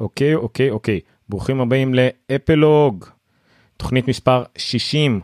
אוקיי, 0.00 0.34
אוקיי, 0.34 0.70
אוקיי. 0.70 1.00
ברוכים 1.28 1.60
הבאים 1.60 1.94
לאפלוג, 1.94 3.04
תוכנית 3.76 4.08
מספר 4.08 4.44
60 4.58 5.20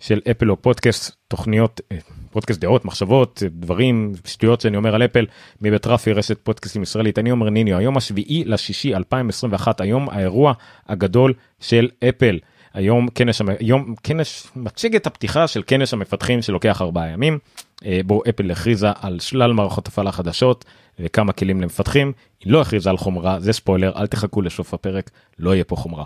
של 0.00 0.20
אפלוג 0.30 0.58
פודקאסט, 0.60 1.16
תוכניות, 1.28 1.80
אה, 1.92 1.96
פודקאסט 2.30 2.60
דעות, 2.60 2.84
מחשבות, 2.84 3.42
דברים, 3.50 4.12
שטויות 4.24 4.60
שאני 4.60 4.76
אומר 4.76 4.94
על 4.94 5.04
אפל, 5.04 5.26
מבית 5.60 5.86
רפי 5.86 6.12
רשת 6.12 6.38
פודקאסטים 6.42 6.82
ישראלית. 6.82 7.18
אני 7.18 7.30
אומר 7.30 7.50
ניניו, 7.50 7.78
היום 7.78 7.96
השביעי 7.96 8.44
לשישי 8.46 8.94
2021, 8.94 9.80
היום 9.80 10.08
האירוע 10.08 10.52
הגדול 10.88 11.34
של 11.60 11.88
אפל. 12.08 12.38
היום 12.74 13.08
כנס, 13.08 13.40
היום 13.58 13.94
כנס, 14.02 14.50
מציג 14.56 14.96
את 14.96 15.06
הפתיחה 15.06 15.46
של 15.46 15.62
כנס 15.66 15.92
המפתחים 15.92 16.42
שלוקח 16.42 16.82
ארבעה 16.82 17.08
ימים, 17.08 17.38
אה, 17.86 18.00
בו 18.06 18.22
אפל 18.28 18.50
הכריזה 18.50 18.88
על 19.00 19.20
שלל 19.20 19.52
מערכות 19.52 19.88
הפעלה 19.88 20.12
חדשות 20.12 20.64
וכמה 20.98 21.32
כלים 21.32 21.60
למפתחים, 21.60 22.12
היא 22.44 22.52
לא 22.52 22.60
הכריזה 22.60 22.90
על 22.90 22.96
חומרה, 22.96 23.40
זה 23.40 23.52
ספוילר, 23.52 23.92
אל 23.96 24.06
תחכו 24.06 24.42
לסוף 24.42 24.74
הפרק, 24.74 25.10
לא 25.38 25.54
יהיה 25.54 25.64
פה 25.64 25.76
חומרה. 25.76 26.04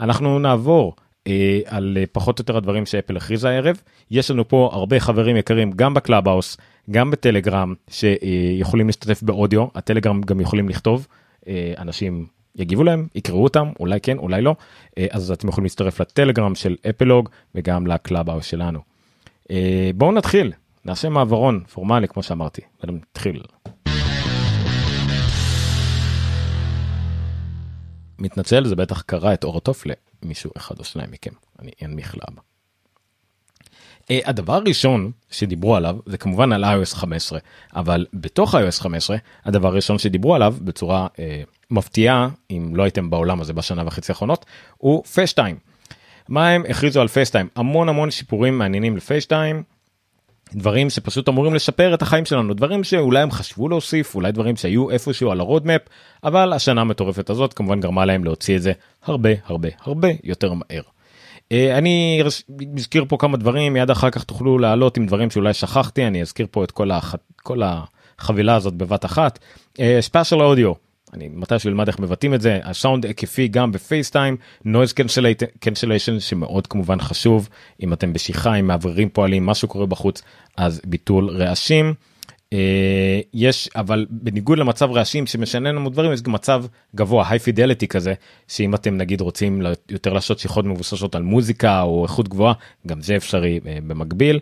אנחנו 0.00 0.38
נעבור 0.38 0.96
אה, 1.26 1.60
על 1.66 1.98
אה, 2.00 2.04
פחות 2.12 2.38
או 2.38 2.42
יותר 2.42 2.56
הדברים 2.56 2.86
שאפל 2.86 3.16
הכריזה 3.16 3.48
הערב, 3.48 3.80
יש 4.10 4.30
לנו 4.30 4.48
פה 4.48 4.70
הרבה 4.72 5.00
חברים 5.00 5.36
יקרים 5.36 5.72
גם 5.76 5.94
בקלאבהאוס, 5.94 6.56
גם 6.90 7.10
בטלגרם, 7.10 7.74
שיכולים 7.90 8.86
להשתתף 8.86 9.22
באודיו, 9.22 9.66
הטלגרם 9.74 10.20
גם 10.20 10.40
יכולים 10.40 10.68
לכתוב, 10.68 11.06
אה, 11.48 11.72
אנשים 11.78 12.26
יגיבו 12.56 12.84
להם, 12.84 13.06
יקראו 13.14 13.44
אותם, 13.44 13.68
אולי 13.80 14.00
כן, 14.00 14.18
אולי 14.18 14.42
לא, 14.42 14.54
אה, 14.98 15.06
אז 15.10 15.30
אתם 15.30 15.48
יכולים 15.48 15.64
להצטרף 15.64 16.00
לטלגרם 16.00 16.54
של 16.54 16.76
אפלוג 16.90 17.28
וגם 17.54 17.86
לקלאבהאוס 17.86 18.44
שלנו. 18.44 18.80
אה, 19.50 19.90
בואו 19.94 20.12
נתחיל, 20.12 20.52
נעשה 20.84 21.08
מעברון 21.08 21.60
פורמלי 21.72 22.08
כמו 22.08 22.22
שאמרתי, 22.22 22.62
ונתחיל. 22.84 23.42
מתנצל 28.22 28.64
זה 28.64 28.76
בטח 28.76 29.02
קרה 29.02 29.34
את 29.34 29.44
אור 29.44 29.56
התוף 29.56 29.84
למישהו 30.22 30.50
אחד 30.56 30.78
או 30.78 30.84
שניים 30.84 31.10
מכם 31.10 31.30
אני 31.58 31.70
אנמיך 31.84 32.16
לאבא. 32.16 32.40
Uh, 34.02 34.04
הדבר 34.24 34.52
הראשון 34.52 35.10
שדיברו 35.30 35.76
עליו 35.76 35.96
זה 36.06 36.18
כמובן 36.18 36.52
על 36.52 36.64
iOS 36.64 36.94
15 36.94 37.38
אבל 37.76 38.06
בתוך 38.14 38.54
iOS 38.54 38.80
15 38.80 39.16
הדבר 39.44 39.68
הראשון 39.68 39.98
שדיברו 39.98 40.34
עליו 40.34 40.54
בצורה 40.60 41.06
uh, 41.06 41.18
מפתיעה 41.70 42.28
אם 42.50 42.76
לא 42.76 42.82
הייתם 42.82 43.10
בעולם 43.10 43.40
הזה 43.40 43.52
בשנה 43.52 43.82
וחצי 43.86 44.12
האחרונות 44.12 44.46
הוא 44.78 45.04
פייסטיים. 45.04 45.56
מה 46.28 46.48
הם 46.48 46.62
הכריזו 46.68 47.00
על 47.00 47.08
פייסטיים 47.08 47.48
המון 47.56 47.88
המון 47.88 48.10
שיפורים 48.10 48.58
מעניינים 48.58 48.96
לפייסטיים 48.96 49.62
דברים 50.54 50.90
שפשוט 50.90 51.28
אמורים 51.28 51.54
לשפר 51.54 51.94
את 51.94 52.02
החיים 52.02 52.24
שלנו 52.24 52.54
דברים 52.54 52.84
שאולי 52.84 53.20
הם 53.20 53.30
חשבו 53.30 53.68
להוסיף 53.68 54.14
אולי 54.14 54.32
דברים 54.32 54.56
שהיו 54.56 54.90
איפשהו 54.90 55.30
על 55.30 55.40
ה 55.40 55.45
roadmap 55.45 55.80
אבל 56.24 56.52
השנה 56.52 56.80
המטורפת 56.80 57.30
הזאת 57.30 57.54
כמובן 57.54 57.80
גרמה 57.80 58.04
להם 58.04 58.24
להוציא 58.24 58.56
את 58.56 58.62
זה 58.62 58.72
הרבה 59.04 59.30
הרבה 59.46 59.68
הרבה 59.84 60.08
יותר 60.24 60.52
מהר. 60.52 60.82
אה, 61.52 61.78
אני 61.78 62.22
אזכיר 62.76 63.04
פה 63.08 63.16
כמה 63.16 63.36
דברים 63.36 63.72
מיד 63.72 63.90
אחר 63.90 64.10
כך 64.10 64.24
תוכלו 64.24 64.58
לעלות 64.58 64.96
עם 64.96 65.06
דברים 65.06 65.30
שאולי 65.30 65.54
שכחתי 65.54 66.06
אני 66.06 66.22
אזכיר 66.22 66.46
פה 66.50 66.64
את 66.64 66.70
כל, 66.70 66.90
הח... 66.90 67.14
כל 67.42 67.62
החבילה 67.64 68.54
הזאת 68.54 68.74
בבת 68.74 69.04
אחת. 69.04 69.38
spatial 70.00 70.40
אה, 70.40 70.46
אודיו 70.46 70.72
אני 71.14 71.28
מתי 71.32 71.58
שלמד 71.58 71.88
איך 71.88 71.98
מבטאים 71.98 72.34
את 72.34 72.40
זה 72.40 72.60
הסאונד 72.64 73.06
היקפי 73.06 73.48
גם 73.48 73.72
בפייסטיים 73.72 74.36
noise 74.64 74.94
cancellation 75.60 76.20
שמאוד 76.20 76.66
כמובן 76.66 77.00
חשוב 77.00 77.48
אם 77.82 77.92
אתם 77.92 78.12
בשיחה 78.12 78.52
עם 78.52 78.66
מאווררים 78.66 79.08
פועלים 79.08 79.46
משהו 79.46 79.68
קורה 79.68 79.86
בחוץ 79.86 80.22
אז 80.56 80.80
ביטול 80.86 81.30
רעשים. 81.30 81.94
Uh, 82.50 82.54
יש 83.34 83.68
אבל 83.76 84.06
בניגוד 84.10 84.58
למצב 84.58 84.90
רעשים 84.90 85.26
שמשנה 85.26 85.72
לנו 85.72 85.90
דברים 85.90 86.12
יש 86.12 86.22
גם 86.22 86.32
מצב 86.32 86.64
גבוה 86.94 87.28
high 87.28 87.38
fidelity 87.38 87.88
כזה 87.88 88.14
שאם 88.48 88.74
אתם 88.74 88.96
נגיד 88.96 89.20
רוצים 89.20 89.62
יותר 89.90 90.12
לעשות 90.12 90.38
שיחות 90.38 90.64
מבוססות 90.64 91.14
על 91.14 91.22
מוזיקה 91.22 91.82
או 91.82 92.04
איכות 92.04 92.28
גבוהה 92.28 92.52
גם 92.86 93.00
זה 93.00 93.16
אפשרי 93.16 93.60
uh, 93.62 93.66
במקביל. 93.86 94.40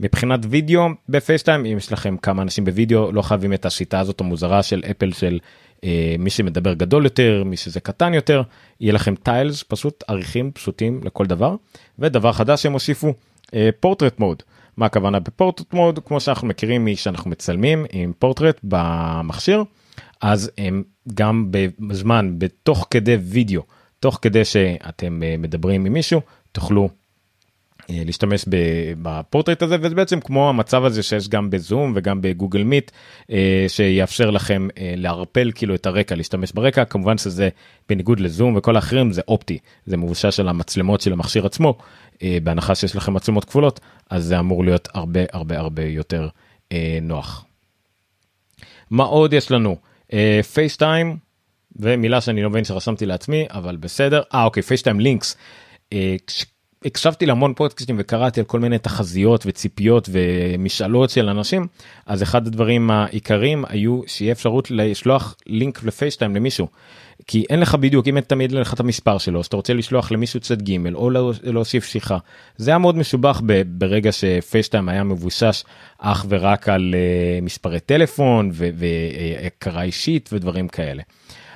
מבחינת 0.00 0.40
וידאו 0.50 0.88
בפייסטיים 1.08 1.64
אם 1.64 1.76
יש 1.76 1.92
לכם 1.92 2.16
כמה 2.16 2.42
אנשים 2.42 2.64
בווידאו 2.64 3.12
לא 3.12 3.22
חייבים 3.22 3.52
את 3.52 3.66
השיטה 3.66 4.00
הזאת 4.00 4.20
המוזרה 4.20 4.62
של 4.62 4.82
אפל 4.90 5.12
של 5.12 5.34
אה, 5.34 5.38
מי 6.18 6.30
שמדבר 6.30 6.72
גדול 6.74 7.04
יותר 7.04 7.42
מי 7.46 7.56
שזה 7.56 7.80
קטן 7.80 8.14
יותר 8.14 8.42
יהיה 8.80 8.92
לכם 8.92 9.14
טיילס 9.14 9.64
פשוט 9.68 10.04
עריכים 10.08 10.52
פשוטים 10.52 11.00
לכל 11.04 11.26
דבר. 11.26 11.56
ודבר 11.98 12.32
חדש 12.32 12.62
שהם 12.62 12.72
הוסיפו 12.72 13.14
פורטרט 13.80 14.20
מוד 14.20 14.42
מה 14.76 14.86
הכוונה 14.86 15.20
בפורטרט 15.20 15.72
מוד? 15.72 15.98
כמו 15.98 16.20
שאנחנו 16.20 16.48
מכירים 16.48 16.86
משאנחנו 16.86 17.30
מצלמים 17.30 17.86
עם 17.92 18.12
פורטרט 18.18 18.60
במכשיר 18.62 19.64
אז 20.20 20.50
הם 20.58 20.82
גם 21.14 21.48
בזמן 21.50 22.34
בתוך 22.38 22.86
כדי 22.90 23.16
וידאו 23.16 23.62
תוך 24.00 24.18
כדי 24.22 24.44
שאתם 24.44 25.22
אה, 25.22 25.34
מדברים 25.38 25.86
עם 25.86 25.92
מישהו 25.92 26.20
תוכלו 26.52 26.82
אה, 26.82 26.88
להשתמש 27.88 28.44
בפורטרט 29.02 29.62
הזה 29.62 29.76
וזה 29.80 29.94
בעצם 29.94 30.20
כמו 30.20 30.48
המצב 30.48 30.84
הזה 30.84 31.02
שיש 31.02 31.28
גם 31.28 31.50
בזום 31.50 31.92
וגם 31.96 32.22
בגוגל 32.22 32.62
מיט 32.62 32.90
אה, 33.30 33.64
שיאפשר 33.68 34.30
לכם 34.30 34.68
אה, 34.78 34.94
לערפל 34.96 35.50
כאילו 35.54 35.74
את 35.74 35.86
הרקע 35.86 36.14
להשתמש 36.14 36.52
ברקע 36.52 36.84
כמובן 36.84 37.18
שזה 37.18 37.48
בניגוד 37.88 38.20
לזום 38.20 38.56
וכל 38.56 38.76
האחרים 38.76 39.12
זה 39.12 39.22
אופטי 39.28 39.58
זה 39.86 39.96
מבושש 39.96 40.40
על 40.40 40.48
המצלמות 40.48 41.00
של 41.00 41.12
המכשיר 41.12 41.46
עצמו 41.46 41.78
בהנחה 42.42 42.74
שיש 42.74 42.96
לכם 42.96 43.14
מצלמות 43.14 43.44
כפולות 43.44 43.80
אז 44.10 44.24
זה 44.24 44.38
אמור 44.38 44.64
להיות 44.64 44.88
הרבה 44.94 45.20
הרבה 45.32 45.58
הרבה 45.58 45.84
יותר 45.84 46.28
נוח. 47.02 47.44
מה 48.90 49.04
עוד 49.04 49.32
יש 49.32 49.50
לנו 49.50 49.76
פייסטיים 50.54 51.16
ומילה 51.76 52.20
שאני 52.20 52.42
לא 52.42 52.50
מבין 52.50 52.64
שרשמתי 52.64 53.06
לעצמי 53.06 53.46
אבל 53.50 53.76
בסדר 53.76 54.22
אה 54.34 54.44
אוקיי 54.44 54.62
פייסטיים 54.62 55.00
לינקס. 55.00 55.36
הקשבתי 56.84 57.26
להמון 57.26 57.54
פודקאסטים 57.54 57.96
וקראתי 57.98 58.40
על 58.40 58.46
כל 58.46 58.60
מיני 58.60 58.78
תחזיות 58.78 59.44
וציפיות 59.46 60.08
ומשאלות 60.12 61.10
של 61.10 61.28
אנשים 61.28 61.66
אז 62.06 62.22
אחד 62.22 62.46
הדברים 62.46 62.90
העיקריים 62.90 63.64
היו 63.68 64.00
שיהיה 64.06 64.32
אפשרות 64.32 64.70
לשלוח 64.70 65.36
לינק 65.46 65.84
לפייסטיים 65.84 66.36
למישהו. 66.36 66.68
כי 67.26 67.44
אין 67.50 67.60
לך 67.60 67.74
בדיוק 67.74 68.08
אם 68.08 68.20
תמיד 68.20 68.52
אין 68.52 68.60
לך 68.60 68.74
את 68.74 68.80
המספר 68.80 69.18
שלו 69.18 69.44
שאתה 69.44 69.56
רוצה 69.56 69.74
לשלוח 69.74 70.12
למישהו 70.12 70.40
צד 70.40 70.62
ג' 70.62 70.94
או 70.94 71.10
להוסיף 71.42 71.84
שיחה 71.84 72.18
זה 72.56 72.70
היה 72.70 72.78
מאוד 72.78 72.96
משובח 72.96 73.42
ברגע 73.66 74.12
שפייסטיים 74.12 74.88
היה 74.88 75.04
מבושש 75.04 75.64
אך 75.98 76.26
ורק 76.28 76.68
על 76.68 76.94
uh, 76.94 77.44
מספרי 77.44 77.80
טלפון 77.80 78.50
והכרה 78.52 79.82
אישית 79.82 80.30
ודברים 80.32 80.68
כאלה. 80.68 81.02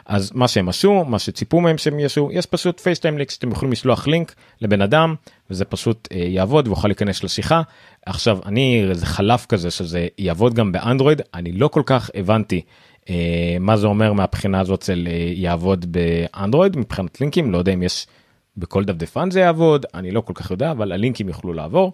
אז 0.06 0.32
מה 0.34 0.48
שהם 0.48 0.68
עשו 0.68 1.04
מה 1.04 1.18
שציפו 1.18 1.60
מהם 1.60 1.78
שהם 1.78 1.98
יעשו 1.98 2.28
יש 2.32 2.46
פשוט 2.46 2.80
פייסטיים 2.80 3.18
לינק 3.18 3.30
שאתם 3.30 3.50
יכולים 3.50 3.72
לשלוח 3.72 4.06
לינק 4.06 4.34
לבן 4.60 4.82
אדם 4.82 5.14
וזה 5.50 5.64
פשוט 5.64 6.08
אה, 6.12 6.16
יעבוד 6.16 6.68
ויוכל 6.68 6.88
להיכנס 6.88 7.24
לשיחה 7.24 7.62
עכשיו 8.06 8.38
אני 8.46 8.86
איזה 8.90 9.06
חלף 9.06 9.46
כזה 9.46 9.70
שזה 9.70 10.08
יעבוד 10.18 10.54
גם 10.54 10.72
באנדרואיד 10.72 11.22
אני 11.34 11.52
לא 11.52 11.68
כל 11.68 11.82
כך 11.86 12.10
הבנתי 12.14 12.62
אה, 13.10 13.56
מה 13.60 13.76
זה 13.76 13.86
אומר 13.86 14.12
מהבחינה 14.12 14.60
הזאת 14.60 14.82
של 14.82 15.08
אה, 15.10 15.32
יעבוד 15.34 15.86
באנדרואיד 15.92 16.76
מבחינת 16.76 17.20
לינקים 17.20 17.52
לא 17.52 17.58
יודע 17.58 17.72
אם 17.74 17.82
יש 17.82 18.06
בכל 18.56 18.84
דפדפן 18.84 19.30
זה 19.30 19.40
יעבוד 19.40 19.86
אני 19.94 20.10
לא 20.10 20.20
כל 20.20 20.32
כך 20.34 20.50
יודע 20.50 20.70
אבל 20.70 20.92
הלינקים 20.92 21.28
יוכלו 21.28 21.52
לעבור. 21.52 21.92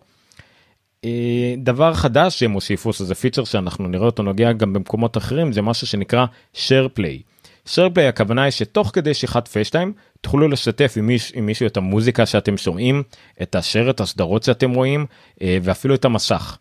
אה, 1.04 1.54
דבר 1.58 1.94
חדש 1.94 2.38
שהם 2.38 2.52
הוסיפו 2.52 2.92
שזה 2.92 3.14
פיצ'ר 3.14 3.44
שאנחנו 3.44 3.88
נראה 3.88 4.06
אותו 4.06 4.22
נוגע 4.22 4.52
גם 4.52 4.72
במקומות 4.72 5.16
אחרים 5.16 5.52
זה 5.52 5.62
משהו 5.62 5.86
שנקרא 5.86 6.26
share 6.54 6.98
play. 6.98 7.31
שרפליי 7.66 8.06
הכוונה 8.06 8.42
היא 8.42 8.50
שתוך 8.50 8.90
כדי 8.92 9.14
שיחת 9.14 9.48
פייסטיים 9.48 9.92
תוכלו 10.20 10.48
לשתף 10.48 10.94
עם, 10.96 11.06
מיש, 11.06 11.32
עם 11.34 11.46
מישהו 11.46 11.66
את 11.66 11.76
המוזיקה 11.76 12.26
שאתם 12.26 12.56
שומעים, 12.56 13.02
את 13.42 13.54
השרת 13.54 14.00
הסדרות 14.00 14.42
שאתם 14.42 14.70
רואים 14.70 15.06
אה, 15.42 15.58
ואפילו 15.62 15.94
את 15.94 16.04
המסך. 16.04 16.58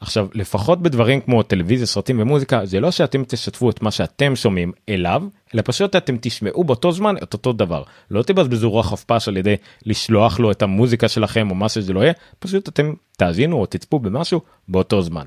עכשיו 0.00 0.28
לפחות 0.34 0.82
בדברים 0.82 1.20
כמו 1.20 1.42
טלוויזיה 1.42 1.86
סרטים 1.86 2.20
ומוזיקה 2.20 2.66
זה 2.66 2.80
לא 2.80 2.90
שאתם 2.90 3.24
תשתפו 3.24 3.70
את 3.70 3.82
מה 3.82 3.90
שאתם 3.90 4.36
שומעים 4.36 4.72
אליו 4.88 5.22
אלא 5.54 5.62
פשוט 5.64 5.96
אתם 5.96 6.16
תשמעו 6.20 6.64
באותו 6.64 6.92
זמן 6.92 7.14
את 7.22 7.32
אותו 7.32 7.52
דבר 7.52 7.82
לא 8.10 8.22
תבזבזו 8.22 8.70
רוח 8.70 8.94
פש 9.06 9.28
על 9.28 9.36
ידי 9.36 9.56
לשלוח 9.86 10.40
לו 10.40 10.50
את 10.50 10.62
המוזיקה 10.62 11.08
שלכם 11.08 11.50
או 11.50 11.54
מה 11.54 11.68
שזה 11.68 11.92
לא 11.92 12.00
יהיה 12.00 12.12
פשוט 12.38 12.68
אתם 12.68 12.92
תאזינו 13.16 13.56
או 13.56 13.66
תצפו 13.66 13.98
במשהו 13.98 14.40
באותו 14.68 15.02
זמן. 15.02 15.26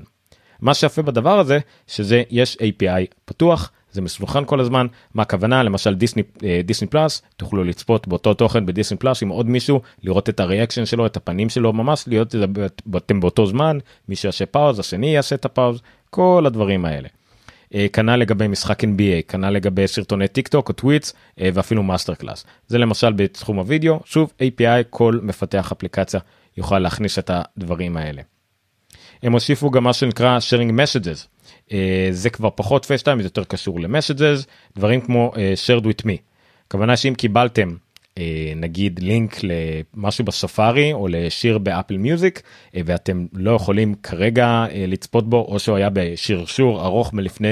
מה 0.62 0.74
שיפה 0.74 1.02
בדבר 1.02 1.38
הזה 1.38 1.58
שזה 1.86 2.22
יש 2.30 2.56
API 2.56 3.14
פתוח 3.24 3.70
זה 3.92 4.00
מסוכן 4.00 4.44
כל 4.44 4.60
הזמן 4.60 4.86
מה 5.14 5.22
הכוונה 5.22 5.62
למשל 5.62 5.94
דיסני 5.94 6.22
אה, 6.44 6.60
דיסני 6.64 6.88
פלאס 6.88 7.22
תוכלו 7.36 7.64
לצפות 7.64 8.08
באותו 8.08 8.34
תוכן 8.34 8.66
בדיסני 8.66 8.98
פלאס 8.98 9.22
עם 9.22 9.28
עוד 9.28 9.46
מישהו 9.46 9.80
לראות 10.02 10.28
את 10.28 10.40
הריאקשן 10.40 10.86
שלו 10.86 11.06
את 11.06 11.16
הפנים 11.16 11.48
שלו 11.48 11.72
ממש 11.72 12.04
להיות 12.06 12.34
אתם 12.96 13.20
באותו 13.20 13.46
זמן 13.46 13.78
מי 14.08 14.16
שיעשה 14.16 14.46
pause 14.46 14.78
השני 14.78 15.14
יעשה 15.14 15.34
את 15.34 15.44
ה 15.44 15.50
pause 15.50 15.80
כל 16.10 16.44
הדברים 16.46 16.84
האלה. 16.84 17.08
אה, 17.74 17.86
כנ"ל 17.92 18.16
לגבי 18.16 18.48
משחק 18.48 18.84
NBA 18.84 19.22
כנ"ל 19.28 19.50
לגבי 19.50 19.88
סרטוני 19.88 20.28
טיק 20.28 20.48
טוק 20.48 20.68
או 20.68 20.74
tweets 20.74 21.14
אה, 21.40 21.48
ואפילו 21.54 21.82
מאסטר 21.82 22.14
קלאס 22.14 22.44
זה 22.66 22.78
למשל 22.78 23.12
בתחום 23.12 23.56
הוידאו 23.56 24.00
שוב 24.04 24.32
API 24.42 24.84
כל 24.90 25.18
מפתח 25.22 25.72
אפליקציה 25.72 26.20
יוכל 26.56 26.78
להכניס 26.78 27.18
את 27.18 27.30
הדברים 27.34 27.96
האלה. 27.96 28.22
הם 29.22 29.32
הוסיפו 29.32 29.70
גם 29.70 29.84
מה 29.84 29.92
שנקרא 29.92 30.38
sharing 30.38 30.70
messages 30.70 31.26
Uh, 31.70 31.72
זה 32.10 32.30
כבר 32.30 32.48
פחות 32.54 32.84
פייסטיים 32.84 33.20
זה 33.20 33.26
יותר 33.26 33.44
קשור 33.44 33.80
למסג'ז 33.80 34.46
דברים 34.76 35.00
כמו 35.00 35.32
uh, 35.34 35.36
shared 35.36 35.84
with 35.84 36.06
me. 36.06 36.16
הכוונה 36.66 36.96
שאם 36.96 37.14
קיבלתם 37.14 37.76
נגיד 38.56 39.00
לינק 39.02 39.36
למשהו 39.42 40.24
בספארי 40.24 40.92
או 40.92 41.08
לשיר 41.08 41.58
באפל 41.58 41.96
מיוזיק 41.96 42.42
אה, 42.76 42.80
ואתם 42.84 43.26
לא 43.32 43.50
יכולים 43.50 43.94
כרגע 43.94 44.46
אה, 44.46 44.84
לצפות 44.88 45.28
בו 45.28 45.46
או 45.48 45.58
שהוא 45.58 45.76
היה 45.76 45.88
בשרשור 45.92 46.84
ארוך 46.84 47.12
מלפני 47.12 47.48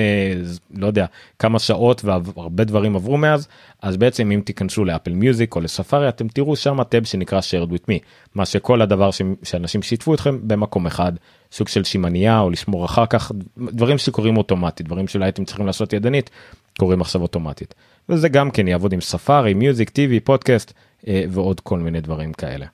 לא 0.74 0.86
יודע 0.86 1.06
כמה 1.38 1.58
שעות 1.58 2.04
והרבה 2.04 2.64
דברים 2.64 2.96
עברו 2.96 3.16
מאז 3.16 3.48
אז 3.82 3.96
בעצם 3.96 4.30
אם 4.30 4.40
תיכנסו 4.44 4.84
לאפל 4.84 5.12
מיוזיק 5.12 5.56
או 5.56 5.60
לספארי 5.60 6.08
אתם 6.08 6.28
תראו 6.28 6.56
שם 6.56 6.82
טאב 6.82 7.04
שנקרא 7.04 7.40
shared 7.40 7.70
with 7.72 7.84
me 7.90 7.98
מה 8.34 8.46
שכל 8.46 8.82
הדבר 8.82 9.10
ש... 9.10 9.22
שאנשים 9.42 9.82
שיתפו 9.82 10.14
אתכם 10.14 10.48
במקום 10.48 10.86
אחד 10.86 11.12
סוג 11.52 11.68
של 11.68 11.84
שימניה 11.84 12.40
או 12.40 12.50
לשמור 12.50 12.84
אחר 12.84 13.06
כך 13.06 13.32
דברים 13.56 13.98
שקורים 13.98 14.36
אוטומטית 14.36 14.86
דברים 14.86 15.08
שאולי 15.08 15.28
אתם 15.28 15.44
צריכים 15.44 15.66
לעשות 15.66 15.92
ידנית 15.92 16.30
קורים 16.78 17.00
עכשיו 17.00 17.22
אוטומטית. 17.22 17.74
וזה 18.08 18.28
גם 18.28 18.50
כן 18.50 18.68
יעבוד 18.68 18.92
עם 18.92 19.00
Safari, 19.00 19.54
Music, 19.54 19.90
TV, 19.90 20.20
פודקאסט 20.20 20.72
אה, 21.08 21.24
ועוד 21.30 21.60
כל 21.60 21.78
מיני 21.78 22.00
דברים 22.00 22.32
כאלה. 22.32 22.66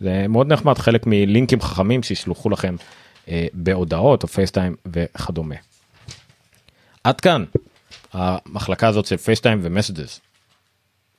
זה 0.00 0.28
מאוד 0.28 0.52
נחמד 0.52 0.78
חלק 0.78 1.06
מלינקים 1.06 1.60
חכמים 1.60 2.02
שישלחו 2.02 2.50
לכם 2.50 2.76
אה, 3.28 3.46
בהודעות 3.52 4.22
או 4.22 4.28
FaceTime 4.28 4.76
וכדומה. 4.86 5.54
עד 7.04 7.20
כאן 7.20 7.44
המחלקה 8.12 8.88
הזאת 8.88 9.06
של 9.06 9.16
FaceTime 9.16 9.58
ו 9.62 9.68
Messages. 9.68 10.20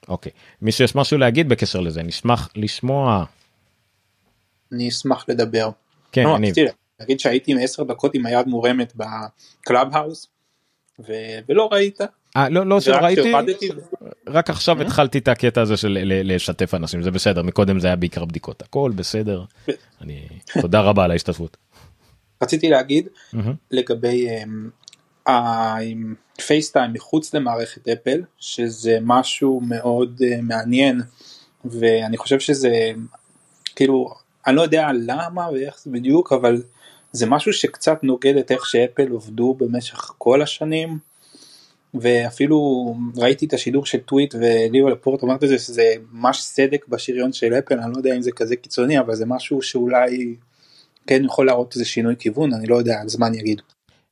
אוקיי, 0.07 0.31
מישהו 0.61 0.83
יש 0.83 0.95
משהו 0.95 1.17
להגיד 1.17 1.49
בקשר 1.49 1.79
לזה? 1.79 2.03
נשמח 2.03 2.49
לשמוע. 2.55 3.25
אני 4.71 4.89
אשמח 4.89 5.25
לדבר. 5.27 5.69
כן, 6.11 6.23
לא, 6.23 6.35
אני... 6.35 6.51
רציתי 6.51 6.71
להגיד 6.99 7.19
שהייתי 7.19 7.51
עם 7.51 7.57
10 7.61 7.83
דקות 7.83 8.15
עם 8.15 8.25
היד 8.25 8.47
מורמת 8.47 8.93
ב 8.95 9.95
Clubhouse 9.95 10.27
ו... 10.99 11.13
ולא 11.49 11.69
ראית. 11.71 11.99
אה, 12.37 12.49
לא, 12.49 12.65
לא 12.65 12.81
שראיתי, 12.81 13.31
רק 14.27 14.49
עכשיו 14.49 14.77
אה? 14.77 14.85
התחלתי 14.85 15.17
את 15.17 15.27
הקטע 15.27 15.61
הזה 15.61 15.77
של 15.77 15.97
לשתף 16.03 16.73
אנשים, 16.73 17.03
זה 17.03 17.11
בסדר, 17.11 17.41
מקודם 17.41 17.79
זה 17.79 17.87
היה 17.87 17.95
בעיקר 17.95 18.25
בדיקות, 18.25 18.61
הכל 18.61 18.91
בסדר. 18.95 19.43
אני, 20.01 20.27
תודה 20.61 20.81
רבה 20.81 21.03
על 21.03 21.11
ההשתתפות. 21.11 21.57
רציתי 22.41 22.69
להגיד. 22.69 23.07
לגבי 23.71 24.27
אמ, 24.29 24.69
הפייסטיים 25.27 26.93
מחוץ 26.93 27.33
למערכת 27.33 27.87
אפל 27.87 28.21
שזה 28.39 28.97
משהו 29.01 29.61
מאוד 29.67 30.21
אה, 30.25 30.41
מעניין 30.41 31.01
ואני 31.65 32.17
חושב 32.17 32.39
שזה 32.39 32.91
כאילו 33.75 34.13
אני 34.47 34.55
לא 34.55 34.61
יודע 34.61 34.89
למה 34.93 35.49
ואיך 35.51 35.79
זה 35.79 35.91
בדיוק 35.91 36.33
אבל 36.33 36.61
זה 37.11 37.25
משהו 37.25 37.53
שקצת 37.53 38.03
נוגד 38.03 38.37
את 38.37 38.51
איך 38.51 38.65
שאפל 38.65 39.07
עובדו 39.07 39.53
במשך 39.53 40.13
כל 40.17 40.41
השנים 40.41 40.97
ואפילו 41.93 42.95
ראיתי 43.17 43.45
את 43.45 43.53
השידור 43.53 43.85
של 43.85 43.97
טוויט 43.97 44.35
וליאו 44.35 44.89
לפורט 44.89 45.21
אומרת 45.21 45.43
את 45.43 45.49
זה 45.49 45.59
שזה 45.59 45.93
ממש 46.11 46.41
סדק 46.41 46.85
בשריון 46.87 47.33
של 47.33 47.53
אפל 47.53 47.79
אני 47.79 47.91
לא 47.91 47.97
יודע 47.97 48.15
אם 48.15 48.21
זה 48.21 48.31
כזה 48.31 48.55
קיצוני 48.55 48.99
אבל 48.99 49.15
זה 49.15 49.25
משהו 49.25 49.61
שאולי 49.61 50.35
כן 51.07 51.25
יכול 51.25 51.45
להראות 51.45 51.73
איזה 51.75 51.85
שינוי 51.85 52.15
כיוון 52.19 52.53
אני 52.53 52.67
לא 52.67 52.75
יודע 52.75 53.01
הזמן 53.01 53.33
יגיד. 53.33 53.61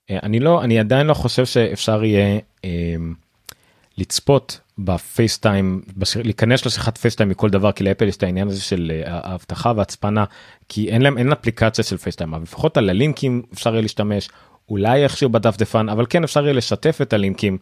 אה, 0.10 0.20
אני 0.24 0.40
לא, 0.40 0.64
אני 0.64 0.80
עדיין 0.80 1.08
לא 1.08 1.14
חושב 1.14 1.46
שאפשר 1.46 2.04
יהיה 2.04 2.40
אה, 2.66 2.96
לצפות 3.98 4.60
בפייסטיים, 4.78 5.82
בש... 5.98 6.18
להיכנס 6.18 6.66
לשיחת 6.66 6.98
פייסטיים 6.98 7.30
מכל 7.30 7.50
דבר, 7.50 7.72
כי 7.72 7.84
לאפל 7.84 8.08
יש 8.08 8.18
את 8.18 8.24
העניין 8.24 8.48
הזה 8.48 8.62
של 8.62 8.92
אה, 8.96 9.20
האבטחה 9.24 9.74
והצפנה, 9.76 10.26
כי 10.70 10.90
אין 10.90 11.02
להם, 11.02 11.18
אין 11.18 11.32
אפליקציה 11.32 11.84
של 11.84 11.98
פייסטיים, 11.98 12.34
אבל 12.34 12.44
לפחות 12.44 12.78
על 12.78 12.90
הלינקים 12.90 13.42
אפשר 13.54 13.70
יהיה 13.70 13.82
להשתמש, 13.82 14.30
אולי 14.70 15.04
איכשהו 15.04 15.30
בדפדפן, 15.30 15.90
אבל 15.90 16.06
כן 16.10 16.24
אפשר 16.24 16.44
יהיה 16.44 16.54
לשתף 16.54 17.00
את 17.02 17.14
הלינקים 17.14 17.58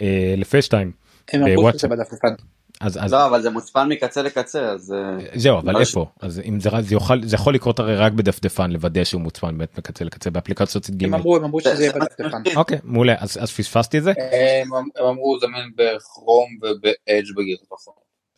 אה, 0.00 0.34
לפייסטיים. 0.36 0.92
הם 1.32 1.42
אמרו 1.42 1.56
בוואטסאפ. 1.56 1.80
שזה 1.80 1.88
בדפדפן. 1.88 2.34
אז, 2.80 2.98
אז 3.04 3.12
לא, 3.12 3.26
אבל 3.26 3.42
זה 3.42 3.50
מוצפן 3.50 3.88
מקצה 3.88 4.22
לקצה, 4.22 4.70
אז... 4.70 4.92
אה, 4.92 5.26
זהו 5.34 5.58
אבל 5.58 5.72
לא 5.72 5.80
איפה 5.80 6.06
אז 6.20 6.40
אם 6.44 6.60
זה, 6.60 6.70
זה 6.80 6.94
יוכל 6.94 7.22
זה 7.22 7.34
יכול 7.36 7.54
לקרות 7.54 7.78
הרי 7.78 7.96
רק 7.96 8.12
בדפדפן 8.12 8.70
לוודא 8.70 9.04
שהוא 9.04 9.22
מוצפן 9.22 9.58
באמת 9.58 9.78
מקצה 9.78 10.04
לקצה 10.04 10.30
באפליקציות 10.30 10.88
הם 10.88 10.94
גימל. 10.94 11.18
אמרו 11.18 11.36
הם 11.36 11.44
אמרו 11.44 11.60
שזה 11.60 11.82
יהיה 11.82 11.92
בדפדפן. 11.92 12.42
אוקיי 12.56 12.78
מעולה 12.84 13.14
אז, 13.18 13.38
אז 13.42 13.52
פספסתי 13.52 13.98
את 13.98 14.02
זה 14.02 14.10
הם 14.10 14.74
הם 14.74 15.06
אמרו 15.06 15.38
זמין 15.40 15.70
בכרום 15.76 16.48
ובאדג' 16.62 17.34
בגרסה. 17.36 17.90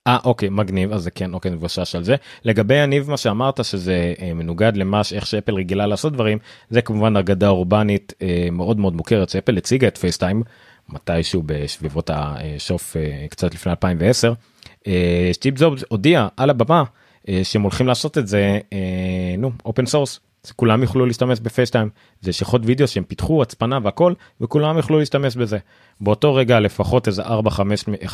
אה 0.08 0.18
אוקיי 0.24 0.48
מגניב 0.48 0.92
אז 0.92 1.02
זה 1.02 1.10
כן 1.10 1.34
אוקיי 1.34 1.50
מבושש 1.50 1.94
על 1.94 2.04
זה 2.04 2.16
לגבי 2.44 2.74
יניב 2.74 3.10
מה 3.10 3.16
שאמרת 3.16 3.64
שזה 3.64 4.14
אה, 4.22 4.34
מנוגד 4.34 4.72
למה 4.76 5.04
ש- 5.04 5.12
איך 5.12 5.26
שאפל 5.26 5.54
רגילה 5.54 5.86
לעשות 5.86 6.12
דברים 6.12 6.38
זה 6.70 6.82
כמובן 6.82 7.16
אגדה 7.16 7.48
אורבנית 7.48 8.12
אה, 8.22 8.48
מאוד 8.52 8.78
מאוד 8.80 8.94
מוכרת 8.96 9.28
שאפל 9.28 9.56
הציגה 9.56 9.88
את 9.88 9.98
FaceTime 9.98 10.42
מתישהו 10.88 11.42
בסביבות 11.46 12.10
השוף 12.14 12.96
אה, 12.96 13.26
קצת 13.30 13.54
לפני 13.54 13.70
2010. 13.70 14.32
אה, 14.86 15.28
סטיב 15.32 15.58
ג'ובס 15.58 15.84
הודיע 15.88 16.28
על 16.36 16.50
הבמה 16.50 16.82
אה, 17.28 17.40
שהם 17.44 17.62
הולכים 17.62 17.86
לעשות 17.86 18.18
את 18.18 18.28
זה 18.28 18.58
אה, 18.72 18.78
נו 19.38 19.50
open 19.64 19.86
source. 19.86 20.20
כולם 20.52 20.82
יוכלו 20.82 21.06
להשתמש 21.06 21.40
ב 21.40 21.46
FaceTime 21.46 21.88
זה 22.20 22.32
שיחות 22.32 22.62
וידאו 22.64 22.88
שהם 22.88 23.04
פיתחו 23.04 23.42
הצפנה 23.42 23.78
והכל 23.82 24.12
וכולם 24.40 24.76
יוכלו 24.76 24.98
להשתמש 24.98 25.36
בזה. 25.36 25.58
באותו 26.00 26.34
רגע 26.34 26.60
לפחות 26.60 27.08
איזה 27.08 27.22
4-5 27.22 27.28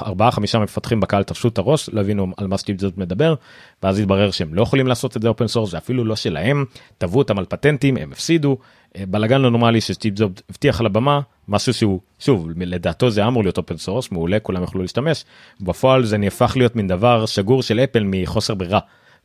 4 0.03 0.31
5 0.31 0.55
מפתחים 0.55 1.01
בקהל 1.01 1.23
תפשו 1.23 1.49
את 1.49 1.59
הראש 1.59 1.91
לא 1.93 2.01
הבינו 2.01 2.27
על 2.37 2.47
מה 2.47 2.57
סטיב 2.57 2.81
ג'ובס 2.81 2.99
מדבר 2.99 3.35
ואז 3.83 3.99
התברר 3.99 4.31
שהם 4.31 4.55
לא 4.55 4.63
יכולים 4.63 4.87
לעשות 4.87 5.17
את 5.17 5.23
זה 5.23 5.29
open 5.29 5.47
source 5.47 5.71
זה 5.71 5.79
אפילו 5.79 6.05
לא 6.05 6.17
שלהם. 6.17 6.65
תבעו 6.99 7.19
אותם 7.19 7.39
על 7.39 7.45
פטנטים 7.49 7.97
הם 7.97 8.13
הפסידו. 8.13 8.57
אה, 8.97 9.05
בלאגן 9.09 9.41
לא 9.41 9.51
נורמלי 9.51 9.81
שסטיב 9.81 10.19
ג'ובס 10.19 10.33
הבטיח 10.51 10.81
על 10.81 10.87
הבמה 10.87 11.21
משהו 11.49 11.75
שהוא 11.75 12.01
שוב 12.19 12.49
לדעתו 12.57 13.11
זה 13.11 13.27
אמור 13.27 13.43
להיות 13.43 13.59
open 13.59 13.77
source 13.77 14.13
מעולה 14.13 14.41
כולם 14.41 14.63
יוכלו 14.63 14.83
להשתמש. 14.83 15.25
בפועל 15.61 16.05
זה 16.05 16.19
נהפך 16.19 16.53
להיות 16.57 16.77
מין 16.77 16.89
דבר 16.89 17.27
סגור 17.27 17.63
של 17.63 17.81
אפל 17.81 18.03
מחוסר 18.07 18.55
ברירה 18.55 18.79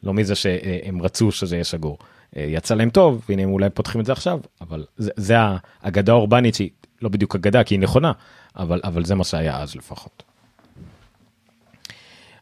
לא 0.03 0.13
מזה 0.13 0.35
שהם 0.35 1.01
רצו 1.01 1.31
שזה 1.31 1.55
יהיה 1.55 1.63
שגור 1.63 1.97
יצא 2.35 2.75
להם 2.75 2.89
טוב 2.89 3.25
והנה 3.29 3.43
הם 3.43 3.51
אולי 3.51 3.69
פותחים 3.69 4.01
את 4.01 4.05
זה 4.05 4.11
עכשיו 4.11 4.39
אבל 4.61 4.85
זה, 4.97 5.11
זה 5.15 5.35
האגדה 5.37 6.11
האורבנית 6.11 6.55
שהיא 6.55 6.69
לא 7.01 7.09
בדיוק 7.09 7.35
אגדה 7.35 7.63
כי 7.63 7.75
היא 7.75 7.79
נכונה 7.79 8.11
אבל 8.57 8.81
אבל 8.83 9.05
זה 9.05 9.15
מה 9.15 9.23
שהיה 9.23 9.61
אז 9.61 9.75
לפחות. 9.75 10.23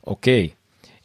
אוקיי 0.08 0.50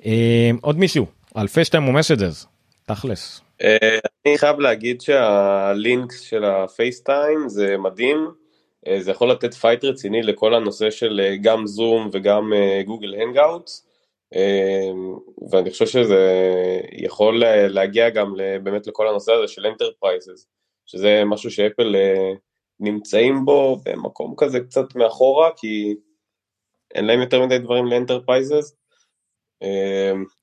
אה, 0.07 0.51
עוד 0.61 0.79
מישהו 0.79 1.07
על 1.35 1.49
FaceTime 1.49 1.89
ו 1.89 1.95
Messages 1.95 2.47
תכלס. 2.87 3.41
אה, 3.63 3.99
אני 4.27 4.39
חייב 4.39 4.61
להגיד 4.61 5.01
שה 5.01 5.46
links 5.46 6.21
של 6.21 6.45
ה 6.45 6.56
FaceTime 6.56 7.49
זה 7.49 7.77
מדהים, 7.79 8.31
אה, 8.89 9.03
זה 9.03 9.11
יכול 9.11 9.31
לתת 9.31 9.55
fight 9.55 9.85
רציני 9.85 10.23
לכל 10.23 10.55
הנושא 10.55 10.91
של 10.91 11.21
אה, 11.25 11.37
גם 11.37 11.67
Zoom 11.67 12.11
וגם 12.13 12.53
אה, 12.53 12.83
Google 12.87 13.15
Hangouts, 13.15 13.87
ואני 15.51 15.71
חושב 15.71 15.87
שזה 15.87 16.51
יכול 16.93 17.43
להגיע 17.69 18.11
גם 18.11 18.35
באמת 18.63 18.87
לכל 18.87 19.09
הנושא 19.09 19.33
הזה 19.33 19.49
של 19.49 19.67
enterprises, 19.67 20.49
שזה 20.87 21.23
משהו 21.27 21.51
שאפל 21.51 21.97
אה, 21.97 22.33
נמצאים 22.81 23.45
בו 23.45 23.77
במקום 23.85 24.35
כזה 24.37 24.61
קצת 24.61 24.97
מאחורה, 24.97 25.51
כי 25.57 25.95
אין 26.95 27.05
להם 27.05 27.21
יותר 27.21 27.47
מדי 27.47 27.59
דברים 27.59 27.87
ל 27.87 27.94
enterprises, 27.94 28.77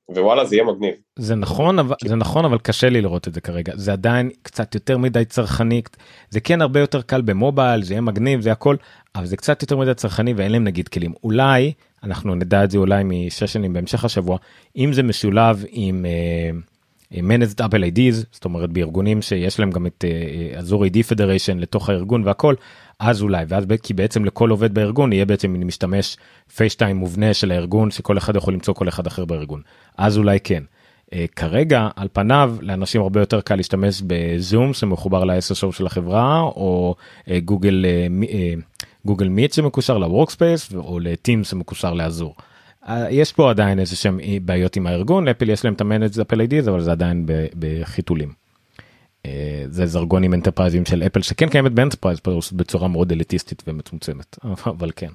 ווואלה 0.09 0.45
זה 0.45 0.55
יהיה 0.55 0.65
מגניב. 0.65 0.93
זה 1.19 1.35
נכון 1.35 1.79
אבל 1.79 1.95
זה 2.05 2.15
נכון 2.15 2.45
אבל 2.45 2.57
קשה 2.57 2.89
לי 2.89 3.01
לראות 3.01 3.27
את 3.27 3.33
זה 3.33 3.41
כרגע 3.41 3.73
זה 3.75 3.93
עדיין 3.93 4.29
קצת 4.41 4.75
יותר 4.75 4.97
מדי 4.97 5.25
צרכני 5.25 5.81
זה 6.29 6.39
כן 6.39 6.61
הרבה 6.61 6.79
יותר 6.79 7.01
קל 7.01 7.21
במובייל 7.21 7.83
זה 7.83 7.93
יהיה 7.93 8.01
מגניב 8.01 8.41
זה 8.41 8.51
הכל 8.51 8.75
אבל 9.15 9.25
זה 9.25 9.37
קצת 9.37 9.61
יותר 9.61 9.77
מדי 9.77 9.93
צרכני 9.93 10.33
ואין 10.33 10.51
להם 10.51 10.63
נגיד 10.63 10.87
כלים 10.87 11.13
אולי 11.23 11.73
אנחנו 12.03 12.35
נדע 12.35 12.63
את 12.63 12.71
זה 12.71 12.77
אולי 12.77 13.03
מסשנים 13.05 13.73
בהמשך 13.73 14.05
השבוע 14.05 14.37
אם 14.77 14.93
זה 14.93 15.03
משולב 15.03 15.65
עם. 15.69 16.05
אה, 16.05 16.69
managed 17.13 17.59
Apple 17.59 17.83
IDs 17.83 18.25
זאת 18.31 18.45
אומרת 18.45 18.69
בארגונים 18.69 19.21
שיש 19.21 19.59
להם 19.59 19.71
גם 19.71 19.87
את 19.87 20.05
Azure 20.57 20.85
אה, 20.85 20.87
AD 20.87 21.13
Federation 21.13 21.55
לתוך 21.57 21.89
הארגון 21.89 22.23
והכל 22.23 22.55
אז 22.99 23.21
אולי 23.21 23.45
ואז 23.47 23.65
כי 23.83 23.93
בעצם 23.93 24.25
לכל 24.25 24.49
עובד 24.49 24.73
בארגון 24.73 25.13
יהיה 25.13 25.25
בעצם 25.25 25.55
משתמש 25.67 26.17
FaceTime 26.55 26.95
מובנה 26.95 27.33
של 27.33 27.51
הארגון 27.51 27.91
שכל 27.91 28.17
אחד 28.17 28.35
יכול 28.35 28.53
למצוא 28.53 28.73
כל 28.73 28.89
אחד 28.89 29.07
אחר 29.07 29.25
בארגון 29.25 29.61
אז 29.97 30.17
אולי 30.17 30.39
כן. 30.39 30.63
אה, 31.09 31.11
כרגע 31.35 31.89
על 31.95 32.07
פניו 32.13 32.55
לאנשים 32.61 33.01
הרבה 33.01 33.19
יותר 33.19 33.41
קל 33.41 33.55
להשתמש 33.55 34.01
ב 34.07 34.20
Zoom 34.20 34.73
שמחובר 34.73 35.23
ל- 35.23 35.42
SSO 35.42 35.71
של 35.71 35.85
החברה 35.85 36.39
או 36.41 36.95
uh, 37.25 37.31
Google 37.45 37.85
אה, 38.21 38.27
Google 39.05 39.27
Meet 39.27 39.53
שמקושר 39.53 39.97
ל 39.97 40.05
Workspace 40.05 40.73
או 40.75 40.99
ל 40.99 41.06
Teams 41.06 41.43
שמקושר 41.43 41.93
ל 41.93 41.99
Azure. 41.99 42.35
אה, 42.83 42.89
יש 43.09 43.33
פה 43.33 43.49
עדיין 43.49 43.79
איזה 43.79 43.95
שהם 43.95 44.19
בעיות 44.41 44.75
עם 44.75 44.87
הארגון 44.87 45.25
לאפל 45.25 45.49
יש 45.49 45.65
להם 45.65 45.73
את 45.73 45.81
ה 45.81 45.86
managed 45.86 46.19
Apple 46.19 46.41
IDs 46.41 46.69
אבל 46.69 46.81
זה 46.81 46.91
עדיין 46.91 47.25
בחיתולים. 47.59 48.38
אה, 49.29 49.67
זה 49.69 49.85
ארגונים 49.85 50.33
אנטרפרייזים 50.33 50.85
של 50.85 51.03
אפל 51.03 51.21
שכן 51.21 51.49
קיימת 51.49 51.71
ב 51.71 51.76
enterprise 51.76 52.19
בצורה 52.51 52.87
מאוד 52.87 53.11
אליטיסטית 53.11 53.63
ומצומצמת 53.67 54.37
אבל 54.65 54.91
כן. 54.95 55.09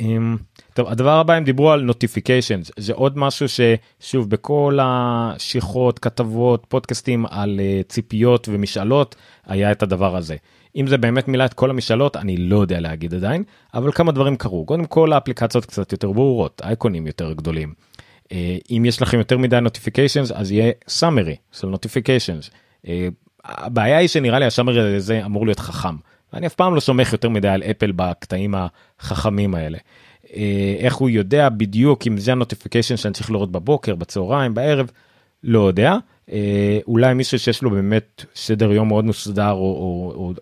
אמ, 0.00 0.36
טוב 0.74 0.88
הדבר 0.88 1.18
הבא 1.18 1.34
הם 1.34 1.44
דיברו 1.44 1.70
על 1.70 1.90
notifications 1.90 2.70
זה 2.76 2.92
עוד 2.92 3.18
משהו 3.18 3.46
ששוב 3.48 4.30
בכל 4.30 4.78
השיחות 4.82 5.98
כתבות 5.98 6.66
פודקאסטים 6.68 7.26
על 7.30 7.60
אה, 7.60 7.80
ציפיות 7.88 8.48
ומשאלות 8.52 9.16
היה 9.46 9.72
את 9.72 9.82
הדבר 9.82 10.16
הזה. 10.16 10.36
אם 10.76 10.86
זה 10.86 10.98
באמת 10.98 11.28
מילא 11.28 11.44
את 11.44 11.54
כל 11.54 11.70
המשאלות 11.70 12.16
אני 12.16 12.36
לא 12.36 12.56
יודע 12.56 12.80
להגיד 12.80 13.14
עדיין 13.14 13.44
אבל 13.74 13.92
כמה 13.92 14.12
דברים 14.12 14.36
קרו 14.36 14.66
קודם 14.66 14.84
כל 14.84 15.12
האפליקציות 15.12 15.66
קצת 15.66 15.92
יותר 15.92 16.12
ברורות 16.12 16.60
אייקונים 16.64 17.06
יותר 17.06 17.32
גדולים. 17.32 17.74
אה, 18.32 18.56
אם 18.70 18.84
יש 18.86 19.02
לכם 19.02 19.18
יותר 19.18 19.38
מדי 19.38 19.58
notifications 19.58 20.34
אז 20.34 20.52
יהיה 20.52 20.72
summary 21.00 21.36
של 21.52 21.74
notifications. 21.74 22.65
אה, 22.88 23.08
הבעיה 23.44 23.98
היא 23.98 24.08
שנראה 24.08 24.38
לי 24.38 24.44
שה 24.44 24.60
summary 24.60 24.96
הזה 24.96 25.24
אמור 25.24 25.46
להיות 25.46 25.60
חכם. 25.60 25.96
אני 26.34 26.46
אף 26.46 26.54
פעם 26.54 26.74
לא 26.74 26.80
סומך 26.80 27.12
יותר 27.12 27.28
מדי 27.28 27.48
על 27.48 27.62
אפל 27.62 27.92
בקטעים 27.92 28.54
החכמים 28.98 29.54
האלה. 29.54 29.78
אה, 30.34 30.76
איך 30.78 30.94
הוא 30.94 31.10
יודע 31.10 31.48
בדיוק 31.48 32.06
אם 32.06 32.18
זה 32.18 32.32
ה 32.32 32.37
notification 32.37 32.96
שאני 32.96 33.14
צריך 33.14 33.30
לראות 33.30 33.52
בבוקר 33.52 33.94
בצהריים 33.94 34.54
בערב 34.54 34.90
לא 35.44 35.66
יודע 35.66 35.96
אה, 36.32 36.78
אולי 36.86 37.14
מישהו 37.14 37.38
שיש 37.38 37.62
לו 37.62 37.70
באמת 37.70 38.24
סדר 38.34 38.72
יום 38.72 38.88
מאוד 38.88 39.04
מסודר 39.04 39.50
או, 39.50 39.56
או, 39.56 40.12
או 40.14 40.32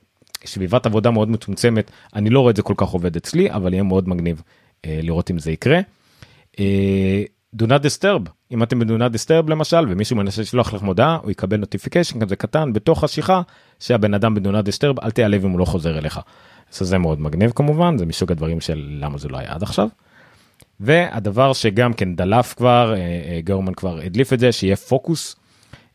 סביבת 0.44 0.86
עבודה 0.86 1.10
מאוד 1.10 1.28
מצומצמת 1.28 1.90
אני 2.14 2.30
לא 2.30 2.40
רואה 2.40 2.50
את 2.50 2.56
זה 2.56 2.62
כל 2.62 2.74
כך 2.76 2.88
עובד 2.88 3.16
אצלי 3.16 3.50
אבל 3.50 3.72
יהיה 3.72 3.82
מאוד 3.82 4.08
מגניב 4.08 4.42
לראות 4.86 5.30
אם 5.30 5.38
זה 5.38 5.52
יקרה. 5.52 5.80
do 7.56 7.66
not 7.66 7.82
disturb 7.82 8.28
אם 8.54 8.62
אתם 8.62 8.82
not 8.82 9.14
disturb 9.14 9.50
למשל 9.50 9.86
ומישהו 9.88 10.16
מנסה 10.16 10.42
לשלוח 10.42 10.72
לך 10.72 10.82
מודעה 10.82 11.18
הוא 11.22 11.30
יקבל 11.30 11.56
נוטיפיקיישן 11.56 12.20
כזה 12.20 12.36
קטן 12.36 12.72
בתוך 12.72 13.04
השיחה 13.04 13.42
שהבן 13.80 14.14
אדם 14.14 14.36
not 14.36 14.68
disturb 14.68 15.04
אל 15.04 15.10
תיעלב 15.10 15.44
אם 15.44 15.50
הוא 15.50 15.58
לא 15.58 15.64
חוזר 15.64 15.98
אליך. 15.98 16.20
שזה 16.72 16.98
מאוד 16.98 17.20
מגניב 17.20 17.52
כמובן 17.54 17.98
זה 17.98 18.06
מסוג 18.06 18.32
הדברים 18.32 18.60
של 18.60 18.98
למה 19.00 19.18
זה 19.18 19.28
לא 19.28 19.38
היה 19.38 19.52
עד 19.52 19.62
עכשיו. 19.62 19.88
והדבר 20.80 21.52
שגם 21.52 21.92
כן 21.92 22.16
דלף 22.16 22.54
כבר 22.54 22.94
אה, 22.96 23.40
גאורמן 23.44 23.74
כבר 23.74 24.00
הדליף 24.04 24.32
את 24.32 24.40
זה 24.40 24.52
שיהיה 24.52 24.76
פוקוס. 24.76 25.36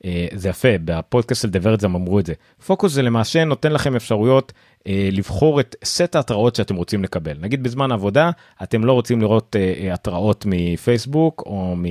אה, 0.05 0.27
זה 0.33 0.49
יפה 0.49 0.67
בפודקאסט 0.85 1.41
של 1.41 1.49
The 1.49 1.62
Verge 1.62 1.83
הם 1.83 1.95
אמרו 1.95 2.19
את 2.19 2.25
זה. 2.25 2.33
פוקוס 2.65 2.93
זה 2.93 3.01
למעשה 3.01 3.43
נותן 3.43 3.71
לכם 3.71 3.95
אפשרויות 3.95 4.53
אה, 4.87 5.09
לבחור 5.11 5.59
את 5.59 5.75
סט 5.83 6.15
ההתראות 6.15 6.55
שאתם 6.55 6.75
רוצים 6.75 7.03
לקבל. 7.03 7.37
נגיד 7.39 7.63
בזמן 7.63 7.91
עבודה 7.91 8.31
אתם 8.63 8.83
לא 8.85 8.93
רוצים 8.93 9.21
לראות 9.21 9.55
התראות 9.91 10.45
מפייסבוק 10.47 11.43
או 11.45 11.75
מ... 11.77 11.85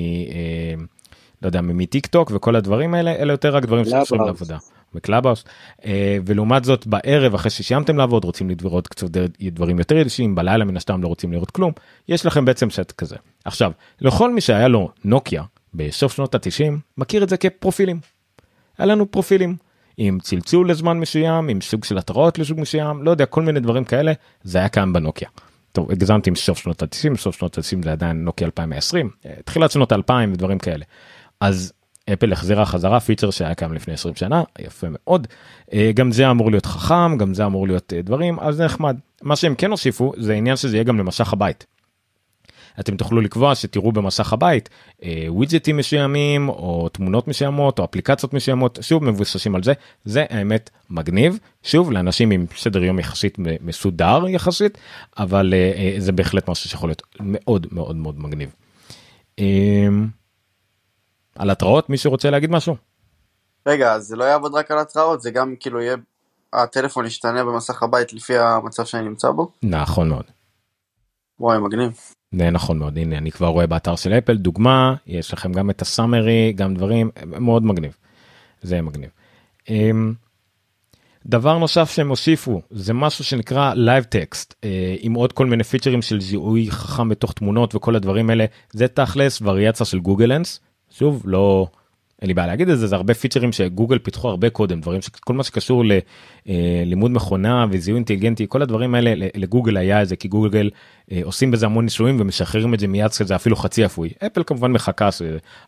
לא 1.42 1.48
יודע 1.48 1.60
מטיק 1.60 2.06
טוק 2.06 2.32
וכל 2.34 2.56
הדברים 2.56 2.94
האלה 2.94 3.10
אלה 3.10 3.32
יותר 3.32 3.56
רק 3.56 3.64
דברים 3.64 3.84
שקשורים 3.84 4.24
לעבודה. 4.26 4.56
ב 4.94 4.99
Clubhouse 4.99 5.44
אה, 5.84 6.18
ולעומת 6.26 6.64
זאת 6.64 6.86
בערב 6.86 7.34
אחרי 7.34 7.50
שסיימתם 7.50 7.96
לעבוד 7.96 8.24
רוצים 8.24 8.50
לראות 8.62 8.88
קצת 8.88 9.06
דברים 9.40 9.78
יותר 9.78 9.96
אישיים 9.96 10.34
בלילה 10.34 10.64
מן 10.64 10.76
הסתם 10.76 11.02
לא 11.02 11.08
רוצים 11.08 11.32
לראות 11.32 11.50
כלום 11.50 11.72
יש 12.08 12.26
לכם 12.26 12.44
בעצם 12.44 12.70
סט 12.70 12.92
כזה. 12.92 13.16
עכשיו 13.44 13.72
לכל 14.00 14.32
מי 14.32 14.40
שהיה 14.40 14.68
לו 14.68 14.90
נוקיה 15.04 15.42
בסוף 15.74 16.12
שנות 16.12 16.34
ה-90 16.34 16.72
מכיר 16.98 17.22
את 17.22 17.28
זה 17.28 17.36
כפרופילים. 17.36 18.00
היה 18.78 18.86
לנו 18.86 19.10
פרופילים 19.10 19.56
עם 19.96 20.18
צלצול 20.20 20.70
לזמן 20.70 20.98
מסוים 21.00 21.48
עם 21.48 21.60
סוג 21.60 21.84
של 21.84 21.98
התראות 21.98 22.38
לסוג 22.38 22.60
מסוים 22.60 23.02
לא 23.02 23.10
יודע 23.10 23.26
כל 23.26 23.42
מיני 23.42 23.60
דברים 23.60 23.84
כאלה 23.84 24.12
זה 24.42 24.58
היה 24.58 24.68
כאן 24.68 24.92
בנוקיה. 24.92 25.28
טוב 25.72 25.90
הגזמתי 25.90 26.30
עם 26.30 26.36
סוף 26.36 26.58
שנות 26.58 26.82
ה-90 26.82 27.16
סוף 27.16 27.38
שנות 27.38 27.58
ה-90 27.58 27.84
זה 27.84 27.92
עדיין 27.92 28.24
נוקיה 28.24 28.46
2020 28.46 29.10
אה, 29.26 29.34
תחילת 29.44 29.70
שנות 29.70 29.92
2000 29.92 30.32
ודברים 30.32 30.58
כאלה 30.58 30.84
אז 31.40 31.72
אפל 32.12 32.32
החזירה 32.32 32.66
חזרה 32.66 33.00
פיצ'ר 33.00 33.30
שהיה 33.30 33.54
קיים 33.54 33.72
לפני 33.72 33.94
20 33.94 34.14
שנה 34.14 34.42
יפה 34.58 34.86
מאוד 34.90 35.26
אה, 35.72 35.90
גם 35.94 36.12
זה 36.12 36.30
אמור 36.30 36.50
להיות 36.50 36.66
חכם 36.66 37.18
גם 37.18 37.34
זה 37.34 37.46
אמור 37.46 37.66
להיות 37.66 37.92
אה, 37.92 38.02
דברים 38.02 38.40
אז 38.40 38.56
זה 38.56 38.64
נחמד 38.64 38.96
מה 39.22 39.36
שהם 39.36 39.54
כן 39.54 39.70
הוסיפו 39.70 40.12
זה 40.16 40.34
עניין 40.34 40.56
שזה 40.56 40.76
יהיה 40.76 40.84
גם 40.84 40.98
למסך 40.98 41.32
הבית. 41.32 41.66
אתם 42.80 42.96
תוכלו 42.96 43.20
לקבוע 43.20 43.54
שתראו 43.54 43.92
במסך 43.92 44.32
הבית 44.32 44.68
אה, 45.02 45.24
ווידג'טים 45.28 45.76
מסוימים 45.76 46.48
או 46.48 46.88
תמונות 46.88 47.28
מסוימות 47.28 47.78
או 47.78 47.84
אפליקציות 47.84 48.34
מסוימות 48.34 48.78
שוב 48.82 49.04
מבוססים 49.04 49.54
על 49.54 49.62
זה 49.62 49.72
זה 50.04 50.24
האמת 50.30 50.70
מגניב 50.90 51.38
שוב 51.62 51.92
לאנשים 51.92 52.30
עם 52.30 52.46
סדר 52.56 52.84
יום 52.84 52.98
יחסית 52.98 53.38
מסודר 53.38 54.28
יחסית 54.28 54.78
אבל 55.18 55.54
זה 55.98 56.12
בהחלט 56.12 56.48
משהו 56.48 56.70
שיכול 56.70 56.88
להיות 56.88 57.02
מאוד 57.20 57.66
מאוד 57.72 57.96
מאוד 57.96 58.18
מגניב. 58.18 58.54
על 61.38 61.50
התראות 61.50 61.90
מישהו 61.90 62.10
רוצה 62.10 62.30
להגיד 62.30 62.50
משהו? 62.50 62.76
רגע 63.66 63.98
זה 63.98 64.16
לא 64.16 64.24
יעבוד 64.24 64.54
רק 64.54 64.70
על 64.70 64.78
התראות 64.78 65.22
זה 65.22 65.30
גם 65.30 65.54
כאילו 65.60 65.80
יהיה 65.80 65.96
הטלפון 66.52 67.06
ישתנה 67.06 67.44
במסך 67.44 67.82
הבית 67.82 68.12
לפי 68.12 68.38
המצב 68.38 68.84
שאני 68.84 69.08
נמצא 69.08 69.30
בו? 69.30 69.52
נכון 69.62 70.08
מאוד. 70.08 70.24
וואי 71.40 71.58
מגניב. 71.58 71.92
זה 72.32 72.50
נכון 72.50 72.78
מאוד 72.78 72.98
הנה 72.98 73.18
אני 73.18 73.30
כבר 73.30 73.46
רואה 73.46 73.66
באתר 73.66 73.96
של 73.96 74.12
אפל 74.12 74.36
דוגמה 74.36 74.94
יש 75.06 75.32
לכם 75.32 75.52
גם 75.52 75.70
את 75.70 75.82
הסאמרי 75.82 76.52
גם 76.52 76.74
דברים 76.74 77.10
מאוד 77.26 77.64
מגניב. 77.64 77.96
זה 78.62 78.82
מגניב. 78.82 79.10
אמ, 79.68 80.14
דבר 81.26 81.58
נוסף 81.58 81.90
שהם 81.90 82.08
הוסיפו 82.08 82.62
זה 82.70 82.94
משהו 82.94 83.24
שנקרא 83.24 83.74
live 83.74 84.04
text 84.04 84.54
אה, 84.64 84.96
עם 85.00 85.14
עוד 85.14 85.32
כל 85.32 85.46
מיני 85.46 85.64
פיצ'רים 85.64 86.02
של 86.02 86.20
זיהוי 86.20 86.70
חכם 86.70 87.08
בתוך 87.08 87.32
תמונות 87.32 87.74
וכל 87.74 87.96
הדברים 87.96 88.30
האלה 88.30 88.44
זה 88.72 88.88
תכלס 88.88 89.42
וריאציה 89.42 89.86
של 89.86 89.98
גוגל 89.98 90.32
אנס 90.32 90.60
שוב 90.90 91.22
לא 91.24 91.66
אין 92.22 92.28
לי 92.28 92.34
בעיה 92.34 92.46
להגיד 92.46 92.68
את 92.68 92.78
זה 92.78 92.86
זה 92.86 92.96
הרבה 92.96 93.14
פיצ'רים 93.14 93.52
שגוגל 93.52 93.98
פיתחו 93.98 94.28
הרבה 94.28 94.50
קודם 94.50 94.80
דברים 94.80 95.02
שכל 95.02 95.34
מה 95.34 95.42
שקשור 95.42 95.84
ללימוד 96.46 97.10
מכונה 97.10 97.66
וזיהוי 97.70 97.96
אינטליגנטי 97.96 98.46
כל 98.48 98.62
הדברים 98.62 98.94
האלה 98.94 99.26
לגוגל 99.34 99.76
היה 99.76 100.02
את 100.02 100.08
זה 100.08 100.16
כי 100.16 100.28
גוגל 100.28 100.70
אה, 101.12 101.20
עושים 101.24 101.50
בזה 101.50 101.66
המון 101.66 101.84
ניסויים 101.84 102.20
ומשחררים 102.20 102.74
את 102.74 102.80
זה 102.80 102.88
מיד 102.88 103.10
כזה 103.10 103.36
אפילו 103.36 103.56
חצי 103.56 103.84
אפוי 103.84 104.10
אפל 104.26 104.42
כמובן 104.46 104.72
מחכה 104.72 105.08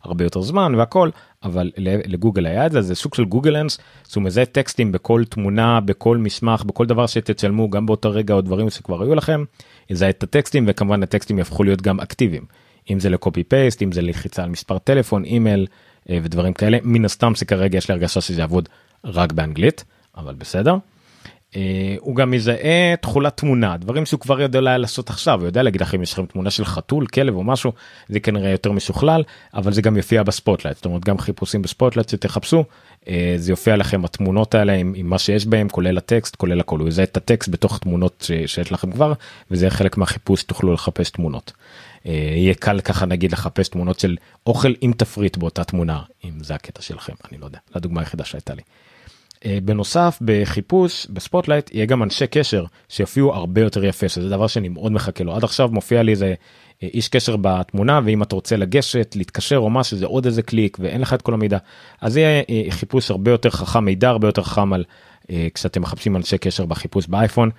הרבה 0.03 0.25
יותר 0.25 0.41
זמן 0.41 0.75
והכל 0.75 1.09
אבל 1.43 1.71
לגוגל 1.77 2.45
היה 2.45 2.65
את 2.65 2.71
זה 2.71 2.81
זה 2.81 2.95
סוג 2.95 3.13
של 3.13 3.25
גוגל 3.25 3.55
אנס 3.55 3.77
שהוא 4.09 4.23
מזהה 4.23 4.45
טקסטים 4.45 4.91
בכל 4.91 5.23
תמונה 5.29 5.79
בכל 5.79 6.17
מסמך 6.17 6.63
בכל 6.63 6.85
דבר 6.85 7.07
שתצלמו 7.07 7.69
גם 7.69 7.85
באותו 7.85 8.11
רגע 8.11 8.33
או 8.33 8.41
דברים 8.41 8.69
שכבר 8.69 9.03
היו 9.03 9.15
לכם 9.15 9.43
יזהה 9.89 10.09
את 10.09 10.23
הטקסטים 10.23 10.65
וכמובן 10.67 11.03
הטקסטים 11.03 11.37
יהפכו 11.37 11.63
להיות 11.63 11.81
גם 11.81 11.99
אקטיביים. 11.99 12.45
אם 12.89 12.99
זה 12.99 13.09
ל 13.09 13.16
copy 13.16 13.43
paste 13.43 13.81
אם 13.81 13.91
זה 13.91 14.01
לחיצה 14.01 14.43
על 14.43 14.49
מספר 14.49 14.77
טלפון 14.77 15.23
אימייל 15.23 15.59
אה, 15.61 15.90
ודברים 16.23 16.53
כאלה. 16.53 16.77
מן 16.83 17.05
הסתם 17.05 17.35
שכרגע 17.35 17.77
יש 17.77 17.89
לי 17.89 17.93
הרגשה 17.93 18.21
שזה 18.21 18.41
יעבוד 18.41 18.69
רק 19.03 19.31
באנגלית 19.31 19.83
אבל 20.17 20.33
בסדר. 20.33 20.75
אה, 21.55 21.95
הוא 21.99 22.15
גם 22.15 22.31
מזהה 22.31 22.95
תכולת 23.01 23.37
תמונה 23.37 23.77
דברים 23.77 24.05
שהוא 24.05 24.19
כבר 24.19 24.41
יודע 24.41 24.61
לעשות 24.61 25.09
עכשיו. 25.09 25.39
הוא 25.39 25.45
יודע 25.45 25.63
להגיד 25.63 25.81
לכם 25.81 26.01
יש 26.01 26.13
לכם 26.13 26.25
תמונה 26.25 26.51
של 26.51 26.65
חתול 26.65 27.07
כלב 27.07 27.35
או 27.35 27.43
משהו? 27.43 27.71
זה 28.09 28.19
כנראה 28.19 28.49
יותר 28.49 28.71
משוכלל 28.71 29.23
אבל 29.53 29.73
זה 29.73 29.81
גם 29.81 29.97
יופיע 29.97 30.23
ב 30.23 30.28
Spotlight. 30.28 30.77
זאת 30.77 30.85
אומרת 30.85 31.05
גם 31.05 31.17
חיפושים 31.17 31.61
ב 31.61 31.66
Spotlight 31.66 32.09
שתחפשו 32.09 32.63
אה, 33.07 33.33
זה 33.37 33.51
יופיע 33.51 33.75
לכם 33.77 34.05
התמונות 34.05 34.55
האלה 34.55 34.73
עם, 34.73 34.93
עם 34.95 35.09
מה 35.09 35.19
שיש 35.19 35.45
בהם 35.45 35.69
כולל 35.69 35.97
הטקסט 35.97 36.35
כולל 36.35 36.59
הכל. 36.59 36.79
הוא 36.79 36.87
יזהה 36.87 37.03
את 37.03 37.17
הטקסט 37.17 37.49
בתוך 37.49 37.77
תמונות 37.77 38.31
שיש 38.45 38.71
לכם 38.71 38.91
כבר 38.91 39.13
וזה 39.51 39.69
חלק 39.69 39.97
מהחיפוש 39.97 40.43
תוכלו 40.43 40.73
לחפש 40.73 41.09
תמונות. 41.09 41.51
אה, 42.05 42.11
יהיה 42.35 42.53
קל 42.53 42.81
ככה 42.81 43.05
נגיד 43.05 43.31
לחפש 43.31 43.69
תמונות 43.69 43.99
של 43.99 44.17
אוכל 44.47 44.73
עם 44.81 44.93
תפריט 44.93 45.37
באותה 45.37 45.63
תמונה 45.63 46.01
אם 46.23 46.43
זה 46.43 46.55
הקטע 46.55 46.81
שלכם 46.81 47.13
אני 47.31 47.39
לא 47.39 47.45
יודע. 47.45 47.59
לדוגמה 47.75 48.01
היחידה 48.01 48.25
שהייתה 48.25 48.53
לי. 48.53 48.61
אה, 49.45 49.57
בנוסף 49.63 50.17
בחיפוש 50.21 51.07
ב 51.09 51.15
Spotlight 51.15 51.71
יהיה 51.73 51.85
גם 51.85 52.03
אנשי 52.03 52.27
קשר 52.27 52.65
שיופיעו 52.89 53.33
הרבה 53.33 53.61
יותר 53.61 53.85
יפה 53.85 54.09
שזה 54.09 54.29
דבר 54.29 54.47
שאני 54.47 54.69
מאוד 54.69 54.91
מחכה 54.91 55.23
לו. 55.23 55.35
עד 55.35 55.43
עכשיו 55.43 55.69
מופיע 55.69 56.03
לי 56.03 56.11
איזה 56.11 56.33
אה, 56.83 56.87
איש 56.93 57.07
קשר 57.07 57.35
בתמונה 57.41 57.99
ואם 58.05 58.23
אתה 58.23 58.35
רוצה 58.35 58.55
לגשת 58.55 59.13
להתקשר 59.15 59.57
או 59.57 59.69
משהו 59.69 59.97
זה 59.97 60.05
עוד 60.05 60.25
איזה 60.25 60.41
קליק 60.41 60.77
ואין 60.79 61.01
לך 61.01 61.13
את 61.13 61.21
כל 61.21 61.33
המידע 61.33 61.57
אז 62.01 62.17
יהיה 62.17 62.43
חיפוש 62.69 63.11
הרבה 63.11 63.31
יותר 63.31 63.49
חכם 63.49 63.85
מידע 63.85 64.09
הרבה 64.09 64.27
יותר 64.27 64.43
חכם 64.43 64.73
על 64.73 64.83
כשאתם 65.53 65.81
מחפשים 65.81 66.15
אנשי 66.15 66.37
קשר 66.37 66.65
בחיפוש 66.65 67.07
באייפון 67.07 67.49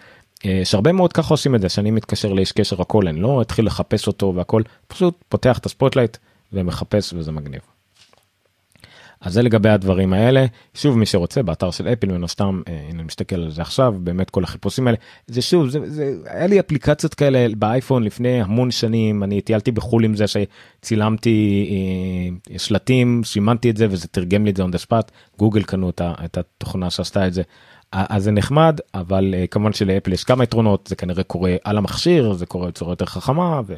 יש 0.44 0.74
הרבה 0.74 0.92
מאוד 0.92 1.12
ככה 1.12 1.34
עושים 1.34 1.54
את 1.54 1.60
זה 1.60 1.68
שאני 1.68 1.90
מתקשר 1.90 2.32
לאיש 2.32 2.52
קשר 2.52 2.82
הכל 2.82 3.08
אני 3.08 3.20
לא 3.20 3.42
אתחיל 3.42 3.66
לחפש 3.66 4.06
אותו 4.06 4.32
והכל 4.36 4.62
פשוט 4.88 5.14
פותח 5.28 5.58
את 5.58 5.66
ה 5.66 5.71
Spotlight 5.71 6.16
ומחפש 6.52 7.12
וזה 7.12 7.32
מגניב. 7.32 7.60
אז 9.22 9.32
זה 9.32 9.42
לגבי 9.42 9.68
הדברים 9.68 10.12
האלה. 10.12 10.46
שוב 10.74 10.98
מי 10.98 11.06
שרוצה 11.06 11.42
באתר 11.42 11.70
של 11.70 11.88
אפל 11.88 12.12
מן 12.12 12.24
הסתם 12.24 12.62
אה, 12.68 12.86
אני 12.90 13.02
מסתכל 13.02 13.36
על 13.36 13.50
זה 13.50 13.62
עכשיו 13.62 13.94
באמת 13.98 14.30
כל 14.30 14.44
החיפושים 14.44 14.86
האלה. 14.86 14.98
זה 15.26 15.42
שוב 15.42 15.68
זה, 15.68 15.90
זה 15.90 16.14
היה 16.26 16.46
לי 16.46 16.60
אפליקציות 16.60 17.14
כאלה 17.14 17.46
באייפון 17.56 18.02
לפני 18.02 18.42
המון 18.42 18.70
שנים 18.70 19.22
אני 19.22 19.40
טיילתי 19.40 19.70
בחול 19.70 20.04
עם 20.04 20.14
זה 20.16 20.24
שצילמתי 20.26 21.68
אה, 21.70 22.58
שלטים 22.58 23.22
סימנתי 23.24 23.70
את 23.70 23.76
זה 23.76 23.86
וזה 23.90 24.08
תרגם 24.08 24.44
לי 24.44 24.50
את 24.50 24.56
זה 24.56 24.64
on 24.64 24.66
the 24.66 24.86
spot. 24.86 25.10
גוגל 25.38 25.62
קנו 25.62 25.90
את 26.00 26.38
התוכנה 26.38 26.90
שעשתה 26.90 27.26
את 27.26 27.34
זה 27.34 27.42
אז 27.92 28.24
זה 28.24 28.30
נחמד 28.30 28.80
אבל 28.94 29.34
uh, 29.34 29.46
כמובן 29.46 29.72
שלאפל 29.72 30.12
יש 30.12 30.24
כמה 30.24 30.44
יתרונות 30.44 30.86
זה 30.86 30.96
כנראה 30.96 31.22
קורה 31.22 31.56
על 31.64 31.78
המכשיר 31.78 32.32
זה 32.32 32.46
קורה 32.46 32.68
בצורה 32.68 32.92
יותר 32.92 33.06
חכמה 33.06 33.60
ו, 33.66 33.74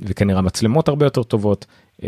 וכנראה 0.00 0.40
מצלמות 0.40 0.88
הרבה 0.88 1.06
יותר 1.06 1.22
טובות 1.22 1.66
uh, 2.00 2.04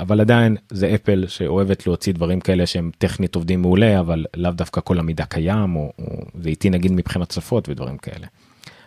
אבל 0.00 0.20
עדיין 0.20 0.56
זה 0.70 0.94
אפל 0.94 1.24
שאוהבת 1.28 1.86
להוציא 1.86 2.12
דברים 2.12 2.40
כאלה 2.40 2.66
שהם 2.66 2.90
טכנית 2.98 3.34
עובדים 3.34 3.62
מעולה 3.62 4.00
אבל 4.00 4.24
לאו 4.36 4.50
דווקא 4.50 4.80
כל 4.84 4.98
המידע 4.98 5.24
קיים 5.24 5.76
או, 5.76 5.92
או 5.98 6.24
זה 6.40 6.48
איטי 6.48 6.70
נגיד 6.70 6.92
מבחינת 6.92 7.30
שפות 7.30 7.68
ודברים 7.68 7.98
כאלה. 7.98 8.26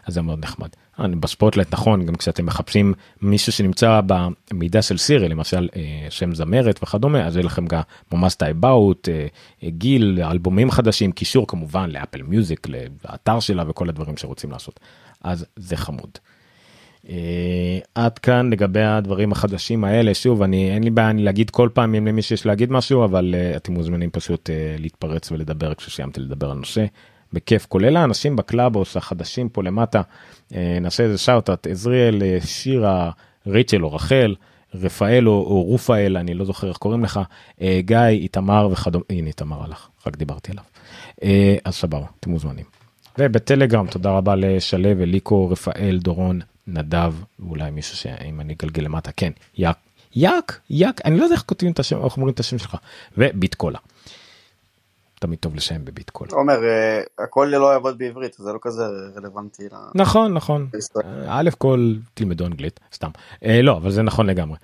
אז 0.07 0.13
זה 0.13 0.21
מאוד 0.21 0.39
נחמד. 0.39 0.67
אני 0.99 1.15
בספוטלייט 1.15 1.73
נכון 1.73 2.05
גם 2.05 2.15
כשאתם 2.15 2.45
מחפשים 2.45 2.93
מישהו 3.21 3.51
שנמצא 3.51 4.01
במידע 4.05 4.81
של 4.81 4.97
סירי 4.97 5.29
למשל 5.29 5.69
אה, 5.75 6.07
שם 6.09 6.35
זמרת 6.35 6.79
וכדומה 6.83 7.25
אז 7.25 7.35
יהיה 7.35 7.45
לכם 7.45 7.65
גם 7.65 7.81
ממש 8.11 8.35
את 8.35 8.41
ה 8.41 8.53
about 8.53 9.09
גיל 9.63 10.19
אלבומים 10.23 10.71
חדשים 10.71 11.11
קישור 11.11 11.47
כמובן 11.47 11.89
לאפל 11.89 12.21
מיוזיק 12.21 12.67
לאתר 13.05 13.39
שלה 13.39 13.63
וכל 13.69 13.89
הדברים 13.89 14.17
שרוצים 14.17 14.51
לעשות 14.51 14.79
אז 15.23 15.45
זה 15.55 15.77
חמוד. 15.77 16.09
Uh, 17.05 17.09
עד 17.95 18.19
כאן 18.19 18.49
לגבי 18.49 18.83
הדברים 18.83 19.31
החדשים 19.31 19.83
האלה 19.83 20.13
שוב 20.13 20.41
אני 20.41 20.71
אין 20.71 20.83
לי 20.83 20.89
בעיה 20.89 21.13
להגיד 21.13 21.49
כל 21.49 21.69
פעם 21.73 21.95
אם 21.95 22.07
למי 22.07 22.21
שיש 22.21 22.45
להגיד 22.45 22.71
משהו 22.71 23.05
אבל 23.05 23.35
uh, 23.35 23.57
אתם 23.57 23.73
מוזמנים 23.73 24.09
פשוט 24.09 24.49
uh, 24.49 24.81
להתפרץ 24.81 25.31
ולדבר 25.31 25.73
כשסיימתי 25.73 26.19
לדבר 26.19 26.51
על 26.51 26.57
נושא 26.57 26.85
בכיף. 27.33 27.65
כולל 27.65 27.97
האנשים 27.97 28.35
ב 28.35 28.42
Clubhouse 28.42 28.97
החדשים 28.97 29.49
פה 29.49 29.63
למטה. 29.63 30.01
uh, 30.49 30.55
נעשה 30.81 31.03
איזה 31.03 31.17
shout 31.17 31.45
outs 31.45 31.67
עזריאל 31.67 32.21
uh, 32.21 32.47
שירה 32.47 33.11
ריצ'ל 33.47 33.83
או 33.83 33.93
רחל 33.93 34.35
רפאל 34.75 35.27
או, 35.27 35.33
או 35.33 35.63
רופאל 35.63 36.17
אני 36.17 36.33
לא 36.33 36.45
זוכר 36.45 36.69
איך 36.69 36.77
קוראים 36.77 37.03
לך 37.03 37.19
uh, 37.59 37.61
גיא 37.79 37.97
איתמר 37.97 38.69
וכדומה. 38.71 39.05
הנה 39.09 39.27
איתמר 39.27 39.63
הלך 39.63 39.87
רק 40.07 40.17
דיברתי 40.17 40.51
עליו. 40.51 40.63
אז 41.65 41.75
סבבה 41.75 42.05
אתם 42.19 42.29
מוזמנים. 42.29 42.65
ובטלגרם 43.17 43.87
תודה 43.87 44.11
רבה 44.11 44.35
לשלו 44.35 44.89
אליקו 44.89 45.49
רפאל 45.49 45.99
דורון 46.01 46.39
נדב 46.67 47.13
ואולי 47.39 47.71
מישהו 47.71 47.97
שאם 47.97 48.41
אני 48.41 48.53
אגלגל 48.53 48.83
למטה 48.83 49.11
כן 49.11 49.31
יאק 49.57 49.77
יאק 50.15 50.59
יאק 50.69 51.01
אני 51.05 51.17
לא 51.17 51.23
יודע 51.23 51.35
איך 51.35 51.43
כותבים 51.43 51.71
את 51.71 51.79
השם 51.79 52.05
איך 52.05 52.17
אומרים 52.17 52.33
את 52.33 52.39
השם 52.39 52.57
שלך 52.57 52.77
וביט 53.17 53.55
קולה. 53.55 53.79
תמיד 55.19 55.39
טוב 55.39 55.55
לשם 55.55 55.85
בביט 55.85 56.09
קולה. 56.09 56.31
עומר 56.33 56.63
אה, 56.63 57.01
הכל 57.19 57.45
לא 57.51 57.73
יעבוד 57.73 57.97
בעברית 57.97 58.33
זה 58.33 58.53
לא 58.53 58.59
כזה 58.61 58.83
רלוונטי. 59.15 59.63
נכון 59.95 60.33
נכון. 60.33 60.69
אה, 61.05 61.39
א' 61.39 61.49
כל 61.57 61.93
תלמדו 62.13 62.45
אנגלית 62.45 62.79
סתם 62.93 63.09
אה, 63.45 63.61
לא 63.61 63.77
אבל 63.77 63.91
זה 63.91 64.01
נכון 64.01 64.27
לגמרי 64.27 64.57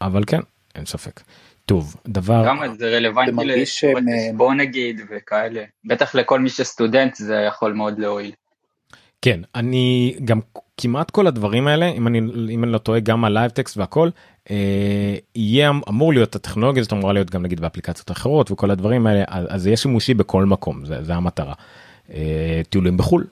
אבל 0.00 0.22
כן 0.26 0.40
אין 0.74 0.86
ספק. 0.86 1.20
טוב 1.66 1.96
דבר 2.08 2.44
גם 2.46 2.74
זה 2.78 2.96
רלוונטי 2.96 3.30
זה 3.30 3.36
מרגיש 3.36 3.80
שהם, 3.80 4.04
בוא 4.36 4.54
נגיד 4.54 5.00
וכאלה 5.10 5.64
בטח 5.84 6.14
לכל 6.14 6.40
מי 6.40 6.48
שסטודנט 6.48 7.14
זה 7.14 7.34
יכול 7.34 7.72
מאוד 7.72 7.98
להועיל. 7.98 8.32
כן 9.22 9.40
אני 9.54 10.16
גם 10.24 10.40
כמעט 10.80 11.10
כל 11.10 11.26
הדברים 11.26 11.66
האלה 11.66 11.88
אם 11.88 12.06
אני 12.06 12.18
אם 12.50 12.64
אני 12.64 12.72
לא 12.72 12.78
טועה 12.78 13.00
גם 13.00 13.24
ה 13.24 13.29
Live 13.29 13.50
Text 13.50 13.76
והכל 13.76 14.10
אה, 14.50 15.16
יהיה 15.34 15.70
אמור 15.88 16.12
להיות 16.12 16.36
הטכנולוגיה 16.36 16.80
הזאת 16.80 16.92
אמורה 16.92 17.12
להיות 17.12 17.30
גם 17.30 17.42
נגיד 17.42 17.60
באפליקציות 17.60 18.10
אחרות 18.10 18.50
וכל 18.50 18.70
הדברים 18.70 19.06
האלה 19.06 19.24
אז, 19.28 19.62
זה 19.62 19.68
יהיה 19.68 19.76
שימושי 19.76 20.14
בכל 20.14 20.44
מקום 20.44 20.86
זה, 20.86 21.04
זה 21.04 21.14
המטרה. 21.14 21.54
אה, 22.12 22.60
טיולים 22.70 22.96
בחול 22.96 23.26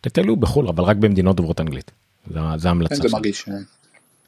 תטיילו 0.00 0.36
בחול 0.36 0.68
אבל 0.68 0.84
רק 0.84 0.96
במדינות 0.96 1.36
דוברות 1.36 1.60
אנגלית. 1.60 1.90
זה, 2.26 2.40
זה 2.56 2.62
כן, 2.62 2.68
ההמלצה 2.68 2.94
זה. 2.94 3.08
מרגיש 3.12 3.48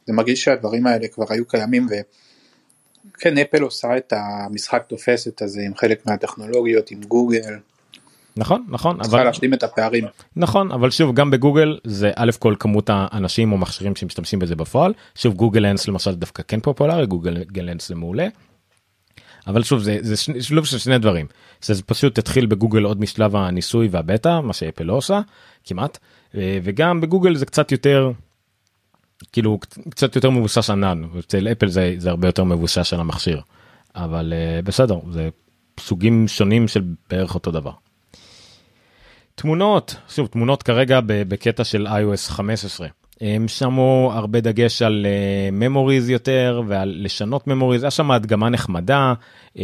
זה 0.07 0.13
מרגיש 0.13 0.43
שהדברים 0.43 0.87
האלה 0.87 1.07
כבר 1.07 1.25
היו 1.29 1.45
קיימים 1.45 1.87
וכן 1.87 3.37
אפל 3.37 3.61
עושה 3.61 3.97
את 3.97 4.13
המשחק 4.15 4.83
תופסת 4.87 5.41
הזה 5.41 5.61
עם 5.61 5.75
חלק 5.75 6.05
מהטכנולוגיות 6.05 6.91
עם 6.91 7.01
גוגל 7.03 7.53
נכון 8.37 8.65
נכון 8.69 9.01
צריכה 9.01 9.17
אבל 9.17 9.25
להשלים 9.25 9.53
את 9.53 9.63
הפערים. 9.63 10.05
נכון 10.35 10.71
אבל 10.71 10.89
שוב 10.91 11.15
גם 11.15 11.31
בגוגל 11.31 11.77
זה 11.83 12.11
א' 12.15 12.31
כל 12.39 12.55
כמות 12.59 12.89
האנשים 12.93 13.51
או 13.51 13.57
מכשירים 13.57 13.95
שמשתמשים 13.95 14.39
בזה 14.39 14.55
בפועל. 14.55 14.93
שוב 15.15 15.33
גוגל 15.33 15.65
אנס 15.65 15.87
למשל 15.87 16.15
דווקא 16.15 16.43
כן 16.47 16.59
פופולרי 16.59 17.05
גוגל 17.05 17.69
אנס 17.69 17.87
זה 17.87 17.95
מעולה. 17.95 18.27
אבל 19.47 19.63
שוב 19.63 19.79
זה, 19.79 19.97
זה 20.01 20.17
שני- 20.17 20.41
שילוב 20.43 20.65
של 20.65 20.77
שני 20.77 20.97
דברים. 20.97 21.25
זה 21.61 21.83
פשוט 21.83 22.17
התחיל 22.17 22.45
בגוגל 22.45 22.83
עוד 22.83 23.01
משלב 23.01 23.35
הניסוי 23.35 23.87
והבטא 23.91 24.39
מה 24.39 24.53
שאפל 24.53 24.83
לא 24.83 24.93
עושה 24.93 25.21
כמעט. 25.65 25.97
אה, 26.35 26.59
וגם 26.63 27.01
בגוגל 27.01 27.35
זה 27.35 27.45
קצת 27.45 27.71
יותר 27.71 28.11
כאילו 29.31 29.59
קצ- 29.65 29.89
קצת 29.89 30.15
יותר 30.15 30.29
מבוסס 30.29 30.69
ענן 30.69 31.03
אצל 31.19 31.47
אפל 31.51 31.67
זה, 31.67 31.93
זה 31.97 32.09
הרבה 32.09 32.27
יותר 32.27 32.43
מבוסס 32.43 32.93
על 32.93 32.99
המכשיר. 32.99 33.41
אבל 33.95 34.33
אה, 34.35 34.61
בסדר 34.61 34.99
זה 35.11 35.29
סוגים 35.79 36.27
שונים 36.27 36.67
של 36.67 36.81
בערך 37.09 37.35
אותו 37.35 37.51
דבר. 37.51 37.71
תמונות 39.41 39.95
שוב 40.09 40.27
תמונות 40.27 40.63
כרגע 40.63 40.99
בקטע 41.05 41.63
של 41.63 41.87
iOS 41.87 42.31
15 42.31 42.87
הם 43.21 43.47
שמו 43.47 44.11
הרבה 44.13 44.41
דגש 44.41 44.81
על 44.81 45.05
Memories 45.51 46.09
יותר 46.09 46.61
ועל 46.67 46.95
לשנות 46.99 47.47
Memories 47.47 47.83
היה 47.83 47.91
שם 47.91 48.11
הדגמה 48.11 48.49
נחמדה. 48.49 49.13
אה, 49.59 49.63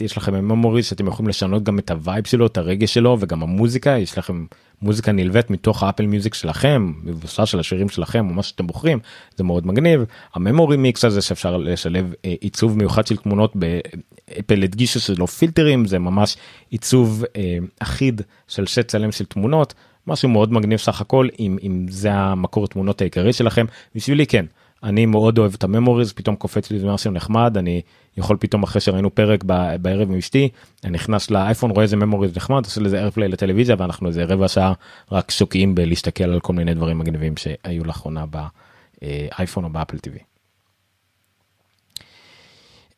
יש 0.00 0.16
לכם 0.16 0.34
Memories 0.34 0.86
שאתם 0.86 1.06
יכולים 1.06 1.28
לשנות 1.28 1.62
גם 1.62 1.78
את 1.78 1.90
ה 1.90 1.97
vibe 1.97 2.26
שלו 2.26 2.46
את 2.46 2.58
הרגש 2.58 2.94
שלו 2.94 3.16
וגם 3.20 3.42
המוזיקה. 3.42 3.90
יש 3.90 4.18
לכם 4.18 4.44
מוזיקה 4.82 5.12
נלווית 5.12 5.50
מתוך 5.50 5.82
האפל 5.82 6.06
מיוזיק 6.06 6.34
שלכם 6.34 6.92
מבוסס 7.04 7.44
של 7.44 7.60
השירים 7.60 7.88
שלכם 7.88 8.28
או 8.28 8.34
מה 8.34 8.42
שאתם 8.42 8.66
בוחרים. 8.66 8.98
זה 9.36 9.44
מאוד 9.44 9.66
מגניב. 9.66 10.04
ה 10.34 10.40
Memory 10.40 10.76
Mix 10.76 11.04
הזה 11.04 11.22
שאפשר 11.22 11.56
לשלב 11.56 12.14
אה, 12.24 12.34
עיצוב 12.40 12.78
מיוחד 12.78 13.06
של 13.06 13.16
תמונות 13.16 13.52
באפל 13.56 14.62
הדגישו 14.62 15.00
שזה 15.00 15.14
לא 15.18 15.26
פילטרים 15.26 15.86
זה 15.86 15.98
ממש 15.98 16.36
עיצוב 16.70 17.24
אה, 17.36 17.58
אחיד 17.78 18.22
של 18.48 18.66
שט 18.66 18.88
צלם 18.88 19.12
של 19.12 19.24
תמונות 19.24 19.74
משהו 20.06 20.28
מאוד 20.28 20.52
מגניב 20.52 20.78
סך 20.78 21.00
הכל 21.00 21.28
אם 21.38 21.56
אם 21.62 21.86
זה 21.88 22.12
המקור 22.12 22.66
תמונות 22.66 23.00
העיקרי 23.00 23.32
שלכם 23.32 23.66
בשבילי 23.94 24.26
כן 24.26 24.46
אני 24.82 25.06
מאוד 25.06 25.38
אוהב 25.38 25.54
את 25.54 25.64
ה 25.64 25.69
Memories 25.69 26.12
פתאום 26.12 26.36
קופץ 26.36 26.70
לי 26.70 26.78
משהו 26.84 27.10
נחמד 27.10 27.56
אני 27.56 27.82
יכול 28.16 28.36
פתאום 28.40 28.62
אחרי 28.62 28.80
שראינו 28.80 29.14
פרק 29.14 29.44
ב- 29.46 29.76
בערב 29.82 30.10
עם 30.10 30.18
אשתי 30.18 30.48
אני 30.84 30.92
נכנס 30.92 31.30
לאייפון 31.30 31.70
רואה 31.70 31.82
איזה 31.82 31.96
Memories 31.96 32.36
נחמד 32.36 32.64
עושה 32.64 32.80
לזה 32.80 32.98
AirPlay 32.98 33.28
לטלוויזיה 33.28 33.76
ואנחנו 33.78 34.08
איזה 34.08 34.24
רבע 34.24 34.48
שעה 34.48 34.72
רק 35.12 35.30
שוקעים 35.30 35.74
בלהסתכל 35.74 36.24
על 36.24 36.40
כל 36.40 36.52
מיני 36.52 36.74
דברים 36.74 36.98
מגניבים 36.98 37.34
שהיו 37.36 37.84
לאחרונה 37.84 38.24
באייפון 38.26 39.64
או 39.64 39.70
באפל 39.70 39.98
טיווי. 39.98 40.29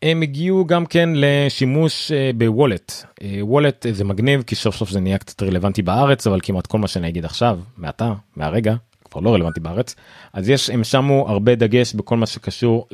הם 0.03 0.23
הגיעו 0.23 0.65
גם 0.67 0.87
כן 0.87 1.09
לשימוש 1.15 2.13
אה, 2.13 2.31
ב 2.37 2.44
Wallet. 2.44 2.93
אה, 3.23 3.39
Wallet 3.41 3.87
זה 3.93 4.05
מגניב 4.05 4.43
כי 4.43 4.55
סוף 4.55 4.77
סוף 4.77 4.91
זה 4.91 5.01
נהיה 5.01 5.19
קצת 5.19 5.43
רלוונטי 5.43 5.83
בארץ 5.83 6.27
אבל 6.27 6.41
כמעט 6.43 6.67
כל 6.67 6.79
מה 6.79 6.89
שאני 6.89 7.09
אגיד 7.09 7.25
עכשיו 7.25 7.59
מעתה 7.77 8.13
מהרגע 8.37 8.75
כבר 9.05 9.21
לא 9.21 9.35
רלוונטי 9.35 9.61
בארץ 9.61 9.95
אז 10.33 10.49
יש 10.49 10.71
הם 10.71 10.85
שמו 10.85 11.29
הרבה 11.29 11.55
דגש 11.55 11.95
בכל 11.95 12.17
מה 12.17 12.27
שקשור 12.27 12.87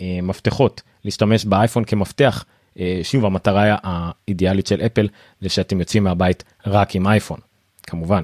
למפתחות 0.00 0.82
להשתמש 1.04 1.44
באייפון 1.44 1.84
כמפתח. 1.84 2.44
אה, 2.78 3.00
שוב 3.02 3.24
המטרה 3.24 3.76
האידיאלית 3.82 4.66
של 4.66 4.80
אפל 4.80 5.08
זה 5.40 5.48
שאתם 5.48 5.80
יוצאים 5.80 6.04
מהבית 6.04 6.44
רק 6.66 6.94
עם 6.94 7.06
אייפון 7.06 7.38
כמובן. 7.82 8.22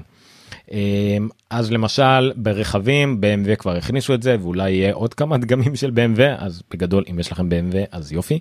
אז 1.49 1.71
למשל 1.71 2.31
ברכבים 2.35 3.21
BMW 3.21 3.55
כבר 3.55 3.75
הכניסו 3.75 4.13
את 4.13 4.23
זה 4.23 4.35
ואולי 4.41 4.71
יהיה 4.71 4.93
עוד 4.93 5.13
כמה 5.13 5.37
דגמים 5.37 5.75
של 5.75 5.91
BMW 5.95 6.21
אז 6.37 6.61
בגדול 6.71 7.03
אם 7.11 7.19
יש 7.19 7.31
לכם 7.31 7.49
BMW 7.49 7.75
אז 7.91 8.11
יופי 8.11 8.39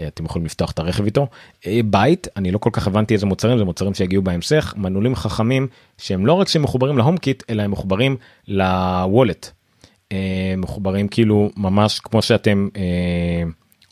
אה, 0.00 0.06
אתם 0.06 0.24
יכולים 0.24 0.46
לפתוח 0.46 0.70
את 0.70 0.78
הרכב 0.78 1.04
איתו. 1.04 1.26
אה, 1.66 1.80
בית 1.84 2.28
אני 2.36 2.50
לא 2.50 2.58
כל 2.58 2.70
כך 2.72 2.86
הבנתי 2.86 3.14
איזה 3.14 3.26
מוצרים 3.26 3.58
זה 3.58 3.64
מוצרים 3.64 3.94
שיגיעו 3.94 4.22
בהמשך 4.22 4.74
מנעולים 4.76 5.14
חכמים 5.14 5.68
שהם 5.98 6.26
לא 6.26 6.32
רק 6.32 6.48
שמחוברים 6.48 6.98
להום 6.98 7.16
קיט 7.16 7.42
אלא 7.50 7.62
הם 7.62 7.70
מחוברים 7.70 8.16
לוולט. 8.48 9.50
אה, 10.12 10.54
מחוברים 10.56 11.08
כאילו 11.08 11.50
ממש 11.56 12.00
כמו 12.00 12.22
שאתם 12.22 12.68
אה, 12.76 13.42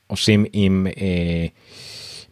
עושים 0.06 0.44
עם 0.52 0.86
אה, 1.00 1.46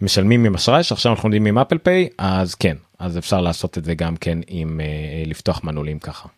משלמים 0.01 0.45
עם 0.45 0.55
אשראי 0.55 0.83
שעכשיו 0.83 1.13
אנחנו 1.13 1.29
יודעים 1.29 1.47
עם 1.47 1.59
אפל 1.59 1.79
פיי 1.79 2.09
אז 2.19 2.55
כן 2.55 2.77
אז 3.03 3.19
אפשר 3.19 3.41
לעשות 3.41 3.79
את 3.79 3.85
זה 3.85 3.95
גם 3.95 4.17
כן 4.17 4.39
עם 4.47 4.81
אה, 4.81 5.23
לפתוח 5.27 5.65
מנעולים 5.65 5.99
ככה. 5.99 6.29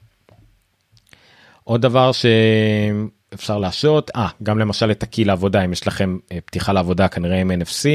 עוד 1.65 1.83
דבר 1.83 2.11
שאפשר 2.13 3.59
להשעות 3.59 4.11
אה 4.17 4.29
גם 4.43 4.59
למשל 4.59 4.91
את 4.91 5.03
הקי 5.03 5.25
לעבודה 5.25 5.65
אם 5.65 5.73
יש 5.73 5.87
לכם 5.87 6.19
אה, 6.33 6.39
פתיחה 6.45 6.73
לעבודה 6.73 7.09
כנראה 7.09 7.41
עם 7.41 7.51
NFC 7.51 7.87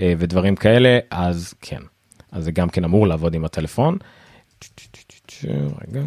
אה, 0.00 0.12
ודברים 0.18 0.56
כאלה 0.56 0.98
אז 1.10 1.54
כן 1.60 1.80
אז 2.32 2.44
זה 2.44 2.52
גם 2.52 2.68
כן 2.68 2.84
אמור 2.84 3.06
לעבוד 3.06 3.34
עם 3.34 3.44
הטלפון. 3.44 3.98
רגע. 5.44 6.02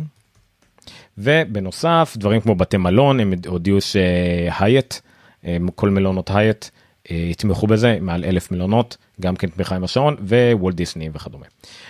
ובנוסף 1.18 2.14
דברים 2.18 2.42
כמו 2.42 2.56
בתי 2.56 2.78
מלון 2.78 3.20
הם 3.20 3.34
הודיעו 3.48 3.82
שהייט 3.82 4.94
כל 5.76 5.90
מלונות 5.90 6.30
הייט 6.34 6.66
אה, 7.12 7.16
יתמכו 7.16 7.68
בזה 7.68 7.98
מעל 8.02 8.26
אלף 8.26 8.52
מלונות 8.52 8.98
גם 9.22 9.36
כן 9.36 9.48
תמיכה 9.48 9.76
עם 9.76 9.84
השעון 9.84 10.16
ווולט 10.20 10.76
דיסני 10.76 11.10
וכדומה. 11.14 11.46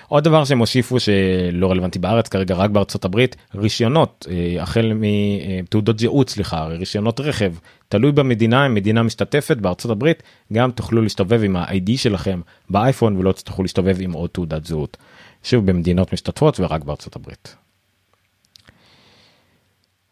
עוד 0.07 0.23
דבר 0.23 0.45
שהם 0.45 0.59
הוסיפו 0.59 0.99
שלא 0.99 1.71
רלוונטי 1.71 1.99
בארץ 1.99 2.27
כרגע 2.27 2.55
רק 2.55 2.69
בארצות 2.69 3.05
הברית 3.05 3.35
רישיונות 3.55 4.27
אה, 4.31 4.63
החל 4.63 4.91
מתעודות 4.95 5.99
זהות 5.99 6.29
סליחה 6.29 6.65
רישיונות 6.67 7.19
רכב 7.19 7.53
תלוי 7.89 8.11
במדינה 8.11 8.65
אם 8.65 8.73
מדינה 8.73 9.03
משתתפת 9.03 9.57
בארצות 9.57 9.91
הברית 9.91 10.23
גם 10.53 10.71
תוכלו 10.71 11.01
להסתובב 11.01 11.43
עם 11.43 11.55
ה-ID 11.55 11.91
שלכם 11.97 12.41
באייפון 12.69 13.17
ולא 13.17 13.31
תצטרכו 13.31 13.61
להסתובב 13.61 13.97
עם 13.99 14.11
עוד 14.11 14.29
תעודת 14.29 14.65
זהות. 14.65 14.97
שוב 15.43 15.65
במדינות 15.65 16.13
משתתפות 16.13 16.59
ורק 16.59 16.83
בארצות 16.83 17.15
הברית. 17.15 17.55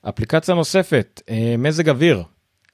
אפליקציה 0.10 0.56
נוספת 0.56 1.22
אה, 1.30 1.56
מזג 1.58 1.90
אוויר 1.90 2.24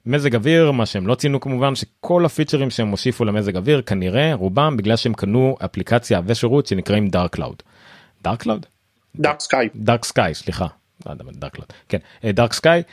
מזג 0.06 0.36
אוויר 0.36 0.72
מה 0.72 0.86
שהם 0.86 1.08
לא 1.08 1.16
ציינו 1.16 1.40
כמובן 1.40 1.76
שכל 1.76 2.26
הפיצ'רים 2.26 2.70
שהם 2.70 2.88
הוסיפו 2.88 3.26
למזג 3.26 3.58
אוויר 3.58 3.82
כנראה 3.82 4.34
רובם 4.34 4.78
בגלל 4.78 4.96
שהם 4.96 5.14
קנו 5.14 5.58
אפליקציה 5.66 6.22
ושירות 6.26 6.68
שנקראים 6.68 7.08
Dark 7.08 7.34
Cloud. 7.34 7.64
Dark 8.24 8.40
Cloud? 8.40 8.66
Dark 9.16 9.40
Sky. 9.40 9.70
Dark 9.76 10.06
Sky 10.06 10.34
סליחה. 10.34 10.68
לא. 11.60 11.66
כן 11.90 11.98
דארק 12.26 12.54
סקאי 12.54 12.84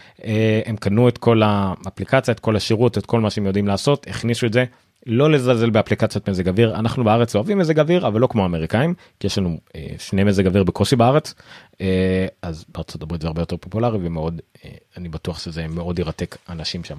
הם 0.66 0.77
קנו 0.77 1.09
את 1.09 1.18
כל 1.18 1.42
האפליקציה 1.44 2.35
את 2.35 2.40
כל 2.40 2.57
השירות 2.57 2.98
את 2.98 3.07
כל 3.07 3.20
מה 3.20 3.31
שהם 3.31 3.46
יודעים 3.46 3.66
לעשות 3.66 4.07
הכניסו 4.09 4.46
את 4.46 4.53
זה 4.53 4.64
לא 5.07 5.31
לזלזל 5.31 5.71
באפליקציות 5.71 6.29
מזג 6.29 6.49
אוויר 6.49 6.75
אנחנו 6.75 7.05
בארץ 7.05 7.37
אוהבים 7.37 7.59
מזג 7.59 7.81
אוויר 7.81 8.07
אבל 8.07 8.21
לא 8.21 8.27
כמו 8.27 8.43
האמריקאים 8.43 8.95
כי 9.21 9.27
יש 9.27 9.38
לנו 9.38 9.59
אה, 9.77 9.87
שני 9.99 10.25
מזג 10.25 10.47
אוויר 10.47 10.65
בקושי 10.65 10.97
בארץ 10.97 11.35
אה, 11.81 12.27
אז 12.43 12.65
בארצות 12.69 13.03
הברית 13.03 13.21
זה 13.21 13.27
הרבה 13.27 13.43
יותר 13.43 13.57
פופולרי 13.57 13.99
ומאוד 14.03 14.41
אה, 14.65 14.71
אני 14.97 15.09
בטוח 15.09 15.38
שזה 15.38 15.67
מאוד 15.69 15.99
ירתק 15.99 16.37
אנשים 16.49 16.85
שם. 16.85 16.99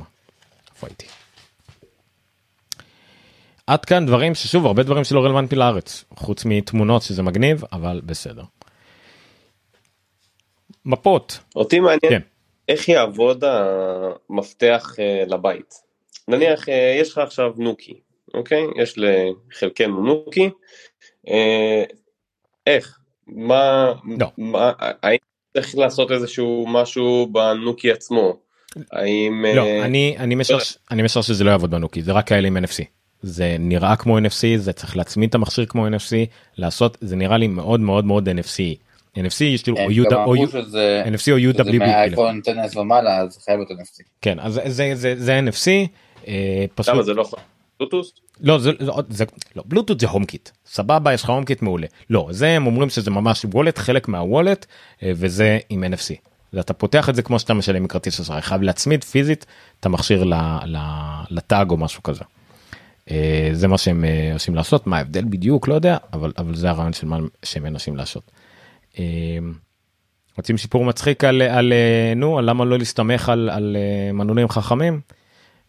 איפה 0.73 0.87
הייתי? 0.87 1.05
עד 3.67 3.85
כאן 3.85 4.05
דברים 4.05 4.35
ששוב 4.35 4.65
הרבה 4.65 4.83
דברים 4.83 5.03
שלא 5.03 5.25
רלוונטיים 5.25 5.59
לארץ 5.59 6.05
חוץ 6.15 6.45
מתמונות 6.45 7.01
שזה 7.01 7.23
מגניב 7.23 7.63
אבל 7.71 8.01
בסדר. 8.05 8.43
מפות 10.85 11.39
אותי 11.55 11.79
מעניין 11.79 11.99
כן. 12.09 12.21
איך 12.67 12.89
יעבוד 12.89 13.43
המפתח 13.43 14.95
אה, 14.99 15.23
לבית. 15.27 15.83
נניח 16.27 16.69
אה, 16.69 16.97
יש 17.01 17.11
לך 17.11 17.17
עכשיו 17.17 17.53
נוקי, 17.57 17.93
אוקיי? 18.33 18.63
יש 18.81 18.95
לחלקנו 18.97 20.03
נוקי. 20.05 20.49
אה, 21.27 21.83
איך? 22.67 22.99
מה, 23.27 23.93
לא. 24.19 24.27
מה, 24.37 24.71
האם 24.79 25.17
צריך 25.53 25.75
לעשות 25.77 26.11
איזשהו 26.11 26.65
משהו 26.69 27.27
בנוקי 27.31 27.91
עצמו? 27.91 28.37
האם... 28.91 29.45
לא 29.55 29.65
אה, 29.65 29.85
אני 29.85 30.15
אני 30.19 30.35
משער 30.35 30.57
משער 31.03 31.21
שזה 31.21 31.43
לא 31.43 31.51
יעבוד 31.51 31.71
בנוקי 31.71 32.01
זה 32.01 32.11
רק 32.11 32.27
כאלה 32.27 32.47
עם 32.47 32.57
NFC. 32.57 32.83
זה 33.21 33.55
נראה 33.59 33.95
כמו 33.95 34.19
NFC 34.19 34.57
זה 34.57 34.73
צריך 34.73 34.97
להצמיד 34.97 35.29
את 35.29 35.35
המכשיר 35.35 35.65
כמו 35.65 35.87
NFC 35.87 36.15
לעשות 36.57 36.97
זה 37.01 37.15
נראה 37.15 37.37
לי 37.37 37.47
מאוד 37.47 37.79
מאוד 37.79 38.05
מאוד 38.05 38.29
NFC. 38.29 38.59
NFC 39.17 39.43
יש 39.43 39.63
כאילו 39.63 39.77
הם 39.77 39.85
או 39.85 40.03
גם 40.09 40.11
U- 40.11 40.15
או 40.15 40.33
אמרו 40.33 40.45
U- 40.45 40.51
שזה 40.51 41.03
NFC 41.05 41.31
או 41.31 41.37
UWB. 41.37 41.77
מהאייפון 41.77 42.41
10 42.63 42.79
ומעלה 42.79 43.17
אז 43.17 43.37
חייב 43.45 43.57
להיות 43.59 43.71
NFC. 43.71 44.03
כן 44.21 44.39
אז 44.39 44.61
זה 44.65 44.91
זה 44.95 45.13
זה 45.17 45.39
NFC. 45.39 45.67
אה, 46.27 46.65
פשוט 46.75 46.93
למה 46.93 47.03
זה 47.03 47.13
לא 47.13 47.21
יכול 47.21 47.39
בלוטות'? 47.79 48.13
לא 48.39 48.59
זה 48.59 48.71
זה 49.09 49.25
לא 49.55 49.63
בלוטות' 49.65 49.99
זה 49.99 50.07
HomeKit 50.07 50.49
סבבה 50.65 51.13
יש 51.13 51.23
לך 51.23 51.29
HomeKit 51.29 51.61
מעולה 51.61 51.87
לא 52.09 52.27
זה 52.31 52.47
הם 52.47 52.65
אומרים 52.65 52.89
שזה 52.89 53.11
ממש 53.11 53.45
Wallet 53.45 53.77
חלק 53.77 54.07
מה 54.07 54.22
Wallet 54.22 54.65
אה, 55.03 55.11
וזה 55.15 55.59
עם 55.69 55.83
NFC. 55.83 56.15
ואתה 56.53 56.73
פותח 56.73 57.09
את 57.09 57.15
זה 57.15 57.21
כמו 57.21 57.39
שאתה 57.39 57.53
משלם 57.53 57.83
מכרטיס 57.83 58.19
אשראי 58.19 58.41
חייב 58.41 58.61
להצמיד 58.61 59.03
פיזית 59.03 59.45
את 59.79 59.85
המכשיר 59.85 60.23
ל 61.29 61.40
tag 61.40 61.71
או 61.71 61.77
משהו 61.77 62.03
כזה. 62.03 62.23
אה, 63.11 63.49
זה 63.53 63.67
מה 63.67 63.77
שהם 63.77 64.05
עושים 64.33 64.55
לעשות 64.55 64.87
מה 64.87 64.97
ההבדל 64.97 65.25
בדיוק 65.25 65.67
לא 65.67 65.73
יודע 65.73 65.97
אבל 66.13 66.31
אבל 66.37 66.55
זה 66.55 66.69
הרעיון 66.69 66.93
של 66.93 67.07
מה 67.07 67.17
שהם 67.43 67.63
מנסים 67.63 67.95
לעשות. 67.95 68.31
רוצים 70.37 70.57
שיפור 70.57 70.85
מצחיק 70.85 71.23
על 71.23 71.41
על 71.41 71.73
נו 72.15 72.37
על 72.37 72.49
למה 72.49 72.65
לא 72.65 72.77
להסתמך 72.77 73.29
על 73.29 73.49
על 73.49 73.77
מנעולים 74.13 74.49
חכמים. 74.49 75.01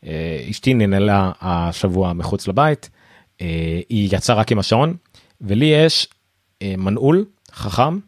אה, 0.07 0.47
אשתי 0.51 0.75
ננעלה 0.75 1.33
השבוע 1.41 2.13
מחוץ 2.13 2.49
לבית 2.49 2.91
אה, 3.41 3.81
היא 3.89 4.09
יצאה 4.13 4.37
רק 4.37 4.53
עם 4.53 4.59
השעון 4.59 4.97
ולי 5.41 5.65
יש 5.65 6.09
אה, 6.63 6.75
מנעול 6.79 7.25
חכם 7.53 7.99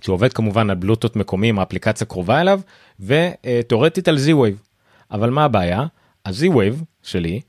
שעובד 0.00 0.32
כמובן 0.32 0.70
על 0.70 0.76
בלוטות 0.76 1.16
מקומי 1.16 1.48
עם 1.48 1.58
האפליקציה 1.58 2.06
קרובה 2.06 2.40
אליו 2.40 2.60
ותאורטית 3.00 4.08
על 4.08 4.16
Z-Wave. 4.16 4.66
אבל 5.10 5.30
מה 5.30 5.44
הבעיה? 5.44 5.86
ה-Z-Wave 6.24 6.84
שלי 7.02 7.40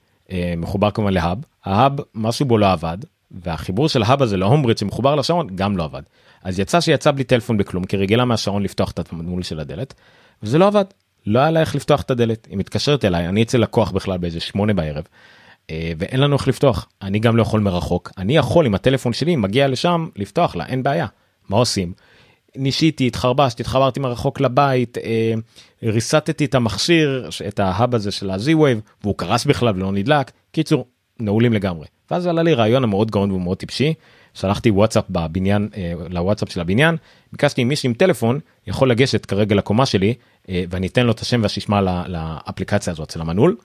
מחובר 0.58 0.92
כמובן 0.92 1.14
להאב, 1.14 1.38
ההאב 1.66 1.94
משהו 2.16 2.46
בו 2.46 2.58
לא 2.58 2.72
עבד 2.72 2.98
והחיבור 3.32 3.90
של 3.90 4.04
ההאב 4.04 4.22
הזה 4.22 4.38
להומבריד 4.38 4.78
שמחובר 4.78 5.16
לשעון 5.16 5.48
גם 5.56 5.78
לא 5.78 5.84
עבד. 5.84 6.02
אז 6.44 6.60
יצא 6.60 6.82
שיצא 6.82 7.12
בלי 7.12 7.24
טלפון 7.24 7.58
בכלום 7.58 7.86
כי 7.86 7.98
רגילה 7.98 8.26
מהשעון 8.26 8.64
לפתוח 8.64 8.92
את 8.92 9.14
המנעול 9.14 9.44
של 9.44 9.60
הדלת 9.60 9.94
וזה 10.44 10.58
לא 10.58 10.68
עבד. 10.68 10.86
לא 11.28 11.40
היה 11.40 11.52
לה 11.52 11.60
איך 11.60 11.76
לפתוח 11.76 12.02
את 12.02 12.12
הדלת 12.12 12.48
היא 12.50 12.58
מתקשרת 12.58 13.06
אליי 13.06 13.28
אני 13.28 13.44
אצל 13.44 13.58
לקוח 13.58 13.92
בכלל 13.92 14.18
באיזה 14.18 14.40
שמונה 14.40 14.74
בערב. 14.74 15.04
אה, 15.70 15.92
ואין 15.98 16.20
לנו 16.20 16.36
איך 16.36 16.48
לפתוח. 16.48 16.88
אני 17.02 17.20
גם 17.20 17.38
לא 17.38 17.42
יכול 17.42 17.60
מרחוק. 17.60 18.12
אני 18.18 18.38
יכול 18.38 18.66
עם 18.66 18.76
הטלפון 18.76 19.14
שלי 19.14 19.36
מגיע 19.36 19.68
לשם 19.68 20.08
לפתוח 20.16 20.56
לה 20.56 20.66
אין 20.66 20.84
בעיה. 20.84 21.06
מה 21.50 21.58
עושים. 21.58 21.94
נישיתי 22.56 23.08
התחרבשתי 23.08 23.64
התחברתי 23.64 24.00
מרחוק 24.00 24.40
לבית 24.40 24.98
אה, 24.98 25.34
ריסטתי 25.84 26.46
את 26.46 26.56
המכשיר 26.56 27.30
את 27.48 27.60
ההאב 27.60 27.96
הזה 27.96 28.12
של 28.12 28.30
ה-Z-Wave 28.30 28.82
והוא 29.04 29.18
קרס 29.18 29.46
בכלל 29.46 29.76
ולא 29.76 29.92
נדלק. 29.92 30.32
קיצור 30.52 30.86
נעולים 31.20 31.54
לגמרי. 31.54 31.88
ואז 32.12 32.28
עלה 32.28 32.44
לי 32.44 32.54
רעיון 32.54 32.84
המאוד 32.84 33.12
גאון 33.12 33.32
ומאוד 33.32 33.58
טיפשי. 33.58 33.94
שלחתי 34.34 34.72
וואטסאפ 34.72 35.04
בבניין 35.10 35.70
אה, 35.78 35.94
לוואטסאפ 36.10 36.52
של 36.52 36.62
הבניין. 36.62 36.98
ביקשתי 37.32 37.64
אם 37.64 37.68
מישהו 37.68 37.88
עם 37.88 37.94
טלפון 37.94 38.40
יכול 38.68 38.92
לגשת 38.92 39.26
כרגע 39.26 39.56
לקומה 39.56 39.86
שלי 39.86 40.14
ואני 40.50 40.88
אתן 40.88 41.06
לו 41.06 41.12
את 41.12 41.20
השם 41.20 41.40
והששמה 41.44 41.82
לאפליקציה 42.08 42.94
הזאת 42.94 43.10
של 43.10 43.22
המנעול. 43.22 43.56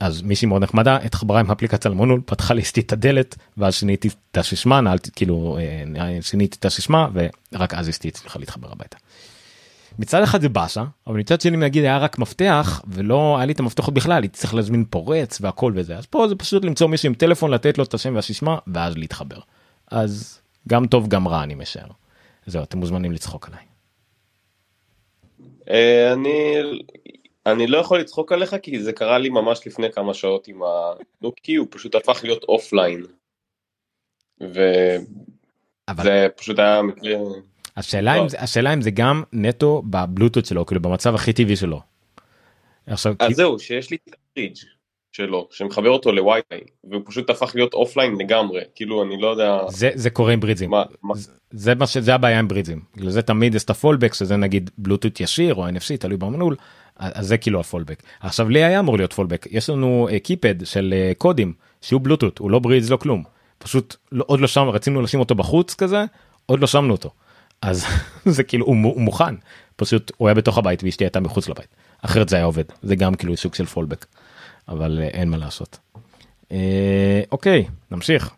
אז 0.00 0.22
מישהי 0.22 0.48
מאוד 0.48 0.62
נחמדה 0.62 0.96
התחברה 0.96 1.40
עם 1.40 1.50
אפליקציה 1.50 1.90
למונול 1.90 2.20
פתחה 2.26 2.54
לי 2.54 2.62
אשתי 2.62 2.80
את 2.80 2.92
הדלת 2.92 3.36
ואז 3.56 3.74
שיניתי 3.74 4.08
את 4.08 4.38
הששמה 4.38 4.80
נעלתי 4.80 5.10
כאילו 5.16 5.58
אה, 5.96 6.18
שיניתי 6.20 6.56
את 6.60 6.64
הששמה 6.64 7.08
ורק 7.12 7.74
אז 7.74 7.88
אשתי 7.88 8.08
הצליחה 8.08 8.38
להתחבר 8.38 8.72
הביתה. 8.72 8.96
מצד 9.98 10.22
אחד 10.22 10.40
זה 10.40 10.48
באסה 10.48 10.84
אבל 11.06 11.18
מצד 11.18 11.40
שני 11.40 11.56
נגיד 11.56 11.84
היה 11.84 11.98
רק 11.98 12.18
מפתח 12.18 12.82
ולא 12.86 13.36
היה 13.36 13.46
לי 13.46 13.52
את 13.52 13.60
המפתחות 13.60 13.94
בכלל 13.94 14.22
הייתי 14.22 14.38
צריך 14.38 14.54
להזמין 14.54 14.84
פורץ 14.90 15.38
והכל 15.40 15.72
וזה 15.76 15.96
אז 15.96 16.06
פה 16.06 16.28
זה 16.28 16.34
פשוט 16.34 16.64
למצוא 16.64 16.88
מישהו 16.88 17.06
עם 17.06 17.14
טלפון 17.14 17.50
לתת 17.50 17.78
לו 17.78 17.84
את 17.84 17.94
השם 17.94 18.14
והסיסמה 18.14 18.58
ואז 18.66 18.96
להתחבר. 18.96 19.38
אז 19.90 20.40
גם 20.68 20.86
טוב 20.86 21.08
גם 21.08 21.28
רע 21.28 21.42
אני 21.42 21.54
משער. 21.54 21.88
זהו 22.46 22.62
אתם 22.62 22.78
מוזמנים 22.78 23.12
לצחוק 23.12 23.48
עליי. 23.48 23.65
אה, 25.70 26.12
אני 26.12 26.54
אני 27.46 27.66
לא 27.66 27.78
יכול 27.78 28.00
לצחוק 28.00 28.32
עליך 28.32 28.56
כי 28.62 28.82
זה 28.82 28.92
קרה 28.92 29.18
לי 29.18 29.28
ממש 29.28 29.66
לפני 29.66 29.92
כמה 29.92 30.14
שעות 30.14 30.48
עם 30.48 30.60
ה 30.62 30.81
Nuki 30.81 31.56
הוא 31.56 31.66
פשוט 31.70 31.94
הפך 31.94 32.20
להיות 32.22 32.44
offline. 32.44 33.02
וזה 34.40 34.98
אבל 35.88 36.28
פשוט 36.28 36.58
היה 36.58 36.82
מקרה 36.82 37.12
השאלה 37.76 38.20
אם 38.22 38.28
זה 38.28 38.40
השאלה 38.40 38.74
אם 38.74 38.82
זה 38.82 38.90
גם 38.90 39.22
נטו 39.32 39.82
בבלוטות' 39.90 40.46
שלו 40.46 40.66
כאילו 40.66 40.82
במצב 40.82 41.14
הכי 41.14 41.32
טבעי 41.32 41.56
שלו. 41.56 41.80
עכשיו 42.86 43.14
אז 43.18 43.28
כי- 43.28 43.34
זהו 43.34 43.58
שיש 43.58 43.90
לי 43.90 43.96
את 44.08 44.14
הברידג' 44.32 44.56
שלו 45.16 45.48
שמחבר 45.50 45.90
אותו 45.90 46.12
לווי-פיי 46.12 46.60
והוא 46.90 47.02
פשוט 47.06 47.30
הפך 47.30 47.52
להיות 47.54 47.74
offline 47.74 48.16
לגמרי 48.20 48.60
כאילו 48.74 49.02
אני 49.02 49.20
לא 49.20 49.26
יודע 49.28 49.58
זה 49.68 49.90
זה 49.94 50.10
קורה 50.10 50.32
עם 50.32 50.40
ברידג'ים 50.40 50.70
מה 50.70 50.82
מה- 51.02 51.14
זה- 51.14 51.30
זה 51.50 51.74
מה 51.74 51.86
שזה 51.86 52.14
הבעיה 52.14 52.38
עם 52.38 52.48
ברידג'ים 52.48 52.80
בגלל 52.96 53.10
זה 53.10 53.22
תמיד 53.22 53.54
יש 53.54 53.64
את 53.64 53.70
ה 53.70 53.75
fallback 53.75 54.14
שזה 54.14 54.36
נגיד 54.36 54.70
בלוטות' 54.78 55.20
ישיר 55.20 55.54
או 55.54 55.68
NFC 55.68 55.96
תלוי 56.00 56.16
במנעול 56.16 56.56
אז 56.98 57.26
זה 57.26 57.36
כאילו 57.38 57.60
ה 57.60 57.64
fallback. 57.64 58.02
עכשיו 58.20 58.48
לי 58.48 58.64
היה 58.64 58.80
אמור 58.80 58.96
להיות 58.96 59.12
fallback. 59.12 59.46
יש 59.50 59.70
לנו 59.70 60.08
keypad 60.22 60.54
של 60.66 60.94
אה, 60.96 61.12
קודים 61.18 61.52
שהוא 61.82 62.00
בלוטות 62.00 62.38
הוא 62.38 62.50
לא 62.50 62.58
ברידס 62.58 62.90
לא 62.90 62.96
כלום. 62.96 63.22
פשוט 63.58 63.96
לא, 64.12 64.24
עוד 64.28 64.40
לא 64.40 64.46
שם 64.46 64.68
רצינו 64.68 65.02
לשים 65.02 65.20
אותו 65.20 65.34
בחוץ 65.34 65.74
כזה 65.74 66.04
עוד 66.46 66.60
לא 66.60 66.66
שמנו 66.66 66.92
אותו. 66.92 67.10
אז 67.62 67.86
זה 68.24 68.42
כאילו 68.42 68.66
הוא, 68.66 68.76
הוא 68.84 69.00
מוכן. 69.00 69.34
פשוט 69.76 70.12
הוא 70.16 70.28
היה 70.28 70.34
בתוך 70.34 70.58
הבית 70.58 70.84
ואשתי 70.84 71.04
הייתה 71.04 71.20
מחוץ 71.20 71.48
לבית. 71.48 71.68
אחרת 72.02 72.28
זה 72.28 72.36
היה 72.36 72.44
עובד. 72.44 72.64
זה 72.82 72.96
גם 72.96 73.14
כאילו 73.14 73.36
סוג 73.36 73.54
של 73.54 73.66
פולבק 73.66 74.06
אבל 74.68 74.98
אה, 75.02 75.08
אין 75.08 75.30
מה 75.30 75.36
לעשות. 75.36 75.78
אה, 76.52 77.22
אוקיי 77.32 77.68
נמשיך. 77.90 78.30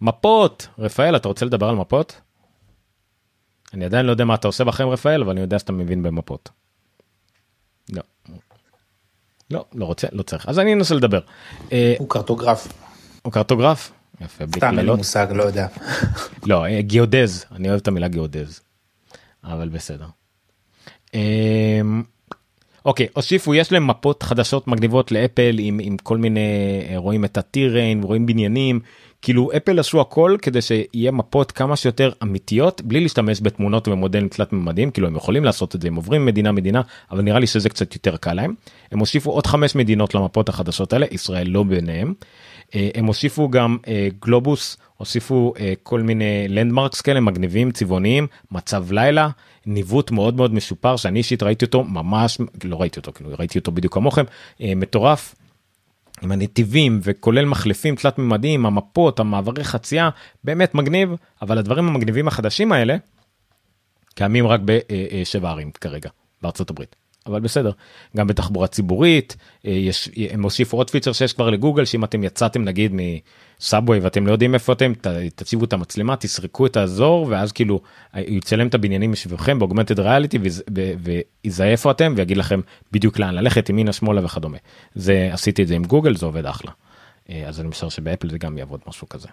מפות 0.00 0.68
רפאל 0.78 1.16
אתה 1.16 1.28
רוצה 1.28 1.46
לדבר 1.46 1.68
על 1.68 1.74
מפות? 1.74 2.20
אני 3.74 3.84
עדיין 3.84 4.06
לא 4.06 4.10
יודע 4.10 4.24
מה 4.24 4.34
אתה 4.34 4.48
עושה 4.48 4.64
בחיים 4.64 4.88
רפאל 4.88 5.22
אבל 5.22 5.30
אני 5.30 5.40
יודע 5.40 5.58
שאתה 5.58 5.72
מבין 5.72 6.02
במפות. 6.02 6.50
לא. 7.92 8.02
לא 9.50 9.64
לא 9.74 9.84
רוצה 9.84 10.06
לא 10.12 10.22
צריך 10.22 10.48
אז 10.48 10.58
אני 10.58 10.74
אנסה 10.74 10.94
לדבר. 10.94 11.20
אה, 11.72 11.94
הוא 11.98 12.08
קרטוגרף. 12.08 12.68
הוא 13.22 13.32
קרטוגרף? 13.32 13.92
יפה 14.20 14.46
בלי 14.46 14.56
סתם 14.56 14.66
אין 14.66 14.74
לי 14.74 14.80
קללות. 14.80 14.98
מושג 14.98 15.26
לא 15.34 15.42
יודע. 15.42 15.66
לא 16.46 16.80
גיאודז 16.80 17.44
אני 17.52 17.68
אוהב 17.68 17.80
את 17.80 17.88
המילה 17.88 18.08
גיאודז. 18.08 18.60
אבל 19.44 19.68
בסדר. 19.68 20.06
אוקיי 22.84 23.06
הוסיפו 23.14 23.54
יש 23.54 23.72
להם 23.72 23.86
מפות 23.86 24.22
חדשות 24.22 24.68
מגניבות 24.68 25.12
לאפל 25.12 25.56
עם 25.58 25.80
עם 25.82 25.96
כל 25.96 26.16
מיני 26.16 26.40
אה, 26.90 26.96
רואים 26.96 27.24
את 27.24 27.38
הטיריין 27.38 28.02
רואים 28.02 28.26
בניינים 28.26 28.80
כאילו 29.22 29.50
אפל 29.56 29.78
עשו 29.78 30.00
הכל 30.00 30.36
כדי 30.42 30.62
שיהיה 30.62 31.10
מפות 31.10 31.52
כמה 31.52 31.76
שיותר 31.76 32.10
אמיתיות 32.22 32.82
בלי 32.82 33.00
להשתמש 33.00 33.40
בתמונות 33.42 33.88
ומודלים 33.88 34.28
תלת 34.28 34.52
ממדים 34.52 34.90
כאילו 34.90 35.06
הם 35.08 35.16
יכולים 35.16 35.44
לעשות 35.44 35.74
את 35.74 35.82
זה 35.82 35.88
הם 35.88 35.94
עוברים 35.96 36.26
מדינה 36.26 36.52
מדינה 36.52 36.82
אבל 37.10 37.22
נראה 37.22 37.38
לי 37.38 37.46
שזה 37.46 37.68
קצת 37.68 37.94
יותר 37.94 38.16
קל 38.16 38.32
להם. 38.32 38.54
הם 38.92 38.98
הוסיפו 38.98 39.30
עוד 39.30 39.46
חמש 39.46 39.74
מדינות 39.74 40.14
למפות 40.14 40.48
החדשות 40.48 40.92
האלה 40.92 41.06
ישראל 41.10 41.48
לא 41.48 41.62
ביניהם. 41.62 42.14
אה, 42.74 42.88
הם 42.94 43.06
הוסיפו 43.06 43.48
גם 43.48 43.76
אה, 43.88 44.08
גלובוס 44.20 44.76
הוסיפו 44.96 45.54
אה, 45.60 45.72
כל 45.82 46.00
מיני 46.00 46.48
לנדמרקס 46.48 47.00
כאלה 47.00 47.20
מגניבים 47.20 47.70
צבעוניים 47.70 48.26
מצב 48.50 48.92
לילה 48.92 49.28
ניווט 49.66 50.10
מאוד 50.10 50.36
מאוד 50.36 50.54
משופר 50.54 50.96
שאני 50.96 51.18
אישית 51.18 51.42
ראיתי 51.42 51.64
אותו 51.64 51.84
ממש 51.84 52.38
לא 52.64 52.80
ראיתי 52.80 53.00
אותו 53.00 53.12
כאילו 53.12 53.30
ראיתי 53.38 53.58
אותו 53.58 53.72
בדיוק 53.72 53.94
כמוכם 53.94 54.24
מטורף. 54.60 55.34
עם 56.22 56.32
הנתיבים 56.32 57.00
וכולל 57.02 57.44
מחלפים 57.44 57.96
תלת 57.96 58.18
ממדים 58.18 58.66
המפות 58.66 59.20
המעברי 59.20 59.64
חצייה 59.64 60.10
באמת 60.44 60.74
מגניב 60.74 61.14
אבל 61.42 61.58
הדברים 61.58 61.88
המגניבים 61.88 62.28
החדשים 62.28 62.72
האלה 62.72 62.96
קיימים 64.14 64.46
רק 64.46 64.60
בשבע 64.64 65.50
ערים 65.50 65.70
כרגע 65.70 66.10
בארצות 66.42 66.70
הברית. 66.70 67.01
אבל 67.26 67.40
בסדר 67.40 67.70
גם 68.16 68.26
בתחבורה 68.26 68.66
ציבורית 68.66 69.36
אה, 69.66 69.70
יש 69.70 70.08
הם 70.30 70.42
הוסיפו 70.42 70.76
עוד 70.76 70.90
פיצ'ר 70.90 71.12
שיש 71.12 71.32
כבר 71.32 71.50
לגוגל 71.50 71.84
שאם 71.84 72.04
אתם 72.04 72.24
יצאתם 72.24 72.62
נגיד 72.62 72.92
מסאבווי 72.94 73.98
ואתם 73.98 74.26
לא 74.26 74.32
יודעים 74.32 74.54
איפה 74.54 74.72
אתם 74.72 74.92
תציבו 75.34 75.64
את 75.64 75.72
המצלמה 75.72 76.16
תסרקו 76.16 76.66
את 76.66 76.76
האזור 76.76 77.26
ואז 77.30 77.52
כאילו 77.52 77.80
אה, 78.14 78.20
יצלם 78.20 78.66
את 78.66 78.74
הבניינים 78.74 79.10
מסביבכם 79.10 79.58
באוגמנטד 79.58 80.00
ריאליטי 80.00 80.38
ויזהה 81.44 81.70
איפה 81.70 81.90
אתם 81.90 82.14
ויגיד 82.16 82.36
לכם 82.36 82.60
בדיוק 82.92 83.18
לאן 83.18 83.34
ללכת 83.34 83.68
ימינה 83.68 83.92
שמאלה 83.92 84.24
וכדומה 84.24 84.58
זה 84.94 85.28
עשיתי 85.32 85.62
את 85.62 85.68
זה 85.68 85.74
עם 85.74 85.84
גוגל 85.84 86.16
זה 86.16 86.26
עובד 86.26 86.46
אחלה. 86.46 86.70
אה, 87.30 87.48
אז 87.48 87.60
אני 87.60 87.68
משער 87.68 87.88
שבאפל 87.88 88.30
זה 88.30 88.38
גם 88.38 88.58
יעבוד 88.58 88.80
משהו 88.86 89.08
כזה. 89.08 89.28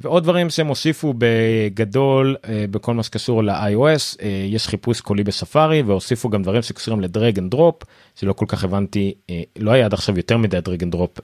ועוד 0.00 0.22
דברים 0.22 0.50
שהם 0.50 0.66
הוסיפו 0.66 1.14
בגדול 1.18 2.36
אה, 2.48 2.64
בכל 2.70 2.94
מה 2.94 3.02
שקשור 3.02 3.44
ל-iOS 3.44 4.16
אה, 4.22 4.28
יש 4.46 4.68
חיפוש 4.68 5.00
קולי 5.00 5.24
בספארי 5.24 5.82
והוסיפו 5.82 6.28
גם 6.28 6.42
דברים 6.42 6.62
שקשורים 6.62 7.00
ל 7.00 7.08
drag 7.08 7.38
and 7.38 7.50
drop 7.50 7.82
שלא 8.14 8.32
כל 8.32 8.46
כך 8.48 8.64
הבנתי 8.64 9.14
אה, 9.30 9.42
לא 9.58 9.70
היה 9.70 9.84
עד 9.84 9.94
עכשיו 9.94 10.16
יותר 10.16 10.36
מדי 10.36 10.60
drag 10.60 10.82
and 10.82 10.92
drop 10.92 11.18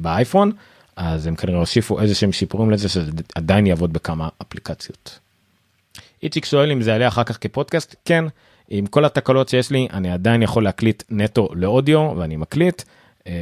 באייפון 0.00 0.52
אז 0.96 1.26
הם 1.26 1.36
כנראה 1.36 1.58
הוסיפו 1.58 2.00
איזה 2.00 2.14
שהם 2.14 2.32
שיפורים 2.32 2.70
לזה 2.70 2.88
שזה 2.88 3.10
עדיין 3.34 3.66
יעבוד 3.66 3.92
בכמה 3.92 4.28
אפליקציות. 4.42 5.18
איציק 6.22 6.44
שואל 6.44 6.72
אם 6.72 6.82
זה 6.82 6.90
יעלה 6.90 7.08
אחר 7.08 7.24
כך 7.24 7.38
כפודקאסט 7.40 7.94
כן 8.04 8.24
עם 8.68 8.86
כל 8.86 9.04
התקלות 9.04 9.48
שיש 9.48 9.70
לי 9.70 9.88
אני 9.92 10.12
עדיין 10.12 10.42
יכול 10.42 10.64
להקליט 10.64 11.02
נטו 11.10 11.48
לאודיו 11.54 12.12
ואני 12.16 12.36
מקליט 12.36 12.82
אה, 13.26 13.32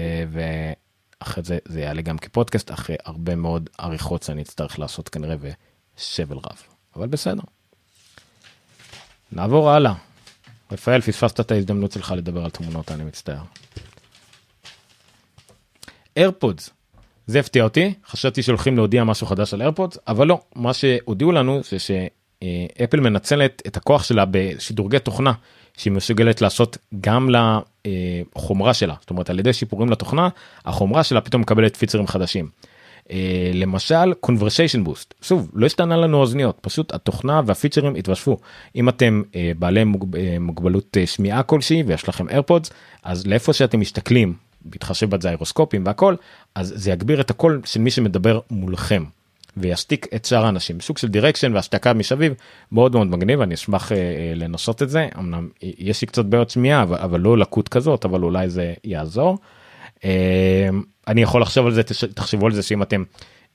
ואחרי 1.21 1.45
זה 1.45 1.59
זה 1.65 1.81
יעלה 1.81 2.03
גם 2.03 2.19
כפודקאסט 2.19 2.71
אחרי 2.71 2.97
הרבה 3.05 3.37
מאוד 3.37 3.71
עריכות 3.79 4.23
שאני 4.23 4.43
אצטרך 4.43 4.79
לעשות 4.79 5.09
כנראה 5.09 5.37
ושבל 5.41 6.37
רב 6.37 6.63
אבל 6.97 7.07
בסדר. 7.07 7.43
נעבור 9.33 9.71
הלאה. 9.71 9.95
רפאל 10.73 11.01
פספסת 11.01 11.41
את 11.41 11.51
ההזדמנות 11.51 11.93
שלך 11.93 12.15
לדבר 12.17 12.45
על 12.45 12.51
תמונות 12.51 12.93
אני 12.93 13.05
מצטער. 13.05 13.43
איירפודס 16.17 16.71
זה 17.27 17.41
הפתיע 17.41 17.65
אותי 17.65 17.95
חשבתי 18.07 18.43
שהולכים 18.43 18.77
להודיע 18.77 19.05
משהו 19.05 19.27
חדש 19.27 19.55
על 19.55 19.61
איירפודס 19.61 19.99
אבל 20.09 20.27
לא 20.27 20.41
מה 20.55 20.75
שהודיעו 20.75 21.33
לנו 21.33 21.61
זה 21.71 21.77
שאפל 21.79 23.01
מנצלת 23.01 23.63
את 23.67 23.77
הכוח 23.77 24.03
שלה 24.03 24.25
בשדרוגי 24.31 24.99
תוכנה 24.99 25.33
שהיא 25.79 25.93
מסוגלת 25.93 26.43
לעשות 26.43 26.79
גם 27.01 27.29
לחומרה 28.37 28.75
שלה. 28.75 28.95
זאת 29.01 29.11
אומרת 29.11 29.31
על 29.31 29.39
ידי 29.39 29.53
שיפורים 29.53 29.91
לתוכנה 29.91 30.29
החומרה 30.65 31.05
שלה 31.05 31.21
פתאום 31.21 31.43
מקבלת 31.43 31.77
פיצרים 31.77 32.07
חדשים. 32.07 32.49
אה, 33.11 33.51
למשל 33.55 34.13
conversation 34.27 34.87
boost. 34.89 35.15
שוב 35.23 35.51
לא 35.55 35.67
השתנה 35.67 35.97
לנו 35.97 36.17
אוזניות 36.19 36.59
פשוט 36.61 36.95
התוכנה 36.95 37.41
והפיצ'רים 37.47 37.95
התווספו. 37.95 38.37
אם 38.77 38.89
אתם 38.89 39.23
אה, 39.37 39.53
בעלי 39.59 39.85
מוג- 39.85 40.17
אה, 40.17 40.37
מוגבלות 40.41 40.97
אה, 41.01 41.07
שמיעה 41.07 41.43
כלשהי 41.43 41.83
ויש 41.87 42.09
לכם 42.09 42.29
איירפודס 42.29 42.71
אז 43.03 43.27
לאיפה 43.27 43.53
שאתם 43.53 43.81
מסתכלים 43.81 44.35
בהתחשב 44.65 45.11
בזיירוסקופים 45.11 45.87
והכל 45.87 46.15
אז 46.55 46.73
זה 46.77 46.91
יגביר 46.91 47.21
את 47.21 47.31
הקול 47.31 47.61
של 47.65 47.81
מי 47.81 47.91
שמדבר 47.91 48.41
מולכם 48.51 49.05
וישתיק 49.57 50.07
את 50.15 50.25
שאר 50.25 50.45
האנשים 50.45 50.81
סוג 50.81 50.99
של 50.99 51.09
דירקשן 51.09 51.55
והשתקה 51.55 51.93
מסביב 51.93 52.35
מאוד 52.73 52.93
מאוד 52.93 53.07
מגניב 53.07 53.41
אני 53.41 53.55
אשמח 53.55 53.93
אה, 53.93 53.97
אה, 53.97 54.33
לנסות 54.35 54.83
את 54.83 54.91
זה 54.91 55.09
אמנם 55.19 55.49
אה, 55.63 55.71
יש 55.79 56.01
לי 56.01 56.07
קצת 56.07 56.25
בעיות 56.25 56.51
שמיעה 56.51 56.83
אבל, 56.83 56.97
אבל 56.97 57.21
לא 57.21 57.39
לקות 57.39 57.69
כזאת 57.69 58.05
אבל 58.05 58.23
אולי 58.23 58.49
זה 58.49 58.75
יעזור. 58.85 59.39
אה, 60.05 60.69
אני 61.09 61.23
יכול 61.23 61.43
לחשוב 61.43 61.67
על 61.67 61.73
זה 61.73 61.83
תחשבו 62.15 62.47
על 62.47 62.53
זה 62.53 62.63
שאם 62.63 62.83
אתם 62.83 63.03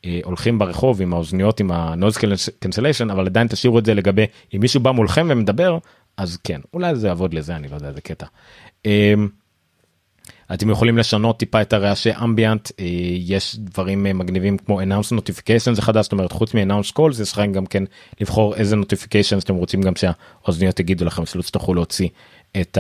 אה, 0.05 0.19
הולכים 0.23 0.59
ברחוב 0.59 1.01
עם 1.01 1.13
האוזניות 1.13 1.59
עם 1.59 1.71
ה-noise 1.71 2.17
cancellation 2.65 3.11
אבל 3.11 3.25
עדיין 3.25 3.47
תשאירו 3.47 3.79
את 3.79 3.85
זה 3.85 3.93
לגבי 3.93 4.25
אם 4.55 4.59
מישהו 4.59 4.79
בא 4.79 4.91
מולכם 4.91 5.27
ומדבר 5.29 5.77
אז 6.17 6.37
כן 6.37 6.61
אולי 6.73 6.95
זה 6.95 7.07
יעבוד 7.07 7.33
לזה 7.33 7.55
אני 7.55 7.67
לא 7.67 7.75
יודע 7.75 7.87
איזה 7.87 8.01
קטע. 8.01 8.25
אה, 10.53 10.57
אתם 10.57 10.69
יכולים 10.69 10.97
לשנות 10.97 11.39
טיפה 11.39 11.61
את 11.61 11.73
הרעשי 11.73 12.09
אמביאנט 12.23 12.71
אה, 12.79 12.85
יש 13.17 13.55
דברים 13.55 14.05
אה, 14.05 14.13
מגניבים 14.13 14.57
כמו 14.57 14.81
announce 14.81 15.11
notification 15.11 15.73
זה 15.73 15.81
חדש 15.81 16.03
זאת 16.03 16.11
אומרת 16.11 16.31
חוץ 16.31 16.53
מ-announce 16.53 16.91
calls 16.97 17.21
יש 17.21 17.31
לכם 17.31 17.51
גם 17.51 17.65
כן 17.65 17.83
לבחור 18.21 18.55
איזה 18.55 18.75
notification 18.75 19.39
אתם 19.43 19.55
רוצים 19.55 19.81
גם 19.81 19.93
שהאוזניות 19.95 20.79
יגידו 20.79 21.05
לכם 21.05 21.25
שלא 21.25 21.41
תצטרכו 21.41 21.73
להוציא 21.73 22.09
את 22.61 22.77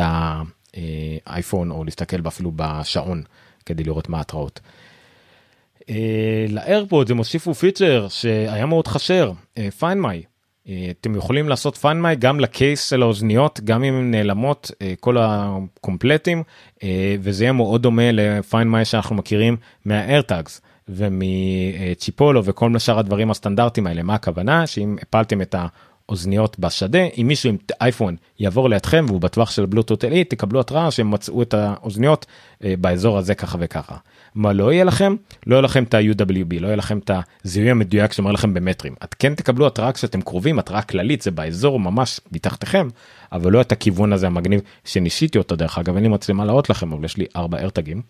האייפון 1.27 1.71
או 1.71 1.83
להסתכל 1.83 2.17
אפילו 2.27 2.51
בשעון 2.55 3.23
כדי 3.65 3.83
לראות 3.83 4.09
מה 4.09 4.17
ההתראות. 4.17 4.59
אה, 5.89 6.45
לאיירפוד 6.49 7.11
הם 7.11 7.17
הוסיפו 7.17 7.53
פיצ'ר 7.53 8.07
שהיה 8.09 8.65
מאוד 8.65 8.87
חשר 8.87 9.31
my 9.57 9.59
אה, 10.05 10.19
אתם 10.69 11.15
יכולים 11.15 11.49
לעשות 11.49 11.77
my 11.85 12.15
גם 12.19 12.39
לקייס 12.39 12.89
של 12.89 13.01
האוזניות 13.01 13.59
גם 13.63 13.83
אם 13.83 13.93
הן 13.93 14.11
נעלמות 14.11 14.71
אה, 14.81 14.93
כל 14.99 15.17
הקומפלטים 15.19 16.43
אה, 16.83 17.15
וזה 17.19 17.43
יהיה 17.43 17.53
מאוד 17.53 17.81
דומה 17.81 18.09
my 18.51 18.85
שאנחנו 18.85 19.15
מכירים 19.15 19.57
מה-airtags 19.85 20.59
ומצ'יפולו 20.89 22.45
וכל 22.45 22.79
שאר 22.79 22.99
הדברים 22.99 23.31
הסטנדרטיים 23.31 23.87
האלה. 23.87 24.03
מה 24.03 24.15
הכוונה? 24.15 24.67
שאם 24.67 24.95
הפלתם 25.01 25.41
את 25.41 25.55
האוזניות 26.13 26.59
בשדה 26.59 26.99
אם 27.17 27.27
מישהו 27.27 27.49
עם 27.49 27.57
אייפון 27.81 28.15
יעבור 28.39 28.69
לידכם 28.69 29.05
והוא 29.07 29.21
בטווח 29.21 29.51
של 29.51 29.65
בלוטות 29.65 30.05
אלית 30.05 30.29
תקבלו 30.29 30.59
התראה 30.59 30.91
שהם 30.91 31.11
מצאו 31.11 31.41
את 31.41 31.53
האוזניות 31.53 32.25
אה, 32.63 32.73
באזור 32.81 33.17
הזה 33.17 33.35
ככה 33.35 33.57
וככה. 33.61 33.95
מה 34.35 34.53
לא 34.53 34.73
יהיה 34.73 34.83
לכם? 34.83 35.15
לא 35.47 35.55
יהיה 35.55 35.61
לכם 35.61 35.83
את 35.83 35.93
ה-UWB, 35.93 36.59
לא 36.59 36.67
יהיה 36.67 36.75
לכם 36.75 36.97
את 36.97 37.11
הזיהוי 37.45 37.71
המדויק 37.71 38.13
שאומר 38.13 38.31
לכם 38.31 38.53
במטרים. 38.53 38.95
את 39.03 39.13
כן 39.13 39.35
תקבלו 39.35 39.67
התראה 39.67 39.91
כשאתם 39.91 40.21
קרובים, 40.21 40.59
התראה 40.59 40.81
כללית, 40.81 41.21
זה 41.21 41.31
באזור 41.31 41.79
ממש 41.79 42.19
מתחתיכם, 42.31 42.87
אבל 43.31 43.51
לא 43.51 43.61
את 43.61 43.71
הכיוון 43.71 44.13
הזה 44.13 44.27
המגניב 44.27 44.61
שניסיתי 44.85 45.37
אותו 45.37 45.55
דרך 45.55 45.77
אגב, 45.77 45.95
אין 45.95 46.03
לי 46.03 46.09
מצלמה 46.09 46.45
להראות 46.45 46.69
לכם, 46.69 46.93
אבל 46.93 47.05
יש 47.05 47.17
לי 47.17 47.25
ארבע 47.35 47.57
ארטגים, 47.59 48.01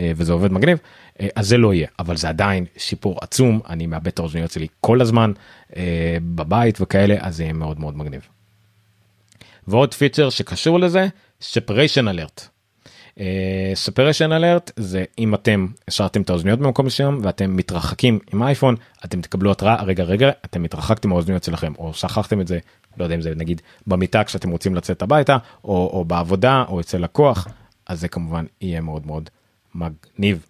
וזה 0.00 0.32
עובד 0.32 0.52
מגניב, 0.52 0.78
אה, 1.20 1.28
אז 1.36 1.48
זה 1.48 1.56
לא 1.56 1.74
יהיה, 1.74 1.88
אבל 1.98 2.16
זה 2.16 2.28
עדיין 2.28 2.64
שיפור 2.76 3.18
עצום, 3.20 3.60
אני 3.68 3.86
מאבד 3.86 4.06
את 4.06 4.18
האוזניות 4.18 4.50
שלי 4.50 4.66
כל 4.80 5.00
הזמן 5.00 5.32
אה, 5.76 6.16
בבית 6.34 6.80
וכאלה, 6.80 7.16
אז 7.20 7.36
זה 7.36 7.42
יהיה 7.42 7.52
מאוד 7.52 7.80
מאוד 7.80 7.96
מגניב. 7.96 8.28
ועוד 9.68 9.94
פיצ'ר 9.94 10.30
שקשור 10.30 10.80
לזה, 10.80 11.08
separation 11.42 12.06
alert. 12.14 12.52
ספרשן 13.74 14.32
אלרט 14.32 14.70
זה 14.76 15.04
אם 15.18 15.34
אתם 15.34 15.66
השארתם 15.88 16.22
את 16.22 16.30
האוזניות 16.30 16.58
במקום 16.58 16.86
מסוים 16.86 17.20
ואתם 17.22 17.56
מתרחקים 17.56 18.18
עם 18.32 18.42
אייפון 18.42 18.76
אתם 19.04 19.20
תקבלו 19.20 19.50
התראה 19.50 19.82
רגע 19.82 20.04
רגע 20.04 20.30
אתם 20.44 20.64
התרחקתם 20.64 21.08
מהאוזניות 21.08 21.44
שלכם 21.44 21.72
או 21.78 21.94
שכחתם 21.94 22.40
את 22.40 22.48
זה 22.48 22.58
לא 22.96 23.04
יודע 23.04 23.14
אם 23.14 23.20
זה 23.20 23.34
נגיד 23.36 23.62
במיטה 23.86 24.24
כשאתם 24.24 24.50
רוצים 24.50 24.74
לצאת 24.74 25.02
הביתה 25.02 25.36
או, 25.64 25.90
או 25.92 26.04
בעבודה 26.04 26.64
או 26.68 26.80
אצל 26.80 26.98
לקוח 26.98 27.48
אז 27.86 28.00
זה 28.00 28.08
כמובן 28.08 28.44
יהיה 28.60 28.80
מאוד 28.80 29.06
מאוד 29.06 29.30
מגניב. 29.74 30.46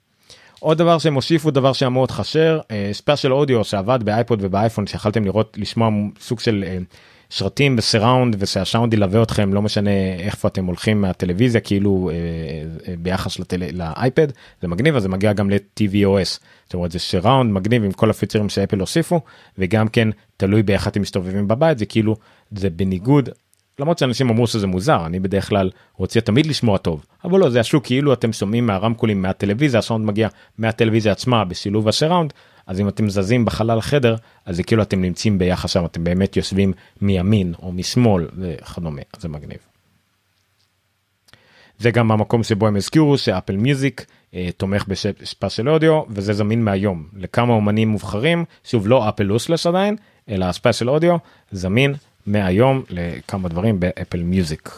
עוד 0.61 0.79
דבר 0.79 0.99
שהם 0.99 1.15
הוסיפו 1.15 1.51
דבר 1.51 1.73
שהיה 1.73 1.91
מאוד 1.91 2.11
חסר 2.11 2.61
Spatial 2.93 3.33
Audio 3.33 3.65
שעבד 3.65 3.99
באייפד 4.03 4.39
ובאייפון 4.43 4.87
שיכלתם 4.87 5.25
לראות 5.25 5.57
לשמוע 5.61 5.91
סוג 6.21 6.41
של 6.41 6.65
אה, 6.67 6.79
שרתים 7.33 7.75
ו 7.79 7.85
surround 7.85 8.37
ושהסאונד 8.39 8.95
ילווה 8.95 9.23
אתכם 9.23 9.55
לא 9.55 9.63
משנה 9.63 9.91
איפה 10.19 10.49
אתם 10.49 10.65
הולכים 10.65 11.01
מהטלוויזיה 11.01 11.61
כאילו 11.61 12.11
אה, 12.13 12.15
אה, 12.89 12.95
ביחס 12.99 13.39
לטל... 13.39 13.63
לאייפד 13.73 14.29
זה 14.63 14.69
מגניב 14.69 14.97
אז 14.97 15.03
זה 15.03 15.09
מגיע 15.09 15.33
גם 15.33 15.51
ל-TVOS 15.51 16.41
זאת 16.65 16.75
אומרת 16.75 16.93
זה 16.93 16.99
surround 16.99 17.53
מגניב 17.53 17.85
עם 17.85 17.93
כל 17.93 18.11
הפיצ'רים 18.11 18.49
שאפל 18.49 18.81
הוסיפו 18.81 19.21
וגם 19.59 19.89
כן 19.89 20.09
תלוי 20.37 20.63
באיך 20.63 20.89
אתם 20.89 21.01
מסתובבים 21.01 21.49
בבית 21.49 21.79
זה 21.79 21.87
כאילו 21.87 22.17
זה 22.51 22.71
בניגוד 22.71 23.29
למרות 23.83 23.99
שאנשים 23.99 24.31
אמרו 24.31 24.47
שזה 24.47 24.67
מוזר 24.67 25.07
אני 25.07 25.21
בדרך 25.21 25.49
כלל 25.49 25.71
רוצה 25.97 26.21
תמיד 26.21 26.47
לשמוע 26.47 26.79
טוב 26.79 27.05
אבל 27.25 27.39
לא 27.39 27.51
זה 27.51 27.61
השוק 27.61 27.87
כאילו 27.87 28.13
אתם 28.13 28.33
שומעים 28.33 28.67
מהרמקולים 28.67 29.23
מהטלוויזיה 29.23 29.79
הסאונד 29.79 30.07
מגיע 30.07 30.29
מהטלוויזיה 30.59 31.13
עצמה 31.13 31.45
בשילוב 31.45 31.89
ה 31.89 31.93
surround 31.93 32.33
אז 32.67 32.81
אם 32.81 32.89
אתם 32.89 33.11
זזים 33.11 33.45
בחלל 33.45 33.79
החדר 33.79 34.17
אז 34.47 34.57
זה 34.57 34.63
כאילו 34.63 34.83
אתם 34.83 35.03
נמצאים 35.03 35.39
ביחס 35.39 35.71
שם 35.71 35.85
אתם 35.85 36.05
באמת 36.05 36.37
יושבים 36.37 36.73
מימין 37.01 37.55
או 37.63 37.73
משמאל 37.73 38.29
וכדומה 38.37 39.03
זה 39.19 39.29
מגניב. 39.29 39.59
זה 41.79 41.91
גם 41.91 42.13
המקום 42.13 42.43
שבו 42.43 42.67
הם 42.67 42.77
הזכירו 42.77 43.19
שאפל 43.19 43.57
מיוזיק 43.57 44.07
אה, 44.35 44.49
תומך 44.57 44.85
ב 44.89 44.99
Spatial 44.99 45.69
Audio 45.69 46.03
וזה 46.09 46.33
זמין 46.33 46.65
מהיום 46.65 47.09
לכמה 47.17 47.53
אומנים 47.53 47.89
מובחרים 47.89 48.45
שוב 48.65 48.89
לא 48.89 49.09
אפל 49.09 49.25
Lossless 49.25 49.67
עדיין 49.67 49.97
אה 50.29 50.41
לא 50.41 50.53
spatial 50.53 50.91
audio 50.91 51.17
זמין 51.51 51.95
מהיום 52.27 52.83
לכמה 52.91 53.49
דברים 53.49 53.81
באפל 53.81 54.23
מיוזיק. 54.23 54.71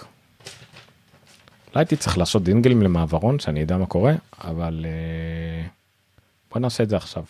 אולי 1.74 1.82
הייתי 1.82 1.96
צריך 1.96 2.18
לעשות 2.18 2.44
ג'ינגלים 2.44 2.82
למעברון 2.82 3.38
שאני 3.38 3.62
אדע 3.62 3.76
מה 3.76 3.86
קורה 3.86 4.12
אבל 4.44 4.86
אה, 4.88 5.66
בוא 6.52 6.60
נעשה 6.60 6.82
את 6.82 6.88
זה 6.88 6.96
עכשיו. 6.96 7.22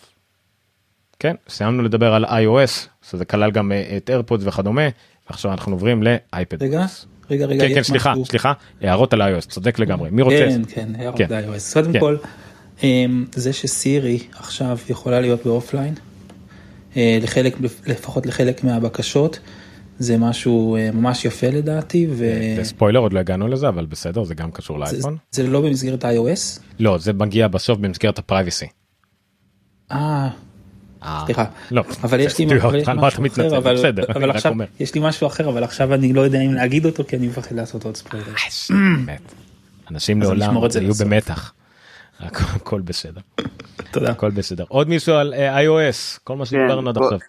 כן 1.19 1.35
סיימנו 1.49 1.83
לדבר 1.83 2.13
על 2.13 2.25
iOS 2.25 2.87
שזה 3.09 3.25
כלל 3.25 3.51
גם 3.51 3.71
אה, 3.71 3.97
את 3.97 4.09
איירפודס 4.09 4.43
וכדומה 4.47 4.81
ועכשיו 5.29 5.51
אנחנו 5.51 5.71
עוברים 5.71 6.03
לאייפד. 6.03 6.63
רגע 6.63 6.85
רגע 7.29 7.45
רגע 7.45 7.67
כן, 7.67 7.75
כן 7.75 7.83
סליחה 7.83 8.11
משהו. 8.11 8.25
סליחה 8.25 8.53
הערות 8.81 9.13
על 9.13 9.21
iOS 9.21 9.47
צודק 9.47 9.79
לגמרי 9.79 10.09
מי 10.11 10.21
רוצה 10.21 10.47
כן 10.49 10.61
כן 10.69 10.95
הערות 10.97 11.17
כן. 11.17 11.27
ל-iOS. 11.29 11.73
קודם 11.73 11.93
כן. 11.93 11.99
כל 11.99 12.17
אמ, 12.83 13.25
זה 13.35 13.53
שסירי 13.53 14.19
עכשיו 14.31 14.77
יכולה 14.89 15.21
להיות 15.21 15.45
באופליין, 15.45 15.93
אה, 16.97 17.19
לחלק, 17.21 17.55
לפחות 17.87 18.25
לחלק 18.25 18.63
מהבקשות, 18.63 19.39
זה 19.99 20.17
משהו 20.17 20.75
אה, 20.75 20.91
ממש 20.91 21.25
יפה 21.25 21.47
לדעתי, 21.47 22.07
ו... 22.11 22.25
זה 22.55 22.63
ספוילר 22.63 22.99
עוד 22.99 23.13
לא 23.13 23.19
הגענו 23.19 23.47
לזה 23.47 23.69
אבל 23.69 23.85
בסדר 23.85 24.23
זה 24.23 24.35
גם 24.35 24.51
קשור 24.51 24.77
זה, 24.85 24.91
לאייפון. 24.91 25.17
זה 25.31 25.47
לא 25.47 25.61
במסגרת 25.61 26.05
iOS? 26.05 26.61
לא 26.79 26.97
זה 26.97 27.13
מגיע 27.13 27.47
בסוף 27.47 27.79
במסגרת 27.79 28.19
ה 28.19 28.24
privacy. 28.24 28.65
אה, 29.91 30.29
אה, 31.03 31.21
סליחה. 31.25 31.45
לא, 31.71 31.83
אבל 32.03 32.19
יש 32.19 32.39
לי 32.39 32.45
משהו? 32.45 32.69
אחר, 32.69 33.57
אבל, 34.15 34.31
עכשיו. 34.31 34.53
יש 34.79 34.95
לי 34.95 35.01
משהו 35.03 35.27
אחר, 35.27 35.49
אבל 35.49 35.63
עכשיו 35.63 35.93
אני 35.93 36.13
לא 36.13 36.21
יודע 36.21 36.41
אם 36.41 36.53
להגיד 36.53 36.85
אותו, 36.85 37.03
כי 37.07 37.15
אני 37.15 37.27
מפחד 37.27 37.55
לעשות 37.55 37.85
עוד 37.85 37.95
ספוילר. 37.95 38.25
אנשים 39.91 40.21
לעולם 40.21 40.69
זה 40.69 40.79
יהיו 40.79 40.89
לסוף. 40.89 41.07
במתח. 41.07 41.53
הכל 42.19 42.81
בסדר 42.81 43.21
תודה. 43.91 44.11
הכל 44.11 44.31
בסדר 44.31 44.63
עוד 44.67 44.89
מישהו 44.89 45.15
על 45.15 45.33
אה, 45.33 45.63
iOS 45.63 46.19
כל 46.23 46.35
מה 46.35 46.45
שדיברנו 46.45 46.89
עד 46.89 46.97
עכשיו 46.97 47.19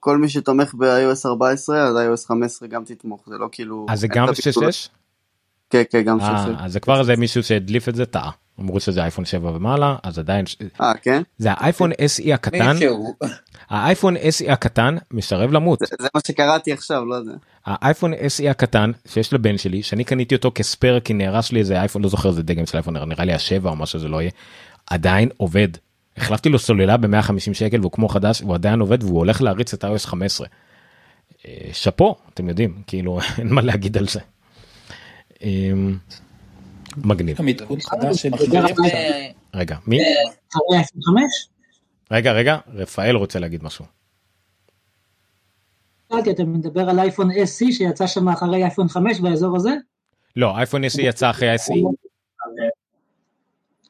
כל 0.00 0.18
מי 0.18 0.28
שתומך 0.28 0.74
ב-iOS 0.74 1.26
14 1.26 1.78
אז 1.88 1.96
iOS 1.96 2.26
15 2.28 2.68
גם 2.68 2.84
תתמוך 2.84 3.22
זה 3.26 3.34
לא 3.38 3.48
כאילו 3.52 3.86
אז 3.88 4.00
זה 4.00 4.08
גם 4.08 4.24
את 4.24 4.34
הביטול. 4.44 4.68
6-6? 4.68 4.88
כן 5.70 5.82
כן 5.90 6.02
גם 6.02 6.20
6 6.20 6.24
אה, 6.26 6.64
אז 6.64 6.72
זה 6.72 6.80
כבר 6.80 7.00
איזה 7.00 7.16
מישהו 7.16 7.42
שהדליף 7.42 7.88
את 7.88 7.94
זה 7.94 8.06
טעה 8.06 8.30
אמרו 8.60 8.80
שזה 8.80 9.02
אייפון 9.02 9.24
7 9.24 9.50
ומעלה 9.56 9.96
אז 10.02 10.18
עדיין 10.18 10.46
ש- 10.46 10.56
אה 10.80 10.92
כן 11.02 11.22
זה 11.38 11.48
האייפון 11.52 11.92
SE 11.92 12.34
הקטן. 12.34 12.76
האייפון 13.70 14.16
SE 14.16 14.52
הקטן 14.52 14.96
מסרב 15.10 15.52
למות 15.52 15.78
זה- 15.78 15.96
זה 16.02 16.08
מה 16.14 16.20
שקראתי 16.26 16.72
עכשיו 16.72 17.04
לא 17.04 17.14
יודע 17.14 17.32
האייפון 17.66 18.14
SE 18.14 18.50
הקטן 18.50 18.90
שיש 19.08 19.32
לבן 19.32 19.58
שלי 19.58 19.82
שאני 19.82 20.04
קניתי 20.04 20.34
אותו 20.34 20.52
כספייר 20.54 21.00
כי 21.00 21.12
נהרס 21.14 21.52
לי 21.52 21.58
איזה 21.60 21.80
אייפון 21.80 22.02
לא 22.02 22.08
זוכר 22.08 22.28
איזה 22.28 22.42
דגם 22.42 22.66
של 22.66 22.76
אייפון 22.76 22.96
נראה 22.96 23.24
לי 23.24 23.32
השבע 23.32 23.70
או 23.70 23.76
מה 23.76 23.86
שזה 23.86 24.08
לא 24.08 24.20
יהיה 24.22 24.30
עדיין 24.90 25.28
עובד. 25.36 25.68
החלפתי 26.20 26.48
לו 26.48 26.58
סוללה 26.58 26.96
ב-150 26.96 27.54
שקל 27.54 27.80
והוא 27.80 27.92
כמו 27.92 28.08
חדש 28.08 28.42
והוא 28.42 28.54
עדיין 28.54 28.80
עובד 28.80 29.02
והוא 29.02 29.18
הולך 29.18 29.42
להריץ 29.42 29.74
את 29.74 29.84
iOS 29.84 30.06
15. 30.06 30.46
אה, 31.46 31.68
שאפו 31.72 32.16
אתם 32.34 32.48
יודעים 32.48 32.82
כאילו 32.86 33.18
אין 33.38 33.48
מה 33.48 33.60
להגיד 33.60 33.96
על 33.96 34.08
זה. 34.08 34.20
אמ, 35.42 35.96
מגניב. 36.96 37.40
אה, 37.40 39.28
רגע 39.54 39.76
מי 39.86 39.96
אחרי 40.00 40.78
אייפון 40.78 41.02
5? 41.02 41.48
רגע 42.10 42.32
רגע 42.32 42.58
רפאל 42.74 43.16
רוצה 43.16 43.38
להגיד 43.38 43.64
משהו. 43.64 43.84
שאלתי, 46.12 46.30
אתה 46.30 46.44
מדבר 46.44 46.90
על 46.90 46.98
אייפון 46.98 47.30
SC 47.30 47.72
שיצא 47.72 48.06
שם 48.06 48.28
אחרי 48.28 48.62
אייפון 48.62 48.88
5 48.88 49.20
באזור 49.20 49.56
הזה? 49.56 49.70
לא 50.36 50.56
אייפון 50.56 50.84
SE 50.84 51.00
יצא 51.00 51.30
אחרי 51.30 51.50
ה-SE. 51.50 52.07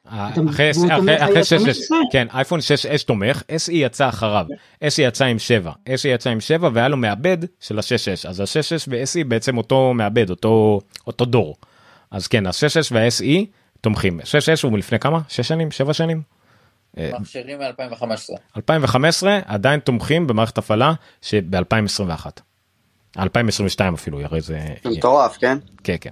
אחרי 0.09 0.71
והוא 0.75 0.87
אחרי- 0.87 0.95
תומך 0.97 1.21
אחרי 1.21 1.41
iOS 1.41 1.45
6 1.45 1.53
15? 1.53 1.97
כן 2.11 2.27
אייפון 2.33 2.59
6s 2.59 3.03
תומך 3.05 3.41
SE 3.51 3.71
יצא 3.71 4.09
אחריו 4.09 4.45
SE 4.83 5.01
יצא 5.01 5.25
עם 5.25 5.39
7 5.39 5.71
SE 5.89 6.07
יצא 6.07 6.29
עם 6.29 6.39
7 6.41 6.69
והיה 6.73 6.87
לו 6.87 6.97
מעבד 6.97 7.37
של 7.59 7.79
ה-6s 7.79 8.29
אז 8.29 8.39
ה-6s 8.39 8.87
ו-SE 8.87 9.23
בעצם 9.27 9.57
אותו 9.57 9.93
מעבד 9.93 10.29
אותו 10.29 10.81
אותו 11.07 11.25
דור. 11.25 11.55
אז 12.11 12.27
כן 12.27 12.45
ה-6s 12.45 12.87
וה-SE 12.91 13.45
תומכים 13.81 14.19
6s 14.19 14.23
הוא 14.63 14.71
מלפני 14.71 14.99
כמה 14.99 15.19
6 15.29 15.47
שנים 15.47 15.71
7 15.71 15.93
שנים. 15.93 16.21
אה, 16.97 17.11
מכשירים 17.19 17.59
מ-2015. 17.59 18.03
2015 18.57 19.39
עדיין 19.45 19.79
תומכים 19.79 20.27
במערכת 20.27 20.57
הפעלה 20.57 20.93
שב-2021. 21.21 22.25
2022 23.19 23.93
אפילו 23.93 24.21
הרי 24.21 24.41
זה 24.41 24.59
מטורף 24.85 25.37
כן 25.37 25.57
כן 25.83 25.95
כן. 26.01 26.09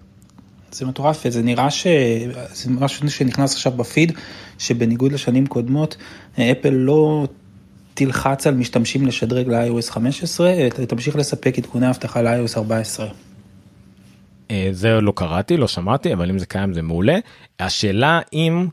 זה 0.72 0.86
מטורף 0.86 1.22
וזה 1.26 1.44
נראה 1.44 1.72
שזה 1.72 2.70
משהו 2.70 3.10
שנכנס 3.10 3.54
עכשיו 3.54 3.72
בפיד 3.72 4.12
שבניגוד 4.58 5.12
לשנים 5.12 5.48
קודמות 5.48 5.98
אפל 6.34 6.70
לא 6.70 7.28
תלחץ 7.94 8.48
על 8.48 8.56
משתמשים 8.56 9.08
לשדרג 9.08 9.48
ל-iOS 9.48 9.92
15 9.92 10.54
אלא 10.54 10.70
תמשיך 10.70 11.16
לספק 11.16 11.58
עדכוני 11.58 11.90
אבטחה 11.90 12.22
ל-iOS 12.22 12.58
14. 12.58 13.08
אה, 14.52 14.70
זה 14.72 15.02
לא 15.02 15.14
קראתי 15.16 15.58
לא 15.58 15.68
שמעתי 15.68 16.14
אבל 16.14 16.30
אם 16.30 16.40
זה 16.40 16.46
קיים 16.46 16.74
זה 16.74 16.82
מעולה 16.82 17.18
השאלה 17.60 18.20
אם 18.34 18.68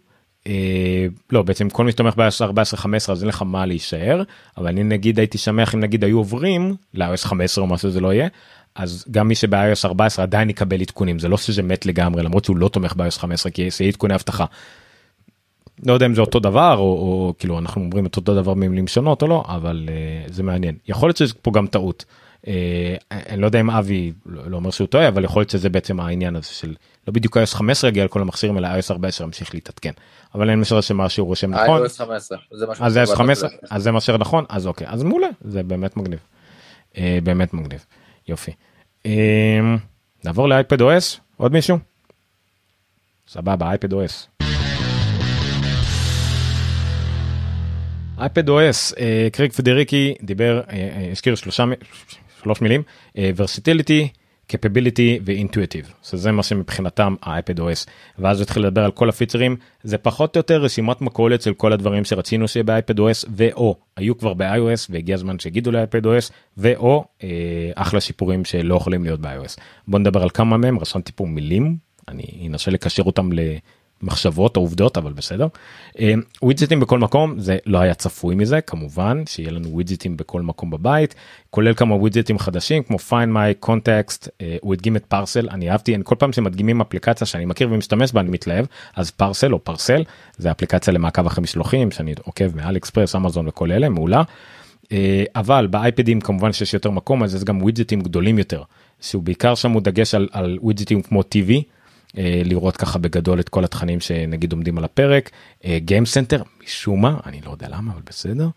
אה, 0.46 1.06
לא 1.30 1.42
בעצם 1.42 1.70
כל 1.70 1.84
מי 1.84 1.92
שתומך 1.92 2.14
ב-14 2.16 2.76
15 2.76 3.12
אז 3.12 3.22
אין 3.22 3.28
לך 3.28 3.42
מה 3.42 3.66
להישאר 3.66 4.22
אבל 4.56 4.66
אני 4.66 4.82
נגיד 4.82 5.18
הייתי 5.18 5.38
שמח 5.38 5.74
אם 5.74 5.80
נגיד 5.80 6.04
היו 6.04 6.18
עוברים 6.18 6.74
ל-iOS 6.94 7.26
15 7.26 7.64
או 7.64 7.68
מה 7.68 7.78
שזה 7.78 8.00
לא 8.00 8.12
יהיה 8.12 8.28
אז 8.74 9.04
גם 9.10 9.28
מי 9.28 9.34
שב-iOS 9.34 9.84
14 9.84 10.22
עדיין 10.22 10.50
יקבל 10.50 10.80
עדכונים 10.80 11.18
זה 11.18 11.28
לא 11.28 11.36
שזה 11.36 11.62
מת 11.62 11.86
לגמרי 11.86 12.22
למרות 12.22 12.44
שהוא 12.44 12.56
לא 12.56 12.68
תומך 12.68 12.92
ב-iOS 12.96 13.18
15 13.18 13.52
כי 13.52 13.70
זה 13.70 13.84
עדכוני 13.84 14.14
אבטחה. 14.14 14.44
לא 15.86 15.92
יודע 15.92 16.06
אם 16.06 16.14
זה 16.14 16.20
אותו 16.20 16.40
דבר 16.40 16.76
או, 16.78 16.82
או 16.82 17.34
כאילו 17.38 17.58
אנחנו 17.58 17.82
אומרים 17.82 18.06
את 18.06 18.16
אותו 18.16 18.34
דבר 18.34 18.54
במילים 18.54 18.86
שונות 18.86 19.22
או 19.22 19.26
לא 19.26 19.44
אבל 19.48 19.88
uh, 19.88 20.32
זה 20.32 20.42
מעניין 20.42 20.76
יכול 20.88 21.08
להיות 21.08 21.16
שיש 21.16 21.32
פה 21.32 21.50
גם 21.50 21.66
טעות. 21.66 22.04
Uh, 22.42 22.46
אני 23.10 23.40
לא 23.40 23.46
יודע 23.46 23.60
אם 23.60 23.70
אבי 23.70 24.12
לא, 24.26 24.50
לא 24.50 24.56
אומר 24.56 24.70
שהוא 24.70 24.86
טועה 24.86 25.08
אבל 25.08 25.24
יכול 25.24 25.40
להיות 25.40 25.50
שזה 25.50 25.68
בעצם 25.68 26.00
העניין 26.00 26.36
הזה 26.36 26.48
של 26.48 26.74
לא 27.08 27.14
בדיוק 27.14 27.36
iOS 27.36 27.54
15 27.54 27.90
יגיע 27.90 28.04
לכל 28.04 28.20
המכשירים 28.20 28.58
אלא 28.58 28.68
iOS 28.68 28.90
14 28.90 29.26
ימשיך 29.26 29.54
להתעדכן 29.54 29.92
אבל 30.34 30.50
אין 30.50 30.60
משהו 30.60 30.82
שמה 30.82 31.08
שהוא 31.08 31.26
רושם 31.26 31.50
נכון 31.50 31.84
iOS 31.84 31.98
15. 31.98 32.38
זה 32.50 32.66
מה 32.66 32.72
אז 32.80 32.92
זה 32.92 33.02
iOS 33.02 33.06
שבאתי 33.06 33.18
15 33.18 33.48
לדעת. 33.48 33.60
אז 33.70 33.82
זה 33.82 33.92
מה 33.92 34.00
שנכון 34.00 34.44
אז 34.48 34.66
אוקיי 34.66 34.86
אז 34.90 35.02
מעולה 35.02 35.28
זה 35.40 35.62
באמת 35.62 35.96
מגניב. 35.96 36.18
Uh, 36.92 36.98
באמת 37.22 37.54
מגניב 37.54 37.84
יופי. 38.28 38.50
Uh, 39.02 39.08
נעבור 40.24 40.48
לאייפד 40.48 40.82
OS 40.82 41.18
עוד 41.36 41.52
מישהו? 41.52 41.78
סבבה 43.28 43.70
אייפד 43.70 43.92
OS. 43.92 44.44
אייפד 48.18 48.48
אה, 48.98 49.28
קרייג 49.32 49.52
פדריגי 49.52 50.14
דיבר 50.22 50.60
אה, 50.60 50.74
אה, 50.74 51.08
הזכיר 51.12 51.34
שלושה 51.34 51.64
שלוש 52.42 52.60
מילים 52.60 52.82
versatility 53.36 54.08
capability 54.46 55.18
ו 55.24 55.30
intuitive. 55.30 55.92
שזה 56.02 56.32
מה 56.32 56.42
שמבחינתם 56.42 57.14
האייפד 57.22 57.60
OS 57.60 57.86
ואז 58.18 58.40
התחיל 58.40 58.66
לדבר 58.66 58.84
על 58.84 58.90
כל 58.90 59.08
הפיצרים. 59.08 59.56
זה 59.82 59.98
פחות 59.98 60.36
או 60.36 60.38
יותר 60.38 60.62
רשימת 60.62 61.00
מכולת 61.00 61.42
של 61.42 61.54
כל 61.54 61.72
הדברים 61.72 62.04
שרצינו 62.04 62.48
שיהיה 62.48 62.64
באייפד 62.64 63.00
OS 63.00 63.26
ואו 63.36 63.76
היו 63.96 64.18
כבר 64.18 64.34
ב-iOS 64.34 64.86
והגיע 64.90 65.14
הזמן 65.14 65.38
שיגידו 65.38 65.72
לאייפד 65.72 66.06
OS 66.06 66.32
ואו 66.56 67.04
אה, 67.22 67.28
אחלה 67.74 68.00
שיפורים 68.00 68.44
שלא 68.44 68.74
יכולים 68.74 69.04
להיות 69.04 69.20
ב-iOS. 69.20 69.60
בוא 69.88 69.98
נדבר 69.98 70.22
על 70.22 70.30
כמה 70.30 70.56
מהם 70.56 70.78
רשמתי 70.78 71.12
פה 71.14 71.26
מילים 71.26 71.76
אני 72.08 72.48
אנסה 72.48 72.70
לקשר 72.70 73.02
אותם 73.02 73.30
למחשבות 74.02 74.56
או 74.56 74.62
עובדות 74.62 74.96
אבל 74.96 75.12
בסדר. 75.12 75.46
אה, 76.00 76.14
ווידג'טים 76.42 76.80
בכל 76.80 76.98
מקום 76.98 77.40
זה 77.40 77.56
לא 77.66 77.78
היה 77.78 77.94
צפוי 77.94 78.34
מזה 78.34 78.60
כמובן 78.60 79.22
שיהיה 79.26 79.50
לנו 79.50 79.68
ווידג'טים 79.68 80.16
בכל 80.16 80.42
מקום 80.42 80.70
בבית 80.70 81.14
כולל 81.50 81.74
כמה 81.74 81.94
ווידג'טים 81.94 82.38
חדשים 82.38 82.82
כמו 82.82 82.96
find 82.96 83.36
my 83.36 83.66
context 83.66 84.28
אה, 84.40 84.56
הוא 84.60 84.74
הדגים 84.74 84.96
את 84.96 85.04
פרסל 85.04 85.48
אני 85.50 85.70
אהבתי 85.70 85.96
כל 86.02 86.14
פעם 86.18 86.32
שמדגימים 86.32 86.80
אפליקציה 86.80 87.26
שאני 87.26 87.44
מכיר 87.44 87.68
ומשתמש 87.72 88.12
בה 88.12 88.20
אני 88.20 88.30
מתלהב 88.30 88.66
אז 88.96 89.10
פרסל 89.10 89.52
או 89.52 89.64
פרסל 89.64 90.04
זה 90.36 90.50
אפליקציה 90.50 90.92
למעקב 90.92 91.26
אחרי 91.26 91.42
משלוחים 91.42 91.90
שאני 91.90 92.14
עוקב 92.22 92.56
מעלי 92.56 92.76
אקספרס 92.76 93.16
אמזון 93.16 93.48
וכל 93.48 93.72
אלה 93.72 93.88
מעולה. 93.88 94.22
אה, 94.92 95.24
אבל 95.36 95.66
באייפדים 95.66 96.20
כמובן 96.20 96.52
שיש 96.52 96.74
יותר 96.74 96.90
מקום 96.90 97.22
אז 97.22 97.34
יש 97.34 97.44
גם 97.44 97.62
widgetים 97.62 98.00
גדולים 98.00 98.38
יותר 98.38 98.62
שהוא 99.00 99.22
בעיקר 99.22 99.54
שם 99.54 99.70
הוא 99.70 99.82
דגש 99.82 100.14
על, 100.14 100.28
על 100.32 100.58
widgetים 100.62 101.02
כמו 101.02 101.20
אה, 101.20 101.24
לראות 102.44 102.76
ככה 102.76 102.98
בגדול 102.98 103.40
את 103.40 103.48
כל 103.48 103.64
התכנים 103.64 104.00
שנגיד 104.00 104.52
עומדים 104.52 104.78
על 104.78 104.84
הפרק. 104.84 105.30
Game 105.76 106.06
Center 106.06 106.42
משום 106.64 107.02
מה 107.02 107.20
אני 107.26 107.40
לא 107.46 107.50
יודע 107.50 107.68
למה 107.70 107.92
אבל 107.92 108.02
בסדר. 108.06 108.48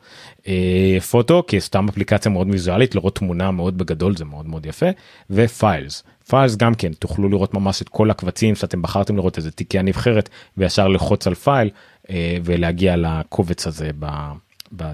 אה, 0.47 0.97
photo 1.11 1.43
כי 1.47 1.61
סתם 1.61 1.89
אפליקציה 1.89 2.31
מאוד 2.31 2.47
ויזואלית 2.51 2.95
לראות 2.95 3.15
תמונה 3.15 3.51
מאוד 3.51 3.77
בגדול 3.77 4.17
זה 4.17 4.25
מאוד 4.25 4.47
מאוד 4.47 4.65
יפה. 4.65 4.85
ו 5.29 5.41
Files 5.41 6.03
Files 6.27 6.55
גם 6.55 6.75
כן 6.75 6.93
תוכלו 6.93 7.29
לראות 7.29 7.53
ממש 7.53 7.81
את 7.81 7.89
כל 7.89 8.11
הקבצים 8.11 8.55
שאתם 8.55 8.81
בחרתם 8.81 9.15
לראות 9.15 9.37
איזה 9.37 9.51
תיקייה 9.51 9.83
נבחרת 9.83 10.29
וישר 10.57 10.87
ללחוץ 10.87 11.27
על 11.27 11.35
file 11.35 11.69
אה, 12.09 12.37
ולהגיע 12.43 12.95
לקובץ 12.97 13.67
הזה 13.67 13.91
אה, 14.01 14.93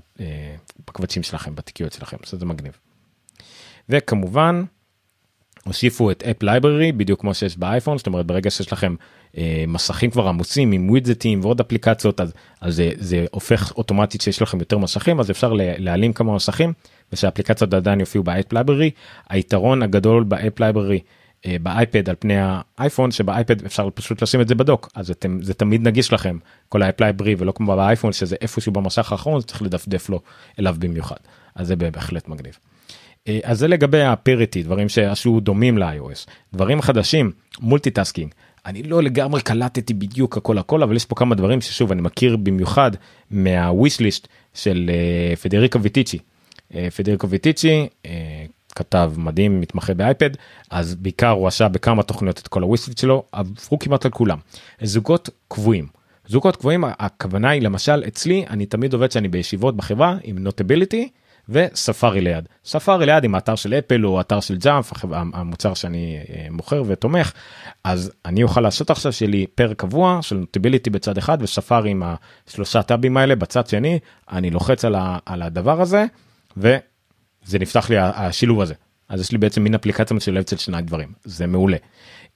בקבצים 0.88 1.23
שלכם 1.23 1.56
בתיקיות 1.56 1.93
שלכם. 1.93 2.17
זה 2.26 2.45
מגניב. 2.45 2.78
וכמובן 3.89 4.63
הוסיפו 5.65 6.12
את 6.12 6.23
App 6.24 6.44
Library 6.44 6.92
בדיוק 6.91 7.21
כמו 7.21 7.34
שיש 7.34 7.58
באייפון 7.58 7.97
זאת 7.97 8.08
אומרת 8.08 8.26
ברגע 8.26 8.52
שיש 8.52 8.73
לכם 8.73 8.95
אה, 9.38 9.63
מסכים 9.67 10.12
כבר 10.12 10.28
עמוסים 10.28 10.71
עם 10.71 10.89
widgetים 10.89 11.39
ועוד 11.41 11.60
אפליקציות 11.60 12.21
אז, 12.21 12.34
אז 12.62 12.76
זה, 12.76 12.91
זה 12.95 13.26
הופך 13.32 13.73
אוטומטית 13.78 14.21
שיש 14.21 14.41
לכם 14.41 14.59
יותר 14.59 14.78
מסכים 14.78 15.20
אז 15.20 15.32
אפשר 15.32 15.53
להעלים 15.55 16.14
כמה 16.14 16.36
מסכים 16.36 16.74
ושהאפליקציות 17.14 17.74
עדיין 17.74 17.99
יופיעו 17.99 18.24
ב 18.24 18.31
App 18.31 18.54
Library 18.54 18.91
היתרון 19.30 19.84
הגדול 19.84 20.24
ב 20.24 20.33
App 20.33 20.60
Library 20.60 20.99
אה, 21.45 21.55
באייפד 21.61 22.09
על 22.09 22.16
פני 22.20 22.36
האייפון 22.38 23.11
שבאייפד 23.11 23.66
אפשר 23.66 23.89
פשוט 23.93 24.22
לשים 24.22 24.41
את 24.41 24.47
זה 24.47 24.55
ב 24.56 24.62
dock 24.62 24.89
אז 24.95 25.11
אתם 25.11 25.41
זה 25.41 25.53
תמיד 25.53 25.88
נגיש 25.88 26.14
לכם 26.14 26.38
כל 26.70 26.82
ה 26.82 26.87
App 26.87 27.01
Library 27.01 27.36
ולא 27.38 27.51
כמו 27.51 27.76
באייפון 27.76 28.14
שזה 28.14 28.36
איפשהו 28.41 28.72
במסך 28.72 29.11
האחרון 29.11 29.41
צריך 29.41 29.61
לדפדף 29.61 30.09
לו 30.09 30.22
אליו 30.59 30.76
במיוחד 30.80 31.18
אז 31.55 31.68
זה 31.68 31.76
בהחלט 31.76 32.28
מגניב. 32.28 32.57
אה, 33.28 33.39
אז 33.43 33.59
זה 33.59 33.67
לגבי 33.67 34.01
ה 34.01 34.10
parity 34.10 34.64
דברים 34.63 34.89
שעשו 34.89 35.39
דומים 35.39 35.78
ל-iOS 35.78 36.30
דברים 36.53 36.82
חדשים 36.82 37.32
multitasking 37.60 38.34
אני 38.65 38.84
לא 38.84 39.03
לגמרי 39.03 39.41
קלטתי 39.41 39.93
בדיוק 39.93 40.38
הכל 40.38 40.57
הכל 40.57 40.84
אבל 40.84 40.95
יש 40.95 41.05
פה 41.05 41.15
כמה 41.15 41.36
דברים 41.36 41.61
ששוב 41.61 41.91
אני 41.91 42.01
מכיר 42.01 42.38
במיוחד 42.38 42.91
מה 43.32 43.54
wish 43.54 43.99
list 43.99 44.28
של 44.53 44.91
פדריקו 45.41 45.82
ויטיצ'י. 45.82 46.19
פדריקו 46.95 47.30
ויטיצ'י 47.30 47.88
כתב 48.76 49.13
מדהים 49.17 49.61
מתמחה 49.61 49.93
באייפד 49.93 50.30
אז 50.69 50.95
בעיקר 50.95 51.30
הוא 51.30 51.47
עשה 51.47 51.67
בכמה 51.67 52.03
תוכניות 52.03 52.39
את 52.39 52.47
כל 52.47 52.61
הוויש 52.61 52.88
ליסט 52.88 52.99
שלו 52.99 53.24
עברו 53.32 53.80
כמעט 53.80 54.05
על 54.05 54.11
כולם. 54.11 54.38
זוגות 54.82 55.30
קבועים. 55.47 55.88
זוגות 56.28 56.55
קבועים 56.55 56.84
הכוונה 56.88 57.49
היא 57.49 57.61
למשל 57.61 58.03
אצלי 58.07 58.45
אני 58.49 58.65
תמיד 58.65 58.93
עובד 58.93 59.11
שאני 59.11 59.28
בישיבות 59.28 59.76
בחברה 59.76 60.17
עם 60.24 60.38
נוטביליטי 60.38 61.09
וספארי 61.50 62.22
ליד. 62.22 62.48
ספארי 62.66 63.06
ליד 63.06 63.24
עם 63.24 63.36
האתר 63.36 63.56
של 63.56 63.74
אפל 63.74 64.06
או 64.06 64.22
אתר 64.22 64.39
של 64.39 64.58
ג'אמפ 64.58 64.91
המוצר 65.12 65.74
שאני 65.74 66.20
אה, 66.30 66.48
מוכר 66.52 66.84
ותומך 66.88 67.32
אז 67.84 68.12
אני 68.26 68.44
אוכל 68.44 68.62
לעשות 68.62 68.89
עכשיו 68.89 69.14
שלי 69.14 69.48
פרק 69.56 69.80
קבוע 69.80 70.20
של 70.22 70.36
נוטביליטי 70.36 70.89
בצד 70.89 71.18
אחד 71.18 71.38
וספארי 71.41 71.89
עם 71.89 72.04
השלושה 72.48 72.82
טאבים 72.82 73.18
האלה 73.18 73.36
בצד 73.36 73.68
שני 73.68 74.00
אני 74.32 74.50
לוחץ 74.50 74.86
על, 74.86 74.96
ה, 74.96 75.18
על 75.26 75.41
הדבר 75.41 75.82
הזה 75.82 76.06
וזה 76.58 77.60
נפתח 77.60 77.89
לי 77.89 77.98
השילוב 78.00 78.62
הזה 78.62 78.74
אז 79.10 79.22
יש 79.22 79.32
לי 79.32 79.38
בעצם 79.38 79.64
מין 79.64 79.76
אפליקציה 79.76 80.18
משלבת 80.18 80.48
של 80.48 80.58
שני 80.58 80.82
דברים 80.82 81.12
זה 81.24 81.48
מעולה. 81.48 81.78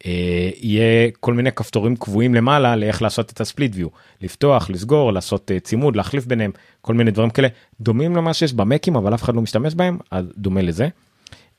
אה, 0.06 0.50
יהיה 0.62 1.12
כל 1.20 1.34
מיני 1.34 1.52
כפתורים 1.52 1.96
קבועים 1.96 2.36
למעלה 2.36 2.76
לאיך 2.76 3.02
לעשות 3.02 3.32
את 3.32 3.42
הספליט 3.42 3.72
ויו 3.76 3.88
לפתוח 4.22 4.70
לסגור 4.70 5.14
לעשות 5.14 5.52
אה, 5.52 5.60
צימוד 5.60 5.96
להחליף 5.96 6.26
ביניהם 6.26 6.52
כל 6.82 6.94
מיני 6.94 7.12
דברים 7.12 7.30
כאלה 7.30 7.48
דומים 7.82 8.16
למה 8.16 8.34
שיש 8.34 8.54
במקים 8.54 8.96
אבל 8.96 9.14
אף 9.14 9.24
אחד 9.24 9.36
לא 9.36 9.42
משתמש 9.42 9.76
בהם 9.76 9.98
אז 10.12 10.26
דומה 10.38 10.62
לזה. 10.62 10.88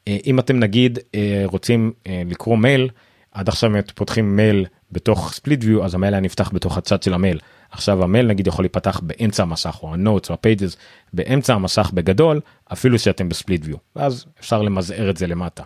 אה, 0.08 0.16
אם 0.26 0.38
אתם 0.38 0.58
נגיד 0.58 0.98
רוצים 1.44 1.92
לקרוא 2.26 2.58
מייל 2.58 2.88
עד 3.32 3.48
עכשיו 3.48 3.70
פותחים 3.94 4.36
מייל 4.36 4.66
בתוך 4.92 5.32
split 5.32 5.64
view 5.64 5.84
אז 5.84 5.94
המייל 5.94 6.14
היה 6.14 6.20
נפתח 6.20 6.50
בתוך 6.54 6.78
הצד 6.78 7.02
של 7.02 7.14
המייל 7.14 7.38
עכשיו 7.70 8.04
המייל 8.04 8.26
נגיד 8.26 8.46
יכול 8.46 8.62
להיפתח 8.62 9.00
באמצע 9.00 9.42
המסך 9.42 9.78
או 9.82 9.94
ה 9.94 10.00
Notes 10.00 10.28
או 10.28 10.34
ה 10.34 10.41
Pages 10.41 10.76
באמצע 11.12 11.54
המסך 11.54 11.90
בגדול 11.94 12.40
אפילו 12.72 12.98
שאתם 12.98 13.28
ב 13.28 13.33
split 13.33 13.60
view 13.64 13.76
ואז 13.96 14.26
אפשר 14.40 14.62
למזער 14.62 15.10
את 15.10 15.16
זה 15.16 15.26
למטה. 15.26 15.62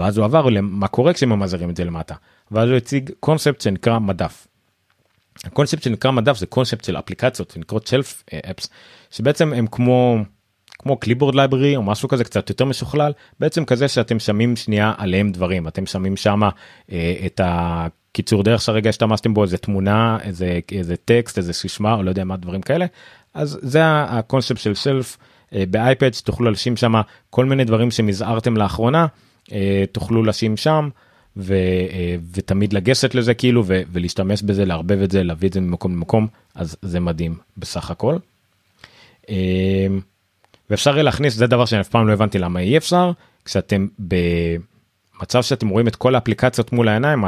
ואז 0.00 0.18
הוא 0.18 0.24
עבר 0.24 0.48
למה 0.48 0.88
קורה 0.88 1.12
כשממזערים 1.12 1.70
את 1.70 1.76
זה 1.76 1.84
למטה. 1.84 2.14
ואז 2.50 2.68
הוא 2.68 2.76
הציג 2.76 3.10
קונספט 3.20 3.60
שנקרא 3.60 3.98
מדף. 3.98 4.46
הקונספט 5.44 5.82
שנקרא 5.82 6.10
מדף 6.10 6.38
זה 6.38 6.46
קונספט 6.46 6.84
של 6.84 6.98
אפליקציות 6.98 7.50
שנקראות 7.50 7.86
shelf 7.86 8.24
apps 8.50 8.68
שבעצם 9.10 9.52
הם 9.52 9.66
כמו 9.66 10.18
כמו 10.78 10.96
clipboard 10.96 11.34
library 11.34 11.76
או 11.76 11.82
משהו 11.82 12.08
כזה 12.08 12.24
קצת 12.24 12.48
יותר 12.48 12.64
משוכלל. 12.64 13.12
בעצם 13.40 13.64
כזה 13.64 13.88
שאתם 13.88 14.18
שמים 14.18 14.56
שנייה 14.56 14.92
עליהם 14.98 15.32
דברים. 15.32 15.68
אתם 15.68 15.86
שמים 15.86 16.16
שמה 16.16 16.50
אה, 16.92 17.14
את 17.26 17.40
הקיצור 17.44 18.42
דרך 18.42 18.62
שהרגע 18.62 18.90
השתמשתם 18.90 19.34
בו 19.34 19.42
איזה 19.42 19.58
תמונה 19.58 20.18
איזה 20.22 20.58
איזה 20.72 20.96
טקסט 20.96 21.38
איזה 21.38 21.52
סיסמה 21.52 21.94
או 21.94 22.02
לא 22.02 22.08
יודע 22.08 22.24
מה 22.24 22.36
דברים 22.36 22.62
כאלה. 22.62 22.86
אז 23.34 23.58
זה 23.62 23.80
הקונספט 23.84 24.58
של 24.58 24.74
סלף 24.74 25.16
אה, 25.54 25.64
באייפד 25.70 26.14
שתוכלו 26.14 26.50
לשים 26.50 26.76
שמה 26.76 27.02
כל 27.30 27.44
מיני 27.44 27.64
דברים 27.64 27.90
שמזערתם 27.90 28.56
לאחרונה 28.56 29.06
תוכלו 29.92 30.22
לשים 30.22 30.56
שם. 30.56 30.88
ו, 31.36 31.54
אה, 31.92 32.16
ותמיד 32.34 32.72
לגשת 32.72 33.14
לזה 33.14 33.34
כאילו 33.34 33.64
ו, 33.66 33.82
ולהשתמש 33.92 34.42
בזה 34.42 34.64
לערבב 34.64 35.02
את 35.02 35.10
זה 35.10 35.22
להביא 35.22 35.48
את 35.48 35.52
זה 35.52 35.60
ממקום 35.60 35.92
למקום 35.92 36.26
אז 36.54 36.76
זה 36.82 37.00
מדהים 37.00 37.36
בסך 37.56 37.90
הכל. 37.90 38.16
אה, 39.30 39.86
ואפשר 40.70 40.90
יהיה 40.90 41.02
להכניס 41.02 41.34
זה 41.34 41.46
דבר 41.46 41.64
שאני 41.64 41.80
אף 41.80 41.88
פעם 41.88 42.08
לא 42.08 42.12
הבנתי 42.12 42.38
למה 42.38 42.60
אי 42.60 42.76
אפשר 42.76 43.12
כשאתם 43.44 43.86
במצב 43.98 45.42
שאתם 45.42 45.68
רואים 45.68 45.88
את 45.88 45.96
כל 45.96 46.14
האפליקציות 46.14 46.72
מול 46.72 46.88
העיניים 46.88 47.24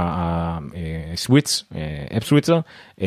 ה 1.13 1.20
switch 1.20 1.65
app 2.17 2.25
switcher 2.25 2.61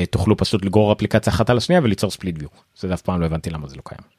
תוכלו 0.09 0.37
פשוט 0.37 0.65
לגרור 0.65 0.91
אפליקציה 0.91 1.33
אחת 1.33 1.49
על 1.49 1.57
השנייה 1.57 1.81
וליצור 1.83 2.11
split 2.11 2.35
view 2.39 2.49
זה 2.75 2.93
אף 2.93 3.01
פעם 3.01 3.21
לא 3.21 3.25
הבנתי 3.25 3.49
למה 3.49 3.67
זה 3.67 3.75
לא 3.75 3.81
קיים. 3.85 4.14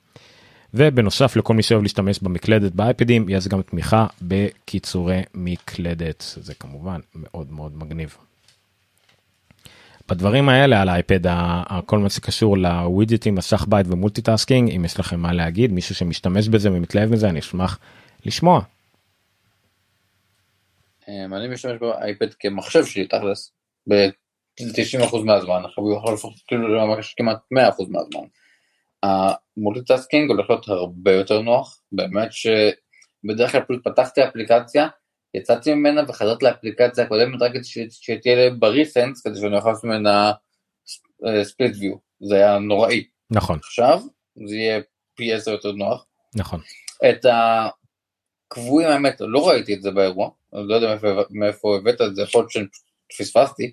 ובנוסף 0.75 1.37
לכל 1.37 1.55
מי 1.55 1.62
שאוהב 1.62 1.83
להשתמש 1.83 2.19
במקלדת 2.19 2.73
באייפדים 2.73 3.29
יש 3.29 3.49
גם 3.49 3.62
תמיכה 3.62 4.07
בקיצורי 4.23 5.23
מקלדת 5.35 6.25
זה 6.37 6.55
כמובן 6.55 7.01
מאוד 7.14 7.53
מאוד 7.53 7.77
מגניב. 7.77 8.17
בדברים 10.09 10.49
האלה 10.49 10.83
על 10.83 10.89
האייפד 10.89 11.21
כל 11.87 11.99
מה 11.99 12.11
שקשור 12.11 12.59
ל 12.59 12.67
widgetים 12.67 13.34
מסך 13.35 13.64
בית 13.69 13.87
ו 13.89 13.95
multitasking 13.95 14.70
אם 14.71 14.85
יש 14.85 15.01
לכם 15.01 15.21
מה 15.21 15.33
להגיד 15.33 15.73
מישהו 15.73 15.95
שמשתמש 15.95 16.49
בזה 16.49 16.73
ומתלהב 16.73 17.11
מזה 17.11 17.29
אני 17.29 17.39
אשמח 17.39 17.79
לשמוע. 18.27 18.61
אמ, 21.09 21.35
אני 21.35 21.49
משתמש 21.49 21.81
באייפד 21.81 22.35
כמחשב 22.35 22.85
שלי 22.85 23.07
תכלס 23.07 23.53
ב-90% 23.89 25.17
מהזמן, 25.25 25.62
עכשיו 25.64 25.85
הוא 25.85 25.97
יכול 25.97 26.14
לפחות 26.14 26.33
כאילו 26.47 26.95
כמעט 27.17 27.39
100% 27.39 27.57
מהזמן. 27.89 28.27
ה 29.03 29.12
multitasking 29.12 30.30
הולך 30.30 30.51
להיות 30.51 30.68
הרבה 30.68 31.12
יותר 31.12 31.40
נוח, 31.40 31.80
באמת 31.92 32.28
שבדרך 32.32 33.53
כלל 33.53 33.61
פשוט 33.68 33.88
פתחתי 33.88 34.24
אפליקציה, 34.24 34.88
יצאתי 35.34 35.74
ממנה 35.74 36.03
וחזרתי 36.09 36.44
לאפליקציה 36.44 37.05
הקודמת 37.05 37.42
רק 37.42 37.53
כדי 37.53 37.88
שתהיה 37.90 38.51
ב 38.51 38.59
recents 38.59 39.22
כדי 39.22 39.40
שאני 39.40 39.57
אוכל 39.57 39.68
לעשות 39.68 39.84
ממנה 39.84 40.32
split 41.43 41.76
view, 41.80 41.95
זה 42.20 42.34
היה 42.34 42.59
נוראי. 42.59 43.05
נכון. 43.30 43.59
עכשיו 43.59 44.01
זה 44.49 44.57
יהיה 44.57 44.80
פי 45.14 45.32
עשר 45.32 45.51
יותר 45.51 45.72
נוח. 45.72 46.07
נכון. 46.34 46.61
את 47.11 47.26
הקבועים 48.53 48.88
האמת 48.88 49.16
לא 49.20 49.49
ראיתי 49.49 49.74
את 49.74 49.82
זה 49.82 49.90
באירוע, 49.90 50.30
אני 50.55 50.68
לא 50.68 50.74
יודע 50.74 50.97
מאיפה 51.30 51.76
הבאת 51.76 52.01
את 52.01 52.16
זה, 52.16 52.22
יכול 52.22 52.47
להיות 52.55 52.70
שפספסתי. 53.12 53.72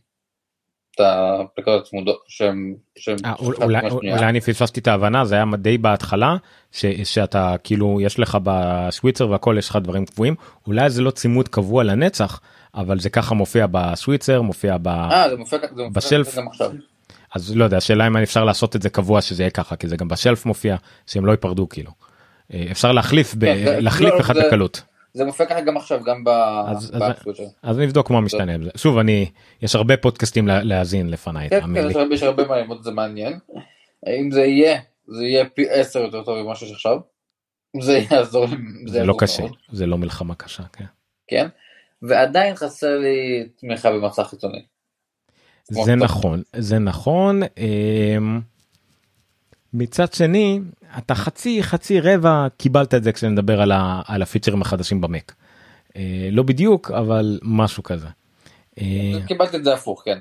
את 0.95 0.99
האפליקציות 0.99 1.83
צמודות 1.83 2.23
שהם, 2.27 2.73
שהם 2.95 3.15
아, 3.25 3.39
אולי, 3.39 3.89
אולי 3.89 4.29
אני 4.29 4.41
פספסתי 4.41 4.79
את 4.79 4.87
ההבנה 4.87 5.25
זה 5.25 5.35
היה 5.35 5.45
די 5.57 5.77
בהתחלה 5.77 6.35
ש, 6.71 6.85
שאתה 6.85 7.55
כאילו 7.63 8.01
יש 8.01 8.19
לך 8.19 8.37
בסוויצר 8.43 9.29
והכל 9.29 9.55
יש 9.59 9.69
לך 9.69 9.75
דברים 9.75 10.05
קבועים 10.05 10.35
אולי 10.67 10.89
זה 10.89 11.01
לא 11.01 11.11
צימוד 11.11 11.47
קבוע 11.47 11.83
לנצח 11.83 12.39
אבל 12.75 12.99
זה 12.99 13.09
ככה 13.09 13.35
מופיע 13.35 13.65
בסוויצר 13.71 14.41
מופיע 14.41 14.77
ב... 14.81 14.87
아, 14.87 15.29
זה 15.29 15.35
מופיע, 15.35 15.59
זה 15.59 15.67
מופיע 15.83 15.89
בשלף. 15.89 16.37
גם 16.37 16.47
עכשיו. 16.47 16.71
אז 17.35 17.55
לא 17.55 17.63
יודע 17.63 17.77
השאלה 17.77 18.07
אם 18.07 18.17
אפשר 18.17 18.45
לעשות 18.45 18.75
את 18.75 18.81
זה 18.81 18.89
קבוע 18.89 19.21
שזה 19.21 19.43
יהיה 19.43 19.49
ככה 19.49 19.75
כי 19.75 19.87
זה 19.87 19.97
גם 19.97 20.07
בשלף 20.07 20.45
מופיע 20.45 20.75
שהם 21.07 21.25
לא 21.25 21.31
ייפרדו 21.31 21.69
כאילו. 21.69 21.91
אה, 22.53 22.67
אפשר 22.71 22.91
להחליף 22.91 23.35
ב... 23.37 23.45
כן, 23.45 23.83
להחליף 23.83 24.13
לא, 24.13 24.19
אחד 24.19 24.37
בקלות. 24.37 24.81
זה 25.13 25.25
מופיע 25.25 25.45
ככה 25.45 25.61
גם 25.61 25.77
עכשיו, 25.77 26.03
גם 26.03 26.23
ב... 26.23 26.29
אז- 26.29 26.91
אז-. 26.95 27.01
אז 27.63 27.77
נבדוק 27.79 28.09
מה 28.09 28.21
משתנה 28.21 28.53
עם 28.53 28.63
זה 28.63 28.69
שוב 28.75 28.97
אני 28.97 29.31
יש 29.61 29.75
הרבה 29.75 29.97
פודקאסטים 29.97 30.47
לה- 30.47 30.63
להאזין 30.63 31.09
לפניי 31.09 31.49
כן, 31.49 31.61
כן. 31.73 31.87
יש 32.11 32.23
הרבה- 32.23 32.47
מה 32.47 32.57
ללמוד, 32.57 32.83
זה 32.83 32.91
מעניין. 32.91 33.39
אם 34.19 34.31
זה 34.31 34.41
יהיה, 34.41 34.79
זה 35.07 35.23
יהיה 35.23 35.45
פי 35.49 35.69
עשר 35.69 35.99
יותר 35.99 36.23
טוב 36.23 36.41
ממה 36.43 36.55
שיש 36.55 36.71
עכשיו. 36.71 36.97
זה 37.81 37.99
יעזור 38.11 38.47
זה 38.87 39.03
לא 39.03 39.15
קשה 39.17 39.43
זה 39.71 39.85
לא 39.85 39.97
מלחמה 39.97 40.35
קשה. 40.35 40.63
כן. 40.73 40.85
כן. 41.27 41.47
ועדיין 42.01 42.55
חסר 42.55 42.97
לי 42.99 43.47
תמיכה 43.59 43.91
במסך 43.91 44.27
חיצוני. 44.29 44.61
זה 45.69 45.95
נכון 45.95 46.41
זה 46.55 46.79
נכון 46.79 47.41
אמ, 47.57 48.41
מצד 49.73 50.13
שני 50.13 50.59
אתה 50.97 51.15
חצי 51.15 51.63
חצי 51.63 51.99
רבע 51.99 52.47
קיבלת 52.57 52.93
את 52.93 53.03
זה 53.03 53.11
כשנדבר 53.11 53.61
על, 53.61 53.71
ה, 53.71 54.01
על 54.07 54.21
הפיצ'רים 54.21 54.61
החדשים 54.61 55.01
במק. 55.01 55.33
אה, 55.95 56.29
לא 56.31 56.43
בדיוק 56.43 56.91
אבל 56.91 57.39
משהו 57.43 57.83
כזה. 57.83 58.07
אה, 58.81 59.13
קיבלתי 59.27 59.57
את 59.57 59.63
זה 59.63 59.73
הפוך, 59.73 60.01
כן. 60.05 60.19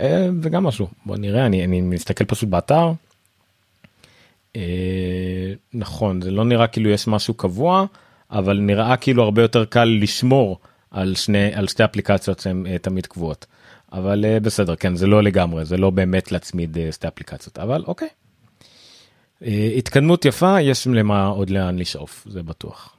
אה, 0.00 0.28
וגם 0.42 0.64
משהו 0.64 0.86
בוא 1.06 1.16
נראה 1.16 1.46
אני, 1.46 1.64
אני 1.64 1.80
מסתכל 1.80 2.24
פשוט 2.24 2.48
באתר. 2.48 2.92
אה, 4.56 5.52
נכון 5.74 6.20
זה 6.20 6.30
לא 6.30 6.44
נראה 6.44 6.66
כאילו 6.66 6.90
יש 6.90 7.08
משהו 7.08 7.34
קבוע 7.34 7.84
אבל 8.30 8.58
נראה 8.58 8.96
כאילו 8.96 9.22
הרבה 9.22 9.42
יותר 9.42 9.64
קל 9.64 9.98
לשמור 10.02 10.58
על 10.90 11.14
שני 11.14 11.54
על 11.54 11.68
שתי 11.68 11.84
אפליקציות 11.84 12.40
שהן 12.40 12.66
אה, 12.66 12.78
תמיד 12.78 13.06
קבועות. 13.06 13.46
אבל 13.92 14.24
אה, 14.24 14.40
בסדר 14.40 14.76
כן 14.76 14.96
זה 14.96 15.06
לא 15.06 15.22
לגמרי 15.22 15.64
זה 15.64 15.76
לא 15.76 15.90
באמת 15.90 16.32
להצמיד 16.32 16.78
אה, 16.78 16.92
שתי 16.92 17.08
אפליקציות 17.08 17.58
אבל 17.58 17.84
אוקיי. 17.86 18.08
אה, 19.44 19.72
התקדמות 19.76 20.24
יפה 20.24 20.60
יש 20.60 20.86
למה 20.86 21.26
עוד 21.26 21.50
לאן 21.50 21.78
לשאוף 21.78 22.26
זה 22.30 22.42
בטוח. 22.42 22.96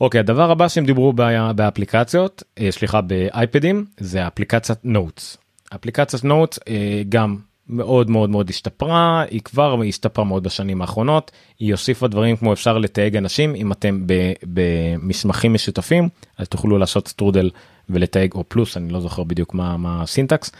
אוקיי 0.00 0.20
הדבר 0.20 0.50
הבא 0.50 0.68
שהם 0.68 0.86
דיברו 0.86 1.12
באפליקציות 1.56 2.42
אה, 2.58 2.70
סליחה 2.70 3.00
באייפדים 3.00 3.84
זה 4.00 4.26
אפליקציית 4.26 4.78
נוטס. 4.84 5.36
אפליקציית 5.74 6.24
נוטס 6.24 6.58
אה, 6.68 7.02
גם 7.08 7.36
מאוד 7.68 8.10
מאוד 8.10 8.30
מאוד 8.30 8.50
השתפרה 8.50 9.24
היא 9.30 9.40
כבר 9.40 9.82
השתפרה 9.88 10.24
מאוד 10.24 10.42
בשנים 10.42 10.80
האחרונות 10.80 11.30
הם 11.58 11.72
הוסיפו 11.72 12.08
דברים 12.08 12.36
כמו 12.36 12.52
אפשר 12.52 12.78
לתייג 12.78 13.16
אנשים 13.16 13.54
אם 13.54 13.72
אתם 13.72 14.06
במסמכים 14.42 15.54
משותפים 15.54 16.08
אז 16.38 16.48
תוכלו 16.48 16.78
לעשות 16.78 17.08
שטרודל 17.08 17.50
ולתייג 17.90 18.32
או 18.34 18.44
פלוס 18.48 18.76
אני 18.76 18.92
לא 18.92 19.00
זוכר 19.00 19.24
בדיוק 19.24 19.54
מה 19.54 19.76
מה 19.76 20.02
ה 20.02 20.09
syntax 20.09 20.50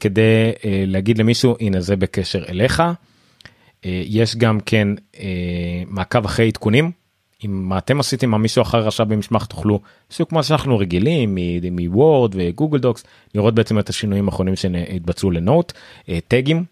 כדי 0.00 0.52
להגיד 0.64 1.18
למישהו 1.18 1.56
הנה 1.60 1.80
זה 1.80 1.96
בקשר 1.96 2.44
אליך. 2.48 2.82
אה, 3.86 4.02
יש 4.06 4.36
גם 4.36 4.60
כן 4.60 4.88
אה, 5.20 5.82
מעקב 5.86 6.24
אחרי 6.24 6.48
עדכונים 6.48 6.90
אם 7.44 7.68
מה 7.68 7.78
אתם 7.78 8.00
עשיתם 8.00 8.30
מה 8.30 8.38
מישהו 8.38 8.62
אחר 8.62 8.88
עשה 8.88 9.06
במסמך 9.06 9.44
תוכלו 9.44 9.80
שוב 10.10 10.26
כמו 10.28 10.44
שאנחנו 10.44 10.78
רגילים 10.78 11.38
מוורד 11.70 12.34
וגוגל 12.38 12.78
דוקס 12.78 13.04
לראות 13.34 13.54
בעצם 13.54 13.78
את 13.78 13.88
השינויים 13.88 14.28
האחרונים 14.28 14.56
שהתבצעו 14.56 15.30
ל 15.30 15.38
note 15.38 15.72
אה, 16.08 16.18
טגים. 16.28 16.64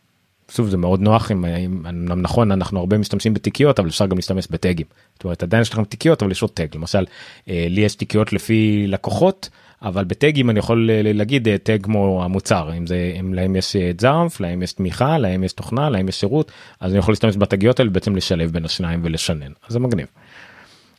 שוב 0.50 0.68
זה 0.68 0.76
מאוד 0.76 1.00
נוח 1.00 1.30
אם, 1.30 1.44
אם 1.44 2.22
נכון 2.22 2.52
אנחנו 2.52 2.80
הרבה 2.80 2.98
משתמשים 2.98 3.34
בתיקיות 3.34 3.78
אבל 3.78 3.88
אפשר 3.88 4.06
גם 4.06 4.16
להשתמש 4.16 4.46
בטגים. 4.50 4.86
זאת 5.14 5.24
אומרת 5.24 5.42
עדיין 5.42 5.62
יש 5.62 5.72
לכם 5.72 5.84
תיקיות 5.84 6.22
אבל 6.22 6.30
יש 6.30 6.42
עוד 6.42 6.50
טג 6.50 6.66
למשל 6.74 7.04
לי 7.46 7.80
יש 7.80 7.94
תיקיות 7.94 8.32
לפי 8.32 8.84
לקוחות 8.88 9.48
אבל 9.84 10.04
בטגים 10.04 10.50
אני 10.50 10.58
יכול 10.58 10.90
אה, 10.90 11.00
להגיד 11.04 11.48
אה, 11.48 11.58
טג 11.58 11.82
כמו 11.82 12.24
המוצר 12.24 12.70
אם 12.76 12.86
זה 12.86 13.12
אם 13.20 13.34
להם 13.34 13.56
יש 13.56 13.76
אה, 13.76 13.90
זאמפ 14.00 14.40
להם 14.40 14.62
יש 14.62 14.72
תמיכה 14.72 15.18
להם 15.18 15.44
יש 15.44 15.52
תוכנה 15.52 15.90
להם 15.90 16.08
יש 16.08 16.20
שירות 16.20 16.52
אז 16.80 16.90
אני 16.90 16.98
יכול 16.98 17.12
להשתמש 17.12 17.36
בתגיות 17.36 17.80
האלה 17.80 17.90
בעצם 17.90 18.16
לשלב 18.16 18.50
בין 18.50 18.64
השניים 18.64 19.00
ולשנן 19.04 19.52
אז 19.66 19.72
זה 19.72 19.78
מגניב. 19.78 20.06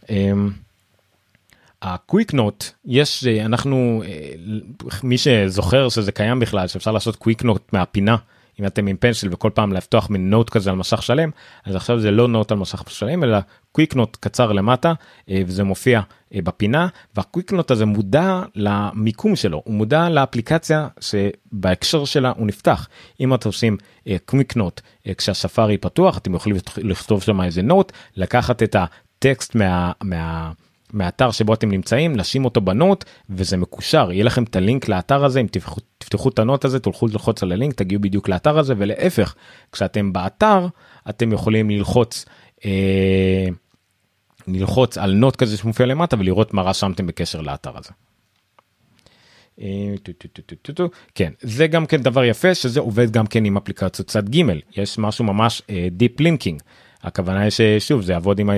אמ, 0.09 0.49
הקוויק 1.81 2.33
נוט 2.33 2.65
יש 2.85 3.25
אנחנו 3.27 4.03
מי 5.03 5.17
שזוכר 5.17 5.89
שזה 5.89 6.11
קיים 6.11 6.39
בכלל 6.39 6.67
שאפשר 6.67 6.91
לעשות 6.91 7.15
קוויק 7.15 7.43
נוט 7.43 7.73
מהפינה 7.73 8.15
אם 8.59 8.65
אתם 8.65 8.87
עם 8.87 8.97
פנסיל 8.97 9.29
וכל 9.33 9.49
פעם 9.53 9.73
לפתוח 9.73 10.09
מין 10.09 10.29
נוט 10.29 10.49
כזה 10.49 10.69
על 10.69 10.75
מסך 10.75 11.03
שלם 11.03 11.29
אז 11.65 11.75
עכשיו 11.75 11.99
זה 11.99 12.11
לא 12.11 12.27
נוט 12.27 12.51
על 12.51 12.57
מסך 12.57 12.83
שלם 12.89 13.23
אלא 13.23 13.37
קוויק 13.71 13.95
נוט 13.95 14.17
קצר 14.19 14.51
למטה 14.51 14.93
אה, 15.29 15.41
וזה 15.47 15.63
מופיע 15.63 16.01
אה, 16.33 16.39
בפינה 16.41 16.87
והקוויק 17.15 17.51
נוט 17.51 17.71
הזה 17.71 17.85
מודע 17.85 18.41
למיקום 18.55 19.35
שלו 19.35 19.61
הוא 19.65 19.73
מודע 19.73 20.09
לאפליקציה 20.09 20.87
שבהקשר 20.99 22.05
שלה 22.05 22.31
הוא 22.37 22.47
נפתח 22.47 22.87
אם 23.19 23.33
אתם 23.33 23.49
עושים 23.49 23.77
קוויק 24.25 24.55
נוט 24.55 24.81
כשהספארי 25.17 25.77
פתוח 25.77 26.17
אתם 26.17 26.35
יכולים 26.35 26.57
לכתוב 26.77 27.23
שם 27.23 27.41
איזה 27.41 27.61
נוט 27.61 27.91
לקחת 28.15 28.63
את 28.63 28.75
הטקסט 28.75 29.55
מה. 29.55 29.91
מה 30.03 30.51
מהאתר 30.93 31.31
שבו 31.31 31.53
אתם 31.53 31.69
נמצאים 31.69 32.15
לשים 32.15 32.45
אותו 32.45 32.61
ב 32.61 32.70
note 32.70 33.05
וזה 33.29 33.57
מקושר. 33.57 34.11
יהיה 34.11 34.23
לכם 34.23 34.43
את 34.43 34.55
הלינק 34.55 34.89
לאתר 34.89 35.25
הזה 35.25 35.39
אם 35.39 35.47
תפתחו, 35.47 35.81
תפתחו 35.97 36.29
את 36.29 36.39
ה 36.39 36.45
note 36.45 36.65
הזה 36.65 36.79
תלכו 36.79 37.07
ללחוץ 37.07 37.43
על 37.43 37.51
הלינק 37.51 37.73
תגיעו 37.73 38.01
בדיוק 38.01 38.29
לאתר 38.29 38.59
הזה 38.59 38.73
ולהפך 38.77 39.35
כשאתם 39.71 40.13
באתר 40.13 40.67
אתם 41.09 41.31
יכולים 41.33 41.69
ללחוץ 41.69 42.25
אה, 42.65 43.47
ללחוץ 44.47 44.97
על 44.97 45.13
note 45.13 45.35
כזה 45.35 45.57
שמופיע 45.57 45.85
למטה 45.85 46.15
ולראות 46.19 46.53
מה 46.53 46.61
רשמתם 46.61 47.07
בקשר 47.07 47.41
לאתר 47.41 47.77
הזה. 47.77 47.89
אה, 49.61 49.93
כן 51.15 51.33
זה 51.41 51.67
גם 51.67 51.85
כן 51.85 52.01
דבר 52.01 52.23
יפה 52.23 52.55
שזה 52.55 52.79
עובד 52.79 53.11
גם 53.11 53.27
כן 53.27 53.45
עם 53.45 53.57
אפליקציות 53.57 54.07
צד 54.07 54.29
ג' 54.29 54.41
יש 54.77 54.97
משהו 54.97 55.25
ממש 55.25 55.61
deep 55.91 56.19
uh, 56.19 56.23
linking 56.23 56.61
הכוונה 57.05 57.41
היא 57.41 57.49
ששוב 57.49 58.01
זה 58.01 58.13
יעבוד 58.13 58.39
עם 58.39 58.49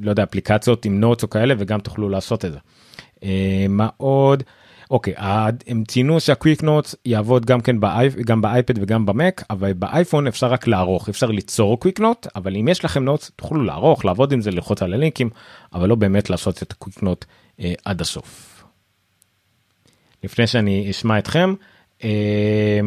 לא 0.00 0.10
יודע 0.10 0.22
אפליקציות 0.22 0.84
עם 0.84 1.00
notes 1.00 1.22
או 1.22 1.30
כאלה 1.30 1.54
וגם 1.58 1.80
תוכלו 1.80 2.08
לעשות 2.08 2.44
את 2.44 2.52
זה. 2.52 2.58
אה, 3.24 3.66
מה 3.68 3.88
עוד? 3.96 4.42
אוקיי 4.90 5.14
הם 5.66 5.84
ציינו 5.84 6.20
שה 6.20 6.36
Quick 6.36 6.62
Notes 6.62 6.94
יעבוד 7.04 7.46
גם 7.46 7.60
כן 7.60 7.80
באייפ, 7.80 8.14
גם 8.14 8.40
באייפד 8.40 8.74
וגם 8.82 9.06
במק 9.06 9.42
אבל 9.50 9.72
באייפון 9.72 10.26
אפשר 10.26 10.46
רק 10.46 10.66
לערוך 10.66 11.08
אי 11.08 11.13
אפשר 11.13 11.26
ליצור 11.26 11.80
quick 11.80 12.00
note 12.00 12.26
אבל 12.36 12.56
אם 12.56 12.68
יש 12.68 12.84
לכם 12.84 13.04
notes 13.04 13.30
תוכלו 13.36 13.62
לערוך 13.62 14.04
לעבוד 14.04 14.32
עם 14.32 14.40
זה 14.40 14.50
ללחוץ 14.50 14.82
על 14.82 14.94
הלינקים 14.94 15.30
אבל 15.72 15.88
לא 15.88 15.94
באמת 15.94 16.30
לעשות 16.30 16.62
את 16.62 16.72
ה 16.72 16.77
quick 16.77 17.02
note 17.02 17.24
אה, 17.60 17.72
עד 17.84 18.00
הסוף. 18.00 18.64
לפני 20.24 20.46
שאני 20.46 20.90
אשמע 20.90 21.18
אתכם. 21.18 21.54
אה, 22.04 22.80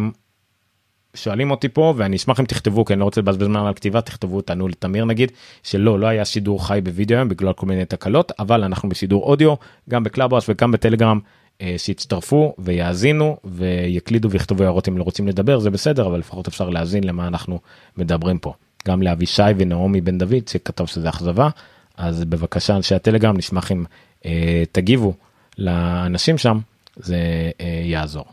שואלים 1.16 1.52
אותי 1.52 1.70
פה 1.70 1.94
ואני 1.98 2.16
אשמח 2.16 2.40
אם 2.40 2.46
תכתבו 2.46 2.86
כי 2.86 2.94
אני 2.94 3.00
לא 3.00 3.06
רוצה 3.06 3.22
לבזבז 3.22 3.46
זמן 3.46 3.66
על 3.66 3.74
כתיבה 3.74 4.02
תכתבו 4.02 4.42
תענו 4.42 4.68
לתמיר 4.68 5.06
נגיד 5.06 5.32
שלא 5.64 6.00
לא 6.00 6.08
היה 6.08 6.26
שידור 6.26 6.68
חי 6.68 6.80
בווידאו 6.84 7.18
היום 7.18 7.30
בגלל 7.30 7.54
כל 7.54 7.66
מיני 7.66 7.86
תקלות 7.86 8.32
אבל 8.40 8.64
אנחנו 8.64 8.90
בשידור 8.90 9.24
אודיו 9.24 9.54
גם 9.90 10.04
ב 10.04 10.08
Clubhouse 10.08 10.46
וגם 10.50 10.72
בטלגרם 10.72 11.20
אה, 11.62 11.76
שיצטרפו 11.78 12.56
ויאזינו 12.60 13.38
ויקלידו 13.44 14.30
ויכתבו 14.32 14.64
הערות 14.64 14.88
אם 14.88 14.98
לא 14.98 15.04
רוצים 15.04 15.28
לדבר 15.28 15.60
זה 15.60 15.70
בסדר 15.70 16.08
אבל 16.08 16.20
לפחות 16.20 16.48
אפשר 16.48 16.70
להאזין 16.70 17.04
למה 17.04 17.28
אנחנו 17.28 17.60
מדברים 17.98 18.38
פה 18.38 18.54
גם 18.88 19.02
לאבישי 19.02 19.44
ונעמי 19.58 20.02
בן 20.02 20.18
דוד 20.18 20.48
שכתב 20.48 20.86
שזה 20.86 21.10
אכזבה 21.10 21.50
אז 21.98 22.24
בבקשה 22.24 22.76
אנשי 22.76 22.96
הטלגרם 22.96 23.38
נשמח 23.38 23.72
אם 23.72 23.84
אה, 24.26 24.64
תגיבו 24.72 25.14
לאנשים 25.58 26.38
שם 26.38 26.60
זה 26.96 27.18
אה, 27.62 27.82
יעזור. 27.84 28.26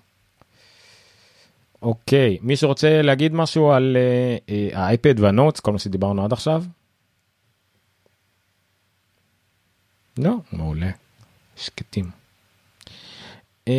אוקיי 1.83 2.39
מי 2.43 2.57
שרוצה 2.57 3.03
להגיד 3.03 3.35
משהו 3.35 3.73
על 3.73 3.97
uh, 3.97 4.51
uh, 4.51 4.77
האייפד 4.77 5.21
והנוטס 5.21 5.61
כל 5.61 5.73
מה 5.73 5.79
שדיברנו 5.79 6.25
עד 6.25 6.33
עכשיו. 6.33 6.63
לא 10.19 10.37
מעולה 10.53 10.91
שקטים. 11.57 12.05
Uh, 13.69 13.73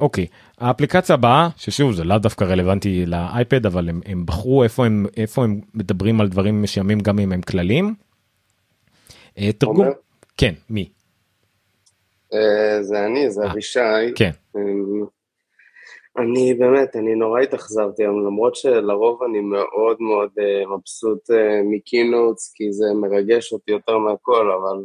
אוקיי 0.00 0.26
האפליקציה 0.58 1.14
הבאה 1.14 1.48
ששוב 1.56 1.92
זה 1.92 2.04
לאו 2.04 2.18
דווקא 2.18 2.44
רלוונטי 2.44 3.06
לאייפד 3.06 3.66
אבל 3.66 3.88
הם, 3.88 4.00
הם 4.04 4.26
בחרו 4.26 4.64
איפה 4.64 4.86
הם 4.86 5.06
איפה 5.16 5.44
הם 5.44 5.60
מדברים 5.74 6.20
על 6.20 6.28
דברים 6.28 6.62
מסוימים 6.62 7.00
גם 7.00 7.18
אם 7.18 7.32
הם 7.32 7.42
כלליים. 7.42 7.94
Uh, 9.36 9.42
תרגום 9.58 9.86
כן 10.36 10.54
מי. 10.70 10.88
Uh, 12.32 12.36
זה 12.80 13.06
אני 13.06 13.30
זה 13.30 13.50
אבישי. 13.50 13.80
כן. 14.14 14.30
אני 16.18 16.54
באמת, 16.54 16.96
אני 16.96 17.14
נורא 17.14 17.40
התאכזבתי 17.40 18.02
היום, 18.02 18.26
למרות 18.26 18.56
שלרוב 18.56 19.22
אני 19.22 19.40
מאוד 19.40 19.96
מאוד 20.00 20.30
uh, 20.38 20.76
מבסוט 20.76 21.30
uh, 21.30 21.34
מקינוטס, 21.64 22.52
כי 22.54 22.72
זה 22.72 22.84
מרגש 22.94 23.52
אותי 23.52 23.72
יותר 23.72 23.98
מהכל, 23.98 24.50
אבל 24.50 24.84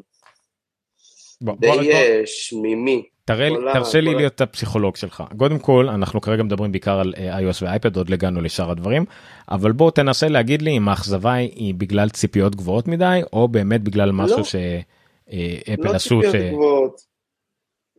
בוא, 1.41 1.55
די 1.59 1.71
בוא, 1.71 1.81
שמימי. 2.25 3.03
תראה, 3.25 3.49
תרשה 3.73 4.01
לי 4.01 4.15
להיות 4.15 4.41
הפסיכולוג 4.41 4.95
שלך. 4.95 5.23
קודם 5.37 5.59
כל, 5.59 5.89
אנחנו 5.89 6.21
כרגע 6.21 6.43
מדברים 6.43 6.71
בעיקר 6.71 6.99
על 6.99 7.13
iOS 7.13 7.63
ואייפד, 7.63 7.97
עוד 7.97 8.09
לגענו 8.09 8.41
לשאר 8.41 8.71
הדברים, 8.71 9.05
אבל 9.51 9.71
בוא 9.71 9.91
תנסה 9.91 10.27
להגיד 10.27 10.61
לי 10.61 10.77
אם 10.77 10.89
האכזבה 10.89 11.33
היא 11.33 11.73
בגלל 11.75 12.09
ציפיות 12.09 12.55
גבוהות 12.55 12.87
מדי, 12.87 13.21
או 13.33 13.47
באמת 13.47 13.83
בגלל 13.83 14.11
משהו 14.11 14.37
לא, 14.37 14.43
שאפל 14.43 15.89
לא 15.89 15.95
עשו. 15.95 16.15
לא 16.15 16.21
ציפיות 16.21 16.45
ש... 16.45 16.53
גבוהות, 16.53 17.01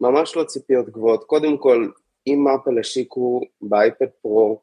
ממש 0.00 0.36
לא 0.36 0.44
ציפיות 0.44 0.88
גבוהות. 0.88 1.24
קודם 1.24 1.58
כל, 1.58 1.88
אם 2.28 2.44
אפל 2.48 2.78
השיקו 2.78 3.40
באייפד 3.60 4.06
פרו 4.22 4.60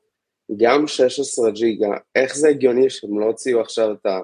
גם 0.58 0.88
16 0.88 1.52
ג'יגה, 1.52 1.98
איך 2.16 2.36
זה 2.36 2.50
הגיוני 2.50 2.90
שהם 2.90 3.20
לא 3.20 3.26
הוציאו 3.26 3.62
עכשיו 3.62 3.94
את, 3.94 4.06
ה, 4.06 4.20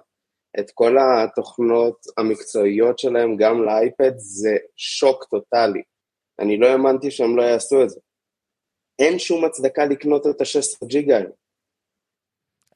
את 0.60 0.72
כל 0.74 0.98
התוכנות 0.98 2.06
המקצועיות 2.18 3.00
שלהם 3.00 3.38
גם 3.38 3.64
לאייפד, 3.64 4.12
זה 4.16 4.58
שוק 4.76 5.24
טוטאלי. 5.24 5.82
אני 6.40 6.58
לא 6.58 6.68
האמנתי 6.68 7.12
שהם 7.12 7.38
לא 7.38 7.42
יעשו 7.42 7.84
את 7.84 7.90
זה. 7.90 8.00
אין 9.00 9.20
שום 9.20 9.46
הצדקה 9.46 9.86
לקנות 9.86 10.28
את 10.28 10.42
ה-16 10.42 10.88
ג'יגה 10.88 11.18
האלה. 11.18 11.30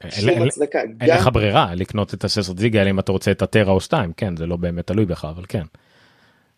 שום 0.09 0.47
הצדקה. 0.47 0.81
אין 0.81 1.17
לך 1.17 1.29
ברירה 1.33 1.75
לקנות 1.75 2.13
את 2.13 2.23
ה-16 2.23 2.53
ג'יגה 2.53 2.79
האלה 2.79 2.89
אם 2.89 2.99
אתה 2.99 3.11
רוצה 3.11 3.31
את 3.31 3.41
הטרה 3.41 3.71
או 3.71 3.81
2, 3.81 4.13
כן, 4.13 4.37
זה 4.37 4.45
לא 4.45 4.55
באמת 4.55 4.87
תלוי 4.87 5.05
בך, 5.05 5.25
אבל 5.25 5.43
כן. 5.49 5.63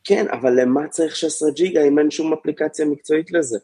כן, 0.04 0.26
אבל 0.32 0.62
למה 0.62 0.88
צריך 0.88 1.16
16 1.16 1.52
ג'יגה 1.52 1.88
אם 1.88 2.00
אין 2.00 2.12
שום 2.12 2.34
אפליקציה 2.34 2.86
מקצועית 2.86 3.32
לזה? 3.32 3.60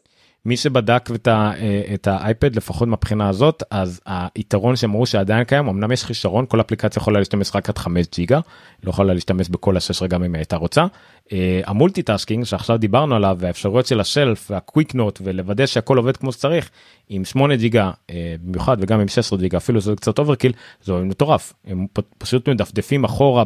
מי 0.46 0.56
שבדק 0.56 1.08
את, 1.14 1.28
ה, 1.28 1.52
אה, 1.58 1.94
את 1.94 2.06
האייפד 2.06 2.56
לפחות 2.56 2.88
מהבחינה 2.88 3.28
הזאת 3.28 3.62
אז 3.70 4.00
היתרון 4.34 4.76
שהם 4.76 4.90
אמרו 4.90 5.06
שעדיין 5.06 5.44
קיים 5.44 5.68
אמנם 5.68 5.92
יש 5.92 6.04
חיסרון 6.04 6.46
כל 6.46 6.60
אפליקציה 6.60 7.00
יכולה 7.00 7.18
להשתמש 7.18 7.50
רק 7.54 7.68
עד 7.68 7.78
5 7.78 8.06
ג'יגה 8.12 8.40
לא 8.84 8.90
יכולה 8.90 9.14
להשתמש 9.14 9.48
בכל 9.48 9.76
השש 9.76 10.02
רגע 10.02 10.16
אם 10.16 10.34
הייתה 10.34 10.56
רוצה. 10.56 10.84
אה, 11.32 11.60
ה 11.66 11.72
multitasking 11.72 12.44
שעכשיו 12.44 12.78
דיברנו 12.78 13.14
עליו 13.14 13.36
והאפשרויות 13.40 13.86
של 13.86 14.00
ה 14.00 14.08
shelf 14.08 14.50
וה 14.50 14.63
Quick 14.63 14.94
Note 14.94 15.20
ולוודא 15.24 15.66
שהכל 15.66 15.96
עובד 15.96 16.16
כמו 16.16 16.32
שצריך 16.32 16.70
עם 17.08 17.24
8 17.24 17.56
ג'יגה 17.56 17.90
אה, 18.10 18.34
במיוחד 18.42 18.76
וגם 18.80 19.00
עם 19.00 19.08
16 19.08 19.38
ג'יגה 19.38 19.58
אפילו 19.58 19.80
זה 19.80 19.96
קצת 19.96 20.18
overkill 20.18 20.52
זה 20.82 20.92
מטורף. 20.92 21.52
הם 21.64 21.86
פשוט 22.18 22.48
מדפדפים 22.48 23.04
אחורה 23.04 23.44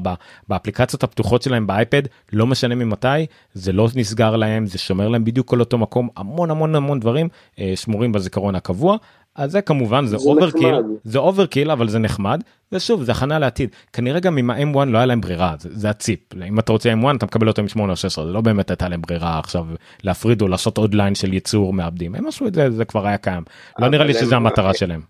באפליקציות 0.49 1.03
הפתוחות 1.03 1.43
שלהם 1.43 1.67
באייפד 1.67 2.03
לא 2.33 2.47
משנה 2.47 2.75
ממתי 2.75 3.27
זה 3.55 3.73
לא 3.73 3.89
נסגר 3.95 4.37
להם 4.37 4.67
זה 4.67 4.79
שומר 4.79 5.09
להם 5.09 5.25
בדיוק 5.25 5.49
כל 5.49 5.61
אותו 5.61 5.79
מקום 5.79 6.09
המון 6.17 6.51
המון 6.51 6.75
המון 6.75 7.01
דברים 7.01 7.29
אה, 7.59 7.73
שמורים 7.77 8.13
בזיכרון 8.13 8.55
הקבוע 8.55 8.97
אז 9.39 9.53
זה 9.53 9.63
כמובן 9.63 10.07
זה 10.07 10.17
overkill 10.17 10.75
זה 11.05 11.19
overkill 11.19 11.71
אבל 11.71 11.89
זה 11.89 11.99
נחמד. 11.99 12.41
ושוב 12.73 13.03
זה 13.03 13.13
הכנה 13.13 13.39
לעתיד. 13.39 13.71
כנראה 13.93 14.21
גם 14.21 14.39
עם 14.39 14.51
ה-M1 14.51 14.85
לא 14.87 14.99
היה 14.99 15.07
להם 15.07 15.21
ברירה 15.21 15.55
זה, 15.59 15.69
זה 15.73 15.91
הציפ. 15.91 16.21
אם 16.49 16.59
אתה 16.59 16.73
רוצה 16.73 16.93
M1 16.93 17.17
אתה 17.17 17.27
מקבל 17.27 17.49
אותו 17.49 17.63
עם 17.63 17.69
8 17.69 17.93
או 17.93 17.97
16 17.97 18.27
זה 18.27 18.33
לא 18.33 18.41
באמת 18.41 18.71
הייתה 18.71 18.89
להם 18.89 19.03
ברירה 19.03 19.39
עכשיו 19.39 19.67
להפריד 20.03 20.43
או 20.43 20.49
לעשות 20.49 20.79
עוד 20.79 20.95
line 20.95 21.15
של 21.15 21.33
ייצור 21.33 21.73
מעבדים. 21.73 22.15
הם 22.15 22.27
עשו 22.27 22.47
את 22.47 22.55
זה 22.55 22.71
זה 22.71 22.85
כבר 22.85 23.07
היה 23.07 23.19
קיים. 23.19 23.43
לא 23.79 23.89
נראה 23.89 24.05
לי 24.05 24.15
שזה 24.15 24.37
המטרה 24.37 24.75
שלהם. 24.75 25.01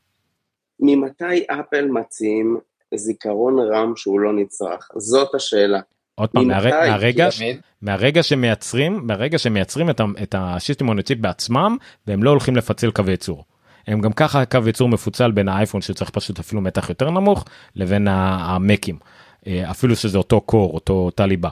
ממתי 0.81 1.45
אפל 1.61 1.87
מציעים 1.87 2.59
זיכרון 2.95 3.59
רם 3.59 3.93
שהוא 3.97 4.21
לא 4.21 4.33
נצרך? 4.33 4.89
זאת 4.97 5.35
השאלה. 5.35 5.81
עוד 6.15 6.29
פעם 6.29 6.47
מהר... 6.47 6.65
מהרגע, 6.65 7.31
ש... 7.31 7.43
מהרגע 7.83 8.23
שמייצרים 8.23 9.01
מהרגע 9.03 9.39
שמייצרים 9.39 9.91
את, 9.91 10.01
ה... 10.01 10.05
את 10.23 10.35
השיסטם 10.39 10.89
און 10.89 10.99
בעצמם 11.21 11.77
והם 12.07 12.23
לא 12.23 12.31
הולכים 12.31 12.57
לפצל 12.57 12.91
קווי 12.91 13.11
ייצור. 13.11 13.45
הם 13.89 14.01
גם 14.01 14.13
ככה 14.13 14.45
קו 14.45 14.59
ייצור 14.67 14.89
מפוצל 14.89 15.31
בין 15.31 15.49
האייפון 15.49 15.81
שצריך 15.81 16.11
פשוט 16.11 16.39
אפילו 16.39 16.61
מתח 16.61 16.89
יותר 16.89 17.11
נמוך 17.11 17.45
לבין 17.77 18.09
המקים. 18.11 18.99
אה, 19.47 19.71
אפילו 19.71 19.97
שזה 19.97 20.19
אותו 20.19 20.41
קור, 20.41 20.75
אותו 20.75 20.93
אותה 20.93 21.27
ליבה. 21.27 21.49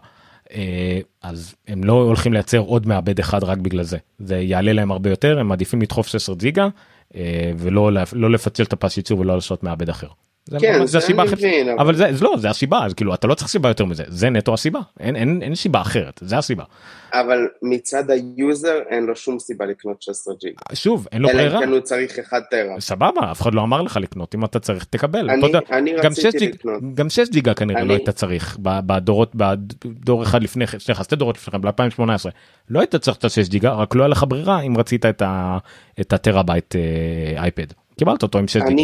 אה, 0.52 1.00
אז 1.22 1.54
הם 1.68 1.84
לא 1.84 1.92
הולכים 1.92 2.32
לייצר 2.32 2.58
עוד 2.58 2.86
מעבד 2.86 3.18
אחד 3.18 3.44
רק 3.44 3.58
בגלל 3.58 3.82
זה. 3.82 3.98
זה 4.18 4.36
יעלה 4.36 4.72
להם 4.72 4.90
הרבה 4.92 5.10
יותר, 5.10 5.38
הם 5.38 5.48
מעדיפים 5.48 5.82
לדחוף 5.82 6.06
16 6.06 6.36
ג'יגה 6.36 6.68
אה, 7.16 7.52
ולא 7.58 7.90
לא 8.12 8.30
לפצל 8.30 8.62
את 8.62 8.72
הפס 8.72 8.96
ייצור 8.96 9.20
ולא 9.20 9.34
לעשות 9.34 9.62
מעבד 9.62 9.88
אחר. 9.88 10.08
זה 10.50 10.58
כן, 10.60 10.78
ממש- 10.78 10.90
זה 10.90 10.98
הסיבה 10.98 11.22
אני 11.22 11.32
הכי- 11.32 11.46
מבין, 11.46 11.68
אבל- 11.68 11.78
אבל 11.80 11.94
זה 11.94 12.06
זה 12.12 12.24
לא 12.24 12.34
זה 12.38 12.50
הסיבה 12.50 12.84
אז 12.86 12.94
כאילו 12.94 13.14
אתה 13.14 13.26
לא 13.26 13.34
צריך 13.34 13.48
סיבה 13.50 13.68
יותר 13.68 13.84
מזה 13.84 14.04
זה 14.08 14.30
נטו 14.30 14.54
הסיבה 14.54 14.80
אין 15.00 15.16
אין 15.16 15.42
אין 15.42 15.54
סיבה 15.54 15.80
אחרת 15.80 16.20
זה 16.24 16.38
הסיבה 16.38 16.64
אבל 17.12 17.38
מצד 17.62 18.04
ה 18.10 18.24
user 18.24 18.78
אין 18.88 19.04
לו 19.06 19.16
שום 19.16 19.38
סיבה 19.38 19.66
לקנות 19.66 20.02
16 20.02 20.34
ג'יגה. 20.40 20.54
שוב 20.74 21.06
אין 21.12 21.22
לו 21.22 21.28
אלא 21.28 21.38
ברירה 21.38 21.58
אם 21.58 21.64
כן 21.64 21.72
הוא 21.72 21.80
צריך 21.80 22.18
1 22.18 22.42
טרה. 22.50 22.80
סבבה 22.80 23.30
אף 23.32 23.42
אחד 23.42 23.54
לא 23.54 23.62
אמר 23.62 23.82
לך 23.82 23.96
לקנות 23.96 24.34
אם 24.34 24.44
אתה 24.44 24.58
צריך 24.58 24.84
תקבל 24.84 25.30
אני- 25.30 25.50
אתה 25.50 25.58
אני 25.76 25.90
גם 26.02 26.10
רציתי 26.10 26.30
6 26.30 26.36
ג'יג- 26.38 26.54
לקנות. 26.54 26.94
גם 26.94 27.10
6 27.10 27.28
ג'יגה 27.28 27.54
כנראה 27.54 27.80
אני- 27.80 27.88
לא 27.88 27.94
היית 27.94 28.10
צריך 28.10 28.56
בדורות 28.62 29.32
בדור 29.34 30.22
אחד 30.22 30.42
לפני 30.42 30.66
כן 30.66 30.78
סליחה 30.78 31.04
שתי 31.04 31.16
דורות 31.16 31.36
לפני 31.36 31.55
כן 31.55 31.68
ב2018 31.68 32.30
לא 32.70 32.80
היית 32.80 32.96
צריך 32.96 33.16
את 33.16 33.24
ה-6 33.24 33.48
ג'יגה 33.50 33.72
רק 33.72 33.94
לא 33.94 34.02
היה 34.02 34.08
לך 34.08 34.24
ברירה 34.28 34.60
אם 34.60 34.76
רצית 34.76 35.06
את 35.06 35.22
ה- 35.22 35.58
את 36.00 36.12
הטראבייט 36.12 36.76
אה, 36.76 37.42
אייפד 37.42 37.66
קיבלת 37.98 38.22
אותו 38.22 38.38
עם 38.38 38.48
6 38.48 38.56
ג'יגה. 38.56 38.82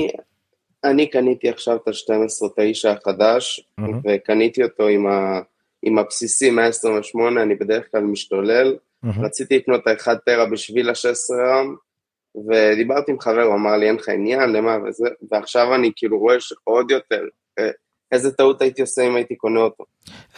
אני, 0.85 1.11
קניתי 1.11 1.49
עכשיו 1.49 1.77
את 1.77 1.89
ה-12.9 1.89 2.89
החדש, 2.89 3.67
מהמם. 3.79 4.01
וקניתי 4.05 4.63
אותו 4.63 4.87
עם, 4.87 5.07
ה, 5.07 5.41
עם 5.83 5.99
הבסיסי 5.99 6.51
128, 6.51 7.43
אני 7.43 7.55
בדרך 7.55 7.91
כלל 7.91 8.01
משתולל. 8.01 8.77
מהמם. 9.03 9.25
רציתי 9.25 9.57
לקנות 9.57 9.81
את 9.81 9.87
ה-1 9.87 10.15
טרה 10.27 10.47
בשביל 10.47 10.91
ה-16 10.91 11.35
רם, 11.35 11.75
ודיברתי 12.49 13.13
עם 13.13 13.21
חבר, 13.21 13.43
הוא 13.43 13.55
אמר 13.55 13.77
לי 13.77 13.87
אין 13.87 13.97
לך 13.97 14.09
עניין, 14.09 14.53
למה 14.53 14.79
וזה, 14.89 15.09
ועכשיו 15.31 15.75
אני 15.75 15.91
כאילו 15.97 16.19
רואה 16.19 16.41
שעוד 16.41 16.91
יותר, 16.91 17.25
אה, 17.59 17.71
איזה 18.13 18.31
טעות 18.33 18.63
הייתי 18.63 18.83
עושה 18.83 19.07
אם 19.07 19.17
הייתי 19.17 19.35
קונה 19.37 19.61
אותו. 19.61 19.85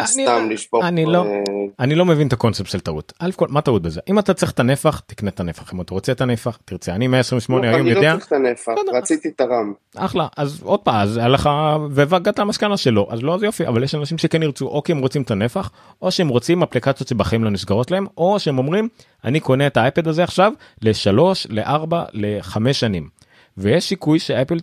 אני- 0.01 0.07
סתם 0.09 0.51
לשפוך. 0.51 0.85
אני 0.85 1.07
לא- 1.07 1.25
אה, 1.25 1.43
אני 1.81 1.95
לא 1.95 2.05
מבין 2.05 2.29
את 2.29 2.33
הקונספט 2.33 2.67
של 2.71 2.81
טעות. 2.81 3.13
א' 3.19 3.31
כל 3.37 3.47
מה 3.51 3.61
טעות 3.61 3.83
בזה 3.83 4.01
אם 4.09 4.19
אתה 4.19 4.35
צריך 4.35 4.53
את 4.53 4.61
הנפח 4.61 5.01
תקנה 5.07 5.31
את 5.31 5.41
הנפח 5.41 5.75
אם 5.75 5.81
אתה 5.81 5.95
רוצה 5.95 6.13
את 6.13 6.21
הנפח 6.21 6.59
תרצה 6.65 6.95
אני 6.95 7.07
128 7.07 7.69
היום 7.69 7.81
אני 7.81 7.91
יודע 7.91 8.13
לא 8.15 8.19
צריך 8.19 8.27
את 8.27 8.33
הנפח. 8.33 8.73
רציתי 8.95 9.29
את 9.29 9.41
הרם. 9.41 9.73
אחלה 9.97 10.27
אז 10.37 10.63
עוד 10.63 10.81
פעם 10.81 10.95
אז 10.95 11.17
היה 11.17 11.29
לך 11.29 11.51
והגעת 11.91 12.39
למסקנה 12.39 12.77
שלו 12.77 13.07
אז 13.11 13.23
לא 13.23 13.35
אז 13.35 13.43
יופי 13.43 13.67
אבל 13.69 13.83
יש 13.83 13.95
אנשים 13.95 14.19
שכן 14.19 14.43
ירצו 14.43 14.67
או 14.67 14.83
כי 14.83 14.93
הם 14.93 14.99
רוצים 14.99 15.23
את 15.23 15.31
הנפח 15.31 15.71
או 16.03 16.11
שהם 16.11 16.29
רוצים 16.29 16.63
אפליקציות 16.63 17.09
שבחיים 17.09 17.45
לא 17.45 17.51
נסגרות 17.51 17.91
להם 17.91 18.07
או 18.19 18.41
שהם 18.41 18.59
אומרים 18.59 18.89
אני 19.25 19.41
קונה 19.41 19.67
את 19.67 19.77
האייפד 19.77 20.09
הזה 20.09 20.25
עכשיו 20.25 20.53
לשלוש 20.83 21.47
לארבע 21.51 22.05
לחמש 22.13 22.81
שנים. 22.81 23.09
ויש 23.57 23.85
סיכוי 23.85 24.19
שאפל 24.19 24.59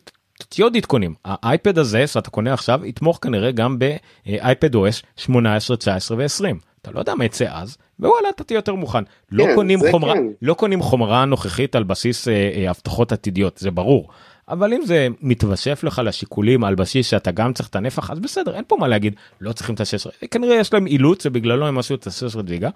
תהיה 0.49 0.65
עוד 0.65 0.77
עדכונים. 0.77 1.13
האייפד 1.25 1.77
הזה 1.77 2.07
שאתה 2.07 2.29
קונה 2.29 2.53
עכשיו 2.53 2.85
יתמוך 2.85 3.19
כנראה 3.21 3.51
גם 3.51 3.79
באייפד 3.79 4.75
OS 4.75 5.03
18 5.17 5.77
19 5.77 6.17
ו-20 6.17 6.55
אתה 6.81 6.91
לא 6.91 6.99
יודע 6.99 7.15
מה 7.15 7.25
יצא 7.25 7.45
אז 7.49 7.77
ווואלה 7.99 8.29
אתה 8.29 8.43
תהיה 8.43 8.57
יותר 8.57 8.75
מוכן. 8.75 9.03
לא 9.31 9.43
כן, 9.43 9.55
קונים 9.55 9.79
זה 9.79 9.91
חומרה 9.91 10.13
כן. 10.13 10.23
לא 10.41 10.53
קונים 10.53 10.81
חומרה 10.81 11.25
נוכחית 11.25 11.75
על 11.75 11.83
בסיס 11.83 12.27
אה, 12.27 12.33
אה, 12.33 12.69
הבטחות 12.69 13.11
עתידיות 13.11 13.57
זה 13.57 13.71
ברור. 13.71 14.09
אבל 14.49 14.73
אם 14.73 14.85
זה 14.85 15.07
מתווסף 15.21 15.83
לך 15.83 16.01
לשיקולים 16.05 16.63
על 16.63 16.75
בסיס 16.75 17.09
שאתה 17.09 17.31
גם 17.31 17.53
צריך 17.53 17.69
את 17.69 17.75
הנפח 17.75 18.11
אז 18.11 18.19
בסדר 18.19 18.55
אין 18.55 18.63
פה 18.67 18.77
מה 18.79 18.87
להגיד 18.87 19.15
לא 19.41 19.53
צריכים 19.53 19.75
את 19.75 19.81
ה-16 19.81 20.27
כנראה 20.31 20.55
יש 20.55 20.73
להם 20.73 20.87
אילוץ 20.87 21.25
ובגללו 21.25 21.67
הם 21.67 21.77
עשו 21.77 21.95
את 21.95 22.07
ה-16 22.07 22.41
ג'יגה 22.41 22.69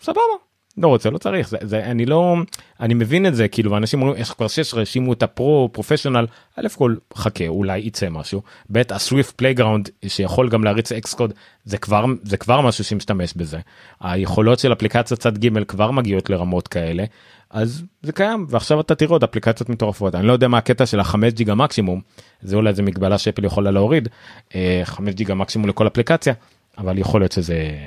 סבבה 0.00 0.20
לא 0.78 0.88
רוצה 0.88 1.10
לא 1.10 1.18
צריך 1.18 1.48
זה, 1.48 1.58
זה 1.62 1.84
אני 1.84 2.06
לא 2.06 2.36
אני 2.80 2.94
מבין 2.94 3.26
את 3.26 3.34
זה 3.34 3.48
כאילו 3.48 3.76
אנשים 3.76 4.02
אומרים 4.02 4.22
יש 4.22 4.30
כבר 4.30 4.48
16 4.48 4.80
האשימו 4.80 5.12
את 5.12 5.22
ה 5.22 5.34
pro 5.34 5.68
professional. 5.72 6.26
א' 6.56 6.68
כל 6.74 6.94
חכה 7.14 7.46
אולי 7.48 7.78
יצא 7.78 8.08
משהו. 8.10 8.42
ב' 8.72 8.82
ה 8.90 8.97
Swift 8.97 9.30
Playground 9.30 9.88
שיכול 10.06 10.48
גם 10.48 10.64
להריץ 10.64 10.92
Xcode 10.92 11.32
זה 11.64 11.78
כבר 11.78 12.04
זה 12.22 12.36
כבר 12.36 12.60
משהו 12.60 12.84
שמשתמש 12.84 13.34
בזה. 13.34 13.58
היכולות 14.00 14.58
של 14.58 14.72
אפליקציות 14.72 15.20
צד 15.20 15.38
ג' 15.38 15.64
כבר 15.64 15.90
מגיעות 15.90 16.30
לרמות 16.30 16.68
כאלה 16.68 17.04
אז 17.50 17.82
זה 18.02 18.12
קיים 18.12 18.46
ועכשיו 18.48 18.80
אתה 18.80 18.94
תראה 18.94 19.10
עוד 19.10 19.22
אפליקציות 19.22 19.68
מטורפות. 19.68 20.14
אני 20.14 20.26
לא 20.26 20.32
יודע 20.32 20.48
מה 20.48 20.58
הקטע 20.58 20.86
של 20.86 21.00
החמש 21.00 21.32
ג'יגה 21.32 21.54
מקסימום 21.54 22.00
זה 22.42 22.56
אולי 22.56 22.70
איזה 22.70 22.82
מגבלה 22.82 23.18
שאפל 23.18 23.44
יכולה 23.44 23.70
להוריד 23.70 24.08
אה, 24.54 24.80
חמש 24.84 25.14
ג'יגה 25.14 25.34
מקסימום 25.34 25.68
לכל 25.68 25.86
אפליקציה 25.86 26.34
אבל 26.78 26.98
יכול 26.98 27.20
להיות 27.20 27.32
שזה 27.32 27.78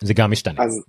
זה 0.00 0.14
גם 0.14 0.30
משתנה. 0.30 0.64
אז, 0.64 0.82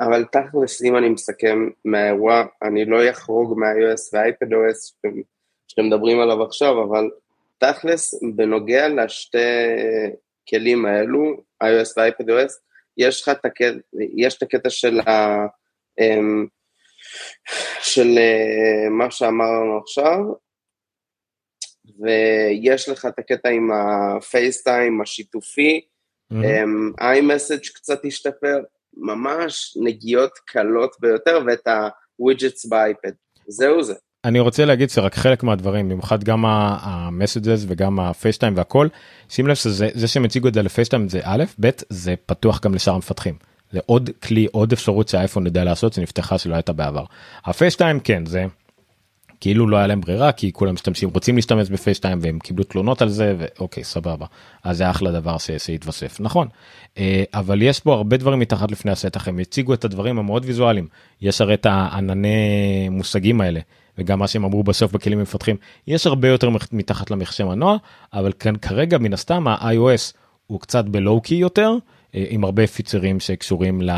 אבל 0.00 0.24
תכלס, 0.24 0.82
אם 0.82 0.96
אני 0.96 1.08
מסכם 1.08 1.68
מהאירוע, 1.84 2.44
אני 2.62 2.84
לא 2.84 3.10
אחרוג 3.10 3.58
מה-iOS 3.58 4.00
וה-iPadOS 4.12 4.86
שאתם, 4.86 5.20
שאתם 5.68 5.86
מדברים 5.86 6.20
עליו 6.20 6.42
עכשיו, 6.42 6.82
אבל 6.82 7.10
תכלס, 7.58 8.14
בנוגע 8.36 8.88
לשתי 8.88 9.38
כלים 10.48 10.86
האלו, 10.86 11.36
iOS 11.64 11.92
ו-iPadOS, 11.96 12.52
יש 12.96 13.22
לך 13.22 13.28
את 13.28 13.44
הקטע, 13.44 13.78
יש 14.16 14.36
את 14.36 14.42
הקטע 14.42 14.70
של 14.70 15.00
ה... 15.00 15.46
אמ, 16.00 16.46
של 17.80 18.18
אה, 18.18 18.88
מה 18.90 19.10
שאמרנו 19.10 19.78
עכשיו, 19.78 20.18
ויש 22.00 22.88
לך 22.88 23.06
את 23.06 23.18
הקטע 23.18 23.48
עם 23.48 23.70
הפייסטיים 23.72 25.00
השיתופי. 25.00 25.80
אמ, 26.32 26.92
iMessage 27.00 27.74
קצת 27.74 28.04
השתפר, 28.04 28.60
ממש 28.98 29.74
נגיעות 29.82 30.30
קלות 30.46 30.90
ביותר, 31.00 31.40
ואת 31.46 31.68
ה 32.18 32.24
widgets 32.24 32.66
באייפד. 32.66 33.12
זהו 33.48 33.82
זה. 33.82 33.94
אני 34.24 34.40
רוצה 34.40 34.64
להגיד 34.64 34.90
שרק 34.90 35.14
חלק 35.14 35.42
מהדברים 35.42 35.88
במיוחד 35.88 36.24
גם 36.24 36.44
ה 36.46 36.59
Messages 36.59 37.64
וגם 37.68 38.00
הפייסטיים 38.00 38.56
והכל 38.56 38.88
שים 39.28 39.46
לב 39.46 39.54
שזה 39.54 39.88
זה 39.94 40.08
שהם 40.08 40.24
הציגו 40.24 40.48
את 40.48 40.54
זה 40.54 40.62
ל 40.62 40.67
FaceTime 40.67 41.08
זה 41.08 41.20
א' 41.22 41.44
ב' 41.60 41.70
זה 41.88 42.14
פתוח 42.26 42.60
גם 42.60 42.74
לשאר 42.74 42.94
המפתחים. 42.94 43.34
זה 43.72 43.80
עוד 43.86 44.10
כלי 44.22 44.46
עוד 44.52 44.72
אפשרות 44.72 45.08
שהאייפון 45.08 45.46
יודע 45.46 45.64
לעשות 45.64 45.92
שנפתחה 45.92 46.38
שלא 46.38 46.54
הייתה 46.54 46.72
בעבר. 46.72 47.04
ה 47.44 47.50
FaceTime 47.50 48.00
כן 48.00 48.26
זה 48.26 48.44
כאילו 49.40 49.66
לא 49.66 49.76
היה 49.76 49.86
להם 49.86 50.00
ברירה 50.00 50.32
כי 50.32 50.52
כולם 50.52 50.74
משתמשים 50.74 51.10
רוצים 51.14 51.36
להשתמש 51.36 51.70
ב 51.70 51.75
FaceTime 51.75 52.18
והם 52.22 52.38
קיבלו 52.38 52.64
תלונות 52.64 53.02
על 53.02 53.08
זה 53.08 53.34
ואוקיי 53.38 53.84
סבבה. 53.84 54.26
אז 54.64 54.76
זה 54.76 54.90
אחלה 54.90 55.12
דבר 55.12 55.36
שהתווסף. 55.38 56.20
נכון. 56.20 56.48
אה, 56.98 57.24
אבל 57.34 57.62
יש 57.62 57.80
פה 57.80 57.94
הרבה 57.94 58.16
דברים 58.16 58.38
מתחת 58.38 58.70
לפני 58.70 58.92
השטח 58.92 59.28
הם 59.28 59.38
הציגו 59.38 59.74
את 59.74 59.84
הדברים 59.84 60.18
המאוד 60.18 60.44
ויזואליים. 60.44 60.88
יש 61.20 61.40
הרי 61.40 61.54
את 61.54 61.66
הענני 61.66 62.88
מושגים 62.90 63.40
האלה 63.40 63.60
וגם 63.98 64.18
מה 64.18 64.28
שהם 64.28 64.44
אמרו 64.44 64.62
בסוף 64.62 64.92
בכלים 64.92 65.18
המפתחים. 65.18 65.56
יש 65.86 66.06
הרבה 66.06 66.28
יותר 66.28 66.48
מתחת 66.72 67.10
למחשב 67.10 67.44
מנוע 67.44 67.76
אבל 68.12 68.32
כאן 68.38 68.56
כרגע 68.56 68.98
מן 68.98 69.12
הסתם 69.12 69.48
ה-iOS 69.48 70.14
הוא 70.46 70.60
קצת 70.60 70.84
בלואו-קי 70.84 71.34
יותר 71.34 71.72
אה, 72.14 72.24
עם 72.28 72.44
הרבה 72.44 72.66
פיצרים 72.66 73.20
שקשורים 73.20 73.82
ל... 73.82 73.90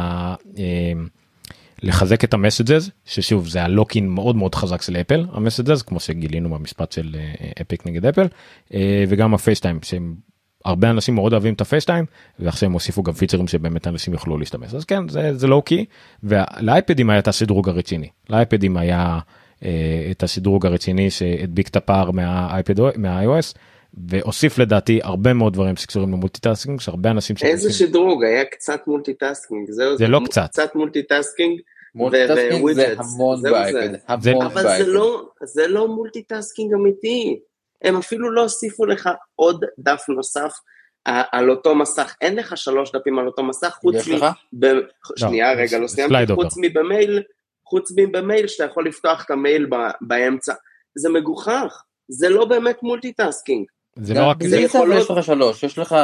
לחזק 1.83 2.25
את 2.25 2.35
המסג'ז 2.35 2.91
ששוב 3.05 3.49
זה 3.49 3.63
הלוקין 3.63 4.09
מאוד 4.09 4.37
מאוד 4.37 4.55
חזק 4.55 4.83
של 4.83 4.97
אפל 4.97 5.27
המסג'ז 5.33 5.83
כמו 5.83 6.01
שגילינו 6.01 6.49
במשפט 6.49 6.93
של 6.93 7.17
אה, 7.19 7.51
אפיק 7.61 7.87
נגד 7.87 8.07
אפל 8.07 8.27
אה, 8.75 9.05
וגם 9.09 9.35
ה 9.35 9.39
FaceTime 9.39 9.79
שהם 9.83 10.15
הרבה 10.65 10.91
אנשים 10.91 11.15
מאוד 11.15 11.33
אוהבים 11.33 11.55
את 11.55 11.61
ה 11.61 11.66
FaceTime 11.66 12.05
ועכשיו 12.39 12.67
הם 12.67 12.73
הוסיפו 12.73 13.03
גם 13.03 13.13
פיצ'רים 13.13 13.49
שבאמת 13.49 13.87
אנשים 13.87 14.13
יוכלו 14.13 14.39
להשתמש. 14.39 14.75
אז 14.75 14.85
כן 14.85 15.09
זה 15.09 15.37
זה 15.37 15.47
לא 15.47 15.63
קי 15.65 15.85
ולאייפדים 16.23 17.11
היה 17.11 17.19
את 17.19 17.29
השדרוג 17.29 17.69
הרציני. 17.69 18.09
לאייפדים 18.31 18.77
היה 18.77 19.19
אה, 19.65 20.09
את 20.11 20.23
השדרוג 20.23 20.67
הרציני 20.67 21.11
שהדביק 21.11 21.69
את 21.69 21.77
הפער 21.77 22.11
מהאייפד 22.11 22.81
מה-iOS 22.81 23.57
והוסיף 23.95 24.59
לדעתי 24.59 25.01
הרבה 25.03 25.33
מאוד 25.33 25.53
דברים 25.53 25.77
שקשורים 25.77 26.13
ל 26.13 26.18
multitasking 26.18 26.81
שהרבה 26.81 27.11
אנשים 27.11 27.37
איזה 27.43 27.73
שדרוג, 27.73 28.25
היה 28.25 28.45
קצת 28.45 28.81
multitasking, 28.87 29.71
זהו 29.71 29.97
זה 29.97 30.07
לא 30.07 30.21
קצת. 30.25 30.49
קצת 30.51 30.75
multitasking, 30.75 31.61
multitasking 31.95 32.73
זה 32.73 32.95
המון 32.99 33.43
באייפד, 33.43 33.95
אבל 34.09 34.63
זה. 34.63 34.87
לא, 34.87 35.29
זה 35.45 35.69
לא 35.69 35.89
multitasking 35.89 36.75
אמיתי. 36.75 37.41
הם 37.83 37.97
אפילו 37.97 38.31
לא 38.31 38.43
הוסיפו 38.43 38.87
לך 38.87 39.11
עוד 39.35 39.65
דף 39.79 40.05
נוסף 40.09 40.53
ע- 41.09 41.23
על 41.33 41.51
אותו 41.51 41.75
מסך, 41.75 42.17
אין 42.21 42.37
לך 42.37 42.57
שלוש 42.57 42.93
דפים 42.93 43.19
על 43.19 43.27
אותו 43.27 43.43
מסך, 43.43 43.79
חוץ 43.81 44.09
מ... 44.09 44.21
ב... 44.59 44.67
שנייה, 45.17 45.53
רגע, 45.53 45.79
לא 45.79 45.87
סיימתי, 45.87 46.35
חוץ 46.35 46.55
מבמייל, 46.61 47.23
חוץ 47.65 47.91
מבמייל 47.97 48.47
שאתה 48.47 48.65
יכול 48.65 48.89
לפתוח 48.89 49.25
את 49.25 49.31
המייל 49.31 49.67
ב... 49.67 49.75
באמצע. 50.01 50.55
זה 50.95 51.09
מגוחך, 51.09 51.83
זה 52.09 52.29
לא 52.29 52.45
באמת 52.45 52.83
multitasking. 52.83 53.67
זה 54.03 54.15
לא 54.15 54.25
רק 54.27 54.43
זה 54.43 54.61
יש 54.61 54.75
לך 55.11 55.25
שלוש, 55.25 55.63
יש 55.63 55.79
לך 55.79 55.95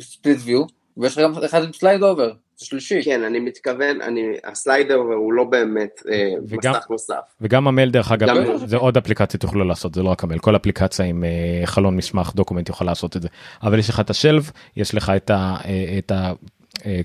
split 0.00 0.40
view, 0.44 0.62
ויש 0.96 1.12
לך 1.12 1.24
גם 1.24 1.32
אחד 1.44 1.64
עם 1.64 1.72
slide 1.72 2.02
over, 2.02 2.32
זה 2.58 2.66
שלישי. 2.66 3.02
כן, 3.04 3.22
אני 3.24 3.40
מתכוון, 3.40 4.00
אני, 4.02 4.20
ה 4.44 4.51
slider 4.51 4.94
הוא 4.94 5.32
לא 5.32 5.44
באמת 5.44 6.02
אה, 6.10 6.28
וגם- 6.48 6.72
מסך 6.72 6.86
נוסף. 6.90 7.14
וגם 7.40 7.68
המייל 7.68 7.90
דרך 7.90 8.12
אגב 8.12 8.28
גם- 8.28 8.56
זה 8.66 8.76
עוד 8.76 8.96
אפליקציות 8.96 9.42
יוכלו 9.42 9.64
לעשות 9.64 9.94
זה 9.94 10.02
לא 10.02 10.08
רק 10.08 10.24
המייל 10.24 10.38
כל 10.40 10.56
אפליקציה 10.56 11.04
עם 11.06 11.24
אה, 11.24 11.66
חלון 11.66 11.96
מסמך 11.96 12.32
document 12.34 12.68
יכול 12.68 12.86
לעשות 12.86 13.16
את 13.16 13.22
זה. 13.22 13.28
אבל 13.62 13.78
יש 13.78 13.88
לך 13.88 14.00
את 14.00 14.10
ה 14.10 14.17
shelf 14.17 14.50
יש 14.76 14.94
לך 14.94 15.12
את 15.16 15.30
ה... 15.30 15.56
אה, 15.64 15.94
את 15.98 16.10
ה 16.12 16.32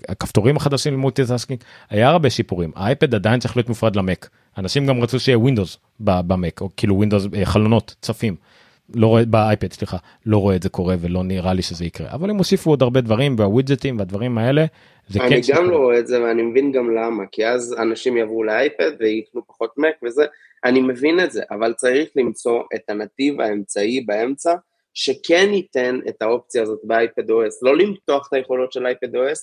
הכפתורים 0.09 0.57
החדשים 0.57 0.93
ל 0.93 0.98
multitasking 0.98 1.59
היה 1.89 2.09
הרבה 2.09 2.29
שיפורים. 2.29 2.71
האייפד 2.75 3.15
עדיין 3.15 3.39
צריך 3.39 3.57
להיות 3.57 3.69
מופרד 3.69 3.95
למק. 3.95 4.29
אנשים 4.57 4.85
גם 4.85 5.01
רצו 5.03 5.19
שיהיה 5.19 5.39
windows 5.39 5.77
במק 5.99 6.61
או 6.61 6.69
כאילו 6.77 6.95
windows 6.95 7.23
חלונות 7.43 7.95
צפים 8.01 8.35
לא 8.93 9.07
רואה 9.07 9.25
באייפד 9.25 9.73
סליחה 9.73 9.97
לא 10.25 10.37
רואה 10.37 10.55
את 10.55 10.63
זה 10.63 10.69
קורה 10.69 10.95
ולא 10.99 11.23
נראה 11.23 11.53
לי 11.53 11.61
שזה 11.61 11.85
יקרה 11.85 12.11
אבל 12.11 12.29
הם 12.29 12.37
הוסיפו 12.37 12.69
עוד 12.69 12.81
הרבה 12.81 13.01
דברים 13.01 13.35
והווידג'טים 13.37 13.99
והדברים 13.99 14.37
האלה. 14.37 14.65
זה 15.07 15.19
אני 15.23 15.43
כן 15.43 15.53
גם. 15.55 15.69
לא 15.69 15.77
רואה 15.77 15.99
את 15.99 16.07
זה 16.07 16.23
ואני 16.23 16.41
מבין 16.41 16.71
גם 16.71 16.95
למה, 16.95 17.23
כי 17.31 17.47
אז 17.47 17.75
אנשים 17.81 18.17
יעברו 18.17 18.43
לאייפד 18.43 18.91
ויקנו 18.99 19.41
פחות 19.47 19.71
מק 19.77 19.95
וזה, 20.03 20.25
אני 20.65 20.81
מבין 20.81 21.19
את 21.19 21.31
זה, 21.31 21.43
אבל 21.51 21.73
צריך 21.73 22.09
למצוא 22.15 22.61
את 22.75 22.89
הנתיב 22.89 23.41
האמצעי 23.41 24.01
באמצע, 24.01 24.55
שכן 24.93 25.49
ייתן 25.53 25.99
את 26.09 26.21
האופציה 26.21 26.61
הזאת 26.63 26.79
באייפד 26.83 27.29
OS, 27.29 27.53
לא 27.61 27.77
למתוח 27.77 28.27
את 28.27 28.33
היכולות 28.33 28.71
של 28.71 28.85
אייפד 28.85 29.15
OS, 29.15 29.39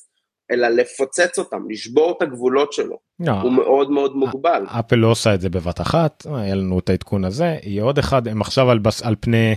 אלא 0.52 0.68
לפוצץ 0.68 1.38
אותם, 1.38 1.56
לשבור 1.70 2.14
את 2.16 2.22
הגבולות 2.22 2.72
שלו, 2.72 2.96
לא, 3.20 3.32
הוא 3.32 3.52
מאוד 3.52 3.90
מאוד 3.90 4.16
מוגבל. 4.16 4.64
אפל 4.66 4.96
לא 4.96 5.06
עושה 5.06 5.34
את 5.34 5.40
זה 5.40 5.50
בבת 5.50 5.80
אחת 5.80 6.26
היה 6.34 6.54
לנו 6.54 6.78
את 6.78 6.90
העדכון 6.90 7.24
הזה 7.24 7.56
יהיה 7.62 7.82
עוד 7.82 7.98
אחד 7.98 8.28
הם 8.28 8.40
עכשיו 8.40 8.70
על, 8.70 8.78
בס, 8.78 9.02
על 9.02 9.14
פני 9.20 9.54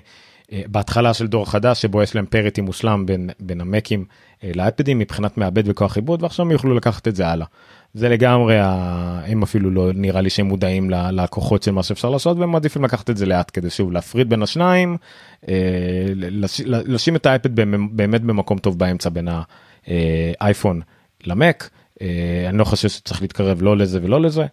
אה, 0.52 0.62
בהתחלה 0.68 1.14
של 1.14 1.28
דור 1.28 1.52
חדש 1.52 1.82
שבו 1.82 2.04
יש 2.04 2.16
להם 2.16 2.26
פריטי 2.26 2.62
מושלם 2.62 3.06
בין 3.06 3.30
בין 3.40 3.62
המקים 3.62 4.06
אה, 4.44 4.52
לאייפדים 4.56 5.00
מבחינת 5.00 5.38
מעבד 5.38 5.64
וכוח 5.70 5.96
עיבוד 5.96 6.24
ועכשיו 6.24 6.46
הם 6.46 6.52
יוכלו 6.52 6.76
לקחת 6.76 7.08
את 7.08 7.16
זה 7.16 7.28
הלאה. 7.28 7.48
זה 7.94 8.10
לגמרי 8.10 8.60
ה- 8.60 9.22
הם 9.26 9.44
אפילו 9.44 9.70
לא 9.72 9.90
נראה 9.94 10.22
לי 10.22 10.30
שהם 10.30 10.46
מודעים 10.46 10.90
ללקוחות 10.90 11.64
של 11.64 11.72
מה 11.72 11.84
שאפשר 11.84 12.10
לעשות 12.10 12.38
והם 12.38 12.52
מעדיפים 12.52 12.84
לקחת 12.84 13.10
את 13.10 13.18
זה 13.18 13.26
לאט 13.26 13.52
כדי 13.54 13.70
שוב 13.70 13.92
להפריד 13.92 14.30
בין 14.30 14.44
השניים 14.44 14.98
אה, 15.48 15.54
לש- 16.16 16.62
לשים 16.66 17.16
את 17.16 17.26
האייפד 17.26 17.56
באמת- 17.92 18.22
במקום 18.22 18.58
טוב 18.58 18.80
באמצע 18.80 19.10
בין 19.10 19.28
האייפון 20.40 20.82
למק 21.26 21.70
אה, 22.02 22.46
אני 22.50 22.58
לא 22.58 22.64
חושב 22.64 22.90
שצריך 22.90 23.22
להתקרב 23.22 23.62
לא 23.62 23.78
לזה 23.78 24.00
ולא 24.04 24.22
לזה. 24.22 24.46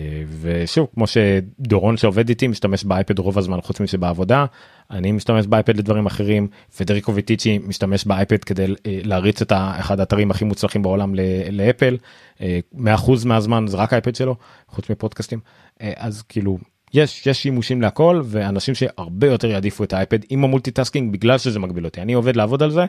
אה, 0.00 0.22
ושוב 0.40 0.88
כמו 0.94 1.04
שדורון 1.06 1.96
שעובד 1.96 2.28
איתי 2.28 2.46
משתמש 2.46 2.84
באייפד 2.84 3.18
רוב 3.18 3.38
הזמן 3.38 3.60
חוץ 3.60 3.80
משבעבודה 3.80 4.46
אני 4.90 5.12
משתמש 5.12 5.46
באייפד 5.46 5.76
לדברים 5.76 6.06
אחרים 6.06 6.48
פדריקו 6.76 7.14
ויטיצ'י 7.14 7.58
משתמש 7.58 8.04
באייפד 8.04 8.44
כדי 8.44 8.64
אה, 8.64 8.98
להריץ 9.04 9.42
את 9.42 9.52
אחד 9.52 10.00
האתרים 10.00 10.30
הכי 10.30 10.44
מוצלחים 10.44 10.82
בעולם 10.82 11.14
לאפל 11.52 11.96
אה, 12.40 12.60
100% 12.74 12.78
מהזמן 13.24 13.66
זה 13.66 13.76
רק 13.76 13.92
האייפד 13.92 14.14
שלו 14.14 14.36
חוץ 14.68 14.90
מפודקאסטים 14.90 15.40
אה, 15.80 15.92
אז 15.96 16.22
כאילו 16.22 16.58
יש 16.94 17.26
יש 17.26 17.42
שימושים 17.42 17.82
להכל 17.82 18.22
ואנשים 18.24 18.74
שהרבה 18.74 19.26
יותר 19.26 19.50
יעדיפו 19.50 19.84
את 19.84 19.92
האייפד 19.92 20.18
עם 20.30 20.44
ה 20.44 20.49
multitasking 20.49 21.12
בגלל 21.12 21.38
שזה 21.38 21.58
מגביל 21.58 21.84
אותי. 21.84 22.00
אני 22.00 22.12
עובד 22.12 22.36
לעבוד 22.36 22.62
על 22.62 22.70
זה 22.70 22.84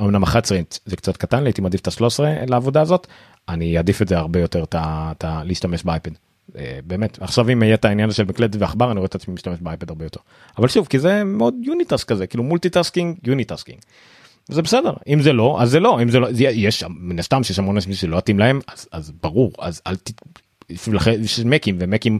אמנם 0.00 0.22
11 0.22 0.58
אינץ' 0.58 0.78
זה 0.86 0.96
קצת 0.96 1.16
קטן 1.16 1.44
הייתי 1.44 1.62
מעדיף 1.62 1.80
את 1.80 1.86
ה-13 1.88 2.20
לעבודה 2.46 2.80
הזאת 2.80 3.06
אני 3.48 3.76
אעדיף 3.76 4.02
את 4.02 4.08
זה 4.08 4.18
הרבה 4.18 4.40
יותר 4.40 4.64
את 4.64 4.74
ה- 5.24 5.42
להשתמש 5.44 5.82
באייפד. 5.82 6.10
אה, 6.56 6.78
באמת. 6.86 7.18
עכשיו 7.22 7.50
אם 7.52 7.62
יהיה 7.62 7.74
את 7.74 7.84
העניין 7.84 8.12
של 8.12 8.24
מקלדת 8.24 8.56
ועכבר 8.58 8.90
אני 8.90 8.98
רואה 8.98 9.06
את 9.06 9.14
עצמי 9.14 9.34
משתמש 9.34 9.58
באייפד 9.60 9.90
הרבה 9.90 10.04
יותר. 10.04 10.20
אבל 10.58 10.68
שוב 10.68 10.86
כי 10.86 10.98
זה 10.98 11.24
מאוד 11.24 11.54
unitask 11.62 12.08
כזה 12.08 12.26
כאילו 12.26 12.44
multitasking 12.44 13.16
unitasking. 13.26 13.78
זה 14.48 14.62
בסדר. 14.62 14.92
אם 15.08 15.22
זה 15.22 15.32
לא 15.32 15.58
אז 15.62 15.70
זה 15.70 15.80
לא. 15.80 16.02
אם 16.02 16.08
זה 16.08 16.20
לא 16.20 16.28
יש 16.34 16.84
מן 16.88 17.18
הסתם 17.18 17.44
שיש 17.44 17.58
המון 17.58 17.76
אנשים 17.76 17.92
שלא 17.92 18.16
מתאים 18.16 18.38
להם 18.38 18.60
אז 18.68 18.88
אז 18.92 19.12
ברור. 19.22 19.52
אז 19.58 19.82
אל 19.86 19.96
ת... 19.96 20.10
מקים 21.44 21.76
ומקים 21.80 22.18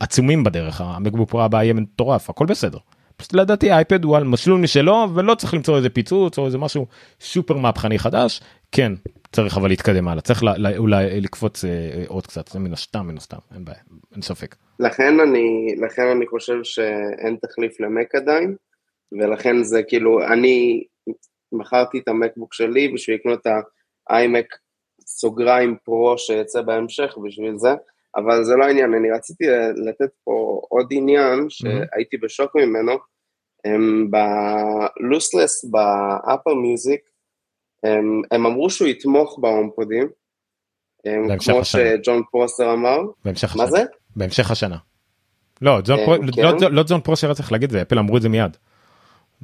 עצומים 0.00 0.44
בדרך 0.44 0.80
המקבוק 0.80 1.30
פרו 1.30 1.42
הבא 1.42 1.62
יהיה 1.62 1.74
מטורף 1.74 2.30
הכל 2.30 2.46
בסדר. 2.46 2.78
פשוט 3.16 3.34
לדעתי 3.34 3.70
האייפד 3.70 4.04
הוא 4.04 4.16
על 4.16 4.24
מסלול 4.24 4.60
משלו 4.60 5.06
ולא 5.14 5.34
צריך 5.34 5.54
למצוא 5.54 5.76
איזה 5.76 5.88
פיצוץ 5.90 6.38
או 6.38 6.46
איזה 6.46 6.58
משהו 6.58 6.86
סופר 7.20 7.56
מהפכני 7.56 7.98
חדש. 7.98 8.40
כן 8.72 8.92
צריך 9.32 9.56
אבל 9.56 9.68
להתקדם 9.68 10.08
הלאה. 10.08 10.20
צריך 10.22 10.44
לה- 10.44 10.58
לה- 10.58 10.76
אולי 10.76 11.20
לקפוץ 11.20 11.64
אה, 11.64 11.70
עוד 12.06 12.26
קצת. 12.26 12.48
זה 12.48 12.58
מן 12.58 12.72
הסתם 12.72 13.06
מן 13.06 13.16
הסתם. 13.16 13.36
אין 13.54 13.64
בעיה. 13.64 13.78
אין 14.12 14.22
ספק. 14.22 14.56
לכן 14.80 15.20
אני, 15.20 15.74
לכן 15.86 16.02
אני 16.16 16.26
חושב 16.26 16.54
שאין 16.62 17.36
תחליף 17.42 17.80
למק 17.80 18.14
עדיין, 18.14 18.54
ולכן 19.12 19.62
זה 19.62 19.82
כאילו, 19.88 20.26
אני 20.32 20.84
מכרתי 21.52 21.98
את 21.98 22.08
ה 22.08 22.14
MacBook 22.14 22.54
שלי 22.54 22.88
בשביל 22.88 23.16
לקנות 23.16 23.40
את 23.46 23.46
ה 24.10 24.17
iMac 24.17 24.46
סוגריים 25.06 25.76
Pro 25.84 26.18
שיצא 26.18 26.62
בהמשך 26.62 27.18
בשביל 27.24 27.56
זה, 27.56 27.70
אבל 28.16 28.44
זה 28.44 28.54
לא 28.56 28.64
העניין, 28.64 28.94
אני 28.94 29.10
רציתי 29.10 29.44
לתת 29.76 30.10
פה 30.24 30.60
עוד 30.68 30.86
עניין 30.90 31.46
שהייתי 31.48 32.16
בשוק 32.16 32.56
ממנו, 32.56 32.92
הם 33.64 34.10
ב 34.10 34.27
lossless 34.27 35.64
ב 35.64 35.79
Apple 35.79 36.54
Music, 36.54 37.00
הם, 37.82 38.22
הם 38.30 38.46
אמרו 38.46 38.70
שהוא 38.70 38.88
יתמוך 38.88 39.38
ב 39.38 39.44
HomePodים, 39.44 40.08
כמו 41.38 41.58
השנה. 41.60 41.82
שג'ון 41.82 42.22
פרוסר 42.30 42.72
אמר, 42.72 42.98
בהמשך 43.24 43.56
מה 43.56 43.64
השנה. 43.64 43.78
זה? 43.78 43.84
בהמשך 44.16 44.50
השנה. 44.50 44.76
לא 45.62 45.80
ג'ון 45.84 45.98
אה, 45.98 46.04
פרוסר, 46.04 46.14
כן? 46.36 46.42
לא, 46.42 46.70
לא 46.70 46.82
ג'ון 46.88 47.00
פרוסר 47.00 47.24
היה 47.24 47.34
צריך 47.34 47.52
להגיד 47.52 47.64
את 47.64 47.70
זה 47.70 47.82
אפל 47.82 47.98
אמרו 47.98 48.16
את 48.16 48.22
זה 48.22 48.28
מיד. 48.28 48.56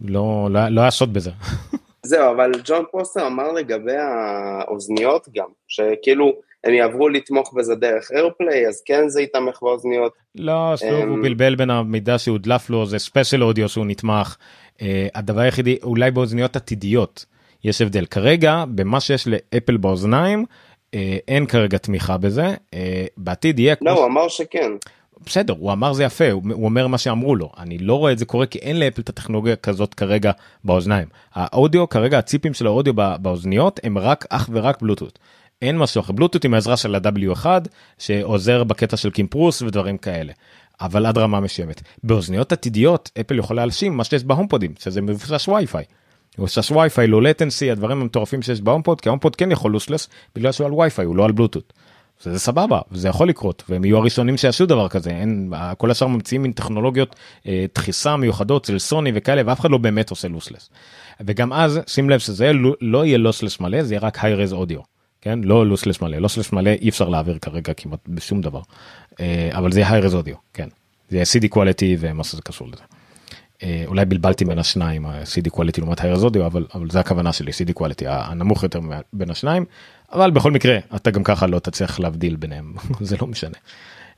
לא 0.02 0.48
לא, 0.50 0.68
לא 0.68 0.80
היה 0.80 0.90
סוד 0.90 1.12
בזה. 1.12 1.30
זהו, 2.02 2.30
אבל 2.30 2.52
ג'ון 2.64 2.84
פרוסר 2.90 3.26
אמר 3.26 3.52
לגבי 3.52 3.96
האוזניות 3.96 5.28
גם, 5.34 5.48
שכאילו 5.68 6.32
הם 6.64 6.74
יעברו 6.74 7.08
לתמוך 7.08 7.54
בזה 7.56 7.74
דרך 7.74 8.10
AirPlay, 8.12 8.68
אז 8.68 8.82
כן 8.84 9.08
זה 9.08 9.22
יתמך 9.22 9.58
באוזניות. 9.62 10.12
לא, 10.34 10.76
שוב 10.76 10.88
אמ, 10.88 11.08
הוא 11.08 11.18
בלבל 11.22 11.54
בין 11.54 11.70
המידע 11.70 12.18
שהודלף 12.18 12.70
לו 12.70 12.86
זה 12.86 12.98
spatial 12.98 13.42
audio 13.44 13.68
שהוא 13.68 13.86
נתמך. 13.86 14.36
Uh, 14.76 14.80
הדבר 15.14 15.40
היחידי 15.40 15.78
אולי 15.82 16.10
באוזניות 16.10 16.56
עתידיות 16.56 17.26
יש 17.64 17.82
הבדל 17.82 18.06
כרגע 18.06 18.64
במה 18.68 19.00
שיש 19.00 19.28
לאפל 19.28 19.76
באוזניים 19.76 20.44
uh, 20.48 20.98
אין 21.28 21.46
כרגע 21.46 21.78
תמיכה 21.78 22.16
בזה 22.18 22.54
uh, 22.74 22.78
בעתיד 23.16 23.58
יהיה 23.58 23.74
לא, 23.80 23.90
הוא 23.90 24.04
אמר 24.04 24.28
שכן. 24.28 24.70
בסדר 25.26 25.54
הוא 25.58 25.72
אמר 25.72 25.92
זה 25.92 26.04
יפה 26.04 26.30
הוא, 26.30 26.42
אומר 26.52 26.86
מה 26.86 26.98
שאמרו 26.98 27.36
לו 27.36 27.52
אני 27.58 27.78
לא 27.78 27.94
רואה 27.94 28.12
את 28.12 28.18
זה 28.18 28.24
קורה 28.24 28.46
כי 28.46 28.58
אין 28.58 28.80
לאפל 28.80 29.00
את 29.02 29.08
הטכנולוגיה 29.08 29.56
כזאת 29.56 29.94
כרגע 29.94 30.32
באוזניים 30.64 31.08
האודיו 31.34 31.88
כרגע 31.88 32.18
הצ'יפים 32.18 32.54
של 32.54 32.66
האודיו 32.66 32.94
בא- 32.94 33.16
באוזניות 33.16 33.80
הם 33.84 33.98
רק 33.98 34.26
אך 34.30 34.48
ורק 34.52 34.82
בלוטות'. 34.82 35.18
אין 35.62 35.78
משהו 35.78 36.00
אחר 36.00 36.12
בלוטות' 36.12 36.44
עם 36.44 36.54
העזרה 36.54 36.76
של 36.76 36.94
ה-W1 36.94 37.46
שעוזר 37.98 38.64
בקטע 38.64 38.96
של 38.96 39.10
קומפרס 39.10 39.62
ודברים 39.62 39.98
כאלה. 39.98 40.32
אבל 40.80 41.06
עד 41.06 41.18
רמה 41.18 41.40
מסוימת 41.40 41.82
באוזניות 42.04 42.52
עתידיות 42.52 43.10
אפל 43.20 43.38
יכולה 43.38 43.62
להגשים 43.62 43.96
מה 43.96 44.04
שיש 44.04 44.24
ב-HomePodים 44.24 44.74
שזה 44.78 45.00
מבוסס 45.00 45.48
WiFi. 45.48 45.84
מבוסס 46.38 46.70
WiFi 46.70 47.06
לא 47.06 47.22
latency 47.22 47.70
הדברים 47.70 48.00
המטורפים 48.00 48.42
שיש 48.42 48.60
ב-HomePod 48.60 49.00
כי 49.00 49.08
ה-HomePod 49.08 49.36
כן 49.36 49.50
יכול 49.52 49.70
lossless 49.72 50.08
בגלל 50.34 50.52
שהוא 50.52 50.66
על 50.66 50.72
WiFi 50.72 51.04
הוא 51.04 51.16
לא 51.16 51.24
על 51.24 51.32
בלוטות'. 51.32 51.72
זה, 52.22 52.38
סבבה 52.38 52.80
זה 52.90 53.08
יכול 53.08 53.28
לקרות 53.28 53.62
והם 53.68 53.84
יהיו 53.84 53.96
הראשונים 53.96 54.36
שיעשו 54.36 54.66
דבר 54.66 54.88
כזה 54.88 55.10
אין 55.10 55.52
כל 55.78 55.90
השאר 55.90 56.06
ממציאים 56.06 56.42
מין 56.42 56.52
טכנולוגיות 56.52 57.16
אה, 57.46 57.66
דחיסה 57.74 58.16
מיוחדות 58.16 58.64
של 58.64 58.78
סוני 58.78 59.12
וכאלה 59.14 59.42
ואף 59.46 59.60
אחד 59.60 59.70
לא 59.70 59.78
באמת 59.78 60.10
עושה 60.10 60.28
lossless. 60.28 60.70
וגם 61.20 61.52
אז 61.52 61.80
שים 61.86 62.10
לב 62.10 62.18
שזה 62.18 62.52
לא, 62.52 62.74
לא 62.80 63.04
יהיה 63.04 63.18
lossless 63.18 63.60
מלא 63.60 63.82
זה 63.82 63.94
יהיה 63.94 64.00
רק 64.00 64.24
hi-res 64.24 64.52
audio. 64.52 64.80
כן 65.20 65.38
לא 65.42 65.66
lossless 65.66 66.02
מלא 66.02 66.18
lossless 66.18 66.52
מלא 66.52 66.70
אי 66.70 66.88
אפשר 66.88 67.08
להעביר 67.08 67.38
כרגע 67.38 67.72
כמעט 67.72 68.00
בשום 68.08 68.40
דבר 68.40 68.60
אה, 69.20 69.50
אבל 69.52 69.72
זה 69.72 69.80
יהיה 69.80 69.92
hi-res 69.92 70.14
audio 70.14 70.34
כן 70.54 70.68
זה 71.08 71.16
יהיה 71.16 71.24
CD 71.24 71.54
quality 71.54 71.96
ומה 71.98 72.24
שזה 72.24 72.42
קשור 72.42 72.68
לזה. 72.68 72.82
אה, 73.62 73.84
אולי 73.86 74.04
בלבלתי 74.04 74.44
בין 74.44 74.58
השניים 74.58 75.06
ה-CD 75.06 75.56
quality 75.56 75.78
לעומת 75.78 76.00
hi-res 76.00 76.24
audio 76.24 76.46
אבל 76.46 76.66
אבל 76.74 76.90
זה 76.90 77.00
הכוונה 77.00 77.32
שלי 77.32 77.52
CD 77.52 77.80
quality 77.80 78.04
הנמוך 78.06 78.62
יותר 78.62 78.80
בין 79.12 79.30
השניים 79.30 79.64
אבל 80.12 80.30
בכל 80.30 80.50
מקרה 80.50 80.78
אתה 80.96 81.10
גם 81.10 81.22
ככה 81.22 81.46
לא 81.46 81.58
תצליח 81.58 82.00
להבדיל 82.00 82.36
ביניהם 82.36 82.72
זה 83.00 83.16
לא 83.20 83.26
משנה. 83.26 83.58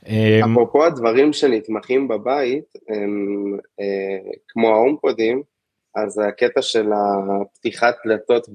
אה, 0.07 0.39
אפרופו 0.51 0.85
הדברים 0.85 1.33
שנתמכים 1.33 2.07
בבית, 2.07 2.73
הם 2.89 3.57
אה, 3.79 4.31
כמו 4.47 4.69
ה-HomePodים, 4.69 5.43
אז 5.95 6.21
הקטע 6.27 6.61
של 6.61 6.89
הפתיחת 6.93 7.95
דלתות 8.05 8.47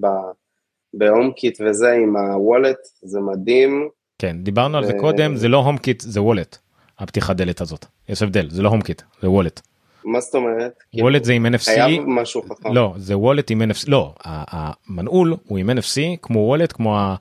ב-HomeKit 0.95 1.61
וזה 1.61 1.93
עם 1.93 2.17
ה-Wallet, 2.17 2.79
זה 3.03 3.21
מדהים. 3.21 3.89
כן 4.19 4.37
דיברנו 4.43 4.79
על 4.79 4.87
זה 4.87 4.97
ו- 4.97 5.01
קודם 5.01 5.37
זה 5.37 5.49
לא 5.49 5.57
HomeKit 5.57 6.01
זה 6.01 6.23
Wallet 6.23 6.59
הפתיחת 6.99 7.37
דלת 7.37 7.61
הזאת 7.61 7.85
יש 8.09 8.23
הבדל 8.23 8.51
זה 8.51 8.63
לא 8.63 8.69
HomeKit 8.69 9.03
זה 9.23 9.31
Wallet. 9.31 9.61
מה 10.07 10.21
זאת 10.21 10.35
אומרת? 10.35 10.73
Wallet 10.95 11.25
זה 11.25 11.33
עם 11.33 11.47
NFC 11.47 11.59
חייב 11.65 12.03
משהו 12.07 12.43
חכם. 12.43 12.73
לא 12.75 12.95
זה 12.97 13.19
Wallet 13.19 13.51
עם 13.51 13.63
NFC 13.63 13.85
לא 13.89 14.15
המנעול 14.25 15.37
הוא 15.47 15.59
עם 15.59 15.71
NFC 15.71 16.01
כמו 16.23 16.39
Wallet 16.41 16.73
כמו 16.73 16.99
ה- 16.99 17.17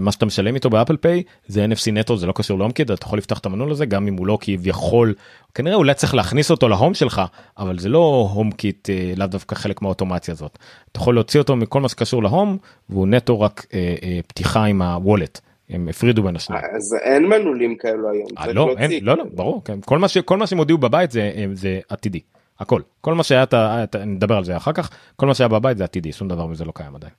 מה 0.00 0.12
שאתה 0.12 0.26
משלם 0.26 0.54
איתו 0.54 0.70
ב-Apple 0.70 0.96
Pay 0.96 1.22
זה 1.46 1.64
NFC 1.64 1.90
נטו 1.92 2.16
זה 2.16 2.26
לא 2.26 2.32
קשור 2.32 2.58
ל-HomeKit 2.58 2.90
אתה 2.90 3.06
יכול 3.06 3.18
לפתוח 3.18 3.38
את 3.38 3.46
המנעול 3.46 3.70
הזה 3.70 3.86
גם 3.86 4.08
אם 4.08 4.14
הוא 4.14 4.26
לא 4.26 4.38
כביכול 4.40 5.14
כנראה 5.54 5.74
אולי 5.76 5.94
צריך 5.94 6.14
להכניס 6.14 6.50
אותו 6.50 6.68
ל-Home 6.68 6.94
שלך 6.94 7.22
אבל 7.58 7.78
זה 7.78 7.88
לא 7.88 8.30
HomeKit 8.34 8.90
אה, 8.90 9.12
לאו 9.16 9.26
דווקא 9.26 9.54
חלק 9.54 9.82
מהאוטומציה 9.82 10.32
הזאת 10.32 10.58
אתה 10.92 11.00
יכול 11.00 11.14
להוציא 11.14 11.40
אותו 11.40 11.56
מכל 11.56 11.80
מה 11.80 11.88
שקשור 11.88 12.22
ל-Home 12.22 12.58
והוא 12.90 13.06
נטו 13.08 13.40
רק 13.40 13.66
אה, 13.74 13.94
אה, 14.02 14.20
פתיחה 14.26 14.64
עם 14.64 14.82
ה-Wallet 14.82 15.40
הם 15.70 15.88
הפרידו 15.88 16.22
בין 16.22 16.36
השניים. 16.36 16.62
אז 16.76 16.96
אין 17.02 17.24
מנעולים 17.26 17.76
כאלו 17.76 18.10
היום. 18.10 18.26
אה, 18.38 18.44
צריך 18.44 18.56
לא. 18.56 18.74
אין, 18.78 19.04
לא, 19.04 19.16
לא, 19.16 19.24
ברור, 19.34 19.64
כן. 19.64 19.78
כל 19.84 19.98
מה 19.98 20.08
ש- 20.08 20.18
כל 20.18 20.36
מה 20.36 20.46
שהם 20.46 20.58
הודיעו 20.58 20.78
בבית 20.78 21.10
זה, 21.10 21.20
אה, 21.36 21.44
זה 21.52 21.80
עתידי, 21.88 22.20
הכל. 22.60 22.80
כל 23.00 23.14
מה 23.14 23.22
שהיה, 23.22 23.42
אתה- 23.42 23.80
אתה- 23.84 24.04
נדבר 24.04 24.36
על 24.36 24.44
זה 24.44 24.56
אחר 24.56 24.72
כך, 24.72 24.90
כל 25.16 25.26
מה 25.26 25.34
שהיה 25.34 25.48
בבית 25.48 25.78
זה 25.78 25.84
עתידי, 25.84 26.12
שום 26.12 26.28
דבר 26.28 26.46
מזה 26.46 26.64
לא 26.64 26.72
קיים 26.74 26.94
עדיין. 26.96 27.12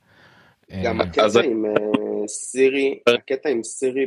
גם 0.84 1.02
אה, 1.02 1.06
הקטע 1.06 1.26
אז- 1.26 1.38
עם, 1.38 1.66
אה, 1.66 1.72
שסירי, 2.28 3.00
הקטע 3.08 3.50
עם 3.50 3.64
סירי 3.64 4.06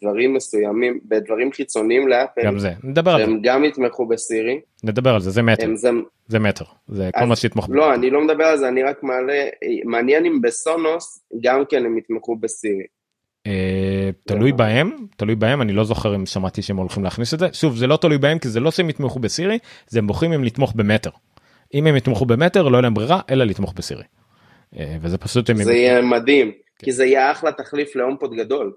בדברים 0.00 0.34
מסוימים, 0.34 1.00
בדברים 1.04 1.52
חיצוניים 1.52 2.08
לאפל, 2.08 2.42
גם 2.44 2.58
זה 2.58 2.72
נדבר 2.84 3.10
על 3.10 3.18
זה 3.20 3.24
שהם 3.26 3.38
גם 3.42 3.64
יתמכו 3.64 4.06
בסירי, 4.06 4.60
נדבר 4.84 5.14
על 5.14 5.20
זה 5.20 5.30
זה 5.30 5.42
מטר 5.42 5.64
הם 5.64 5.76
זה, 5.76 5.90
זה 6.28 6.38
מטר 6.38 6.64
זה 6.88 7.10
כל 7.14 7.22
אז- 7.22 7.28
מה 7.28 7.36
שיתמוך 7.36 7.66
בו. 7.66 7.74
לא, 7.74 7.94
אני 7.94 8.10
לא 8.10 8.24
מדבר 8.24 8.44
על 8.44 8.56
זה, 8.58 8.68
אני 8.68 8.82
רק 8.82 9.02
מעלה, 9.02 9.44
מעניין 9.84 10.26
אם 10.26 10.40
בסונוס 10.40 11.20
גם 11.40 11.64
כן 11.68 11.84
הם 11.86 11.98
יתמכו 11.98 12.36
בסירי. 12.36 12.84
אה, 13.46 14.10
תלוי 14.26 14.52
בהם 14.52 14.90
תלוי 15.16 15.34
בהם 15.34 15.62
אני 15.62 15.72
לא 15.72 15.84
זוכר 15.84 16.14
אם 16.14 16.26
שמעתי 16.26 16.62
שהם 16.62 16.76
הולכים 16.76 17.04
להכניס 17.04 17.34
את 17.34 17.38
זה 17.38 17.48
שוב 17.52 17.76
זה 17.76 17.86
לא 17.86 17.96
תלוי 17.96 18.18
בהם 18.18 18.38
כי 18.38 18.48
זה 18.48 18.60
לא 18.60 18.70
שהם 18.70 18.90
יתמכו 18.90 19.18
בסירי 19.18 19.58
זה 19.88 19.98
הם 19.98 20.06
בוחרים 20.06 20.32
אם 20.32 20.44
לתמוך 20.44 20.72
במטר. 20.76 21.10
אם 21.74 21.86
הם 21.86 21.96
יתמכו 21.96 22.26
במטר 22.26 22.68
לא 22.68 22.76
יהיה 22.76 22.82
להם 22.82 22.94
ברירה 22.94 23.20
אלא 23.30 23.44
לתמוך 23.44 23.72
בסירי. 23.76 24.02
אה, 24.78 24.96
וזה 25.00 25.18
פשוט 25.18 25.50
זה 25.56 25.72
יהיה 25.72 26.02
מדהים, 26.02 26.52
כי 26.78 26.92
זה 26.92 27.04
יהיה 27.04 27.32
אחלה 27.32 27.52
תחליף 27.52 27.96
להומפוד 27.96 28.34
גדול. 28.34 28.72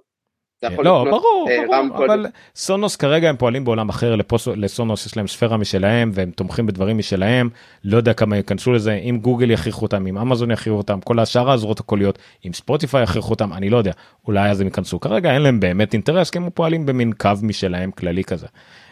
אתה 0.66 0.74
יכול 0.74 0.86
לא 0.86 1.04
ברור, 1.04 1.48
אה, 1.50 1.88
ברור. 1.88 2.06
אבל 2.06 2.26
סונוס 2.56 2.96
כרגע 2.96 3.30
הם 3.30 3.38
פועלים 3.38 3.66
בעולם 3.66 3.90
אחר 3.90 4.16
לפוס, 4.16 4.48
לסונוס 4.48 5.06
יש 5.06 5.18
להם 5.18 5.28
ספירה 5.28 5.58
משלהם 5.58 6.12
והם 6.14 6.32
תומכים 6.32 6.66
בדברים 6.66 6.98
משלהם 6.98 7.50
לא 7.84 7.98
יודע 7.98 8.14
כמה 8.14 8.38
ייכנסו 8.38 8.72
לזה 8.72 8.94
אם 8.94 9.20
גוגל 9.22 9.52
יכריחו 9.52 9.82
אותם 9.82 10.08
אם 10.08 10.18
אמזון 10.18 10.52
יכריחו 10.52 10.78
אותם 10.78 11.02
כל 11.02 11.20
השאר 11.20 11.52
הזרועות 11.52 11.80
הקוליות 11.80 12.20
אם 12.46 12.54
ספוטיפיי 12.54 13.04
יכריחו 13.04 13.30
אותם 13.30 13.54
אני 13.54 13.70
לא 13.70 13.78
יודע 13.78 13.92
אולי 14.28 14.50
אז 14.50 14.62
הם 14.62 14.68
ייכנסו 14.68 15.00
כרגע 15.00 15.34
אין 15.34 15.42
להם 15.42 15.60
באמת 15.60 15.94
אינטרס 15.94 16.30
כי 16.30 16.38
הם 16.38 16.50
פועלים 16.50 16.86
במין 16.86 17.12
קו 17.14 17.30
משלהם 17.44 17.92
כללי 17.92 18.24
כזה. 18.24 18.48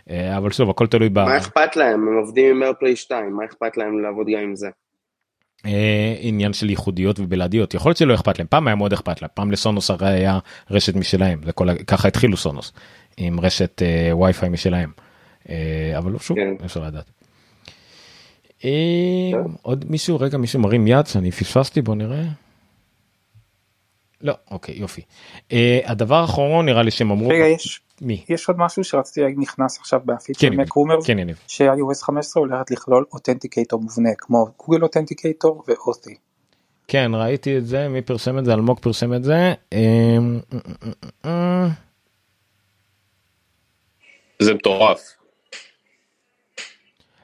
אה, 0.10 0.38
אבל 0.38 0.52
שוב 0.52 0.70
הכל 0.70 0.88
תלוי 0.88 1.10
ב... 1.10 1.20
מה 1.20 1.38
אכפת 1.38 1.76
להם? 1.76 2.08
הם 2.08 2.18
עובדים 2.18 2.56
עם 2.56 2.64
איירפליי 2.64 2.96
2, 2.96 3.36
מה 3.36 3.46
אכפת 3.46 3.78
להם 3.78 4.00
לעבוד 4.00 4.28
גם 4.36 4.44
עם 4.44 4.56
זה? 4.56 4.70
אה, 5.66 6.16
עניין 6.20 6.54
של 6.54 6.70
ייחודיות 6.70 7.20
ובלעדיות 7.20 7.74
יכול 7.74 7.90
להיות 7.90 7.98
שלא 7.98 8.16
אכפת 8.16 8.40
להם 8.40 8.48
פעם 8.50 8.68
היה 8.68 8.76
מאוד 8.76 8.94
אכפת 8.94 9.22
להם 9.22 9.30
פעם 9.34 9.52
לסונוס 9.52 9.90
הרי 9.92 10.10
היה 10.10 10.40
רשת 10.72 10.96
משלהם 10.96 11.42
זה 11.46 11.52
כל 11.52 11.70
ה- 11.70 11.84
ככה 11.84 12.08
התחילו 12.08 12.38
סונוס 12.38 12.72
עם 13.18 13.40
רשת 13.40 13.82
אה, 13.82 14.16
וי-פיי 14.18 14.50
משלהם 14.50 14.92
אה, 15.50 15.94
אבל 15.98 16.18
שוב 16.20 16.38
כן. 16.38 16.66
אפשר 16.66 16.80
לדעת. 16.84 17.12
אה, 18.66 18.70
עוד 19.62 19.86
מישהו 19.90 20.20
רגע 20.20 20.38
מישהו 20.38 20.60
מרים 20.60 20.88
יד 20.88 21.08
שאני 21.08 21.32
פספסתי 21.32 21.82
בוא 21.82 21.96
נראה. 21.96 22.24
לא 24.22 24.34
אוקיי 24.52 24.76
יופי. 24.78 25.02
אה, 25.52 25.80
הדבר 25.86 26.16
האחרון 26.16 26.66
נראה 26.66 26.84
לי 26.84 26.92
שהם 26.92 27.12
אמרו 27.12 27.30
רגע 27.30 27.48
יש 27.48 27.82
מי 28.02 28.26
יש 28.30 28.50
עוד 28.50 28.58
משהו 28.60 28.84
שרציתי 28.84 29.22
להגיד 29.22 29.40
נכנס 29.40 29.80
עכשיו 29.80 30.00
בהפיץ 30.06 30.38
כן, 30.38 30.48
של. 30.48 30.58
מק 30.58 31.06
כן 31.06 31.20
יניב. 31.20 31.40
ש-iOS 31.48 32.04
15 32.04 32.42
הולכת 32.42 32.72
לכלול 32.72 33.06
אותנטיקייטור 33.14 33.82
מובנה 33.82 34.10
כמו 34.18 34.48
גוגל 34.58 34.84
אותנטיקייטור 34.84 35.64
ואותי. 35.68 36.16
כן 36.88 37.12
ראיתי 37.14 37.58
את 37.58 37.66
זה 37.66 37.88
מי 37.88 38.02
פרסם 38.02 38.40
את 38.40 38.46
זה 38.46 38.54
אלמוג 38.54 38.80
פרסם 38.80 39.14
את 39.14 39.24
זה. 39.24 39.54
אה, 39.74 40.18
אה, 41.26 41.68
זה 44.40 44.54
מטורף. 44.54 45.02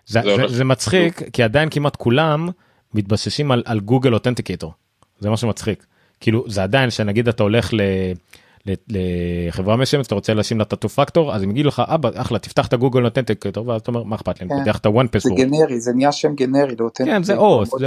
זה, 0.06 0.20
זה 0.24 0.48
זה, 0.48 0.64
מצחיק 0.64 1.22
כי 1.34 1.44
עדיין 1.44 1.70
כמעט 1.70 1.96
כולם 1.96 2.50
מתבססים 2.94 3.52
על, 3.52 3.64
על 3.66 3.80
גוגל 3.80 4.14
אותנטיקטור 4.14 4.74
זה 5.20 5.30
מה 5.30 5.38
שמצחיק 5.38 5.86
כאילו 6.20 6.50
זה 6.50 6.64
עדיין 6.64 6.90
שנגיד 6.90 7.28
אתה 7.28 7.44
הולך 7.44 7.74
ל, 7.74 7.82
לחברה 8.90 9.76
מסוימת 9.76 10.08
אתה 10.08 10.16
רוצה 10.16 10.34
לשים 10.34 10.58
לה 10.58 10.64
את 10.64 10.74
הטו 10.74 10.90
פקטור 10.90 11.36
אז 11.36 11.44
הם 11.44 11.52
יגידו 11.52 11.68
לך 11.68 11.82
אבא 11.86 12.10
אחלה 12.16 12.40
תפתח 12.40 12.68
את 12.68 12.74
הגוגל 12.74 13.06
אותנטיקטור 13.06 13.68
ואז 13.68 13.82
אתה 13.82 13.92
אומר 13.92 14.04
מה 14.04 14.16
אכפת 14.16 14.42
לי 14.42 14.48
אני 14.48 14.56
כן. 14.56 14.66
פותח 14.66 14.78
את 14.78 14.86
הוואן 14.86 15.06
זה 15.06 15.12
פסורד 15.12 15.38
גנרי 15.38 15.80
זה 15.80 15.92
נהיה 15.94 16.12
שם 16.12 16.36
גנרי 16.36 16.76
לאותנטיקייטור. 16.80 17.14
כן 17.14 17.24
זה 17.24 17.36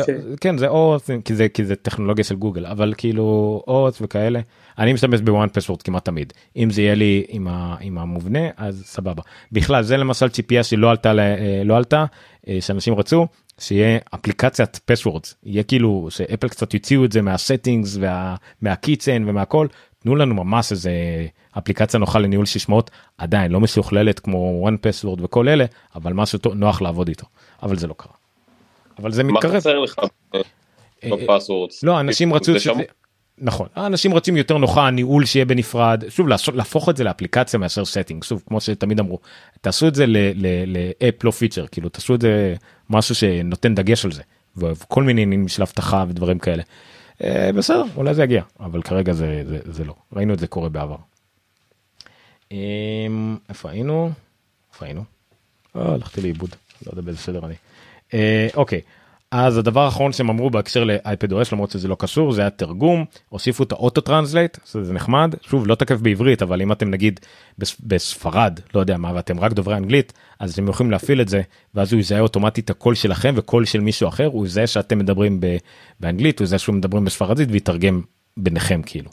זה, 0.07 0.37
כן 0.41 0.59
זה 0.59 0.69
אוס 0.69 1.11
כי 1.25 1.35
זה 1.35 1.49
כי 1.49 1.65
זה 1.65 1.77
טכנולוגיה 1.77 2.25
של 2.25 2.37
גוגל 2.37 2.67
אבל 2.67 2.95
כאילו 2.97 3.63
אוס 3.67 3.99
וכאלה 4.01 4.41
אני 4.79 4.93
משתמש 4.93 5.21
בוואן 5.21 5.49
פסוורד 5.53 5.83
כמעט 5.83 6.05
תמיד. 6.05 6.33
אם 6.57 6.71
זה 6.71 6.83
יהיה 6.83 6.95
לי 6.95 7.25
עם, 7.29 7.99
המובנה 7.99 8.49
אז 8.57 8.83
סבבה. 8.87 9.23
בכלל 9.53 9.83
זה 9.83 9.97
למשל 9.97 10.29
ציפייה 10.29 10.63
שלא 10.63 10.91
עלתה 10.91 11.13
ל- 11.13 11.21
אה, 11.21 11.63
לא 11.65 11.77
עלתה 11.77 12.05
אה, 12.49 12.59
שאנשים 12.61 12.95
רצו 12.95 13.27
שיהיה 13.59 13.99
אפליקציית 14.15 14.81
passwords 14.85 15.35
יהיה 15.45 15.63
כאילו 15.63 16.07
שאפל 16.11 16.49
קצת 16.49 16.75
יוציאו 16.75 17.05
את 17.05 17.13
זה 17.13 17.23
מה-settings 17.23 17.97
וה, 18.01 18.35
מה-Keychain 18.63 19.25
ומהכל 19.27 19.67
תנו 20.03 20.17
לנו 20.17 20.35
ממש 20.35 20.73
איזה 20.73 20.91
אפליקציה 21.59 22.01
נוחה 22.01 22.19
לניהול 22.19 22.47
סיסמאות 22.47 22.91
עדיין 23.19 23.53
לא 23.53 23.61
משוכללת 23.61 24.19
כמו 24.19 24.69
1Password 24.69 25.23
וכל 25.23 25.49
אלה 25.49 25.65
אבל 25.95 26.13
משהו 26.13 26.39
נוח 26.55 26.83
לעבוד 26.83 27.09
איתו 27.09 27.27
אבל 27.63 27.77
זה 27.77 27.87
לא 27.87 27.95
קרה. 27.97 28.13
אבל 28.99 29.13
זה 29.13 29.23
מה 29.25 29.33
מתקרב. 29.33 29.57
חסר 29.57 29.79
לך 29.79 29.99
אה, 30.35 31.11
ב-passwords? 31.11 31.83
לא 31.83 32.01
אנשים 32.01 32.35
רצו 32.35 32.53
זה 32.53 32.61
שזה? 32.61 32.73
נכון 33.39 33.67
אנשים 33.77 34.13
רוצים 34.13 34.37
יותר 34.37 34.59
נוחה 34.59 34.87
הניהול 34.87 35.25
שיהיה 35.25 35.45
בנפרד 35.45 36.05
שוב 36.09 36.29
להפוך 36.55 36.89
את 36.89 36.97
זה 36.97 37.05
לאפליקציה 37.05 37.59
מאשר 37.59 37.83
setting 37.83 38.25
שוב 38.25 38.43
כמו 38.47 38.61
שתמיד 38.61 39.01
אמרו 39.01 39.19
תעשו 39.61 39.89
את 39.89 39.95
זה 39.95 40.05
ל-app 40.07 41.25
לא 41.25 41.31
פיצ'ר 41.31 41.67
כאילו 41.67 41.89
תעשו 41.89 42.15
את 42.15 42.21
זה 42.21 42.55
משהו 42.91 43.15
שנותן 43.15 43.75
דגש 43.75 44.05
על 44.05 44.13
זה 44.13 44.23
וכל 44.57 45.03
מיני 45.03 45.23
עניינים 45.23 45.49
של 45.49 45.63
אבטחה 45.63 46.05
ודברים 46.09 46.39
כאלה. 46.39 46.63
אה, 47.25 47.51
בסדר 47.53 47.85
אולי 47.97 48.15
זה 48.15 48.23
יגיע 48.23 48.43
אבל 48.61 48.83
כרגע 48.83 49.13
זה, 49.13 49.43
זה, 49.47 49.59
זה 49.65 49.85
לא 49.85 49.95
ראינו 50.13 50.35
את 50.35 50.39
זה 50.39 50.47
קורה 50.47 50.69
בעבר. 50.69 50.97
אמ, 52.53 53.37
איפה 53.49 53.71
היינו? 53.71 54.11
איפה 54.73 54.85
היינו? 54.85 55.05
אה, 55.77 55.93
הלכתי 55.95 56.21
לאיבוד 56.21 56.51
לא 56.87 56.93
יודע 56.93 57.03
באיזה 57.03 57.19
סדר 57.19 57.47
אני. 57.47 57.55
אה, 58.15 58.49
אוקיי 58.55 58.81
אז 59.33 59.59
הדבר 59.59 59.81
האחרון 59.81 60.13
שהם 60.13 60.31
אמרו 60.31 60.51
בהקשר 60.51 60.85
ל-iPadOS 60.85 61.47
למרות 61.53 61.71
שזה 61.71 61.89
לא 61.89 61.97
קשור 61.99 62.33
זה 62.33 62.41
היה 62.41 62.51
תרגום. 62.51 63.05
הוסיפו 63.29 63.63
את 63.63 63.73
ה-auto 63.73 64.01
translate 64.01 64.59
זה 64.83 64.93
נחמד. 64.93 65.35
שוב 65.43 65.67
לא 65.67 65.75
תקף 65.75 66.01
בעברית 66.01 66.43
אבל 66.43 66.63
אם 66.63 66.73
אתם 66.73 66.91
נגיד 66.91 67.21
בס- 67.59 67.81
בספרד 67.81 68.61
לא 68.75 68.81
יודע 68.81 68.97
מה 68.97 69.13
ואתם 69.15 69.41
רק 69.41 69.53
דוברי 69.53 69.77
אנגלית 69.77 70.13
אז 70.41 70.53
אתם 70.53 70.69
יכולים 70.69 70.91
להפעיל 70.91 71.21
את 71.21 71.29
זה 71.29 71.43
ואז 71.75 71.93
הוא 71.93 72.01
יזהה 72.01 72.21
אוטומטית 72.21 72.71
הקול 72.71 72.95
שלכם 72.95 73.35
וקול 73.37 73.65
של 73.65 73.81
מישהו 73.81 74.09
אחר. 74.09 74.27
הוא 74.27 74.47
יזהה 74.47 74.67
שאתם 74.67 74.99
מדברים 74.99 75.41
באנגלית 76.01 76.39
הוא 76.39 76.45
יזהה 76.45 76.59
שהוא 76.59 76.75
מדברים 76.75 77.05
בספרדית 77.05 77.49
ויתרגם 77.53 78.01
ביניכם 78.37 78.81
כאילו. 78.87 79.11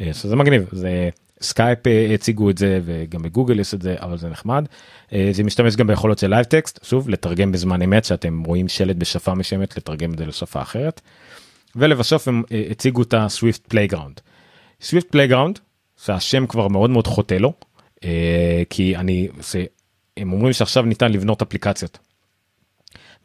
אה, 0.00 0.10
שזה 0.12 0.36
מגניב. 0.36 0.68
זה 0.72 1.08
סקייפ 1.40 1.86
אה, 1.86 2.14
הציגו 2.14 2.50
את 2.50 2.58
זה 2.58 2.80
וגם 2.84 3.22
בגוגל 3.22 3.60
יש 3.60 3.74
את 3.74 3.82
זה 3.82 3.94
אבל 3.98 4.18
זה 4.18 4.28
נחמד. 4.28 4.64
אה, 5.12 5.28
זה 5.32 5.44
משתמש 5.44 5.76
גם 5.76 5.86
ביכולות 5.86 6.18
של 6.18 6.30
Live 6.30 6.44
Text 6.44 6.84
שוב 6.84 7.08
לתרגם 7.08 7.52
בזמן 7.52 7.82
אמת 7.82 8.04
שאתם 8.04 8.42
רואים 8.46 8.68
שלט 8.68 8.96
בשפה 8.96 9.34
מסוימת 9.34 9.76
לתרגם 9.76 10.12
את 10.12 10.18
זה 10.18 10.26
לשפה 10.26 10.62
אחרת. 10.62 11.00
ולבסוף 11.76 12.28
הם 12.28 12.42
אה, 12.52 12.62
הציגו 12.70 13.02
את 13.02 13.14
ה-Swift 13.14 13.66
Playground. 13.66 14.20
Swift 14.80 15.10
Playground 15.10 15.58
שהשם 16.04 16.46
כבר 16.46 16.68
מאוד 16.68 16.90
מאוד 16.90 17.06
חוטא 17.06 17.34
לו 17.34 17.52
כי 18.70 18.96
אני 18.96 19.28
הם 20.16 20.32
אומרים 20.32 20.52
שעכשיו 20.52 20.82
ניתן 20.82 21.12
לבנות 21.12 21.42
אפליקציות. 21.42 21.98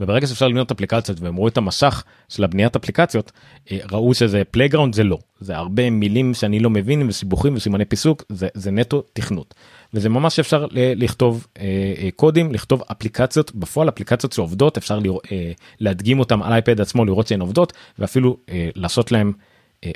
וברגע 0.02 0.28
שאפשר 0.28 0.48
לבנות 0.48 0.72
אפליקציות 0.72 1.22
והם 1.22 1.36
רואים 1.36 1.52
את 1.52 1.58
המשך 1.58 2.04
של 2.30 2.44
הבניית 2.44 2.76
אפליקציות 2.76 3.32
אה, 3.72 3.78
ראו 3.92 4.14
שזה 4.14 4.44
playground 4.52 4.96
זה 4.96 5.04
לא. 5.04 5.18
זה 5.40 5.58
הרבה 5.58 5.90
מילים 5.90 6.34
שאני 6.34 6.60
לא 6.60 6.70
מבין 6.70 7.10
וסיבוכים 7.10 7.56
וסימני 7.56 7.86
פיסוק 7.86 8.24
זה, 8.30 8.48
זה 8.54 8.72
נטו 8.72 9.04
תכנות. 9.14 9.54
וזה 9.94 10.10
ממש 10.10 10.40
אפשר 10.40 10.66
לכתוב 10.74 11.48
אה, 11.60 11.64
אה, 11.98 12.10
קודים 12.16 12.52
לכתוב 12.52 12.84
אפליקציות 12.92 13.56
בפועל 13.56 13.90
אפליקציות 13.90 14.34
שעובדות 14.34 14.78
אפשר 14.78 15.00
אה, 15.32 15.52
להדגים 15.80 16.20
אותם 16.20 16.44
על 16.44 16.54
אייפד 16.54 16.82
עצמו 16.82 17.06
לראות 17.06 17.28
שהן 17.28 17.42
עובדות 17.42 17.74
ואפילו 18.00 18.38
לעשות 18.76 19.12
להם 19.12 19.34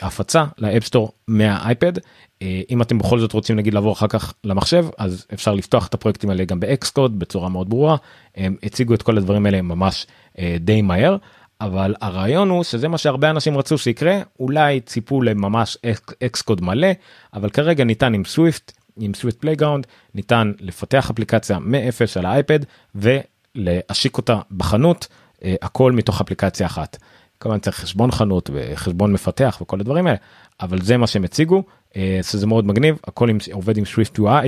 הפצה 0.01 0.45
ל-App 0.57 0.84
Store 0.84 1.11
מהאייפד. 1.27 1.93
אה, 2.41 2.61
אם 2.69 2.81
אתם 2.81 2.97
בכל 2.97 3.19
זאת 3.19 3.33
רוצים 3.33 3.55
נגיד 3.55 3.73
לעבור 3.73 3.93
אחר 3.93 4.07
כך 4.07 4.33
למחשב 4.43 4.85
אז 4.97 5.25
אפשר 5.33 5.53
לפתוח 5.53 5.87
את 5.87 5.93
הפרויקטים 5.93 6.29
האלה 6.29 6.45
גם 6.45 6.59
ב-Xcode 6.59 7.19
בצורה 7.19 7.49
מאוד 7.49 7.69
ברורה. 7.69 7.95
הם 8.35 8.55
הציגו 8.63 8.93
את 8.93 9.01
כל 9.01 9.17
הדברים 9.17 9.45
האלה 9.45 9.61
ממש 9.61 10.07
אה, 10.39 10.57
די 10.59 10.81
מהר 10.81 11.17
אבל 11.61 11.95
הרעיון 12.01 12.49
הוא 12.49 12.63
שזה 12.63 12.87
מה 12.87 12.97
שהרבה 12.97 13.29
אנשים 13.29 13.57
רצו 13.57 13.77
שיקרה. 13.77 14.19
אולי 14.39 14.81
ציפו 14.81 15.21
לממש 15.21 15.77
Xcode 16.23 16.61
מלא 16.61 16.87
אבל 17.33 17.49
כרגע 17.49 17.83
ניתן 17.83 18.13
עם 18.13 18.25
Swift 18.25 18.71
עם 18.99 19.13
Swift 19.13 19.39
Playground 19.39 19.87
ניתן 20.15 20.51
לפתח 20.59 21.09
אפליקציה 21.09 21.59
מאפס 21.59 22.17
על 22.17 22.25
האייפד 22.25 22.59
ולהשיק 22.95 24.17
אותה 24.17 24.39
בחנות 24.51 25.07
אה, 25.43 25.55
הכל 25.61 25.91
מתוך 25.91 26.21
אפליקציה 26.21 26.67
אחת. 26.67 26.97
כמובן 27.39 27.59
צריך 27.59 27.75
חשבון 27.79 28.11
חנות 28.11 28.49
וחשבון 28.53 29.13
מפתח 29.13 29.57
וכל 29.61 29.79
הדברים 29.79 30.07
האלה 30.07 30.17
אבל 30.61 30.81
זה 30.81 30.97
מה 30.97 31.07
שהם 31.07 31.23
הציגו 31.23 31.63
אה, 31.95 32.19
שזה 32.23 32.47
מאוד 32.47 32.65
מגניב 32.65 32.99
הכל 33.03 33.29
עם, 33.29 33.37
עובד 33.51 33.77
עם 33.77 33.85
SwiftUI 33.85 34.47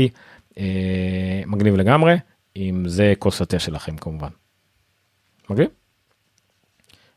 אה, 0.57 1.41
מגניב 1.45 1.75
לגמרי 1.75 2.15
אם 2.57 2.83
זה 2.87 3.13
כוס 3.19 3.41
התה 3.41 3.59
שלכם 3.59 3.97
כמובן. 3.97 4.29
מגניב? 5.49 5.69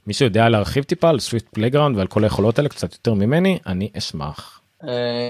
מישהו 0.07 0.25
יודע 0.25 0.49
להרחיב 0.49 0.85
טיפה 0.85 1.09
על 1.09 1.21
Swift 1.21 1.49
Playground 1.49 1.97
ועל 1.97 2.07
כל 2.07 2.25
היכולות 2.25 2.59
האלה 2.59 2.69
קצת 2.69 2.93
יותר 2.93 3.15
ממני 3.15 3.59
אני 3.67 3.91
אשמח. 3.99 4.61
אה, 4.89 5.29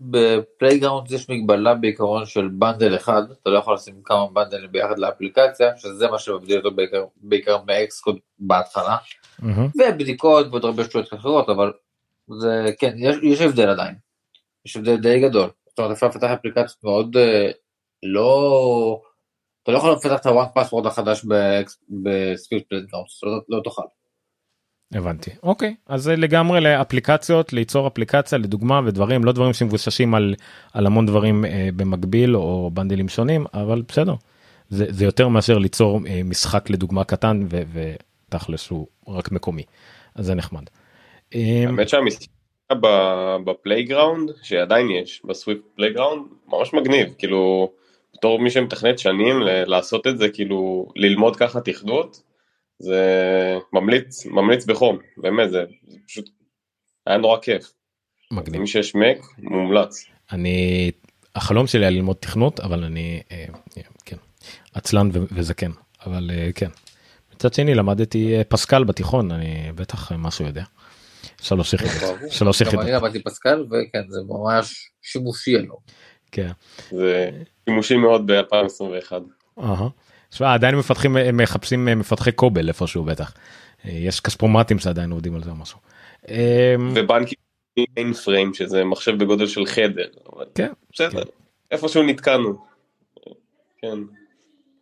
ב-Playground 0.00 1.12
יש 1.12 1.30
מגבלה 1.30 1.74
בעיקרון 1.74 2.26
של 2.26 2.48
bundle 2.48 2.96
אחד, 2.96 3.22
אתה 3.42 3.50
לא 3.50 3.58
יכול 3.58 3.74
לשים 3.74 3.94
כמה 4.04 4.26
bundleים 4.32 4.72
ביחד 4.72 4.98
לאפליקציה, 4.98 5.76
שזה 5.76 6.08
מה 6.08 6.18
שמבדיל 6.18 6.58
אותו 6.58 6.70
בעיקר, 6.70 7.04
בעיקר 7.16 7.56
מ-Xcode 7.66 8.18
בהתחלה. 8.38 8.96
ובדיקות 9.78 10.46
ועוד 10.50 10.64
הרבה 10.64 10.84
שטויות 10.84 11.14
אחרות, 11.14 11.48
אבל 11.48 11.72
זה 12.40 12.64
כן, 12.78 12.94
יש, 12.96 13.16
יש 13.22 13.40
הבדל 13.40 13.68
עדיין. 13.68 13.94
יש 14.66 14.76
הבדל 14.76 14.96
די 14.96 15.20
גדול. 15.20 15.50
זאת 15.68 15.78
אומרת, 15.78 15.92
אפשר 15.92 16.06
לפתח 16.06 16.30
אפליקציות 16.30 16.84
מאוד 16.84 17.16
אה, 17.16 17.50
לא... 18.02 19.00
אתה 19.62 19.72
לא 19.72 19.76
יכול 19.78 19.92
לפתח 19.92 20.20
את 20.20 20.26
הוואק 20.26 20.48
פסוורד 20.54 20.86
החדש 20.86 21.24
בסוויפט 21.88 22.68
פלטגראונס, 22.68 23.20
לא, 23.22 23.40
לא 23.48 23.60
תוכל. 23.64 23.82
הבנתי 24.94 25.30
אוקיי 25.42 25.74
אז 25.86 26.02
זה 26.02 26.16
לגמרי 26.16 26.60
לאפליקציות 26.60 27.52
ליצור 27.52 27.86
אפליקציה 27.86 28.38
לדוגמה 28.38 28.80
ודברים 28.86 29.24
לא 29.24 29.32
דברים 29.32 29.52
שמבוססים 29.52 30.14
על 30.14 30.34
על 30.72 30.86
המון 30.86 31.06
דברים 31.06 31.44
אה, 31.44 31.68
במקביל 31.76 32.36
או 32.36 32.70
בנדלים 32.74 33.08
שונים 33.08 33.46
אבל 33.54 33.82
בסדר 33.88 34.14
זה, 34.68 34.86
זה 34.88 35.04
יותר 35.04 35.28
מאשר 35.28 35.58
ליצור 35.58 36.00
אה, 36.06 36.20
משחק 36.24 36.70
לדוגמה 36.70 37.04
קטן 37.04 37.46
ו, 37.50 37.62
ותכלס 38.34 38.68
הוא 38.68 38.86
רק 39.08 39.32
מקומי 39.32 39.62
אז 40.14 40.26
זה 40.26 40.34
נחמד. 40.34 40.62
האמת 41.32 41.88
שהמשחק 41.88 42.26
ב- 42.72 43.36
ב 43.44 43.52
Playground 43.52 44.30
שעדיין 44.42 44.90
יש 44.90 45.22
ב 45.24 45.30
Swift 45.30 45.62
Playground 45.74 46.22
ממש 46.48 46.74
מגניב 46.74 47.14
כאילו 47.18 47.72
בתור 48.14 48.38
מי 48.40 48.50
שמתכנת 48.50 48.98
שנים 48.98 49.36
לעשות 49.42 50.06
את 50.06 50.18
זה 50.18 50.28
כאילו 50.28 50.88
ללמוד 50.96 51.36
ככה 51.36 51.60
תכנות 51.60 52.22
זה 52.78 53.04
ממליץ 53.72 54.26
ממליץ 54.26 54.64
בחום 54.64 54.98
באמת 55.16 55.50
זה, 55.50 55.64
זה 55.86 55.98
פשוט 56.06 56.30
היה 57.06 57.16
נורא 57.18 57.38
כיף 57.40 57.72
מגניב. 58.30 58.60
מי 58.60 58.66
שיש 58.66 58.94
Mac 58.94 59.18
מומלץ. 59.38 60.04
אני 60.32 60.90
החלום 61.34 61.66
שלי 61.66 61.80
היה 61.80 61.90
ללמוד 61.90 62.16
תכנות 62.16 62.60
אבל 62.60 62.84
אני 62.84 63.22
אה, 63.32 63.44
אה, 63.78 63.82
כן 64.04 64.16
עצלן 64.74 65.10
ו- 65.12 65.24
וזקן 65.32 65.70
אבל 66.06 66.30
אה, 66.32 66.50
כן. 66.54 66.68
מצד 67.40 67.54
שני 67.54 67.74
למדתי 67.74 68.36
אה, 68.36 68.44
פסקל 68.44 68.84
בתיכון 68.84 69.30
אני 69.30 69.72
בטח 69.74 70.12
אה, 70.12 70.16
משהו 70.16 70.46
יודע. 70.46 70.64
שלוש 71.42 71.72
יחידות. 71.72 72.18
שלוש 72.30 72.62
גם 72.62 72.68
אני 72.68 72.78
יחידות. 72.78 73.02
למדתי 73.02 73.22
פסקל, 73.22 73.64
וכן, 73.70 74.02
זה 74.08 74.20
ממש 74.28 74.90
שימושי 75.02 75.50
היום. 75.50 75.76
כן. 76.32 76.50
זה 76.90 77.30
שימושי 77.64 77.96
מאוד 77.96 78.30
ב-2021. 78.30 79.12
אהה. 79.58 79.88
תשמע, 80.30 80.54
עדיין 80.54 80.74
מפתחים 80.74 81.16
אה, 81.16 81.32
מחפשים 81.32 81.84
מפתחי 81.84 82.32
קובל 82.32 82.68
איפשהו 82.68 83.04
בטח. 83.04 83.32
יש 83.84 84.20
כספומטים 84.20 84.78
שעדיין 84.78 85.10
עובדים 85.10 85.34
על 85.34 85.42
זה 85.42 85.50
או 85.50 85.56
משהו. 85.56 85.78
אה, 86.28 86.74
ובנקים 86.94 87.38
אין 87.96 88.12
פריים 88.12 88.54
שזה 88.54 88.84
מחשב 88.84 89.18
בגודל 89.18 89.46
של 89.46 89.66
חדר. 89.66 90.08
כן. 90.54 90.72
בסדר, 90.92 91.22
איפשהו 91.70 92.02
נתקענו. 92.02 92.64
כן. 93.78 93.98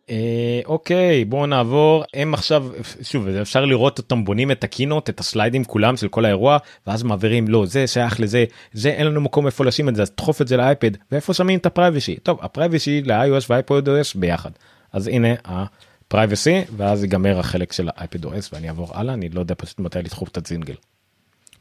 אה, 0.09 0.61
אוקיי 0.65 1.25
בואו 1.25 1.45
נעבור. 1.45 2.03
הם 2.13 2.33
עכשיו 2.33 2.67
שוב 3.01 3.27
אפשר 3.27 3.65
לראות 3.65 3.97
אותם 3.97 4.25
בונים 4.25 4.51
את 4.51 4.63
ה 4.63 4.69
keynote 4.69 5.09
את 5.09 5.19
הסליידים 5.19 5.63
כולם 5.63 5.97
של 5.97 6.07
כל 6.07 6.25
האירוע 6.25 6.57
ואז 6.87 7.03
מעבירים 7.03 7.47
לא 7.47 7.65
זה 7.65 7.87
שייך 7.87 8.19
לזה 8.19 8.45
זה 8.73 8.89
אין 8.89 9.07
לנו 9.07 9.21
מקום 9.21 9.45
איפה 9.45 9.65
לשים 9.65 9.89
את 9.89 9.95
זה 9.95 10.01
אז 10.01 10.09
תדחוף 10.09 10.41
את 10.41 10.47
זה 10.47 10.57
לאייפד 10.57 10.91
ואיפה 11.11 11.33
שמים 11.33 11.59
את 11.59 11.65
ה 11.65 11.71
privacy. 11.71 12.15
טוב 12.23 12.39
ה 12.41 12.48
privacy 12.48 13.01
ל-iOS 13.01 13.45
ו- 13.49 13.66
iPadOS 13.66 14.19
ביחד. 14.19 14.51
אז 14.93 15.07
הנה 15.07 15.27
ה 15.45 15.59
privacy 15.59 16.61
ואז 16.77 17.03
ייגמר 17.03 17.39
החלק 17.39 17.71
של 17.71 17.89
ה 17.95 18.01
iPad 18.01 18.25
OS 18.25 18.49
ואני 18.53 18.67
אעבור 18.67 18.87
הלאה 18.93 19.13
אני 19.13 19.29
לא 19.29 19.39
יודע 19.39 19.55
פשוט 19.57 19.79
מתי 19.79 19.99
לדחוף 19.99 20.29
את 20.29 20.37
הג'ינגל. 20.37 20.75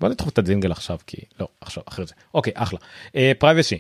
בוא 0.01 0.09
נדחוף 0.09 0.33
את 0.33 0.39
הג'ינגל 0.39 0.73
עכשיו 0.73 0.99
כי 1.07 1.17
לא 1.41 1.49
עכשיו 1.61 1.83
אחרי 1.89 2.07
זה. 2.07 2.15
אוקיי 2.35 2.53
אחלה. 2.57 2.79
Privacy. 3.39 3.79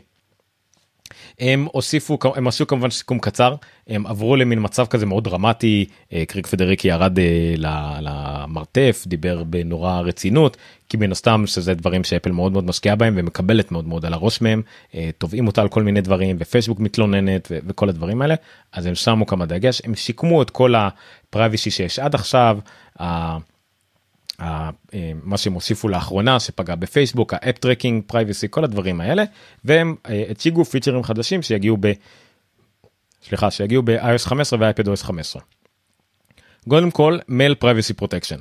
הם 1.40 1.66
הוסיפו 1.72 2.18
הם 2.34 2.48
עשו 2.48 2.66
כמובן 2.66 2.90
סיכום 2.90 3.18
קצר 3.18 3.54
הם 3.88 4.06
עברו 4.06 4.36
למין 4.36 4.58
מצב 4.62 4.86
כזה 4.86 5.06
מאוד 5.06 5.24
דרמטי 5.24 5.84
אה, 6.12 6.24
קרייג 6.28 6.46
פדריגי 6.46 6.88
ירד 6.88 7.18
אה, 7.18 7.54
למרתף 8.00 9.04
דיבר 9.06 9.44
בנורא 9.44 10.00
רצינות 10.00 10.56
כי 10.88 10.96
מן 10.96 11.12
הסתם 11.12 11.42
שזה 11.46 11.74
דברים 11.74 12.04
שאפל 12.04 12.30
מאוד 12.30 12.52
מאוד 12.52 12.64
משקיעה 12.64 12.96
בהם 12.96 13.14
ומקבלת 13.16 13.72
מאוד 13.72 13.88
מאוד 13.88 14.06
על 14.06 14.12
הראש 14.12 14.40
מהם 14.40 14.62
אה, 14.94 15.10
תובעים 15.18 15.46
אותה 15.46 15.62
על 15.62 15.68
כל 15.68 15.82
מיני 15.82 16.00
דברים 16.00 16.36
ופייסבוק 16.40 16.80
מתלוננת 16.80 17.52
וכל 17.52 17.88
הדברים 17.88 18.22
האלה 18.22 18.34
אז 18.72 18.86
הם 18.86 18.94
שמו 18.94 19.26
כמה 19.26 19.46
דגש 19.46 19.82
הם 19.84 19.94
סיכמו 19.94 20.42
את 20.42 20.50
כל 20.50 20.74
ה 20.74 20.86
privacy 20.86 21.70
שיש 21.70 21.98
עד 21.98 22.14
עכשיו. 22.14 22.58
אה, 24.40 24.70
מה 25.22 25.38
שהם 25.38 25.52
הוסיפו 25.52 25.88
לאחרונה 25.88 26.40
שפגע 26.40 26.74
בפייסבוק 26.74 27.34
ה 27.34 27.40
app 27.40 27.58
tracking 27.58 28.02
privacy 28.06 28.46
כל 28.50 28.64
הדברים 28.64 29.00
האלה 29.00 29.24
והם 29.64 29.96
אה, 30.08 30.24
הציגו 30.30 30.64
פיצ'רים 30.64 31.02
חדשים 31.02 31.42
שיגיעו 31.42 31.76
ב... 31.80 31.92
סליחה 33.22 33.50
שיגיעו 33.50 33.82
ב-iOS 33.82 34.18
15 34.18 34.58
ו-iPadOS 34.60 35.04
15. 35.04 35.42
קודם 36.68 36.90
כל 36.90 37.18
mail 37.28 37.54
privacy 37.54 37.94
protection. 37.94 38.38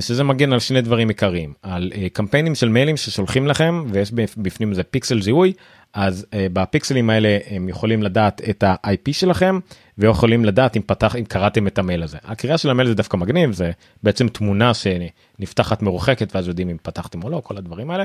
שזה 0.00 0.24
מגן 0.24 0.52
על 0.52 0.58
שני 0.58 0.80
דברים 0.80 1.08
עיקריים 1.08 1.54
על 1.62 1.92
אה, 1.94 2.08
קמפיינים 2.12 2.54
של 2.54 2.68
מיילים 2.68 2.96
ששולחים 2.96 3.46
לכם 3.46 3.84
ויש 3.90 4.10
בפ- 4.10 4.34
בפנים 4.36 4.70
איזה 4.70 4.82
פיקסל 4.82 5.22
זיהוי 5.22 5.52
אז 5.94 6.26
אה, 6.34 6.46
בפיקסלים 6.52 7.10
האלה 7.10 7.38
הם 7.46 7.68
יכולים 7.68 8.02
לדעת 8.02 8.40
את 8.50 8.62
ה-IP 8.62 9.12
שלכם 9.12 9.58
ויכולים 9.98 10.44
לדעת 10.44 10.76
אם 10.76 10.82
פתח 10.86 11.16
אם 11.16 11.24
קראתם 11.24 11.66
את 11.66 11.78
המייל 11.78 12.02
הזה 12.02 12.18
הקריאה 12.24 12.58
של 12.58 12.70
המייל 12.70 12.88
זה 12.88 12.94
דווקא 12.94 13.16
מגניב 13.16 13.52
זה 13.52 13.70
בעצם 14.02 14.28
תמונה 14.28 14.72
שנפתחת 14.74 15.82
מרוחקת 15.82 16.34
ואז 16.34 16.48
יודעים 16.48 16.68
אם 16.68 16.76
פתחתם 16.82 17.22
או 17.22 17.30
לא 17.30 17.40
כל 17.44 17.56
הדברים 17.56 17.90
האלה. 17.90 18.04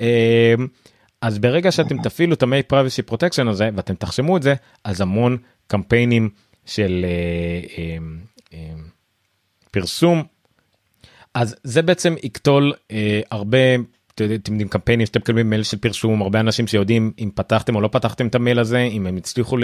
אה, 0.00 0.54
אז 1.20 1.38
ברגע 1.38 1.72
שאתם 1.72 2.02
תפעילו 2.02 2.34
את 2.34 2.42
ה 2.42 2.46
mail 2.46 2.62
privacy 2.62 3.02
protection 3.02 3.48
הזה 3.48 3.70
ואתם 3.74 3.94
תחסמו 3.94 4.36
את 4.36 4.42
זה 4.42 4.54
אז 4.84 5.00
המון 5.00 5.36
קמפיינים 5.66 6.30
של 6.66 7.04
אה, 7.08 7.78
אה, 7.78 7.96
אה, 8.54 8.74
פרסום 9.70 10.22
אז 11.36 11.56
זה 11.62 11.82
בעצם 11.82 12.14
יקטול 12.22 12.72
אה, 12.90 13.20
הרבה 13.30 13.58
אתם 14.14 14.24
יודעים 14.52 14.68
קמפיינים 14.68 15.06
שאתם 15.06 15.20
מקבלים 15.20 15.50
מייל 15.50 15.62
של 15.62 15.76
פרסום 15.76 16.22
הרבה 16.22 16.40
אנשים 16.40 16.66
שיודעים 16.66 17.12
אם 17.18 17.30
פתחתם 17.34 17.76
או 17.76 17.80
לא 17.80 17.88
פתחתם 17.88 18.26
את 18.26 18.34
המייל 18.34 18.58
הזה 18.58 18.78
אם 18.78 19.06
הם 19.06 19.16
הצליחו 19.16 19.56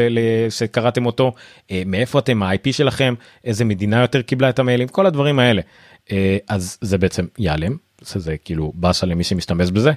שקראתם 0.50 1.06
אותו 1.06 1.32
אה, 1.70 1.82
מאיפה 1.86 2.18
אתם 2.18 2.42
ה-IP 2.42 2.72
שלכם 2.72 3.14
איזה 3.44 3.64
מדינה 3.64 4.00
יותר 4.00 4.22
קיבלה 4.22 4.48
את 4.48 4.58
המיילים 4.58 4.88
כל 4.88 5.06
הדברים 5.06 5.38
האלה 5.38 5.62
אה, 6.10 6.36
אז 6.48 6.78
זה 6.80 6.98
בעצם 6.98 7.26
ייעלם 7.38 7.76
שזה 8.04 8.36
כאילו 8.44 8.72
באסה 8.74 9.06
למי 9.06 9.24
שמשתמש 9.24 9.70
בזה 9.70 9.92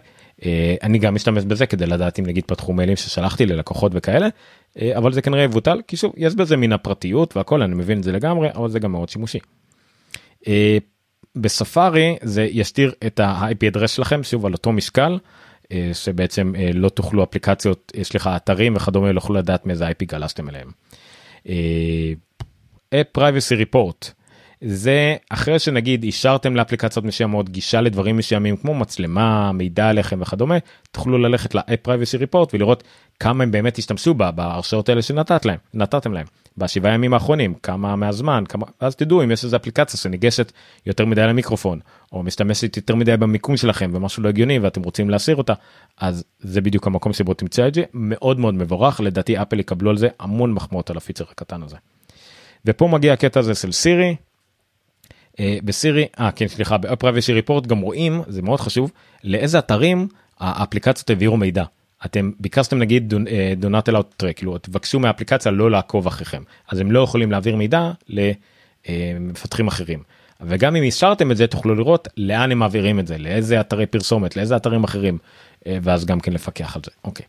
אה, 0.46 0.76
אני 0.84 0.98
גם 0.98 1.16
משתמש 1.16 1.44
בזה 1.44 1.66
כדי 1.66 1.86
לדעת 1.86 2.20
אם 2.20 2.26
נגיד 2.26 2.44
פתחו 2.48 2.74
מיילים 2.74 2.96
ששלחתי 2.96 3.46
ללקוחות 3.46 3.92
וכאלה 3.96 4.28
אה, 4.82 4.98
אבל 4.98 5.14
זה 5.14 5.22
כנראה 5.22 5.44
יבוטל 5.44 5.82
כי 5.88 5.98
שוב 5.98 6.14
יש 6.18 6.36
בזה 6.36 6.58
מן 6.58 6.72
הפרטיות 6.72 7.38
והכל 7.38 7.62
אני 7.62 7.76
מבין 7.76 7.98
את 7.98 8.04
זה 8.04 8.12
לגמרי 8.12 8.50
אבל 8.56 8.70
זה 8.70 8.80
גם 8.80 8.92
מאוד 8.92 9.10
שימושי. 9.10 9.40
בספארי 11.36 12.16
זה 12.22 12.48
יסתיר 12.52 12.94
את 13.08 13.20
ה-IP 13.20 13.74
address 13.74 13.88
שלכם 13.88 14.24
שוב 14.24 14.46
על 14.46 14.54
אותו 14.54 14.72
משקל 14.72 15.18
אה, 15.72 15.90
שבעצם 15.94 16.54
אה, 16.58 16.70
לא 16.74 16.90
תוכלו 16.90 17.24
אפליקציות 17.24 17.92
אה, 17.98 18.04
סליחה 18.04 18.36
אתרים 18.36 18.76
וכדומה 18.76 19.12
לא 19.12 19.18
יוכלו 19.18 19.36
לדעת 19.36 19.66
מאיזה 19.66 19.88
IP 19.88 20.06
גלשתם 20.06 20.50
אליהם. 20.50 20.72
Privacy 23.18 23.62
Report 23.62 24.12
זה 24.62 25.16
אחרי 25.30 25.60
שנגיד 25.60 26.04
אישרתם 26.04 26.56
לאפליקציות 26.56 27.06
מסוימות 27.06 27.50
גישה 27.50 27.82
לדברים 27.82 28.18
מסוימים 28.18 28.58
כמו 28.58 28.74
מצלמה 28.74 29.52
מידע 29.52 29.90
עליכם 29.90 30.22
וכדומה 30.22 30.56
תוכלו 30.92 31.18
ללכת 31.18 31.56
ל-App 31.56 31.88
Privacy 31.88 32.22
Report 32.22 32.50
ולראות 32.54 32.84
כמה 33.20 33.44
הם 33.44 33.52
באמת 33.52 33.78
השתמשו 33.78 34.14
בה 34.14 34.32
בהרשאות 34.32 34.90
האלה 34.90 35.02
שנתת 35.02 35.46
להם 35.46 35.58
נתתם 35.74 36.14
להם 36.14 36.26
בשבעה 36.58 36.94
ימים 36.94 37.14
האחרונים 37.14 37.54
כמה 37.54 37.96
מהזמן 37.96 38.44
כמה 38.50 38.66
אז 38.80 38.96
תדעו 38.96 39.24
אם 39.24 39.32
יש 39.32 39.44
איזה 39.44 39.56
אפליקציה 39.56 40.00
שניגשת 40.00 40.52
יותר 40.86 41.06
מדי 41.06 41.22
למיקרופון 41.22 41.80
או 42.12 42.24
משתמשת 42.24 42.78
יותר 42.78 42.96
מדי 42.96 43.18
במיקום 43.18 43.58
שלכם 43.58 43.92
ומשהו 43.94 44.24
לא 44.24 44.30
הגיוני 44.30 44.60
ואתם 44.60 44.84
רוצים 44.84 45.10
להסיר 45.10 45.36
אותה 45.36 45.54
אז 45.98 46.24
זה 46.40 46.62
בדיוק 46.62 46.88
המקום 46.88 47.14
שבו 47.14 47.34
תמצא 47.34 47.68
את 47.68 47.74
זה 47.74 47.84
מאוד 47.94 48.40
מאוד 48.40 48.54
מבורך 48.54 49.02
לדעתי 49.02 49.42
אפל 49.42 49.60
יקבלו 49.60 49.90
על 49.90 49.98
זה 49.98 50.08
המון 50.20 50.54
מחמאות 50.54 50.90
על 50.90 50.98
הפיצר 50.98 51.26
הקטן 51.32 51.64
הזה. 51.64 51.76
ופה 52.66 52.88
מגיע 52.88 53.14
הקטע 53.14 53.40
הזה 53.40 53.56
של 53.56 53.72
סירי. 53.72 54.16
אה, 55.40 55.58
בסירי, 55.64 56.08
אה 56.20 56.32
כן 56.32 56.48
סליחה, 56.48 56.78
ב-Privacy 56.78 57.34
ריפורט 57.34 57.68
גם 57.68 57.80
רואים, 57.80 58.22
זה 58.28 58.42
מאוד 58.42 58.60
חשוב, 58.60 58.92
לאיזה 59.24 59.60
אתרים 59.60 60.08
האפליקציות 60.40 61.10
העבירו 61.10 61.38
מידע. 61.38 61.64
אתם 62.06 62.32
ביקשתם 62.40 62.80
נגיד 62.80 63.14
אה, 63.28 63.54
not 63.62 63.92
allow 63.92 64.24
track, 64.24 64.34
כאילו 64.36 64.58
תבקשו 64.58 65.00
מהאפליקציה 65.00 65.52
לא 65.52 65.72
לעקוב 65.72 66.08
אחריכם, 66.08 66.44
אז 66.70 66.80
הם 66.80 66.92
לא 66.92 67.00
יכולים 67.00 67.32
להעביר 67.32 67.56
מידע 67.56 67.92
למפתחים 68.90 69.68
אחרים. 69.68 70.04
וגם 70.42 70.76
אם 70.76 70.84
אישרתם 70.84 71.32
את 71.32 71.38
זה 71.38 71.48
תוכלו 71.48 71.76
לראות 71.76 72.08
לאן 72.18 72.52
הם 72.52 72.60
מעבירים 72.60 73.00
את 73.00 73.08
זה, 73.08 73.18
לאיזה 73.18 73.60
אתרי 73.60 73.86
פרסומת, 73.86 74.36
לאיזה 74.36 74.56
אתרים 74.56 74.84
אחרים, 74.84 75.18
אה, 75.68 75.78
ואז 75.82 76.06
גם 76.06 76.20
כן 76.20 76.34
לפקח 76.34 76.76
על 76.76 76.82
זה. 76.86 76.92
אוקיי. 77.04 77.26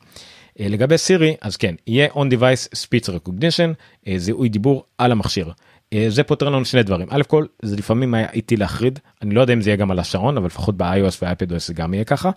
אה, 0.61 0.68
לגבי 0.68 0.99
סירי 0.99 1.37
אז 1.41 1.57
כן 1.57 1.74
יהיה 1.87 2.09
on 2.09 2.33
device 2.33 2.68
speech 2.74 3.09
recognition 3.09 3.74
אה, 4.09 4.14
זיהוי 4.18 4.49
דיבור 4.49 4.85
על 4.99 5.12
המכשיר. 5.12 5.53
אה, 5.93 6.07
זה 6.09 6.22
פותר 6.22 6.49
לנו 6.49 6.64
שני 6.64 6.82
דברים. 6.82 7.07
א' 7.11 7.22
כל 7.26 7.45
זה 7.62 7.76
לפעמים 7.76 8.14
היה 8.14 8.30
איטי 8.32 8.57
להחריד. 8.57 8.99
אני 9.22 9.34
לא 9.34 9.41
יודע 9.41 9.53
אם 9.53 9.61
זה 9.61 9.70
יהיה 9.70 9.76
גם 9.76 9.91
על 9.91 9.99
השעון 9.99 10.37
אבל 10.37 10.47
לפחות 10.47 10.76
ב-iOS 10.76 11.22
ו-iPadOS 11.22 11.59
זה 11.59 11.74
גם 11.74 11.95
יהיה 11.95 12.05
ככה. 12.05 12.30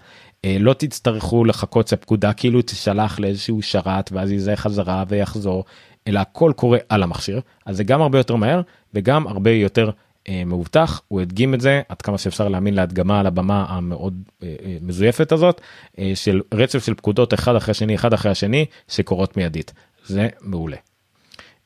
אה, 0.46 0.58
לא 0.60 0.74
תצטרכו 0.74 1.46
לחכות 1.46 1.88
שהפקודה 1.88 2.34
כאילו 2.34 2.62
תשלח 2.62 3.20
לאיזשהו 3.20 3.62
שרת 3.62 4.12
ואז 4.12 4.32
יזהה 4.32 4.56
חזרה 4.56 5.04
ויחזור 5.08 5.66
אלא 6.08 6.20
הכל 6.20 6.52
קורה 6.56 6.78
על 6.90 7.04
המכשיר. 7.04 7.42
אז 7.66 7.78
זה 7.78 7.84
גם 7.84 8.02
הרבה 8.02 8.18
יותר 8.18 8.36
מהר 8.36 8.62
וגם 8.94 9.28
הרבה 9.28 9.52
יותר 9.52 9.90
אה, 10.30 10.44
מאובטח. 10.46 11.02
הוא 11.08 11.22
הדגים 11.22 11.54
את 11.54 11.62
זה 11.62 11.82
עד 11.90 12.02
כמה 12.02 12.18
שאפשר 12.18 12.48
להאמין 12.48 12.74
להדגמה 12.74 13.20
על 13.20 13.28
הבמה 13.28 13.66
המאוד 13.70 14.24
אה, 14.44 14.56
אה, 14.66 14.78
מזויפת 14.82 15.32
הזאת 15.32 15.62
אה, 16.00 16.12
של 16.16 16.42
רצף 16.54 16.86
של 16.86 16.94
פקודות 16.94 17.34
אחד 17.34 17.56
אחרי 17.56 17.72
השני 17.72 17.96
אחד 17.96 18.14
אחרי 18.14 18.32
השני 18.32 18.66
שקורות 18.88 19.38
מיידית. 19.38 19.74
זה 20.06 20.28
מעולה. 20.42 20.78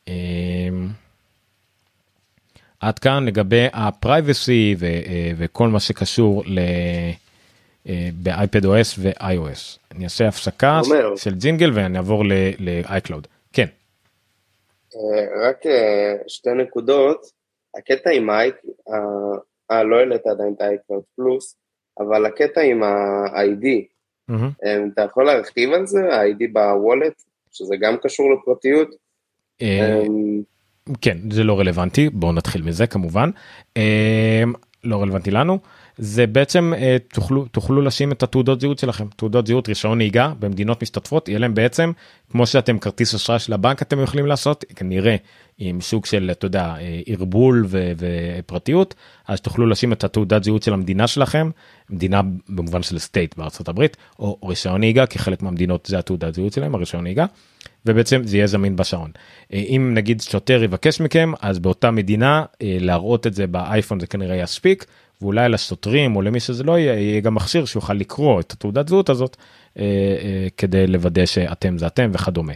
אה, 0.07 0.13
עד 2.87 2.99
כאן 2.99 3.25
לגבי 3.25 3.67
הפרייבסי 3.73 4.75
וכל 5.37 5.67
מה 5.67 5.79
שקשור 5.79 6.43
ל... 6.45 6.59
אה, 7.89 8.09
באייפד 8.23 8.65
OS 8.65 8.99
ו-iOS. 8.99 9.79
אני 9.91 10.03
אעשה 10.03 10.27
הפסקה 10.27 10.79
עומר. 10.79 11.15
של 11.15 11.35
ג'ינגל 11.35 11.71
ואני 11.73 11.97
אעבור 11.97 12.23
ל-iCloud. 12.59 13.27
כן. 13.53 13.67
אה, 14.95 15.49
רק 15.49 15.65
אה, 15.65 16.15
שתי 16.27 16.49
נקודות, 16.49 17.25
הקטע 17.77 18.09
עם 18.09 18.29
האייק, 18.29 18.55
אה, 19.71 19.83
לא 19.83 19.95
העלית 19.95 20.27
עדיין 20.27 20.53
את 20.53 20.61
ה 20.61 20.67
iCloud 20.67 21.03
Plus, 21.15 21.55
אבל 21.99 22.25
הקטע 22.25 22.61
עם 22.61 22.83
ה-ID. 22.83 23.65
אה, 24.65 24.77
אתה 24.93 25.01
יכול 25.01 25.25
להרחיב 25.25 25.73
על 25.73 25.85
זה, 25.85 25.99
ה-ID 25.99 26.43
ב 26.53 26.62
wallet, 26.62 27.23
שזה 27.51 27.75
גם 27.79 27.97
קשור 27.97 28.33
לפרטיות? 28.33 28.89
כן 31.01 31.17
זה 31.31 31.43
לא 31.43 31.59
רלוונטי 31.59 32.09
בואו 32.09 32.31
נתחיל 32.31 32.61
מזה 32.61 32.87
כמובן. 32.87 33.29
אה, 33.77 34.43
לא 34.83 35.01
רלוונטי 35.01 35.31
לנו. 35.31 35.59
זה 35.97 36.27
בעצם 36.27 36.73
אה, 36.77 36.97
תוכלו 37.13 37.45
תוכלו 37.45 37.81
לשים 37.81 38.11
את 38.11 38.23
התעודות 38.23 38.61
זהות 38.61 38.79
שלכם. 38.79 39.07
תעודות 39.15 39.47
זהות 39.47 39.67
רישיון 39.67 39.97
נהיגה 39.97 40.33
במדינות 40.39 40.81
משתתפות 40.81 41.29
יהיה 41.29 41.39
להם 41.39 41.53
בעצם 41.53 41.91
כמו 42.31 42.47
שאתם 42.47 42.79
כרטיס 42.79 43.15
אשראי 43.15 43.39
של 43.39 43.53
הבנק 43.53 43.81
אתם 43.81 43.99
יכולים 43.99 44.25
לעשות 44.25 44.65
כנראה 44.75 45.15
עם 45.57 45.81
סוג 45.81 46.05
של 46.05 46.29
אתה 46.31 46.45
יודע 46.45 46.75
אה, 46.79 47.01
ערבול 47.05 47.65
ו- 47.67 47.91
ופרטיות 47.97 48.95
אז 49.27 49.41
תוכלו 49.41 49.67
לשים 49.67 49.93
את 49.93 50.03
התעודת 50.03 50.43
זהות 50.43 50.63
של 50.63 50.73
המדינה 50.73 51.07
שלכם 51.07 51.49
מדינה 51.89 52.21
במובן 52.49 52.83
של 52.83 52.99
סטייט 52.99 53.37
בארצות 53.37 53.69
הברית 53.69 53.97
או 54.19 54.37
רישיון 54.43 54.79
נהיגה 54.79 55.05
כי 55.05 55.19
חלק 55.19 55.41
מהמדינות 55.41 55.85
זה 55.85 55.99
התעודת 55.99 56.33
זהות 56.33 56.53
שלהם 56.53 56.75
הרישיון 56.75 57.03
נהיגה. 57.03 57.25
ובעצם 57.85 58.21
זה 58.23 58.37
יהיה 58.37 58.47
זמין 58.47 58.75
בשעון. 58.75 59.11
אה, 59.53 59.59
אם 59.59 59.91
נגיד 59.93 60.21
שוטר 60.21 60.63
יבקש 60.63 61.01
מכם 61.01 61.31
אז 61.41 61.59
באותה 61.59 61.91
מדינה 61.91 62.45
אה, 62.61 62.77
להראות 62.79 63.27
את 63.27 63.33
זה 63.33 63.47
באייפון 63.47 63.99
זה 63.99 64.07
כנראה 64.07 64.35
יספיק 64.35 64.85
ואולי 65.21 65.49
לשוטרים 65.49 66.15
או 66.15 66.21
למי 66.21 66.39
שזה 66.39 66.63
לא 66.63 66.79
יהיה 66.79 66.93
יהיה 66.93 67.21
גם 67.21 67.35
מכשיר 67.35 67.65
שיוכל 67.65 67.93
לקרוא 67.93 68.39
את 68.39 68.51
התעודת 68.51 68.87
זהות 68.87 69.09
הזאת 69.09 69.37
אה, 69.79 69.83
כדי 70.57 70.87
לוודא 70.87 71.25
שאתם 71.25 71.77
זה 71.77 71.87
אתם 71.87 72.11
וכדומה. 72.13 72.53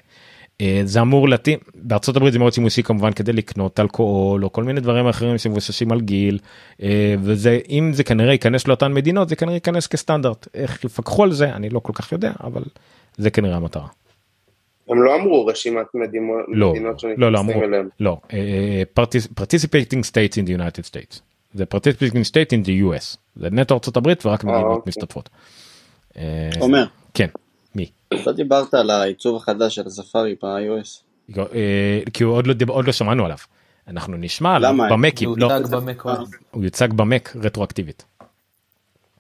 זה 0.84 1.02
אמור 1.02 1.30
להתאים 1.30 1.60
בארצות 1.76 2.16
הברית 2.16 2.34
זה 2.34 2.40
מאוד 2.40 2.54
שימושי 2.54 2.84
כמובן 2.84 3.14
כדי 3.14 3.34
לקנות 3.34 3.80
אלכוהול 3.80 4.44
או 4.44 4.52
כל 4.52 4.64
מיני 4.64 4.80
דברים 4.80 5.08
אחרים 5.08 5.38
שמבוססים 5.38 5.92
על 5.92 6.02
גיל 6.02 6.40
וזה 7.20 7.60
אם 7.70 7.92
זה 7.94 8.04
כנראה 8.04 8.32
ייכנס 8.32 8.68
לאותן 8.68 8.94
מדינות 8.94 9.30
זה 9.30 9.36
כנראה 9.36 9.56
ייכנס 9.56 9.88
כסטנדרט 9.88 10.48
איך 10.54 10.84
יפקחו 10.84 11.24
על 11.24 11.32
זה 11.32 11.54
אני 11.54 11.70
לא 11.70 11.80
כל 11.80 11.94
כך 11.96 12.12
יודע 12.12 12.32
אבל 12.44 12.64
זה 13.18 13.30
כנראה 13.30 13.56
המטרה. 13.56 13.88
הם 14.90 15.04
לא 15.04 15.16
אמרו 15.16 15.46
רשימת 15.46 15.86
מדינות, 15.94 16.38
לא, 16.48 16.72
מדינות 16.72 17.04
לא, 17.04 17.32
לא 17.32 17.40
שנכנסים 17.40 17.56
אמרו, 17.56 17.68
אליהן. 17.68 17.90
לא, 18.00 18.18
אה, 18.34 18.82
partic- 19.00 19.42
participating 19.42 20.04
states 20.12 20.34
in 20.44 20.48
the 20.48 20.60
United 20.60 20.86
States. 20.92 21.20
זה 21.54 21.64
participating 21.76 22.24
state 22.32 22.52
in 22.60 22.66
the 22.66 22.70
US. 22.84 23.18
זה 23.36 23.50
נטו 23.52 23.74
ארצות 23.74 23.98
הברית 23.98 24.26
ורק 24.26 24.46
אה, 24.46 24.50
מדינות 24.52 24.78
אוקיי. 24.78 24.90
משתתפות. 24.90 25.30
אה, 26.18 26.50
עומר, 26.60 26.86
כן, 27.14 27.28
מי? 27.76 27.90
לא 28.26 28.32
דיברת 28.32 28.74
על 28.74 28.90
העיצוב 28.90 29.36
החדש 29.36 29.76
של 29.76 29.88
הספארי 29.88 30.36
ב-iOS. 30.44 31.38
אה, 31.40 31.44
כי 32.14 32.24
הוא 32.24 32.34
עוד 32.34 32.48
לא 32.48 32.54
דיב- 32.54 32.70
עוד 32.70 32.86
לא 32.88 32.92
שמענו 32.92 33.26
עליו. 33.26 33.38
אנחנו 33.88 34.18
נשמע 34.18 34.56
עליו? 34.56 34.76
במקים, 34.92 35.30
הוא 35.30 35.38
לא, 35.38 35.60
במק 35.72 36.06
אה, 36.06 36.14
OS. 36.14 36.18
הוא 36.52 36.64
יוצג 36.64 36.94
במק 36.94 37.36
רטרואקטיבית. 37.44 38.06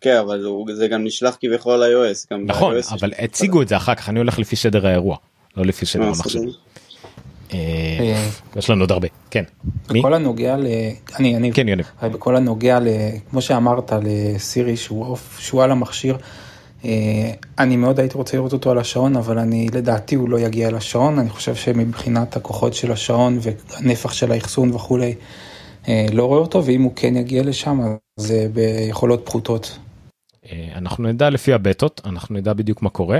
כן, 0.01 0.17
אבל 0.17 0.45
זה 0.73 0.87
גם 0.87 1.03
נשלח 1.03 1.37
כביכול 1.41 1.83
ל-iOS. 1.85 2.27
גם 2.33 2.45
נכון, 2.45 2.73
אבל 2.91 3.11
הציגו 3.19 3.61
את 3.61 3.67
זה 3.67 3.77
אחר 3.77 3.95
כך, 3.95 4.09
אני 4.09 4.19
הולך 4.19 4.39
לפי 4.39 4.55
סדר 4.55 4.87
האירוע, 4.87 5.17
לא 5.57 5.65
לפי 5.65 5.85
סדר 5.85 6.07
המחשב. 6.07 6.39
אה, 7.53 7.59
אה, 7.99 8.29
יש 8.55 8.69
לנו 8.69 8.83
עוד 8.83 8.91
הרבה, 8.91 9.07
כן. 9.29 9.43
מי? 9.91 9.99
בכל 9.99 10.13
הנוגע 10.13 10.57
ל... 10.57 10.65
אני, 11.19 11.35
אני, 11.35 11.51
כן, 11.53 11.67
יניב. 11.67 11.85
הרי 11.99 12.09
בכל 12.09 12.35
הנוגע 12.35 12.79
ל... 12.79 12.87
כמו 13.29 13.41
שאמרת 13.41 13.91
לסירי 14.03 14.77
שהוא 14.77 15.05
אוף, 15.05 15.39
שהוא 15.39 15.63
על 15.63 15.71
המכשיר, 15.71 16.17
אה, 16.85 16.91
אני 17.59 17.75
מאוד 17.77 17.99
הייתי 17.99 18.17
רוצה 18.17 18.37
לראות 18.37 18.53
אותו 18.53 18.71
על 18.71 18.77
השעון, 18.77 19.15
אבל 19.15 19.39
אני, 19.39 19.67
לדעתי 19.73 20.15
הוא 20.15 20.29
לא 20.29 20.39
יגיע 20.39 20.71
לשעון, 20.71 21.19
אני 21.19 21.29
חושב 21.29 21.55
שמבחינת 21.55 22.35
הכוחות 22.35 22.73
של 22.73 22.91
השעון 22.91 23.39
והנפח 23.41 24.13
של 24.13 24.31
האחסון 24.31 24.71
וכולי, 24.73 25.15
לא 26.11 26.25
רואה 26.25 26.39
אותו, 26.39 26.65
ואם 26.65 26.81
הוא 26.81 26.91
כן 26.95 27.15
יגיע 27.15 27.43
לשם, 27.43 27.79
אז 27.81 28.23
זה 28.23 28.47
ביכולות 28.53 29.25
פחותות. 29.25 29.77
אנחנו 30.75 31.03
נדע 31.03 31.29
לפי 31.29 31.53
הבטות 31.53 32.01
אנחנו 32.05 32.35
נדע 32.35 32.53
בדיוק 32.53 32.81
מה 32.81 32.89
קורה 32.89 33.19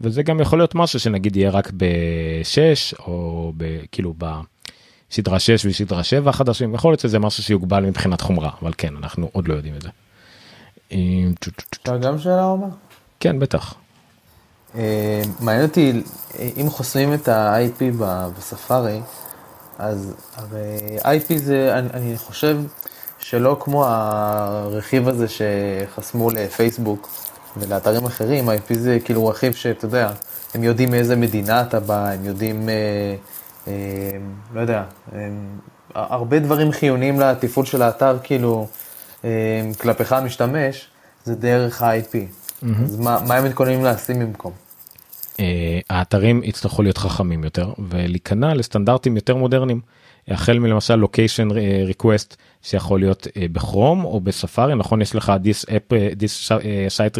וזה 0.00 0.22
גם 0.22 0.40
יכול 0.40 0.58
להיות 0.58 0.74
משהו 0.74 1.00
שנגיד 1.00 1.36
יהיה 1.36 1.50
רק 1.50 1.70
ב-6 1.76 2.98
או 3.06 3.52
ב- 3.56 3.80
כאילו 3.92 4.14
בסדרה 4.18 5.38
6 5.38 5.66
וסדרה 5.66 6.04
7 6.04 6.32
חדשים 6.32 6.74
יכול 6.74 6.90
להיות 6.90 7.00
שזה 7.00 7.18
משהו 7.18 7.42
שיוגבל 7.42 7.84
מבחינת 7.84 8.20
חומרה 8.20 8.50
אבל 8.62 8.72
כן 8.78 8.96
אנחנו 8.96 9.28
עוד 9.32 9.48
לא 9.48 9.54
יודעים 9.54 9.74
את 9.76 9.82
זה. 9.82 9.88
טו. 11.40 11.50
אפשר 11.82 11.96
גם 11.96 12.18
שאלה 12.18 12.44
עומר? 12.44 12.66
כן 13.20 13.38
בטח. 13.38 13.74
אה, 14.74 15.22
מעניין 15.40 15.66
אותי 15.66 16.02
אם 16.60 16.70
חוסמים 16.70 17.14
את 17.14 17.28
ה-IP 17.28 17.84
בספארי 18.38 19.00
אז 19.78 20.14
הרי 20.34 20.78
IP 20.98 21.34
זה 21.36 21.78
אני, 21.78 21.88
אני 21.94 22.18
חושב 22.18 22.58
שלא 23.18 23.56
כמו 23.60 23.84
הרכיב 23.86 25.08
הזה 25.08 25.26
שחסמו 25.28 26.30
לפייסבוק 26.30 27.08
ולאתרים 27.58 28.04
אחרים 28.04 28.48
IP 28.48 28.74
זה 28.74 28.98
כאילו 29.04 29.26
רכיב 29.26 29.54
שאתה 29.54 29.84
יודע 29.84 30.12
הם 30.54 30.64
יודעים 30.64 30.90
מאיזה 30.90 31.16
מדינה 31.16 31.60
אתה 31.62 31.80
בא 31.80 32.08
הם 32.08 32.24
יודעים 32.24 32.68
אה, 32.68 32.74
אה, 33.68 33.72
לא 34.54 34.60
יודע 34.60 34.84
אה, 35.14 35.18
הרבה 35.94 36.38
דברים 36.38 36.72
חיוניים 36.72 37.20
לתפעול 37.20 37.66
של 37.66 37.82
האתר 37.82 38.18
כאילו 38.22 38.66
אה, 39.24 39.30
כלפיך 39.80 40.12
המשתמש 40.12 40.88
זה 41.24 41.34
דרך 41.34 41.82
ה-IP 41.82 42.16
אז 42.84 43.00
מה, 43.00 43.18
מה 43.26 43.34
הם 43.34 43.44
מתכוננים 43.44 43.84
לשים 43.84 44.18
במקום? 44.20 44.52
אה, 45.40 45.80
האתרים 45.90 46.40
יצטרכו 46.44 46.82
להיות 46.82 46.98
חכמים 46.98 47.44
יותר 47.44 47.72
ולהיכנע 47.90 48.54
לסטנדרטים 48.54 49.16
יותר 49.16 49.36
מודרניים. 49.36 49.80
החל 50.28 50.58
מלמשל 50.58 50.94
לוקיישן 50.94 51.48
ריקווסט 51.86 52.36
שיכול 52.62 53.00
להיות 53.00 53.26
אה, 53.36 53.46
בכרום 53.52 54.04
או 54.04 54.20
בספארי 54.20 54.74
נכון 54.74 55.02
יש 55.02 55.14
לך 55.14 55.32
this 55.44 55.68
app 55.68 55.96
אה, 55.96 56.08
this 56.20 56.52
אה, 56.52 56.86
site 56.96 57.18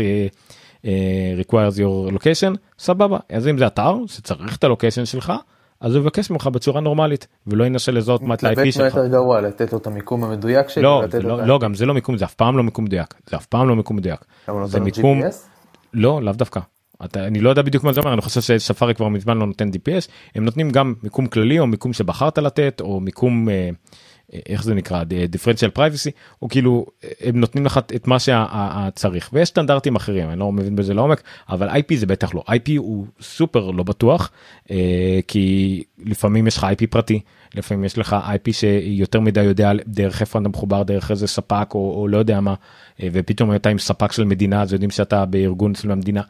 אה, 0.85 1.35
requires 1.43 1.77
your 1.77 2.13
location 2.15 2.57
סבבה 2.79 3.19
אז 3.33 3.49
אם 3.49 3.59
זה 3.59 3.67
אתר 3.67 3.97
שצריך 4.07 4.57
את 4.57 4.65
הלוקיישן 4.65 5.05
שלך 5.05 5.33
אז 5.81 5.95
הוא 5.95 6.03
יבקש 6.03 6.31
ממך 6.31 6.47
בצורה 6.47 6.81
נורמלית 6.81 7.27
ולא 7.47 7.65
ינסה 7.65 7.93
לזהות 7.93 8.23
מה 8.23 8.35
את 8.35 8.45
ה-IP 8.45 8.73
שלך. 8.73 8.95
יותר 8.95 9.07
גרוע 9.07 9.41
לתת 9.41 9.73
לו 9.73 9.79
את 9.79 9.87
המיקום 9.87 10.25
המדויק 10.25 10.69
שלי 10.69 10.83
לא, 10.83 11.05
לא, 11.23 11.47
לא 11.47 11.59
גם 11.59 11.75
זה 11.75 11.87
לא 11.87 11.95
מיקום 11.95 12.17
זה 12.17 12.25
אף 12.25 12.35
פעם 12.35 12.57
לא 12.57 12.63
מיקום 12.63 12.85
מדויק 12.85 13.15
זה 13.27 13.37
אף 13.37 13.47
פעם 13.47 13.69
לא 13.69 13.77
מיקום 13.77 13.97
מדויק. 13.97 14.25
זה 14.65 14.81
מיקום? 14.81 15.21
לא 15.95 16.23
לאו 16.23 16.33
דווקא. 16.33 16.61
אתה, 17.05 17.27
אני 17.27 17.41
לא 17.41 17.51
יודע 17.51 17.63
בדיוק 17.63 17.85
מה 17.85 17.93
זה 17.93 18.01
אומר 18.01 18.13
אני 18.13 18.21
חושב 18.21 18.41
שספארי 18.41 18.95
כבר 18.95 19.09
מזמן 19.09 19.39
לא 19.39 19.47
נותן 19.47 19.69
DPS 19.69 20.09
הם 20.35 20.45
נותנים 20.45 20.71
גם 20.71 20.95
מיקום 21.03 21.27
כללי 21.27 21.59
או 21.59 21.67
מיקום 21.67 21.93
שבחרת 21.93 22.39
לתת 22.39 22.81
או 22.81 23.01
מיקום 23.01 23.49
אה, 23.49 23.71
אה, 24.35 24.39
איך 24.49 24.63
זה 24.63 24.75
נקרא? 24.75 25.05
differential 25.33 25.79
privacy 25.79 26.11
או 26.43 26.49
כאילו 26.49 26.87
אה, 27.05 27.11
הם 27.21 27.41
נותנים 27.41 27.67
לך 27.67 27.81
את 27.97 28.07
מה 28.07 28.17
שצריך 28.19 29.31
ויש 29.33 29.49
סטנדרטים 29.49 29.97
אחרים 29.97 30.31
אני 30.31 30.39
לא 30.41 30.53
מבין 30.53 30.77
בזה 30.77 30.95
לעומק 30.95 31.23
אבל 31.49 31.71
IP 31.71 31.95
זה 31.97 32.07
בטח 32.07 32.35
לא. 32.35 32.45
IP 32.49 32.73
הוא 32.77 33.07
סופר 33.21 33.71
לא 33.71 33.83
בטוח 33.83 34.31
כי 35.29 35.83
לפעמים 35.99 36.47
יש 36.47 36.57
לך 36.57 36.65
IP 36.65 36.87
פרטי 36.91 37.21
לפעמים 37.55 37.85
יש 37.85 37.99
לך 37.99 38.17
IP 38.27 38.53
שיותר 38.53 39.21
מדי 39.21 39.43
יודע 39.43 39.73
דרך 39.87 40.21
איפה 40.21 40.39
אתה 40.39 40.49
מחובר 40.49 40.83
דרך 40.83 41.11
איזה 41.11 41.27
ספק 41.27 41.69
או, 41.75 42.01
או 42.01 42.09
לא 42.09 42.19
יודע 42.19 42.41
מה 42.41 42.55
ופתאום 43.13 43.55
אתה 43.55 43.69
עם 43.69 43.79
ספק 43.79 44.13
של 44.13 44.25
מדינה 44.25 44.63
אז 44.63 44.73
יודעים 44.73 44.91
שאתה 44.91 45.25
בארגון 45.25 45.75
של 45.75 45.91
המדינה. 45.91 46.23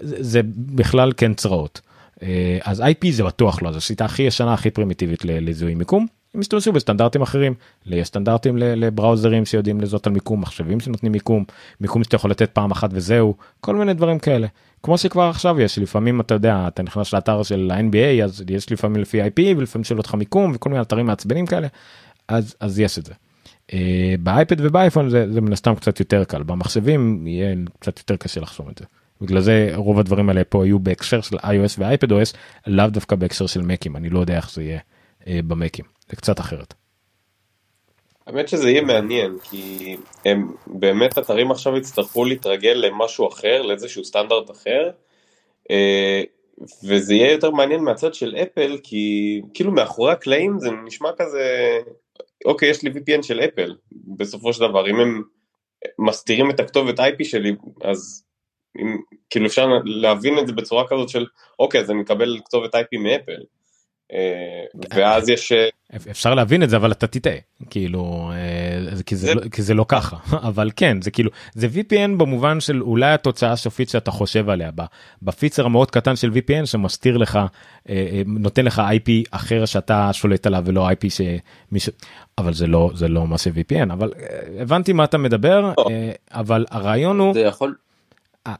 זה, 0.00 0.40
בכלל 0.56 1.12
כן 1.16 1.34
צרעות. 1.34 1.80
אה, 2.22 2.58
אז 2.62 2.80
IP 2.80 3.10
זה 3.10 3.24
בטוח 3.24 3.62
לא, 3.62 3.72
זו 3.72 3.78
השיטה 3.78 4.04
הכי 4.04 4.22
ישנה 4.22 4.54
הכי 4.54 4.70
פרימיטיבית 4.70 5.24
לזיהוי 5.24 5.74
מיקום. 5.74 6.06
הם 6.34 6.40
השתמשו 6.40 6.72
בסטנדרטים 6.72 7.22
אחרים, 7.22 7.54
יש 7.86 8.08
סטנדרטים 8.08 8.56
לבראוזרים 8.56 9.44
שיודעים 9.44 9.80
לזהות 9.80 10.06
על 10.06 10.12
מיקום, 10.12 10.40
מחשבים 10.40 10.80
שנותנים 10.80 11.12
מיקום, 11.12 11.44
מיקום 11.80 12.04
שאתה 12.04 12.16
יכול 12.16 12.30
לתת 12.30 12.50
פעם 12.50 12.70
אחת 12.70 12.90
וזהו, 12.92 13.34
כל 13.60 13.76
מיני 13.76 13.94
דברים 13.94 14.18
כאלה. 14.18 14.46
כמו 14.82 14.98
שכבר 14.98 15.22
עכשיו 15.22 15.60
יש, 15.60 15.78
לפעמים 15.78 16.20
אתה 16.20 16.34
יודע, 16.34 16.64
אתה 16.68 16.82
נכנס 16.82 17.12
לאתר 17.12 17.42
של 17.42 17.70
ה-NBA 17.74 18.24
אז 18.24 18.44
יש 18.50 18.72
לפעמים 18.72 19.02
לפי 19.02 19.22
IP 19.22 19.40
ולפעמים 19.56 19.84
שואל 19.84 19.98
אותך 19.98 20.14
מיקום 20.14 20.52
וכל 20.54 20.70
מיני 20.70 20.82
אתרים 20.82 21.06
מעצבנים 21.06 21.46
כאלה, 21.46 21.68
אז, 22.28 22.56
אז 22.60 22.80
יש 22.80 22.98
את 22.98 23.06
זה. 23.06 23.12
אה, 23.72 24.14
באייפד 24.20 24.56
ובאייפון 24.60 25.10
זה, 25.10 25.32
זה 25.32 25.40
מן 25.40 25.52
הסתם 25.52 25.74
קצת 25.74 26.00
יותר 26.00 26.24
קל, 26.24 26.42
במחשבים 26.42 27.26
יהיה 27.26 27.54
קצת 27.78 27.98
יותר 27.98 28.16
קשה 28.16 28.40
לחשוב 28.40 28.68
את 28.68 28.78
זה. 28.78 28.84
בגלל 29.20 29.40
זה 29.40 29.70
רוב 29.74 29.98
הדברים 29.98 30.28
האלה 30.28 30.44
פה 30.44 30.64
היו 30.64 30.78
בהקשר 30.78 31.20
של 31.20 31.36
iOS 31.36 31.74
ואייפד 31.78 32.12
OS, 32.12 32.36
לאו 32.66 32.86
דווקא 32.86 33.16
בהקשר 33.16 33.46
של 33.46 33.60
מקים, 33.60 33.96
אני 33.96 34.10
לא 34.10 34.18
יודע 34.18 34.36
איך 34.36 34.50
זה 34.50 34.62
יהיה 34.62 34.78
אה, 35.26 35.40
במקים, 35.46 35.84
זה 36.08 36.16
קצת 36.16 36.40
אחרת. 36.40 36.74
האמת 38.26 38.48
שזה 38.48 38.70
יהיה 38.70 38.82
מעניין, 38.82 39.38
כי 39.42 39.96
הם 40.24 40.52
באמת 40.66 41.18
אתרים 41.18 41.50
עכשיו 41.50 41.76
יצטרכו 41.76 42.24
להתרגל 42.24 42.72
למשהו 42.72 43.28
אחר, 43.28 43.62
לאיזשהו 43.62 44.04
סטנדרט 44.04 44.50
אחר, 44.50 44.90
אה, 45.70 46.22
וזה 46.84 47.14
יהיה 47.14 47.32
יותר 47.32 47.50
מעניין 47.50 47.80
מהצד 47.80 48.14
של 48.14 48.36
אפל, 48.42 48.78
כי 48.82 49.40
כאילו 49.54 49.72
מאחורי 49.72 50.12
הקלעים 50.12 50.58
זה 50.58 50.70
נשמע 50.86 51.08
כזה, 51.18 51.78
אוקיי, 52.44 52.70
יש 52.70 52.82
לי 52.82 52.90
VPN 52.90 53.22
של 53.22 53.40
אפל, 53.40 53.76
בסופו 53.92 54.52
של 54.52 54.68
דבר, 54.68 54.90
אם 54.90 55.00
הם 55.00 55.22
מסתירים 55.98 56.50
את 56.50 56.60
הכתובת 56.60 57.00
IP 57.00 57.24
שלי, 57.24 57.52
אז 57.84 58.24
אם, 58.78 58.96
כאילו 59.30 59.46
אפשר 59.46 59.66
להבין 59.84 60.38
את 60.38 60.46
זה 60.46 60.52
בצורה 60.52 60.84
כזאת 60.88 61.08
של, 61.08 61.26
אוקיי, 61.58 61.80
אז 61.80 61.90
אני 61.90 61.98
מקבל 62.00 62.38
כתובת 62.44 62.74
IP 62.74 62.98
מאפל. 62.98 63.42
אה, 64.12 64.64
ואז 64.94 65.28
יש 65.28 65.52
אה, 65.52 65.68
אפשר 66.10 66.34
להבין 66.34 66.62
את 66.62 66.70
זה 66.70 66.76
אבל 66.76 66.92
אתה 66.92 67.06
תטעה. 67.06 67.32
כאילו 67.70 68.30
אה, 68.32 69.02
כי 69.06 69.16
זה 69.16 69.26
זה- 69.26 69.34
לא- 69.34 69.40
כי 69.52 69.62
זה 69.62 69.74
לא 69.74 69.84
ככה. 69.88 70.16
אבל 70.48 70.70
כן 70.76 71.02
זה 71.02 71.10
כאילו 71.10 71.30
זה 71.54 71.66
VPN 71.66 72.16
במובן 72.16 72.60
של 72.60 72.82
אולי 72.82 73.12
התוצאה 73.12 73.52
הסופית 73.52 73.88
שאתה 73.88 74.10
חושב 74.10 74.48
עליה. 74.48 74.70
ב- 74.74 74.82
בפיצ'ר 75.22 75.64
המאוד 75.66 75.90
קטן 75.90 76.16
של 76.16 76.30
VPN 76.30 76.66
שמסתיר 76.66 77.16
לך 77.16 77.38
נותן 78.26 78.64
לך 78.64 78.78
IP 78.78 79.10
אחר 79.30 79.64
שאתה 79.64 80.10
שולט 80.12 80.46
עליו 80.46 80.62
ולא 80.66 80.90
IP 80.90 81.06
שמישהו 81.10 81.92
אבל 82.38 82.52
זה 82.54 82.66
לא 82.66 82.90
זה 82.94 83.08
לא 83.08 83.26
מה 83.26 83.38
ש-VPN 83.38 83.92
אבל 83.92 84.12
אה, 84.18 84.62
הבנתי 84.62 84.92
מה 84.92 85.04
אתה 85.04 85.18
מדבר 85.18 85.72
אה, 85.90 86.10
אבל 86.30 86.66
הרעיון 86.70 87.18
הוא 87.20 87.34
זה 87.34 87.40
יכול, 87.40 87.74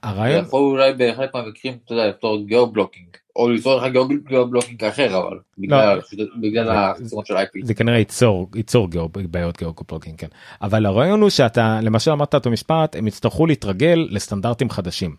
הרעיון 0.03 0.45
יכול 0.45 0.61
אולי 0.61 0.93
בחלק 0.99 1.35
מהמקרים, 1.35 1.77
אתה 1.85 1.93
יודע, 1.93 2.09
לפתור 2.09 2.47
geo-blocking, 2.47 3.07
או 3.37 3.49
ליצור 3.49 3.77
לך 3.77 3.93
geo-blocking 4.29 4.85
אחר, 4.85 5.19
אבל 5.19 5.39
בגלל 5.59 6.01
בגלל 6.43 6.71
החסימות 6.71 7.27
של 7.27 7.37
IP. 7.37 7.51
זה 7.63 7.75
כנראה 7.75 7.99
ייצור 7.99 8.51
ייצור 8.55 8.89
בעיות 9.31 9.59
גיאוגרפלוגים 9.59 10.17
כן 10.17 10.27
אבל 10.63 10.87
הרעיון 10.87 11.21
הוא 11.21 11.31
שאתה 11.31 11.81
למשל 11.83 12.11
אמרת 12.11 12.35
אותו 12.35 12.51
משפט 12.51 12.97
הם 12.97 13.07
יצטרכו 13.07 13.47
להתרגל 13.47 14.09
לסטנדרטים 14.11 14.71
חדשים. 14.71 15.17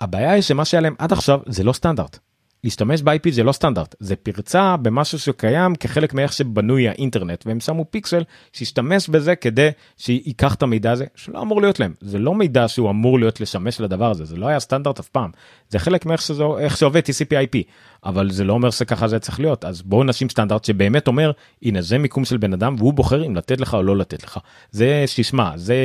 הבעיה 0.00 0.32
היא 0.32 0.42
שמה 0.42 0.64
שהיה 0.64 0.80
להם 0.80 0.94
עד 0.98 1.12
עכשיו 1.12 1.40
זה 1.46 1.64
לא 1.64 1.72
סטנדרט. 1.72 2.18
להשתמש 2.66 3.02
ב-IP 3.02 3.30
זה 3.30 3.42
לא 3.42 3.52
סטנדרט 3.52 3.94
זה 4.00 4.16
פרצה 4.16 4.76
במשהו 4.76 5.18
שקיים 5.18 5.74
כחלק 5.74 6.14
מאיך 6.14 6.32
שבנוי 6.32 6.88
האינטרנט 6.88 7.46
והם 7.46 7.60
שמו 7.60 7.84
פיקסל 7.90 8.22
שישתמש 8.52 9.08
בזה 9.08 9.36
כדי 9.36 9.68
שייקח 9.96 10.54
את 10.54 10.62
המידע 10.62 10.92
הזה 10.92 11.04
שלא 11.14 11.42
אמור 11.42 11.60
להיות 11.60 11.80
להם. 11.80 11.94
זה 12.00 12.18
לא 12.18 12.34
מידע 12.34 12.68
שהוא 12.68 12.90
אמור 12.90 13.18
להיות 13.18 13.40
לשמש 13.40 13.80
לדבר 13.80 14.10
הזה 14.10 14.24
זה 14.24 14.36
לא 14.36 14.46
היה 14.46 14.60
סטנדרט 14.60 14.98
אף 14.98 15.08
פעם 15.08 15.30
זה 15.68 15.78
חלק 15.78 16.06
מאיך 16.06 16.22
שזה 16.22 16.44
שעובד 16.76 17.00
TCP/IP 17.00 17.62
אבל 18.06 18.30
זה 18.30 18.44
לא 18.44 18.52
אומר 18.52 18.70
שככה 18.70 19.08
זה 19.08 19.18
צריך 19.18 19.40
להיות. 19.40 19.64
אז 19.64 19.82
בואו 19.82 20.04
נשים 20.04 20.28
סטנדרט 20.28 20.64
שבאמת 20.64 21.06
אומר 21.06 21.32
הנה 21.62 21.82
זה 21.82 21.98
מיקום 21.98 22.24
של 22.24 22.36
בן 22.36 22.52
אדם 22.52 22.74
והוא 22.78 22.92
בוחר 22.92 23.26
אם 23.26 23.36
לתת 23.36 23.60
לך 23.60 23.74
או 23.74 23.82
לא 23.82 23.96
לתת 23.96 24.22
לך. 24.22 24.38
זה 24.70 25.04
שישמע 25.06 25.50
זה 25.56 25.76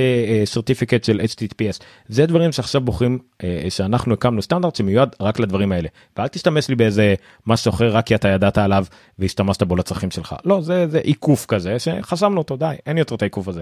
סרטיפיקט 0.46 1.04
של 1.04 1.22
HTTPS 1.22 1.84
זה 2.08 2.26
דברים 2.26 2.52
שעכשיו 2.52 2.82
בוחרים 2.82 3.20
אה, 3.44 3.66
שאנחנו 3.70 4.14
הקמנו 4.14 4.42
סטנדרט 4.42 4.76
שמיועד 4.76 5.16
רק 5.20 5.40
לדברים 5.40 5.72
האלה. 5.72 5.90
ואל 6.18 6.28
תשתמש 6.28 6.70
לי 6.70 6.76
באיזה 6.76 7.16
משהו 7.48 7.70
אחר 7.70 7.96
רק 7.96 8.06
כי 8.06 8.16
אתה 8.16 8.28
ידעת 8.28 8.58
עליו 8.58 8.86
והשתמשת 9.20 9.64
בו 9.64 9.76
לצרכים 9.76 10.12
שלך. 10.12 10.36
לא 10.46 10.62
זה 10.62 10.88
זה 10.88 11.00
עיקוף 11.00 11.46
כזה 11.46 11.80
שחסמנו 11.80 12.38
אותו 12.38 12.58
די 12.58 12.76
אין 12.86 12.98
יותר 12.98 13.16
את 13.16 13.22
העיקוף 13.22 13.48
הזה. 13.48 13.62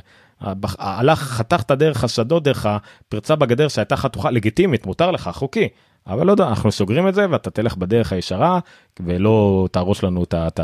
הלך 0.79 1.19
חתכת 1.19 1.71
דרך 1.71 2.03
השדות 2.03 2.43
דרך 2.43 2.65
הפרצה 2.65 3.35
בגדר 3.35 3.67
שהייתה 3.67 3.95
חתוכה 3.95 4.31
לגיטימית 4.31 4.85
מותר 4.85 5.11
לך 5.11 5.29
חוקי 5.33 5.67
אבל 6.07 6.25
לא 6.25 6.31
יודע 6.31 6.47
אנחנו 6.47 6.71
סוגרים 6.71 7.07
את 7.07 7.13
זה 7.13 7.25
ואתה 7.29 7.49
תלך 7.49 7.77
בדרך 7.77 8.13
הישרה 8.13 8.59
ולא 8.99 9.67
תהרוס 9.71 10.03
לנו 10.03 10.23
את 10.23 10.59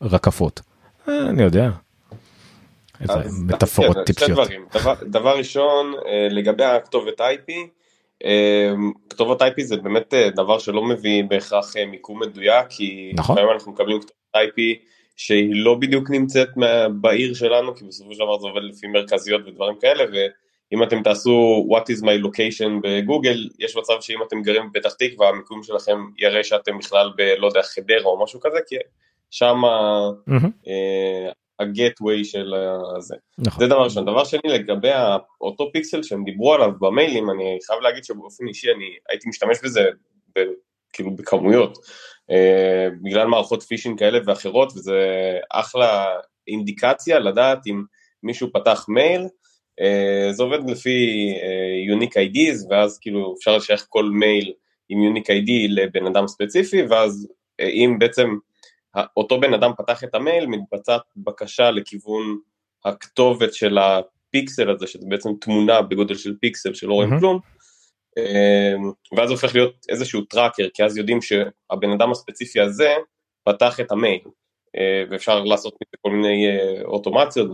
הרקפות. 0.00 0.60
אה, 1.08 1.28
אני 1.28 1.42
יודע. 1.42 1.70
איזה 3.00 3.14
מטאפורות 3.46 3.96
כן, 3.96 4.04
טיפשיות. 4.04 4.48
דבר, 4.74 4.94
דבר 5.02 5.38
ראשון, 5.38 5.92
אה, 6.06 6.28
לגבי 6.30 6.64
הכתובת 6.64 7.20
IP, 7.20 7.52
אה, 8.24 8.72
כתובות 9.10 9.42
IP 9.42 9.54
זה 9.62 9.76
באמת 9.76 10.14
דבר 10.36 10.58
שלא 10.58 10.84
מביא 10.84 11.24
בהכרח 11.28 11.76
מיקום 11.86 12.22
מדויק, 12.22 12.66
כי 12.68 13.12
נכון. 13.14 13.36
לפעמים 13.36 13.54
אנחנו 13.54 13.72
מקבלים 13.72 14.00
כתובת 14.00 14.44
IP 14.46 14.60
שהיא 15.16 15.50
לא 15.64 15.74
בדיוק 15.74 16.10
נמצאת 16.10 16.48
בעיר 17.00 17.34
שלנו, 17.34 17.74
כי 17.74 17.84
בסופו 17.84 18.12
של 18.12 18.18
דבר 18.18 18.38
זה 18.38 18.46
עובד 18.46 18.62
לפי 18.62 18.86
מרכזיות 18.86 19.40
ודברים 19.46 19.74
כאלה, 19.80 20.04
ואם 20.72 20.82
אתם 20.82 21.02
תעשו 21.02 21.66
what 21.70 21.82
is 21.82 22.02
my 22.02 22.26
location 22.26 22.70
בגוגל, 22.82 23.48
יש 23.58 23.76
מצב 23.76 23.94
שאם 24.00 24.22
אתם 24.28 24.42
גרים 24.42 24.72
בפתח 24.72 24.92
תקווה, 24.92 25.28
המיקום 25.28 25.62
שלכם 25.62 25.98
יראה 26.18 26.44
שאתם 26.44 26.78
בכלל 26.78 27.10
ב, 27.16 27.20
לא 27.20 27.46
יודע, 27.46 27.62
חדרה 27.62 28.04
או 28.04 28.22
משהו 28.22 28.40
כזה, 28.40 28.58
כי 28.68 28.76
שם 29.30 29.56
מהמם, 29.56 30.50
הגטווי 31.58 32.24
של 32.24 32.54
הזה. 32.96 33.14
נכון. 33.38 33.64
זה 33.64 33.66
דבר 33.66 33.84
ראשון. 33.84 34.04
דבר 34.04 34.24
שני, 34.24 34.40
לגבי 34.44 34.90
אותו 35.40 35.70
פיקסל 35.72 36.02
שהם 36.02 36.24
דיברו 36.24 36.54
עליו 36.54 36.70
במיילים, 36.80 37.30
אני 37.30 37.58
חייב 37.66 37.80
להגיד 37.80 38.04
שבאופן 38.04 38.48
אישי 38.48 38.70
אני 38.70 38.84
הייתי 39.08 39.28
משתמש 39.28 39.58
בזה 39.64 39.80
ב, 40.36 40.40
כאילו 40.92 41.16
בכמויות, 41.16 41.78
אה, 42.30 42.88
בגלל 43.02 43.26
מערכות 43.26 43.62
פישינג 43.62 43.98
כאלה 43.98 44.18
ואחרות, 44.26 44.72
וזה 44.72 44.98
אחלה 45.50 46.06
אינדיקציה 46.48 47.18
לדעת 47.18 47.66
אם 47.66 47.82
מישהו 48.22 48.48
פתח 48.52 48.86
מייל, 48.88 49.20
אה, 49.20 49.28
זה 50.30 50.42
עובד 50.42 50.70
לפי 50.70 51.28
unique 51.88 52.16
IDs, 52.16 52.66
ואז 52.70 52.98
כאילו 52.98 53.34
אפשר 53.38 53.56
לשייך 53.56 53.86
כל 53.88 54.04
מייל 54.04 54.52
עם 54.88 55.02
unique 55.02 55.30
ID 55.30 55.68
לבן 55.68 56.06
אדם 56.06 56.26
ספציפי, 56.26 56.82
ואז 56.82 57.28
אה, 57.60 57.66
אם 57.66 57.96
בעצם 57.98 58.28
אותו 59.16 59.40
בן 59.40 59.54
אדם 59.54 59.70
פתח 59.78 60.04
את 60.04 60.14
המייל, 60.14 60.46
מתבצעת 60.46 61.02
בקשה 61.16 61.70
לכיוון 61.70 62.38
הכתובת 62.84 63.54
של 63.54 63.78
הפיקסל 63.78 64.70
הזה, 64.70 64.86
שזה 64.86 65.06
בעצם 65.08 65.30
תמונה 65.40 65.82
בגודל 65.82 66.14
של 66.14 66.34
פיקסל 66.40 66.74
שלא 66.74 66.94
רואים 66.94 67.08
ממנו 67.08 67.20
כלום, 67.20 67.40
ואז 69.16 69.30
הופך 69.30 69.54
להיות 69.54 69.86
איזשהו 69.88 70.20
tracker, 70.20 70.68
כי 70.74 70.84
אז 70.84 70.96
יודעים 70.96 71.18
שהבן 71.22 71.90
אדם 71.90 72.10
הספציפי 72.10 72.60
הזה 72.60 72.92
פתח 73.44 73.80
את 73.80 73.92
המייל, 73.92 74.20
אה, 74.76 75.04
ואפשר 75.10 75.44
לעשות 75.44 75.74
מזה 75.74 75.96
כל 76.00 76.10
מיני 76.10 76.46
אה, 76.46 76.82
אוטומציות 76.84 77.50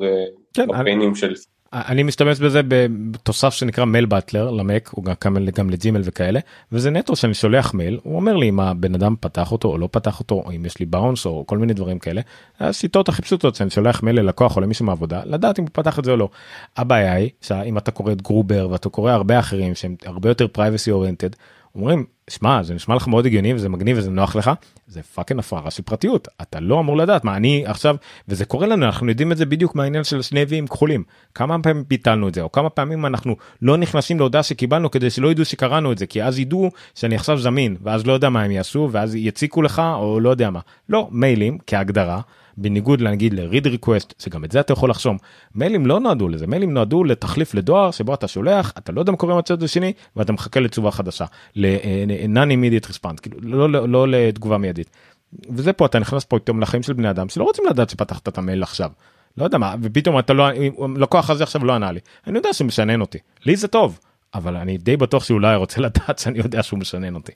כן, 0.54 0.70
וקמפיינים 0.70 1.14
של... 1.14 1.34
אני 1.72 2.02
משתמש 2.02 2.40
בזה 2.40 2.60
בתוסף 2.68 3.50
שנקרא 3.50 3.84
Mailbutler 3.84 4.06
ל 4.06 4.50
Mac 4.50 4.90
הוא 4.92 5.04
גם 5.04 5.14
גם, 5.56 5.70
לג'ימל 5.70 6.00
וכאלה 6.04 6.40
וזה 6.72 6.90
נטו 6.90 7.16
שאני 7.16 7.34
שולח 7.34 7.74
מייל 7.74 7.98
הוא 8.02 8.16
אומר 8.16 8.36
לי 8.36 8.48
אם 8.48 8.60
הבן 8.60 8.94
אדם 8.94 9.14
פתח 9.20 9.52
אותו 9.52 9.68
או 9.68 9.78
לא 9.78 9.88
פתח 9.92 10.20
אותו 10.20 10.34
או 10.34 10.50
אם 10.50 10.66
יש 10.66 10.78
לי 10.78 10.86
bounce 10.86 11.26
או 11.26 11.44
כל 11.46 11.58
מיני 11.58 11.74
דברים 11.74 11.98
כאלה. 11.98 12.20
השיטות 12.60 13.08
הכי 13.08 13.22
פשוטות 13.22 13.54
שאני 13.54 13.70
שולח 13.70 14.02
מייל 14.02 14.20
ללקוח 14.20 14.56
או 14.56 14.60
למישהו 14.60 14.84
מעבודה 14.84 15.20
לדעת 15.24 15.58
אם 15.58 15.64
הוא 15.64 15.70
פתח 15.72 15.98
את 15.98 16.04
זה 16.04 16.10
או 16.10 16.16
לא. 16.16 16.28
הבעיה 16.76 17.12
היא 17.12 17.30
שאם 17.40 17.78
אתה 17.78 17.90
קורא 17.90 18.12
את 18.12 18.22
גרובר 18.22 18.68
ואתה 18.70 18.88
קורא 18.88 19.12
הרבה 19.12 19.38
אחרים 19.38 19.74
שהם 19.74 19.96
הרבה 20.06 20.28
יותר 20.28 20.46
privacy 20.56 20.90
oriented 20.90 21.36
אומרים 21.74 22.04
שמע 22.30 22.62
זה 22.62 22.74
נשמע 22.74 22.94
לך 22.94 23.08
מאוד 23.08 23.26
הגיוני 23.26 23.54
וזה 23.54 23.68
מגניב 23.68 23.98
וזה 23.98 24.10
נוח 24.10 24.36
לך? 24.36 24.50
זה 24.86 25.02
fucking 25.02 25.40
הפרעה 25.40 25.70
של 25.70 25.82
פרטיות. 25.82 26.28
אתה 26.42 26.60
לא 26.60 26.80
אמור 26.80 26.96
לדעת. 26.96 27.24
מה 27.24 27.36
אני 27.36 27.62
עכשיו 27.66 27.96
וזה 28.28 28.44
קורה 28.44 28.66
לנו 28.66 28.86
אנחנו 28.86 29.08
יודעים 29.08 29.32
את 29.32 29.36
זה 29.36 29.46
בדיוק 29.46 29.74
מהעניין 29.74 30.04
של 30.04 30.22
שני 30.22 30.42
ויים 30.42 30.66
כחולים. 30.66 31.04
כמה 31.34 31.62
פעמים 31.62 31.84
ביטלנו 31.88 32.28
את 32.28 32.34
זה 32.34 32.42
או 32.42 32.52
כמה 32.52 32.70
פעמים 32.70 33.06
אנחנו 33.06 33.36
לא 33.62 33.76
נכנסים 33.76 34.18
להודעה 34.18 34.42
שקיבלנו 34.42 34.90
כדי 34.90 35.10
שלא 35.10 35.30
ידעו 35.30 35.44
שקראנו 35.44 35.92
את 35.92 35.98
זה 35.98 36.06
כי 36.06 36.22
אז 36.22 36.38
ידעו 36.38 36.70
שאני 36.94 37.14
עכשיו 37.14 37.38
זמין 37.38 37.76
ואז 37.82 38.06
לא 38.06 38.12
יודע 38.12 38.28
מה 38.28 38.42
הם 38.42 38.50
יעשו 38.50 38.88
ואז 38.92 39.14
יציקו 39.14 39.62
לך 39.62 39.82
או 39.94 40.20
לא 40.20 40.30
יודע 40.30 40.50
מה. 40.50 40.60
לא 40.88 41.08
מיילים 41.10 41.58
כהגדרה 41.66 42.20
בניגוד 42.60 43.02
נגיד 43.02 43.34
ל- 43.34 43.45
read 43.45 43.66
receipt 43.66 44.14
שגם 44.18 44.44
את 44.44 44.52
זה 44.52 44.60
אתה 44.60 44.72
יכול 44.72 44.90
לחשום 44.90 45.16
מיילים 45.54 45.86
לא 45.86 46.00
נועדו 46.00 46.28
לזה 46.28 46.46
מיילים 46.46 46.74
נועדו 46.74 47.04
לתחליף 47.04 47.54
לדואר 47.54 47.90
שבו 47.90 48.14
אתה 48.14 48.28
שולח 48.28 48.72
אתה 48.78 48.92
לא 48.92 49.00
יודע 49.00 49.12
מה 49.12 49.18
קורה 49.18 49.34
מהצד 49.34 49.62
השני 49.62 49.92
ואתה 50.16 50.32
מחכה 50.32 50.60
לתשובה 50.60 50.90
חדשה 50.90 51.24
ל-non 51.56 52.48
immediate 52.48 52.90
response 52.90 53.20
כאילו 53.22 53.36
לא, 53.42 53.70
לא, 53.70 53.88
לא 53.88 54.08
לתגובה 54.08 54.58
מיידית. 54.58 54.90
וזה 55.50 55.72
פה 55.72 55.86
אתה 55.86 55.98
נכנס 55.98 56.24
פה 56.24 56.38
פתאום 56.38 56.60
לחיים 56.60 56.82
של 56.82 56.92
בני 56.92 57.10
אדם 57.10 57.28
שלא 57.28 57.44
רוצים 57.44 57.64
לדעת 57.70 57.90
שפתחת 57.90 58.28
את 58.28 58.38
המייל 58.38 58.62
עכשיו. 58.62 58.90
לא 59.38 59.44
יודע 59.44 59.58
מה 59.58 59.74
ופתאום 59.82 60.18
אתה 60.18 60.32
לא 60.32 60.48
לקוח 60.96 61.30
הזה 61.30 61.42
עכשיו 61.42 61.64
לא 61.64 61.72
ענה 61.72 61.92
לי 61.92 62.00
אני 62.26 62.38
יודע 62.38 62.52
שהוא 62.52 62.66
משנן 62.66 63.00
אותי 63.00 63.18
לי 63.46 63.56
זה 63.56 63.68
טוב 63.68 63.98
אבל 64.34 64.56
אני 64.56 64.78
די 64.78 64.96
בטוח 64.96 65.24
שהוא 65.24 65.34
אולי 65.34 65.56
רוצה 65.56 65.80
לדעת 65.80 66.18
שאני 66.18 66.38
יודע 66.38 66.62
שהוא 66.62 66.78
משנן 66.78 67.14
אותי. 67.14 67.32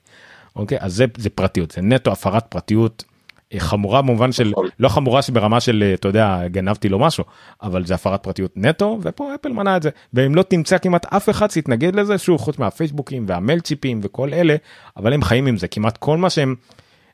אוקיי 0.55 0.77
אז 0.81 0.93
זה 0.93 1.05
זה 1.17 1.29
פרטיות 1.29 1.71
זה 1.71 1.81
נטו 1.81 2.11
הפרת 2.11 2.45
פרטיות 2.49 3.03
אה, 3.03 3.14
חמורה 3.57 4.01
במובן 4.01 4.31
של 4.31 4.53
לא 4.79 4.89
חמורה 4.89 5.21
שברמה 5.21 5.59
של 5.59 5.83
אה, 5.83 5.93
אתה 5.93 6.07
יודע 6.07 6.47
גנבתי 6.47 6.89
לו 6.89 6.99
משהו 6.99 7.23
אבל 7.63 7.85
זה 7.85 7.95
הפרת 7.95 8.23
פרטיות 8.23 8.51
נטו 8.55 8.99
ופה 9.01 9.35
אפל 9.35 9.49
מנע 9.49 9.77
את 9.77 9.83
זה 9.83 9.89
ואם 10.13 10.35
לא 10.35 10.43
תמצא 10.43 10.77
כמעט 10.77 11.13
אף 11.13 11.29
אחד 11.29 11.51
שיתנגד 11.51 11.95
לזה 11.95 12.17
שוב 12.17 12.41
חוץ 12.41 12.59
מהפייסבוקים 12.59 13.25
והמלצ'יפים 13.27 13.99
וכל 14.03 14.33
אלה 14.33 14.55
אבל 14.97 15.13
הם 15.13 15.21
חיים 15.21 15.47
עם 15.47 15.57
זה 15.57 15.67
כמעט 15.67 15.97
כל 15.97 16.17
מה 16.17 16.29
שהם. 16.29 16.55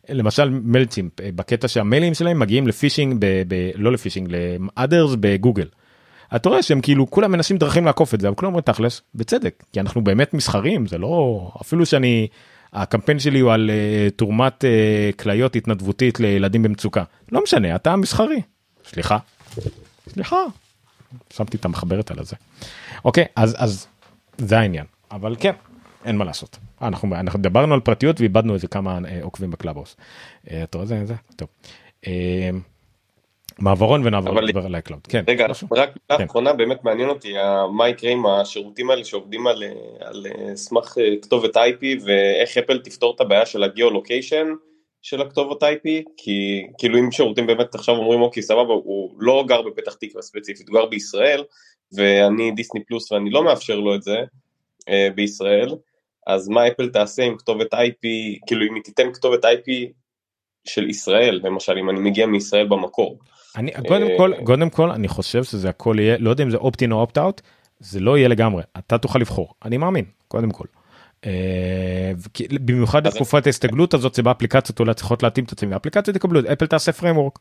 למשל 0.09 0.49
מלצ'ימפ 0.63 1.21
אה, 1.21 1.29
בקטע 1.35 1.67
שהמיילים 1.67 2.13
שלהם 2.13 2.39
מגיעים 2.39 2.67
לפישינג 2.67 3.15
ב, 3.19 3.25
ב, 3.47 3.69
לא 3.75 3.91
לפישינג 3.91 4.31
לאדרס 4.31 5.15
בגוגל. 5.19 5.67
אתה 6.35 6.49
רואה 6.49 6.63
שהם 6.63 6.81
כאילו 6.81 7.09
כולם 7.09 7.31
מנסים 7.31 7.57
דרכים 7.57 7.85
לעקוף 7.85 8.13
את 8.13 8.21
זה 8.21 8.27
אבל 8.27 8.35
כולם 8.35 8.47
אומרים 8.47 8.61
תכלס 8.61 9.01
בצדק 9.15 9.63
כי 9.73 9.79
אנחנו 9.79 10.03
באמת 10.03 10.33
מסחרים 10.33 10.87
זה 10.87 10.97
לא 10.97 11.41
אפילו 11.61 11.85
שאני 11.85 12.27
הקמפיין 12.73 13.19
שלי 13.19 13.39
הוא 13.39 13.52
על 13.52 13.69
uh, 13.69 14.11
תרומת 14.15 14.64
uh, 14.64 15.15
כליות 15.22 15.56
התנדבותית 15.56 16.19
לילדים 16.19 16.64
במצוקה 16.64 17.03
לא 17.31 17.43
משנה 17.43 17.76
אתה 17.76 17.95
מסחרי. 17.95 18.41
סליחה. 18.85 19.18
סליחה. 20.10 20.38
שמתי 21.34 21.57
את 21.57 21.65
המחברת 21.65 22.11
על 22.11 22.19
הזה. 22.19 22.35
אוקיי 23.06 23.26
אז 23.35 23.56
אז 23.57 23.88
זה 24.38 24.60
העניין 24.60 24.85
אבל 25.11 25.35
כן 25.39 25.53
אין 26.06 26.18
מה 26.18 26.26
לעשות 26.26 26.57
אנחנו 26.81 27.15
אנחנו 27.15 27.41
דיברנו 27.41 27.73
על 27.73 27.80
פרטיות 27.80 28.19
ואיבדנו 28.19 28.53
איזה 28.53 28.68
כמה 28.68 28.99
אה, 29.06 29.19
עוקבים 29.22 29.52
ב 29.51 29.56
Clubhouse. 29.56 29.97
אה, 30.52 30.64
אתה 30.64 30.77
רואה 30.77 30.88
זה 30.88 31.06
זה 31.06 31.15
טוב. 31.35 31.48
מעברון 33.59 34.07
ונעבור 34.07 34.41
לדבר 34.41 34.65
על 34.65 34.75
iCloud. 34.75 35.09
כן. 35.09 35.23
רגע, 35.27 35.47
משהו? 35.47 35.67
רק 35.71 35.89
מילה 35.89 36.17
כן. 36.17 36.23
אחרונה, 36.23 36.53
באמת 36.53 36.83
מעניין 36.83 37.09
אותי 37.09 37.33
מה 37.73 37.89
יקרה 37.89 38.11
עם 38.11 38.25
השירותים 38.25 38.89
האלה 38.89 39.05
שעובדים 39.05 39.47
על, 39.47 39.63
על 39.99 40.25
אה, 40.25 40.55
סמך 40.55 40.97
אה, 40.97 41.15
כתובת 41.21 41.57
IP 41.57 42.03
ואיך 42.05 42.57
אפל 42.57 42.79
תפתור 42.79 43.15
את 43.15 43.21
הבעיה 43.21 43.45
של 43.45 43.63
ה 43.63 43.70
geo-location 43.70 44.47
של 45.01 45.21
הכתובות 45.21 45.63
IP, 45.63 46.03
כי 46.17 46.67
כאילו 46.77 46.99
אם 46.99 47.11
שירותים 47.11 47.47
באמת 47.47 47.75
עכשיו 47.75 47.95
אומרים 47.95 48.21
אוקיי 48.21 48.43
סבבה, 48.43 48.73
הוא 48.73 49.15
לא 49.19 49.45
גר 49.47 49.61
בפתח 49.61 49.93
תקווה 49.93 50.21
ספציפית, 50.21 50.69
הוא 50.69 50.75
גר 50.75 50.85
בישראל, 50.85 51.43
ואני 51.95 52.51
דיסני 52.51 52.83
פלוס 52.83 53.11
ואני 53.11 53.29
לא 53.29 53.43
מאפשר 53.43 53.79
לו 53.79 53.95
את 53.95 54.03
זה 54.03 54.17
אה, 54.89 55.07
בישראל, 55.15 55.75
אז 56.27 56.49
מה 56.49 56.67
אפל 56.67 56.89
תעשה 56.89 57.23
עם 57.23 57.37
כתובת 57.37 57.73
IP, 57.73 58.07
כאילו 58.47 58.65
אם 58.65 58.75
היא 58.75 58.83
תיתן 58.83 59.13
כתובת 59.13 59.45
IP 59.45 59.91
של 60.65 60.89
ישראל, 60.89 61.41
למשל 61.43 61.77
אם 61.77 61.89
אני 61.89 61.99
מגיע 61.99 62.25
מישראל 62.25 62.67
במקור. 62.67 63.17
אני 63.55 63.71
קודם 63.88 64.07
אה, 64.07 64.17
כל 64.17 64.33
קודם 64.43 64.69
כל 64.69 64.91
אני 64.91 65.07
חושב 65.07 65.43
שזה 65.43 65.69
הכל 65.69 65.95
יהיה 65.99 66.17
לא 66.19 66.29
יודע 66.29 66.43
אם 66.43 66.49
זה 66.49 66.57
opt-in 66.57 66.91
או 66.91 67.07
opt-out 67.07 67.41
זה 67.79 67.99
לא 67.99 68.17
יהיה 68.17 68.27
לגמרי 68.27 68.63
אתה 68.77 68.97
תוכל 68.97 69.19
לבחור 69.19 69.53
אני 69.65 69.77
מאמין 69.77 70.05
קודם 70.27 70.51
כל. 70.51 70.65
אה, 71.25 72.11
במיוחד 72.51 73.07
בתקופת 73.07 73.45
ההסתגלות 73.45 73.93
הזאת 73.93 74.15
שבה 74.15 74.31
אפליקציות 74.31 74.79
אולי 74.79 74.93
צריכות 74.93 75.23
להתאים 75.23 75.45
את 75.45 75.51
עצמם 75.51 75.73
האפליקציות 75.73 76.15
יקבלו 76.15 76.39
את 76.39 76.45
זה 76.45 76.53
אפל 76.53 76.65
תעשה 76.65 76.91
framework 76.91 77.39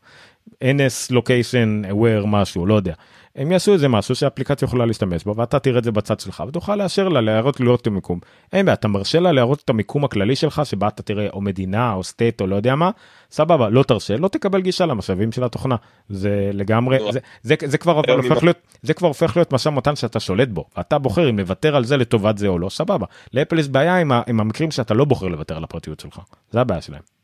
NS 0.63 1.11
location 1.11 1.91
aware 1.91 2.25
משהו 2.27 2.65
לא 2.65 2.73
יודע 2.73 2.93
הם 3.35 3.51
יעשו 3.51 3.73
איזה 3.73 3.87
משהו 3.87 4.15
שהאפליקציה 4.15 4.65
יכולה 4.65 4.85
להשתמש 4.85 5.23
בו 5.23 5.35
ואתה 5.35 5.59
תראה 5.59 5.77
את 5.77 5.83
זה 5.83 5.91
בצד 5.91 6.19
שלך 6.19 6.43
ותוכל 6.47 6.75
לאשר 6.75 7.09
לה 7.09 7.21
להראות 7.21 7.59
לראות 7.59 7.81
את 7.81 7.87
המיקום. 7.87 8.19
אין 8.53 8.65
בעיה 8.65 8.73
אתה 8.73 8.87
מרשה 8.87 9.19
לה 9.19 9.31
להראות 9.31 9.61
את 9.65 9.69
המיקום 9.69 10.05
הכללי 10.05 10.35
שלך 10.35 10.61
שבה 10.65 10.87
אתה 10.87 11.03
תראה 11.03 11.27
או 11.33 11.41
מדינה 11.41 11.93
או 11.93 12.03
סטייט 12.03 12.41
או 12.41 12.47
לא 12.47 12.55
יודע 12.55 12.75
מה. 12.75 12.91
סבבה 13.31 13.69
לא 13.69 13.83
תרשה 13.83 14.17
לא 14.17 14.27
תקבל 14.27 14.61
גישה 14.61 14.85
למשאבים 14.85 15.31
של 15.31 15.43
התוכנה. 15.43 15.75
זה 16.09 16.51
לגמרי 16.53 16.99
נו, 16.99 17.11
זה, 17.11 17.19
זה, 17.41 17.55
זה 17.65 17.77
כבר 17.77 18.01
הופך 18.17 18.43
להיות 18.43 18.57
זה 18.81 18.93
כבר 18.93 19.07
הופך 19.07 19.37
להיות 19.37 19.53
משא 19.53 19.69
ומתן 19.69 19.95
שאתה 19.95 20.19
שולט 20.19 20.47
בו. 20.47 20.65
אתה 20.79 20.97
בוחר 20.97 21.29
אם 21.29 21.39
לוותר 21.39 21.75
על 21.75 21.85
זה 21.85 21.97
לטובת 21.97 22.37
זה 22.37 22.47
או 22.47 22.59
לא 22.59 22.69
סבבה. 22.69 23.05
לאפל 23.33 23.59
יש 23.59 23.67
בעיה 23.67 23.97
עם, 23.97 24.11
עם 24.27 24.39
המקרים 24.39 24.71
שאתה 24.71 24.93
לא 24.93 25.05
בוחר 25.05 25.27
לוותר 25.27 25.57
על 25.57 25.63
הפרטיות 25.63 25.99
שלך. 25.99 26.19
זה 26.51 26.61
הבעיה 26.61 26.81
שלהם. 26.81 27.20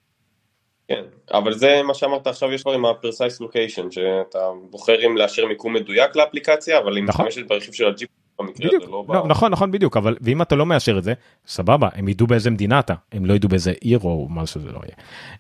כן, 0.87 1.03
אבל 1.33 1.53
זה 1.53 1.81
מה 1.87 1.93
שאמרת 1.93 2.27
עכשיו 2.27 2.51
יש 2.51 2.61
כבר 2.61 2.73
עם 2.73 2.85
ה-precise 2.85 3.41
location, 3.43 3.91
שאתה 3.91 4.39
בוחר 4.69 5.05
אם 5.07 5.17
לאשר 5.17 5.45
מיקום 5.45 5.73
מדויק 5.73 6.15
לאפליקציה, 6.15 6.79
אבל 6.79 6.95
היא 6.95 7.03
נכון. 7.03 7.25
משתמשת 7.27 7.47
ברכיב 7.47 7.73
של 7.73 7.87
הג'יפ 7.87 8.09
במקרה 8.39 8.67
בדיוק 8.67 8.83
הזה, 8.83 8.91
לא. 8.91 9.05
לא, 9.09 9.27
נכון 9.27 9.51
נכון 9.51 9.71
בדיוק 9.71 9.97
אבל 9.97 10.15
ואם 10.21 10.41
אתה 10.41 10.55
לא 10.55 10.65
מאשר 10.65 10.97
את 10.97 11.03
זה 11.03 11.13
סבבה 11.47 11.89
הם 11.93 12.07
ידעו 12.07 12.27
באיזה 12.27 12.51
מדינה 12.51 12.79
אתה 12.79 12.93
הם 13.11 13.25
לא 13.25 13.33
ידעו 13.33 13.49
באיזה 13.49 13.73
עיר 13.81 13.99
או 14.03 14.27
מה 14.29 14.45
שזה 14.45 14.71
לא 14.71 14.79
יהיה. 14.83 14.95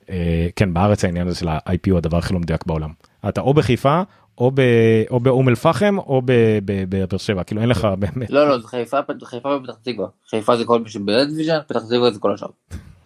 אה, 0.09 0.47
כן 0.55 0.73
בארץ 0.73 1.05
העניין 1.05 1.27
הזה 1.27 1.39
של 1.39 1.47
ה-IP 1.47 1.89
הוא 1.91 1.97
הדבר 1.97 2.17
הכי 2.17 2.33
לא 2.33 2.39
מדויק 2.39 2.65
בעולם 2.65 2.89
אתה 3.29 3.41
או 3.41 3.53
בחיפה 3.53 4.01
או 4.37 4.51
ב- 4.53 5.03
או 5.09 5.19
באום 5.19 5.49
אל 5.49 5.55
פחם 5.55 5.97
או 5.97 6.21
ב- 6.25 6.31
ב- 6.65 6.83
בבאר 6.95 7.17
שבע 7.17 7.43
כאילו 7.43 7.61
אין 7.61 7.69
לך 7.69 7.87
באמת 7.99 8.29
לא 8.29 8.49
לא 8.49 8.57
זה 8.59 8.67
חיפה 8.67 8.97
חיפה 9.23 9.49
ופתח 9.55 9.73
תקווה 9.83 10.07
חיפה 10.29 10.57
זה 10.57 10.65
כל 10.65 10.79
מי 10.79 10.89
שבדיוויז'ן 10.89 11.59
פתח 11.67 11.79
תקווה 11.79 12.11
זה 12.11 12.19
כל 12.19 12.33
השאר. 12.33 12.49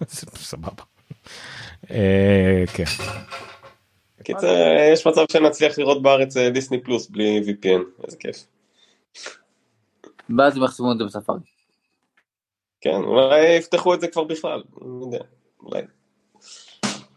סבבה. 0.35 0.83
אה, 1.91 2.63
כן 2.73 2.83
קיצר, 4.23 4.47
יש 4.93 5.07
מצב 5.07 5.25
שנצליח 5.31 5.79
לראות 5.79 6.01
בארץ 6.01 6.37
אה, 6.37 6.49
דיסני 6.49 6.79
פלוס 6.83 7.07
בלי 7.07 7.41
VPN, 7.45 8.03
איזה 8.05 8.17
כיף. 8.17 8.45
ואז 10.37 10.57
הם 10.57 10.63
יחסמו 10.63 10.91
את 10.91 10.97
זה 10.97 11.03
בספארי. 11.05 11.39
כן, 12.81 12.95
אולי 12.95 13.55
יפתחו 13.57 13.93
את 13.93 14.01
זה 14.01 14.07
כבר 14.07 14.23
בכלל, 14.23 14.63
אני 14.81 15.05
יודע, 15.05 15.23
אולי. 15.63 15.81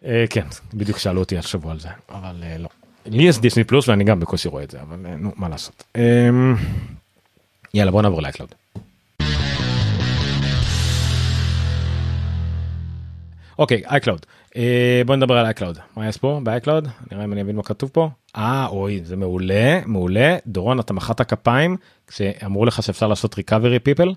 אה, 0.04 0.24
כן 0.30 0.46
בדיוק 0.74 0.98
שאלו 0.98 1.20
אותי 1.20 1.38
השבוע 1.38 1.72
על 1.72 1.80
זה 1.80 1.88
אבל 2.08 2.42
אה, 2.42 2.58
לא. 2.58 2.68
לי 3.06 3.22
יש 3.22 3.38
דיסני 3.38 3.64
פלוס 3.64 3.88
ואני 3.88 4.04
גם 4.04 4.20
בקושי 4.20 4.48
רואה 4.48 4.62
את 4.62 4.70
זה 4.70 4.82
אבל 4.82 5.06
אה, 5.06 5.16
נו 5.16 5.30
מה 5.36 5.48
לעשות. 5.48 5.84
אה, 5.96 6.30
יאללה 7.74 7.90
בוא 7.90 8.02
נעבור 8.02 8.22
ל 8.22 8.26
iCloud. 8.26 8.54
אוקיי 13.58 13.82
iCloud 13.86 14.26
בוא 15.06 15.16
נדבר 15.16 15.36
על 15.38 15.44
iCloud 15.46 15.78
מה 15.96 16.08
יש 16.08 16.16
פה 16.16 16.40
ב 16.42 16.49
iCloud 16.49 16.88
נראה 17.12 17.24
אם 17.24 17.32
אני 17.32 17.40
אבין 17.40 17.56
מה 17.56 17.62
כתוב 17.62 17.90
פה. 17.92 18.08
אה 18.36 18.66
אוי 18.66 19.00
זה 19.04 19.16
מעולה 19.16 19.80
מעולה. 19.86 20.36
דורון 20.46 20.80
אתה 20.80 20.92
מחאת 20.92 21.20
כפיים 21.22 21.76
כשאמרו 22.06 22.64
לך 22.64 22.82
שאפשר 22.82 23.08
לעשות 23.08 23.34
recovery 23.34 23.88
people. 24.00 24.14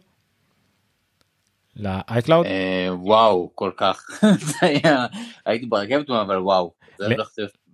ל 1.76 1.86
iCloud 1.86 2.46
אה, 2.46 2.88
וואו 2.94 3.52
כל 3.56 3.72
כך. 3.78 4.02
היה 4.62 5.06
הייתי 5.46 5.66
ברכבת 5.66 6.10
אבל 6.10 6.38
וואו. 6.38 6.72
זה 6.98 7.08
ל- 7.08 7.16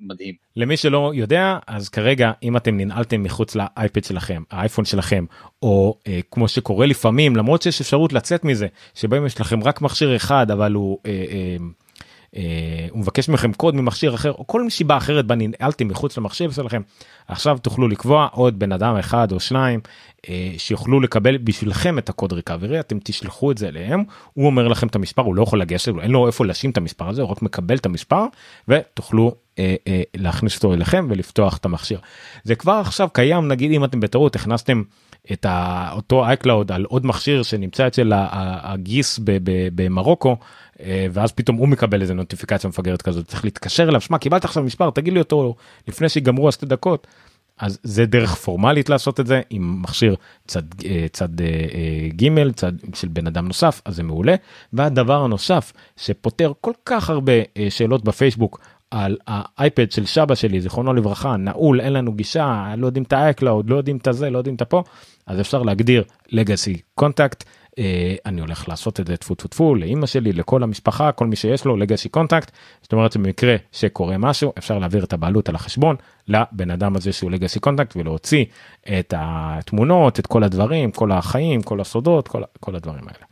מדהים. 0.08 0.34
למי 0.56 0.78
שלא 0.78 1.12
יודע 1.16 1.58
אז 1.68 1.90
כרגע 1.90 2.32
אם 2.44 2.58
אתם 2.58 2.78
ננעלתם 2.78 3.24
מחוץ 3.24 3.56
לאייפד 3.56 4.04
שלכם 4.04 4.44
האייפון 4.52 4.86
שלכם 4.86 5.26
או 5.62 5.98
אה, 6.08 6.20
כמו 6.32 6.48
שקורה 6.48 6.86
לפעמים 6.86 7.36
למרות 7.36 7.62
שיש 7.62 7.82
אפשרות 7.82 8.14
לצאת 8.14 8.46
מזה 8.46 8.68
שבהם 8.96 9.26
יש 9.26 9.42
לכם 9.42 9.64
רק 9.64 9.82
מכשיר 9.82 10.16
אחד 10.16 10.52
אבל 10.52 10.74
הוא. 10.74 11.00
אה, 11.06 11.12
אה, 11.12 11.58
הוא 12.90 13.00
מבקש 13.00 13.30
מכם 13.30 13.54
קוד 13.54 13.76
ממכשיר 13.76 14.16
אחר 14.16 14.32
או 14.32 14.48
כל 14.48 14.70
סיבה 14.70 14.98
אחרת 14.98 15.26
בה 15.26 15.36
ננעלתם 15.36 15.88
מחוץ 15.88 16.18
למכשיר 16.18 16.52
שלכם 16.52 16.82
עכשיו 17.28 17.58
תוכלו 17.58 17.88
לקבוע 17.88 18.28
עוד 18.32 18.60
בן 18.60 18.72
אדם 18.72 18.96
אחד 18.96 19.32
או 19.32 19.40
שניים 19.40 19.80
אה, 20.30 20.52
שיוכלו 20.58 21.00
לקבל 21.00 21.38
בשבילכם 21.38 21.98
את 21.98 22.10
הקוד 22.10 22.34
ריקאברי 22.34 22.80
אתם 22.80 22.98
תשלחו 23.04 23.52
את 23.52 23.58
זה 23.58 23.68
אליהם 23.68 24.04
הוא 24.34 24.46
אומר 24.46 24.68
לכם 24.68 24.88
את 24.88 24.96
המספר 24.96 25.22
הוא 25.22 25.36
לא 25.36 25.44
יכול 25.44 25.62
לגשת 25.62 25.92
אין 26.02 26.12
לו 26.12 26.28
איפה 26.28 26.46
לשים 26.46 26.72
את 26.72 26.78
המספר 26.78 27.10
הזה 27.10 27.22
הוא 27.22 27.32
רק 27.32 27.42
מקבל 27.42 27.76
את 27.76 27.86
המספר 27.86 28.26
ותוכלו 28.68 29.36
אה, 29.60 29.76
אה, 29.88 30.02
להכניס 30.16 30.56
אותו 30.56 30.74
אליכם 30.74 31.08
ולפתוח 31.10 31.58
את 31.58 31.66
המכשיר. 31.66 32.00
זה 32.44 32.56
כבר 32.56 32.74
עכשיו 32.74 33.10
קיים 33.14 33.48
נגיד 33.48 33.72
אם 33.72 33.84
אתם 33.84 34.00
בטעות 34.00 34.36
הכנסתם 34.36 34.84
את 35.32 35.46
אותו 35.92 36.26
iCloud 36.26 36.74
על 36.74 36.84
עוד 36.84 37.06
מכשיר 37.06 37.44
שנמצא 37.44 37.88
אצל 37.88 38.12
הגיס 38.16 39.20
במרוקו 39.76 40.38
אה, 40.80 41.08
ואז 41.12 41.32
פתאום 41.32 41.58
הוא 41.58 41.68
מקבל 41.68 42.02
איזה 42.02 42.14
נוטיפיקציה 42.14 42.68
מפגרת 42.68 43.02
כזאת 43.02 43.28
צריך 43.28 43.44
להתקשר 43.44 43.90
אליו 43.90 44.02
שמע 44.02 44.18
קיבלת 44.18 44.46
עכשיו 44.46 44.64
מספר 44.64 44.90
תגיד 44.90 45.14
לי 45.14 45.20
אותו 45.20 45.56
לפני 45.88 46.10
שיגמרו 46.10 46.50
השתי 46.50 46.66
דקות. 46.66 47.08
אז 47.58 47.80
זה 47.84 48.06
דרך 48.06 48.36
פורמלית 48.36 48.90
לעשות 48.90 49.20
את 49.20 49.28
זה 49.28 49.42
עם 49.50 49.82
מכשיר 49.82 50.16
צד 50.48 50.64
אה, 50.86 51.06
צד 51.12 51.42
אה, 51.42 51.48
ג' 52.16 52.52
צד 52.52 52.72
של 52.94 53.08
בן 53.08 53.28
אדם 53.28 53.48
נוסף 53.48 53.82
אז 53.86 53.96
זה 53.96 54.04
מעולה 54.04 54.36
והדבר 54.74 55.24
הנוסף 55.24 55.74
שפותר 55.98 56.52
כל 56.62 56.74
כך 56.86 57.10
הרבה 57.10 57.34
שאלות 57.70 58.04
בפייסבוק 58.04 58.60
על 58.94 59.18
האייפד 59.28 59.92
של 59.92 60.06
סבא 60.06 60.36
שלי 60.36 60.62
זיכרונו 60.62 60.94
לברכה 60.94 61.38
נעול 61.38 61.82
אין 61.82 61.94
לנו 61.94 62.14
גישה 62.14 62.74
לא 62.78 62.86
יודעים 62.86 63.04
את 63.04 63.14
ה-iCloud 63.14 63.64
לא 63.66 63.76
יודעים 63.76 63.98
את 63.98 64.08
הזה 64.08 64.30
לא 64.30 64.38
יודעים 64.38 64.56
את 64.56 64.62
הפה 64.62 64.84
אז 65.28 65.40
אפשר 65.40 65.64
להגדיר 65.64 66.04
contact 67.02 67.44
אה, 67.80 68.16
אני 68.26 68.42
הולך 68.42 68.70
לעשות 68.70 69.00
את 69.00 69.08
זה 69.08 69.18
טפו 69.18 69.36
טפו 69.36 69.48
טפו 69.48 69.76
לאמא 69.76 70.06
שלי 70.06 70.34
לכל 70.34 70.64
המשפחה 70.64 71.12
כל 71.12 71.28
מי 71.28 71.36
שיש 71.36 71.66
לו 71.66 71.78
legacy 71.78 72.18
contact 72.18 72.52
זאת 72.82 72.94
אומרת 72.94 73.12
שבמקרה 73.12 73.56
שקורה 73.72 74.18
משהו 74.18 74.54
אפשר 74.58 74.80
להעביר 74.80 75.04
את 75.04 75.14
הבעלות 75.14 75.50
על 75.50 75.56
החשבון 75.56 75.96
לבן 76.28 76.72
אדם 76.72 76.96
הזה 76.96 77.14
שהוא 77.14 77.32
legacy 77.32 77.70
contact 77.70 77.94
ולהוציא 77.96 78.46
את 79.00 79.14
התמונות 79.18 80.20
את 80.20 80.28
כל 80.28 80.44
הדברים 80.44 80.92
כל 80.92 81.12
החיים 81.12 81.62
כל 81.62 81.82
הסודות 81.82 82.28
כל, 82.28 82.42
כל 82.60 82.76
הדברים 82.76 83.04
האלה 83.08 83.26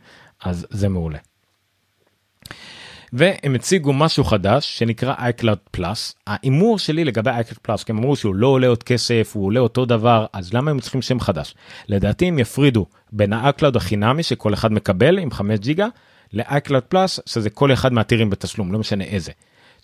אז 0.44 0.66
זה 0.70 0.88
מעולה. 0.88 1.18
והם 3.12 3.54
הציגו 3.54 3.92
משהו 3.92 4.24
חדש 4.24 4.78
שנקרא 4.78 5.14
iCloud 5.14 5.76
Plus 5.76 6.14
ההימור 6.26 6.78
שלי 6.78 7.04
לגבי 7.04 7.30
iCloud 7.30 7.58
Plus 7.68 7.84
כי 7.84 7.92
הם 7.92 7.98
אמרו 7.98 8.16
שהוא 8.16 8.34
לא 8.34 8.46
עולה 8.46 8.66
עוד 8.66 8.82
כסף 8.82 9.32
הוא 9.34 9.46
עולה 9.46 9.60
אותו 9.60 9.84
דבר 9.84 10.26
אז 10.32 10.54
למה 10.54 10.70
הם 10.70 10.80
צריכים 10.80 11.02
שם 11.02 11.20
חדש 11.20 11.54
לדעתי 11.88 12.28
הם 12.28 12.38
יפרידו 12.38 12.86
בין 13.12 13.32
ה-iCloud 13.32 13.76
החינמי 13.76 14.22
שכל 14.22 14.54
אחד 14.54 14.72
מקבל 14.72 15.18
עם 15.18 15.30
5 15.30 15.58
ג'יגה 15.58 15.86
ל-iCloud 16.32 16.94
Plus 16.94 17.22
שזה 17.26 17.50
כל 17.50 17.72
אחד 17.72 17.92
מהטירים 17.92 18.30
בתשלום 18.30 18.72
לא 18.72 18.78
משנה 18.78 19.04
איזה. 19.04 19.32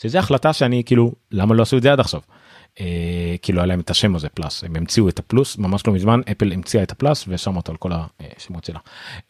שזה 0.02 0.18
החלטה 0.18 0.52
שאני 0.52 0.82
כאילו 0.86 1.12
למה 1.32 1.54
לא 1.54 1.62
עשו 1.62 1.76
את 1.76 1.82
זה 1.82 1.92
עד 1.92 2.00
עכשיו. 2.00 2.20
אה, 2.80 3.36
כי 3.42 3.52
לא 3.52 3.60
היה 3.60 3.66
להם 3.66 3.80
את 3.80 3.90
השם 3.90 4.16
הזה 4.16 4.28
פלאס 4.28 4.64
הם 4.64 4.76
המציאו 4.76 5.08
את 5.08 5.18
הפלוס 5.18 5.58
ממש 5.58 5.86
לא 5.86 5.92
מזמן 5.92 6.20
אפל 6.30 6.52
המציאה 6.52 6.82
את 6.82 6.92
הפלאס 6.92 7.24
ושם 7.28 7.56
אותו 7.56 7.72
על 7.72 7.76
כל 7.76 7.90
השמות 8.36 8.64
שלה. 8.64 8.78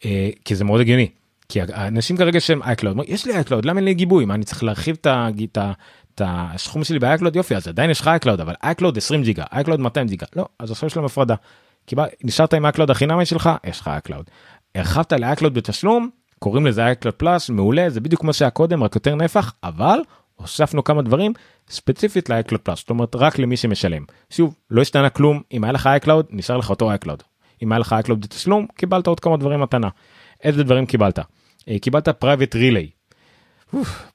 אה, 0.05 0.29
כי 0.45 0.55
זה 0.55 0.63
מאוד 0.63 0.81
הגיוני 0.81 1.07
כי 1.49 1.59
האנשים 1.61 2.17
כרגע 2.17 2.39
שהם 2.39 2.63
iCloud 2.63 2.97
יש 3.07 3.25
לי 3.25 3.33
iCloud 3.33 3.65
למה 3.65 3.79
אין 3.79 3.85
לי 3.85 3.93
גיבוי 3.93 4.25
מה 4.25 4.33
אני 4.33 4.43
צריך 4.43 4.63
להרחיב 4.63 4.97
את 5.55 6.21
הסכום 6.21 6.83
שלי 6.83 6.99
ב 6.99 7.04
iCloud 7.04 7.35
יופי 7.35 7.55
אז 7.55 7.67
עדיין 7.67 7.89
יש 7.89 8.01
לך 8.01 8.07
iCloud 8.07 8.41
אבל 8.41 8.53
iCloud 8.63 8.97
20 8.97 9.23
ג'יגה 9.23 9.43
iCloud 9.51 9.79
200 9.79 10.07
ג'יגה 10.07 10.25
לא 10.35 10.45
אז 10.59 10.71
עכשיו 10.71 10.87
יש 10.87 10.95
להם 10.95 11.05
הפרדה. 11.05 11.35
נשארת 12.23 12.53
עם 12.53 12.65
iCloud 12.65 12.91
החינמי 12.91 13.25
שלך 13.25 13.49
יש 13.63 13.79
לך 13.79 13.87
iCloud. 13.87 14.25
הרחבת 14.75 15.13
ל 15.13 15.19
iCloud 15.19 15.53
בתשלום 15.53 16.09
קוראים 16.39 16.65
לזה 16.65 16.85
iCloud 16.85 17.13
Plus 17.13 17.49
מעולה 17.49 17.89
זה 17.89 18.01
בדיוק 18.01 18.21
כמו 18.21 18.33
שהיה 18.33 18.51
קודם 18.51 18.83
רק 18.83 18.95
יותר 18.95 19.15
נפח 19.15 19.53
אבל 19.63 19.99
הוספנו 20.35 20.83
כמה 20.83 21.01
דברים 21.01 21.33
ספציפית 21.69 22.29
ל-iCloud 22.29 22.57
פלאס, 22.57 22.79
זאת 22.79 22.89
אומרת 22.89 23.15
רק 23.15 23.39
למי 23.39 23.57
שמשלם. 23.57 24.03
שוב, 24.29 24.55
לא 24.71 24.81
השתנה 24.81 25.09
כלום, 25.09 25.41
אם 25.51 25.63
היה 25.63 25.73
לך 25.73 25.89
iCloud, 26.03 26.23
נשאר 26.29 26.57
לך 26.57 26.69
אותו 26.69 26.91
iCloud. 26.93 27.23
אם 27.63 27.71
היה 27.71 27.79
לך 27.79 27.95
iCloud 28.05 28.15
בתשלום, 28.15 28.65
קיבלת 28.75 29.07
עוד 29.07 29.19
כמה 29.19 29.37
דברים 29.37 29.59
מתנה. 29.59 29.87
איזה 30.43 30.63
דברים 30.63 30.85
קיבלת? 30.85 31.19
אה, 31.69 31.79
קיבלת 31.79 32.07
private 32.07 32.55
relay. 32.55 32.99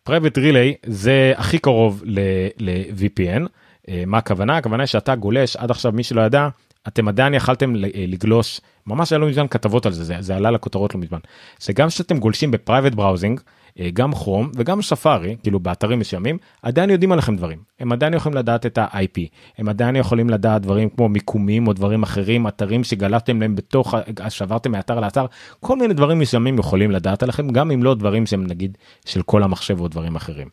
private 0.08 0.36
relay 0.36 0.86
זה 0.86 1.32
הכי 1.36 1.58
קרוב 1.58 2.02
ל-VPN. 2.04 3.46
אה, 3.88 4.02
מה 4.06 4.18
הכוונה? 4.18 4.56
הכוונה 4.56 4.86
שאתה 4.86 5.14
גולש, 5.14 5.56
עד 5.56 5.70
עכשיו 5.70 5.92
מי 5.92 6.02
שלא 6.02 6.20
ידע, 6.20 6.48
אתם 6.88 7.08
עדיין 7.08 7.34
יכלתם 7.34 7.76
אה, 7.76 7.90
לגלוש, 7.94 8.60
ממש 8.86 9.12
היה 9.12 9.18
לא 9.18 9.28
מזמן 9.28 9.48
כתבות 9.48 9.86
על 9.86 9.92
זה, 9.92 10.04
זה, 10.04 10.16
זה 10.20 10.36
עלה 10.36 10.50
לכותרות 10.50 10.94
לא 10.94 11.00
מזמן. 11.00 11.18
זה 11.60 11.72
גם 11.72 11.90
שאתם 11.90 12.18
גולשים 12.18 12.50
בפרייבט 12.50 12.94
בראוזינג, 12.94 13.40
גם 13.92 14.14
כרום 14.14 14.50
וגם 14.56 14.82
ספארי, 14.82 15.36
כאילו 15.42 15.60
באתרים 15.60 15.98
מסוימים, 15.98 16.38
עדיין 16.62 16.90
יודעים 16.90 17.12
עליכם 17.12 17.36
דברים. 17.36 17.58
הם 17.80 17.92
עדיין 17.92 18.14
יכולים 18.14 18.38
לדעת 18.38 18.66
את 18.66 18.78
ה-IP, 18.78 19.20
הם 19.58 19.68
עדיין 19.68 19.96
יכולים 19.96 20.30
לדעת 20.30 20.62
דברים 20.62 20.88
כמו 20.88 21.08
מיקומים 21.08 21.66
או 21.66 21.72
דברים 21.72 22.02
אחרים, 22.02 22.46
אתרים 22.46 22.84
שגלשתם 22.84 23.40
להם 23.40 23.56
בתוך, 23.56 23.94
שעברתם 24.28 24.72
מאתר 24.72 25.00
לאתר, 25.00 25.26
כל 25.60 25.76
מיני 25.76 25.94
דברים 25.94 26.18
מסוימים 26.18 26.58
יכולים 26.58 26.90
לדעת 26.90 27.22
עליכם, 27.22 27.48
גם 27.48 27.70
אם 27.70 27.82
לא 27.82 27.94
דברים 27.94 28.26
שהם 28.26 28.46
נגיד 28.46 28.78
של 29.04 29.22
כל 29.22 29.42
המחשב 29.42 29.80
או 29.80 29.88
דברים 29.88 30.16
אחרים. 30.16 30.48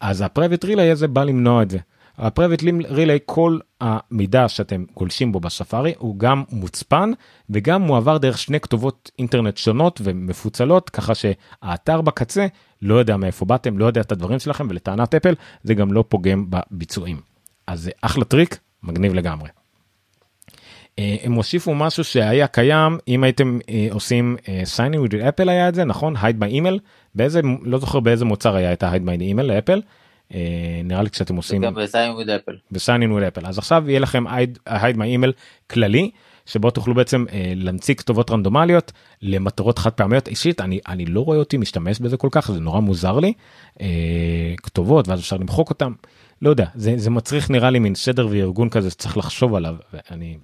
אז 0.00 0.20
ה-Private 0.20 0.64
Relay 0.64 0.92
הזה 0.92 1.08
בא 1.08 1.24
למנוע 1.24 1.62
את 1.62 1.70
זה. 1.70 1.78
ה-Private 2.22 2.62
כל 3.26 3.58
המידע 3.80 4.48
שאתם 4.48 4.84
גולשים 4.96 5.32
בו 5.32 5.40
בספארי 5.40 5.94
הוא 5.98 6.18
גם 6.18 6.44
מוצפן 6.50 7.10
וגם 7.50 7.82
מועבר 7.82 8.18
דרך 8.18 8.38
שני 8.38 8.60
כתובות 8.60 9.10
אינטרנט 9.18 9.56
שונות 9.56 10.00
ומפוצלות 10.04 10.90
ככה 10.90 11.12
שהאתר 11.14 12.00
בקצה 12.00 12.46
לא 12.82 12.94
יודע 12.94 13.16
מאיפה 13.16 13.44
באתם 13.44 13.78
לא 13.78 13.84
יודע 13.84 14.00
את 14.00 14.12
הדברים 14.12 14.38
שלכם 14.38 14.66
ולטענת 14.70 15.14
אפל 15.14 15.34
זה 15.62 15.74
גם 15.74 15.92
לא 15.92 16.04
פוגם 16.08 16.46
בביצועים. 16.50 17.20
אז 17.66 17.80
זה 17.80 17.90
אחלה 18.02 18.24
טריק 18.24 18.58
מגניב 18.82 19.14
לגמרי. 19.14 19.48
אה, 20.98 21.16
הם 21.22 21.32
הוסיפו 21.32 21.74
משהו 21.74 22.04
שהיה 22.04 22.46
קיים 22.46 22.98
אם 23.08 23.24
הייתם 23.24 23.58
אה, 23.68 23.88
עושים 23.90 24.36
אה, 24.48 24.62
sign 24.76 24.97
in 24.97 25.08
with 25.08 25.14
Apple 25.14 25.50
היה 25.50 25.68
את 25.68 25.74
זה 25.74 25.84
נכון 25.84 26.16
by 26.16 26.52
email 26.52 26.78
באיזה 27.14 27.40
לא 27.62 27.78
זוכר 27.78 28.00
באיזה 28.00 28.24
מוצר 28.24 28.54
היה 28.56 28.72
את 28.72 28.82
ה-hide 28.82 29.42
לאפל. 29.42 29.82
אה, 30.34 30.80
נראה 30.84 31.02
לי 31.02 31.10
כשאתם 31.10 31.36
עושים 31.36 31.60
ב 32.70 32.78
sign 32.78 33.12
in 33.12 33.16
with 33.16 33.24
Apple. 33.24 33.46
אז 33.46 33.58
עכשיו 33.58 33.84
יהיה 33.86 34.00
לכם 34.00 34.24
hide 34.26 34.96
my 34.96 35.18
email 35.18 35.32
כללי 35.70 36.10
שבו 36.46 36.70
תוכלו 36.70 36.94
בעצם 36.94 37.24
אה, 37.32 37.52
להמציא 37.56 37.94
כתובות 37.94 38.30
רנדומליות 38.30 38.92
למטרות 39.22 39.78
חד 39.78 39.90
פעמיות. 39.90 40.28
אישית 40.28 40.60
אני 40.60 40.80
אני 40.88 41.06
לא 41.06 41.20
רואה 41.20 41.38
אותי 41.38 41.56
משתמש 41.56 42.00
בזה 42.00 42.16
כל 42.16 42.28
כך 42.30 42.50
זה 42.52 42.60
נורא 42.60 42.80
מוזר 42.80 43.18
לי. 43.18 43.32
אה, 43.80 44.54
כתובות 44.62 45.08
ואז 45.08 45.20
אפשר 45.20 45.36
למחוק 45.36 45.70
אותם. 45.70 45.92
לא 46.42 46.50
יודע 46.50 46.66
זה 46.74 46.94
זה 46.96 47.10
מצריך 47.10 47.50
נראה 47.50 47.70
לי 47.70 47.78
מין 47.78 47.94
סדר 47.94 48.28
וארגון 48.30 48.68
כזה 48.68 48.90
שצריך 48.90 49.16
לחשוב 49.16 49.54
עליו 49.54 49.76
ואני 49.92 50.36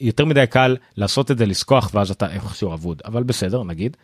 יותר 0.00 0.24
מדי 0.24 0.44
קל 0.50 0.76
לעשות 0.96 1.30
את 1.30 1.38
זה 1.38 1.46
לשכוח 1.46 1.90
ואז 1.94 2.10
אתה 2.10 2.32
איכשהו 2.32 2.74
אבוד. 2.74 3.02
אבל 3.04 3.22
בסדר 3.22 3.62
נגיד. 3.62 3.96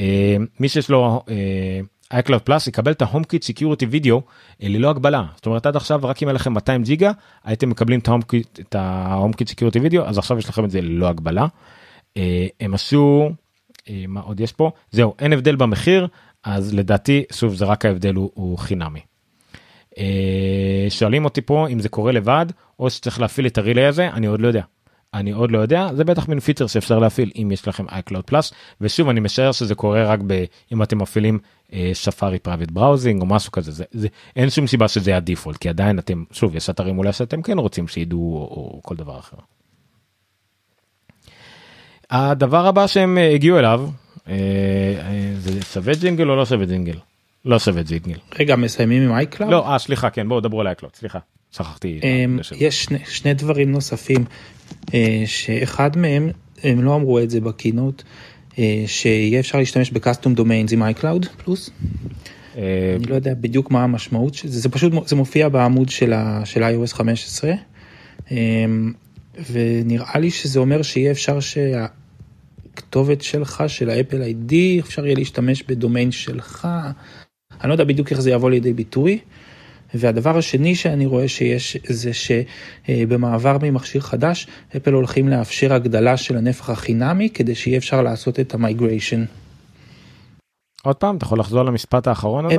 אה, 0.00 0.36
מי 0.60 0.68
שיש 0.68 0.90
לו 0.90 1.22
אה, 1.28 1.80
iCloud 2.12 2.38
פלאס 2.38 2.66
יקבל 2.66 2.92
את 2.92 3.02
ה-HomeKit 3.02 3.42
Security 3.52 3.94
Video 3.94 4.20
אה, 4.62 4.68
ללא 4.68 4.90
הגבלה 4.90 5.24
זאת 5.34 5.46
אומרת 5.46 5.66
עד 5.66 5.76
עכשיו 5.76 6.00
רק 6.02 6.22
אם 6.22 6.28
היה 6.28 6.34
לכם 6.34 6.52
200 6.52 6.82
ג'יגה 6.82 7.12
הייתם 7.44 7.70
מקבלים 7.70 8.00
את 8.60 8.74
ה-HomeKit 8.74 9.48
Security 9.48 9.90
Video 9.90 10.00
אז 10.04 10.18
עכשיו 10.18 10.38
יש 10.38 10.48
לכם 10.48 10.64
את 10.64 10.70
זה 10.70 10.80
ללא 10.80 11.08
הגבלה. 11.08 11.46
אה, 12.16 12.46
הם 12.60 12.74
עשו 12.74 13.30
אה, 13.90 14.04
מה 14.08 14.20
עוד 14.20 14.40
יש 14.40 14.52
פה 14.52 14.70
זהו 14.90 15.14
אין 15.18 15.32
הבדל 15.32 15.56
במחיר 15.56 16.08
אז 16.44 16.74
לדעתי 16.74 17.24
שוב 17.32 17.54
זה 17.54 17.64
רק 17.64 17.84
ההבדל 17.84 18.14
הוא, 18.14 18.30
הוא 18.34 18.58
חינמי. 18.58 19.00
שואלים 20.88 21.24
אותי 21.24 21.40
פה 21.40 21.68
אם 21.68 21.80
זה 21.80 21.88
קורה 21.88 22.12
לבד 22.12 22.46
או 22.78 22.90
שצריך 22.90 23.20
להפעיל 23.20 23.46
את 23.46 23.58
ה 23.58 23.63
relay 23.63 23.86
הזה 23.86 24.08
אני 24.08 24.26
עוד 24.26 24.40
לא 24.40 24.48
יודע. 24.48 24.62
אני 25.14 25.30
עוד 25.30 25.50
לא 25.50 25.58
יודע 25.58 25.88
זה 25.94 26.04
בטח 26.04 26.28
מין 26.28 26.40
פיצ'ר 26.40 26.66
שאפשר 26.66 26.98
להפעיל 26.98 27.30
אם 27.36 27.50
יש 27.52 27.68
לכם 27.68 27.86
iCloud 27.88 28.22
Plus 28.26 28.52
ושוב 28.80 29.08
אני 29.08 29.20
משער 29.20 29.52
שזה 29.52 29.74
קורה 29.74 30.04
רק 30.04 30.20
ב, 30.26 30.44
אם 30.72 30.82
אתם 30.82 30.98
מפעילים 30.98 31.38
Safari 31.92 32.38
private 32.38 32.70
browsing 32.70 33.20
או 33.20 33.26
משהו 33.26 33.52
כזה 33.52 33.72
זה, 33.72 33.84
זה 33.92 34.08
אין 34.36 34.50
שום 34.50 34.66
סיבה 34.66 34.88
שזה 34.88 35.10
יהיה 35.10 35.16
ה 35.16 35.21
default 35.21 35.56
כי 35.56 35.68
עדיין 35.68 35.98
אתם 35.98 36.24
שוב 36.32 36.56
יש 36.56 36.70
אתרים 36.70 36.98
אולי 36.98 37.12
שאתם 37.12 37.42
כן 37.42 37.58
רוצים 37.58 37.88
שידעו 37.88 38.36
או, 38.36 38.40
או 38.40 38.80
כל 38.82 38.96
דבר 38.96 39.18
אחר. 39.18 39.36
הדבר 42.10 42.66
הבא 42.66 42.86
שהם 42.86 43.18
אה, 43.18 43.30
הגיעו 43.30 43.58
אליו 43.58 43.88
אה, 44.28 44.34
אה, 44.34 45.32
זה 45.38 45.62
שווה 45.62 45.94
ג'ינגל 45.94 46.30
או 46.30 46.36
לא 46.36 46.46
שווה 46.46 46.66
ג'ינגל? 46.66 46.96
לא 47.44 47.58
שווה 47.58 47.82
ג'ינגל. 47.82 48.18
רגע 48.38 48.56
מסיימים 48.56 49.10
עם 49.10 49.18
iCloud? 49.18 49.44
לא 49.44 49.72
אה 49.72 49.78
סליחה 49.78 50.10
כן 50.10 50.28
בואו 50.28 50.40
דברו 50.40 50.60
על 50.60 50.66
iCloud 50.66 50.96
סליחה 50.96 51.18
שכחתי. 51.50 52.00
יש 52.56 52.84
שני, 52.84 52.98
שני 53.04 53.34
דברים 53.34 53.72
נוספים 53.72 54.24
שאחד 55.26 55.96
מהם 55.96 56.30
הם 56.62 56.82
לא 56.82 56.94
אמרו 56.94 57.18
את 57.18 57.30
זה 57.30 57.40
ב 57.40 57.48
keynote 57.48 58.02
שיהיה 58.86 59.40
אפשר 59.40 59.58
להשתמש 59.58 59.90
ב 59.90 59.96
custom 59.96 60.34
domains 60.34 60.72
עם 60.72 60.82
iCloud 60.82 61.28
Plus. 61.44 61.70
אה, 62.56 62.94
אני 62.96 63.06
לא 63.06 63.14
יודע 63.14 63.34
בדיוק 63.34 63.70
מה 63.70 63.84
המשמעות 63.84 64.34
של 64.34 64.48
זה 64.48 64.60
זה 64.60 64.68
פשוט 64.68 64.92
זה 65.08 65.16
מופיע 65.16 65.48
בעמוד 65.48 65.88
של, 65.88 66.12
ה, 66.12 66.42
של 66.44 66.62
iOS 66.62 66.94
15 66.94 67.52
אמ, 68.30 68.92
ונראה 69.52 70.18
לי 70.18 70.30
שזה 70.30 70.58
אומר 70.58 70.82
שיהיה 70.82 71.10
אפשר 71.10 71.38
שהכתובת 71.40 73.22
שלך 73.22 73.64
של 73.68 73.90
ה 73.90 73.95
Apple 73.95 74.22
ID 74.22 74.80
אפשר 74.80 75.06
יהיה 75.06 75.14
להשתמש 75.14 75.62
בדומיין 75.62 76.10
שלך. 76.10 76.68
אני 77.60 77.68
לא 77.68 77.74
יודע 77.74 77.84
בדיוק 77.84 78.10
איך 78.10 78.20
זה 78.20 78.30
יבוא 78.30 78.50
לידי 78.50 78.72
ביטוי. 78.72 79.18
והדבר 79.94 80.38
השני 80.38 80.74
שאני 80.74 81.06
רואה 81.06 81.28
שיש 81.28 81.76
זה 81.86 82.10
שבמעבר 82.12 83.56
ממכשיר 83.62 84.00
חדש 84.00 84.46
אפל 84.76 84.92
הולכים 84.92 85.28
לאפשר 85.28 85.72
הגדלה 85.72 86.16
של 86.16 86.36
הנפח 86.36 86.70
החינמי 86.70 87.30
כדי 87.30 87.54
שיהיה 87.54 87.78
אפשר 87.78 88.02
לעשות 88.02 88.40
את 88.40 88.54
ה 88.54 88.60
migration. 88.60 89.24
עוד 90.82 90.96
פעם 90.96 91.16
אתה 91.16 91.24
יכול 91.24 91.40
לחזור 91.40 91.62
למשפט 91.62 92.06
האחרון 92.06 92.46
הזה? 92.46 92.56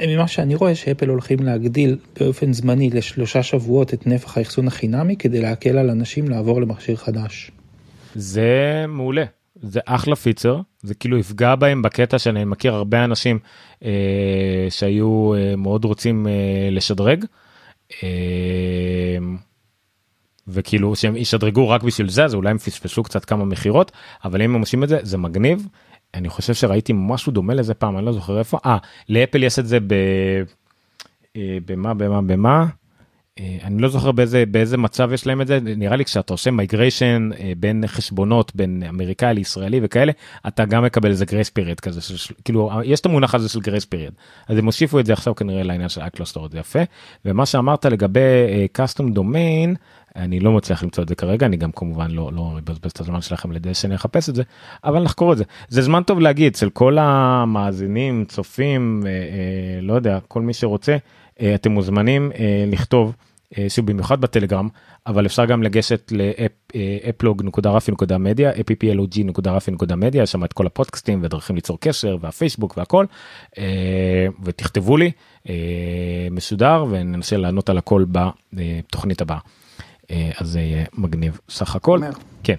ממה 0.00 0.28
שאני 0.28 0.54
רואה 0.54 0.74
שאפל 0.74 1.08
הולכים 1.08 1.38
להגדיל 1.38 1.98
באופן 2.20 2.52
זמני 2.52 2.90
לשלושה 2.90 3.42
שבועות 3.42 3.94
את 3.94 4.06
נפח 4.06 4.38
האחסון 4.38 4.66
החינמי 4.66 5.16
כדי 5.16 5.40
להקל 5.40 5.78
על 5.78 5.90
אנשים 5.90 6.28
לעבור 6.28 6.60
למכשיר 6.60 6.96
חדש. 6.96 7.50
זה 8.14 8.84
מעולה 8.88 9.24
זה 9.62 9.80
אחלה 9.86 10.16
פיצר 10.16 10.60
זה 10.82 10.94
כאילו 10.94 11.18
יפגע 11.18 11.54
בהם 11.54 11.82
בקטע 11.82 12.18
שאני 12.18 12.44
מכיר 12.44 12.74
הרבה 12.74 13.04
אנשים 13.04 13.38
אה, 13.84 14.66
שהיו 14.70 15.34
אה, 15.34 15.56
מאוד 15.56 15.84
רוצים 15.84 16.26
אה, 16.26 16.68
לשדרג. 16.70 17.24
אה, 18.02 19.18
וכאילו 20.48 20.96
שהם 20.96 21.16
ישדרגו 21.16 21.68
רק 21.68 21.82
בשביל 21.82 22.08
זה 22.08 22.24
אז 22.24 22.34
אולי 22.34 22.50
הם 22.50 22.58
פספסו 22.58 23.02
קצת 23.02 23.24
כמה 23.24 23.44
מכירות 23.44 23.92
אבל 24.24 24.42
אם 24.42 24.54
הם 24.54 24.60
עושים 24.60 24.84
את 24.84 24.88
זה 24.88 24.98
זה 25.02 25.18
מגניב. 25.18 25.68
אני 26.14 26.28
חושב 26.28 26.54
שראיתי 26.54 26.92
משהו 26.96 27.32
דומה 27.32 27.54
לזה 27.54 27.74
פעם 27.74 27.98
אני 27.98 28.06
לא 28.06 28.12
זוכר 28.12 28.38
איפה 28.38 28.58
אה 28.66 28.78
לאפל 29.08 29.42
יש 29.42 29.58
את 29.58 29.66
זה 29.66 29.80
ב... 29.80 29.94
אה, 31.36 31.58
במה 31.66 31.94
במה 31.94 32.22
במה. 32.22 32.66
אה, 33.40 33.58
אני 33.62 33.82
לא 33.82 33.88
זוכר 33.88 34.12
באיזה 34.12 34.44
באיזה 34.46 34.76
מצב 34.76 35.12
יש 35.12 35.26
להם 35.26 35.40
את 35.40 35.46
זה. 35.46 35.58
נראה 35.62 35.96
לי 35.96 36.04
כשאתה 36.04 36.34
עושה 36.34 36.50
migration 36.50 37.30
בין 37.56 37.84
חשבונות 37.86 38.56
בין 38.56 38.82
אמריקאי 38.88 39.34
לישראלי 39.34 39.80
וכאלה 39.82 40.12
אתה 40.48 40.64
גם 40.64 40.84
מקבל 40.84 41.10
איזה 41.10 41.24
grace 41.24 41.50
period 41.50 41.80
כזה 41.80 42.00
של, 42.00 42.34
כאילו 42.44 42.70
יש 42.84 43.00
את 43.00 43.06
המונח 43.06 43.34
הזה 43.34 43.48
של 43.48 43.60
grace 43.60 43.84
period 43.84 44.12
אז 44.48 44.58
הם 44.58 44.66
הוסיפו 44.66 45.00
את 45.00 45.06
זה 45.06 45.12
עכשיו 45.12 45.34
כנראה 45.34 45.62
לעניין 45.62 45.88
של 45.88 46.00
iCloud 46.00 46.22
storage 46.22 46.48
זה 46.48 46.58
יפה. 46.58 46.80
ומה 47.24 47.46
שאמרת 47.46 47.84
לגבי 47.84 48.20
custom 48.72 49.12
domain 49.12 49.74
אני 50.16 50.40
לא 50.40 50.52
מצליח 50.52 50.82
למצוא 50.82 51.02
את 51.02 51.08
זה 51.08 51.14
כרגע 51.14 51.46
אני 51.46 51.56
גם 51.56 51.72
כמובן 51.72 52.10
לא 52.10 52.30
לא 52.32 52.58
אבזבז 52.58 52.90
את 52.90 53.00
הזמן 53.00 53.20
שלכם 53.20 53.52
לידי 53.52 53.74
שאני 53.74 53.94
אחפש 53.94 54.28
את 54.28 54.34
זה 54.34 54.42
אבל 54.84 55.02
נחקור 55.02 55.32
את 55.32 55.38
זה. 55.38 55.44
זה 55.68 55.82
זמן 55.82 56.02
טוב 56.02 56.20
להגיד 56.20 56.52
אצל 56.52 56.70
כל 56.70 56.98
המאזינים 57.00 58.24
צופים 58.28 59.02
אה, 59.06 59.10
אה, 59.10 59.80
לא 59.82 59.94
יודע 59.94 60.18
כל 60.28 60.42
מי 60.42 60.54
שרוצה 60.54 60.92
אה, 60.92 60.98
אתם 61.54 61.72
מוזמנים 61.72 62.32
אה, 62.32 62.64
לכתוב. 62.66 63.14
אה, 63.58 63.66
שוב 63.68 63.86
במיוחד 63.86 64.20
בטלגרם 64.20 64.68
אבל 65.06 65.26
אפשר 65.26 65.44
גם 65.44 65.62
לגשת 65.62 66.12
לאפלוג.רפי.מדיה 66.14 68.52
applog.רפי.מדיה 68.52 70.26
שם 70.26 70.44
את 70.44 70.52
כל 70.52 70.66
הפודקאסטים 70.66 71.20
ודרכים 71.22 71.56
ליצור 71.56 71.78
קשר 71.80 72.16
והפייסבוק 72.20 72.76
והכל 72.76 73.06
אה, 73.58 74.26
ותכתבו 74.44 74.96
לי 74.96 75.10
אה, 75.48 75.54
מסודר 76.30 76.84
וננסה 76.90 77.36
לענות 77.36 77.70
על 77.70 77.78
הכל 77.78 78.04
בתוכנית 78.52 79.20
הבאה. 79.20 79.38
אה, 80.10 80.30
אז 80.40 80.48
זה 80.48 80.60
יהיה 80.60 80.84
מגניב 80.94 81.40
סך 81.48 81.76
הכל. 81.76 82.00
כן 82.44 82.56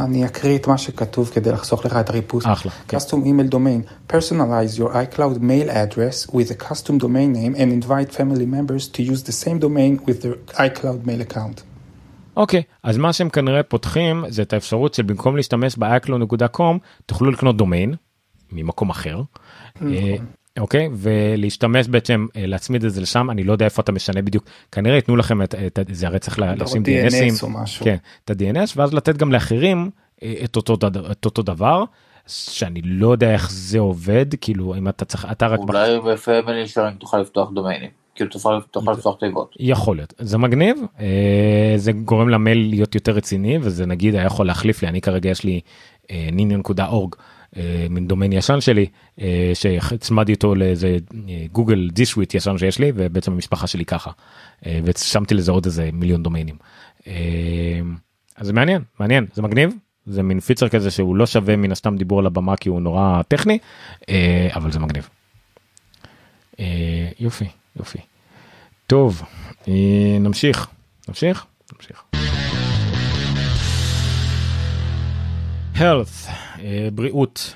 אני 0.00 0.26
אקריא 0.26 0.56
את 0.56 0.66
מה 0.66 0.78
שכתוב 0.78 1.30
כדי 1.34 1.52
לחסוך 1.52 1.86
לך 1.86 1.96
את 2.00 2.10
הריפוס. 2.10 2.46
אחלה, 2.46 2.72
כן. 2.88 2.96
custom 2.96 3.24
email 3.24 3.52
domain. 3.52 4.12
Personalize 4.12 4.78
your 4.78 4.90
iCloud 4.90 5.38
mail 5.40 5.70
address 5.70 6.30
with 6.30 6.50
a 6.50 6.68
custom 6.68 6.98
domain 6.98 7.32
name 7.32 7.54
and 7.54 7.84
invite 7.84 8.12
family 8.12 8.46
members 8.46 8.88
to 8.88 9.02
use 9.02 9.22
the 9.22 9.32
same 9.44 9.58
domain 9.58 10.06
with 10.06 10.22
their 10.22 10.56
iCloud 10.56 11.06
mail 11.06 11.20
account. 11.30 11.62
אוקיי 12.36 12.62
אז 12.82 12.96
מה 12.96 13.12
שהם 13.12 13.28
כנראה 13.28 13.62
פותחים 13.62 14.24
זה 14.28 14.42
את 14.42 14.52
האפשרות 14.52 14.94
שבמקום 14.94 15.36
להשתמש 15.36 15.76
ב-iCloud.com 15.78 16.78
תוכלו 17.06 17.30
לקנות 17.30 17.56
דומיין 17.56 17.94
ממקום 18.52 18.90
אחר. 18.90 19.22
אה, 19.82 20.16
אוקיי 20.58 20.88
ולהשתמש 20.92 21.88
בעצם 21.88 22.26
אה, 22.36 22.46
להצמיד 22.46 22.84
את 22.84 22.92
זה 22.92 23.00
לשם 23.00 23.30
אני 23.30 23.44
לא 23.44 23.52
יודע 23.52 23.64
איפה 23.64 23.82
אתה 23.82 23.92
משנה 23.92 24.22
בדיוק 24.22 24.44
כנראה 24.72 24.96
ייתנו 24.96 25.16
לכם 25.16 25.42
את, 25.42 25.54
את 25.54 25.78
את 25.78 25.94
זה 25.94 26.06
הרי 26.06 26.18
צריך 26.18 26.38
לא, 26.38 26.46
לשים 26.52 26.82
DNS 26.82 27.42
או 27.42 27.50
משהו. 27.50 27.84
כן 27.84 27.96
את 28.24 28.30
ה-DNS 28.30 28.72
ואז 28.76 28.94
לתת 28.94 29.16
גם 29.16 29.32
לאחרים 29.32 29.90
אה, 30.22 30.34
את 30.44 30.56
אותו 30.56 30.76
את 31.10 31.24
אותו 31.24 31.42
דבר 31.42 31.84
שאני 32.26 32.80
לא 32.84 33.12
יודע 33.12 33.32
איך 33.32 33.50
זה 33.52 33.78
עובד 33.78 34.26
כאילו 34.40 34.74
אם 34.74 34.88
אתה 34.88 35.04
צריך 35.04 35.26
אתה 35.32 35.46
רק 35.46 35.58
אולי 35.58 36.00
בפמילי 36.00 36.66
שלנו 36.66 36.96
תוכל 36.98 37.18
לפתוח 37.18 37.50
דומיינים. 37.50 37.90
כאילו 38.14 38.30
תוכל 38.30 38.92
לפתוח 38.92 39.16
תיבות. 39.20 39.56
יכול 39.60 39.96
להיות 39.96 40.14
זה 40.18 40.38
מגניב 40.38 40.76
אה, 41.00 41.74
זה 41.76 41.92
גורם 41.92 42.28
למייל 42.28 42.68
להיות 42.70 42.94
יותר 42.94 43.12
רציני 43.12 43.58
וזה 43.62 43.86
נגיד 43.86 44.14
היה 44.14 44.24
יכול 44.24 44.46
להחליף 44.46 44.82
לי 44.82 44.88
אני 44.88 45.00
כרגע 45.00 45.30
יש 45.30 45.44
לי 45.44 45.60
אה, 46.10 46.28
מין 47.90 48.08
דומיין 48.08 48.32
ישן 48.32 48.60
שלי 48.60 48.86
אה, 49.20 49.50
שהצמדתי 49.54 50.32
אותו 50.32 50.54
לאיזה 50.54 50.98
אה, 51.28 51.46
גוגל 51.52 51.90
דיסוויט 51.92 52.34
ישן 52.34 52.58
שיש 52.58 52.78
לי 52.78 52.92
ובעצם 52.94 53.32
המשפחה 53.32 53.66
שלי 53.66 53.84
ככה 53.84 54.10
אה, 54.66 54.80
ושמתי 54.84 55.34
לזה 55.34 55.52
עוד 55.52 55.66
איזה 55.66 55.90
מיליון 55.92 56.22
דומיינים. 56.22 56.56
אה, 57.06 57.12
אז 58.36 58.46
זה 58.46 58.52
מעניין 58.52 58.82
מעניין 59.00 59.26
זה 59.34 59.42
מגניב 59.42 59.70
זה 60.06 60.22
מין 60.22 60.40
פיצר 60.40 60.68
כזה 60.68 60.90
שהוא 60.90 61.16
לא 61.16 61.26
שווה 61.26 61.56
מן 61.56 61.72
הסתם 61.72 61.96
דיבור 61.96 62.18
על 62.18 62.26
הבמה 62.26 62.56
כי 62.56 62.68
הוא 62.68 62.80
נורא 62.80 63.22
טכני 63.28 63.58
אה, 64.08 64.48
אבל 64.54 64.72
זה 64.72 64.78
מגניב. 64.78 65.08
אה, 66.60 67.08
יופי 67.18 67.48
יופי. 67.76 67.98
טוב 68.86 69.22
אה, 69.68 69.72
נמשיך 70.20 70.68
נמשיך 71.08 71.46
נמשיך. 71.72 72.04
health 75.74 76.28
אה, 76.28 76.45
בריאות. 76.92 77.54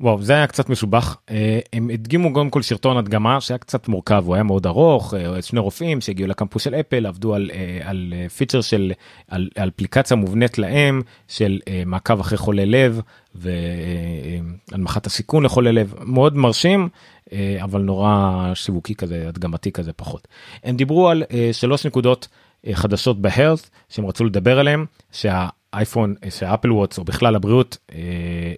וואו 0.00 0.22
זה 0.22 0.32
היה 0.32 0.46
קצת 0.46 0.68
משובח 0.68 1.16
אה, 1.30 1.58
הם 1.72 1.90
הדגימו 1.90 2.32
קודם 2.32 2.50
כל 2.50 2.62
שרטון 2.62 2.96
הדגמה 2.96 3.40
שהיה 3.40 3.58
קצת 3.58 3.88
מורכב 3.88 4.22
הוא 4.26 4.34
היה 4.34 4.44
מאוד 4.44 4.66
ארוך 4.66 5.14
אה, 5.14 5.42
שני 5.42 5.60
רופאים 5.60 6.00
שהגיעו 6.00 6.28
לקמפוס 6.28 6.62
של 6.62 6.74
אפל 6.74 7.06
עבדו 7.06 7.34
על 7.34 7.50
אה, 7.54 7.78
על 7.82 8.14
אה, 8.16 8.28
פיצ'ר 8.28 8.60
של 8.60 8.92
על 9.28 9.48
על 9.56 9.68
אפליקציה 9.68 10.16
מובנית 10.16 10.58
להם 10.58 11.02
של 11.28 11.60
אה, 11.68 11.82
מעקב 11.86 12.20
אחרי 12.20 12.38
חולי 12.38 12.66
לב 12.66 13.00
והנמכת 13.34 15.06
הסיכון 15.06 15.44
לחולי 15.44 15.72
לב 15.72 15.94
מאוד 16.04 16.36
מרשים 16.36 16.88
אה, 17.32 17.58
אבל 17.62 17.80
נורא 17.80 18.50
שיווקי 18.54 18.94
כזה 18.94 19.24
הדגמתי 19.28 19.72
כזה 19.72 19.92
פחות. 19.92 20.28
הם 20.64 20.76
דיברו 20.76 21.08
על 21.08 21.22
אה, 21.32 21.48
שלוש 21.52 21.86
נקודות 21.86 22.28
אה, 22.66 22.74
חדשות 22.74 23.20
בהלת 23.20 23.70
שהם 23.88 24.06
רצו 24.06 24.24
לדבר 24.24 24.58
עליהם 24.58 24.86
שהאייפון 25.12 25.57
אה, 25.78 26.30
שהאפל 26.30 26.72
וואטס 26.72 26.98
או 26.98 27.04
בכלל 27.04 27.36
הבריאות 27.36 27.78
אה, 27.92 27.98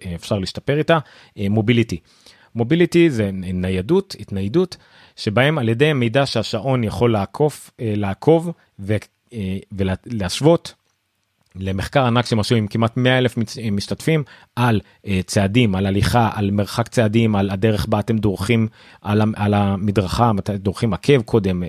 אה, 0.05 0.15
אפשר 0.15 0.39
להשתפר 0.39 0.77
איתה 0.77 0.99
מוביליטי. 1.49 1.99
מוביליטי 2.55 3.09
זה 3.09 3.29
ניידות 3.33 4.15
התניידות 4.19 4.77
שבהם 5.15 5.57
על 5.57 5.69
ידי 5.69 5.93
מידע 5.93 6.25
שהשעון 6.25 6.83
יכול 6.83 7.11
לעקוף 7.11 7.71
לעקוב 7.79 8.51
ו- 8.79 8.95
ולהשוות 9.71 10.73
למחקר 11.55 12.05
ענק 12.05 12.25
עשו 12.39 12.55
עם 12.55 12.67
כמעט 12.67 12.97
100 12.97 13.17
אלף 13.17 13.35
משתתפים 13.71 14.23
על 14.55 14.81
צעדים 15.25 15.75
על 15.75 15.85
הליכה 15.85 16.29
על 16.33 16.51
מרחק 16.51 16.87
צעדים 16.87 17.35
על 17.35 17.49
הדרך 17.49 17.85
בה 17.89 17.99
אתם 17.99 18.17
דורכים 18.17 18.67
על, 19.01 19.21
על 19.35 19.53
המדרכה 19.53 20.31
דורכים 20.55 20.93
עקב 20.93 21.21
קודם 21.21 21.63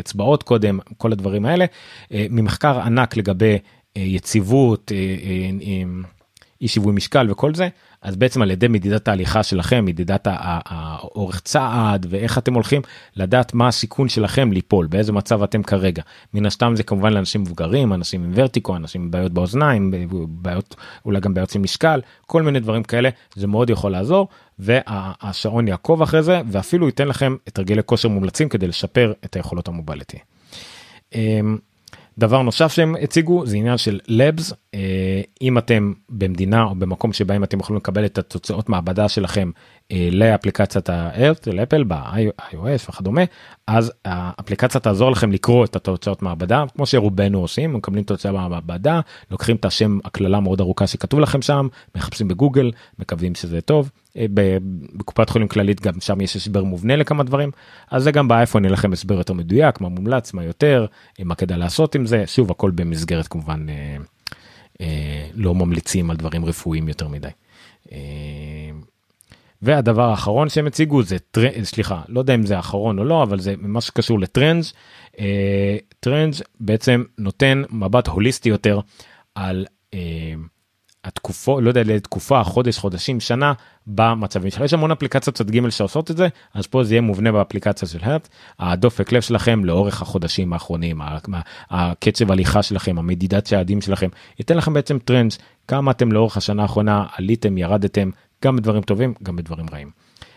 אצבעות 0.00 0.42
קודם 0.42 0.78
כל 0.96 1.12
הדברים 1.12 1.46
האלה 1.46 1.64
ממחקר 2.10 2.80
ענק 2.80 3.16
לגבי 3.16 3.58
יציבות 3.96 4.90
uh, 4.90 4.94
uh, 4.94 5.64
uh, 5.64 6.06
אי 6.60 6.68
שיווי 6.68 6.92
משקל 6.92 7.30
וכל 7.30 7.54
זה 7.54 7.68
אז 8.02 8.16
בעצם 8.16 8.42
על 8.42 8.50
ידי 8.50 8.68
מדידת 8.68 9.08
ההליכה 9.08 9.42
שלכם 9.42 9.84
מדידת 9.84 10.28
האורך 10.30 11.40
צעד 11.40 12.06
ואיך 12.10 12.38
אתם 12.38 12.54
הולכים 12.54 12.82
לדעת 13.16 13.54
מה 13.54 13.68
הסיכון 13.68 14.08
שלכם 14.08 14.52
ליפול 14.52 14.86
באיזה 14.86 15.12
מצב 15.12 15.42
אתם 15.42 15.62
כרגע 15.62 16.02
מן 16.34 16.46
הסתם 16.46 16.72
זה 16.76 16.82
כמובן 16.82 17.12
לאנשים 17.12 17.40
מבוגרים 17.40 17.92
אנשים 17.92 18.24
עם 18.24 18.32
ורטיקו 18.34 18.76
אנשים 18.76 19.02
עם 19.02 19.10
בעיות 19.10 19.32
באוזניים 19.32 19.94
בעיות 20.28 20.76
אולי 21.04 21.20
גם 21.20 21.34
בעיות 21.34 21.54
עם 21.54 21.62
משקל 21.62 22.00
כל 22.26 22.42
מיני 22.42 22.60
דברים 22.60 22.82
כאלה 22.82 23.08
זה 23.34 23.46
מאוד 23.46 23.70
יכול 23.70 23.92
לעזור 23.92 24.28
והשעון 24.58 25.68
יעקוב 25.68 26.02
אחרי 26.02 26.22
זה 26.22 26.40
ואפילו 26.48 26.86
ייתן 26.86 27.08
לכם 27.08 27.36
את 27.48 27.58
הרגלי 27.58 27.82
כושר 27.86 28.08
מומלצים 28.08 28.48
כדי 28.48 28.66
לשפר 28.66 29.12
את 29.24 29.36
היכולות 29.36 29.68
המובליטי. 29.68 30.18
דבר 32.18 32.42
נוסף 32.42 32.72
שהם 32.72 32.94
הציגו 33.02 33.46
זה 33.46 33.56
עניין 33.56 33.78
של 33.78 34.00
labs 34.08 34.54
אם 35.42 35.58
אתם 35.58 35.92
במדינה 36.08 36.62
או 36.62 36.74
במקום 36.74 37.12
שבהם 37.12 37.44
אתם 37.44 37.60
יכולים 37.60 37.76
לקבל 37.76 38.04
את 38.04 38.18
התוצאות 38.18 38.68
מעבדה 38.68 39.08
שלכם 39.08 39.50
אה, 39.92 40.08
לאפליקציית 40.12 40.90
ה-Earth 40.90 41.44
של 41.44 41.60
אפל 41.62 41.84
ב-iOS 41.84 42.88
וכדומה 42.88 43.22
אז 43.66 43.92
האפליקציה 44.04 44.80
תעזור 44.80 45.10
לכם 45.10 45.32
לקרוא 45.32 45.64
את 45.64 45.76
התוצאות 45.76 46.22
מעבדה 46.22 46.64
כמו 46.76 46.86
שרובנו 46.86 47.40
עושים 47.40 47.72
מקבלים 47.72 48.04
תוצאה 48.04 48.32
במעבדה 48.32 49.00
לוקחים 49.30 49.56
את 49.56 49.64
השם 49.64 49.98
הקללה 50.04 50.40
מאוד 50.40 50.60
ארוכה 50.60 50.86
שכתוב 50.86 51.20
לכם 51.20 51.42
שם 51.42 51.68
מחפשים 51.94 52.28
בגוגל 52.28 52.70
מקווים 52.98 53.34
שזה 53.34 53.60
טוב. 53.60 53.90
אה, 54.16 54.26
בקופת 54.96 55.30
חולים 55.30 55.48
כללית 55.48 55.80
גם 55.80 56.00
שם 56.00 56.20
יש 56.20 56.36
הסבר 56.36 56.64
מובנה 56.64 56.96
לכמה 56.96 57.24
דברים 57.24 57.50
אז 57.90 58.02
זה 58.02 58.10
גם 58.10 58.28
באייפון 58.28 58.64
יהיה 58.64 58.72
לכם 58.72 58.92
הסבר 58.92 59.14
יותר 59.14 59.32
מדויק 59.32 59.80
מה 59.80 59.88
מומלץ 59.88 60.34
מה 60.34 60.44
יותר 60.44 60.86
אה, 61.20 61.24
מה 61.24 61.34
כדאי 61.34 61.58
לעשות 61.58 61.94
עם 61.94 62.06
זה 62.06 62.24
שוב 62.26 62.50
הכל 62.50 62.70
במסגרת 62.70 63.28
כמובן 63.28 63.66
אה, 63.68 63.74
אה, 63.74 63.96
לא 65.34 65.54
ממליצים 65.54 66.10
על 66.10 66.16
דברים 66.16 66.44
רפואיים 66.44 66.88
יותר 66.88 67.08
מדי. 67.08 67.28
אה, 67.92 67.98
והדבר 69.62 70.10
האחרון 70.10 70.48
שהם 70.48 70.66
הציגו 70.66 71.02
זה 71.02 71.16
טרנד 71.18 71.64
סליחה 71.64 72.02
לא 72.08 72.20
יודע 72.20 72.34
אם 72.34 72.46
זה 72.46 72.56
האחרון 72.56 72.98
או 72.98 73.04
לא 73.04 73.22
אבל 73.22 73.40
זה 73.40 73.54
מה 73.58 73.80
שקשור 73.80 74.20
ל 74.20 74.27
trends 74.27 74.72
אה, 75.18 75.76
trends 76.00 76.42
בעצם 76.60 77.04
נותן 77.18 77.62
מבט 77.70 78.08
הוליסטי 78.08 78.48
יותר 78.48 78.80
על 79.34 79.66
אה, 79.94 80.34
התקופות 81.04 81.62
לא 81.62 81.68
יודע 81.68 81.82
לתקופה 81.82 82.44
חודש 82.44 82.78
חודשים 82.78 83.20
שנה 83.20 83.52
במצבים 83.86 84.50
שלך 84.50 84.60
יש 84.60 84.72
המון 84.72 84.90
אפליקציות 84.90 85.36
צד 85.36 85.50
ג' 85.50 85.68
שעושות 85.68 86.10
את 86.10 86.16
זה 86.16 86.28
אז 86.54 86.66
פה 86.66 86.84
זה 86.84 86.94
יהיה 86.94 87.00
מובנה 87.00 87.32
באפליקציה 87.32 87.88
של 87.88 87.98
הרט 88.02 88.28
הדופק 88.58 89.12
לב 89.12 89.22
שלכם 89.22 89.64
לאורך 89.64 90.02
החודשים 90.02 90.52
האחרונים 90.52 91.00
הקצב 91.70 92.32
הליכה 92.32 92.62
שלכם 92.62 92.98
המדידת 92.98 93.44
צעדים 93.44 93.80
שלכם 93.80 94.08
ייתן 94.38 94.56
לכם 94.56 94.72
בעצם 94.72 94.98
טרנדס 94.98 95.38
כמה 95.68 95.90
אתם 95.90 96.12
לאורך 96.12 96.36
השנה 96.36 96.62
האחרונה 96.62 97.06
עליתם 97.16 97.58
ירדתם 97.58 98.10
גם 98.44 98.56
בדברים 98.56 98.82
טובים 98.82 99.14
גם 99.22 99.36
בדברים 99.36 99.66
רעים. 99.72 99.90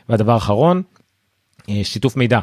והדבר 0.10 0.32
האחרון 0.32 0.82
אה, 1.70 1.82
שיתוף 1.84 2.18
מידע. 2.18 2.40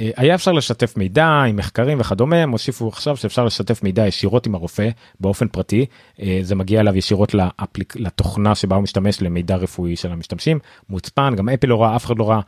אה, 0.00 0.10
היה 0.16 0.34
אפשר 0.34 0.52
לשתף 0.52 0.96
מידע 0.96 1.26
עם 1.26 1.56
מחקרים 1.56 2.00
וכדומה 2.00 2.36
הם 2.36 2.50
הוסיפו 2.50 2.88
עכשיו 2.88 3.16
שאפשר 3.16 3.44
לשתף 3.44 3.82
מידע 3.82 4.06
ישירות 4.06 4.46
עם 4.46 4.54
הרופא 4.54 4.88
באופן 5.20 5.48
פרטי 5.48 5.86
אה, 6.22 6.38
זה 6.42 6.54
מגיע 6.54 6.80
אליו 6.80 6.96
ישירות 6.96 7.34
לאפליק, 7.34 7.96
לתוכנה 7.96 8.54
שבה 8.54 8.76
הוא 8.76 8.82
משתמש 8.82 9.22
למידע 9.22 9.56
רפואי 9.56 9.96
של 9.96 10.12
המשתמשים 10.12 10.58
מוצפן 10.88 11.34
גם 11.36 11.48
אפל 11.48 11.66
לא 11.66 11.82
ראה 11.82 11.96
אף 11.96 12.04
אחד 12.06 12.18
לא 12.18 12.30
ראה 12.30 12.40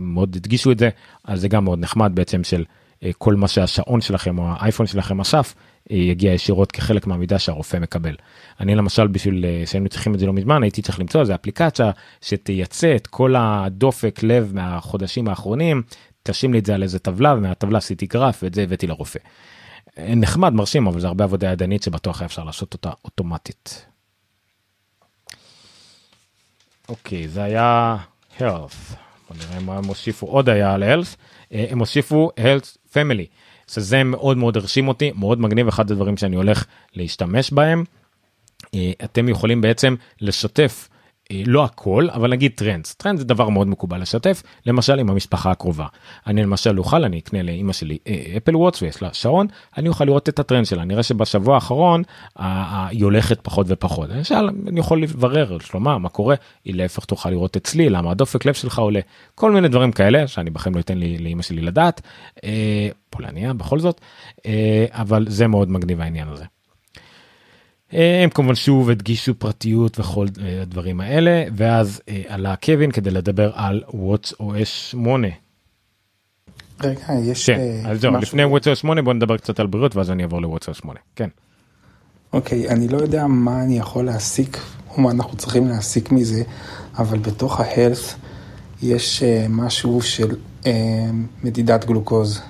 מאוד 0.00 0.36
הדגישו 0.36 0.72
את 0.72 0.78
זה 0.78 0.88
אז 1.24 1.40
זה 1.40 1.48
גם 1.48 1.64
מאוד 1.64 1.78
נחמד 1.78 2.12
בעצם 2.14 2.44
של 2.44 2.64
אה, 3.04 3.10
כל 3.18 3.34
מה 3.34 3.48
שהשעון 3.48 4.00
שלכם 4.00 4.38
או 4.38 4.44
האייפון 4.48 4.86
שלכם 4.86 5.20
אסף 5.20 5.54
יגיע 5.90 6.32
ישירות 6.32 6.72
כחלק 6.72 7.06
מהמידע 7.06 7.38
שהרופא 7.38 7.76
מקבל. 7.76 8.14
אני 8.60 8.74
למשל 8.74 9.06
בשביל 9.06 9.44
שהיינו 9.66 9.88
צריכים 9.88 10.14
את 10.14 10.18
זה 10.18 10.26
לא 10.26 10.32
מזמן 10.32 10.62
הייתי 10.62 10.82
צריך 10.82 11.00
למצוא 11.00 11.20
איזה 11.20 11.34
אפליקציה 11.34 11.90
שתייצא 12.20 12.96
את 12.96 13.06
כל 13.06 13.34
הדופק 13.38 14.22
לב 14.22 14.50
מהחודשים 14.54 15.28
האחרונים 15.28 15.82
תשים 16.22 16.52
לי 16.52 16.58
את 16.58 16.66
זה 16.66 16.74
על 16.74 16.82
איזה 16.82 16.98
טבלה 16.98 17.34
ומהטבלה 17.34 17.78
עשיתי 17.78 18.06
גרף 18.06 18.42
ואת 18.42 18.54
זה 18.54 18.62
הבאתי 18.62 18.86
לרופא. 18.86 19.18
נחמד 19.98 20.52
מרשים 20.52 20.86
אבל 20.86 21.00
זה 21.00 21.06
הרבה 21.06 21.24
עבודה 21.24 21.52
ידנית 21.52 21.82
שבטוח 21.82 22.20
היה 22.20 22.26
אפשר 22.26 22.44
לעשות 22.44 22.74
אותה 22.74 22.90
אוטומטית. 23.04 23.86
אוקיי 26.88 27.28
זה 27.28 27.42
היה 27.42 27.96
health. 28.38 28.96
בוא 29.28 29.36
נראה 29.38 29.60
מה 29.60 29.76
הם 29.76 29.84
הוסיפו 29.84 30.26
עוד 30.26 30.48
היה 30.48 30.74
על 30.74 30.82
health. 30.82 31.16
אה, 31.52 31.66
הם 31.70 31.78
הוסיפו 31.78 32.30
health 32.36 32.92
family. 32.92 33.26
שזה 33.68 34.04
מאוד 34.04 34.36
מאוד 34.36 34.56
הרשים 34.56 34.88
אותי 34.88 35.12
מאוד 35.14 35.40
מגניב 35.40 35.68
אחד 35.68 35.90
הדברים 35.90 36.16
שאני 36.16 36.36
הולך 36.36 36.64
להשתמש 36.94 37.52
בהם. 37.52 37.84
אה, 38.74 38.92
אתם 39.04 39.28
יכולים 39.28 39.60
בעצם 39.60 39.94
לשתף 40.20 40.88
לא 41.46 41.64
הכל 41.64 42.08
אבל 42.12 42.30
נגיד 42.30 42.52
trends. 42.54 42.94
טרנד 42.94 43.18
זה 43.18 43.24
דבר 43.24 43.48
מאוד 43.48 43.68
מקובל 43.68 44.00
לשתף 44.00 44.42
למשל 44.66 44.98
עם 44.98 45.10
המשפחה 45.10 45.50
הקרובה. 45.50 45.86
אני 46.26 46.42
למשל 46.42 46.78
אוכל 46.78 47.04
אני 47.04 47.18
אקנה 47.18 47.42
לאמא 47.42 47.72
שלי 47.72 47.98
אה, 48.06 48.36
אפל 48.36 48.56
וואטס 48.56 48.82
ויש 48.82 49.02
לה 49.02 49.08
שעון 49.12 49.46
אני 49.76 49.88
אוכל 49.88 50.04
לראות 50.04 50.28
את 50.28 50.38
הטרנד 50.38 50.66
שלה. 50.66 50.84
נראה 50.84 51.02
שבשבוע 51.02 51.54
האחרון 51.54 52.02
היא 52.36 53.04
הולכת 53.04 53.40
פחות 53.42 53.66
ופחות. 53.68 54.08
למשל 54.08 54.48
אני 54.68 54.80
יכול 54.80 55.02
לברר 55.02 55.52
על 55.52 55.60
שלומה 55.60 55.98
מה 55.98 56.08
קורה? 56.08 56.34
היא 56.64 56.74
להפך 56.74 57.04
תוכל 57.04 57.30
לראות 57.30 57.56
אצלי 57.56 57.88
למה 57.88 58.10
הדופק 58.10 58.44
לב 58.44 58.54
שלך 58.54 58.78
עולה. 58.78 59.00
כל 59.34 59.52
מיני 59.52 59.68
דברים 59.68 59.92
כאלה 59.92 60.26
שאני 60.26 60.50
בכם 60.50 60.74
לא 60.74 60.80
אתן 60.80 60.98
לי 60.98 61.18
לאמא 61.18 61.42
שלי 61.42 61.62
לדעת. 61.62 62.00
אה, 62.44 62.88
פולניה 63.10 63.52
בכל 63.52 63.78
זאת. 63.78 64.00
אה, 64.46 64.86
אבל 64.90 65.26
זה 65.28 65.46
מאוד 65.46 65.70
מגניב 65.70 66.00
העניין 66.00 66.28
הזה. 66.28 66.44
אה, 67.94 68.20
הם 68.24 68.30
כמובן 68.30 68.54
שוב 68.54 68.90
הדגישו 68.90 69.34
פרטיות 69.38 70.00
וכל 70.00 70.26
אה, 70.42 70.62
הדברים 70.62 71.00
האלה 71.00 71.44
ואז 71.56 72.00
אה, 72.08 72.22
עלה 72.28 72.56
קווין 72.56 72.90
כדי 72.90 73.10
לדבר 73.10 73.50
על 73.54 73.82
וואטס 73.94 74.32
OS 74.32 74.64
8. 74.64 75.28
רגע, 76.80 77.00
יש 77.22 77.50
כן, 77.50 77.58
אה, 77.60 77.90
אז 77.90 78.00
זהו, 78.00 78.12
משהו- 78.12 78.22
לפני 78.22 78.44
וואטס 78.44 78.68
OS 78.68 78.74
8 78.74 79.02
בוא 79.02 79.12
נדבר 79.14 79.36
קצת 79.36 79.60
על 79.60 79.66
בריאות 79.66 79.96
ואז 79.96 80.10
אני 80.10 80.22
אעבור 80.22 80.42
לוואטס 80.42 80.68
OS 80.68 80.74
8. 80.74 81.00
כן. 81.16 81.28
אוקיי, 82.32 82.68
אני 82.68 82.88
לא 82.88 82.96
יודע 82.98 83.26
מה 83.26 83.62
אני 83.62 83.78
יכול 83.78 84.04
להסיק, 84.04 84.58
או 84.90 85.00
מה 85.00 85.10
אנחנו 85.10 85.36
צריכים 85.36 85.68
להסיק 85.68 86.12
מזה, 86.12 86.42
אבל 86.98 87.18
בתוך 87.18 87.60
ה-health 87.60 88.14
יש 88.82 89.22
אה, 89.22 89.46
משהו 89.48 90.02
של 90.02 90.36
אה, 90.66 90.72
מדידת 91.44 91.84
גלוקוז. 91.84 92.40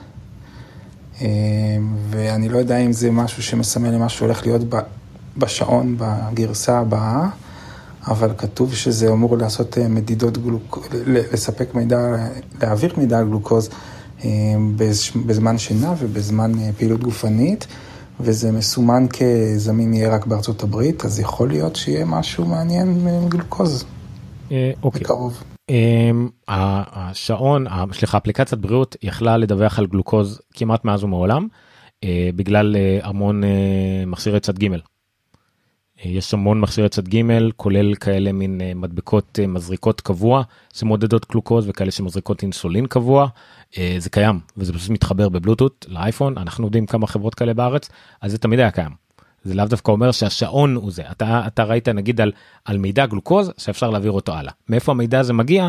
ואני 2.11 2.49
לא 2.49 2.59
יודע 2.59 2.79
אם 2.79 2.93
זה 2.93 3.11
משהו 3.11 3.43
שמסמל 3.43 3.91
למה 3.91 4.09
שהולך 4.09 4.47
להיות 4.47 4.61
בשעון 5.39 5.97
בגרסה 5.99 6.79
הבאה, 6.79 7.29
אבל 8.07 8.31
כתוב 8.39 8.75
שזה 8.75 9.13
אמור 9.13 9.37
לעשות 9.37 9.79
אה, 9.79 9.89
מדידות 9.89 10.39
גלוקוז, 10.39 10.85
לספק 11.07 11.75
מידע, 11.75 11.99
להעביר 12.63 12.95
מידע 12.97 13.19
על 13.19 13.25
גלוקוז 13.29 13.69
אה, 14.25 14.29
בז- 14.77 15.19
בזמן 15.27 15.59
שינה 15.59 15.95
ובזמן 15.99 16.53
אה, 16.59 16.71
פעילות 16.79 17.03
גופנית. 17.03 17.67
וזה 18.23 18.53
מסומן 18.53 19.07
כזמין 19.09 19.95
יהיה 19.95 20.15
רק 20.15 20.27
בארצות 20.27 20.63
הברית, 20.63 21.05
אז 21.05 21.21
יכול 21.21 21.49
להיות 21.49 21.77
שיהיה 21.77 22.05
משהו 22.05 22.45
מעניין 22.45 22.89
עם 22.89 23.29
גלוקוז 23.29 23.85
אה, 24.53 24.71
אוקיי. 24.83 25.01
בקרוב. 25.01 25.43
אמ, 25.69 26.29
השעון, 26.49 27.67
סליחה, 27.93 28.19
אפליקציית 28.19 28.61
בריאות 28.61 28.97
יכלה 29.03 29.37
לדווח 29.37 29.79
על 29.79 29.87
גלוקוז 29.87 30.41
כמעט 30.55 30.85
מאז 30.85 31.05
ומעולם, 31.05 31.47
בגלל 32.37 32.77
המון 33.03 33.43
מכשירי 34.07 34.41
צד 34.41 34.59
ג'. 34.59 34.67
אה, 36.05 36.11
יש 36.11 36.35
המון 36.35 36.61
מכשירי 36.61 36.89
צד 36.89 37.09
ג', 37.09 37.23
כולל 37.57 37.95
כאלה 37.95 38.33
מין 38.33 38.61
אה, 38.61 38.73
מדבקות 38.75 39.39
אה, 39.43 39.47
מזריקות 39.47 40.01
קבוע 40.01 40.43
שמודדות 40.75 41.27
גלוקוז 41.31 41.69
וכאלה 41.69 41.91
שמזריקות 41.91 42.43
אינסולין 42.43 42.87
קבוע. 42.87 43.27
זה 43.99 44.11
קיים 44.11 44.41
וזה 44.57 44.73
פשוט 44.73 44.91
מתחבר 44.91 45.29
בבלוטות 45.29 45.87
לאייפון, 45.89 46.39
אנחנו 46.39 46.67
יודעים 46.67 46.87
כמה 46.87 47.07
חברות 47.07 47.35
כאלה 47.35 47.55
בארץ, 47.55 47.89
אז 48.21 48.31
זה 48.31 48.39
תמיד 48.39 48.61
היה 48.61 48.71
קיים. 48.71 48.91
זה 49.45 49.55
לאו 49.55 49.65
דווקא 49.65 49.91
אומר 49.91 50.13
שהשעון 50.13 50.75
הוא 50.75 50.91
זה 50.91 51.03
אתה 51.11 51.43
אתה 51.47 51.65
ראית 51.65 51.89
נגיד 51.89 52.21
על 52.21 52.33
על 52.65 52.79
מידע 52.79 53.07
גלוקוז 53.07 53.53
שאפשר 53.59 53.91
להעביר 53.91 54.13
אותו 54.13 54.35
הלאה 54.35 54.53
מאיפה 54.69 54.93
המידע 54.93 55.21
הזה 55.21 55.33
מגיע 55.33 55.69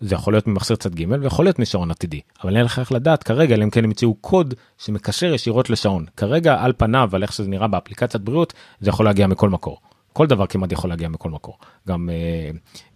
זה 0.00 0.14
יכול 0.14 0.32
להיות 0.32 0.46
ממכשיר 0.46 0.76
צד 0.76 0.94
ג' 0.94 1.04
ויכול 1.20 1.44
להיות 1.44 1.58
משעון 1.58 1.90
עתידי 1.90 2.20
אבל 2.44 2.56
אין 2.56 2.64
לך 2.64 2.78
איך 2.78 2.92
לדעת 2.92 3.22
כרגע 3.22 3.56
אם 3.56 3.70
כן 3.70 3.84
ימצאו 3.84 4.14
קוד 4.14 4.54
שמקשר 4.78 5.34
ישירות 5.34 5.70
לשעון 5.70 6.06
כרגע 6.16 6.62
על 6.62 6.72
פניו 6.76 7.10
על 7.12 7.22
איך 7.22 7.32
שזה 7.32 7.48
נראה 7.48 7.68
באפליקציית 7.68 8.24
בריאות 8.24 8.52
זה 8.80 8.90
יכול 8.90 9.06
להגיע 9.06 9.26
מכל 9.26 9.48
מקור. 9.48 9.78
כל 10.12 10.26
דבר 10.26 10.46
כמעט 10.46 10.72
יכול 10.72 10.90
להגיע 10.90 11.08
מכל 11.08 11.30
מקור 11.30 11.58
גם 11.88 12.10
אה, 12.10 12.50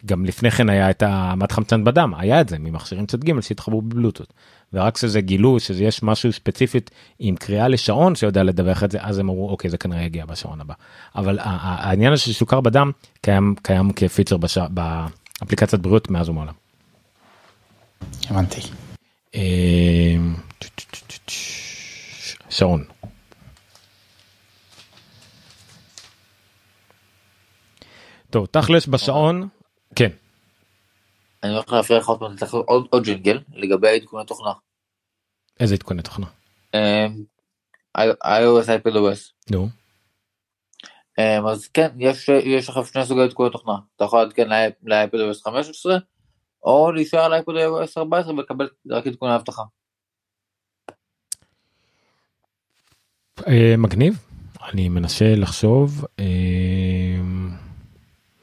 גם 0.07 0.25
לפני 0.25 0.51
כן 0.51 0.69
היה 0.69 0.91
את 0.91 1.03
המד 1.07 1.53
חמצן 1.53 1.85
בדם 1.85 2.13
היה 2.19 2.41
את 2.41 2.49
זה 2.49 2.59
ממכשירים 2.59 3.07
צד 3.07 3.25
ג' 3.25 3.41
שהתחברו 3.41 3.83
בבלוטות 3.83 4.33
ורק 4.73 4.97
שזה 4.97 5.21
גילו 5.21 5.61
שזה 5.61 5.85
יש 5.85 6.03
משהו 6.03 6.33
ספציפית 6.33 6.91
עם 7.19 7.37
קריאה 7.37 7.69
לשעון 7.69 8.15
שיודע 8.15 8.43
לדווח 8.43 8.85
את 8.85 8.91
זה 8.91 8.99
אז 9.01 9.19
הם 9.19 9.29
אמרו 9.29 9.49
אוקיי 9.49 9.71
זה 9.71 9.79
כנראה 9.79 10.03
יגיע 10.03 10.27
בשעון 10.27 10.61
הבא 10.61 10.75
אבל 11.17 11.39
העניין 11.43 12.17
של 12.17 12.33
סוכר 12.33 12.61
בדם 12.61 12.91
קיים 13.21 13.55
קיים 13.63 13.93
כפיצ'ר 13.93 14.37
בש... 14.37 14.59
באפליקציית 14.59 15.83
בריאות 15.83 16.11
מאז 16.11 16.29
ומעולם. 16.29 16.62
הבנתי. 18.31 18.61
אה, 19.35 20.17
שעון. 22.51 22.85
טוב 28.31 28.47
תכלס 28.47 28.87
בשעון 28.87 29.49
כן 29.97 30.09
אני 31.43 31.53
הולך 31.53 31.73
להפריע 31.73 31.99
לך 31.99 32.09
עוד 32.91 33.03
ג'ינגל 33.05 33.39
לגבי 33.55 33.89
עדכוני 33.89 34.27
תוכנה. 34.27 34.53
איזה 35.61 35.75
עדכוני 35.75 36.03
תוכנה 36.03 36.27
אמ, 36.75 37.25
iOS, 38.25 38.67
iPadOS. 38.67 39.51
נו 39.51 39.69
אמ, 41.19 41.47
אז 41.47 41.69
כן, 41.69 41.89
יש 41.99 42.29
יש 42.29 42.69
עכשיו 42.69 42.87
שני 42.87 43.07
סוגי 43.07 43.23
עדכוני 43.23 43.51
תוכנה. 43.51 43.75
אתה 43.97 44.05
יכול 44.05 44.23
לעדכן 44.23 44.49
ל-iPadOS 44.83 45.43
15, 45.45 45.97
או 46.65 46.93
להישאר 46.93 47.21
על 47.21 47.35
iPadOS 47.35 47.93
14 47.97 48.35
ולקבל 48.35 48.69
רק 48.91 49.07
עדכוני 49.07 49.35
אבטחה. 49.35 49.63
אה, 53.47 53.75
מגניב 53.79 54.19
אני 54.73 54.89
מנסה 54.89 55.35
לחשוב 55.37 56.05
אה, 56.19 56.25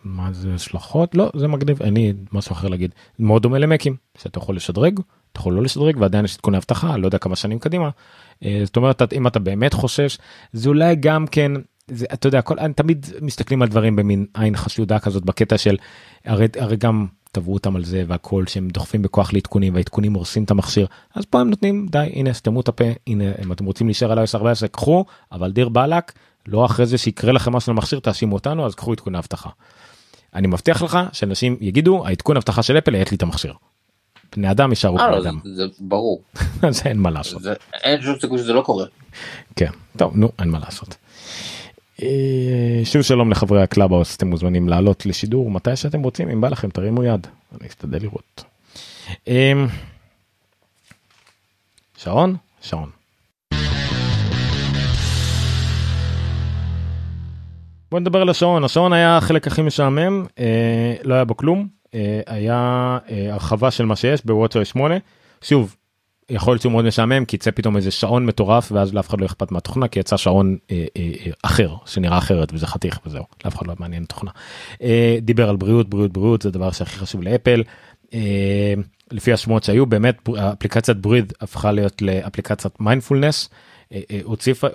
מה 0.03 0.33
זה 0.33 0.53
השלכות 0.53 1.15
לא 1.15 1.31
זה 1.35 1.47
מגניב 1.47 1.83
לי 1.83 2.13
משהו 2.31 2.53
אחר 2.53 2.67
להגיד 2.67 2.95
מאוד 3.19 3.41
דומה 3.41 3.57
למקים 3.57 3.95
שאתה 4.17 4.37
יכול 4.37 4.55
לשדרג 4.55 4.99
אתה 5.31 5.39
יכול 5.39 5.53
לא 5.53 5.63
לשדרג 5.63 5.97
ועדיין 5.97 6.25
יש 6.25 6.35
עדכוני 6.35 6.57
אבטחה 6.57 6.97
לא 6.97 7.05
יודע 7.05 7.17
כמה 7.17 7.35
שנים 7.35 7.59
קדימה. 7.59 7.89
אה, 8.45 8.61
זאת 8.63 8.77
אומרת 8.77 9.13
אם 9.13 9.27
אתה 9.27 9.39
באמת 9.39 9.73
חושש 9.73 10.17
זה 10.53 10.69
אולי 10.69 10.95
גם 10.95 11.27
כן 11.27 11.51
זה 11.87 12.05
אתה 12.13 12.27
יודע 12.27 12.41
כל 12.41 12.55
תמיד 12.75 13.05
מסתכלים 13.21 13.61
על 13.61 13.67
דברים 13.67 13.95
במין 13.95 14.25
עין 14.33 14.55
חשודה 14.55 14.99
כזאת 14.99 15.25
בקטע 15.25 15.57
של 15.57 15.77
הרי, 16.25 16.47
הרי 16.59 16.77
גם 16.77 17.07
תבעו 17.31 17.53
אותם 17.53 17.75
על 17.75 17.83
זה 17.83 18.03
והכל 18.07 18.43
שהם 18.47 18.67
דוחפים 18.69 19.01
בכוח 19.01 19.33
לעדכונים 19.33 19.73
והעדכונים 19.73 20.13
הורסים 20.13 20.43
את 20.43 20.51
המכשיר 20.51 20.87
אז 21.15 21.25
פה 21.25 21.39
הם 21.41 21.49
נותנים 21.49 21.87
די 21.91 22.09
הנה 22.13 22.33
סתמו 22.33 22.61
את 22.61 22.67
הפה 22.67 22.83
הנה 23.07 23.23
אם 23.45 23.51
אתם 23.51 23.65
רוצים 23.65 23.87
להישאר 23.87 24.11
על 24.11 24.19
iOS 24.23 24.35
14 24.35 24.69
קחו 24.69 25.05
אבל 25.31 25.51
דיר 25.51 25.69
באלק 25.69 26.11
לא 26.47 26.65
אחרי 26.65 26.85
זה 26.85 26.97
שיקרה 26.97 27.31
לכם 27.31 27.53
משהו 27.53 27.73
למכשיר 27.73 27.99
תאשימו 27.99 28.35
אותנו 28.35 28.65
אז 28.65 28.75
קחו 28.75 28.91
עדכוני 28.91 29.17
אבטחה. 29.17 29.49
אני 30.35 30.47
מבטיח 30.47 30.81
לך 30.81 30.99
שאנשים 31.13 31.57
יגידו 31.61 32.07
העדכון 32.07 32.37
אבטחה 32.37 32.63
של 32.63 32.77
אפל 32.77 32.95
האט 32.95 33.11
לי 33.11 33.17
את 33.17 33.23
המכשיר. 33.23 33.53
בני 34.35 34.51
אדם 34.51 34.69
יישארו 34.69 34.99
אה, 34.99 35.07
בני 35.07 35.15
לא, 35.15 35.21
זה- 35.23 35.29
אדם 35.29 35.39
זה 35.55 35.63
ברור. 35.79 36.21
אז 36.67 36.81
אין 36.85 36.97
מה 36.99 37.09
לעשות. 37.09 37.41
אין 37.73 38.01
שום 38.01 38.15
סיכוי 38.21 38.37
שזה 38.37 38.53
לא 38.53 38.61
קורה. 38.61 38.85
כן 39.55 39.71
טוב 39.97 40.17
נו 40.17 40.29
אין 40.39 40.49
מה 40.49 40.59
לעשות. 40.59 40.95
אה, 42.03 42.81
שוב 42.83 43.01
שלום 43.01 43.31
לחברי 43.31 43.61
ה 43.61 43.67
Clubhouse 43.67 44.15
אתם 44.15 44.27
מוזמנים 44.27 44.69
לעלות 44.69 45.05
לשידור 45.05 45.51
מתי 45.51 45.75
שאתם 45.75 46.03
רוצים 46.03 46.29
אם 46.29 46.41
בא 46.41 46.49
לכם 46.49 46.69
תרימו 46.69 47.03
יד 47.03 47.27
אני 47.59 47.67
אשתדל 47.67 48.01
לראות. 48.01 48.43
אמ, 49.27 49.67
שעון 51.97 52.35
שעון. 52.61 52.89
בוא 57.91 57.99
נדבר 57.99 58.21
על 58.21 58.29
השעון 58.29 58.63
השעון 58.63 58.93
היה 58.93 59.17
החלק 59.17 59.47
הכי 59.47 59.61
משעמם 59.61 60.25
אה, 60.39 60.95
לא 61.03 61.13
היה 61.13 61.25
בו 61.25 61.37
כלום 61.37 61.67
אה, 61.93 62.21
היה 62.27 62.97
אה, 63.09 63.33
הרחבה 63.33 63.71
של 63.71 63.85
מה 63.85 63.95
שיש 63.95 64.25
בוואטסאפ 64.25 64.67
8 64.67 64.95
שוב 65.41 65.75
יכול 66.29 66.53
להיות 66.53 66.61
שהוא 66.61 66.71
מאוד 66.71 66.85
משעמם 66.85 67.25
כי 67.25 67.35
יצא 67.35 67.51
פתאום 67.51 67.77
איזה 67.77 67.91
שעון 67.91 68.25
מטורף 68.25 68.71
ואז 68.71 68.93
לאף 68.93 69.09
אחד 69.09 69.21
לא 69.21 69.25
אכפת 69.25 69.51
מהתוכנה 69.51 69.87
כי 69.87 69.99
יצא 69.99 70.17
שעון 70.17 70.57
אה, 70.71 70.85
אה, 70.97 71.11
אה, 71.25 71.31
אחר 71.43 71.73
שנראה 71.85 72.17
אחרת 72.17 72.53
וזה 72.53 72.67
חתיך 72.67 72.99
וזהו 73.05 73.23
לאף 73.45 73.55
אחד 73.55 73.67
לא 73.67 73.73
מעניין 73.79 74.03
תוכנה. 74.03 74.31
אה, 74.81 75.17
דיבר 75.21 75.49
על 75.49 75.55
בריאות 75.55 75.89
בריאות 75.89 76.13
בריאות 76.13 76.41
זה 76.41 76.49
הדבר 76.49 76.71
שהכי 76.71 76.99
חשוב 76.99 77.23
לאפל. 77.23 77.63
אה, 78.13 78.73
לפי 79.11 79.33
השמועות 79.33 79.63
שהיו 79.63 79.85
באמת 79.85 80.29
אפליקציית 80.37 80.97
בריד 80.97 81.33
הפכה 81.41 81.71
להיות 81.71 82.01
לאפליקציית 82.01 82.73
מיינדפולנס 82.79 83.49
אה, 83.93 83.99
אה, 84.11 84.19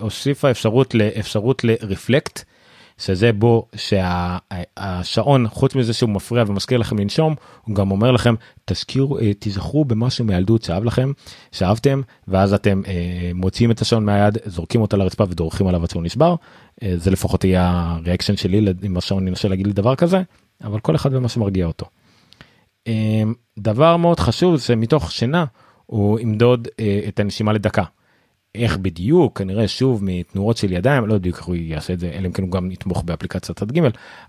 הוסיפה 0.01 0.51
אפשרות 0.51 0.95
לאפשרות 0.95 1.65
לרפלקט. 1.65 2.45
שזה 2.99 3.33
בו 3.33 3.69
שהשעון 3.77 5.49
חוץ 5.49 5.75
מזה 5.75 5.93
שהוא 5.93 6.11
מפריע 6.11 6.45
ומזכיר 6.47 6.79
לכם 6.79 6.99
לנשום 6.99 7.35
הוא 7.65 7.77
גם 7.77 7.91
אומר 7.91 8.11
לכם 8.11 8.35
תזכירו 8.65 9.19
אה, 9.19 9.33
תזכרו 9.39 9.85
במשהו 9.85 10.25
מהילדות 10.25 10.63
שאהב 10.63 10.85
לכם 10.85 11.13
שאהבתם 11.53 12.01
ואז 12.29 12.55
אתם 12.55 12.83
אה, 12.87 13.31
מוציאים 13.35 13.71
את 13.71 13.81
השעון 13.81 14.05
מהיד 14.05 14.39
זורקים 14.45 14.81
אותו 14.81 14.97
לרצפה 14.97 15.25
ודורכים 15.29 15.67
עליו 15.67 15.83
עד 15.83 15.91
שהוא 15.91 16.03
נשבר 16.03 16.35
אה, 16.83 16.93
זה 16.97 17.11
לפחות 17.11 17.45
יהיה 17.45 17.71
הריאקשן 17.73 18.37
שלי 18.37 18.67
אם 18.87 18.97
השעון 18.97 19.29
ינסה 19.29 19.49
להגיד 19.49 19.67
לי 19.67 19.73
דבר 19.73 19.95
כזה 19.95 20.23
אבל 20.65 20.81
כל 20.81 20.97
אחד 20.97 21.15
ומה 21.15 21.29
שמרגיע 21.29 21.67
אותו. 21.67 21.87
אה, 22.87 23.23
דבר 23.59 23.97
מאוד 23.97 24.21
חשוב 24.21 24.57
זה 24.57 24.77
מתוך 24.77 25.13
שינה 25.13 25.45
הוא 25.87 26.21
ימדוד 26.21 26.69
אה, 26.81 27.01
את 27.09 27.21
הנשימה 27.21 27.53
לדקה. 27.53 27.85
איך 28.55 28.77
בדיוק 28.77 29.39
כנראה 29.39 29.69
שוב 29.69 30.05
מתנועות 30.05 30.57
של 30.57 30.73
ידיים 30.73 31.07
לא 31.07 31.15
בדיוק 31.15 31.39
הוא 31.39 31.55
יעשה 31.55 31.93
את 31.93 32.01
זה 32.01 32.11
אלא 32.15 32.27
אם 32.27 32.33
כן 32.33 32.43
הוא 32.43 32.51
גם 32.51 32.71
יתמוך 32.71 33.03
באפליקציית 33.03 33.59
צד 33.59 33.73
ג' 33.73 33.81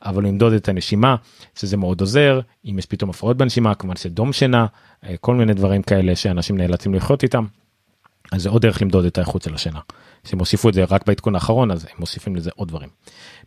אבל 0.05 0.23
הוא 0.23 0.29
ימדוד 0.29 0.53
את 0.53 0.69
הנשימה 0.69 1.15
שזה 1.55 1.77
מאוד 1.77 2.01
עוזר 2.01 2.39
אם 2.65 2.79
יש 2.79 2.85
פתאום 2.85 3.09
הפרעות 3.09 3.37
בנשימה 3.37 3.75
כמובן 3.75 3.95
שדום 3.95 4.33
שינה 4.33 4.65
אה, 5.03 5.15
כל 5.21 5.35
מיני 5.35 5.53
דברים 5.53 5.81
כאלה 5.81 6.15
שאנשים 6.15 6.57
נאלצים 6.57 6.93
לחיות 6.93 7.23
איתם. 7.23 7.45
אז 8.31 8.41
זה 8.41 8.49
עוד 8.49 8.61
דרך 8.61 8.81
למדוד 8.81 9.05
את 9.05 9.17
האיכות 9.17 9.41
של 9.41 9.53
השינה. 9.53 9.79
שהם 10.23 10.39
הוסיפו 10.39 10.69
את 10.69 10.73
זה 10.73 10.83
רק 10.83 11.07
בעדכון 11.07 11.35
האחרון 11.35 11.71
אז 11.71 11.85
הם 11.85 11.95
מוסיפים 11.99 12.35
לזה 12.35 12.49
עוד 12.55 12.67
דברים. 12.67 12.89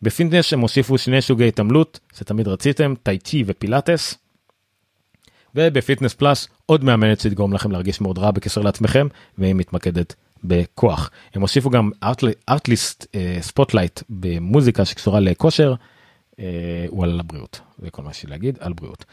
ב 0.02 0.09
fitness 0.09 0.52
הם 0.52 0.60
הוסיפו 0.60 0.98
שני 0.98 1.22
סוגי 1.22 1.48
התעמלות 1.48 2.00
שתמיד 2.18 2.48
רציתם 2.48 2.94
טייצ'י 3.02 3.44
ופילאטס. 3.46 4.14
וב 5.54 5.68
Fitness 5.68 6.14
Plus 6.14 6.48
עוד 6.66 6.84
מאמנת 6.84 7.20
שתגרום 7.20 7.52
לכם 7.52 7.70
להרגיש 7.70 8.00
מאוד 8.00 8.18
רע 8.18 8.30
בקשר 8.30 8.60
לעצמכם 8.60 9.06
והיא 9.38 9.54
מתמקדת 9.54 10.14
בכוח. 10.44 11.10
הם 11.34 11.42
הוסיפו 11.42 11.70
גם 11.70 11.90
artist 12.48 13.16
spotlight 13.40 14.00
במוזיקה 14.10 14.84
שקשורה 14.84 15.20
לכושר. 15.20 15.74
אה, 16.40 16.86
הוא 16.88 17.04
על 17.04 17.20
הבריאות 17.20 17.60
זה 17.78 17.90
כל 17.90 18.02
מה 18.02 18.12
שיש 18.12 18.30
להגיד 18.30 18.58
על 18.60 18.72
בריאות. 18.72 19.04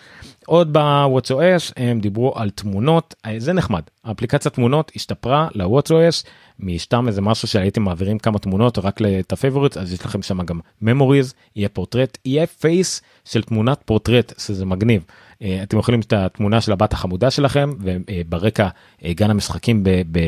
עוד 0.46 0.74
ב-WatchOS 0.74 1.74
הם 1.78 2.00
דיברו 2.00 2.34
על 2.36 2.50
תמונות 2.50 3.16
אה, 3.26 3.36
זה 3.38 3.54
נחמד 3.54 3.82
האפליקציית 4.04 4.54
תמונות 4.54 4.92
השתפרה 4.96 5.48
ל-WatchOS 5.56 6.26
שמתם 6.60 7.08
איזה 7.08 7.22
משהו 7.22 7.48
שהייתם 7.48 7.82
מעבירים 7.82 8.20
כמה 8.20 8.40
תמונות 8.40 8.78
רק 8.78 9.00
את 9.20 9.34
ה 9.34 9.39
favorite 9.39 9.78
אז 9.78 9.94
יש 9.94 10.06
לכם 10.06 10.22
שם 10.22 10.42
גם 10.42 10.60
memories 10.84 11.34
יהיה 11.56 11.70
פורטרט 11.70 12.18
יהיה 12.26 12.48
face 12.48 13.02
של 13.26 13.44
תמונת 13.44 13.82
פורטרט 13.86 14.34
שזה 14.38 14.66
מגניב. 14.66 15.04
אה, 15.42 15.64
אתם 15.64 15.78
יכולים 15.80 16.00
את 16.00 16.14
התמונה 16.14 16.62
של 16.62 16.72
הבת 16.72 16.94
החמודה 16.94 17.32
שלכם 17.32 17.70
וברקע 17.80 18.68
גן 19.06 19.30
המשחקים 19.30 19.84
ב... 19.84 19.90
ב 20.12 20.20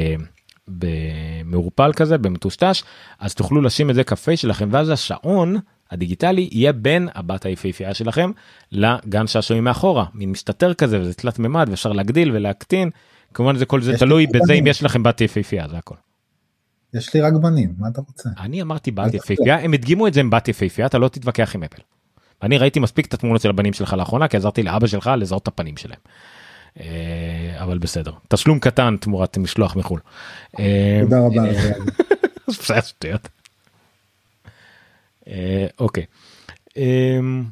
במעורפל 0.68 1.92
כזה 1.96 2.18
במטושטש 2.18 2.84
אז 3.20 3.36
תוכלו 3.36 3.62
לשים 3.62 3.90
את 3.90 3.96
זה 3.96 4.04
כ 4.04 4.15
face 4.15 4.38
שלכם 4.38 4.70
ואז 4.72 4.90
השעון 4.90 5.56
הדיגיטלי 5.92 6.50
יהיה 6.52 6.74
בין 6.74 7.10
הבת 7.16 7.46
היפהפייה 7.46 7.94
שלכם 7.94 8.32
לגן 8.72 9.28
שעשועים 9.28 9.64
מאחורה 9.64 10.06
מין 10.14 10.32
מסתתר 10.32 10.74
כזה 10.74 11.02
וזה 11.02 11.14
תלת 11.14 11.40
מימד 11.40 11.68
ואפשר 11.70 11.92
להגדיל 11.92 12.32
ולהקטין 12.32 12.90
כמובן 13.34 13.56
זה 13.56 13.66
כל 13.66 13.82
זה 13.82 13.98
תלוי 13.98 14.28
בזה 14.28 14.54
אם 14.54 14.68
יש 14.68 14.84
לכם 14.84 15.04
בת 15.04 15.22
יפהפייה 15.22 15.68
זה 15.68 15.78
הכל. 15.78 15.96
יש 16.94 17.14
לי 17.14 17.22
רק 17.22 17.34
בנים 17.34 17.74
מה 17.78 17.88
אתה 17.88 18.02
רוצה 18.02 18.30
אני 18.40 18.62
אמרתי 18.62 18.92
בת 18.92 19.14
יפהפייה 19.14 19.60
הם 19.60 19.74
הדגימו 19.74 20.08
את 20.08 20.14
זה 20.14 20.20
עם 20.20 20.30
בת 20.30 20.48
יפהפייה 20.48 20.88
אתה 20.88 20.98
לא 20.98 21.08
תתווכח 21.08 21.56
עם 21.56 21.64
אפל. 21.64 21.82
אני 22.44 22.58
ראיתי 22.58 22.80
מספיק 22.80 23.06
את 23.06 23.14
התמונות 23.14 23.42
של 23.42 23.50
הבנים 23.50 23.74
שלך 23.74 23.94
לאחרונה 23.94 24.28
כי 24.28 24.38
עזרתי 24.38 24.64
לאבא 24.64 24.88
שלך 24.88 25.12
לזהות 25.18 25.44
את 25.44 25.48
הפנים 25.48 25.78
שלהם. 25.78 26.00
אה, 26.80 27.64
אבל 27.64 27.78
בסדר 27.78 28.12
תשלום 28.28 28.60
קטן 28.60 28.96
תמורת 29.00 29.38
משלוח 29.38 29.76
מחול. 29.76 30.00
אה, 30.60 31.00
תודה 31.04 31.20
רבה. 31.20 31.44
אה, 35.28 35.68
אוקיי. 35.80 36.06
אמ, 36.78 37.44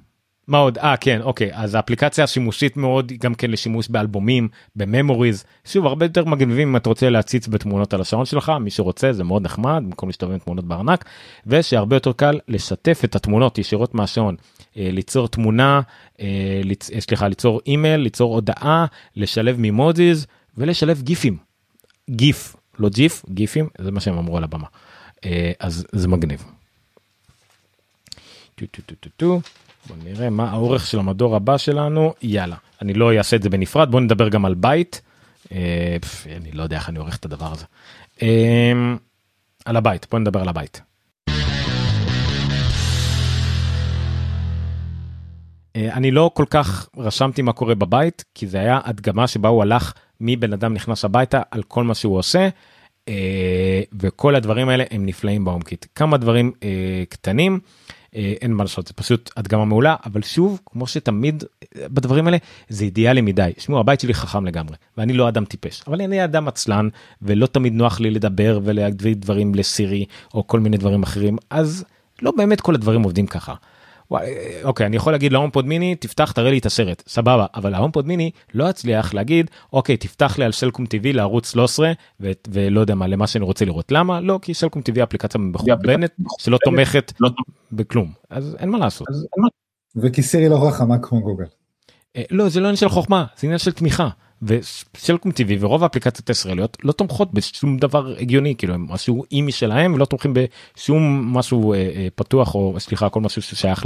מה 0.47 0.57
עוד? 0.57 0.77
אה 0.77 0.97
כן 0.97 1.21
אוקיי 1.21 1.49
אז 1.53 1.75
האפליקציה 1.75 2.27
שימושית 2.27 2.77
מאוד 2.77 3.11
גם 3.19 3.35
כן 3.35 3.51
לשימוש 3.51 3.87
באלבומים 3.87 4.47
ב 4.75 4.83
memories 4.83 5.45
שוב 5.65 5.85
הרבה 5.85 6.05
יותר 6.05 6.25
מגניבים 6.25 6.67
אם 6.67 6.75
אתה 6.75 6.89
רוצה 6.89 7.09
להציץ 7.09 7.47
בתמונות 7.47 7.93
על 7.93 8.01
השעון 8.01 8.25
שלך 8.25 8.51
מי 8.61 8.69
שרוצה 8.69 9.13
זה 9.13 9.23
מאוד 9.23 9.41
נחמד 9.41 9.83
במקום 9.85 10.09
להסתובב 10.09 10.33
עם 10.33 10.39
תמונות 10.39 10.65
בארנק 10.65 11.05
ושהרבה 11.47 11.95
יותר 11.95 12.11
קל 12.11 12.39
לשתף 12.47 13.01
את 13.03 13.15
התמונות 13.15 13.57
ישירות 13.57 13.95
מהשעון 13.95 14.35
ליצור 14.75 15.27
תמונה 15.27 15.81
אה, 16.19 16.61
ליצ... 16.63 16.89
סליחה 16.99 17.27
ליצור 17.27 17.61
אימייל 17.67 18.01
ליצור 18.01 18.33
הודעה 18.33 18.85
לשלב 19.15 19.59
מימוג'יז 19.59 20.27
ולשלב 20.57 21.01
גיפים 21.01 21.37
גיף 22.09 22.55
לא 22.79 22.89
ג'יף 22.89 23.25
גיפים 23.29 23.69
זה 23.77 23.91
מה 23.91 23.99
שהם 23.99 24.17
אמרו 24.17 24.37
על 24.37 24.43
הבמה 24.43 24.67
אז 25.59 25.85
זה 25.91 26.07
מגניב. 26.07 26.43
טו 28.55 28.65
טו 28.71 28.81
טו 28.85 28.95
טו 28.95 29.09
טו. 29.17 29.41
בוא 29.87 29.95
נראה 30.03 30.29
מה 30.29 30.49
האורך 30.49 30.87
של 30.87 30.99
המדור 30.99 31.35
הבא 31.35 31.57
שלנו 31.57 32.13
יאללה 32.21 32.55
אני 32.81 32.93
לא 32.93 33.17
אעשה 33.17 33.35
את 33.35 33.43
זה 33.43 33.49
בנפרד 33.49 33.91
בוא 33.91 34.01
נדבר 34.01 34.29
גם 34.29 34.45
על 34.45 34.53
בית. 34.53 35.01
אה, 35.51 35.97
אני 36.35 36.51
לא 36.51 36.63
יודע 36.63 36.75
איך 36.77 36.89
אני 36.89 36.99
עורך 36.99 37.17
את 37.17 37.25
הדבר 37.25 37.51
הזה. 37.51 37.65
אה, 38.21 38.71
על 39.65 39.75
הבית 39.75 40.07
בוא 40.11 40.19
נדבר 40.19 40.41
על 40.41 40.49
הבית. 40.49 40.81
אני 45.75 46.11
לא 46.11 46.31
כל 46.33 46.45
כך 46.49 46.89
רשמתי 46.97 47.41
מה 47.41 47.53
קורה 47.53 47.75
בבית 47.75 48.23
כי 48.35 48.47
זה 48.47 48.57
היה 48.59 48.79
הדגמה 48.83 49.27
שבה 49.27 49.49
הוא 49.49 49.61
הלך 49.61 49.93
מבן 50.21 50.53
אדם 50.53 50.73
נכנס 50.73 51.05
הביתה 51.05 51.41
על 51.51 51.63
כל 51.63 51.83
מה 51.83 51.95
שהוא 51.95 52.17
עושה. 52.17 52.49
אה, 53.07 53.81
וכל 53.99 54.35
הדברים 54.35 54.69
האלה 54.69 54.83
הם 54.91 55.05
נפלאים 55.05 55.45
בהומקיט 55.45 55.85
כמה 55.95 56.17
דברים 56.17 56.51
אה, 56.63 57.03
קטנים. 57.09 57.59
אה, 58.15 58.33
אין 58.41 58.53
מה 58.53 58.63
לעשות 58.63 58.87
זה 58.87 58.93
פשוט 58.93 59.31
הדגמה 59.37 59.65
מעולה 59.65 59.95
אבל 60.05 60.21
שוב 60.21 60.61
כמו 60.65 60.87
שתמיד 60.87 61.43
אה, 61.75 61.89
בדברים 61.89 62.25
האלה 62.25 62.37
זה 62.69 62.83
אידיאלי 62.83 63.21
מדי 63.21 63.51
שמעו 63.57 63.79
הבית 63.79 63.99
שלי 63.99 64.13
חכם 64.13 64.45
לגמרי 64.45 64.75
ואני 64.97 65.13
לא 65.13 65.29
אדם 65.29 65.45
טיפש 65.45 65.83
אבל 65.87 66.01
אני 66.01 66.23
אדם 66.23 66.47
עצלן 66.47 66.89
ולא 67.21 67.45
תמיד 67.45 67.73
נוח 67.73 67.99
לי 67.99 68.11
לדבר 68.11 68.59
ולהגיד 68.63 69.21
דברים 69.21 69.55
לסירי 69.55 70.05
או 70.33 70.47
כל 70.47 70.59
מיני 70.59 70.77
דברים 70.77 71.03
אחרים 71.03 71.37
אז 71.49 71.85
לא 72.21 72.31
באמת 72.31 72.61
כל 72.61 72.75
הדברים 72.75 73.03
עובדים 73.03 73.27
ככה. 73.27 73.53
וואי, 74.11 74.25
אוקיי 74.63 74.85
אני 74.85 74.95
יכול 74.95 75.13
להגיד 75.13 75.33
להומפוד 75.33 75.67
מיני 75.67 75.95
תפתח 75.95 76.31
תראה 76.31 76.51
לי 76.51 76.57
את 76.57 76.65
הסרט. 76.65 77.03
סבבה 77.07 77.45
אבל 77.55 77.73
ההומפוד 77.73 78.07
מיני 78.07 78.31
לא 78.53 78.69
אצליח 78.69 79.13
להגיד 79.13 79.49
אוקיי 79.73 79.97
תפתח 79.97 80.37
לי 80.37 80.45
על 80.45 80.51
סלקום 80.51 80.85
טבעי 80.85 81.13
לערוץ 81.13 81.51
13 81.51 81.91
ו- 82.21 82.31
ולא 82.49 82.79
יודע 82.79 82.95
מה 82.95 83.07
למה 83.07 83.27
שאני 83.27 83.45
רוצה 83.45 83.65
לראות. 83.65 83.91
למה? 83.91 84.21
לא 84.21 84.39
כי 84.41 84.53
סלקום 84.53 84.81
טבעי 84.81 85.03
אפליקציה 85.03 85.39
מחורבנת 85.39 86.15
שלא 86.39 86.57
תומכת 86.63 87.13
לא 87.19 87.29
בכלום. 87.71 88.11
אז 88.29 88.55
אין 88.59 88.69
מה 88.69 88.77
לעשות. 88.77 89.07
וכי 89.95 90.21
סירי 90.21 90.49
לא 90.49 90.69
חכמה 90.69 90.97
כמו 90.97 91.21
גוגל. 91.21 91.45
אה, 92.15 92.23
לא 92.31 92.49
זה 92.49 92.59
לא 92.59 92.65
עניין 92.65 92.75
של 92.75 92.89
חוכמה 92.89 93.25
זה 93.37 93.47
עניין 93.47 93.59
של 93.59 93.71
תמיכה 93.71 94.09
וסלקום 94.41 95.31
טבעי 95.31 95.57
ורוב 95.59 95.83
האפליקציות 95.83 96.29
הישראליות 96.29 96.77
לא 96.83 96.91
תומכות 96.91 97.33
בשום 97.33 97.77
דבר 97.77 98.15
הגיוני 98.19 98.55
כאילו 98.57 98.73
הם 98.73 98.87
עשו 98.91 99.23
אי 99.31 99.41
משלהם 99.41 99.93
ולא 99.93 100.05
תומכים 100.05 100.33
בשום 100.33 101.33
משהו 101.37 101.73
אה, 101.73 101.77
אה, 101.77 102.07
פתוח 102.15 102.55
או 102.55 102.75
סליחה 102.79 103.09
כל 103.09 103.21
משהו 103.21 103.41
ששייך 103.41 103.85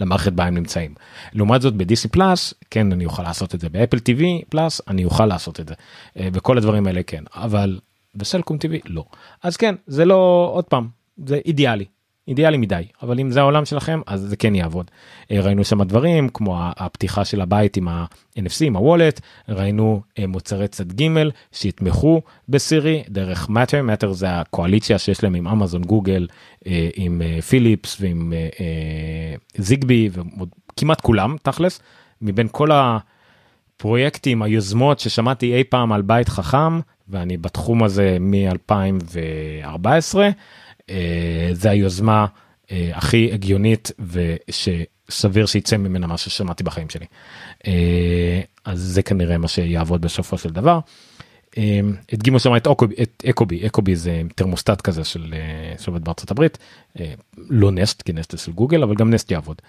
למערכת 0.00 0.32
בה 0.32 0.44
הם 0.44 0.54
נמצאים. 0.54 0.94
לעומת 1.32 1.62
זאת 1.62 1.74
בדיסי 1.74 2.08
פלאס 2.08 2.54
כן 2.70 2.92
אני 2.92 3.04
אוכל 3.04 3.22
לעשות 3.22 3.54
את 3.54 3.60
זה. 3.60 3.68
באפל 3.68 3.98
טיווי 3.98 4.42
פלאס 4.48 4.80
אני 4.88 5.04
אוכל 5.04 5.26
לעשות 5.26 5.60
את 5.60 5.68
זה. 5.68 5.74
אה, 6.18 6.28
וכל 6.32 6.58
הדברים 6.58 6.86
האלה 6.86 7.02
כן. 7.02 7.24
אבל 7.34 7.78
בסלקום 8.14 8.58
טבעי 8.58 8.80
לא. 8.86 9.04
אז 9.42 9.56
כן 9.56 9.74
זה 9.86 10.04
לא 10.04 10.50
עוד 10.54 10.64
פעם 10.64 10.88
זה 11.26 11.40
אידיאלי 11.46 11.84
אידיאלי 12.30 12.56
מדי 12.56 12.82
אבל 13.02 13.20
אם 13.20 13.30
זה 13.30 13.40
העולם 13.40 13.64
שלכם 13.64 14.00
אז 14.06 14.20
זה 14.20 14.36
כן 14.36 14.54
יעבוד. 14.54 14.90
אה, 15.30 15.40
ראינו 15.40 15.64
שם 15.64 15.82
דברים 15.82 16.28
כמו 16.28 16.58
הפתיחה 16.60 17.24
של 17.24 17.40
הבית 17.40 17.76
עם 17.76 17.88
ה-NFC 17.88 18.64
עם 18.64 18.76
הוולט 18.76 19.20
ראינו 19.48 20.02
אה, 20.18 20.26
מוצרי 20.26 20.68
צד 20.68 21.00
ג' 21.00 21.08
שיתמכו 21.52 22.22
בסירי 22.48 23.02
דרך 23.08 23.48
מאטר 23.48 23.82
מאטר 23.82 24.12
זה 24.12 24.40
הקואליציה 24.40 24.98
שיש 24.98 25.22
להם 25.22 25.34
עם 25.34 25.48
אמזון 25.48 25.82
גוגל 25.82 26.26
אה, 26.66 26.88
עם 26.94 27.22
פיליפס 27.48 27.96
ועם 28.00 28.32
זיגבי 29.56 30.10
וכמעט 30.14 31.00
כולם 31.00 31.36
תכלס 31.42 31.80
מבין 32.22 32.48
כל 32.52 32.68
הפרויקטים 32.72 34.42
היוזמות 34.42 35.00
ששמעתי 35.00 35.54
אי 35.54 35.64
פעם 35.64 35.92
על 35.92 36.02
בית 36.02 36.28
חכם 36.28 36.80
ואני 37.10 37.36
בתחום 37.36 37.82
הזה 37.82 38.16
מ-2014. 38.20 40.18
אה, 40.90 41.48
זה 41.52 41.70
היוזמה 41.70 42.26
אה, 42.70 42.90
הכי 42.92 43.30
הגיונית 43.32 43.90
ושסביר 43.98 45.46
שיצא 45.46 45.76
ממנה 45.76 46.06
מה 46.06 46.18
ששמעתי 46.18 46.64
בחיים 46.64 46.88
שלי. 46.88 47.06
אה, 47.66 48.40
אז 48.64 48.80
זה 48.80 49.02
כנראה 49.02 49.38
מה 49.38 49.48
שיעבוד 49.48 50.00
בסופו 50.00 50.38
של 50.38 50.50
דבר. 50.50 50.80
הדגימו 52.12 52.40
שם 52.40 52.56
את 52.56 52.66
אקובי, 52.66 52.94
את 53.02 53.24
אקובי, 53.30 53.66
אקובי 53.66 53.96
זה 53.96 54.22
תרמוסטט 54.34 54.80
כזה 54.80 55.04
של 55.04 55.34
שעובד 55.78 56.04
בארצות 56.04 56.30
הברית, 56.30 56.58
לא 57.36 57.70
נסט 57.70 58.02
כי 58.02 58.12
נסט 58.12 58.30
זה 58.30 58.38
של 58.38 58.52
גוגל 58.52 58.82
אבל 58.82 58.94
גם 58.94 59.10
נסט 59.10 59.30
יעבוד. 59.30 59.62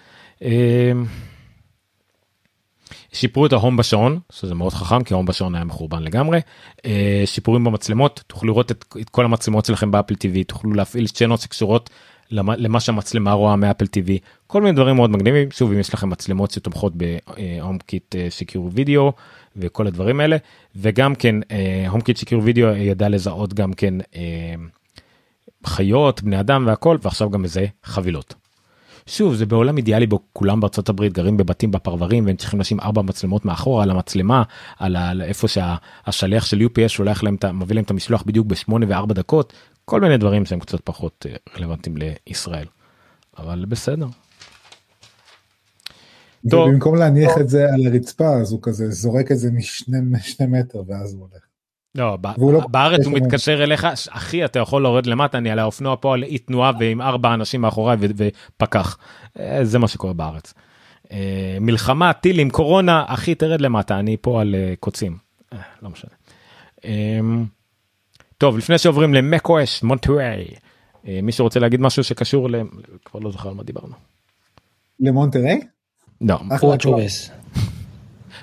שיפרו 3.12 3.46
את 3.46 3.52
ה 3.52 3.57
home 3.57 3.76
בשעון 3.76 4.20
שזה 4.32 4.54
מאוד 4.54 4.72
חכם 4.72 5.04
כי 5.04 5.14
ה 5.14 5.16
home 5.16 5.26
בשעון 5.26 5.54
היה 5.54 5.64
מחורבן 5.64 6.02
לגמרי. 6.02 6.40
אה, 6.86 7.22
שיפורים 7.24 7.64
במצלמות 7.64 8.22
תוכלו 8.26 8.48
לראות 8.48 8.70
את, 8.70 8.84
את 9.00 9.08
כל 9.08 9.24
המצלמות 9.24 9.64
שלכם 9.64 9.90
באפל 9.90 10.14
TV 10.14 10.44
תוכלו 10.46 10.72
להפעיל 10.72 11.06
סצנות 11.06 11.40
שקשורות 11.40 11.90
למה, 12.30 12.56
למה 12.56 12.80
שהמצלמה 12.80 13.32
רואה 13.32 13.56
מאפל 13.56 13.84
TV 13.84 14.10
כל 14.46 14.62
מיני 14.62 14.76
דברים 14.76 14.96
מאוד 14.96 15.10
מגניבים. 15.10 15.50
שוב 15.50 15.72
אם 15.72 15.78
יש 15.78 15.94
לכם 15.94 16.10
מצלמות 16.10 16.50
שתומכות 16.50 16.92
ב 16.96 17.78
HomeKit 17.78 18.14
Secure 18.28 18.70
Video 18.72 19.12
וכל 19.56 19.86
הדברים 19.86 20.20
האלה. 20.20 20.36
וגם 20.76 21.14
כן 21.14 21.34
HomeKit 21.88 22.16
Secure 22.16 22.42
Video 22.44 22.68
ידע 22.68 23.08
לזהות 23.08 23.54
גם 23.54 23.72
כן 23.72 23.94
אה, 24.16 24.54
חיות 25.66 26.22
בני 26.22 26.40
אדם 26.40 26.64
והכל 26.66 26.98
ועכשיו 27.02 27.30
גם 27.30 27.42
מזה 27.42 27.66
חבילות. 27.84 28.34
שוב 29.06 29.34
זה 29.34 29.46
בעולם 29.46 29.76
אידיאלי 29.76 30.06
בו 30.06 30.20
כולם 30.32 30.60
בארצות 30.60 30.88
הברית 30.88 31.12
גרים 31.12 31.36
בבתים 31.36 31.70
בפרברים 31.70 32.26
והם 32.26 32.36
צריכים 32.36 32.60
לשים 32.60 32.80
ארבע 32.80 33.02
מצלמות 33.02 33.44
מאחורה 33.44 33.82
על 33.82 33.90
המצלמה 33.90 34.42
על 34.78 35.22
איפה 35.22 35.48
שהשליח 35.48 36.44
של 36.44 36.60
UPS 36.60 36.88
שולח 36.88 37.22
להם 37.22 37.36
מביא 37.54 37.74
להם 37.74 37.84
את 37.84 37.90
המשלוח 37.90 38.22
בדיוק 38.22 38.46
בשמונה 38.46 38.86
וארבע 38.88 39.14
דקות 39.14 39.52
כל 39.84 40.00
מיני 40.00 40.16
דברים 40.16 40.46
שהם 40.46 40.60
קצת 40.60 40.80
פחות 40.84 41.26
אה, 41.28 41.36
רלוונטיים 41.56 41.96
לישראל. 41.96 42.66
אבל 43.38 43.64
בסדר. 43.68 44.06
טוב. 46.50 46.68
במקום 46.68 46.96
להניח 46.96 47.30
את 47.40 47.48
זה 47.48 47.66
על 47.74 47.86
הרצפה 47.86 48.40
אז 48.40 48.52
הוא 48.52 48.60
כזה 48.62 48.90
זורק 48.90 49.32
את 49.32 49.38
זה 49.38 49.50
משני 50.02 50.46
מטר 50.48 50.82
ואז 50.86 51.14
הוא 51.14 51.20
הולך. 51.20 51.42
לא, 51.94 52.16
לא 52.38 52.60
בארץ 52.68 53.06
הוא 53.06 53.12
מתקשר 53.12 53.62
אליך, 53.62 53.86
אחי 54.10 54.44
אתה 54.44 54.58
יכול 54.58 54.82
לורד 54.82 55.06
למטה, 55.06 55.38
אני 55.38 55.50
על 55.50 55.58
האופנוע 55.58 55.96
פה 56.00 56.14
על 56.14 56.24
אי 56.24 56.38
תנועה 56.38 56.72
ועם 56.80 57.02
ארבע 57.02 57.34
אנשים 57.34 57.60
מאחוריי 57.60 57.96
ופקח. 58.00 58.98
אה, 59.38 59.64
זה 59.64 59.78
מה 59.78 59.88
שקורה 59.88 60.12
בארץ. 60.12 60.54
אה, 61.12 61.56
מלחמה, 61.60 62.12
טילים, 62.12 62.50
קורונה, 62.50 63.04
אחי 63.06 63.34
תרד 63.34 63.60
למטה, 63.60 63.98
אני 63.98 64.16
פה 64.20 64.40
על 64.40 64.54
אה, 64.54 64.74
קוצים. 64.80 65.16
לא 65.82 65.90
משנה. 65.90 66.10
טוב 68.38 68.58
לפני 68.58 68.78
שעוברים 68.78 69.14
ל 69.14 69.25
macOS 69.25 69.82
מונטריי 69.82 70.46
אה, 71.08 71.20
מישהו 71.22 71.44
רוצה 71.44 71.60
להגיד 71.60 71.80
משהו 71.80 72.04
שקשור 72.04 72.50
ל... 72.50 72.54
כבר 73.04 73.20
לא 73.20 73.30
זוכר 73.30 73.48
על 73.48 73.54
מה 73.54 73.62
דיברנו. 73.62 73.94
למונטריי? 75.00 75.60
לא. 76.20 76.36
אחלה 76.56 76.68
וואטשורס. 76.68 77.30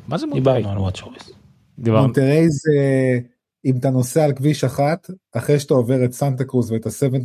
מה 0.08 0.18
זה 0.18 0.28
מונטריי? 0.28 0.58
דיברנו 0.58 0.76
על 0.76 0.78
וואטשורס. 0.78 1.32
דיברנו. 1.80 2.04
מונטריי 2.04 2.50
זה 2.50 2.72
אם 3.66 3.78
אתה 3.78 3.90
נוסע 3.90 4.24
על 4.24 4.34
כביש 4.34 4.64
אחת 4.64 5.10
אחרי 5.32 5.60
שאתה 5.60 5.74
עובר 5.74 6.06
את 6.06 6.14
סנטה 6.14 6.44
קרוז 6.44 6.72
ואת 6.72 6.86
ה-17 6.86 7.18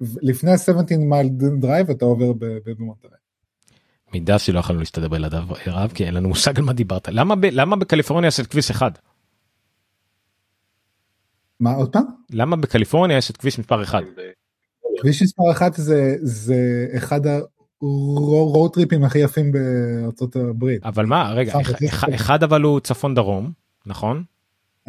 לפני 0.00 0.50
ה-17 0.50 0.96
Mile 0.98 1.28
Drive 1.60 1.90
אתה 1.90 2.04
עובר 2.04 2.32
ב- 2.32 2.58
במונטריי. 2.66 3.14
מידע 4.12 4.38
שלא 4.38 4.58
יכולנו 4.58 4.80
להסתדר 4.80 5.08
בלעדיו 5.08 5.44
רב 5.66 5.92
כי 5.94 6.04
אין 6.04 6.14
לנו 6.14 6.28
מושג 6.28 6.58
על 6.58 6.64
מה 6.64 6.72
דיברת 6.72 7.08
למה 7.08 7.36
ב... 7.36 7.44
למה 7.44 7.76
בקליפורניה 7.76 8.28
יש 8.28 8.40
את 8.40 8.46
כביש 8.46 8.70
אחד 8.70 8.90
מה 11.60 11.74
עוד 11.74 11.92
פעם? 11.92 12.04
למה 12.30 12.56
בקליפורניה 12.56 13.16
יש 13.16 13.30
את 13.30 13.36
כביש 13.36 13.58
מספר 13.58 13.82
אחד 13.82 14.02
כביש 15.00 15.22
מספר 15.22 15.50
אחת 15.52 15.74
זה 15.74 16.16
זה 16.22 16.86
אחד 16.96 17.20
ה 17.82 18.00
road 18.00 18.72
trip-ים 18.74 19.04
הכי 19.04 19.18
יפים 19.18 19.52
בארצות 19.52 20.36
הברית. 20.36 20.84
אבל 20.84 21.06
מה 21.06 21.32
רגע. 21.32 21.54
אחד 22.14 22.42
אבל 22.42 22.62
הוא 22.62 22.80
צפון 22.80 23.14
דרום 23.14 23.52
נכון 23.86 24.24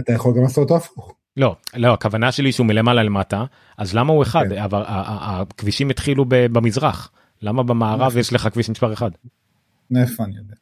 אתה 0.02 0.14
יכול 0.14 0.34
גם 0.36 0.44
לעשות 0.44 0.58
אותו 0.58 0.78
הפוך. 0.78 1.16
לא 1.38 1.56
לא 1.76 1.94
הכוונה 1.94 2.32
שלי 2.32 2.52
שהוא 2.52 2.68
מלמעלה 2.68 3.04
למטה 3.04 3.46
אז 3.78 3.96
למה 3.96 4.14
הוא 4.14 4.24
אחד 4.24 4.46
כן. 4.50 4.58
אבל 4.58 4.84
הכבישים 4.88 5.90
התחילו 5.90 6.26
במזרח 6.28 7.12
למה 7.42 7.64
במערב 7.64 8.18
יש 8.18 8.34
לך 8.34 8.50
כביש 8.54 8.70
מספר 8.70 8.94
אחד. 8.94 9.12
מאיפה 9.92 10.24
אני 10.24 10.36
יודע. 10.38 10.56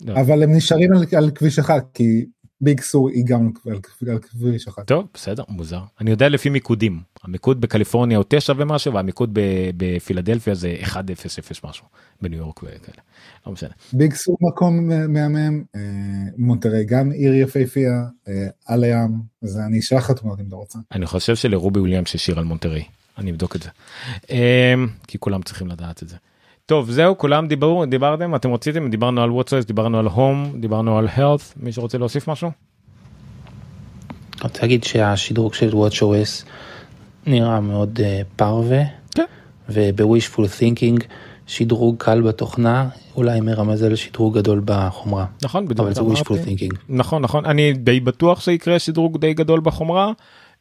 לא. 0.00 0.20
אבל 0.20 0.42
הם 0.42 0.56
נשארים 0.56 0.92
על, 0.92 1.04
על 1.16 1.30
כביש 1.30 1.58
אחד 1.58 1.80
כי 1.94 2.26
ביג 2.60 2.80
סור 2.80 3.08
היא 3.08 3.24
גם 3.26 3.50
על, 3.66 4.18
כביש 4.18 4.68
אחד. 4.68 4.82
טוב 4.82 5.06
בסדר 5.14 5.42
מוזר 5.48 5.80
אני 6.00 6.10
יודע 6.10 6.28
לפי 6.28 6.48
מיקודים 6.48 7.00
המיקוד 7.24 7.60
בקליפורניה 7.60 8.18
הוא 8.18 8.24
9 8.28 8.52
ומשהו 8.56 8.94
והמיקוד 8.94 9.38
בפילדלפיה 9.76 10.54
זה 10.54 10.76
1-0-0 10.82 10.96
משהו 11.64 11.86
בניו 12.22 12.38
יורק 12.38 12.62
וכאלה. 12.62 13.02
לא 13.46 13.52
משנה. 13.52 13.70
ביג 13.92 14.14
סור 14.14 14.36
מקום 14.40 14.88
מהמם, 14.88 15.64
אה, 15.76 15.80
מונטרי 16.36 16.84
גם 16.84 17.10
עיר 17.10 17.34
יפהפייה, 17.34 18.02
אה, 18.28 18.46
על 18.66 18.84
הים, 18.84 19.10
אז 19.42 19.58
אני 19.68 19.78
אשלח 19.78 20.10
לך 20.10 20.18
תמונות 20.18 20.40
אם 20.40 20.44
אתה 20.48 20.56
רוצה. 20.56 20.78
אני 20.92 21.06
חושב 21.06 21.36
שלרובי 21.36 21.80
וויליאמס 21.80 22.14
יש 22.14 22.26
שיר 22.26 22.38
על 22.38 22.44
מונטרי 22.44 22.84
אני 23.18 23.30
אבדוק 23.30 23.56
את 23.56 23.62
זה 23.62 23.68
אמ, 24.30 24.86
כי 25.06 25.18
כולם 25.18 25.42
צריכים 25.42 25.66
לדעת 25.66 26.02
את 26.02 26.08
זה. 26.08 26.16
טוב 26.66 26.90
זהו 26.90 27.18
כולם 27.18 27.48
דיברו 27.48 27.86
דיברתם 27.86 28.34
אתם 28.34 28.52
רציתם 28.52 28.90
דיברנו 28.90 29.22
על 29.22 29.30
watchOS 29.30 29.64
דיברנו 29.64 29.98
על 29.98 30.06
home 30.06 30.52
דיברנו 30.60 30.98
על 30.98 31.08
health 31.16 31.52
מישהו 31.56 31.82
רוצה 31.82 31.98
להוסיף 31.98 32.28
משהו? 32.28 32.50
רוצה 34.42 34.62
להגיד 34.62 34.84
שהשדרוג 34.84 35.54
של 35.54 35.70
WatchOS 35.70 36.46
נראה 37.26 37.60
מאוד 37.60 38.00
אה, 38.00 38.20
פרווה. 38.36 38.82
כן. 39.14 39.24
וב-wishful 39.68 40.42
thinking 40.60 41.04
שדרוג 41.46 41.96
קל 41.98 42.22
בתוכנה 42.22 42.88
אולי 43.16 43.40
מרמז 43.40 43.82
על 43.82 43.96
שדרוג 43.96 44.38
גדול 44.38 44.62
בחומרה. 44.64 45.26
נכון 45.42 45.68
בדיוק 45.68 45.80
אבל 45.80 45.94
זה 45.94 46.00
wishful 46.00 46.46
thinking. 46.46 46.76
נכון 46.88 47.22
נכון 47.22 47.44
אני 47.44 47.72
די 47.72 48.00
בטוח 48.00 48.40
שיקרה 48.40 48.78
שדרוג 48.78 49.18
די 49.18 49.34
גדול 49.34 49.60
בחומרה. 49.60 50.12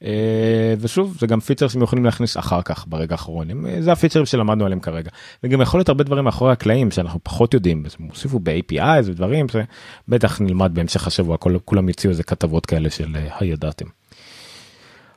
אה, 0.06 0.73
ושוב 0.80 1.18
זה 1.19 1.27
גם 1.27 1.40
פיצר 1.40 1.68
שהם 1.68 1.82
יכולים 1.82 2.06
להכניס 2.06 2.38
אחר 2.38 2.61
כך 2.61 2.86
ברגע 2.88 3.14
האחרון 3.14 3.52
הם, 3.52 3.65
אה, 3.65 3.82
זה 3.82 3.91
הפיצרים 3.91 4.26
שלמדנו 4.26 4.65
עליהם 4.65 4.80
כרגע 4.80 5.10
וגם 5.44 5.61
יכול 5.61 5.77
להיות 5.77 5.90
הרבה 5.90 6.03
דברים 6.03 6.23
מאחורי 6.23 6.52
הקלעים 6.52 6.91
שאנחנו 6.91 7.19
פחות 7.23 7.53
יודעים 7.53 7.84
הם 7.99 8.07
הוסיפו 8.07 8.40
ב-API 8.40 9.02
ודברים 9.06 9.45
שבטח 9.49 10.41
נלמד 10.41 10.72
בהמשך 10.73 11.07
השבוע 11.07 11.38
כל, 11.38 11.57
כולם 11.65 11.90
יציעו 11.90 12.11
איזה 12.11 12.23
כתבות 12.23 12.65
כאלה 12.65 12.90
של 12.90 13.15
אה, 13.15 13.27
הידעתם. 13.40 13.86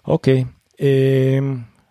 אוקיי 0.07 0.45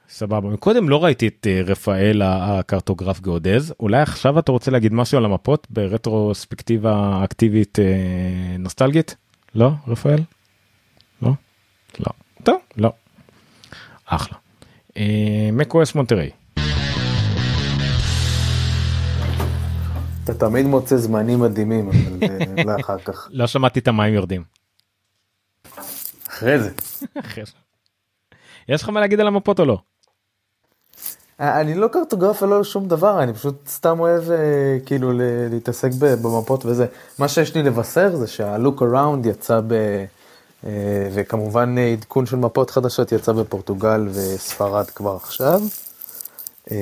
סבבה 0.10 0.58
קודם 0.58 0.90
לא 0.90 1.04
ראיתי 1.04 1.28
את 1.28 1.48
רפאל 1.66 2.22
הקרטוגרף 2.26 3.22
גאודז 3.22 3.74
אולי 3.80 4.02
עכשיו 4.02 4.40
אתה 4.40 4.52
רוצה 4.52 4.72
להגיד 4.72 4.94
משהו 4.94 5.18
על 5.18 5.26
המפות 5.26 5.68
ברטרוספקטיבה 5.70 7.22
אקטיבית 7.24 7.78
נוסטלגית 8.60 9.16
לא 9.56 9.72
רפאל? 9.88 10.20
לא? 11.22 11.32
לא. 12.00 12.27
טוב 12.48 12.62
לא. 12.78 12.92
אחלה. 14.06 14.38
מקו-אס 15.52 15.96
מונטרי. 15.96 16.30
אתה 20.24 20.34
תמיד 20.34 20.66
מוצא 20.66 20.98
זמנים 20.98 21.40
מדהימים, 21.40 21.90
אבל 21.90 22.30
אה, 22.30 22.64
לא 22.66 22.82
אחר 22.82 22.98
כך. 22.98 23.28
לא 23.32 23.48
שמעתי 23.48 23.80
את 23.80 23.88
המים 23.88 24.14
יורדים. 24.14 24.44
אחרי 26.30 26.60
זה. 26.60 26.72
יש 28.70 28.84
לך 28.84 28.90
מה 28.90 29.00
להגיד 29.00 29.20
על 29.20 29.28
המפות 29.28 29.60
או 29.60 29.66
לא? 29.66 29.78
אה, 31.42 31.62
אני 31.62 31.76
לא 31.76 31.88
קרטוגרף 31.88 32.44
ולא 32.44 32.64
שום 32.64 32.88
דבר, 32.88 33.24
אני 33.24 33.34
פשוט 33.34 33.68
סתם 33.68 34.00
אוהב 34.00 34.32
אה, 34.32 34.78
כאילו 34.86 35.12
להתעסק 35.52 35.90
במפות 36.00 36.66
וזה. 36.66 36.86
מה 37.20 37.28
שיש 37.28 37.56
לי 37.56 37.64
לבשר 37.64 38.16
זה 38.16 38.28
שהלוק 38.28 38.84
אראונד 38.84 39.26
יצא 39.26 39.62
ב... 39.68 39.74
אה, 40.66 40.72
וכמובן 41.14 41.76
אה, 41.78 41.92
עדכון 41.92 42.26
של 42.26 42.36
מפות 42.36 42.70
חדשות 42.70 43.12
יצא 43.12 43.32
בפורטוגל 43.32 44.08
וספרד 44.14 44.86
כבר 44.90 45.16
עכשיו. 45.16 45.62
אה, 46.72 46.78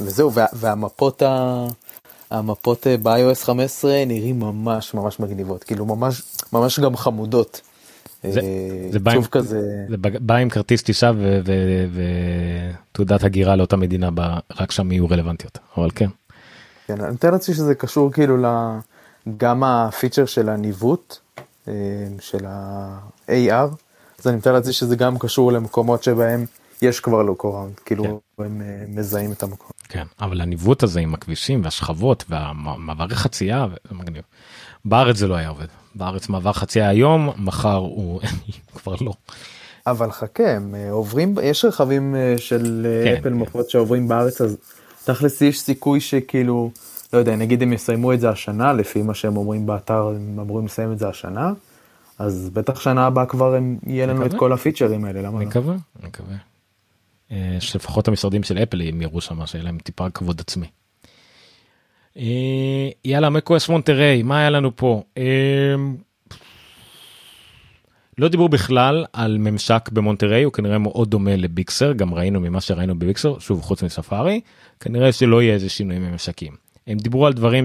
וזהו, 0.00 0.32
וה, 0.32 0.46
והמפות 0.52 1.22
ה... 1.22 1.66
המפות 2.30 2.86
ב-iOS 3.02 3.44
15 3.44 4.04
נראים 4.06 4.40
ממש 4.40 4.94
ממש 4.94 5.20
מגניבות, 5.20 5.64
כאילו 5.64 5.84
ממש 5.86 6.22
ממש 6.52 6.80
גם 6.80 6.96
חמודות. 6.96 7.60
זה- 8.30 8.40
זה 8.92 8.98
בא 8.98 9.12
עם- 9.12 9.24
כזה, 9.24 9.60
זה 9.88 9.96
בא 9.98 10.34
עם 10.34 10.48
כרטיס 10.50 10.82
טיסה 10.82 11.10
ותעודת 12.92 13.24
הגירה 13.24 13.56
לאותה 13.56 13.76
מדינה 13.76 14.10
בה 14.10 14.38
רק 14.60 14.70
שם 14.70 14.92
יהיו 14.92 15.08
רלוונטיות 15.10 15.58
אבל 15.76 15.88
כן. 15.94 16.08
כן, 16.86 17.00
אני 17.00 17.12
מתאר 17.12 17.30
לעצמי 17.30 17.54
שזה 17.54 17.74
קשור 17.74 18.12
כאילו. 18.12 18.36
גם 19.36 19.64
הפיצ'ר 19.64 20.24
של 20.26 20.48
הניווט, 20.48 21.18
של 22.20 22.46
ה-AR, 22.46 23.76
אז 24.18 24.26
אני 24.26 24.36
מתאר 24.36 24.52
לעצמי 24.52 24.72
שזה 24.72 24.96
גם 24.96 25.18
קשור 25.18 25.52
למקומות 25.52 26.02
שבהם 26.02 26.44
יש 26.82 27.00
כבר 27.00 27.22
לוק 27.22 27.44
אוראונד, 27.44 27.74
כאילו 27.84 28.20
הם 28.38 28.60
אה, 28.60 28.84
מזהים 28.88 29.32
את 29.32 29.42
המקום. 29.42 29.70
כן 29.88 30.04
אבל 30.20 30.40
הניווט 30.40 30.82
הזה 30.82 31.00
עם 31.00 31.14
הכבישים 31.14 31.64
והשכבות 31.64 32.24
והמעברי 32.28 33.14
חצייה 33.14 33.66
זה 33.88 33.94
מגניב. 33.94 34.22
בארץ 34.84 35.16
זה 35.16 35.26
לא 35.26 35.34
היה 35.34 35.48
עובד 35.48 35.66
בארץ 35.94 36.28
מעבר 36.28 36.52
חצייה 36.52 36.88
היום 36.88 37.30
מחר 37.36 37.76
הוא 37.76 38.20
כבר 38.76 38.94
לא. 39.00 39.12
אבל 39.86 40.10
חכה, 40.10 40.50
הם 40.50 40.74
אה, 40.74 40.90
עוברים, 40.90 41.34
יש 41.42 41.64
רכבים 41.64 42.14
אה, 42.14 42.34
של 42.38 42.86
אה, 42.86 43.04
כן, 43.04 43.16
אפל 43.20 43.32
מפות 43.32 43.70
שעוברים 43.70 44.08
בארץ, 44.08 44.40
אז 44.40 44.56
תכלס 45.04 45.40
יש 45.40 45.60
סיכוי 45.60 46.00
שכאילו, 46.00 46.70
לא 47.16 47.20
יודע, 47.20 47.36
נגיד 47.36 47.62
הם 47.62 47.72
יסיימו 47.72 48.12
את 48.12 48.20
זה 48.20 48.30
השנה, 48.30 48.72
לפי 48.72 49.02
מה 49.02 49.14
שהם 49.14 49.36
אומרים 49.36 49.66
באתר, 49.66 50.06
הם 50.06 50.38
אמורים 50.40 50.66
לסיים 50.66 50.92
את 50.92 50.98
זה 50.98 51.08
השנה, 51.08 51.52
אז 52.18 52.50
בטח 52.52 52.80
שנה 52.80 53.06
הבאה 53.06 53.26
כבר 53.26 53.54
הם, 53.54 53.78
יהיה 53.86 54.06
לנו 54.06 54.22
את 54.22 54.26
מקווה. 54.26 54.38
כל 54.38 54.52
הפיצ'רים 54.52 55.04
האלה, 55.04 55.22
למה 55.22 55.36
אני 55.36 55.44
לא? 55.44 55.50
מקווה, 55.50 55.74
אני 56.00 56.08
מקווה. 56.08 56.36
אה, 57.32 57.56
שלפחות 57.60 58.08
המשרדים 58.08 58.42
של 58.42 58.58
אפל 58.58 58.82
הם 58.82 59.02
יראו 59.02 59.20
שם 59.20 59.46
שיהיה 59.46 59.64
להם 59.64 59.78
טיפה 59.78 60.10
כבוד 60.10 60.40
עצמי. 60.40 60.66
אה, 62.16 62.88
יאללה 63.04 63.30
מקו-אס 63.30 63.68
מונטריי 63.68 64.22
מה 64.22 64.38
היה 64.38 64.50
לנו 64.50 64.76
פה 64.76 65.02
אה, 65.18 65.74
לא 68.18 68.28
דיברו 68.28 68.48
בכלל 68.48 69.04
על 69.12 69.38
ממשק 69.38 69.88
במונטריי 69.92 70.42
הוא 70.42 70.52
כנראה 70.52 70.78
מאוד 70.78 71.10
דומה 71.10 71.36
לביקסר 71.36 71.92
גם 71.92 72.14
ראינו 72.14 72.40
ממה 72.40 72.60
שראינו 72.60 72.98
בביקסר 72.98 73.38
שוב 73.38 73.62
חוץ 73.62 73.82
מספארי 73.82 74.40
כנראה 74.80 75.12
שלא 75.12 75.42
יהיה 75.42 75.54
איזה 75.54 75.68
שינויים 75.68 76.04
בממשקים. 76.06 76.65
הם 76.86 76.98
דיברו 76.98 77.26
על 77.26 77.32
דברים. 77.32 77.64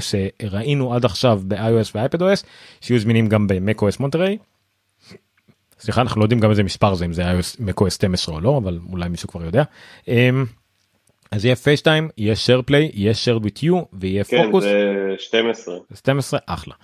שראינו 0.00 0.94
עד 0.94 1.04
עכשיו 1.04 1.40
ב-iOS 1.46 1.90
ו-iPadOS 1.94 2.44
שיהיו 2.80 3.00
זמינים 3.00 3.26
גם 3.26 3.46
ב-macOS 3.46 3.96
מונטריי. 4.00 4.38
סליחה 5.80 6.00
אנחנו 6.00 6.20
לא 6.20 6.24
יודעים 6.24 6.40
גם 6.40 6.50
איזה 6.50 6.62
מספר 6.62 6.94
זה 6.94 7.04
אם 7.04 7.12
זה 7.12 7.22
iOS 7.32 7.60
macOS 7.60 7.90
12 7.90 8.34
או 8.34 8.40
לא 8.40 8.58
אבל 8.58 8.78
אולי 8.92 9.08
מישהו 9.08 9.28
כבר 9.28 9.44
יודע. 9.44 9.62
אמ, 10.08 10.44
אז 11.30 11.44
יהיה 11.44 11.56
פייסטיים 11.56 12.08
יהיה 12.18 12.34
play 12.70 12.90
יהיה 12.92 13.12
share 13.12 13.42
with 13.44 13.62
you 13.62 13.74
ויהיה 13.92 14.24
כן, 14.24 14.44
פוקוס. 14.44 14.64
זה 14.64 15.14
12. 15.18 15.74
12 15.94 16.40
אחלה 16.46 16.74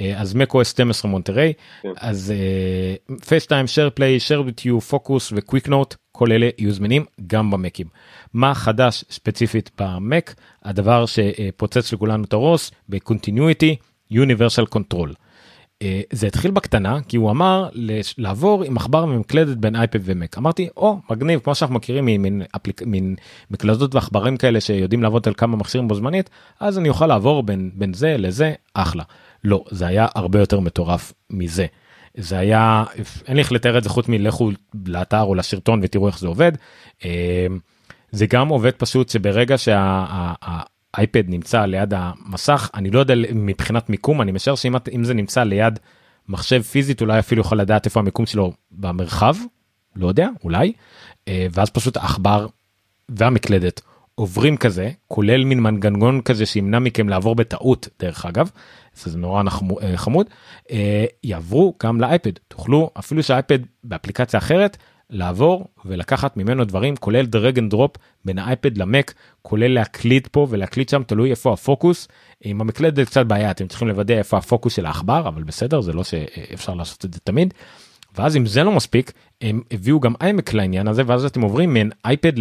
אה, 0.00 0.20
אז 0.20 0.36
macOS 0.36 0.64
12 0.64 1.10
מונטריי 1.10 1.52
כן. 1.82 1.88
אז 1.96 2.32
פייסטיים 3.28 3.66
play 3.66 4.20
share 4.28 4.48
with 4.48 4.66
you 4.66 4.80
פוקוס 4.80 5.32
וקוויק 5.36 5.68
נוט 5.68 5.94
כל 6.16 6.32
אלה 6.32 6.48
יהיו 6.58 6.72
זמינים 6.72 7.04
גם 7.26 7.50
במקים. 7.50 7.86
מה 8.34 8.54
חדש 8.54 9.04
ספציפית 9.10 9.70
במק 9.80 10.34
הדבר 10.64 11.04
שפוצץ 11.06 11.92
לכולנו 11.92 12.24
את 12.24 12.32
הראש 12.32 12.70
ב-continuity 12.88 13.74
universal 14.12 14.76
control. 14.76 15.14
אה, 15.82 16.00
זה 16.12 16.26
התחיל 16.26 16.50
בקטנה 16.50 16.98
כי 17.08 17.16
הוא 17.16 17.30
אמר 17.30 17.68
לעבור 18.18 18.64
עם 18.64 18.76
עכבר 18.76 19.04
ממקלדת 19.04 19.56
בין 19.56 19.76
אייפד 19.76 19.98
ומק 20.04 20.38
אמרתי 20.38 20.68
או 20.76 20.98
מגניב 21.10 21.40
כמו 21.40 21.54
שאנחנו 21.54 21.74
מכירים 21.74 22.04
ממין 22.04 22.42
אפליק- 22.56 22.82
מקלדות 23.50 23.94
ועכברים 23.94 24.36
כאלה 24.36 24.60
שיודעים 24.60 25.02
לעבוד 25.02 25.28
על 25.28 25.34
כמה 25.34 25.56
מכשירים 25.56 25.88
בו 25.88 25.94
זמנית 25.94 26.30
אז 26.60 26.78
אני 26.78 26.88
אוכל 26.88 27.06
לעבור 27.06 27.42
בין 27.42 27.70
בין 27.74 27.94
זה 27.94 28.16
לזה 28.18 28.52
אחלה 28.74 29.02
לא 29.44 29.64
זה 29.70 29.86
היה 29.86 30.06
הרבה 30.14 30.40
יותר 30.40 30.60
מטורף 30.60 31.12
מזה. 31.30 31.66
זה 32.16 32.38
היה 32.38 32.84
אין 33.26 33.36
לי 33.36 33.42
איך 33.42 33.52
לתאר 33.52 33.78
את 33.78 33.82
זה 33.82 33.88
חוץ 33.88 34.08
מלכו 34.08 34.50
לאתר 34.86 35.22
או 35.22 35.34
לשרטון 35.34 35.80
ותראו 35.82 36.06
איך 36.06 36.18
זה 36.18 36.26
עובד. 36.26 36.52
אה, 37.04 37.46
זה 38.10 38.26
גם 38.26 38.48
עובד 38.48 38.72
פשוט 38.72 39.08
שברגע 39.08 39.58
שהאייפד 39.58 41.24
נמצא 41.28 41.64
ליד 41.64 41.94
המסך 41.96 42.70
אני 42.74 42.90
לא 42.90 43.00
יודע 43.00 43.14
מבחינת 43.34 43.90
מיקום 43.90 44.22
אני 44.22 44.32
משער 44.32 44.54
שאם 44.54 45.04
זה 45.04 45.14
נמצא 45.14 45.42
ליד 45.42 45.78
מחשב 46.28 46.62
פיזית 46.62 47.00
אולי 47.00 47.18
אפילו 47.18 47.40
יכול 47.40 47.60
לדעת 47.60 47.86
איפה 47.86 48.00
המיקום 48.00 48.26
שלו 48.26 48.52
במרחב 48.72 49.36
לא 49.96 50.08
יודע 50.08 50.28
אולי 50.44 50.72
אה, 51.28 51.46
ואז 51.52 51.70
פשוט 51.70 51.96
העכבר 51.96 52.46
והמקלדת 53.08 53.80
עוברים 54.14 54.56
כזה 54.56 54.90
כולל 55.08 55.44
מין 55.44 55.60
מנגנון 55.60 56.20
כזה 56.20 56.46
שימנע 56.46 56.78
מכם 56.78 57.08
לעבור 57.08 57.34
בטעות 57.34 57.88
דרך 58.00 58.26
אגב 58.26 58.50
זה 58.94 59.18
נורא 59.18 59.42
אה, 59.82 59.96
חמוד 59.96 60.26
אה, 60.70 61.04
יעברו 61.22 61.74
גם 61.82 62.00
לאייפד. 62.00 62.32
תוכלו 62.48 62.90
אפילו 62.98 63.22
שהאייפד 63.22 63.58
באפליקציה 63.84 64.38
אחרת 64.38 64.76
לעבור 65.10 65.68
ולקחת 65.84 66.36
ממנו 66.36 66.64
דברים 66.64 66.96
כולל 66.96 67.26
drag 67.26 67.58
and 67.58 67.70
drop 67.70 67.96
בין 68.24 68.38
האייפד 68.38 68.78
למק 68.78 69.14
כולל 69.42 69.74
להקליט 69.74 70.26
פה 70.26 70.46
ולהקליט 70.50 70.88
שם 70.88 71.02
תלוי 71.02 71.30
איפה 71.30 71.52
הפוקוס. 71.52 72.08
עם 72.44 72.60
המקלדת 72.60 72.96
זה 72.96 73.04
קצת 73.04 73.26
בעיה 73.26 73.50
אתם 73.50 73.66
צריכים 73.66 73.88
לוודא 73.88 74.14
איפה 74.14 74.36
הפוקוס 74.36 74.76
של 74.76 74.86
העכבר 74.86 75.28
אבל 75.28 75.42
בסדר 75.42 75.80
זה 75.80 75.92
לא 75.92 76.04
שאפשר 76.04 76.74
לעשות 76.74 77.04
את 77.04 77.14
זה 77.14 77.20
תמיד. 77.24 77.54
ואז 78.16 78.36
אם 78.36 78.46
זה 78.46 78.64
לא 78.64 78.72
מספיק 78.72 79.12
הם 79.40 79.62
הביאו 79.70 80.00
גם 80.00 80.14
איימק 80.20 80.52
לעניין 80.52 80.88
הזה 80.88 81.02
ואז 81.06 81.24
אתם 81.24 81.42
עוברים 81.42 81.74
מן 81.74 81.88
אייפד 82.04 82.32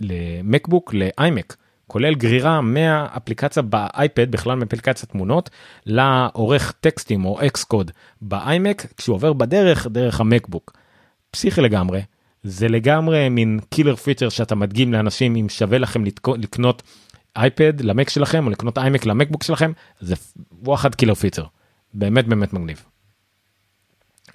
למקבוק 0.00 0.94
לאיימק 0.94 1.56
כולל 1.88 2.14
גרירה 2.14 2.60
מהאפליקציה 2.60 3.62
באייפד 3.62 4.30
בכלל 4.30 4.54
מאפליקציית 4.54 5.10
תמונות 5.12 5.50
לעורך 5.86 6.72
טקסטים 6.80 7.24
או 7.24 7.46
Xcode 7.46 7.90
באיימק 8.20 8.86
כשהוא 8.96 9.14
עובר 9.14 9.32
בדרך 9.32 9.86
דרך 9.86 10.20
המקבוק. 10.20 10.72
פסיכי 11.30 11.60
לגמרי 11.60 12.02
זה 12.42 12.68
לגמרי 12.68 13.28
מין 13.28 13.60
killer 13.70 13.96
feature 13.96 14.28
שאתה 14.28 14.54
מדגים 14.54 14.92
לאנשים 14.92 15.36
אם 15.36 15.48
שווה 15.48 15.78
לכם 15.78 16.04
לקנות 16.38 16.82
אייפד 17.36 17.80
למק 17.80 18.10
שלכם 18.10 18.46
או 18.46 18.50
לקנות 18.50 18.78
איימק 18.78 19.06
למקבוק 19.06 19.42
שלכם 19.42 19.72
זה 20.00 20.14
וואחד 20.62 20.94
killer 20.94 21.14
feature 21.14 21.44
באמת 21.94 22.26
באמת 22.26 22.52
מגניב. 22.52 22.84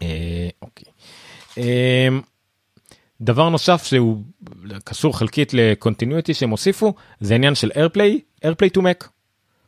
אה, 0.02 0.50
אוקיי. 0.62 0.86
אה, 1.58 2.08
דבר 3.22 3.50
נוסף 3.50 3.84
שהוא 3.84 4.24
קשור 4.84 5.18
חלקית 5.18 5.54
ל 5.54 5.61
continuity 5.61 6.34
שהם 6.34 6.50
הוסיפו 6.50 6.94
זה 7.20 7.36
עניין 7.36 7.56
של 7.56 7.72
AirPlay 7.76 8.20
AirPlay 8.44 8.70
to 8.70 8.82
Mac. 8.82 9.10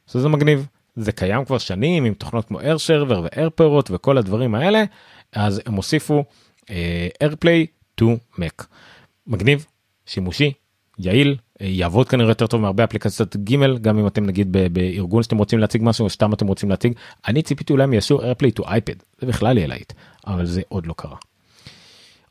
שזה 0.08 0.30
מגניב 0.30 0.68
זה 0.96 1.12
קיים 1.12 1.46
כבר 1.46 1.58
שנים 1.58 2.06
עם 2.06 2.14
תוכנות 2.14 2.46
כמו 2.46 2.62
AirServer 2.62 2.78
ו 2.78 3.24
AirParrot 3.24 3.92
וכל 3.92 4.18
הדברים 4.18 4.56
האלה 4.56 4.84
אז 5.34 5.62
הם 5.66 5.74
הוסיפו 5.74 6.24
AirPlay 7.22 7.66
to 7.96 8.18
Mac. 8.38 8.66
מגניב 9.28 9.66
שימושי 10.06 10.52
יעיל 11.00 11.36
אה, 11.62 11.68
יעבוד 11.68 12.10
כנראה 12.10 12.32
יותר 12.32 12.48
טוב 12.48 12.62
מהרבה 12.62 12.84
אפליקציות 12.84 13.36
ג' 13.36 13.82
גם 13.82 14.00
אם 14.00 14.08
אתם 14.08 14.26
נגיד 14.26 14.52
בארגון 14.74 15.24
שאתם 15.24 15.38
רוצים 15.38 15.60
להציג 15.60 15.82
משהו 15.84 16.04
או 16.04 16.10
סתם 16.10 16.34
אתם 16.34 16.48
רוצים 16.48 16.70
להציג 16.70 16.94
אני 17.28 17.42
ציפיתי 17.42 17.74
אולי 17.74 17.84
הם 17.84 17.94
יעשו 17.94 18.22
AirPlay 18.22 18.52
to 18.52 18.64
iPad 18.68 18.96
זה 19.22 19.28
בכלל 19.28 19.58
יהיה 19.58 19.68
להיט 19.68 19.94
אבל 20.28 20.46
זה 20.46 20.62
עוד 20.70 20.86
לא 20.86 20.94
קרה. 20.98 21.16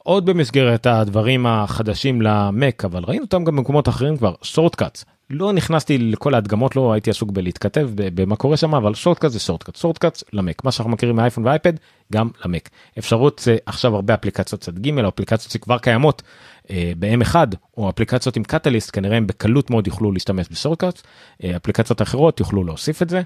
עוד 0.02 0.26
במסגרת 0.26 0.86
הדברים 0.86 1.46
החדשים 1.46 2.22
למק 2.22 2.84
אבל 2.84 3.02
ראינו 3.06 3.24
אותם 3.24 3.44
גם 3.44 3.56
במקומות 3.56 3.88
אחרים 3.88 4.16
כבר. 4.16 4.34
shortcuts 4.42 5.04
לא 5.30 5.52
נכנסתי 5.52 5.98
לכל 5.98 6.34
ההדגמות 6.34 6.76
לא 6.76 6.92
הייתי 6.92 7.10
עסוק 7.10 7.30
בלהתכתב 7.30 7.90
במה 7.94 8.36
קורה 8.36 8.56
שם 8.56 8.74
אבל 8.74 8.94
shortcut 8.94 9.30
זה 9.30 9.38
shortcut 9.38 9.76
shortcut 9.76 10.22
למק. 10.32 10.64
מה 10.64 10.72
שאנחנו 10.72 10.92
מכירים 10.92 11.16
מאייפון 11.16 11.46
ואייפד 11.46 11.72
גם 12.12 12.28
למק. 12.44 12.70
אפשרות 12.98 13.40
זה 13.44 13.56
עכשיו 13.66 13.94
הרבה 13.94 14.14
אפליקציות 14.14 14.60
צד 14.60 14.78
ג' 14.78 14.98
אפליקציות 14.98 15.52
שכבר 15.52 15.78
קיימות 15.78 16.22
אה, 16.70 16.92
ב-M1 16.98 17.34
או 17.76 17.90
אפליקציות 17.90 18.36
עם 18.36 18.44
Catalyst 18.44 18.90
כנראה 18.92 19.16
הם 19.16 19.26
בקלות 19.26 19.70
מאוד 19.70 19.86
יוכלו 19.86 20.12
להשתמש 20.12 20.46
ב 20.50 20.56
shortcut 20.56 21.02
אה, 21.44 21.56
אפליקציות 21.56 22.02
אחרות 22.02 22.40
יוכלו 22.40 22.64
להוסיף 22.64 23.02
את 23.02 23.08
זה. 23.08 23.22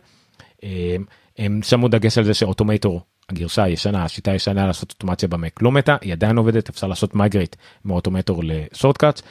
אה, 0.64 0.96
הם 1.38 1.60
שמו 1.62 1.88
דגש 1.88 2.18
על 2.18 2.24
זה 2.24 2.34
ש 2.34 2.46
Automator 2.46 3.00
הגרסה 3.28 3.62
הישנה 3.62 4.04
השיטה 4.04 4.30
הישנה 4.30 4.66
לעשות 4.66 4.90
אוטומציה 4.90 5.28
במק. 5.28 5.62
לא 5.62 5.72
מתה 5.72 5.96
היא 6.00 6.12
עדיין 6.12 6.38
עובדת 6.38 6.68
אפשר 6.68 6.86
לעשות 6.86 7.14
migrate 7.14 7.56
מ 7.84 7.90
Automator 7.90 8.42
ל 8.44 8.52
shortcut. 8.52 9.22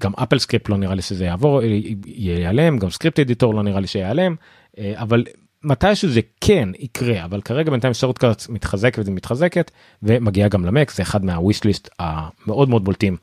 גם 0.00 0.12
AppleScript 0.22 0.68
לא 0.68 0.76
נראה 0.76 0.94
לי 0.94 1.02
שזה 1.02 1.24
יעבור 1.24 1.62
אה, 1.62 1.78
ייעלם 2.06 2.78
גם 2.78 2.90
Script 2.90 3.20
Editor 3.20 3.54
לא 3.54 3.62
נראה 3.62 3.80
לי 3.80 3.86
שיעלם 3.86 4.34
אה, 4.78 4.92
אבל 4.96 5.24
מתישהו 5.62 6.08
זה 6.08 6.20
כן 6.40 6.68
יקרה 6.78 7.24
אבל 7.24 7.40
כרגע 7.40 7.70
בינתיים 7.70 7.94
שורטקאט 7.94 8.48
מתחזקת 8.48 9.08
ומתחזקת 9.08 9.70
ומגיעה 10.02 10.48
גם 10.48 10.64
למק 10.64 10.90
זה 10.90 11.02
אחד 11.02 11.24
מהוויש 11.24 11.64
ליסט 11.64 11.88
המאוד 11.98 12.68
מאוד 12.68 12.84
בולטים 12.84 13.16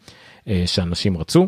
אה, 0.47 0.63
שאנשים 0.65 1.17
רצו. 1.17 1.47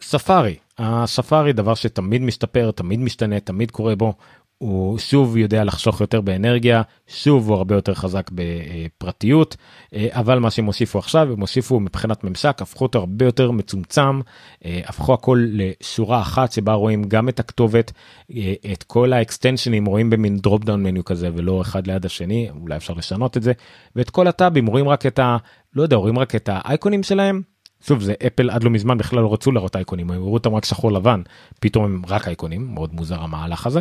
ספארי 0.00 0.56
הספארי 0.78 1.52
דבר 1.52 1.74
שתמיד 1.74 2.22
משתפר 2.22 2.70
תמיד 2.70 3.00
משתנה 3.00 3.40
תמיד 3.40 3.70
קורה 3.70 3.96
בו 3.96 4.14
הוא 4.62 4.98
שוב 4.98 5.36
יודע 5.36 5.64
לחסוך 5.64 6.00
יותר 6.00 6.20
באנרגיה 6.20 6.82
שוב 7.06 7.48
הוא 7.48 7.56
הרבה 7.56 7.74
יותר 7.74 7.94
חזק 7.94 8.30
בפרטיות 8.32 9.56
אה, 9.94 10.08
אבל 10.10 10.38
מה 10.38 10.50
שהם 10.50 10.64
הוסיפו 10.64 10.98
עכשיו 10.98 11.32
הם 11.32 11.40
הוסיפו 11.40 11.80
מבחינת 11.80 12.24
ממשק 12.24 12.62
הפכו 12.62 12.84
אותו 12.84 12.98
הרבה 12.98 13.24
יותר 13.24 13.50
מצומצם 13.50 14.20
אה, 14.64 14.80
הפכו 14.84 15.14
הכל 15.14 15.46
לשורה 15.52 16.20
אחת 16.20 16.52
שבה 16.52 16.72
רואים 16.72 17.04
גם 17.04 17.28
את 17.28 17.40
הכתובת 17.40 17.92
אה, 18.34 18.54
את 18.72 18.82
כל 18.82 19.12
ה 19.12 19.18
extension-ים 19.18 19.84
רואים 19.84 20.10
במין 20.10 20.36
drop 20.36 20.64
down 20.64 20.82
menu 20.82 21.04
כזה 21.04 21.28
ולא 21.34 21.60
אחד 21.60 21.86
ליד 21.86 22.06
השני 22.06 22.50
אולי 22.60 22.76
אפשר 22.76 22.94
לשנות 22.94 23.36
את 23.36 23.42
זה 23.42 23.52
ואת 23.96 24.10
כל 24.10 24.26
הטאבים 24.26 24.66
רואים 24.66 24.88
רק 24.88 25.06
את 25.06 25.18
ה... 25.18 25.36
לא 25.76 25.82
יודע 25.82 25.96
רואים 25.96 26.18
רק 26.18 26.34
את 26.34 26.48
האייקונים 26.52 27.02
שלהם 27.02 27.51
שוב 27.86 28.02
זה 28.02 28.14
אפל 28.26 28.50
עד 28.50 28.64
לא 28.64 28.70
מזמן 28.70 28.98
בכלל 28.98 29.22
לא 29.22 29.32
רצו 29.32 29.52
להראות 29.52 29.76
אייקונים 29.76 30.10
הם 30.10 30.16
הראו 30.16 30.34
אותם 30.34 30.54
רק 30.54 30.64
שחור 30.64 30.92
לבן 30.92 31.22
פתאום 31.60 31.84
הם 31.84 32.02
רק 32.08 32.28
אייקונים 32.28 32.74
מאוד 32.74 32.94
מוזר 32.94 33.20
המהלך 33.20 33.66
הזה. 33.66 33.80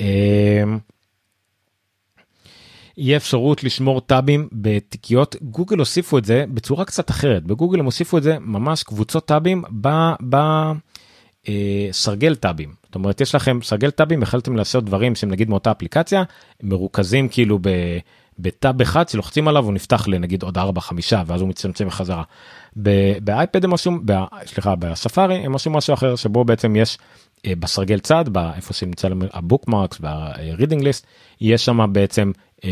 אמ, 0.00 0.78
יהיה 2.96 3.16
אפשרות 3.16 3.64
לשמור 3.64 4.00
טאבים 4.00 4.48
בתיקיות 4.52 5.36
גוגל 5.42 5.78
הוסיפו 5.78 6.18
את 6.18 6.24
זה 6.24 6.44
בצורה 6.48 6.84
קצת 6.84 7.10
אחרת 7.10 7.44
בגוגל 7.44 7.78
הם 7.78 7.84
הוסיפו 7.84 8.18
את 8.18 8.22
זה 8.22 8.38
ממש 8.40 8.82
קבוצות 8.82 9.26
טאבים 9.26 9.62
בסרגל 11.90 12.34
טאבים 12.34 12.74
זאת 12.84 12.94
אומרת 12.94 13.20
יש 13.20 13.34
לכם 13.34 13.58
סרגל 13.62 13.90
טאבים 13.90 14.22
החלטתם 14.22 14.56
לעשות 14.56 14.84
דברים 14.84 15.14
שהם 15.14 15.30
נגיד 15.30 15.50
מאותה 15.50 15.70
אפליקציה 15.70 16.22
מרוכזים 16.62 17.28
כאילו. 17.28 17.58
בטאב 18.42 18.80
אחד 18.80 19.08
שלוחצים 19.08 19.48
עליו 19.48 19.64
הוא 19.64 19.72
נפתח 19.72 20.08
לנגיד 20.08 20.42
עוד 20.42 20.58
4 20.58 20.80
5 20.80 21.12
ואז 21.26 21.40
הוא 21.40 21.48
מצטמצם 21.48 21.86
בחזרה. 21.86 22.22
באייפד 22.76 23.64
הם 23.64 23.72
ב- 24.04 24.24
סליחה 24.46 24.74
בספארי 24.74 25.34
הם 25.34 25.54
עשו 25.54 25.70
משהו 25.70 25.94
אחר 25.94 26.16
שבו 26.16 26.44
בעצם 26.44 26.76
יש 26.76 26.98
אה, 27.46 27.52
בסרגל 27.58 27.98
צד 27.98 28.24
באיפה 28.28 28.74
שנמצא 28.74 29.08
ה 29.32 29.39
bookmarks 29.39 29.98
וה 30.00 30.18
reading 30.18 30.82
list 30.82 31.06
יש 31.40 31.64
שם 31.64 31.92
בעצם 31.92 32.32
אה, 32.64 32.70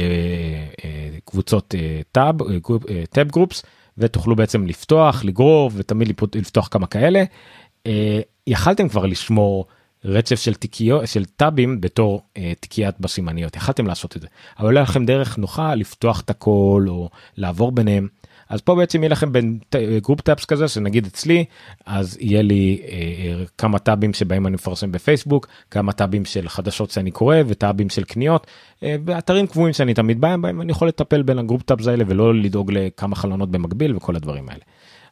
אה, 0.84 1.08
קבוצות 1.24 1.74
טאב 2.12 2.36
tab 3.10 3.28
groups 3.28 3.62
ותוכלו 3.98 4.36
בעצם 4.36 4.66
לפתוח 4.66 5.24
לגרור 5.24 5.70
ותמיד 5.74 6.20
לפתוח 6.34 6.68
כמה 6.70 6.86
כאלה. 6.86 7.24
יכלתם 8.46 8.88
כבר 8.88 9.06
לשמור 9.06 9.66
רצף 10.04 10.40
של 10.40 10.54
תיקיות 10.54 11.08
של 11.08 11.24
טאבים 11.24 11.80
בתור 11.80 12.22
אה, 12.36 12.52
תיקיית 12.60 13.00
בסימניות 13.00 13.56
יכלתם 13.56 13.86
לעשות 13.86 14.16
את 14.16 14.22
זה 14.22 14.28
אבל 14.58 14.72
לא 14.72 14.78
היה 14.78 14.82
לכם 14.82 15.04
דרך 15.04 15.38
נוחה 15.38 15.74
לפתוח 15.74 16.20
את 16.20 16.30
הכל 16.30 16.86
או 16.88 17.10
לעבור 17.36 17.72
ביניהם 17.72 18.08
אז 18.48 18.60
פה 18.60 18.74
בעצם 18.74 19.02
יהיה 19.02 19.10
לכם 19.10 19.32
בין 19.32 19.58
group 20.02 20.20
tabs 20.20 20.44
כזה 20.44 20.68
שנגיד 20.68 21.06
אצלי 21.06 21.44
אז 21.86 22.16
יהיה 22.20 22.42
לי 22.42 22.80
אה, 22.82 22.88
אה, 22.92 23.44
כמה 23.58 23.78
טאבים 23.78 24.14
שבהם 24.14 24.46
אני 24.46 24.54
מפרסם 24.54 24.92
בפייסבוק 24.92 25.46
כמה 25.70 25.92
טאבים 25.92 26.24
של 26.24 26.48
חדשות 26.48 26.90
שאני 26.90 27.10
קורא 27.10 27.36
וטאבים 27.46 27.90
של 27.90 28.04
קניות 28.04 28.46
אה, 28.82 28.96
באתרים 29.04 29.46
קבועים 29.46 29.72
שאני 29.72 29.94
תמיד 29.94 30.20
בהם 30.20 30.42
בהם 30.42 30.60
אני 30.60 30.72
יכול 30.72 30.88
לטפל 30.88 31.22
בין 31.22 31.38
ה 31.38 31.42
group 31.42 31.62
tabs 31.62 31.86
האלה 31.86 32.04
ולא 32.06 32.34
לדאוג 32.34 32.72
לכמה 32.72 33.16
חלונות 33.16 33.50
במקביל 33.50 33.96
וכל 33.96 34.16
הדברים 34.16 34.48
האלה. 34.48 34.62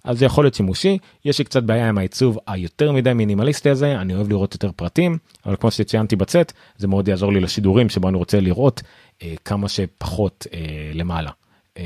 אז 0.05 0.19
זה 0.19 0.25
יכול 0.25 0.45
להיות 0.45 0.55
שימושי 0.55 0.99
יש 1.25 1.39
לי 1.39 1.45
קצת 1.45 1.63
בעיה 1.63 1.89
עם 1.89 1.99
העיצוב 1.99 2.39
היותר 2.47 2.93
מדי 2.93 3.13
מינימליסטי 3.13 3.71
הזה 3.71 4.01
אני 4.01 4.15
אוהב 4.15 4.29
לראות 4.29 4.55
יותר 4.55 4.71
פרטים 4.77 5.19
אבל 5.47 5.57
כמו 5.57 5.71
שציינתי 5.71 6.17
בצאת 6.17 6.53
זה 6.77 6.89
מאוד 6.89 7.09
יעזור 7.09 7.33
לי 7.33 7.41
לשידורים 7.41 7.89
שבו 7.89 8.09
אני 8.09 8.17
רוצה 8.17 8.41
לראות 8.41 8.83
אה, 9.23 9.35
כמה 9.45 9.69
שפחות 9.69 10.47
אה, 10.55 10.91
למעלה. 10.95 11.31
אה, 11.79 11.85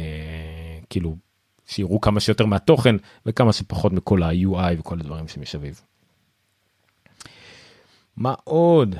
כאילו 0.90 1.16
שיראו 1.70 2.00
כמה 2.00 2.20
שיותר 2.20 2.46
מהתוכן 2.46 2.96
וכמה 3.26 3.52
שפחות 3.52 3.92
מכל 3.92 4.22
ה-UI 4.22 4.78
וכל 4.78 5.00
הדברים 5.00 5.28
שמסביב. 5.28 5.80
מה 8.16 8.34
עוד? 8.44 8.96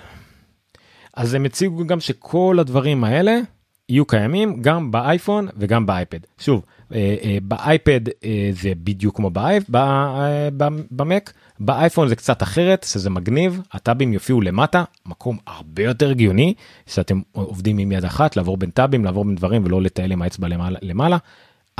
אז 1.15 1.35
הם 1.35 1.45
הציגו 1.45 1.87
גם 1.87 2.01
שכל 2.01 2.57
הדברים 2.61 3.05
האלה 3.05 3.39
יהיו 3.89 4.05
קיימים 4.07 4.63
גם 4.63 4.91
באייפון 4.91 5.49
וגם 5.57 5.87
באייפד. 5.87 6.19
שוב, 6.39 6.65
אה, 6.95 7.17
אה, 7.23 7.39
באייפד 7.43 8.01
אה, 8.25 8.51
זה 8.53 8.73
בדיוק 8.77 9.17
כמו 9.17 9.31
באייפ- 9.31 9.71
במק, 10.91 11.33
באייפון 11.61 12.09
זה 12.09 12.17
קצת 12.17 12.43
אחרת, 12.43 12.87
שזה 12.89 13.11
מגניב, 13.11 13.61
הטאבים 13.73 14.13
יופיעו 14.13 14.41
למטה, 14.41 14.85
מקום 15.07 15.39
הרבה 15.47 15.83
יותר 15.83 16.11
הגיוני, 16.11 16.55
שאתם 16.87 17.21
עובדים 17.33 17.79
עם 17.79 17.93
יד 17.93 18.05
אחת, 18.05 18.37
לעבור 18.37 18.57
בין 18.57 18.71
טאבים, 18.71 19.05
לעבור 19.05 19.25
בין 19.25 19.35
דברים 19.35 19.65
ולא 19.65 19.83
לטייל 19.83 20.13
עם 20.13 20.23
האצבע 20.23 20.49
למעלה. 20.49 20.79
למעלה. 20.83 21.17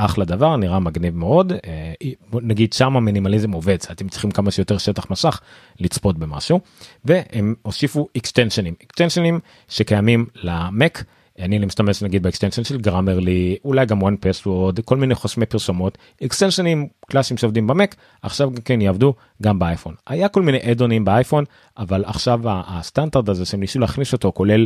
אחלה 0.05 0.25
דבר, 0.25 0.55
נראה 0.55 0.79
מגניב 0.79 1.15
מאוד, 1.15 1.53
אה, 1.53 1.93
נגיד 2.33 2.73
שם 2.73 2.97
המינימליזם 2.97 3.51
עובד, 3.51 3.77
אתם 3.91 4.09
צריכים 4.09 4.31
כמה 4.31 4.51
שיותר 4.51 4.77
שטח 4.77 5.11
מסך 5.11 5.39
לצפות 5.79 6.17
במשהו, 6.17 6.59
והם 7.05 7.55
הוסיפו 7.61 8.07
אקסטנשנים, 8.17 8.73
אקסטנשנים 8.83 9.39
שקיימים 9.69 10.25
למק. 10.35 11.03
אני 11.39 11.59
משתמש 11.59 12.03
נגיד 12.03 12.23
ב 12.23 12.27
extension 12.27 12.63
של 12.63 12.77
Grammarly 12.77 13.57
אולי 13.65 13.85
גם 13.85 14.01
one 14.01 14.15
password 14.25 14.81
כל 14.85 14.97
מיני 14.97 15.15
חוסמי 15.15 15.45
פרסומות. 15.45 15.97
extensionים 16.23 16.87
קלאסיים 17.05 17.37
שעובדים 17.37 17.67
במק 17.67 17.95
עכשיו 18.21 18.49
כן 18.65 18.81
יעבדו 18.81 19.13
גם 19.43 19.59
באייפון. 19.59 19.95
היה 20.07 20.27
כל 20.27 20.41
מיני 20.41 20.71
add-onים 20.71 21.05
באייפון 21.05 21.43
אבל 21.77 22.03
עכשיו 22.05 22.39
הסטנדרט 22.45 23.29
הזה 23.29 23.45
שהם 23.45 23.59
ניסו 23.59 23.79
להכניס 23.79 24.13
אותו 24.13 24.31
כולל 24.35 24.65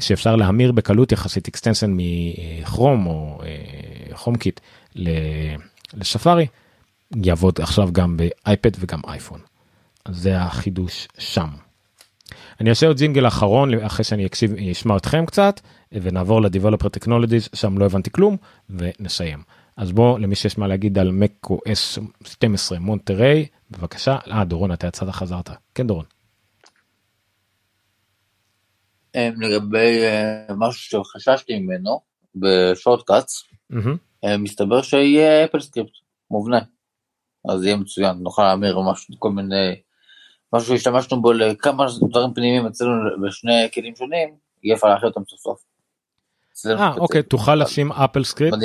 שאפשר 0.00 0.36
להמיר 0.36 0.72
בקלות 0.72 1.12
יחסית 1.12 1.48
extension 1.48 1.96
מכרום 1.96 3.06
או 3.06 3.40
קיט 4.36 4.60
לספארי 5.94 6.46
יעבוד 7.24 7.60
עכשיו 7.60 7.88
גם 7.92 8.16
באייפד 8.16 8.70
וגם 8.78 9.00
אייפון. 9.08 9.40
זה 10.08 10.40
החידוש 10.40 11.08
שם. 11.18 11.48
אני 12.60 12.70
אעשה 12.70 12.86
עוד 12.86 12.96
ג'ינגל 12.96 13.26
אחרון 13.26 13.74
אחרי 13.74 14.04
שאני 14.04 14.26
אקשיב 14.26 14.54
אשמע 14.54 14.96
אתכם 14.96 15.26
קצת 15.26 15.60
ונעבור 15.92 16.42
ל-Developer 16.42 16.86
Technologies 16.98 17.56
שם 17.56 17.78
לא 17.78 17.84
הבנתי 17.84 18.10
כלום 18.10 18.36
ונסיים. 18.70 19.42
אז 19.76 19.92
בוא 19.92 20.18
למי 20.18 20.34
שיש 20.34 20.58
מה 20.58 20.66
להגיד 20.66 20.98
על 20.98 21.10
macOS 21.22 22.00
12 22.24 22.78
מונטריי 22.78 23.46
בבקשה. 23.70 24.16
אה 24.30 24.44
דורון 24.44 24.72
אתה 24.72 24.86
יצאת 24.86 25.08
חזרת. 25.08 25.50
כן 25.74 25.86
דורון. 25.86 26.04
אה, 29.16 29.30
לגבי 29.38 30.04
אה, 30.04 30.54
משהו 30.56 31.02
שחששתי 31.04 31.58
ממנו 31.58 32.00
ב 32.34 32.44
Shortcuts, 32.44 33.42
מהמם. 33.70 33.96
אה, 34.24 34.36
מסתבר 34.38 34.82
שיהיה 34.82 35.44
AppleScript 35.44 35.90
מובנה. 36.30 36.58
אז 37.48 37.64
יהיה 37.64 37.76
מצוין, 37.76 38.16
נוכל 38.20 38.42
להמיר 38.42 38.78
משהו, 38.80 39.14
כל 39.18 39.30
מיני, 39.30 39.74
משהו 40.52 40.68
שהשתמשנו 40.68 41.22
בו 41.22 41.32
לכמה 41.32 41.86
דברים 42.10 42.34
פנימיים 42.34 42.66
אצלנו 42.66 42.92
בשני 43.26 43.68
כלים 43.74 43.96
שונים, 43.96 44.28
יהיה 44.62 44.76
אפשר 44.76 44.88
להכיל 44.88 45.08
אותם 45.08 45.20
סוף 45.28 45.40
סוף. 45.40 45.60
אה. 46.66 46.92
אוקיי 46.96 47.22
תוכל 47.22 47.54
לשים 47.54 47.92
AppleScript. 47.92 48.58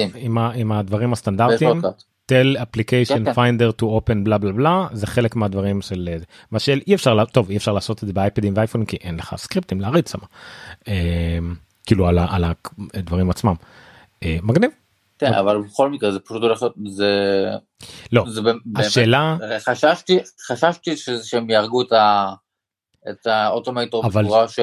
עם, 0.55 0.71
הדברים 0.71 1.13
הסטנדרטיים. 1.13 1.81
tell 2.31 2.57
application 2.57 3.07
כן, 3.13 3.23
כן. 3.25 3.31
finder 3.31 3.71
to 3.81 3.83
open 3.83 4.23
בלה 4.23 4.37
בלה 4.37 4.51
בלה 4.51 4.87
זה 4.93 5.07
חלק 5.07 5.35
מהדברים 5.35 5.81
של 5.81 6.09
אה, 6.11 6.17
מה 6.51 6.59
שאי 6.59 6.95
אפשר 6.95 7.13
לה- 7.13 7.25
טוב 7.25 7.49
אי 7.49 7.57
אפשר 7.57 7.73
לעשות 7.73 8.03
את 8.03 8.07
זה 8.07 8.13
באייפדים 8.13 8.53
ואייפון 8.55 8.85
כי 8.85 8.97
אין 8.97 9.15
לך 9.15 9.35
סקריפטים 9.37 9.81
להריץ 9.81 10.11
שם. 10.11 10.19
אה, 10.87 11.37
כאילו 11.85 12.07
על, 12.07 12.43
הדברים 12.93 13.29
עצמם. 13.29 13.53
מגניב. 14.25 14.69
כן, 15.19 15.33
אבל 15.33 15.61
בכל 15.61 15.89
מקרה 15.89 16.11
זה 16.11 16.19
פשוט 16.19 16.41
הולך 16.41 16.61
להיות, 16.61 16.73
זה... 16.85 17.11
לא, 18.11 18.23
זה 18.27 18.41
באמת- 18.41 18.61
השאלה- 18.75 19.37
חששתי, 19.59 20.19
חששתי 20.47 20.95
שהם 21.23 21.49
יהרגו 21.49 21.81
את 21.81 21.91
ה... 21.91 22.33
את 23.09 23.27
ה 23.27 23.35
Automator 23.35 24.05
אבל- 24.05 24.23
בצורה 24.23 24.47
ש... 24.47 24.59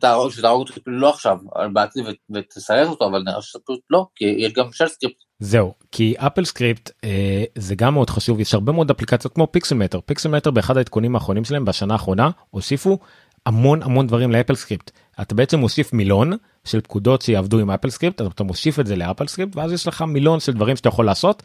תהרוג 0.00 0.30
שתהרוג 0.30 0.68
אותו 0.68 0.80
לא 0.86 1.10
עכשיו, 1.10 1.38
אבל 1.56 1.68
בעתיד 1.72 2.06
ו- 2.06 2.34
ותסרס 2.34 2.88
אותו, 2.88 3.06
אבל 3.06 3.22
נראה 3.22 3.42
שזה 3.42 3.58
פשוט 3.66 3.80
לא, 3.90 4.06
כי 4.16 4.24
יש 4.24 4.52
גם 4.52 4.72
shell 4.72 4.88
script. 4.88 5.16
זהו 5.38 5.74
כי 5.92 6.14
AppleScript 6.18 6.90
אה, 7.04 7.44
זה 7.58 7.74
גם 7.74 7.94
מאוד 7.94 8.10
חשוב 8.10 8.40
יש 8.40 8.54
הרבה 8.54 8.72
מאוד 8.72 8.90
אפליקציות 8.90 9.34
כמו 9.34 9.46
Pixelmator 9.50 10.00
Pixelmator 10.00 10.50
באחד 10.50 10.76
העדכונים 10.76 11.14
האחרונים 11.14 11.44
שלהם 11.44 11.64
בשנה 11.64 11.94
האחרונה 11.94 12.30
הוסיפו 12.50 12.98
המון 13.46 13.82
המון 13.82 14.06
דברים 14.06 14.32
ל 14.32 14.54
AppleScript 14.54 14.90
אתה 15.22 15.34
בעצם 15.34 15.58
מוסיף 15.58 15.92
מילון 15.92 16.32
של 16.64 16.80
פקודות 16.80 17.22
שיעבדו 17.22 17.58
עם 17.58 17.70
AppleScript 17.70 18.20
אז 18.20 18.26
אתה 18.26 18.44
מוסיף 18.44 18.80
את 18.80 18.86
זה 18.86 18.96
ל 18.96 19.26
AppleScript 19.26 19.56
ואז 19.56 19.72
יש 19.72 19.86
לך 19.86 20.02
מילון 20.02 20.40
של 20.40 20.52
דברים 20.52 20.76
שאתה 20.76 20.88
יכול 20.88 21.06
לעשות 21.06 21.42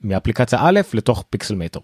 מאפליקציה 0.00 0.58
א' 0.62 0.80
לתוך 0.94 1.24
Pixelmator. 1.30 1.80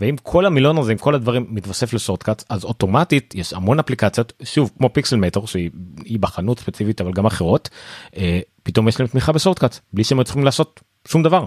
ואם 0.00 0.16
כל 0.22 0.46
המילון 0.46 0.78
הזה 0.78 0.92
עם 0.92 0.98
כל 0.98 1.14
הדברים 1.14 1.46
מתווסף 1.48 1.92
ל 1.92 1.98
Shortcut 1.98 2.44
אז 2.48 2.64
אוטומטית 2.64 3.34
יש 3.34 3.52
המון 3.52 3.78
אפליקציות 3.78 4.32
שוב 4.42 4.70
כמו 4.78 4.92
Pixelmator 4.92 5.46
שהיא 5.46 5.70
היא 6.04 6.18
בחנות 6.18 6.58
ספציפית 6.58 7.00
אבל 7.00 7.12
גם 7.12 7.26
אחרות 7.26 7.68
אה, 8.16 8.40
פתאום 8.62 8.88
יש 8.88 9.00
להם 9.00 9.08
תמיכה 9.08 9.32
ב 9.32 9.37
Shortcut 9.37 9.78
בלי 9.92 10.04
שהם 10.04 10.22
צריכים 10.22 10.44
לעשות 10.44 10.80
שום 11.08 11.22
דבר. 11.22 11.44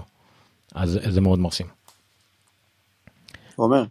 אז 0.74 0.98
זה 1.08 1.20
מאוד 1.20 1.38
מרשים. 1.38 1.66
עומר. 3.56 3.84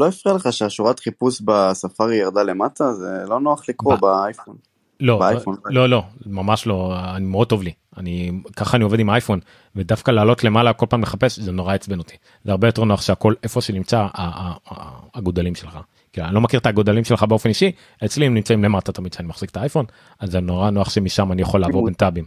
לא 0.00 0.08
הפריע 0.08 0.36
לך 0.36 0.52
שהשורת 0.52 1.00
חיפוש 1.00 1.40
בספארי 1.40 2.16
ירדה 2.16 2.42
למטה? 2.42 2.92
זה 2.92 3.24
לא 3.28 3.40
נוח 3.40 3.68
לקרוא 3.68 3.96
באייפון. 3.96 4.56
לא 5.00 5.18
באייפון. 5.18 5.56
לא 5.64 5.88
לא 5.88 6.02
ממש 6.26 6.66
לא 6.66 6.94
אני 7.16 7.24
מאוד 7.24 7.48
טוב 7.48 7.62
לי 7.62 7.72
אני 7.96 8.32
ככה 8.56 8.76
אני 8.76 8.84
עובד 8.84 9.00
עם 9.00 9.10
אייפון 9.10 9.40
ודווקא 9.76 10.10
לעלות 10.10 10.44
למעלה 10.44 10.72
כל 10.72 10.86
פעם 10.88 11.02
לחפש 11.02 11.38
זה 11.38 11.52
נורא 11.52 11.74
עצבן 11.74 11.98
אותי 11.98 12.16
זה 12.44 12.50
הרבה 12.50 12.68
יותר 12.68 12.84
נוח 12.84 13.02
שהכל 13.02 13.34
איפה 13.42 13.60
שנמצא 13.60 14.06
הגודלים 15.14 15.54
שלך. 15.54 15.78
כאילו, 16.12 16.26
אני 16.26 16.34
לא 16.34 16.40
מכיר 16.40 16.60
את 16.60 16.66
הגודלים 16.66 17.04
שלך 17.04 17.22
באופן 17.22 17.48
אישי 17.48 17.72
אצלי 18.04 18.26
הם 18.26 18.34
נמצאים 18.34 18.64
למטה 18.64 18.92
תמיד 18.92 19.12
כשאני 19.12 19.28
מחזיק 19.28 19.50
את 19.50 19.56
האייפון 19.56 19.84
אז 20.20 20.30
זה 20.30 20.40
נורא 20.40 20.70
נוח 20.70 20.90
שמשם 20.90 21.32
אני 21.32 21.42
יכול 21.42 21.60
לעבור 21.60 21.84
בין 21.84 21.94
טאבים. 21.94 22.24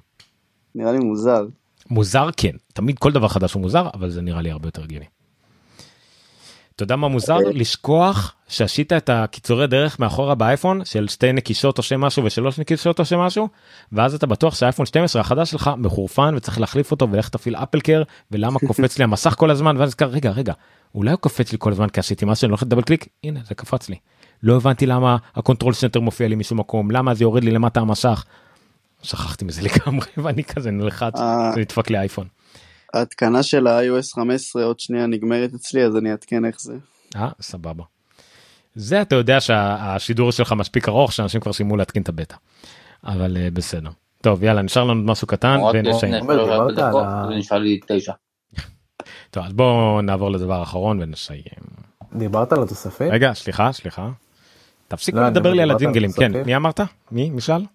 נראה 0.75 0.91
לי 0.91 0.99
מוזר. 0.99 1.45
מוזר 1.89 2.29
כן 2.37 2.55
תמיד 2.73 2.99
כל 2.99 3.11
דבר 3.11 3.27
חדש 3.27 3.53
הוא 3.53 3.61
מוזר 3.61 3.89
אבל 3.93 4.09
זה 4.09 4.21
נראה 4.21 4.41
לי 4.41 4.51
הרבה 4.51 4.67
יותר 4.67 4.83
הגיוני. 4.83 5.05
אתה 6.75 6.83
יודע 6.83 6.95
מה 6.95 7.07
מוזר? 7.07 7.37
לשכוח 7.53 8.35
שעשית 8.47 8.93
את 8.93 9.09
הקיצורי 9.09 9.67
דרך 9.67 9.99
מאחורה 9.99 10.35
באייפון 10.35 10.85
של 10.85 11.07
שתי 11.07 11.33
נקישות 11.33 11.77
או 11.77 11.83
שם 11.83 12.01
משהו 12.01 12.23
ושלוש 12.23 12.59
נקישות 12.59 12.99
או 12.99 13.05
שם 13.05 13.19
משהו 13.19 13.47
ואז 13.91 14.15
אתה 14.15 14.27
בטוח 14.27 14.55
שהאייפון 14.55 14.85
12 14.85 15.21
החדש 15.21 15.51
שלך 15.51 15.71
מחורפן 15.77 16.33
וצריך 16.37 16.59
להחליף 16.59 16.91
אותו 16.91 17.11
ולך 17.11 17.29
תפעיל 17.29 17.55
AppleCare 17.55 18.03
ולמה 18.31 18.59
קופץ 18.67 18.97
לי 18.97 19.03
המסך 19.03 19.35
כל 19.37 19.51
הזמן 19.51 19.77
ואז 19.77 19.89
נזכר 19.89 20.05
רגע 20.05 20.31
רגע 20.31 20.53
אולי 20.95 21.11
הוא 21.11 21.19
קופץ 21.19 21.51
לי 21.51 21.57
כל 21.61 21.71
הזמן 21.71 21.89
כי 21.89 21.99
עשיתי 21.99 22.25
משהו 22.25 22.45
אני 22.45 22.51
לא 22.51 22.55
יכול 22.55 22.65
לדבר 22.65 22.81
קליק 22.81 23.07
הנה 23.23 23.39
זה 23.47 23.55
קפץ 23.55 23.89
לי. 23.89 23.95
לא 24.43 24.55
הבנתי 24.55 24.85
למה 24.85 25.17
ה 25.35 25.40
Control 25.40 25.73
Center 25.73 25.99
מופיע 25.99 26.27
לי 26.27 26.35
משום 26.35 26.59
מקום 26.59 26.91
למה 26.91 27.13
זה 27.13 27.23
יורד 27.23 27.43
לי 27.43 27.51
למטה 27.51 27.79
המסך. 27.79 28.23
שכחתי 29.03 29.45
מזה 29.45 29.61
לגמרי 29.67 30.07
ואני 30.17 30.43
כזה 30.43 30.71
נלחץ 30.71 31.13
אה. 31.15 31.51
זה 31.53 31.59
נדפק 31.59 31.89
לי 31.89 31.97
אייפון. 31.97 32.27
ההתקנה 32.93 33.43
של 33.43 33.67
ה-iOS 33.67 34.15
15 34.15 34.63
עוד 34.63 34.79
שנייה 34.79 35.05
נגמרת 35.05 35.53
אצלי 35.53 35.83
אז 35.83 35.97
אני 35.97 36.11
אעדכן 36.11 36.45
איך 36.45 36.61
זה. 36.61 36.73
אה 37.15 37.29
סבבה. 37.41 37.83
זה 38.75 39.01
אתה 39.01 39.15
יודע 39.15 39.41
שהשידור 39.41 40.31
שלך 40.31 40.51
מספיק 40.51 40.89
ארוך 40.89 41.13
שאנשים 41.13 41.41
כבר 41.41 41.53
סיימו 41.53 41.77
להתקין 41.77 42.03
את 42.03 42.09
הבטא. 42.09 42.35
אבל 43.03 43.37
אה, 43.37 43.47
בסדר. 43.53 43.89
טוב 44.21 44.43
יאללה 44.43 44.61
נשאר 44.61 44.83
לנו 44.83 45.03
משהו 45.03 45.27
קטן 45.27 45.59
ונסיים. 45.73 46.23
שלוש 46.23 46.73
דקות, 46.75 47.05
זה 47.29 47.35
נשאר 47.35 47.57
לי 47.57 47.79
תשע. 47.87 48.13
טוב 49.31 49.45
אז 49.45 49.53
בואו 49.53 50.01
נעבור 50.01 50.31
לדבר 50.31 50.59
האחרון 50.59 51.01
ונסיים. 51.01 51.43
דיברת 52.15 52.53
על 52.53 52.63
התוספים? 52.63 53.11
רגע 53.11 53.33
סליחה 53.33 53.71
סליחה. 53.71 54.09
לא, 55.13 55.21
אני 55.21 55.29
לדבר 55.31 55.53
לי 55.53 55.61
על 55.61 55.71
הג'ינגלים 55.71 56.11
כן? 56.11 56.31
מי 56.45 56.55
אמרת 56.55 56.79
מי 57.11 57.29
מי 57.29 57.41
שאל? 57.41 57.65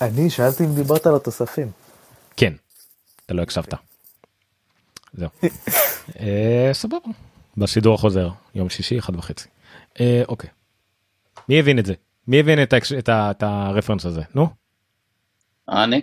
אני 0.00 0.30
שאלתי 0.30 0.64
אם 0.64 0.74
דיברת 0.74 1.06
על 1.06 1.16
התוספים. 1.16 1.70
כן. 2.36 2.52
אתה 3.26 3.34
לא 3.34 3.42
הקשבת. 3.42 3.74
זהו. 5.14 5.28
אה, 6.20 6.70
סבבה. 6.72 6.96
בשידור 7.56 7.94
החוזר 7.94 8.30
יום 8.54 8.68
שישי 8.68 8.98
אחד 8.98 9.16
וחצי. 9.16 9.48
אה, 10.00 10.22
אוקיי. 10.28 10.50
מי 11.48 11.58
הבין 11.58 11.78
את 11.78 11.86
זה? 11.86 11.94
מי 12.28 12.40
הבין 12.40 12.58
את 12.98 13.42
הרפרנס 13.42 14.06
הזה? 14.06 14.22
נו. 14.34 14.48
אני? 15.68 16.00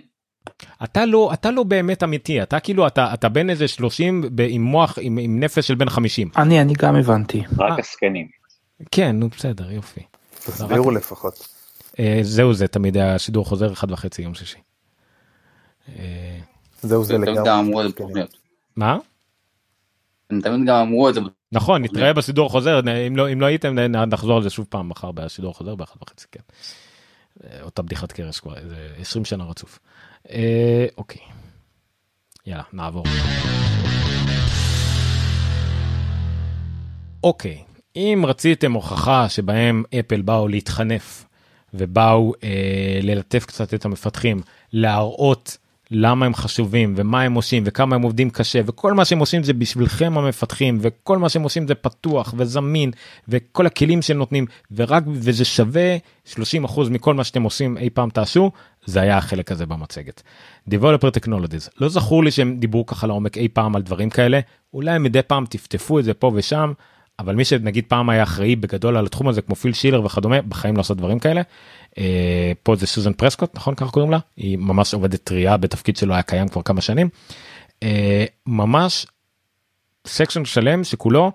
אתה 0.84 1.06
לא 1.06 1.30
אתה 1.32 1.50
לא 1.50 1.62
באמת 1.62 2.02
אמיתי 2.02 2.42
אתה 2.42 2.60
כאילו 2.60 2.86
אתה 2.86 3.14
אתה 3.14 3.28
בן 3.28 3.50
איזה 3.50 3.68
30 3.68 4.24
ב- 4.34 4.46
עם 4.48 4.62
מוח 4.62 4.98
עם, 5.00 5.18
עם 5.18 5.40
נפש 5.40 5.66
של 5.66 5.74
בן 5.74 5.88
50 5.90 6.30
אני 6.36 6.60
אני 6.60 6.72
גם 6.78 6.96
הבנתי. 6.96 7.42
רק 7.58 7.78
הזקנים. 7.78 8.28
כן 8.90 9.16
נו 9.16 9.28
בסדר 9.28 9.70
יופי. 9.70 10.00
תסבירו 10.34 10.90
לפחות. 10.90 11.48
אה, 11.98 12.18
זהו 12.22 12.54
זה 12.54 12.68
תמיד 12.68 12.96
היה 12.96 13.18
שידור 13.18 13.44
חוזר 13.44 13.72
אחד 13.72 13.90
וחצי 13.90 14.22
יום 14.22 14.34
שישי. 14.34 14.58
אה, 15.88 16.38
זהו 16.82 17.04
זה 17.04 17.18
לגמרי. 17.18 18.24
זה. 18.76 18.80
מה? 18.80 18.98
הם 20.30 20.40
תמיד 20.40 20.66
גם 20.66 20.76
אמרו 20.76 21.08
את 21.08 21.14
זה. 21.14 21.20
נכון 21.52 21.82
נתראה 21.82 22.12
בשידור 22.12 22.48
חוזר 22.48 22.80
אם 23.06 23.16
לא 23.16 23.32
אם 23.32 23.40
לא 23.40 23.46
הייתם 23.46 23.78
נחזור 23.78 24.36
על 24.36 24.42
זה 24.42 24.50
שוב 24.50 24.66
פעם 24.68 24.88
מחר 24.88 25.12
בשידור 25.12 25.54
חוזר 25.54 25.74
באחד 25.74 25.96
וחצי 26.02 26.26
כן. 26.32 26.40
אה, 27.44 27.62
אותה 27.62 27.82
בדיחת 27.82 28.12
קרש 28.12 28.40
כבר 28.40 28.56
איזה 28.56 28.88
20 28.98 29.24
שנה 29.24 29.44
רצוף. 29.44 29.78
אה, 30.30 30.86
אוקיי. 30.96 31.22
יאללה 32.46 32.62
נעבור. 32.72 33.04
אוקיי 37.24 37.62
אם 37.96 38.24
רציתם 38.26 38.72
הוכחה 38.72 39.28
שבהם 39.28 39.82
אפל 40.00 40.22
באו 40.22 40.48
להתחנף 40.48 41.24
ובאו 41.74 42.32
אה, 42.44 42.98
ללטף 43.02 43.44
קצת 43.44 43.74
את 43.74 43.84
המפתחים, 43.84 44.40
להראות 44.72 45.56
למה 45.90 46.26
הם 46.26 46.34
חשובים 46.34 46.94
ומה 46.96 47.22
הם 47.22 47.34
עושים 47.34 47.62
וכמה 47.66 47.96
הם 47.96 48.02
עובדים 48.02 48.30
קשה 48.30 48.60
וכל 48.66 48.92
מה 48.92 49.04
שהם 49.04 49.18
עושים 49.18 49.42
זה 49.42 49.52
בשבילכם 49.52 50.18
המפתחים 50.18 50.78
וכל 50.80 51.18
מה 51.18 51.28
שהם 51.28 51.42
עושים 51.42 51.68
זה 51.68 51.74
פתוח 51.74 52.34
וזמין 52.36 52.90
וכל 53.28 53.66
הכלים 53.66 54.02
שהם 54.02 54.18
נותנים 54.18 54.46
ורק 54.76 55.02
וזה 55.06 55.44
שווה 55.44 55.96
30% 56.34 56.36
מכל 56.90 57.14
מה 57.14 57.24
שאתם 57.24 57.42
עושים 57.42 57.78
אי 57.78 57.90
פעם 57.90 58.10
תעשו 58.10 58.50
זה 58.84 59.00
היה 59.00 59.18
החלק 59.18 59.52
הזה 59.52 59.66
במצגת. 59.66 60.22
Developer 60.70 61.18
Technologies 61.18 61.70
לא 61.80 61.88
זכור 61.88 62.24
לי 62.24 62.30
שהם 62.30 62.56
דיברו 62.58 62.86
ככה 62.86 63.06
לעומק 63.06 63.38
אי 63.38 63.48
פעם 63.48 63.76
על 63.76 63.82
דברים 63.82 64.10
כאלה 64.10 64.40
אולי 64.74 64.98
מדי 64.98 65.22
פעם 65.22 65.46
טפטפו 65.46 65.98
את 65.98 66.04
זה 66.04 66.14
פה 66.14 66.32
ושם 66.34 66.72
אבל 67.18 67.34
מי 67.34 67.44
שנגיד 67.44 67.84
פעם 67.88 68.10
היה 68.10 68.22
אחראי 68.22 68.56
בגדול 68.56 68.96
על 68.96 69.06
התחום 69.06 69.28
הזה 69.28 69.42
כמו 69.42 69.54
פיל 69.54 69.72
שילר 69.72 70.04
וכדומה 70.04 70.42
בחיים 70.42 70.76
לא 70.76 70.80
עושות 70.80 70.96
דברים 70.96 71.18
כאלה. 71.18 71.42
אה, 71.98 72.52
פה 72.62 72.76
זה 72.76 72.86
סוזן 72.86 73.12
פרסקוט 73.12 73.56
נכון 73.56 73.74
ככה 73.74 73.90
קוראים 73.90 74.10
לה 74.10 74.18
היא 74.36 74.58
ממש 74.58 74.94
עובדת 74.94 75.20
טריה 75.24 75.56
בתפקיד 75.56 75.96
שלו 75.96 76.14
היה 76.14 76.22
קיים 76.22 76.48
כבר 76.48 76.62
כמה 76.62 76.80
שנים. 76.80 77.08
אה, 77.82 78.24
ממש 78.46 79.06
section 80.06 80.44
שלם 80.44 80.84
שכולו 80.84 81.32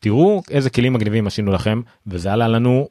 תראו 0.00 0.42
איזה 0.50 0.70
כלים 0.70 0.92
מגניבים 0.92 1.26
עשינו 1.26 1.52
לכם 1.52 1.80
וזה 2.06 2.32
עלה 2.32 2.48
לנו 2.48 2.88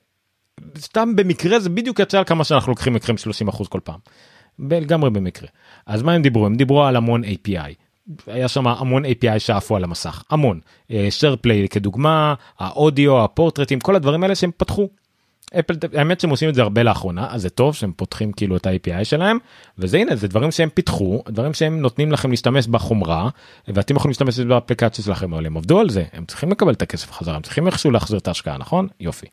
סתם 0.77 1.15
במקרה 1.15 1.59
זה 1.59 1.69
בדיוק 1.69 1.99
יצא 1.99 2.17
על 2.17 2.23
כמה 2.23 2.43
שאנחנו 2.43 2.71
לוקחים 2.71 2.93
מכם 2.93 3.15
30% 3.49 3.67
כל 3.67 3.79
פעם. 3.83 3.99
לגמרי 4.59 5.09
במקרה. 5.09 5.49
אז 5.85 6.01
מה 6.01 6.13
הם 6.13 6.21
דיברו? 6.21 6.45
הם 6.45 6.55
דיברו 6.55 6.83
על 6.83 6.95
המון 6.95 7.23
API. 7.23 7.73
היה 8.27 8.47
שם 8.47 8.67
המון 8.67 9.05
API 9.05 9.39
שעפו 9.39 9.75
על 9.75 9.83
המסך 9.83 10.23
המון, 10.29 10.59
SharePlay 11.09 11.69
כדוגמה 11.69 12.33
האודיו 12.59 13.23
הפורטרטים 13.23 13.79
כל 13.79 13.95
הדברים 13.95 14.23
האלה 14.23 14.35
שהם 14.35 14.51
פתחו. 14.57 14.89
אפל 15.59 15.73
האמת 15.97 16.19
שהם 16.19 16.29
עושים 16.29 16.49
את 16.49 16.55
זה 16.55 16.61
הרבה 16.61 16.83
לאחרונה 16.83 17.27
אז 17.31 17.41
זה 17.41 17.49
טוב 17.49 17.75
שהם 17.75 17.91
פותחים 17.95 18.31
כאילו 18.31 18.57
את 18.57 18.65
ה-API 18.65 19.03
שלהם 19.03 19.37
וזה 19.77 19.97
הנה 19.97 20.15
זה 20.15 20.27
דברים 20.27 20.51
שהם 20.51 20.69
פיתחו 20.69 21.23
דברים 21.29 21.53
שהם 21.53 21.79
נותנים 21.79 22.11
לכם 22.11 22.31
להשתמש 22.31 22.67
בחומרה 22.67 23.29
ואתם 23.67 23.95
יכולים 23.95 24.09
להשתמש 24.09 24.39
באפליקציה 24.39 25.03
שלכם 25.03 25.33
אבל 25.33 25.45
הם 25.45 25.57
עבדו 25.57 25.79
על 25.79 25.89
זה 25.89 26.03
הם 26.13 26.25
צריכים 26.25 26.51
לקבל 26.51 26.73
את 26.73 26.81
הכסף 26.81 27.11
חזרה 27.11 27.35
הם 27.35 27.41
צריכים 27.41 27.67
איכשהו 27.67 27.91
להחזיר 27.91 28.19
את 28.19 28.27
ההשקעה 28.27 28.57
נכון 28.57 28.87
יופי. 28.99 29.25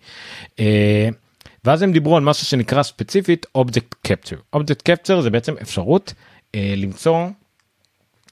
אה, 0.60 1.08
ואז 1.64 1.82
הם 1.82 1.92
דיברו 1.92 2.16
על 2.16 2.22
משהו 2.22 2.46
שנקרא 2.46 2.82
ספציפית 2.82 3.46
object 3.58 4.08
capture 4.08 4.56
object 4.56 4.90
capture 4.90 5.20
זה 5.20 5.30
בעצם 5.30 5.54
אפשרות 5.62 6.14
אה, 6.54 6.74
למצוא 6.76 7.26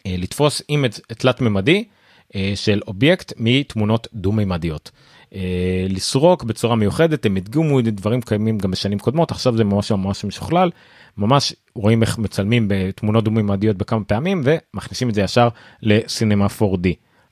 אה, 0.06 0.14
לתפוס 0.18 0.62
image 0.68 0.90
תלת 1.18 1.40
ממדי 1.40 1.84
אה, 2.34 2.52
של 2.54 2.80
אובייקט 2.86 3.32
מתמונות 3.36 4.08
דו 4.14 4.32
מימדיות. 4.32 4.90
אה, 4.94 5.05
לסרוק 5.88 6.44
בצורה 6.44 6.76
מיוחדת. 6.76 7.26
הם 7.26 7.36
הדגימו 7.36 7.80
דברים 7.80 8.20
קיימים 8.20 8.58
גם 8.58 8.70
בשנים 8.70 8.98
קודמות. 8.98 9.30
עכשיו 9.30 9.56
זה 9.56 9.64
ממש 9.64 9.92
ממש 9.92 10.24
משוכלל. 10.24 10.70
ממש 11.16 11.54
רואים 11.74 12.02
איך 12.02 12.18
מצלמים 12.18 12.66
בתמונות 12.68 13.24
דו 13.24 13.30
מימדיות 13.30 13.76
בכמה 13.76 14.04
פעמים 14.04 14.42
ומכניסים 14.44 15.08
את 15.08 15.14
זה 15.14 15.20
ישר 15.22 15.48
ל 15.82 15.91
Cinema 15.91 16.46
4D 16.46 16.88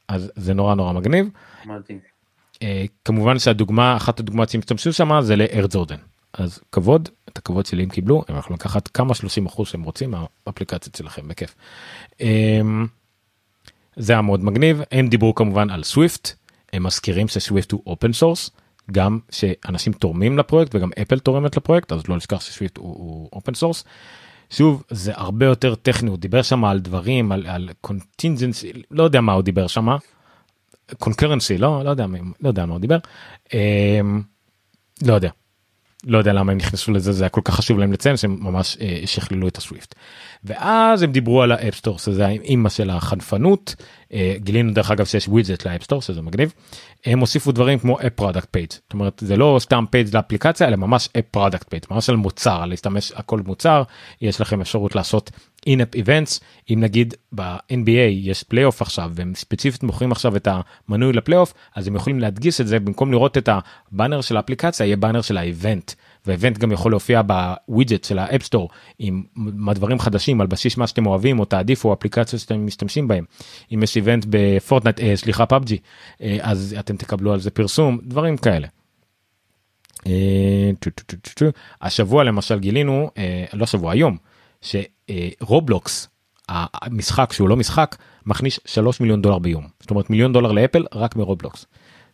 אז 0.09 0.33
זה 0.37 0.55
נורא 0.55 0.75
נורא 0.75 0.93
מגניב. 0.93 1.29
מדהים. 1.65 1.99
כמובן 3.05 3.39
שהדוגמה 3.39 3.97
אחת 3.97 4.21
הדוגמאות 4.21 4.49
שהם 4.49 4.59
השתמשו 4.59 4.93
שם 4.93 5.21
זה 5.21 5.37
אייר 5.36 5.66
ג'ורדן 5.71 5.97
אז 6.33 6.61
כבוד 6.73 7.09
את 7.29 7.39
הכבוד 7.39 7.66
שלי 7.66 7.83
הם 7.83 7.89
קיבלו 7.89 8.25
הם 8.29 8.39
יכולים 8.39 8.55
לקחת 8.55 8.89
כמה 8.89 9.15
30 9.15 9.47
אחוז 9.47 9.69
שהם 9.69 9.83
רוצים 9.83 10.15
מהאפליקציות 10.47 10.95
שלכם 10.95 11.29
בכיף. 11.29 11.55
אמ, 12.21 12.87
זה 13.97 14.12
היה 14.12 14.23
מאוד 14.23 14.45
מגניב. 14.45 14.81
הם 14.93 15.09
דיברו 15.09 15.35
כמובן 15.35 15.71
על 15.71 15.83
סוויפט 15.83 16.33
הם 16.74 16.82
מזכירים 16.82 17.28
שסוויפט 17.28 17.72
הוא 17.72 17.82
open 17.86 18.12
source 18.12 18.51
גם 18.92 19.18
שאנשים 19.30 19.92
תורמים 19.92 20.38
לפרויקט 20.38 20.74
וגם 20.74 20.90
אפל 21.02 21.18
תורמת 21.18 21.56
לפרויקט 21.56 21.92
אז 21.92 22.09
לא 22.09 22.16
נשכח 22.16 22.40
שסוויפט 22.40 22.76
הוא 22.76 23.28
open 23.32 23.55
source. 23.55 23.85
שוב 24.51 24.82
זה 24.90 25.12
הרבה 25.14 25.46
יותר 25.46 25.74
טכני 25.74 26.10
הוא 26.10 26.18
דיבר 26.18 26.42
שם 26.42 26.64
על 26.64 26.80
דברים 26.80 27.32
על, 27.32 27.46
על 27.46 27.70
contingency 27.81 28.73
לא 28.90 29.02
יודע 29.02 29.20
מה 29.20 29.32
הוא 29.32 29.42
דיבר 29.42 29.66
שם. 29.66 29.88
concurrency 30.98 31.59
לא 31.59 31.84
לא 31.84 31.90
יודע 31.90 32.06
לא 32.40 32.48
יודע 32.48 32.66
מה 32.66 32.72
הוא 32.72 32.80
דיבר. 32.80 32.98
אמ, 33.55 34.22
לא 35.02 35.14
יודע 35.14 35.30
לא 36.06 36.18
יודע 36.18 36.32
למה 36.32 36.52
הם 36.52 36.59
נכנסו 36.59 36.93
לזה 36.93 37.12
זה 37.12 37.24
היה 37.24 37.28
כל 37.28 37.40
כך 37.44 37.55
חשוב 37.55 37.78
להם 37.78 37.93
לציין 37.93 38.16
שהם 38.16 38.39
ממש 38.40 38.76
אה, 38.81 39.01
שכללו 39.06 39.48
את 39.48 39.56
הסוויפט. 39.56 39.94
ואז 40.44 41.02
הם 41.02 41.12
דיברו 41.12 41.43
על 41.43 41.52
ה 41.52 41.58
App 41.58 41.73
Store 41.73 41.98
שזה 41.98 42.26
האימא 42.26 42.68
של 42.68 42.90
החנפנות 42.90 43.74
אה, 44.12 44.35
גילינו 44.39 44.72
דרך 44.72 44.90
אגב 44.90 45.05
שיש 45.05 45.28
widget 45.28 45.66
ל 45.66 45.70
App 45.70 45.82
Store 45.82 46.02
שזה 46.02 46.22
מגניב. 46.22 46.52
הם 47.06 47.20
הוסיפו 47.20 47.52
דברים 47.52 47.78
כמו 47.78 48.01
app 48.01 48.12
product 48.15 48.48
page 48.51 48.70
זאת 48.70 48.93
אומרת 48.93 49.22
זה 49.26 49.36
לא 49.36 49.56
סתם 49.60 49.85
page 49.90 50.16
לאפליקציה 50.16 50.68
אלא 50.68 50.76
ממש 50.76 51.09
app 51.19 51.24
product 51.31 51.69
page 51.69 51.85
ממש 51.90 52.10
על 52.10 52.16
מוצר 52.16 52.64
להשתמש 52.64 53.12
הכל 53.16 53.40
מוצר 53.47 53.82
יש 54.20 54.40
לכם 54.40 54.60
אפשרות 54.60 54.94
לעשות 54.94 55.31
in-app 55.66 55.94
events 55.94 56.40
אם 56.73 56.81
נגיד 56.81 57.15
ב-NBA 57.35 58.11
יש 58.11 58.43
פלייאוף 58.43 58.82
עכשיו 58.82 59.11
והם 59.15 59.32
ספציפית 59.35 59.82
מוכרים 59.82 60.12
עכשיו 60.12 60.36
את 60.36 60.49
המנוי 60.89 61.12
לפלייאוף 61.12 61.55
אז 61.74 61.89
הם 61.89 61.97
יכולים 61.97 62.20
להדגיש 62.20 62.61
את 62.61 62.66
זה 62.66 62.81
במקום 62.81 63.12
לראות 63.12 63.39
את 63.39 63.49
הבאנר 63.93 64.20
של 64.20 64.36
האפליקציה 64.36 64.86
יהיה 64.86 64.97
באנר 64.97 65.23
של 65.23 65.36
ה 65.36 65.44
event. 65.44 65.93
ו 66.27 66.32
event 66.32 66.59
גם 66.59 66.73
יכול 66.73 66.93
להופיע 66.93 67.23
ב 67.23 67.34
widget 67.34 68.05
של 68.05 68.19
ה 68.19 68.24
App 68.24 68.41
Store 68.41 68.69
עם 68.99 69.23
דברים 69.74 69.99
חדשים 69.99 70.41
על 70.41 70.47
בסיס 70.47 70.77
מה 70.77 70.86
שאתם 70.86 71.07
אוהבים 71.07 71.41
או 71.41 71.45
תעדיפו 71.45 71.93
אפליקציות 71.93 72.43
שאתם 72.43 72.66
משתמשים 72.66 73.09
בהם. 73.09 73.24
אם 73.74 73.82
יש 73.82 73.97
event 73.97 74.27
בפורטנייט 74.28 75.01
אה, 75.01 75.16
סליחה 75.16 75.47
פאבג'י 75.47 75.78
אה, 76.23 76.39
אז 76.41 76.77
אתם 76.78 76.97
תקבלו 76.97 77.32
על 77.32 77.41
זה 77.41 77.51
פרסום 77.51 77.99
דברים 78.03 78.36
כאלה. 78.36 78.69
אה, 80.07 80.70
השבוע 81.81 82.24
למשל 82.24 82.59
גילינו 82.59 83.11
אה, 83.19 83.45
לא 83.53 83.66
שבוע 83.66 83.93
היום 83.93 84.16
שרובלוקס 85.10 86.09
המשחק 86.48 87.32
שהוא 87.32 87.48
לא 87.48 87.56
משחק 87.56 87.97
מכניס 88.26 88.59
3 88.66 89.01
מיליון 89.01 89.22
דולר 89.22 89.39
ביום 89.39 89.66
זאת 89.81 89.90
אומרת 89.90 90.10
מיליון 90.10 90.32
דולר 90.32 90.52
לאפל 90.52 90.86
רק 90.94 91.16
מרובלוקס 91.16 91.66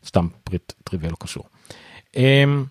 סתם 0.07 0.29
פריט 0.45 0.73
טריוויאל 0.85 1.13
לא 1.13 1.17
קשור. 1.21 1.45
אמ, 2.17 2.65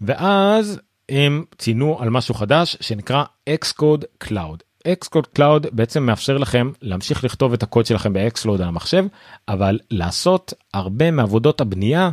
ואז 0.00 0.80
הם 1.08 1.44
ציינו 1.58 1.98
על 2.00 2.10
משהו 2.10 2.34
חדש 2.34 2.76
שנקרא 2.80 3.24
Xcode 3.50 4.24
Cloud. 4.24 4.88
Xcode 4.88 5.38
Cloud 5.38 5.70
בעצם 5.72 6.02
מאפשר 6.02 6.38
לכם 6.38 6.70
להמשיך 6.82 7.24
לכתוב 7.24 7.52
את 7.52 7.62
הקוד 7.62 7.86
שלכם 7.86 8.12
ב-Xcode 8.12 8.48
על 8.48 8.62
המחשב 8.62 9.04
אבל 9.48 9.78
לעשות 9.90 10.52
הרבה 10.74 11.10
מעבודות 11.10 11.60
הבנייה 11.60 12.10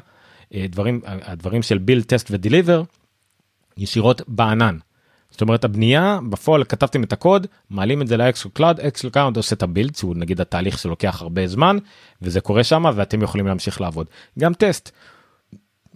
אה, 0.53 0.65
דברים 0.69 1.01
הדברים 1.05 1.61
של 1.61 1.80
build 1.88 2.03
test 2.03 2.31
ו-deliver 2.31 2.84
ישירות 3.77 4.21
בענן. 4.27 4.77
זאת 5.34 5.41
אומרת 5.41 5.64
הבנייה 5.64 6.19
בפועל 6.30 6.64
כתבתם 6.64 7.03
את 7.03 7.14
הקוד 7.14 7.47
מעלים 7.69 8.01
את 8.01 8.07
זה 8.07 8.18
ל-Xcode 8.18 8.49
Cloud 8.53 8.80
Xcode 8.80 9.10
Cloud 9.10 9.38
עושה 9.38 9.55
את 9.55 9.64
ה 9.64 9.69
build 9.69 9.95
שהוא 9.95 10.15
נגיד 10.15 10.41
התהליך 10.41 10.80
שלוקח 10.80 11.22
הרבה 11.22 11.47
זמן 11.47 11.77
וזה 12.22 12.41
קורה 12.41 12.64
שם 12.64 12.85
ואתם 12.95 13.22
יכולים 13.22 13.47
להמשיך 13.47 13.81
לעבוד 13.81 14.07
גם 14.39 14.53
טסט. 14.53 14.91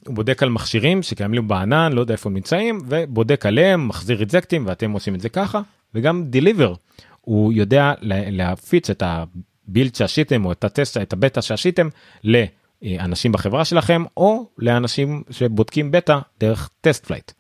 הוא 0.08 0.16
בודק 0.16 0.44
על 0.44 0.50
מכשירים 0.50 1.04
שקיימים 1.04 1.48
בענן 1.48 1.94
לא 1.94 2.02
יודע 2.02 2.14
איפה 2.14 2.30
הם 2.30 2.36
נמצאים 2.36 2.80
ובודק 2.88 3.46
עליהם 3.46 3.88
מחזיר 3.88 4.18
result 4.18 4.55
ים 4.55 4.68
ואתם 4.68 4.92
עושים 4.92 5.16
את 5.16 5.22
זה 5.22 5.30
ככה 5.30 5.62
וגם 5.96 6.26
deliver 6.34 6.76
הוא 7.22 7.54
יודע 7.54 7.94
להפיץ 8.02 8.90
את 8.90 9.04
ה 9.06 9.21
build 9.21 9.96
שעשיתם 9.96 10.46
או 10.46 10.52
את 10.52 10.64
הטסט 10.64 10.98
את 10.98 11.14
הבטא 11.14 11.42
שעשיתם 11.42 11.90
לאנשים 12.24 13.32
בחברה 13.32 13.66
שלכם 13.66 14.04
או 14.18 14.50
לאנשים 14.58 15.24
שבודקים 15.30 15.92
בטא 15.92 16.20
דרך 16.40 16.70
TestFlight. 16.82 17.32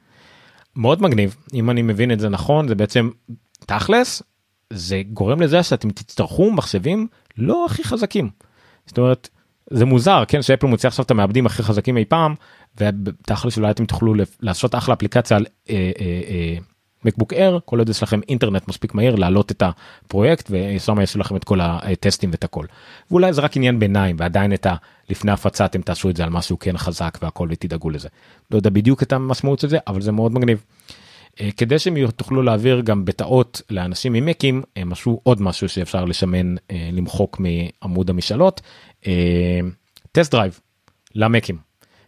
מאוד 0.77 1.01
מגניב 1.01 1.35
אם 1.53 1.69
אני 1.69 1.81
מבין 1.81 2.11
את 2.11 2.19
זה 2.19 2.29
נכון 2.29 2.67
זה 2.67 2.75
בעצם 2.75 3.09
תכלס 3.59 4.23
זה 4.73 5.01
גורם 5.13 5.41
לזה 5.41 5.63
שאתם 5.63 5.89
תצטרכו 5.89 6.51
מחשבים 6.51 7.07
לא 7.37 7.65
הכי 7.65 7.83
חזקים. 7.83 8.29
זאת 8.85 8.97
אומרת 8.97 9.29
זה 9.69 9.85
מוזר 9.85 10.23
כן 10.27 10.41
שאפל 10.41 10.67
מוציא 10.67 10.87
עכשיו 10.87 11.05
את 11.05 11.11
המעבדים 11.11 11.45
הכי 11.45 11.63
חזקים 11.63 11.97
אי 11.97 12.05
פעם 12.05 12.35
ותכלס 12.77 13.57
אולי 13.57 13.71
אתם 13.71 13.85
תוכלו 13.85 14.13
לעשות 14.41 14.75
אחלה 14.75 14.93
אפליקציה 14.93 15.37
על 15.37 15.45
מקבוק 17.05 17.33
אר 17.33 17.59
כל 17.65 17.79
עוד 17.79 17.89
יש 17.89 18.03
לכם 18.03 18.19
אינטרנט 18.29 18.67
מספיק 18.67 18.93
מהיר 18.93 19.15
להעלות 19.15 19.51
את 19.51 19.63
הפרויקט 19.65 20.51
ושם 20.51 21.01
יש 21.01 21.17
לכם 21.17 21.35
את 21.35 21.43
כל 21.43 21.59
הטסטים 21.61 22.31
ואת 22.31 22.43
הכל. 22.43 22.65
ואולי 23.11 23.33
זה 23.33 23.41
רק 23.41 23.57
עניין 23.57 23.79
ביניים 23.79 24.15
ועדיין 24.19 24.53
את 24.53 24.67
הלפני 25.09 25.31
הפצה 25.31 25.65
אתם 25.65 25.81
תעשו 25.81 26.09
את 26.09 26.15
זה 26.15 26.23
על 26.23 26.29
משהו 26.29 26.59
כן 26.59 26.77
חזק 26.77 27.17
והכל 27.21 27.47
ותדאגו 27.51 27.89
לזה. 27.89 28.07
לא 28.51 28.57
יודע 28.57 28.69
בדיוק 28.69 29.03
את 29.03 29.13
המשמעות 29.13 29.59
של 29.59 29.69
זה 29.69 29.77
אבל 29.87 30.01
זה 30.01 30.11
מאוד 30.11 30.33
מגניב. 30.33 30.63
אה, 31.41 31.49
כדי 31.57 31.79
שהם 31.79 32.11
תוכלו 32.11 32.41
להעביר 32.41 32.81
גם 32.81 33.05
בטעות 33.05 33.61
לאנשים 33.69 34.13
עם 34.13 34.25
מקים 34.25 34.63
הם 34.75 34.91
עשו 34.91 35.19
עוד 35.23 35.41
משהו 35.41 35.69
שאפשר 35.69 36.05
לסמן 36.05 36.55
אה, 36.71 36.89
למחוק 36.91 37.39
מעמוד 37.39 38.09
המשאלות 38.09 38.61
TestFlight 40.11 40.59
למקים. 41.15 41.66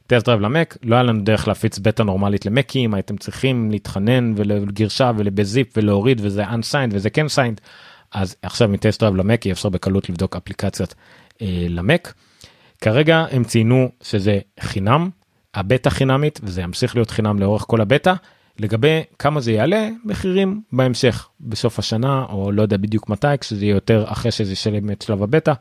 TestFlight 0.09 0.41
למק 0.41 0.77
לא 0.83 0.95
היה 0.95 1.03
לנו 1.03 1.23
דרך 1.23 1.47
להפיץ 1.47 1.79
בטא 1.79 2.03
נורמלית 2.03 2.45
למקים 2.45 2.93
הייתם 2.93 3.17
צריכים 3.17 3.71
להתחנן 3.71 4.33
ולגרשה 4.35 5.11
וב 5.17 5.37
zip 5.37 5.67
ולהוריד 5.77 6.21
וזה 6.23 6.43
unsigned 6.45 6.91
וזה 6.91 7.09
כן 7.09 7.25
signed 7.25 7.59
אז 8.11 8.35
עכשיו 8.41 8.67
מ 8.67 8.99
TestFlight 8.99 9.15
למק 9.15 9.45
יהיה 9.45 9.53
אפשר 9.53 9.69
בקלות 9.69 10.09
לבדוק 10.09 10.35
אפליקציות 10.35 10.93
אה, 11.41 11.65
למק. 11.69 12.13
כרגע 12.81 13.25
הם 13.31 13.43
ציינו 13.43 13.89
שזה 14.01 14.39
חינם 14.59 15.09
הבטא 15.53 15.89
חינמית 15.89 16.39
וזה 16.43 16.61
ימשיך 16.61 16.95
להיות 16.95 17.09
חינם 17.09 17.39
לאורך 17.39 17.65
כל 17.67 17.81
הבטא 17.81 18.13
לגבי 18.59 19.03
כמה 19.19 19.41
זה 19.41 19.51
יעלה 19.51 19.89
מחירים 20.05 20.61
בהמשך 20.71 21.29
בסוף 21.39 21.79
השנה 21.79 22.25
או 22.29 22.51
לא 22.51 22.61
יודע 22.61 22.77
בדיוק 22.77 23.09
מתי 23.09 23.27
כשזה 23.41 23.65
יהיה 23.65 23.73
יותר 23.73 24.05
אחרי 24.07 24.31
שזה 24.31 24.53
ישלם 24.53 24.91
את 24.91 25.01
שלב 25.01 25.23
הבטא. 25.23 25.53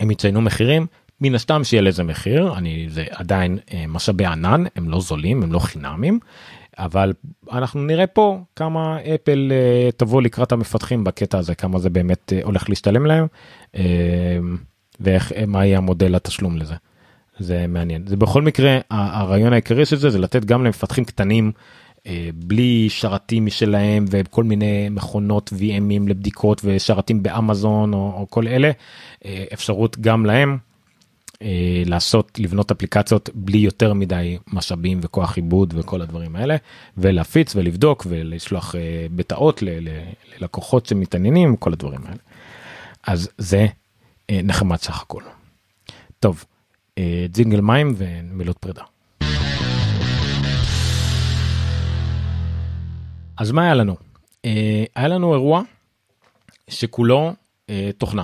הם 0.00 0.10
יציינו 0.10 0.40
מחירים 0.40 0.86
מן 1.20 1.34
הסתם 1.34 1.64
שיהיה 1.64 1.82
לזה 1.82 2.02
מחיר 2.02 2.54
אני 2.56 2.86
זה 2.90 3.04
עדיין 3.10 3.58
אה, 3.74 3.84
משאבי 3.88 4.26
ענן 4.26 4.64
הם 4.76 4.88
לא 4.88 5.00
זולים 5.00 5.42
הם 5.42 5.52
לא 5.52 5.58
חינמים. 5.58 6.18
אבל 6.78 7.12
אנחנו 7.52 7.82
נראה 7.82 8.06
פה 8.06 8.40
כמה 8.56 8.98
אפל 9.14 9.52
אה, 9.52 9.90
תבוא 9.96 10.22
לקראת 10.22 10.52
המפתחים 10.52 11.04
בקטע 11.04 11.38
הזה 11.38 11.54
כמה 11.54 11.78
זה 11.78 11.90
באמת 11.90 12.32
אה, 12.32 12.40
הולך 12.42 12.68
להשתלם 12.68 13.06
להם 13.06 13.26
ואיך 15.00 15.32
מה 15.46 15.66
יהיה 15.66 15.78
המודל 15.78 16.14
התשלום 16.14 16.56
לזה. 16.56 16.74
זה 17.38 17.66
מעניין 17.68 18.06
זה 18.06 18.16
בכל 18.16 18.42
מקרה 18.42 18.78
הרעיון 18.90 19.52
העיקרי 19.52 19.86
של 19.86 19.96
זה 19.96 20.10
זה 20.10 20.18
לתת 20.18 20.44
גם 20.44 20.64
למפתחים 20.64 21.04
קטנים 21.04 21.52
בלי 22.34 22.86
שרתים 22.90 23.46
משלהם 23.46 24.04
וכל 24.10 24.44
מיני 24.44 24.88
מכונות 24.90 25.52
VMים 25.52 26.08
לבדיקות 26.08 26.60
ושרתים 26.64 27.22
באמזון 27.22 27.94
או, 27.94 28.12
או 28.16 28.26
כל 28.30 28.48
אלה 28.48 28.70
אפשרות 29.52 29.98
גם 29.98 30.26
להם 30.26 30.58
לעשות 31.86 32.38
לבנות 32.38 32.70
אפליקציות 32.70 33.30
בלי 33.34 33.58
יותר 33.58 33.92
מדי 33.94 34.38
משאבים 34.52 35.00
וכוח 35.02 35.36
עיבוד 35.36 35.74
וכל 35.76 36.02
הדברים 36.02 36.36
האלה 36.36 36.56
ולהפיץ 36.96 37.56
ולבדוק 37.56 38.06
ולשלוח 38.08 38.74
אה, 38.74 39.06
ל- 39.62 39.88
ללקוחות 40.38 40.86
שמתעניינים 40.86 41.56
כל 41.56 41.72
הדברים 41.72 42.00
האלה. 42.06 42.18
אז 43.06 43.30
זה 43.38 43.66
אה, 44.30 44.40
נחמד 44.42 44.76
סך 44.76 45.02
הכל. 45.02 45.22
טוב 46.20 46.44
אה, 46.98 47.26
ג'ינגל 47.32 47.60
מים 47.60 47.94
ומילות 47.96 48.58
פרידה. 48.58 48.82
אז 53.36 53.50
מה 53.50 53.62
היה 53.64 53.74
לנו? 53.74 53.96
אה, 54.44 54.84
היה 54.94 55.08
לנו 55.08 55.32
אירוע 55.34 55.62
שכולו 56.70 57.32
אה, 57.70 57.90
תוכנה. 57.98 58.22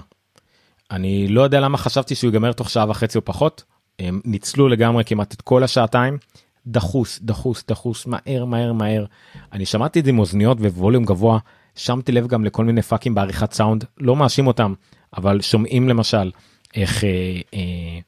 אני 0.90 1.28
לא 1.28 1.40
יודע 1.42 1.60
למה 1.60 1.78
חשבתי 1.78 2.14
שהוא 2.14 2.28
ייגמר 2.28 2.52
תוך 2.52 2.70
שעה 2.70 2.90
וחצי 2.90 3.18
או 3.18 3.24
פחות. 3.24 3.64
הם 3.98 4.20
ניצלו 4.24 4.68
לגמרי 4.68 5.04
כמעט 5.04 5.34
את 5.34 5.42
כל 5.42 5.64
השעתיים. 5.64 6.18
דחוס 6.66 7.18
דחוס 7.22 7.64
דחוס 7.68 8.06
מהר 8.06 8.44
מהר 8.44 8.72
מהר. 8.72 9.04
אני 9.52 9.66
שמעתי 9.66 10.00
את 10.00 10.04
זה 10.04 10.10
עם 10.10 10.18
אוזניות 10.18 10.60
וווליום 10.60 11.04
גבוה. 11.04 11.38
שמתי 11.76 12.12
לב 12.12 12.26
גם 12.26 12.44
לכל 12.44 12.64
מיני 12.64 12.82
פאקים 12.82 13.14
בעריכת 13.14 13.52
סאונד 13.52 13.84
לא 13.98 14.16
מאשים 14.16 14.46
אותם 14.46 14.74
אבל 15.16 15.40
שומעים 15.40 15.88
למשל 15.88 16.30
איך 16.74 17.04
אה, 17.04 17.10
אה, 17.54 17.98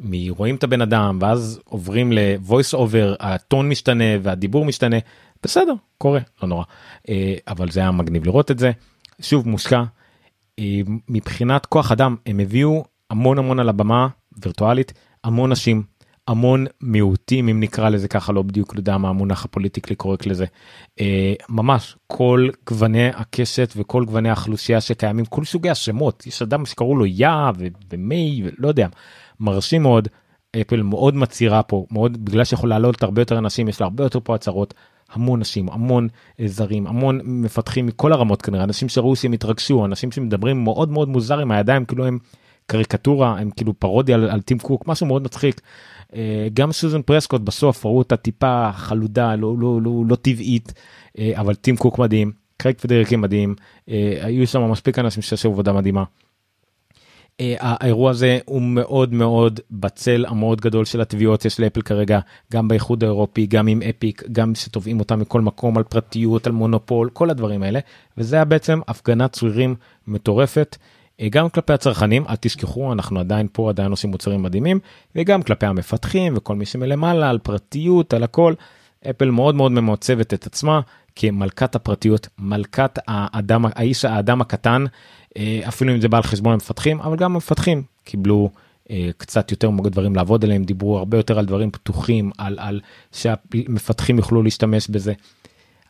מ- 0.00 0.32
רואים 0.32 0.54
את 0.54 0.64
הבן 0.64 0.80
אדם 0.80 1.18
ואז 1.20 1.60
עוברים 1.64 2.12
ל-voice 2.12 2.74
over 2.74 3.16
הטון 3.20 3.68
משתנה 3.68 4.04
והדיבור 4.22 4.64
משתנה 4.64 4.96
בסדר 5.42 5.74
קורה 5.98 6.20
לא 6.42 6.48
נורא 6.48 6.64
אה, 7.08 7.34
אבל 7.48 7.70
זה 7.70 7.80
היה 7.80 7.90
מגניב 7.90 8.24
לראות 8.24 8.50
את 8.50 8.58
זה 8.58 8.70
שוב 9.20 9.48
מושקע 9.48 9.82
מבחינת 11.08 11.66
כוח 11.66 11.92
אדם 11.92 12.16
הם 12.26 12.40
הביאו 12.40 12.84
המון 13.10 13.38
המון 13.38 13.60
על 13.60 13.68
הבמה 13.68 14.08
וירטואלית 14.42 14.92
המון 15.24 15.52
נשים 15.52 15.82
המון 16.28 16.66
מיעוטים 16.80 17.48
אם 17.48 17.60
נקרא 17.60 17.88
לזה 17.88 18.08
ככה 18.08 18.32
לא 18.32 18.42
בדיוק 18.42 18.74
יודע 18.76 18.98
מה 18.98 19.08
המונח 19.08 19.44
הפוליטיקלי 19.44 19.96
קורקט 19.96 20.26
לזה. 20.26 20.44
אה, 21.00 21.34
ממש 21.48 21.96
כל 22.06 22.48
גווני 22.66 23.08
הקשת 23.08 23.72
וכל 23.76 24.04
גווני 24.04 24.28
האוכלוסייה 24.28 24.80
שקיימים 24.80 25.24
כל 25.24 25.44
סוגי 25.44 25.70
השמות 25.70 26.26
יש 26.26 26.42
אדם 26.42 26.66
שקראו 26.66 26.96
לו 26.96 27.06
יא 27.06 27.28
ומי 27.90 28.42
ולא 28.44 28.68
יודע 28.68 28.88
מרשים 29.40 29.82
מאוד 29.82 30.08
אפל 30.60 30.82
מאוד 30.82 31.14
מצהירה 31.14 31.62
פה 31.62 31.86
מאוד 31.90 32.24
בגלל 32.24 32.44
שיכול 32.44 32.68
לעלות 32.68 33.02
הרבה 33.02 33.22
יותר 33.22 33.38
אנשים 33.38 33.68
יש 33.68 33.80
לה 33.80 33.84
הרבה 33.84 34.04
יותר 34.04 34.20
פה 34.24 34.34
הצהרות 34.34 34.74
המון 35.12 35.40
נשים 35.40 35.68
המון 35.68 36.08
אה, 36.40 36.48
זרים 36.48 36.86
המון 36.86 37.20
מפתחים 37.24 37.86
מכל 37.86 38.12
הרמות 38.12 38.42
כנראה 38.42 38.64
אנשים 38.64 38.88
שראו 38.88 39.16
שהם 39.16 39.32
התרגשו 39.32 39.84
אנשים 39.84 40.12
שמדברים 40.12 40.64
מאוד 40.64 40.90
מאוד 40.90 41.08
מוזר 41.08 41.38
עם 41.38 41.50
הידיים 41.50 41.84
כאילו 41.84 42.06
הם 42.06 42.18
קריקטורה 42.66 43.38
הם 43.38 43.50
כאילו 43.50 43.74
פרודיה 43.74 44.16
על, 44.16 44.30
על 44.30 44.40
טים 44.40 44.58
קוק 44.58 44.88
משהו 44.88 45.06
מאוד 45.06 45.22
מצחיק. 45.22 45.60
אה, 46.14 46.48
גם 46.54 46.72
סוזן 46.72 47.02
פרסקוט 47.02 47.40
בסוף 47.40 47.86
ראו 47.86 47.98
אותה 47.98 48.16
טיפה 48.16 48.72
חלודה 48.72 49.34
לא 49.36 49.54
לא 49.58 49.82
לא 49.82 50.02
לא 50.08 50.16
טבעית 50.16 50.72
אה, 51.18 51.32
אבל 51.34 51.54
טים 51.54 51.76
קוק 51.76 51.98
מדהים 51.98 52.32
קרייג 52.56 52.78
פדריגי 52.78 53.16
מדהים 53.16 53.54
היו 54.22 54.46
שם 54.46 54.70
מספיק 54.70 54.98
אנשים 54.98 55.22
שעשו 55.22 55.48
עבודה 55.48 55.72
מדהימה. 55.72 56.04
אה, 57.40 57.54
האירוע 57.58 58.10
הזה 58.10 58.38
הוא 58.44 58.62
מאוד 58.62 59.12
מאוד 59.12 59.60
בצל 59.70 60.24
המאוד 60.28 60.60
גדול 60.60 60.84
של 60.84 61.00
התביעות 61.00 61.44
יש 61.44 61.60
לאפל 61.60 61.82
כרגע 61.82 62.20
גם 62.52 62.68
באיחוד 62.68 63.04
האירופי 63.04 63.46
גם 63.46 63.66
עם 63.66 63.82
Epic 63.90 64.22
גם 64.32 64.54
שתובעים 64.54 65.00
אותם 65.00 65.20
מכל 65.20 65.40
מקום 65.40 65.76
על 65.76 65.82
פרטיות 65.82 66.46
על 66.46 66.52
מונופול 66.52 67.10
כל 67.12 67.30
הדברים 67.30 67.62
האלה 67.62 67.80
וזה 68.16 68.36
היה 68.36 68.44
בעצם 68.44 68.80
הפגנת 68.88 69.32
צרירים 69.32 69.74
מטורפת. 70.06 70.76
אה, 71.20 71.28
גם 71.28 71.48
כלפי 71.48 71.72
הצרכנים 71.72 72.24
אל 72.28 72.36
תשכחו 72.40 72.92
אנחנו 72.92 73.20
עדיין 73.20 73.46
פה 73.52 73.68
עדיין 73.68 73.90
עושים 73.90 74.10
מוצרים 74.10 74.42
מדהימים 74.42 74.80
וגם 75.16 75.42
כלפי 75.42 75.66
המפתחים 75.66 76.34
וכל 76.36 76.56
מי 76.56 76.66
שמלמעלה 76.66 77.30
על 77.30 77.38
פרטיות 77.38 78.14
על 78.14 78.22
הכל. 78.22 78.54
אפל 79.10 79.30
מאוד 79.30 79.54
מאוד 79.54 79.72
ממוצבת 79.72 80.34
את 80.34 80.46
עצמה 80.46 80.80
כמלכת 81.16 81.74
הפרטיות 81.74 82.28
מלכת 82.38 82.98
האדם 83.06 83.64
האיש 83.66 84.04
האדם 84.04 84.40
הקטן 84.40 84.84
אפילו 85.68 85.94
אם 85.94 86.00
זה 86.00 86.08
בא 86.08 86.16
על 86.16 86.22
חשבון 86.22 86.52
המפתחים 86.52 87.00
אבל 87.00 87.16
גם 87.16 87.34
המפתחים 87.34 87.82
קיבלו 88.04 88.50
אה, 88.90 89.08
קצת 89.16 89.50
יותר 89.50 89.70
דברים 89.70 90.16
לעבוד 90.16 90.44
עליהם 90.44 90.64
דיברו 90.64 90.98
הרבה 90.98 91.16
יותר 91.16 91.38
על 91.38 91.46
דברים 91.46 91.70
פתוחים 91.70 92.30
על 92.38 92.58
על 92.58 92.80
שהמפתחים 93.12 94.18
יוכלו 94.18 94.42
להשתמש 94.42 94.88
בזה. 94.88 95.12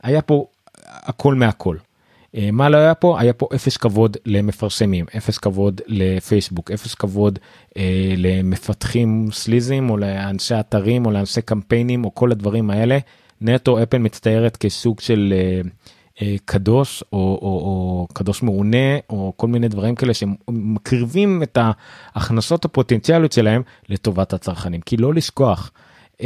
היה 0.03 0.23
פה 0.23 0.47
הכל 0.85 1.35
מהכל. 1.35 1.77
אה, 2.37 2.51
מה 2.53 2.69
לא 2.69 2.77
היה 2.77 2.95
פה 2.95 3.21
היה 3.21 3.33
פה 3.33 3.49
אפס 3.55 3.77
כבוד 3.77 4.17
למפרסמים 4.27 5.07
אפס 5.17 5.39
כבוד 5.39 5.81
לפייסבוק 5.87 6.71
אפס 6.71 6.95
כבוד 6.95 7.39
אה, 7.77 8.15
למפתחים 8.17 9.29
סליזים 9.33 9.91
או 9.91 9.97
לאנשי 9.97 10.61
אתרים 10.61 11.07
או 11.07 11.11
לאנשי 11.11 11.43
קמפיינים 11.43 12.05
או 12.05 12.15
כל 12.15 12.33
הדברים 12.33 12.71
האלה 12.71 12.99
נטו 13.41 13.83
אפל 13.83 13.99
מצטיירת 13.99 14.57
כסוג 14.57 15.01
של 15.01 15.35
אה, 15.37 15.39
אה, 15.39 15.71
קדוש 16.45 17.05
או, 17.13 17.19
או, 17.19 17.49
או 17.49 18.07
קדוש 18.13 18.43
מעונה 18.43 18.99
או 19.11 19.33
כל 19.37 19.47
מיני 19.47 19.69
דברים 19.69 19.95
כאלה 19.95 20.15
שמקריבים 20.15 21.43
את 21.43 21.59
ההכנסות 22.15 22.65
הפוטנציאליות 22.65 23.33
שלהם 23.33 23.63
לטובת 23.89 24.33
הצרכנים 24.33 24.81
כי 24.81 24.97
לא 24.97 25.15
לשכוח. 25.15 25.71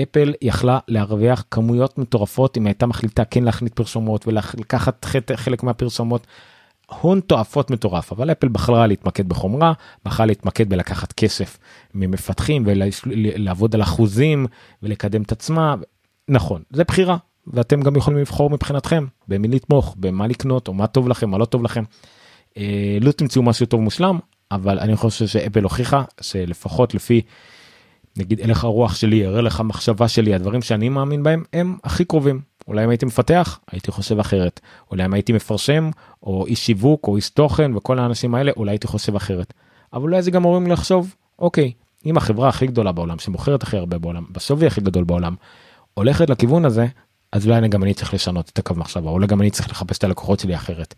אפל 0.03 0.35
יכלה 0.43 0.79
להרוויח 0.89 1.45
כמויות 1.51 1.99
מטורפות 1.99 2.57
אם 2.57 2.67
הייתה 2.67 2.87
מחליטה 2.87 3.25
כן 3.25 3.45
להכניס 3.45 3.73
פרסומות 3.73 4.27
ולקחת 4.27 5.07
חלק 5.35 5.63
מהפרסומות. 5.63 6.27
הון 7.01 7.21
תועפות 7.21 7.71
מטורף 7.71 8.13
אבל 8.13 8.33
אפל 8.33 8.49
בחרה 8.49 8.87
להתמקד 8.87 9.29
בחומרה 9.29 9.73
בחרה 10.05 10.27
להתמקד 10.27 10.69
בלקחת 10.69 11.13
כסף 11.13 11.59
ממפתחים 11.95 12.65
ולעבוד 12.67 13.75
על 13.75 13.83
אחוזים 13.83 14.47
ולקדם 14.83 15.23
את 15.23 15.33
עצמה 15.33 15.75
נכון 16.29 16.63
זה 16.71 16.85
בחירה 16.85 17.17
ואתם 17.47 17.81
גם 17.81 17.97
יכולים 17.97 18.21
לבחור 18.21 18.51
מבחינתכם 18.51 19.07
במי 19.29 19.49
לתמוך 19.49 19.97
במה 19.99 20.27
לקנות 20.27 20.69
או 20.69 20.75
מה 20.75 20.87
טוב 20.87 21.09
לכם 21.09 21.31
מה 21.31 21.39
לא 21.39 21.45
טוב 21.45 21.63
לכם. 21.63 21.85
אה, 22.57 22.99
לא 23.01 23.13
תמצאו 23.13 23.43
משהו 23.43 23.67
טוב 23.67 23.81
מושלם 23.81 24.19
אבל 24.51 24.79
אני 24.79 24.97
חושב 24.97 25.27
שאפל 25.27 25.63
הוכיחה 25.63 26.05
שלפחות 26.21 26.95
לפי 26.95 27.23
נגיד 28.17 28.41
הלך 28.41 28.65
הרוח 28.65 28.95
שלי 28.95 29.17
יראה 29.17 29.41
לך 29.41 29.61
מחשבה 29.61 30.09
שלי 30.09 30.35
הדברים 30.35 30.63
שאני 30.63 30.89
מאמין 30.89 31.23
בהם 31.23 31.45
הם 31.53 31.77
הכי 31.85 32.05
קרובים 32.05 32.41
אולי 32.69 32.85
אם 32.85 32.91
הייתי 32.91 33.07
מפתח 33.07 33.59
הייתי 33.73 33.91
חושב 33.91 34.19
אחרת 34.19 34.61
אולי 34.91 35.05
אם 35.05 35.15
הייתי 35.15 35.33
מפרשם 35.33 35.91
או 36.23 36.47
איש 36.47 36.67
שיווק 36.67 37.09
או 37.09 37.17
איש 37.17 37.31
תוכן 37.31 37.77
וכל 37.77 37.99
האנשים 37.99 38.35
האלה 38.35 38.53
אולי 38.57 38.71
הייתי 38.71 38.87
חושב 38.87 39.17
אחרת. 39.17 39.55
אבל 39.93 40.03
אולי 40.03 40.23
זה 40.23 40.31
גם 40.31 40.45
אומרים 40.45 40.67
לחשוב 40.67 41.15
אוקיי 41.39 41.73
אם 42.07 42.17
החברה 42.17 42.49
הכי 42.49 42.67
גדולה 42.67 42.93
בעולם 42.93 43.19
שמוכרת 43.19 43.63
הכי 43.63 43.77
הרבה 43.77 43.99
בעולם 43.99 44.25
בשווי 44.31 44.67
הכי 44.67 44.81
גדול 44.81 45.05
בעולם 45.05 45.35
הולכת 45.95 46.31
לכיוון 46.31 46.65
הזה 46.65 46.87
אז 47.33 47.47
אולי 47.47 47.69
גם 47.69 47.83
אני 47.83 47.95
צריך 47.95 48.15
לשנות 48.15 48.49
את 48.49 48.59
הקו 48.59 48.75
מחשבה 48.75 49.11
אולי 49.11 49.27
גם 49.27 49.41
אני 49.41 49.51
צריך 49.51 49.71
לחפש 49.71 49.99
את 49.99 50.05
הלקוחות 50.05 50.41
שלי 50.41 50.55
אחרת. 50.55 50.95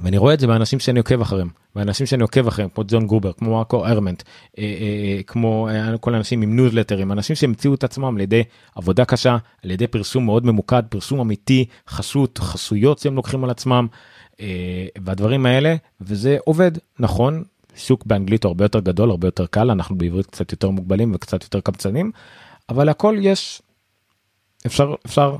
ואני 0.00 0.18
רואה 0.18 0.34
את 0.34 0.40
זה 0.40 0.46
באנשים 0.46 0.78
שאני 0.78 0.98
עוקב 0.98 1.20
אחריהם 1.20 1.48
באנשים 1.74 2.06
שאני 2.06 2.22
עוקב 2.22 2.46
אחריהם 2.46 2.70
כמו 2.74 2.84
ג'ון 2.88 3.06
גובר 3.06 3.32
כמו 3.32 3.58
ארקו 3.58 3.86
ארמנט 3.86 4.22
אה, 4.58 4.62
אה, 4.62 5.22
כמו 5.26 5.68
אה, 5.68 5.98
כל 5.98 6.14
האנשים 6.14 6.42
עם 6.42 6.56
ניוזלטרים 6.56 7.12
אנשים 7.12 7.36
שהמציאו 7.36 7.74
את 7.74 7.84
עצמם 7.84 8.14
על 8.14 8.20
ידי 8.20 8.42
עבודה 8.74 9.04
קשה 9.04 9.36
על 9.64 9.70
ידי 9.70 9.86
פרסום 9.86 10.24
מאוד 10.24 10.46
ממוקד 10.46 10.82
פרסום 10.88 11.20
אמיתי 11.20 11.64
חסות 11.88 12.38
חסויות 12.38 12.98
שהם 12.98 13.14
לוקחים 13.14 13.44
על 13.44 13.50
עצמם 13.50 13.86
אה, 14.40 14.86
והדברים 15.04 15.46
האלה 15.46 15.76
וזה 16.00 16.36
עובד 16.44 16.72
נכון 16.98 17.44
שוק 17.76 18.06
באנגלית 18.06 18.44
הוא 18.44 18.50
הרבה 18.50 18.64
יותר 18.64 18.80
גדול 18.80 19.10
הרבה 19.10 19.28
יותר 19.28 19.46
קל 19.46 19.70
אנחנו 19.70 19.98
בעברית 19.98 20.26
קצת 20.26 20.52
יותר 20.52 20.70
מוגבלים 20.70 21.12
וקצת 21.14 21.42
יותר 21.42 21.60
קמצנים 21.60 22.10
אבל 22.68 22.88
הכל 22.88 23.16
יש 23.20 23.62
אפשר 24.66 24.94
אפשר 25.06 25.36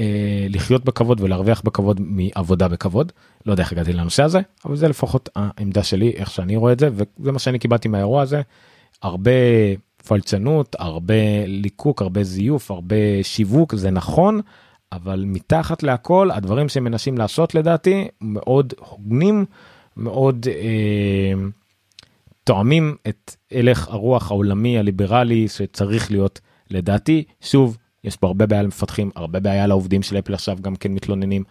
אה, 0.00 0.46
לחיות 0.50 0.84
בכבוד 0.84 1.20
ולהרוויח 1.20 1.60
בכבוד 1.60 2.00
מעבודה 2.00 2.68
בכבוד 2.68 3.12
לא 3.46 3.52
יודע 3.52 3.62
איך 3.62 3.72
הגעתי 3.72 3.92
לנושא 3.92 4.22
הזה 4.22 4.40
אבל 4.64 4.76
זה 4.76 4.88
לפחות 4.88 5.28
העמדה 5.36 5.82
שלי 5.82 6.10
איך 6.10 6.30
שאני 6.30 6.56
רואה 6.56 6.72
את 6.72 6.78
זה 6.78 6.88
וזה 6.92 7.32
מה 7.32 7.38
שאני 7.38 7.58
קיבלתי 7.58 7.88
מהאירוע 7.88 8.22
הזה 8.22 8.42
הרבה 9.02 9.30
פלצנות, 10.06 10.76
הרבה 10.78 11.46
ליקוק, 11.46 12.02
הרבה 12.02 12.22
זיוף, 12.22 12.70
הרבה 12.70 12.96
שיווק, 13.22 13.74
זה 13.74 13.90
נכון, 13.90 14.40
אבל 14.92 15.24
מתחת 15.26 15.82
להכל 15.82 16.30
הדברים 16.30 16.68
שהם 16.68 16.84
מנסים 16.84 17.18
לעשות 17.18 17.54
לדעתי 17.54 18.08
מאוד 18.20 18.72
הוגנים, 18.78 19.44
מאוד 19.96 20.46
אה, 20.48 21.32
תואמים 22.44 22.96
את 23.08 23.36
הלך 23.52 23.88
הרוח 23.88 24.30
העולמי 24.30 24.78
הליברלי 24.78 25.48
שצריך 25.48 26.10
להיות 26.10 26.40
לדעתי. 26.70 27.24
שוב, 27.40 27.76
יש 28.04 28.16
פה 28.16 28.26
הרבה 28.26 28.46
בעיה 28.46 28.62
למפתחים, 28.62 29.10
הרבה 29.16 29.40
בעיה 29.40 29.66
לעובדים 29.66 30.02
של 30.02 30.18
אפל 30.18 30.34
עכשיו 30.34 30.58
גם 30.60 30.76
כן 30.76 30.92
מתלוננים, 30.92 31.44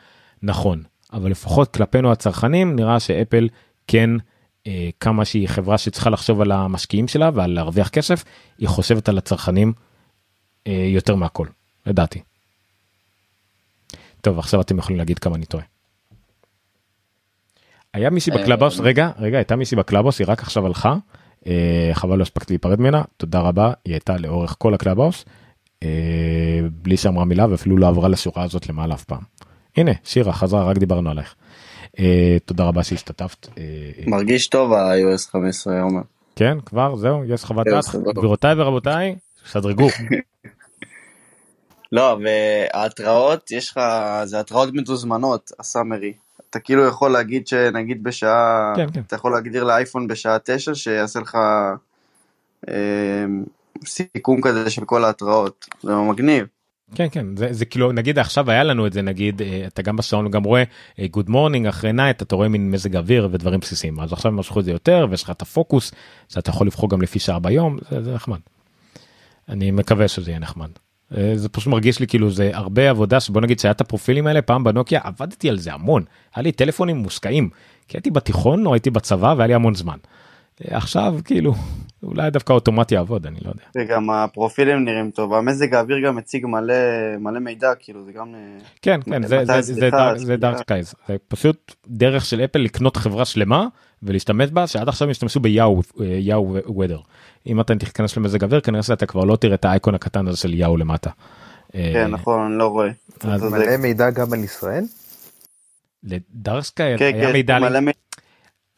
נכון, 0.43 0.83
אבל 1.13 1.31
לפחות 1.31 1.73
כלפינו 1.73 2.11
הצרכנים 2.11 2.75
נראה 2.75 2.99
שאפל 2.99 3.49
כן 3.87 4.09
אה, 4.67 4.89
כמה 4.99 5.25
שהיא 5.25 5.47
חברה 5.47 5.77
שצריכה 5.77 6.09
לחשוב 6.09 6.41
על 6.41 6.51
המשקיעים 6.51 7.07
שלה 7.07 7.29
ועל 7.33 7.51
להרוויח 7.51 7.89
כסף, 7.89 8.23
היא 8.57 8.67
חושבת 8.67 9.09
על 9.09 9.17
הצרכנים 9.17 9.73
אה, 10.67 10.87
יותר 10.87 11.15
מהכל, 11.15 11.47
לדעתי. 11.85 12.21
טוב, 14.21 14.39
עכשיו 14.39 14.61
אתם 14.61 14.77
יכולים 14.77 14.97
להגיד 14.97 15.19
כמה 15.19 15.35
אני 15.35 15.45
טועה. 15.45 15.63
היה 17.93 18.09
מישהי 18.09 18.33
אה, 18.33 18.37
ב 18.37 18.41
Clubhouse, 18.41 18.79
רגע, 18.79 19.11
רגע, 19.19 19.37
הייתה 19.37 19.55
מישהי 19.55 19.77
ב 19.77 19.81
Clubhouse, 19.81 20.19
היא 20.19 20.27
רק 20.29 20.41
עכשיו 20.41 20.65
הלכה, 20.65 20.95
אה, 21.47 21.89
חבל 21.93 22.17
לא 22.17 22.23
הספקתי 22.23 22.53
להיפרד 22.53 22.79
ממנה, 22.79 23.03
תודה 23.17 23.39
רבה, 23.39 23.73
היא 23.85 23.93
הייתה 23.93 24.17
לאורך 24.17 24.55
כל 24.57 24.73
ה 24.73 24.78
Clubhouse, 24.78 25.25
בלי 26.71 26.97
שאמרה 26.97 27.25
מילה 27.25 27.51
ואפילו 27.51 27.77
לא 27.77 27.87
עברה 27.87 28.09
לשורה 28.09 28.43
הזאת 28.43 28.69
למעלה 28.69 28.93
אף 28.93 29.03
פעם. 29.03 29.21
הנה, 29.77 29.91
שירה 30.03 30.33
חזרה, 30.33 30.63
רק 30.63 30.77
דיברנו 30.77 31.09
עלייך. 31.09 31.35
אה, 31.99 32.37
תודה 32.45 32.63
רבה 32.63 32.83
שהשתתפת. 32.83 33.47
אה, 33.57 33.63
מרגיש 34.07 34.47
טוב 34.47 34.73
ה-iOS 34.73 35.31
15 35.31 35.81
עומר. 35.81 36.01
כן, 36.35 36.57
כבר, 36.65 36.95
זהו, 36.95 37.23
יש 37.25 37.45
חוות 37.45 37.67
דעת. 37.67 38.15
גבירותיי 38.15 38.61
ורבותיי, 38.61 39.15
שדרגו. 39.45 39.87
לא, 41.91 42.19
וההתראות, 42.23 43.51
יש 43.51 43.71
לך, 43.71 43.79
זה 44.23 44.39
התראות 44.39 44.69
מתוזמנות, 44.73 45.51
הסאמרי. 45.59 46.13
אתה 46.49 46.59
כאילו 46.59 46.87
יכול 46.87 47.11
להגיד 47.11 47.47
שנגיד 47.47 48.03
בשעה, 48.03 48.73
כן, 48.75 48.87
כן. 48.93 49.01
אתה 49.07 49.15
יכול 49.15 49.31
להגדיר 49.31 49.63
לאייפון 49.63 50.07
בשעה 50.07 50.37
9 50.43 50.75
שיעשה 50.75 51.19
לך 51.19 51.37
אה, 52.69 53.25
סיכום 53.85 54.41
כזה 54.41 54.69
של 54.69 54.85
כל 54.85 55.03
ההתראות. 55.03 55.65
זה 55.83 55.95
מגניב. 55.95 56.45
כן 56.95 57.07
כן 57.11 57.35
זה, 57.35 57.47
זה 57.53 57.65
כאילו 57.65 57.91
נגיד 57.91 58.19
עכשיו 58.19 58.51
היה 58.51 58.63
לנו 58.63 58.87
את 58.87 58.93
זה 58.93 59.01
נגיד 59.01 59.41
אה, 59.41 59.63
אתה 59.67 59.81
גם 59.81 59.95
בשעון 59.95 60.31
גם 60.31 60.43
רואה 60.43 60.63
good 61.11 61.29
morning 61.29 61.67
אחרי 61.67 61.93
night 61.93 62.21
אתה 62.21 62.35
רואה 62.35 62.47
מין 62.47 62.71
מזג 62.71 62.95
אוויר 62.95 63.29
ודברים 63.31 63.59
בסיסיים 63.59 63.99
אז 63.99 64.13
עכשיו 64.13 64.31
הם 64.31 64.39
משכו 64.39 64.59
את 64.59 64.65
זה 64.65 64.71
יותר 64.71 65.07
ויש 65.09 65.23
לך 65.23 65.29
את 65.29 65.41
הפוקוס 65.41 65.91
שאתה 66.29 66.49
יכול 66.49 66.67
לבחור 66.67 66.89
גם 66.89 67.01
לפי 67.01 67.19
שעה 67.19 67.39
ביום 67.39 67.77
זה, 67.89 68.03
זה 68.03 68.13
נחמד. 68.13 68.39
אני 69.49 69.71
מקווה 69.71 70.07
שזה 70.07 70.31
יהיה 70.31 70.39
נחמד. 70.39 70.69
אה, 71.17 71.31
זה 71.35 71.49
פשוט 71.49 71.67
מרגיש 71.67 71.99
לי 71.99 72.07
כאילו 72.07 72.31
זה 72.31 72.49
הרבה 72.53 72.89
עבודה 72.89 73.19
שבוא 73.19 73.41
נגיד 73.41 73.59
שהיה 73.59 73.71
את 73.71 73.81
הפרופילים 73.81 74.27
האלה 74.27 74.41
פעם 74.41 74.63
בנוקיה 74.63 75.01
עבדתי 75.03 75.49
על 75.49 75.57
זה 75.57 75.73
המון 75.73 76.03
היה 76.35 76.43
לי 76.43 76.51
טלפונים 76.51 76.97
מושקעים 76.97 77.49
כי 77.87 77.97
הייתי 77.97 78.11
בתיכון 78.11 78.65
או 78.65 78.73
הייתי 78.73 78.89
בצבא 78.89 79.33
והיה 79.37 79.47
לי 79.47 79.53
המון 79.53 79.75
זמן. 79.75 79.97
עכשיו 80.67 81.15
כאילו 81.25 81.53
אולי 82.03 82.31
דווקא 82.31 82.53
אוטומטי 82.53 82.95
יעבוד 82.95 83.25
אני 83.25 83.39
לא 83.45 83.49
יודע. 83.49 83.63
וגם 83.77 84.09
הפרופילים 84.09 84.85
נראים 84.85 85.11
טוב, 85.11 85.33
המזג 85.33 85.73
האוויר 85.73 85.97
גם 86.07 86.15
מציג 86.15 86.45
מלא, 86.45 86.73
מלא 87.19 87.39
מידע, 87.39 87.71
כאילו 87.79 88.05
זה 88.05 88.11
גם... 88.11 88.35
אה, 88.35 88.39
כן 88.81 88.99
כן 89.05 89.27
זה 89.27 89.45
זה 89.45 89.61
זה 89.61 89.89
Dark- 89.89 90.17
זה 90.17 90.25
סליחה. 90.25 90.37
Dark 90.37 90.57
Skies 90.57 90.93
זה 91.07 91.15
פשוט 91.27 91.75
דרך 91.87 92.25
של 92.25 92.41
אפל 92.41 92.59
לקנות 92.59 92.97
חברה 92.97 93.25
שלמה 93.25 93.67
ולהשתמש 94.03 94.49
בה 94.51 94.67
שעד 94.67 94.87
עכשיו 94.89 95.09
השתמשו 95.09 95.39
ב 95.39 95.43
Yahoo 95.43 95.62
Yahoo 95.62 95.81
Weather 96.19 96.99
אם 97.47 97.59
אתה 97.61 97.75
תיכנס 97.75 98.17
למזג 98.17 98.43
אוויר 98.43 98.59
כנראה 98.61 98.83
שאתה 98.83 99.05
כבר 99.05 99.23
לא 99.23 99.35
תראה 99.35 99.55
את 99.55 99.65
האייקון 99.65 99.95
הקטן 99.95 100.27
הזה 100.27 100.37
של 100.37 100.53
יאו 100.53 100.77
למטה. 100.77 101.09
אה, 101.75 101.91
כן, 101.93 102.07
נכון, 102.11 102.45
אני 102.45 102.57
לא 102.57 102.67
רואה. 102.67 102.89
מלא 103.25 103.77
מידע 103.77 104.09
גם 104.09 104.33
על 104.33 104.43
ישראל? 104.43 104.83
ל 106.03 106.15
Dark 106.15 106.63
Skies 106.63 106.99
כן, 106.99 107.11
היה 107.15 107.27
כן, 107.27 107.33
מידע. 107.33 107.57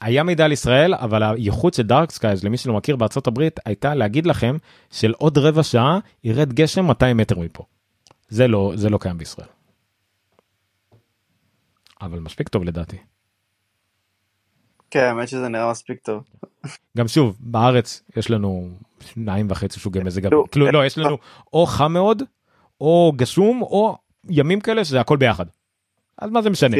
היה 0.02 0.24
מידע 0.24 0.46
על 0.46 0.52
ישראל 0.52 0.94
אבל 0.94 1.24
הייחוד 1.24 1.74
של 1.74 1.84
Dark 1.84 2.12
Skies 2.12 2.44
למי 2.44 2.58
שלא 2.58 2.74
מכיר 2.74 2.96
בארצות 2.96 3.28
הברית 3.28 3.60
הייתה 3.66 3.96
להגיד 3.96 4.26
לכם 4.26 4.58
של 4.92 5.14
עוד 5.18 5.38
רבע 5.38 5.64
שעה 5.64 6.00
ירד 6.24 6.54
גשם 6.54 6.86
200 6.86 7.18
מטר 7.18 7.40
מפה. 7.40 7.64
זה 8.30 8.48
לא 8.48 8.72
זה 8.76 8.90
לא 8.90 8.98
קיים 8.98 9.18
בישראל. 9.18 9.48
אבל 12.02 12.20
מספיק 12.20 12.50
טוב 12.50 12.64
לדעתי. 12.64 12.98
כן, 14.92 15.04
האמת 15.04 15.28
שזה 15.28 15.48
נראה 15.48 15.72
מספיק 15.72 16.00
טוב. 16.04 16.24
גם 16.98 17.08
שוב 17.08 17.38
בארץ 17.40 18.04
יש 18.18 18.32
לנו 18.32 18.70
שניים 19.00 19.48
וחצי 19.50 19.80
סוגי 19.80 20.00
מזג 20.00 20.26
אוויר 20.26 20.40
לא, 20.40 20.46
כאילו 20.52 20.72
לא 20.72 20.86
יש 20.86 20.98
לנו 20.98 21.18
או 21.54 21.66
חם 21.66 21.94
מאוד 21.94 22.24
או 22.82 23.14
גשום 23.16 23.62
או 23.62 23.98
ימים 24.30 24.62
כאלה 24.62 24.86
שזה 24.86 25.02
הכל 25.02 25.18
ביחד. 25.18 25.46
אז 26.18 26.32
מה 26.32 26.42
זה 26.42 26.50
משנה 26.50 26.78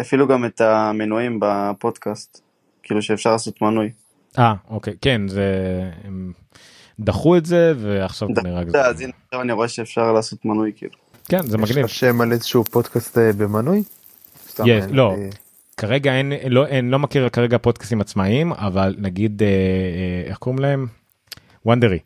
אפילו- 0.00 0.28
גם 0.28 0.44
את 0.44 0.60
המנויים 0.60 1.38
בפודקאסט, 1.42 2.40
כאילו 2.82 3.02
שאפשר 3.02 3.32
לעשות 3.32 3.62
מנוי. 3.62 3.90
אה 4.38 4.54
אוקיי 4.70 4.94
כן 5.00 5.28
זה 5.28 5.44
הם 6.04 6.32
דחו 7.00 7.36
את 7.36 7.46
זה 7.46 7.72
ועכשיו 7.78 8.28
דחו 8.34 8.46
נראה 8.46 8.62
את 8.62 8.70
זה, 8.70 8.82
אז 8.86 9.00
הנה 9.00 9.12
עכשיו 9.24 9.40
אני 9.42 9.52
רואה 9.52 9.68
שאפשר 9.68 10.12
לעשות 10.12 10.44
מנוי 10.44 10.72
כאילו. 10.76 10.92
כן 11.28 11.42
זה 11.42 11.56
יש 11.56 11.70
מגניב. 11.70 11.84
לך 11.84 11.88
שם 11.90 12.20
על 12.20 12.32
איזשהו 12.32 12.64
פודקאסט 12.64 13.18
אה, 13.18 13.32
במנוי? 13.32 13.82
יש, 14.66 14.84
אה, 14.84 14.86
לא, 14.90 15.14
אה, 15.18 15.28
כרגע 15.76 16.14
אין, 16.14 16.32
לא, 16.48 16.66
אין, 16.66 16.90
לא 16.90 16.98
מכיר 16.98 17.28
כרגע 17.28 17.58
פודקאסטים 17.58 18.00
עצמאיים, 18.00 18.52
אבל 18.52 18.94
נגיד, 18.98 19.42
אה, 19.42 19.48
אה, 19.48 20.30
איך 20.30 20.38
קוראים 20.38 20.58
להם? 20.62 20.86
Wondery. 21.66 21.98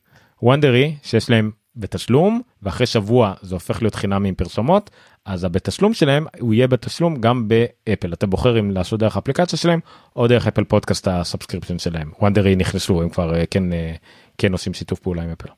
Wondery, 0.42 0.96
שיש 1.02 1.30
להם 1.30 1.50
בתשלום, 1.76 2.40
ואחרי 2.62 2.86
שבוע 2.86 3.34
זה 3.42 3.54
הופך 3.54 3.82
להיות 3.82 3.94
חינמי 3.94 4.28
עם 4.28 4.34
פרסומות, 4.34 4.90
אז 5.26 5.44
הבתשלום 5.44 5.94
שלהם, 5.94 6.26
הוא 6.40 6.54
יהיה 6.54 6.68
בתשלום 6.68 7.16
גם 7.16 7.48
באפל. 7.48 8.12
אתה 8.12 8.26
בוחר 8.26 8.58
אם 8.60 8.70
לעשות 8.70 9.00
דרך 9.00 9.16
האפליקציה 9.16 9.58
שלהם, 9.58 9.80
או 10.16 10.26
דרך 10.26 10.46
Apple 10.46 10.64
Podcast 10.64 11.08
ה 11.08 11.14
subscription 11.14 11.78
שלהם. 11.78 12.10
Wondery 12.20 12.56
נכנסו, 12.56 13.02
הם 13.02 13.08
כבר 13.08 13.34
אה, 13.34 13.44
כן, 13.50 13.72
אה, 13.72 13.94
כן 14.38 14.52
עושים 14.52 14.74
שיתוף 14.74 14.98
פעולה 14.98 15.22
עם 15.22 15.30
אפל. 15.30 15.48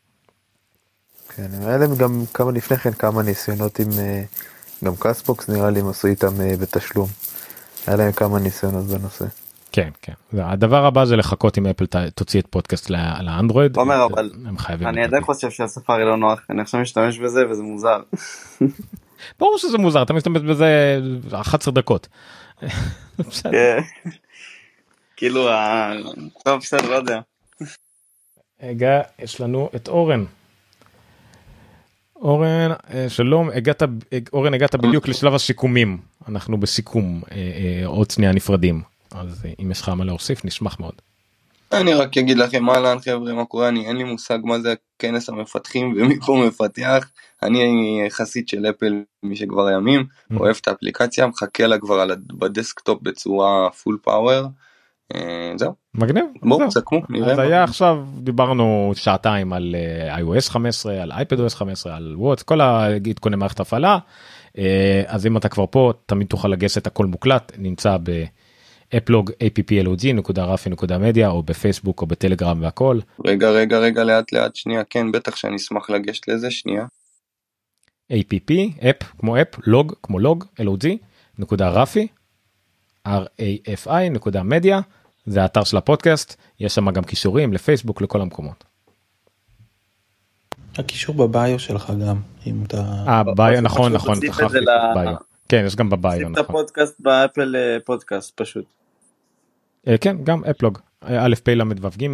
כן, 1.36 1.47
היה 1.62 1.76
להם 1.76 1.97
גם 1.97 2.24
כמה 2.34 2.52
לפני 2.52 2.76
כן 2.76 2.93
כמה 2.93 3.22
ניסיונות 3.22 3.78
עם, 3.78 3.88
אה, 3.98 4.22
גם 4.84 4.97
Castbox 4.97 5.48
נראה 5.48 5.70
לי 5.70 5.80
הם 5.80 5.88
עשו 5.88 6.09
איתם 6.09 6.32
בתשלום. 6.60 7.09
היה 7.86 7.97
להם 7.97 8.12
כמה 8.12 8.38
ניסיונות 8.38 8.84
בנושא. 8.84 9.24
כן, 9.72 9.88
כן. 10.02 10.12
הדבר 10.38 10.86
הבא 10.86 11.05
זה 11.05 11.16
לחכות 11.16 11.59
אם 11.59 11.66
אפל 11.66 11.86
תוציא 12.14 12.40
את 12.40 12.47
פודקאסט 12.51 12.90
ל- 12.90 13.22
לאנדרואיד. 13.22 13.76
עומר, 13.76 14.06
אבל 14.06 14.30
הם 14.47 14.59
חייבים. 14.59 14.88
אני 14.88 15.05
עדיין 15.05 15.22
חושב 15.24 15.51
שהספארי 15.51 16.05
לא 16.05 16.16
נוח, 16.16 16.40
אני 16.51 16.62
עכשיו 16.62 16.80
משתמש 16.80 17.18
בזה 17.18 17.40
וזה 17.51 17.62
מוזר. 17.62 18.01
ברור 19.38 19.59
שזה 19.59 19.78
מוזר 19.78 20.02
אתה 20.02 20.12
משתמש 20.12 20.43
בזה 20.43 20.98
11 21.32 21.74
דקות. 21.74 22.09
כן. 23.43 23.78
כאילו, 25.16 25.51
ה- 25.51 25.93
טוב 26.44 26.60
בסדר, 26.60 26.90
לא 26.90 26.94
יודע. 26.94 27.20
רגע 28.62 29.01
יש 29.18 29.40
לנו 29.40 29.68
את 29.76 29.88
אורן. 29.88 30.24
אורן 32.16 32.70
אה, 32.94 33.09
שלום 33.09 33.51
הגעת 33.51 33.82
אורן 34.32 34.55
הגעת 34.55 34.74
בדיוק 34.74 35.09
לשלב 35.09 35.34
הסיכומים 35.34 35.98
אנחנו 36.28 36.60
בסיכום 36.60 37.22
אה, 37.30 37.36
אה, 37.36 37.86
עוד 37.86 38.10
שנייה 38.10 38.32
נפרדים 38.32 38.82
אז 39.10 39.47
אם 39.62 39.70
יש 39.70 39.80
לך 39.80 39.88
מה 39.88 40.05
להוסיף 40.05 40.44
נשמח 40.44 40.80
מאוד. 40.80 40.94
אני 41.72 41.94
רק 41.94 42.18
אגיד 42.18 42.38
לכם 42.38 42.70
אהלן 42.70 42.98
חבר'ה 42.98 43.34
מה 43.34 43.44
קורה 43.44 43.68
אני 43.68 43.86
אין 43.86 43.97
לי 43.97 44.05
מושג 44.05 44.38
מה 44.44 44.60
זה 44.60 44.74
כנס 44.98 45.28
המפתחים 45.28 45.94
ומי 45.97 46.20
פה 46.26 46.44
מפתח 46.47 47.10
אני 47.43 48.06
חסיד 48.09 48.48
של 48.48 48.66
אפל 48.66 49.02
מי 49.22 49.36
שכבר 49.36 49.70
ימים 49.70 50.05
אוהב 50.36 50.56
את 50.60 50.68
האפליקציה 50.68 51.26
מחכה 51.26 51.66
לה 51.66 51.78
כבר 51.78 52.01
על 52.01 52.10
ב 52.38 52.47
desktop 52.47 53.02
בצורה 53.02 53.70
full 53.70 53.98
power. 54.02 54.47
זהו 55.56 55.74
מגניב. 55.94 56.24
בואו. 56.43 56.68
תסכמו 56.68 57.01
נראה. 57.09 57.32
אז. 57.32 57.38
היה 57.38 57.64
עכשיו 57.64 58.05
דיברנו 58.18 58.93
שעתיים 58.94 59.52
על 59.52 59.74
אה, 59.78 60.18
iOS 60.18 60.51
15 60.51 61.02
על 61.02 61.12
iPadOS 61.12 61.55
15 61.55 61.97
על 61.97 62.14
watchOS 62.16 62.43
כל 62.43 62.60
העדכוני 62.60 63.36
מערכת 63.36 63.60
הפעלה 63.60 63.98
אה, 64.59 65.02
אז 65.06 65.26
אם 65.26 65.36
אתה 65.36 65.48
כבר 65.48 65.64
פה 65.70 65.93
תמיד 66.06 66.26
תוכל 66.26 66.48
לגשת 66.48 66.86
הכל 66.86 67.06
מוקלט 67.06 67.52
נמצא 67.59 67.97
באפלוג 68.92 69.30
applog.rafi.media 69.30 71.26
או 71.26 71.42
בפייסבוק 71.42 72.02
או 72.02 72.06
בטלגרם 72.06 72.62
והכל 72.62 72.98
רגע 73.24 73.50
רגע 73.50 73.78
רגע 73.78 74.04
לאט 74.04 74.32
לאט 74.32 74.56
שנייה 74.56 74.84
כן 74.90 75.12
בטח 75.12 75.36
שאני 75.36 75.56
אשמח 75.56 75.90
לגשת 75.90 76.28
לזה 76.28 76.50
שנייה. 76.50 76.86
app 78.12 78.52
אפ 78.90 78.96
כמו 79.18 79.42
אפ 79.42 79.48
לוג 79.66 79.94
כמו 80.02 80.18
לוג 80.18 80.44
log 80.60 80.86
נקודה 81.38 81.68
רפי 81.68 82.06
rafi 83.06 84.10
נקודה 84.10 84.42
מדיה 84.42 84.80
זה 85.26 85.42
האתר 85.42 85.64
של 85.64 85.76
הפודקאסט 85.76 86.36
יש 86.60 86.74
שם 86.74 86.90
גם 86.90 87.04
קישורים 87.04 87.52
לפייסבוק 87.52 88.02
לכל 88.02 88.20
המקומות. 88.20 88.64
הקישור 90.78 91.14
ב 91.14 91.26
bio 91.26 91.59
שלך 91.58 91.92
גם, 92.06 92.16
אם 92.46 92.62
אתה... 92.66 93.04
אה 93.08 93.22
bio 93.34 93.60
נכון 93.60 93.92
נכון 93.92 94.20
bio. 94.94 95.14
כן 95.48 95.62
יש 95.66 95.77
גם 95.77 95.90
ב 95.90 96.00
bio 96.00 96.28
נכון. 96.28 96.44
הפודקאסט 96.44 97.01
באפל 97.01 97.56
אה, 97.56 97.77
פודקאסט 97.85 98.40
פשוט. 98.40 98.64
אה, 99.89 99.98
כן 99.98 100.16
גם 100.24 100.44
אפלוג 100.44 100.78
א' 101.02 101.35
פ' 101.44 101.48
ל' 101.48 101.62
ו' 101.81 101.89
ג' 101.98 102.06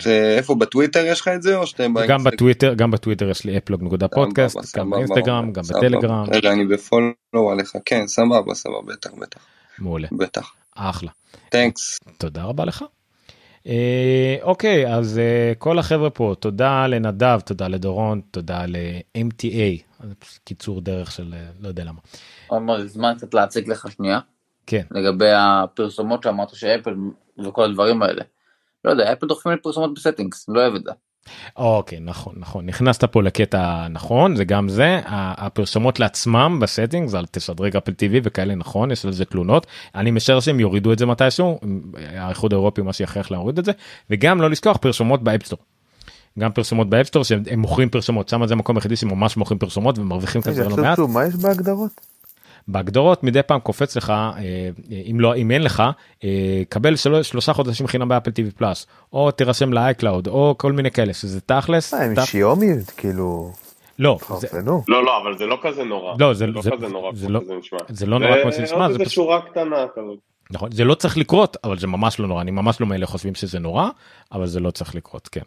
זה 0.00 0.34
איפה 0.38 0.54
בטוויטר 0.54 1.04
יש 1.06 1.20
לך 1.20 1.28
את 1.28 1.42
זה 1.42 1.56
או 1.56 1.66
שאתם 1.66 1.94
גם? 2.08 2.24
בטוויטר 2.24 2.74
גם 2.74 2.90
בטוויטר 2.90 3.30
יש 3.30 3.44
לי 3.44 3.58
אפלוג 3.58 3.84
נקודה 3.84 4.08
פודקאסט 4.08 4.76
גם 4.76 4.90
באינסטגרם 4.90 5.52
גם. 5.52 5.62
בטלגרם 5.62 6.24
רגע 6.30 6.52
אני 6.52 6.64
ב 6.66 6.78
follow 6.78 7.50
עליך 7.52 7.72
כן 7.84 8.06
סבבה 8.06 8.54
סבבה 8.54 8.92
בטח 8.92 9.10
בטח 9.20 9.40
מעולה 9.78 10.08
בטח 10.12 10.52
אחלה 10.74 11.10
thanks 11.48 11.98
תודה 12.18 12.44
רבה 12.44 12.64
לך. 12.64 12.84
אה, 13.66 14.36
אוקיי 14.42 14.94
אז 14.94 15.18
אה, 15.18 15.52
כל 15.58 15.78
החבר'ה 15.78 16.10
פה 16.10 16.34
תודה 16.40 16.86
לנדב 16.86 17.40
תודה 17.40 17.68
לדורון 17.68 18.20
תודה 18.30 18.66
ל-MTA 18.66 19.85
זה 20.02 20.14
פשוט 20.14 20.40
קיצור 20.44 20.80
דרך 20.80 21.12
של 21.12 21.34
אה, 21.34 21.48
לא 21.60 21.68
יודע 21.68 21.84
למה. 21.84 22.00
עומר, 22.46 22.86
זמן 22.86 23.14
קצת 23.16 23.34
להציג 23.34 23.68
לך 23.68 23.90
שנייה. 23.90 24.20
כן. 24.66 24.82
לגבי 24.90 25.30
הפרסומות 25.32 26.22
שאמרת 26.22 26.54
שאפל 26.54 26.94
וכל 27.46 27.64
הדברים 27.64 28.02
האלה. 28.02 28.22
לא 28.84 28.90
יודע, 28.90 29.12
אפל 29.12 29.26
דוחפים 29.26 29.52
לי 29.52 29.58
פרסומות 29.58 29.94
ב 29.94 29.99
settings, 29.99 30.48
לא 30.48 30.60
אוהב 30.60 30.74
את 30.74 30.84
זה. 30.84 30.90
אוקיי 31.56 32.00
נכון 32.00 32.34
נכון 32.36 32.66
נכנסת 32.66 33.04
פה 33.04 33.22
לקטע 33.22 33.88
נכון 33.88 34.36
זה 34.36 34.44
גם 34.44 34.68
זה 34.68 35.00
הפרסומות 35.06 36.00
לעצמם 36.00 36.58
ב 36.62 36.67
settings 36.67 37.08
זה 37.08 37.18
על 37.18 37.26
תשדרג 37.30 37.76
Apple 37.76 37.92
TV 37.92 38.20
וכאלה 38.22 38.54
נכון 38.54 38.90
יש 38.90 39.04
על 39.04 39.12
זה 39.12 39.24
תלונות 39.24 39.66
אני 39.94 40.10
משער 40.10 40.40
שהם 40.40 40.60
יורידו 40.60 40.92
את 40.92 40.98
זה 40.98 41.06
מתישהו 41.06 41.60
האיחוד 42.16 42.52
האירופי 42.52 42.82
מה 42.82 42.92
שיכריח 42.92 43.30
להוריד 43.30 43.58
את 43.58 43.64
זה 43.64 43.72
וגם 44.10 44.40
לא 44.40 44.50
לשכוח 44.50 44.76
פרסומות 44.76 45.22
ב 45.22 45.26
App 45.26 45.36
Store. 45.36 45.58
גם 46.38 46.52
פרסומות 46.52 46.90
ב 46.90 46.94
App 46.94 47.05
Store 47.05 47.24
שהם 47.24 47.42
הם 47.50 47.58
מוכרים 47.60 47.88
פרסומות 47.88 48.28
שם 48.28 48.46
זה 48.46 48.54
המקום 48.54 48.76
היחידי 48.76 48.96
שממש 48.96 49.36
מוכרים 49.36 49.58
פרסומות 49.58 49.98
ומרוויחים 49.98 50.42
כזה 50.42 50.68
לא 50.68 50.76
מעט. 50.76 50.98
מה 50.98 51.26
יש 51.26 51.34
בהגדרות? 51.34 51.90
בהגדרות 52.68 53.24
מדי 53.24 53.42
פעם 53.42 53.60
קופץ 53.60 53.96
לך 53.96 54.10
אה, 54.10 54.32
אם 55.10 55.20
לא 55.20 55.36
אם 55.36 55.50
אין 55.50 55.62
לך 55.62 55.82
אה, 56.24 56.62
קבל 56.68 56.96
שלוש, 56.96 57.28
שלושה 57.28 57.52
חודשים 57.52 57.86
חינם 57.86 58.08
ב 58.08 58.12
Apple 58.12 58.30
TV 58.30 58.50
Plus 58.50 58.86
או 59.12 59.30
תירשם 59.30 59.72
ל 59.72 59.80
iCloud 59.80 60.26
או 60.28 60.54
כל 60.58 60.72
מיני 60.72 60.90
כאלה 60.90 61.14
שזה 61.14 61.40
תכלס. 61.40 61.94
מה, 61.94 62.00
הם 62.00 62.14
Xiaomi? 62.24 62.66
כאילו... 62.96 63.52
לא, 63.98 64.18
זה. 64.40 64.46
לא, 64.88 65.04
לא, 65.04 65.22
אבל 65.22 65.38
זה 65.38 65.46
לא 65.46 65.58
כזה 65.62 65.84
נורא. 65.84 66.14
לא, 66.18 66.34
זה- 66.34 66.46
לא 66.46 66.62
זה- 66.62 66.70
כזה 66.70 66.88
נורא 66.88 67.10
זה 67.14 67.26
כמו 67.26 67.32
לא-. 67.34 67.40
זה 67.88 68.06
לא 68.06 68.18
נורא 68.18 68.42
כמו 68.42 68.52
שזה 68.52 68.62
נשמע, 68.62 68.92
זה 68.92 69.08
שורה 69.08 69.40
קטנה 69.40 69.76
כזאת. 69.94 70.18
נכון 70.50 70.72
זה 70.72 70.84
לא 70.84 70.94
צריך 70.94 71.18
לקרות 71.18 71.56
אבל 71.64 71.78
זה 71.78 71.86
ממש 71.86 72.20
לא 72.20 72.28
נורא 72.28 72.40
אני 72.42 72.50
ממש 72.50 72.80
לא 72.80 72.86
מאלה 72.86 73.06
חושבים 73.06 73.34
שזה 73.34 73.58
נורא 73.58 73.88
אבל 74.32 74.46
זה 74.46 74.60
לא 74.60 74.70
צריך 74.70 74.94
לקרות 74.94 75.28
כן. 75.32 75.40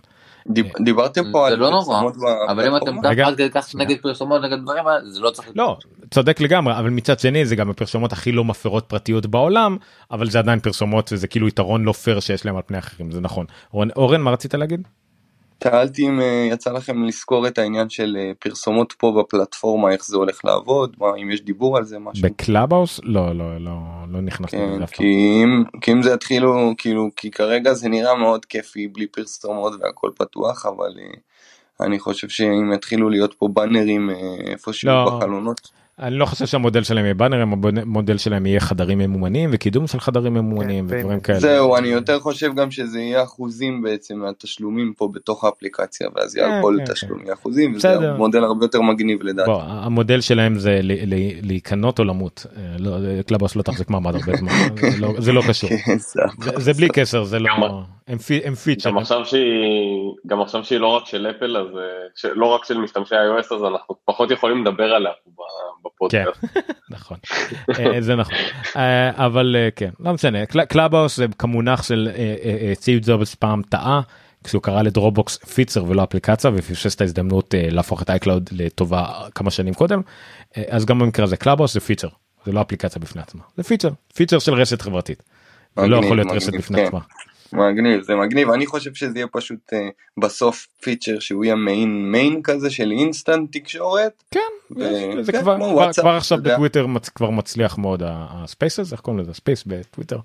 דיב- 0.47 0.71
דיברתם 0.85 1.21
פה 1.31 1.45
זה 1.47 1.53
על 1.53 1.59
לא 1.59 1.69
נורא, 1.69 1.83
פרסומות 1.85 2.15
אבל 2.49 2.67
אם 2.67 2.75
אתם. 2.77 3.05
עד 3.25 3.33
כדי 3.33 3.49
כך 3.49 3.75
נגד 3.75 3.95
פרסומות 4.01 4.41
נגד 4.41 4.57
דברים 4.61 4.87
האלה, 4.87 5.09
זה 5.09 5.19
לא 5.19 5.29
צריך... 5.29 5.49
לא 5.55 5.77
צודק 6.11 6.41
לגמרי 6.41 6.77
אבל 6.77 6.89
מצד 6.89 7.19
שני 7.19 7.45
זה 7.45 7.55
גם 7.55 7.69
הפרסומות 7.69 8.13
הכי 8.13 8.31
לא 8.31 8.43
מפרות 8.43 8.85
פרטיות 8.87 9.25
בעולם 9.25 9.77
אבל 10.11 10.29
זה 10.29 10.39
עדיין 10.39 10.59
פרסומות 10.59 11.13
וזה 11.13 11.27
כאילו 11.27 11.47
יתרון 11.47 11.83
לא 11.83 11.91
פייר 11.91 12.19
שיש 12.19 12.45
להם 12.45 12.55
על 12.55 12.61
פני 12.65 12.77
אחרים 12.79 13.11
זה 13.11 13.21
נכון. 13.21 13.45
אורן 13.73 14.21
מה 14.21 14.31
רצית 14.31 14.53
להגיד? 14.55 14.87
שאלתי 15.63 16.07
אם 16.07 16.21
אה, 16.21 16.47
יצא 16.51 16.71
לכם 16.71 17.03
לזכור 17.03 17.47
את 17.47 17.57
העניין 17.57 17.89
של 17.89 18.17
אה, 18.19 18.31
פרסומות 18.39 18.93
פה 18.97 19.19
בפלטפורמה 19.19 19.91
איך 19.91 20.05
זה 20.05 20.17
הולך 20.17 20.45
לעבוד 20.45 20.95
מה 20.99 21.07
אם 21.21 21.31
יש 21.31 21.41
דיבור 21.41 21.77
על 21.77 21.83
זה 21.83 21.99
משהו. 21.99 22.29
ב 22.29 22.36
Clubhouse 22.36 22.99
לא 23.03 23.35
לא 23.35 23.57
לא 23.57 23.77
לא 24.07 24.21
נכנסתי 24.21 24.57
כן. 24.57 24.85
כי 24.85 25.03
אם, 25.43 25.63
כי 25.81 25.91
אם 25.91 26.03
זה 26.03 26.13
יתחילו 26.13 26.73
כאילו 26.77 27.09
כי 27.15 27.31
כרגע 27.31 27.73
זה 27.73 27.89
נראה 27.89 28.15
מאוד 28.15 28.45
כיפי 28.45 28.87
בלי 28.87 29.07
פרסומות 29.07 29.73
והכל 29.79 30.09
פתוח 30.15 30.65
אבל 30.65 30.95
אה, 30.99 31.85
אני 31.85 31.99
חושב 31.99 32.29
שאם 32.29 32.73
יתחילו 32.73 33.09
להיות 33.09 33.33
פה 33.33 33.47
באנרים 33.47 34.09
אה, 34.09 34.15
איפשהו 34.51 34.89
לא. 34.89 35.05
בחלונות. 35.05 35.78
אני 35.99 36.15
לא 36.15 36.25
חושב 36.25 36.45
שהמודל 36.45 36.83
שלהם 36.83 37.05
יהיה 37.05 37.13
באנרים 37.13 37.53
המודל 37.77 38.17
שלהם 38.17 38.45
יהיה 38.45 38.59
חדרים 38.59 38.97
ממומנים 38.97 39.49
וקידום 39.53 39.87
של 39.87 39.99
חדרים 39.99 40.33
ממומנים 40.33 40.89
כן, 40.89 40.95
ודברים 40.97 41.19
כאלה. 41.19 41.39
זהו 41.39 41.77
אני 41.77 41.87
יותר 41.87 42.19
חושב 42.19 42.55
גם 42.55 42.71
שזה 42.71 42.99
יהיה 42.99 43.23
אחוזים 43.23 43.81
בעצם 43.81 44.19
מהתשלומים 44.19 44.93
פה 44.97 45.09
בתוך 45.13 45.43
האפליקציה 45.43 46.07
ואז 46.15 46.35
יהיה 46.35 46.47
כן, 46.47 46.53
על 46.53 46.61
כל 46.61 46.77
כן, 46.85 46.93
תשלום 46.93 47.19
יהיה 47.23 47.33
אחוזים 47.33 47.75
וזה 47.75 47.87
בסדר. 47.95 48.17
מודל 48.17 48.43
הרבה 48.43 48.65
יותר 48.65 48.81
מגניב 48.81 49.23
לדעתי. 49.23 49.49
בוא, 49.51 49.61
המודל 49.63 50.21
שלהם 50.21 50.59
זה 50.59 50.79
ל- 50.83 51.13
ל- 51.13 51.47
להיקנות 51.47 51.99
או 51.99 52.03
למות. 52.03 52.45
אה, 52.57 52.61
לא, 52.79 52.97
Clubhouse 53.27 53.55
לא 53.55 53.61
תחזיק 53.61 53.89
מעמד 53.89 54.15
הרבה 54.15 54.37
זמן. 54.37 54.51
זה 54.91 54.99
לא- 55.01 55.13
זה 55.17 55.31
לא 55.31 55.41
קשור. 55.47 55.69
כן, 55.69 55.97
זה 56.59 56.73
בלי 56.73 56.87
קשר 56.89 57.23
זה 57.23 57.39
לא 57.39 57.49
הם 58.09 58.17
פי- 58.17 58.41
הם 58.43 58.55
פיצ'ר. 58.55 58.89
גם 58.89 58.97
עכשיו 58.97 59.25
שהיא 59.25 59.43
גם 60.27 60.41
עכשיו 60.41 60.63
שהיא 60.65 60.79
לא 60.79 60.87
רק 60.87 61.05
של 61.05 61.27
אפל 61.37 61.57
אז 61.57 61.67
אה, 62.25 62.29
לא 62.35 62.45
רק 62.45 62.65
של 62.65 62.77
משתמשי 62.77 63.15
iOS 63.15 63.55
אז 63.55 63.63
אנחנו 63.63 63.95
פחות 64.05 64.31
יכולים 64.31 64.65
לדבר 64.65 64.83
עליה 64.93 65.11
בפודקאסט. 65.85 66.43
נכון 66.89 67.17
אה, 67.79 68.01
זה 68.01 68.15
נכון 68.15 68.35
אה, 68.75 69.25
אבל 69.25 69.55
אה, 69.59 69.69
כן 69.75 69.89
לא 69.99 70.13
משנה 70.13 70.45
קל- 70.45 70.65
Clubhouse 70.65 71.17
זה 71.17 71.25
כמונח 71.37 71.83
של 71.83 72.09
אה, 72.11 72.15
אה, 72.43 72.57
אה, 72.67 72.75
סטיב 72.75 73.01
ג'ובס 73.05 73.35
פעם 73.35 73.61
טעה 73.69 74.01
כשהוא 74.43 74.61
קרא 74.61 74.81
ל 74.81 74.88
Dropbox 74.88 75.37
פיצ'ר 75.37 75.83
ולא 75.85 76.03
אפליקציה 76.03 76.51
ופספס 76.53 76.95
את 76.95 77.01
ההזדמנות 77.01 77.55
אה, 77.55 77.67
להפוך 77.71 78.01
את 78.01 78.09
iCloud 78.09 78.49
לטובה 78.51 79.05
כמה 79.35 79.51
שנים 79.51 79.73
קודם 79.73 80.01
אה, 80.57 80.63
אז 80.69 80.85
גם 80.85 80.99
במקרה 80.99 81.25
הזה 81.25 81.37
Clubhouse 81.37 81.73
זה 81.73 81.79
פיצ'ר 81.79 82.07
זה 82.45 82.51
לא 82.51 82.61
אפליקציה 82.61 83.01
בפני 83.01 83.21
עצמה 83.21 83.41
זה 83.57 83.63
פיצ'ר 83.63 83.89
פיצ'ר 84.15 84.39
של 84.39 84.53
רשת 84.53 84.81
חברתית. 84.81 85.23
זה 85.79 85.87
לא 85.87 85.97
יכול 85.97 86.17
להיות 86.17 86.31
רשת 86.31 86.53
בפני 86.55 86.77
כן. 86.77 86.85
עצמה. 86.85 86.99
מגניב 87.53 88.01
זה 88.01 88.15
מגניב 88.15 88.49
אני 88.49 88.65
חושב 88.65 88.93
שזה 88.93 89.17
יהיה 89.19 89.27
פשוט 89.27 89.73
uh, 89.73 89.77
בסוף 90.17 90.67
פיצ'ר 90.83 91.19
שהוא 91.19 91.45
יהיה 91.45 91.55
מין 91.55 92.11
מין 92.11 92.41
כזה 92.43 92.69
של 92.69 92.91
אינסטנט 92.91 93.57
תקשורת. 93.57 94.23
כן 94.31 94.39
ו- 94.77 95.23
זה 95.23 95.31
כן, 95.31 95.41
כבר 95.41 95.55
כמו 95.55 95.65
כבר- 95.65 95.73
וואטסאפ, 95.75 96.03
כבר 96.03 96.13
עכשיו. 96.15 96.37
בטוויטר 96.43 96.85
מצ- 96.87 97.09
כבר 97.09 97.29
מצליח 97.29 97.77
מאוד 97.77 98.03
ה 98.05 98.18
Spaces 98.18 98.91
איך 98.91 99.01
קוראים 99.01 99.19
לזה 99.21 99.33
Space 99.33 99.63
בטוויטר. 99.67 100.19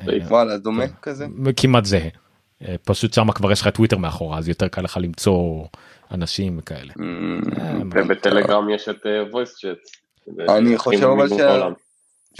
אה, 0.00 0.18
וואלה 0.28 0.58
דומה 0.58 0.84
כזה. 1.02 1.26
כמעט 1.56 1.84
זהה. 1.84 2.08
אה, 2.68 2.74
פשוט 2.84 3.12
שם 3.14 3.32
כבר 3.32 3.52
יש 3.52 3.60
לך 3.60 3.68
טוויטר 3.68 3.96
מאחורה 3.98 4.38
אז 4.38 4.48
יותר 4.48 4.68
קל 4.68 4.82
לך 4.82 4.98
למצוא 5.02 5.64
אנשים 6.12 6.58
וכאלה. 6.58 6.92
אה, 7.58 7.72
ובטלגרם 7.94 8.70
יש 8.70 8.88
את 8.88 8.96
voice 9.32 9.58
chat. 9.58 10.00
אני 10.48 10.78
חושב 10.78 11.04
אבל 11.04 11.28
בעולם. 11.28 11.72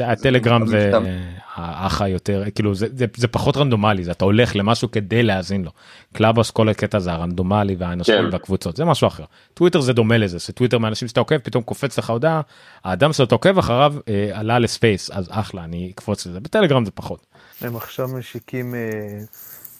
הטלגרם 0.01 0.67
זה. 0.67 0.91
אה, 0.95 1.37
האח 1.55 2.03
היותר 2.03 2.43
כאילו 2.55 2.75
זה, 2.75 2.87
זה, 2.97 3.07
זה 3.17 3.29
פחות 3.29 3.57
רנדומלי 3.57 4.05
זה 4.05 4.11
אתה 4.11 4.25
הולך 4.25 4.57
למשהו 4.57 4.91
כדי 4.91 5.23
להאזין 5.23 5.65
לו. 5.65 5.71
Clubhouse 6.13 6.51
כל 6.51 6.69
הקטע 6.69 6.99
זה 6.99 7.13
הרנדומלי 7.13 7.77
והאנשים 7.79 8.15
כן. 8.15 8.29
והקבוצות 8.33 8.77
זה 8.77 8.85
משהו 8.85 9.09
אחר. 9.09 9.25
טוויטר 9.55 9.81
זה 9.81 9.93
דומה 9.93 10.19
לזה 10.19 10.39
שטוויטר 10.39 10.79
מאנשים 10.79 11.09
שאתה 11.09 11.21
עוקב 11.21 11.39
פתאום 11.39 11.63
קופץ 11.63 11.99
לך 11.99 12.11
הודעה 12.11 12.41
האדם 12.85 13.13
שאתה 13.13 13.35
עוקב 13.35 13.59
אחריו 13.59 13.95
אה, 14.09 14.31
עלה 14.33 14.59
לספייס 14.59 15.11
אז 15.11 15.29
אחלה 15.31 15.65
אני 15.65 15.91
אקפוץ 15.95 16.27
לזה 16.27 16.41
בטלגרם 16.41 16.85
זה 16.85 16.91
פחות. 16.91 17.27
הם 17.61 17.77
עכשיו 17.77 18.09
משיקים 18.09 18.75
אה, 18.75 18.81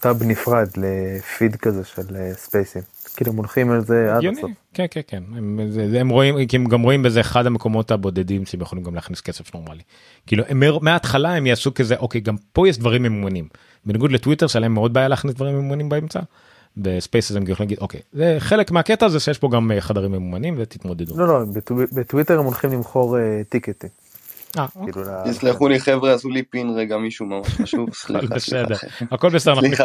טאב 0.01 0.23
נפרד 0.23 0.69
לפיד 0.77 1.57
כזה 1.57 1.85
של 1.85 2.17
אה, 2.17 2.35
ספייסים. 2.35 2.83
כאילו 3.17 3.33
הם 3.33 3.37
הולכים 3.37 3.71
על 3.71 3.81
זה 3.81 4.15
עד. 4.17 4.25
הסוף. 4.25 4.51
כן 4.75 4.87
כן 4.91 5.01
כן 5.07 5.23
הם, 5.37 5.61
זה, 5.71 5.91
זה, 5.91 6.01
הם 6.01 6.09
רואים 6.09 6.47
כי 6.47 6.57
הם 6.57 6.65
גם 6.65 6.83
רואים 6.83 7.03
בזה 7.03 7.21
אחד 7.21 7.47
המקומות 7.47 7.91
הבודדים 7.91 8.47
שהם 8.47 8.61
יכולים 8.61 8.85
גם 8.85 8.95
להכניס 8.95 9.21
כסף 9.21 9.55
נורמלי. 9.55 9.83
כאילו 10.27 10.45
הם 10.49 10.63
מההתחלה 10.83 11.35
הם 11.35 11.47
יעשו 11.47 11.75
כזה 11.75 11.97
אוקיי 11.97 12.21
גם 12.21 12.37
פה 12.53 12.69
יש 12.69 12.79
דברים 12.79 13.03
ממומנים 13.03 13.49
בניגוד 13.85 14.13
לטוויטר 14.13 14.47
שלהם 14.47 14.75
מאוד 14.75 14.93
בעיה 14.93 15.09
להכניס 15.09 15.35
דברים 15.35 15.55
ממומנים 15.59 15.89
באמצע. 15.89 16.21
ב 16.77 16.85
Spaces 16.85 17.37
הם 17.37 17.43
יכולים 17.43 17.57
להגיד 17.69 17.79
אוקיי 17.81 18.01
זה 18.13 18.37
חלק 18.39 18.71
מהקטע 18.71 19.07
הזה 19.07 19.21
שיש 19.21 19.39
פה 19.39 19.49
גם 19.53 19.73
אה, 19.73 19.81
חדרים 19.81 20.13
ממומנים 20.13 20.55
ותתמודדו. 20.59 21.19
לא 21.19 21.27
לא 21.29 21.45
בטו- 21.55 21.75
בטוויטר 21.93 22.39
הם 22.39 22.45
הולכים 22.45 22.71
למכור 22.73 23.19
אה, 23.19 23.41
טיקטים. 23.49 23.91
אה, 24.59 24.67
כאילו 24.85 25.03
תסלחו 25.25 25.69
לי 25.69 25.81
חבר'ה 25.81 26.15
עשו 26.15 26.31
לי 26.31 26.43
ping 26.43 26.71
רגע 26.77 26.97
מישהו 26.97 27.27
ממש 27.27 27.47
חשוב. 27.49 27.89
סליחה, 27.95 28.39
סליחה. 28.39 28.87
הכל 29.11 29.31
בסדר 29.31 29.53
אנחנו 29.53 29.69
סליחה, 29.69 29.85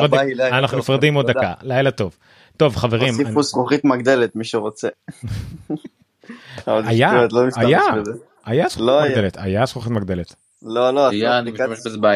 נפרדים- 0.77 1.13
עוד. 1.15 1.27
דקה 1.31 1.53
לילה 1.61 1.91
טוב. 1.91 2.17
טוב 2.57 2.75
חברים 2.75 3.13
אני- 3.13 3.23
הוסיפו 3.23 3.43
זכוכית 3.43 3.85
מגדלת 3.85 4.35
מי 4.35 4.43
שרוצה. 4.43 4.87
היה 6.67 7.09
שטויות, 7.09 7.33
לא 7.33 7.39
היה 7.55 7.81
בזה. 8.01 8.11
היה 8.45 8.67
זכוכית 8.69 8.87
לא. 8.87 9.01
מגדלת 9.09 9.37
היה 9.37 9.65
זכוכית 9.65 9.91
מגדלת 9.91 10.35
לא 10.61 10.93
לא. 10.93 11.09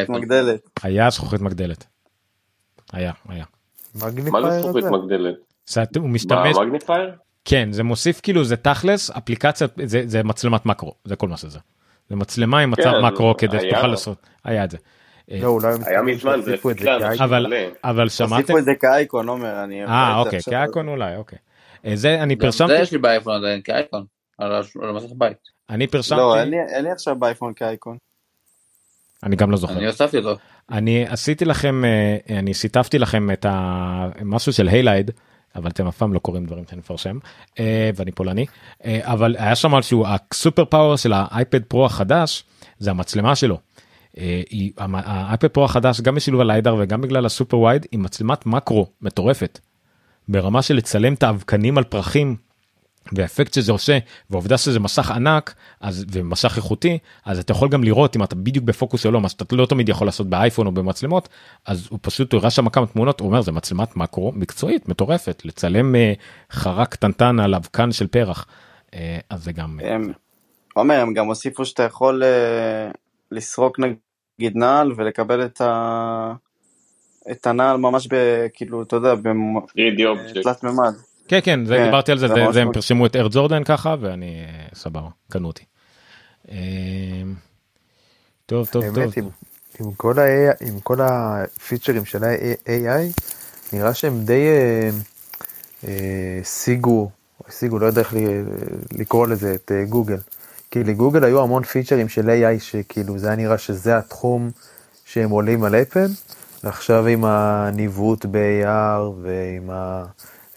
מגדלת. 0.08 0.60
היה 0.82 1.10
זכוכית 1.10 1.40
מגדלת. 1.40 1.84
היה 2.92 3.12
היה. 3.28 3.44
מה 3.94 4.10
זה 4.10 4.60
זכוכית. 4.60 4.84
מגדלת? 4.84 5.34
הוא 5.96 6.08
משתמש 6.08 6.56
במגניפייר? 6.56 7.10
כן 7.44 7.72
זה 7.72 7.82
מוסיף 7.82 8.20
כאילו 8.22 8.44
זה 8.44 8.56
תכלס 8.56 9.10
אפליקציה 9.10 9.66
זה, 9.84 10.02
זה 10.06 10.22
מצלמת 10.22 10.66
מקרו 10.66 10.94
זה 11.04 11.16
כל 11.16 11.28
מה 11.28 11.36
שזה. 11.36 11.58
זה 12.10 12.16
מצלמה 12.16 12.58
עם 12.60 12.70
מצב 12.70 12.82
כן, 12.82 13.04
מקרו 13.04 13.34
כדי. 13.38 13.58
שתוכל 13.70 13.86
לעשות 13.86 14.18
היה 14.44 14.64
את 14.64 14.70
זה. 14.70 14.76
אה, 15.30 15.38
לא 15.42 15.46
אולי 15.46 15.68
היה 15.86 16.02
מזמן, 16.02 16.40
זה. 16.42 16.56
אבל. 17.24 17.46
אבל 17.84 18.08
שמעתם 18.08 18.34
הוסיפו 18.34 18.58
את 18.58 18.64
זה 18.64 18.74
כאייקון 18.74 19.28
עומר 19.28 19.64
אני. 19.64 19.84
אה 19.84 20.18
אוקיי. 20.18 20.40
כאייקון 20.42 20.88
אולי 20.88 21.16
אוקיי. 21.16 21.38
אה, 21.86 21.96
זה 21.96 22.22
אני 22.22 22.34
גם 22.34 22.40
פרשמתי 22.40 22.76
זה 22.76 22.82
יש 22.82 22.92
לי 22.92 22.98
באייפון 22.98 23.34
עדיין 23.34 23.60
כאייקון. 23.62 24.04
על 24.38 24.52
המסך 24.82 25.12
בית. 25.16 25.36
אני 25.70 25.86
לא 25.86 25.90
פרשמתי 25.90 26.20
לי- 26.50 26.56
אין 26.74 26.84
לי 26.84 26.90
עכשיו 26.90 27.16
באייפון 27.16 27.52
כאייקון. 27.54 27.96
אני 29.22 29.36
גם 29.36 29.50
לא 29.50 29.56
זוכר 29.56 29.76
אני 29.76 29.86
הוספתי 29.86 30.18
אותו. 30.18 30.36
אני 30.70 31.06
עשיתי 31.08 31.44
לכם 31.44 31.84
אה, 31.84 32.38
אני 32.38 32.54
שיתפתי 32.54 32.98
לכם 32.98 33.30
את 33.30 33.46
המשהו 33.48 34.52
של 34.52 34.68
היילייד 34.68 35.10
אבל 35.56 35.70
אתם 35.70 35.86
אף 35.86 35.96
פעם 35.96 36.12
לא 36.12 36.18
קוראים 36.18 36.46
דברים 36.46 36.64
שאני 36.70 36.78
מפרשם 36.78 37.18
ואני 37.96 38.12
פולני 38.12 38.46
אבל 38.84 39.36
היה 39.38 39.54
שם 39.54 39.70
משהו 39.70 40.04
הסופר 40.06 40.64
פאוור 40.64 40.96
של 40.96 41.12
האייפד 41.14 41.64
פרו 41.64 41.86
החדש 41.86 42.44
זה 42.78 42.90
המצלמה 42.90 43.36
שלו. 43.36 43.58
אה, 44.18 44.42
היא- 44.50 44.72
האייפד 44.78 45.48
פרו 45.48 45.64
החדש 45.64 46.00
גם 46.00 46.14
בשילוב 46.14 46.40
הליידר 46.40 46.76
וגם 46.78 47.00
בגלל 47.00 47.26
הסופר 47.26 47.58
וייד 47.58 47.86
עם 47.92 48.02
מצלמת 48.02 48.46
מקרו 48.46 48.86
מטורפת. 49.02 49.58
ברמה 50.28 50.62
של 50.62 50.76
לצלם 50.76 51.14
את 51.14 51.22
האבקנים 51.22 51.78
על 51.78 51.84
פרחים 51.84 52.36
והאפקט 53.12 53.54
שזה 53.54 53.72
עושה 53.72 53.98
והעובדה 54.30 54.58
שזה 54.58 54.80
מסך 54.80 55.10
ענק 55.10 55.54
אז 55.80 56.04
ומסך 56.12 56.56
איכותי 56.56 56.98
אז 57.24 57.38
אתה 57.38 57.52
יכול 57.52 57.68
גם 57.68 57.84
לראות 57.84 58.16
אם 58.16 58.22
אתה 58.22 58.34
בדיוק 58.36 58.64
בפוקוס 58.64 59.06
או 59.06 59.10
לא 59.10 59.20
מה 59.20 59.28
שאתה 59.28 59.56
לא 59.56 59.66
תמיד 59.66 59.88
יכול 59.88 60.06
לעשות 60.06 60.26
באייפון 60.26 60.66
או 60.66 60.72
במצלמות 60.72 61.28
אז 61.66 61.86
הוא 61.90 61.98
פשוט 62.02 62.34
הראה 62.34 62.50
שם 62.50 62.68
כמה 62.68 62.86
תמונות 62.86 63.20
הוא 63.20 63.28
אומר 63.28 63.40
זה 63.42 63.52
מצלמת 63.52 63.96
מקרו 63.96 64.32
מקצועית 64.34 64.88
מטורפת 64.88 65.42
לצלם 65.44 65.94
אה, 65.94 66.12
חרה 66.50 66.86
קטנטן 66.86 67.40
על 67.40 67.54
אבקן 67.54 67.92
של 67.92 68.06
פרח 68.06 68.46
אה, 68.94 69.18
אז 69.30 69.44
זה 69.44 69.52
גם 69.52 69.80
אה, 69.82 69.94
הם, 69.94 70.12
עומר, 70.74 71.00
הם 71.00 71.12
גם 71.14 71.26
הוסיפו 71.26 71.64
שאתה 71.64 71.82
יכול 71.82 72.22
אה, 72.24 72.90
לסרוק 73.32 73.78
נגיד 73.78 73.96
נעל 74.40 74.92
ולקבל 74.96 75.44
את, 75.44 75.60
ה... 75.60 76.32
את 77.30 77.46
הנעל 77.46 77.76
ממש 77.76 78.08
ב... 78.10 78.14
כאילו, 78.54 78.82
אתה 78.82 78.96
יודע, 78.96 79.14
בתלת 79.14 80.62
מימד. 80.64 80.94
כן 81.28 81.38
כן 81.44 81.64
זה 81.64 81.76
כן, 81.76 81.84
דיברתי 81.84 82.12
על 82.12 82.18
זה 82.18 82.28
זה 82.28 82.34
זה- 82.52 82.62
הם. 82.62 82.72
פרסמו 82.72 83.06
את 83.06 83.16
אר 83.16 83.28
ג'ורדן 83.30 83.64
ככה 83.64 83.94
ואני 84.00 84.44
אה, 84.48 84.66
סבבה 84.74 85.08
קנו 85.32 85.46
אותי. 85.48 85.64
אה, 86.50 86.56
טוב 88.46 88.66
טוב 88.66 88.84
טוב. 88.94 89.12
עם, 89.16 89.28
עם, 89.80 89.92
כל 89.96 90.18
ה- 90.18 90.50
עם 90.68 90.80
כל 90.80 90.96
הפיצ'רים 91.00 92.04
של 92.04 92.24
ה-AI, 92.24 93.20
נראה 93.72 93.94
שהם 93.94 94.24
די 94.24 94.46
אה, 94.48 94.90
אה, 95.88 96.40
שיגו, 96.44 97.10
השיגו, 97.48 97.78
לא 97.78 97.86
יודע 97.86 98.00
איך 98.00 98.14
לקרוא 98.92 99.26
לזה, 99.26 99.54
את 99.54 99.72
אה, 99.74 99.84
גוגל. 99.84 100.18
כי 100.70 100.84
לגוגל 100.84 101.24
היו 101.24 101.42
המון 101.42 101.62
פיצ'רים 101.62 102.08
של 102.08 102.30
AI 102.30 102.60
שכאילו 102.60 103.18
זה 103.18 103.26
היה 103.26 103.36
נראה 103.36 103.58
שזה 103.58 103.98
התחום 103.98 104.50
שהם 105.04 105.30
עולים 105.30 105.64
על 105.64 105.74
אפל, 105.74 106.06
ועכשיו 106.64 107.06
עם 107.06 107.24
הניווט 107.24 108.26
ב-AR 108.30 109.00
ועם 109.22 109.70
ה... 109.70 110.04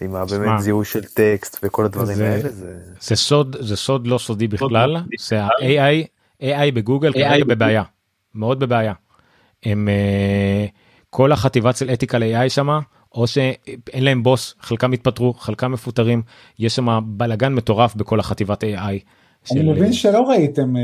עם 0.00 0.14
ה- 0.14 0.28
שמע, 0.28 0.38
באמת 0.38 0.60
זיהוי 0.60 0.84
של 0.84 1.04
טקסט 1.04 1.58
וכל 1.62 1.84
הדברים 1.84 2.16
זה- 2.16 2.30
האלה, 2.32 2.48
זה... 2.48 2.76
זה 3.00 3.16
סוד 3.16 3.56
זה 3.60 3.76
סוד 3.76 4.06
לא 4.06 4.18
סודי 4.18 4.48
בכלל 4.48 4.96
זה 5.28 5.42
ה-AI 5.42 6.06
AI 6.42 6.72
בגוגל 6.74 7.10
AI 7.10 7.14
כרגע. 7.14 7.44
בבעיה 7.44 7.82
מאוד 8.34 8.60
בבעיה. 8.60 8.92
הם 9.62 9.88
אה, 9.88 10.66
כל 11.10 11.32
החטיבה 11.32 11.72
של 11.72 11.90
אתיקל 11.90 12.22
AI 12.22 12.48
שמה 12.48 12.80
או 13.14 13.26
שאין 13.26 13.56
להם 14.04 14.22
בוס 14.22 14.54
חלקם 14.60 14.92
התפטרו 14.92 15.34
חלקם 15.34 15.72
מפוטרים 15.72 16.22
יש 16.58 16.76
שם 16.76 17.00
בלאגן 17.06 17.54
מטורף 17.54 17.94
בכל 17.94 18.20
החטיבת 18.20 18.64
AI. 18.64 18.98
אני 19.52 19.60
של- 19.60 19.66
מבין 19.66 19.92
שלא 19.92 20.28
ראיתם 20.28 20.76
אה, 20.76 20.82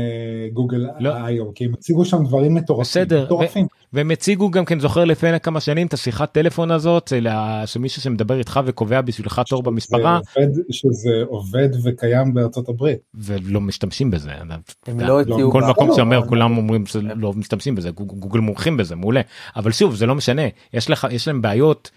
גוגל 0.53 0.85
איו, 0.99 1.53
כי 1.53 1.65
הם 1.65 1.73
הציגו 1.73 2.05
שם 2.05 2.23
דברים 2.25 2.55
מטורפים. 2.55 2.81
בסדר, 3.03 3.23
מטורפים. 3.25 3.63
ו- 3.65 3.67
והם 3.93 4.11
הציגו 4.11 4.51
גם 4.51 4.65
כן 4.65 4.79
זוכר 4.79 5.05
לפני 5.05 5.39
כמה 5.39 5.59
שנים 5.59 5.87
את 5.87 5.93
השיחת 5.93 6.31
טלפון 6.31 6.71
הזאת 6.71 7.07
של 7.07 7.27
ה- 7.27 7.63
שמישהו 7.67 8.01
שמדבר 8.01 8.37
איתך 8.39 8.59
וקובע 8.65 9.01
בשבילך 9.01 9.41
תור 9.49 9.63
במספרה 9.63 10.19
עובד, 10.35 10.47
שזה 10.71 11.09
עובד 11.27 11.69
וקיים 11.83 12.33
בארצות 12.33 12.69
הברית. 12.69 12.97
ולא 13.15 13.61
משתמשים 13.61 14.11
בזה. 14.11 14.31
הם 14.31 14.51
אתה- 14.51 15.05
לא 15.07 15.21
הוציאו- 15.21 15.51
כל 15.51 15.59
לא, 15.59 15.69
מקום 15.69 15.87
לא, 15.87 15.95
שאומר 15.95 16.17
אבל- 16.17 16.27
כולם 16.27 16.57
אומרים 16.57 16.85
שלא 16.85 17.33
משתמשים 17.33 17.75
בזה 17.75 17.91
גוג- 17.91 18.19
גוגל 18.19 18.39
מומחים 18.39 18.77
בזה 18.77 18.95
מעולה 18.95 19.21
אבל 19.55 19.71
שוב 19.71 19.95
זה 19.95 20.05
לא 20.05 20.15
משנה 20.15 20.41
יש 20.73 20.89
לך 20.89 21.07
יש 21.11 21.27
להם 21.27 21.41
בעיות 21.41 21.91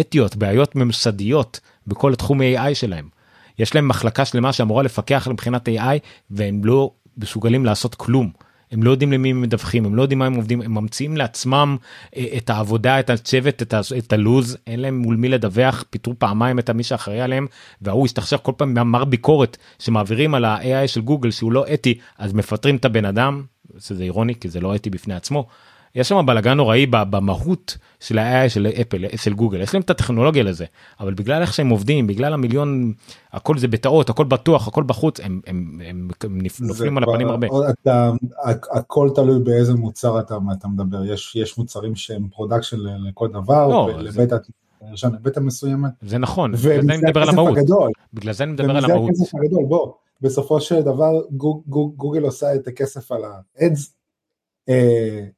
אתיות 0.00 0.36
בעיות 0.36 0.76
ממסדיות 0.76 1.60
בכל 1.86 2.14
תחום 2.14 2.40
AI 2.40 2.74
שלהם. 2.74 3.13
יש 3.58 3.74
להם 3.74 3.88
מחלקה 3.88 4.24
שלמה 4.24 4.52
שאמורה 4.52 4.82
לפקח 4.82 5.28
מבחינת 5.28 5.68
AI 5.68 5.98
והם 6.30 6.64
לא 6.64 6.90
מסוגלים 7.18 7.64
לעשות 7.64 7.94
כלום. 7.94 8.30
הם 8.72 8.82
לא 8.82 8.90
יודעים 8.90 9.12
למי 9.12 9.30
הם 9.30 9.40
מדווחים 9.40 9.84
הם 9.84 9.94
לא 9.94 10.02
יודעים 10.02 10.18
מה 10.18 10.26
הם 10.26 10.34
עובדים 10.34 10.62
הם 10.62 10.74
ממציאים 10.74 11.16
לעצמם 11.16 11.76
אה, 12.16 12.26
את 12.36 12.50
העבודה 12.50 13.00
את 13.00 13.10
הצוות 13.10 13.62
את, 13.62 13.74
ה- 13.74 13.80
את 13.98 14.12
הלוז 14.12 14.56
אין 14.66 14.80
להם 14.80 14.98
מול 14.98 15.16
מי 15.16 15.28
לדווח 15.28 15.84
פיטרו 15.90 16.14
פעמיים 16.18 16.58
את 16.58 16.70
מי 16.70 16.82
שאחראי 16.82 17.20
עליהם 17.20 17.46
וההוא 17.82 18.04
השתכשך 18.06 18.38
כל 18.42 18.52
פעם 18.56 18.74
מאמר 18.74 19.04
ביקורת 19.04 19.56
שמעבירים 19.78 20.34
על 20.34 20.44
ה-AI 20.44 20.86
של 20.86 21.00
גוגל 21.00 21.30
שהוא 21.30 21.52
לא 21.52 21.64
אתי 21.74 21.98
אז 22.18 22.32
מפטרים 22.32 22.76
את 22.76 22.84
הבן 22.84 23.04
אדם 23.04 23.42
שזה 23.78 24.02
אירוני 24.02 24.34
כי 24.34 24.48
זה 24.48 24.60
לא 24.60 24.74
אתי 24.74 24.90
בפני 24.90 25.14
עצמו. 25.14 25.46
יש 25.94 26.08
שם 26.08 26.26
בלאגן 26.26 26.52
נוראי 26.56 26.86
במהות 26.90 27.76
של 28.00 28.18
ה-AI 28.18 28.48
של 28.48 28.66
אפל 28.80 29.04
של 29.16 29.34
גוגל 29.34 29.60
יש 29.60 29.74
להם 29.74 29.82
את 29.82 29.90
הטכנולוגיה 29.90 30.42
לזה 30.42 30.64
אבל 31.00 31.14
בגלל 31.14 31.42
איך 31.42 31.54
שהם 31.54 31.68
עובדים 31.68 32.06
בגלל 32.06 32.32
המיליון 32.32 32.92
הכל 33.32 33.58
זה 33.58 33.68
בטאות 33.68 34.10
הכל 34.10 34.24
בטוח 34.24 34.68
הכל 34.68 34.82
בחוץ 34.82 35.20
הם, 35.20 35.40
הם, 35.46 35.80
הם, 35.86 36.08
הם 36.24 36.38
זה 36.48 36.64
נופלים 36.66 36.98
על 36.98 37.04
הפנים 37.04 37.28
הרבה. 37.28 37.46
אתה, 37.82 38.10
הכ- 38.44 38.78
הכל 38.78 39.10
תלוי 39.14 39.38
באיזה 39.44 39.74
מוצר 39.74 40.20
אתה, 40.20 40.38
אתה 40.58 40.68
מדבר, 40.68 41.04
יש, 41.04 41.36
יש 41.36 41.58
מוצרים 41.58 41.96
שהם 41.96 42.28
production 42.28 42.76
לכל 43.08 43.28
דבר, 43.28 43.68
לא, 43.68 43.90
ולבטא, 43.98 44.36
נרשם 44.82 45.14
לבטא 45.14 45.40
מסוימת. 45.40 45.90
זה 46.02 46.18
נכון 46.18 46.52
בגלל 46.52 46.62
זה 46.62 46.74
אני 46.74 46.96
מדבר 46.96 47.22
על 47.22 47.28
המהות 47.28 47.58
הגדול. 47.58 47.90
בגלל 48.14 48.32
זה 48.32 48.44
אני 48.44 48.52
מדבר 48.52 48.76
על 48.76 48.84
המהות. 48.84 49.10
הכסף 49.10 49.34
הגדול, 49.34 49.64
בוא, 49.68 49.92
בסופו 50.20 50.60
של 50.60 50.82
דבר 50.82 51.12
גוג, 51.30 51.62
גוג, 51.66 51.94
גוגל 51.96 52.22
עושה 52.22 52.54
את 52.54 52.66
הכסף 52.68 53.12
על 53.12 53.20
אה, 53.24 53.68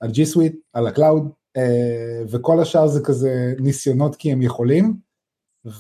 על 0.00 0.10
G 0.10 0.34
Suite, 0.34 0.56
על 0.72 0.86
ה 0.86 0.92
cloud, 0.92 1.28
אה, 1.56 1.62
וכל 2.30 2.60
השאר 2.60 2.86
זה 2.86 3.00
כזה 3.04 3.54
ניסיונות 3.58 4.16
כי 4.16 4.32
הם 4.32 4.42
יכולים, 4.42 4.94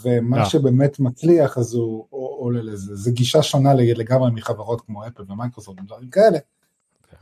ומה 0.02 0.38
אה. 0.40 0.44
שבאמת 0.46 1.00
מצליח 1.00 1.58
אז 1.58 1.74
הוא 1.74 2.06
עולה 2.10 2.62
לזה, 2.62 2.96
זה 2.96 3.10
גישה 3.10 3.42
שונה 3.42 3.74
לגמרי 3.74 4.30
מחברות 4.30 4.80
כמו 4.80 5.06
אפל 5.06 5.22
ומייקרוסופט 5.28 5.80
ודברים 5.80 6.10
כאלה. 6.10 6.38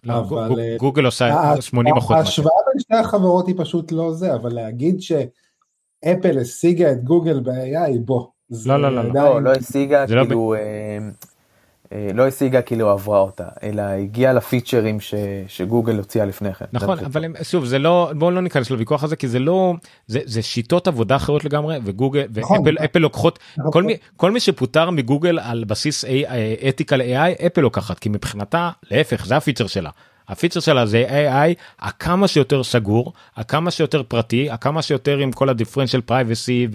לא, 0.04 0.18
אבל, 0.18 0.48
גוג- 0.48 0.58
אה, 0.58 0.76
גוגל 0.78 1.04
עושה 1.04 1.34
ה- 1.34 1.60
80 1.62 1.96
אחוז. 1.96 2.16
ההשוואה 2.16 2.54
בין 2.72 2.80
שתי 2.80 2.94
החברות 2.94 3.46
היא 3.48 3.54
פשוט 3.58 3.92
לא 3.92 4.12
זה, 4.14 4.34
אבל 4.34 4.52
להגיד 4.54 4.96
שאפל 5.00 6.38
השיגה 6.40 6.92
את 6.92 7.04
גוגל 7.04 7.40
ב-AI, 7.40 7.98
בוא. 8.04 8.26
לא, 8.66 8.82
לא, 8.82 8.94
לא, 8.94 9.04
לא. 9.04 9.12
לא, 9.14 9.42
לא 9.42 9.50
השיגה, 9.52 10.04
לא 10.08 10.24
כאילו, 10.24 10.54
אה, 10.54 10.58
אה, 10.58 10.98
לא 12.14 12.26
השיגה 12.26 12.62
כאילו 12.62 12.90
עברה 12.90 13.18
אותה, 13.18 13.44
אלא 13.62 13.82
הגיעה 13.82 14.32
לפיצ'רים 14.32 15.00
ש- 15.00 15.14
שגוגל 15.48 15.96
הוציאה 15.96 16.24
לפני 16.24 16.54
כן. 16.54 16.64
נכון 16.72 16.98
אבל 16.98 17.24
הם, 17.24 17.34
שוב 17.42 17.64
זה 17.64 17.78
לא 17.78 18.12
בואו 18.18 18.30
לא 18.30 18.42
ניכנס 18.42 18.70
לוויכוח 18.70 19.04
הזה 19.04 19.16
כי 19.16 19.28
זה 19.28 19.38
לא 19.38 19.74
זה 20.06 20.20
זה 20.24 20.42
שיטות 20.42 20.88
עבודה 20.88 21.16
אחרות 21.16 21.44
לגמרי 21.44 21.78
וגוגל 21.84 22.24
נכון. 22.36 22.58
ואפל 22.58 22.76
אפל 22.84 22.98
לוקחות 22.98 23.38
נכון. 23.58 23.72
כל 23.72 23.82
מי 23.82 23.96
כל 24.16 24.30
מי 24.30 24.40
שפוטר 24.40 24.90
מגוגל 24.90 25.38
על 25.38 25.64
בסיס 25.64 26.04
ethical 26.68 27.00
AI 27.00 27.46
אפל 27.46 27.60
לוקחת 27.60 27.98
כי 27.98 28.08
מבחינתה 28.08 28.70
להפך 28.90 29.26
זה 29.26 29.36
הפיצ'ר 29.36 29.66
שלה. 29.66 29.90
הפיצ'ר 30.28 30.60
שלה 30.60 30.86
זה 30.86 31.04
AI 31.08 31.54
הכמה 31.80 32.28
שיותר 32.28 32.64
סגור 32.64 33.12
הכמה 33.36 33.70
שיותר 33.70 34.02
פרטי 34.02 34.50
הכמה 34.50 34.82
שיותר 34.82 35.18
עם 35.18 35.32
כל 35.32 35.48
ה 35.48 35.53
differential 35.53 36.02
privacy 36.02 36.68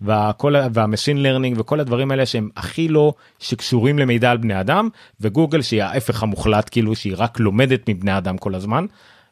והכל 0.00 0.54
וה 0.72 0.83
machine 0.83 1.22
learning 1.22 1.60
וכל 1.60 1.80
הדברים 1.80 2.10
האלה 2.10 2.26
שהם 2.26 2.48
הכי 2.56 2.88
לא 2.88 3.12
שקשורים 3.38 3.98
למידע 3.98 4.30
על 4.30 4.36
בני 4.36 4.60
אדם 4.60 4.88
וגוגל 5.20 5.62
שהיא 5.62 5.82
ההפך 5.82 6.22
המוחלט 6.22 6.68
כאילו 6.70 6.96
שהיא 6.96 7.14
רק 7.16 7.40
לומדת 7.40 7.88
מבני 7.88 8.18
אדם 8.18 8.38
כל 8.38 8.54
הזמן. 8.54 8.86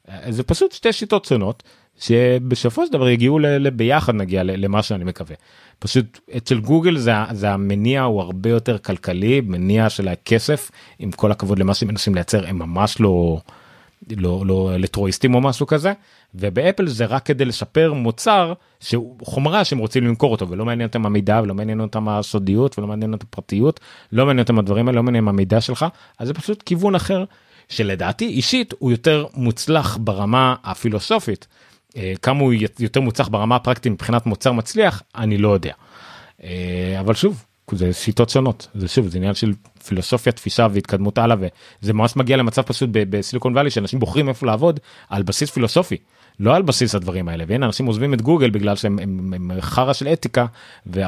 אה, 0.09 0.19
זה 0.29 0.43
פשוט 0.43 0.73
שתי 0.73 0.93
שיטות 0.93 1.25
שונות 1.25 1.63
שבסופו 1.99 2.87
של 2.87 2.93
דבר 2.93 3.09
יגיעו 3.09 3.39
ל- 3.39 3.47
ל- 3.47 3.71
ביחד 3.71 4.15
נגיע 4.15 4.43
למה 4.43 4.83
שאני 4.83 5.05
מקווה. 5.05 5.37
פשוט 5.79 6.21
אצל 6.37 6.59
גוגל 6.59 6.99
זה, 6.99 7.13
זה 7.33 7.51
המניע 7.51 8.03
הוא 8.03 8.21
הרבה 8.21 8.51
יותר 8.51 8.79
כלכלי 8.79 9.41
מניע 9.41 9.91
של 9.91 10.09
הכסף 10.09 10.71
עם 10.99 11.11
כל 11.11 11.33
הכבוד 11.33 11.59
למה 11.59 11.75
שהם 11.75 11.89
מנסים 11.89 12.15
לייצר 12.15 12.47
הם 12.47 12.59
ממש 12.59 13.01
לא 13.01 13.39
לא 14.17 14.43
לא 14.47 14.75
אלטרואיסטים 14.75 15.35
או 15.35 15.41
משהו 15.41 15.67
כזה 15.67 15.93
ובאפל 16.35 16.87
זה 16.87 17.05
רק 17.05 17.27
כדי 17.27 17.45
לשפר 17.45 17.93
מוצר 17.93 18.53
שהוא 18.81 19.17
חומרה 19.23 19.65
שהם 19.65 19.79
רוצים 19.79 20.07
למכור 20.07 20.33
אותו 20.33 20.49
ולא 20.49 20.65
מעניין 20.65 20.89
אותם 20.89 21.07
המידע 21.07 21.41
ולא 21.43 21.55
מעניין 21.55 21.81
אותם 21.81 22.09
הסודיות 22.09 22.79
ולא 22.79 22.89
מעניין 22.89 23.13
אותם 23.13 23.27
הפרטיות 23.31 23.81
לא 24.13 24.27
מעניין 24.27 24.43
אותם 24.43 24.59
הדברים 24.59 24.89
האלה 24.89 24.97
לא 24.97 25.03
מעניין 25.03 25.29
המידע 25.29 25.61
שלך 25.61 25.87
אז 26.19 26.29
זה 26.29 26.35
פשוט 26.35 26.63
כיוון 26.63 26.95
אחר 26.95 27.25
שלדעתי 27.69 28.27
אישית 28.27 28.75
הוא 28.79 28.91
יותר 28.91 29.27
מוצלח 29.35 29.99
ברמה 30.01 30.55
הפילוסופית 30.65 31.47
כמה 32.23 32.41
הוא 32.41 32.53
יותר 32.79 33.01
מוצלח 33.01 33.29
ברמה 33.29 33.57
הפרקטית 33.57 33.93
מבחינת 33.93 34.27
מוצר 34.27 34.53
מצליח 34.53 35.03
אני 35.15 35.39
לא 35.39 35.49
יודע. 35.49 35.73
אה, 36.45 36.97
אבל 37.01 37.15
שוב 37.15 37.45
זה 37.73 37.93
שיטות 37.93 38.31
שונות 38.31 38.69
זה 38.75 38.89
שוב 38.89 39.09
זה 39.09 39.19
עניין 39.19 39.35
של 39.35 39.53
פילוסופיה 39.87 40.33
תפיסה 40.33 40.67
והתקדמות 40.71 41.19
הלאה 41.19 41.37
וזה 41.83 41.93
ממש 41.93 42.17
מגיע 42.17 42.37
למצב 42.37 42.63
פשוט 42.63 42.91
בסיליקון 42.93 43.53
וואלי 43.53 43.71
שאנשים 43.71 43.99
בוחרים 43.99 44.29
איפה 44.29 44.47
לעבוד 44.47 44.81
על 45.09 45.23
בסיס 45.23 45.51
פילוסופי 45.51 45.97
לא 46.41 46.57
על 46.57 46.63
בסיס 46.63 46.95
הדברים 46.95 47.29
האלה 47.29 47.45
והנה 47.49 47.67
אנשים 47.67 47.87
עוזבים 47.87 48.15
את 48.15 48.23
גוגל 48.23 48.51
בגלל 48.51 48.77
שהם 48.77 48.99
הם, 48.99 49.33
הם 49.35 49.51
חרא 49.61 49.93
של 49.93 50.09
אתיקה 50.09 50.47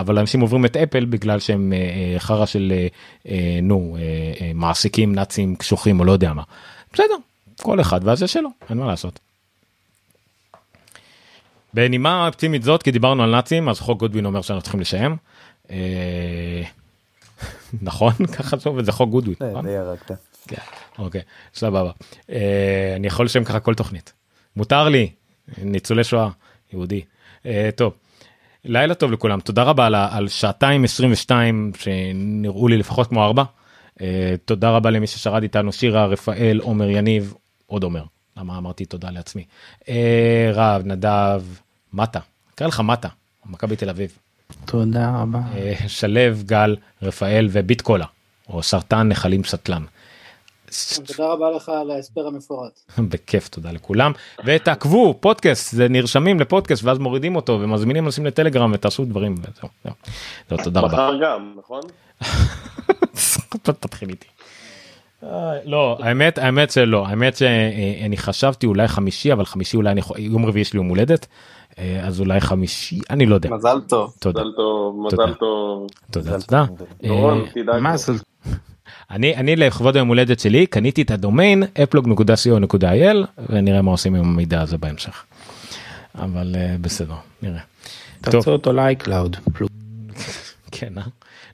אבל 0.00 0.18
אנשים 0.18 0.40
עוברים 0.40 0.64
את 0.64 0.76
אפל 0.76 1.04
בגלל 1.04 1.38
שהם 1.38 1.72
אה, 1.72 1.78
אה, 1.78 2.18
חרא 2.18 2.46
של 2.46 2.72
אה, 2.76 2.86
אה, 3.28 3.58
נו 3.62 3.96
אה, 3.98 4.02
אה, 4.40 4.50
מעסיקים 4.54 5.14
נאצים 5.14 5.56
קשוחים 5.56 6.00
או 6.00 6.04
לא 6.04 6.12
יודע 6.12 6.32
מה. 6.32 6.42
בסדר 6.92 7.14
כל 7.62 7.80
אחד 7.80 8.00
והזה 8.04 8.26
שלו 8.26 8.48
אין 8.70 8.78
מה 8.78 8.86
לעשות. 8.86 9.27
בנימה 11.78 12.26
אופטימית 12.26 12.62
זאת 12.62 12.82
כי 12.82 12.90
דיברנו 12.90 13.22
על 13.22 13.30
נאצים 13.30 13.68
אז 13.68 13.80
חוק 13.80 13.98
גודווין 13.98 14.24
אומר 14.26 14.42
שאנחנו 14.42 14.62
צריכים 14.62 14.80
לשיים. 14.80 15.16
אה, 15.70 16.62
נכון 17.82 18.12
ככה 18.38 18.56
זה 18.56 18.68
עובד 18.68 18.84
זה 18.84 18.92
חוק 18.92 19.10
גודווין. 19.10 19.36
די- 19.40 19.46
נכון? 19.50 19.66
הרגת. 19.66 20.10
כן, 20.48 20.56
אוקיי 20.98 21.20
סבבה 21.54 21.90
אה, 22.30 22.92
אני 22.96 23.06
יכול 23.06 23.26
לשם 23.26 23.44
ככה 23.44 23.60
כל 23.60 23.74
תוכנית 23.74 24.12
מותר 24.56 24.88
לי, 24.88 25.10
ניצולי 25.58 26.04
שואה, 26.04 26.28
יהודי. 26.72 27.02
אה, 27.46 27.70
טוב, 27.76 27.92
לילה 28.64 28.94
טוב 28.94 29.12
לכולם, 29.12 29.40
תודה 29.40 29.62
רבה 29.62 29.86
על, 30.10 30.28
שעתיים 30.28 30.84
22 30.84 31.72
שנראו 31.78 32.68
לי 32.68 32.76
לפחות 32.76 33.06
כמו 33.08 33.24
ארבע. 33.24 33.44
אה, 34.00 34.34
תודה 34.44 34.70
רבה 34.70 34.90
למי 34.90 35.06
ששרד 35.06 35.42
איתנו, 35.42 35.72
שירה, 35.72 36.06
רפאל, 36.06 36.60
עומר, 36.62 36.88
יניב, 36.90 37.34
עוד 37.66 37.82
עומר. 37.84 38.04
למה 38.36 38.58
אמרתי 38.58 38.84
תודה 38.84 39.10
לעצמי. 39.10 39.44
אה, 39.88 40.50
רב, 40.54 40.82
נדב, 40.84 41.42
מטה, 41.92 42.20
נקרא 42.52 42.66
לך 42.66 42.80
מטה, 42.80 43.08
מכבי 43.46 43.76
תל 43.76 43.90
אביב. 43.90 44.18
תודה 44.64 45.20
רבה. 45.22 45.38
אה, 45.56 45.74
שלו, 45.88 46.20
גל, 46.46 46.76
רפאל 47.02 47.48
וביט 47.50 47.80
קולה, 47.80 48.06
או 48.48 48.62
סרטן 48.62 49.08
נחלים 49.08 49.44
סטלן. 49.44 49.84
תודה 51.06 51.32
רבה 51.32 51.50
לך 51.50 51.68
על 51.68 51.90
ההסבר 51.90 52.26
המפורט. 52.26 52.80
בכיף 53.10 53.48
תודה 53.48 53.72
לכולם 53.72 54.12
ותעקבו 54.44 55.14
פודקאסט 55.20 55.74
זה 55.74 55.88
נרשמים 55.88 56.40
לפודקאסט 56.40 56.84
ואז 56.84 56.98
מורידים 56.98 57.36
אותו 57.36 57.58
ומזמינים 57.60 58.06
אנשים 58.06 58.26
לטלגרם 58.26 58.70
ותעשו 58.74 59.04
דברים 59.04 59.34
וזהו. 59.34 59.68
זהו. 59.84 59.94
זהו, 60.48 60.58
תודה 60.64 60.80
רבה. 60.80 60.92
מחר 60.92 61.12
גם, 61.22 61.54
נכון? 61.58 61.80
תתחיל 63.80 64.08
איתי. 64.08 64.26
אה, 65.24 65.52
לא 65.64 65.98
האמת 66.02 66.38
האמת 66.38 66.70
שלא 66.70 67.06
האמת 67.06 67.36
שאני 67.36 68.16
חשבתי 68.16 68.66
אולי 68.66 68.88
חמישי 68.88 69.32
אבל 69.32 69.44
חמישי 69.44 69.76
אולי 69.76 69.90
אני 69.90 70.00
יכול- 70.00 70.18
יום 70.18 70.46
רביעי 70.46 70.60
יש 70.60 70.72
לי 70.72 70.76
יום 70.76 70.88
הולדת 70.88 71.26
אז 72.02 72.20
אולי 72.20 72.40
חמישי 72.40 73.00
אני 73.10 73.26
לא 73.26 73.34
יודע. 73.34 73.50
מזל 73.50 73.80
טוב. 73.88 74.14
תודה. 74.20 74.40
מזל 74.40 74.52
טוב, 74.54 75.86
תודה. 76.10 76.36
מזל 76.36 76.46
טוב. 76.46 76.78
תודה 77.52 77.72
אה, 77.72 77.78
אני 79.10 79.36
אני 79.36 79.56
לכבוד 79.56 79.96
היום 79.96 80.08
הולדת 80.08 80.40
שלי 80.40 80.66
קניתי 80.66 81.02
את 81.02 81.10
הדומיין 81.10 81.62
אפלוג.co.il 81.82 83.26
ונראה 83.48 83.82
מה 83.82 83.90
עושים 83.90 84.14
עם 84.14 84.24
המידע 84.24 84.60
הזה 84.60 84.78
בהמשך. 84.78 85.24
אבל 86.14 86.54
אה, 86.58 86.76
בסדר 86.80 87.14
נראה. 87.42 87.60
תעשו 88.20 88.50
אותו 88.50 88.72
ל 88.72 88.80
iCloud. 88.80 89.36
כן, 90.70 90.98
אה? 90.98 91.02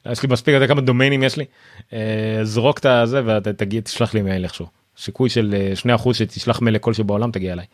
לא, 0.07 0.13
יש 0.13 0.23
לי 0.23 0.29
מספיק, 0.33 0.49
אתה 0.49 0.57
יודע 0.65 0.75
כמה 0.75 0.81
דומיינים 0.81 1.23
יש 1.23 1.37
לי? 1.37 1.45
אה, 1.93 2.41
זרוק 2.43 2.79
את 2.79 2.87
הזה 2.87 3.23
ותגיד, 3.27 3.83
תשלח 3.83 4.15
לי 4.15 4.23
מייל 4.23 4.45
איכשהו. 4.45 4.84
סיכוי 4.99 5.31
של 5.31 5.55
אה, 5.87 5.97
2% 5.97 6.15
שתשלח 6.15 6.61
מייל 6.61 6.75
לכל 6.75 6.93
שבעולם 6.93 7.31
תגיע 7.31 7.53
אליי. 7.53 7.67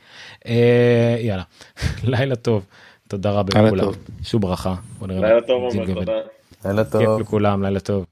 אה, 0.47 1.17
יאללה, 1.21 1.43
לילה 2.05 2.37
טוב, 2.37 2.67
תודה 3.09 3.31
רבה 3.31 3.53
לילה 3.55 3.67
לכולם. 3.67 3.85
טוב. 3.85 3.97
שוב 4.23 4.43
ברכה. 4.43 4.75
לילה 5.09 5.41
טוב. 5.41 5.73
לילה 6.65 6.85
כיף 6.85 6.93
טוב. 6.93 7.21
לכולם, 7.21 7.63
לילה 7.63 7.81
טוב. 7.81 8.05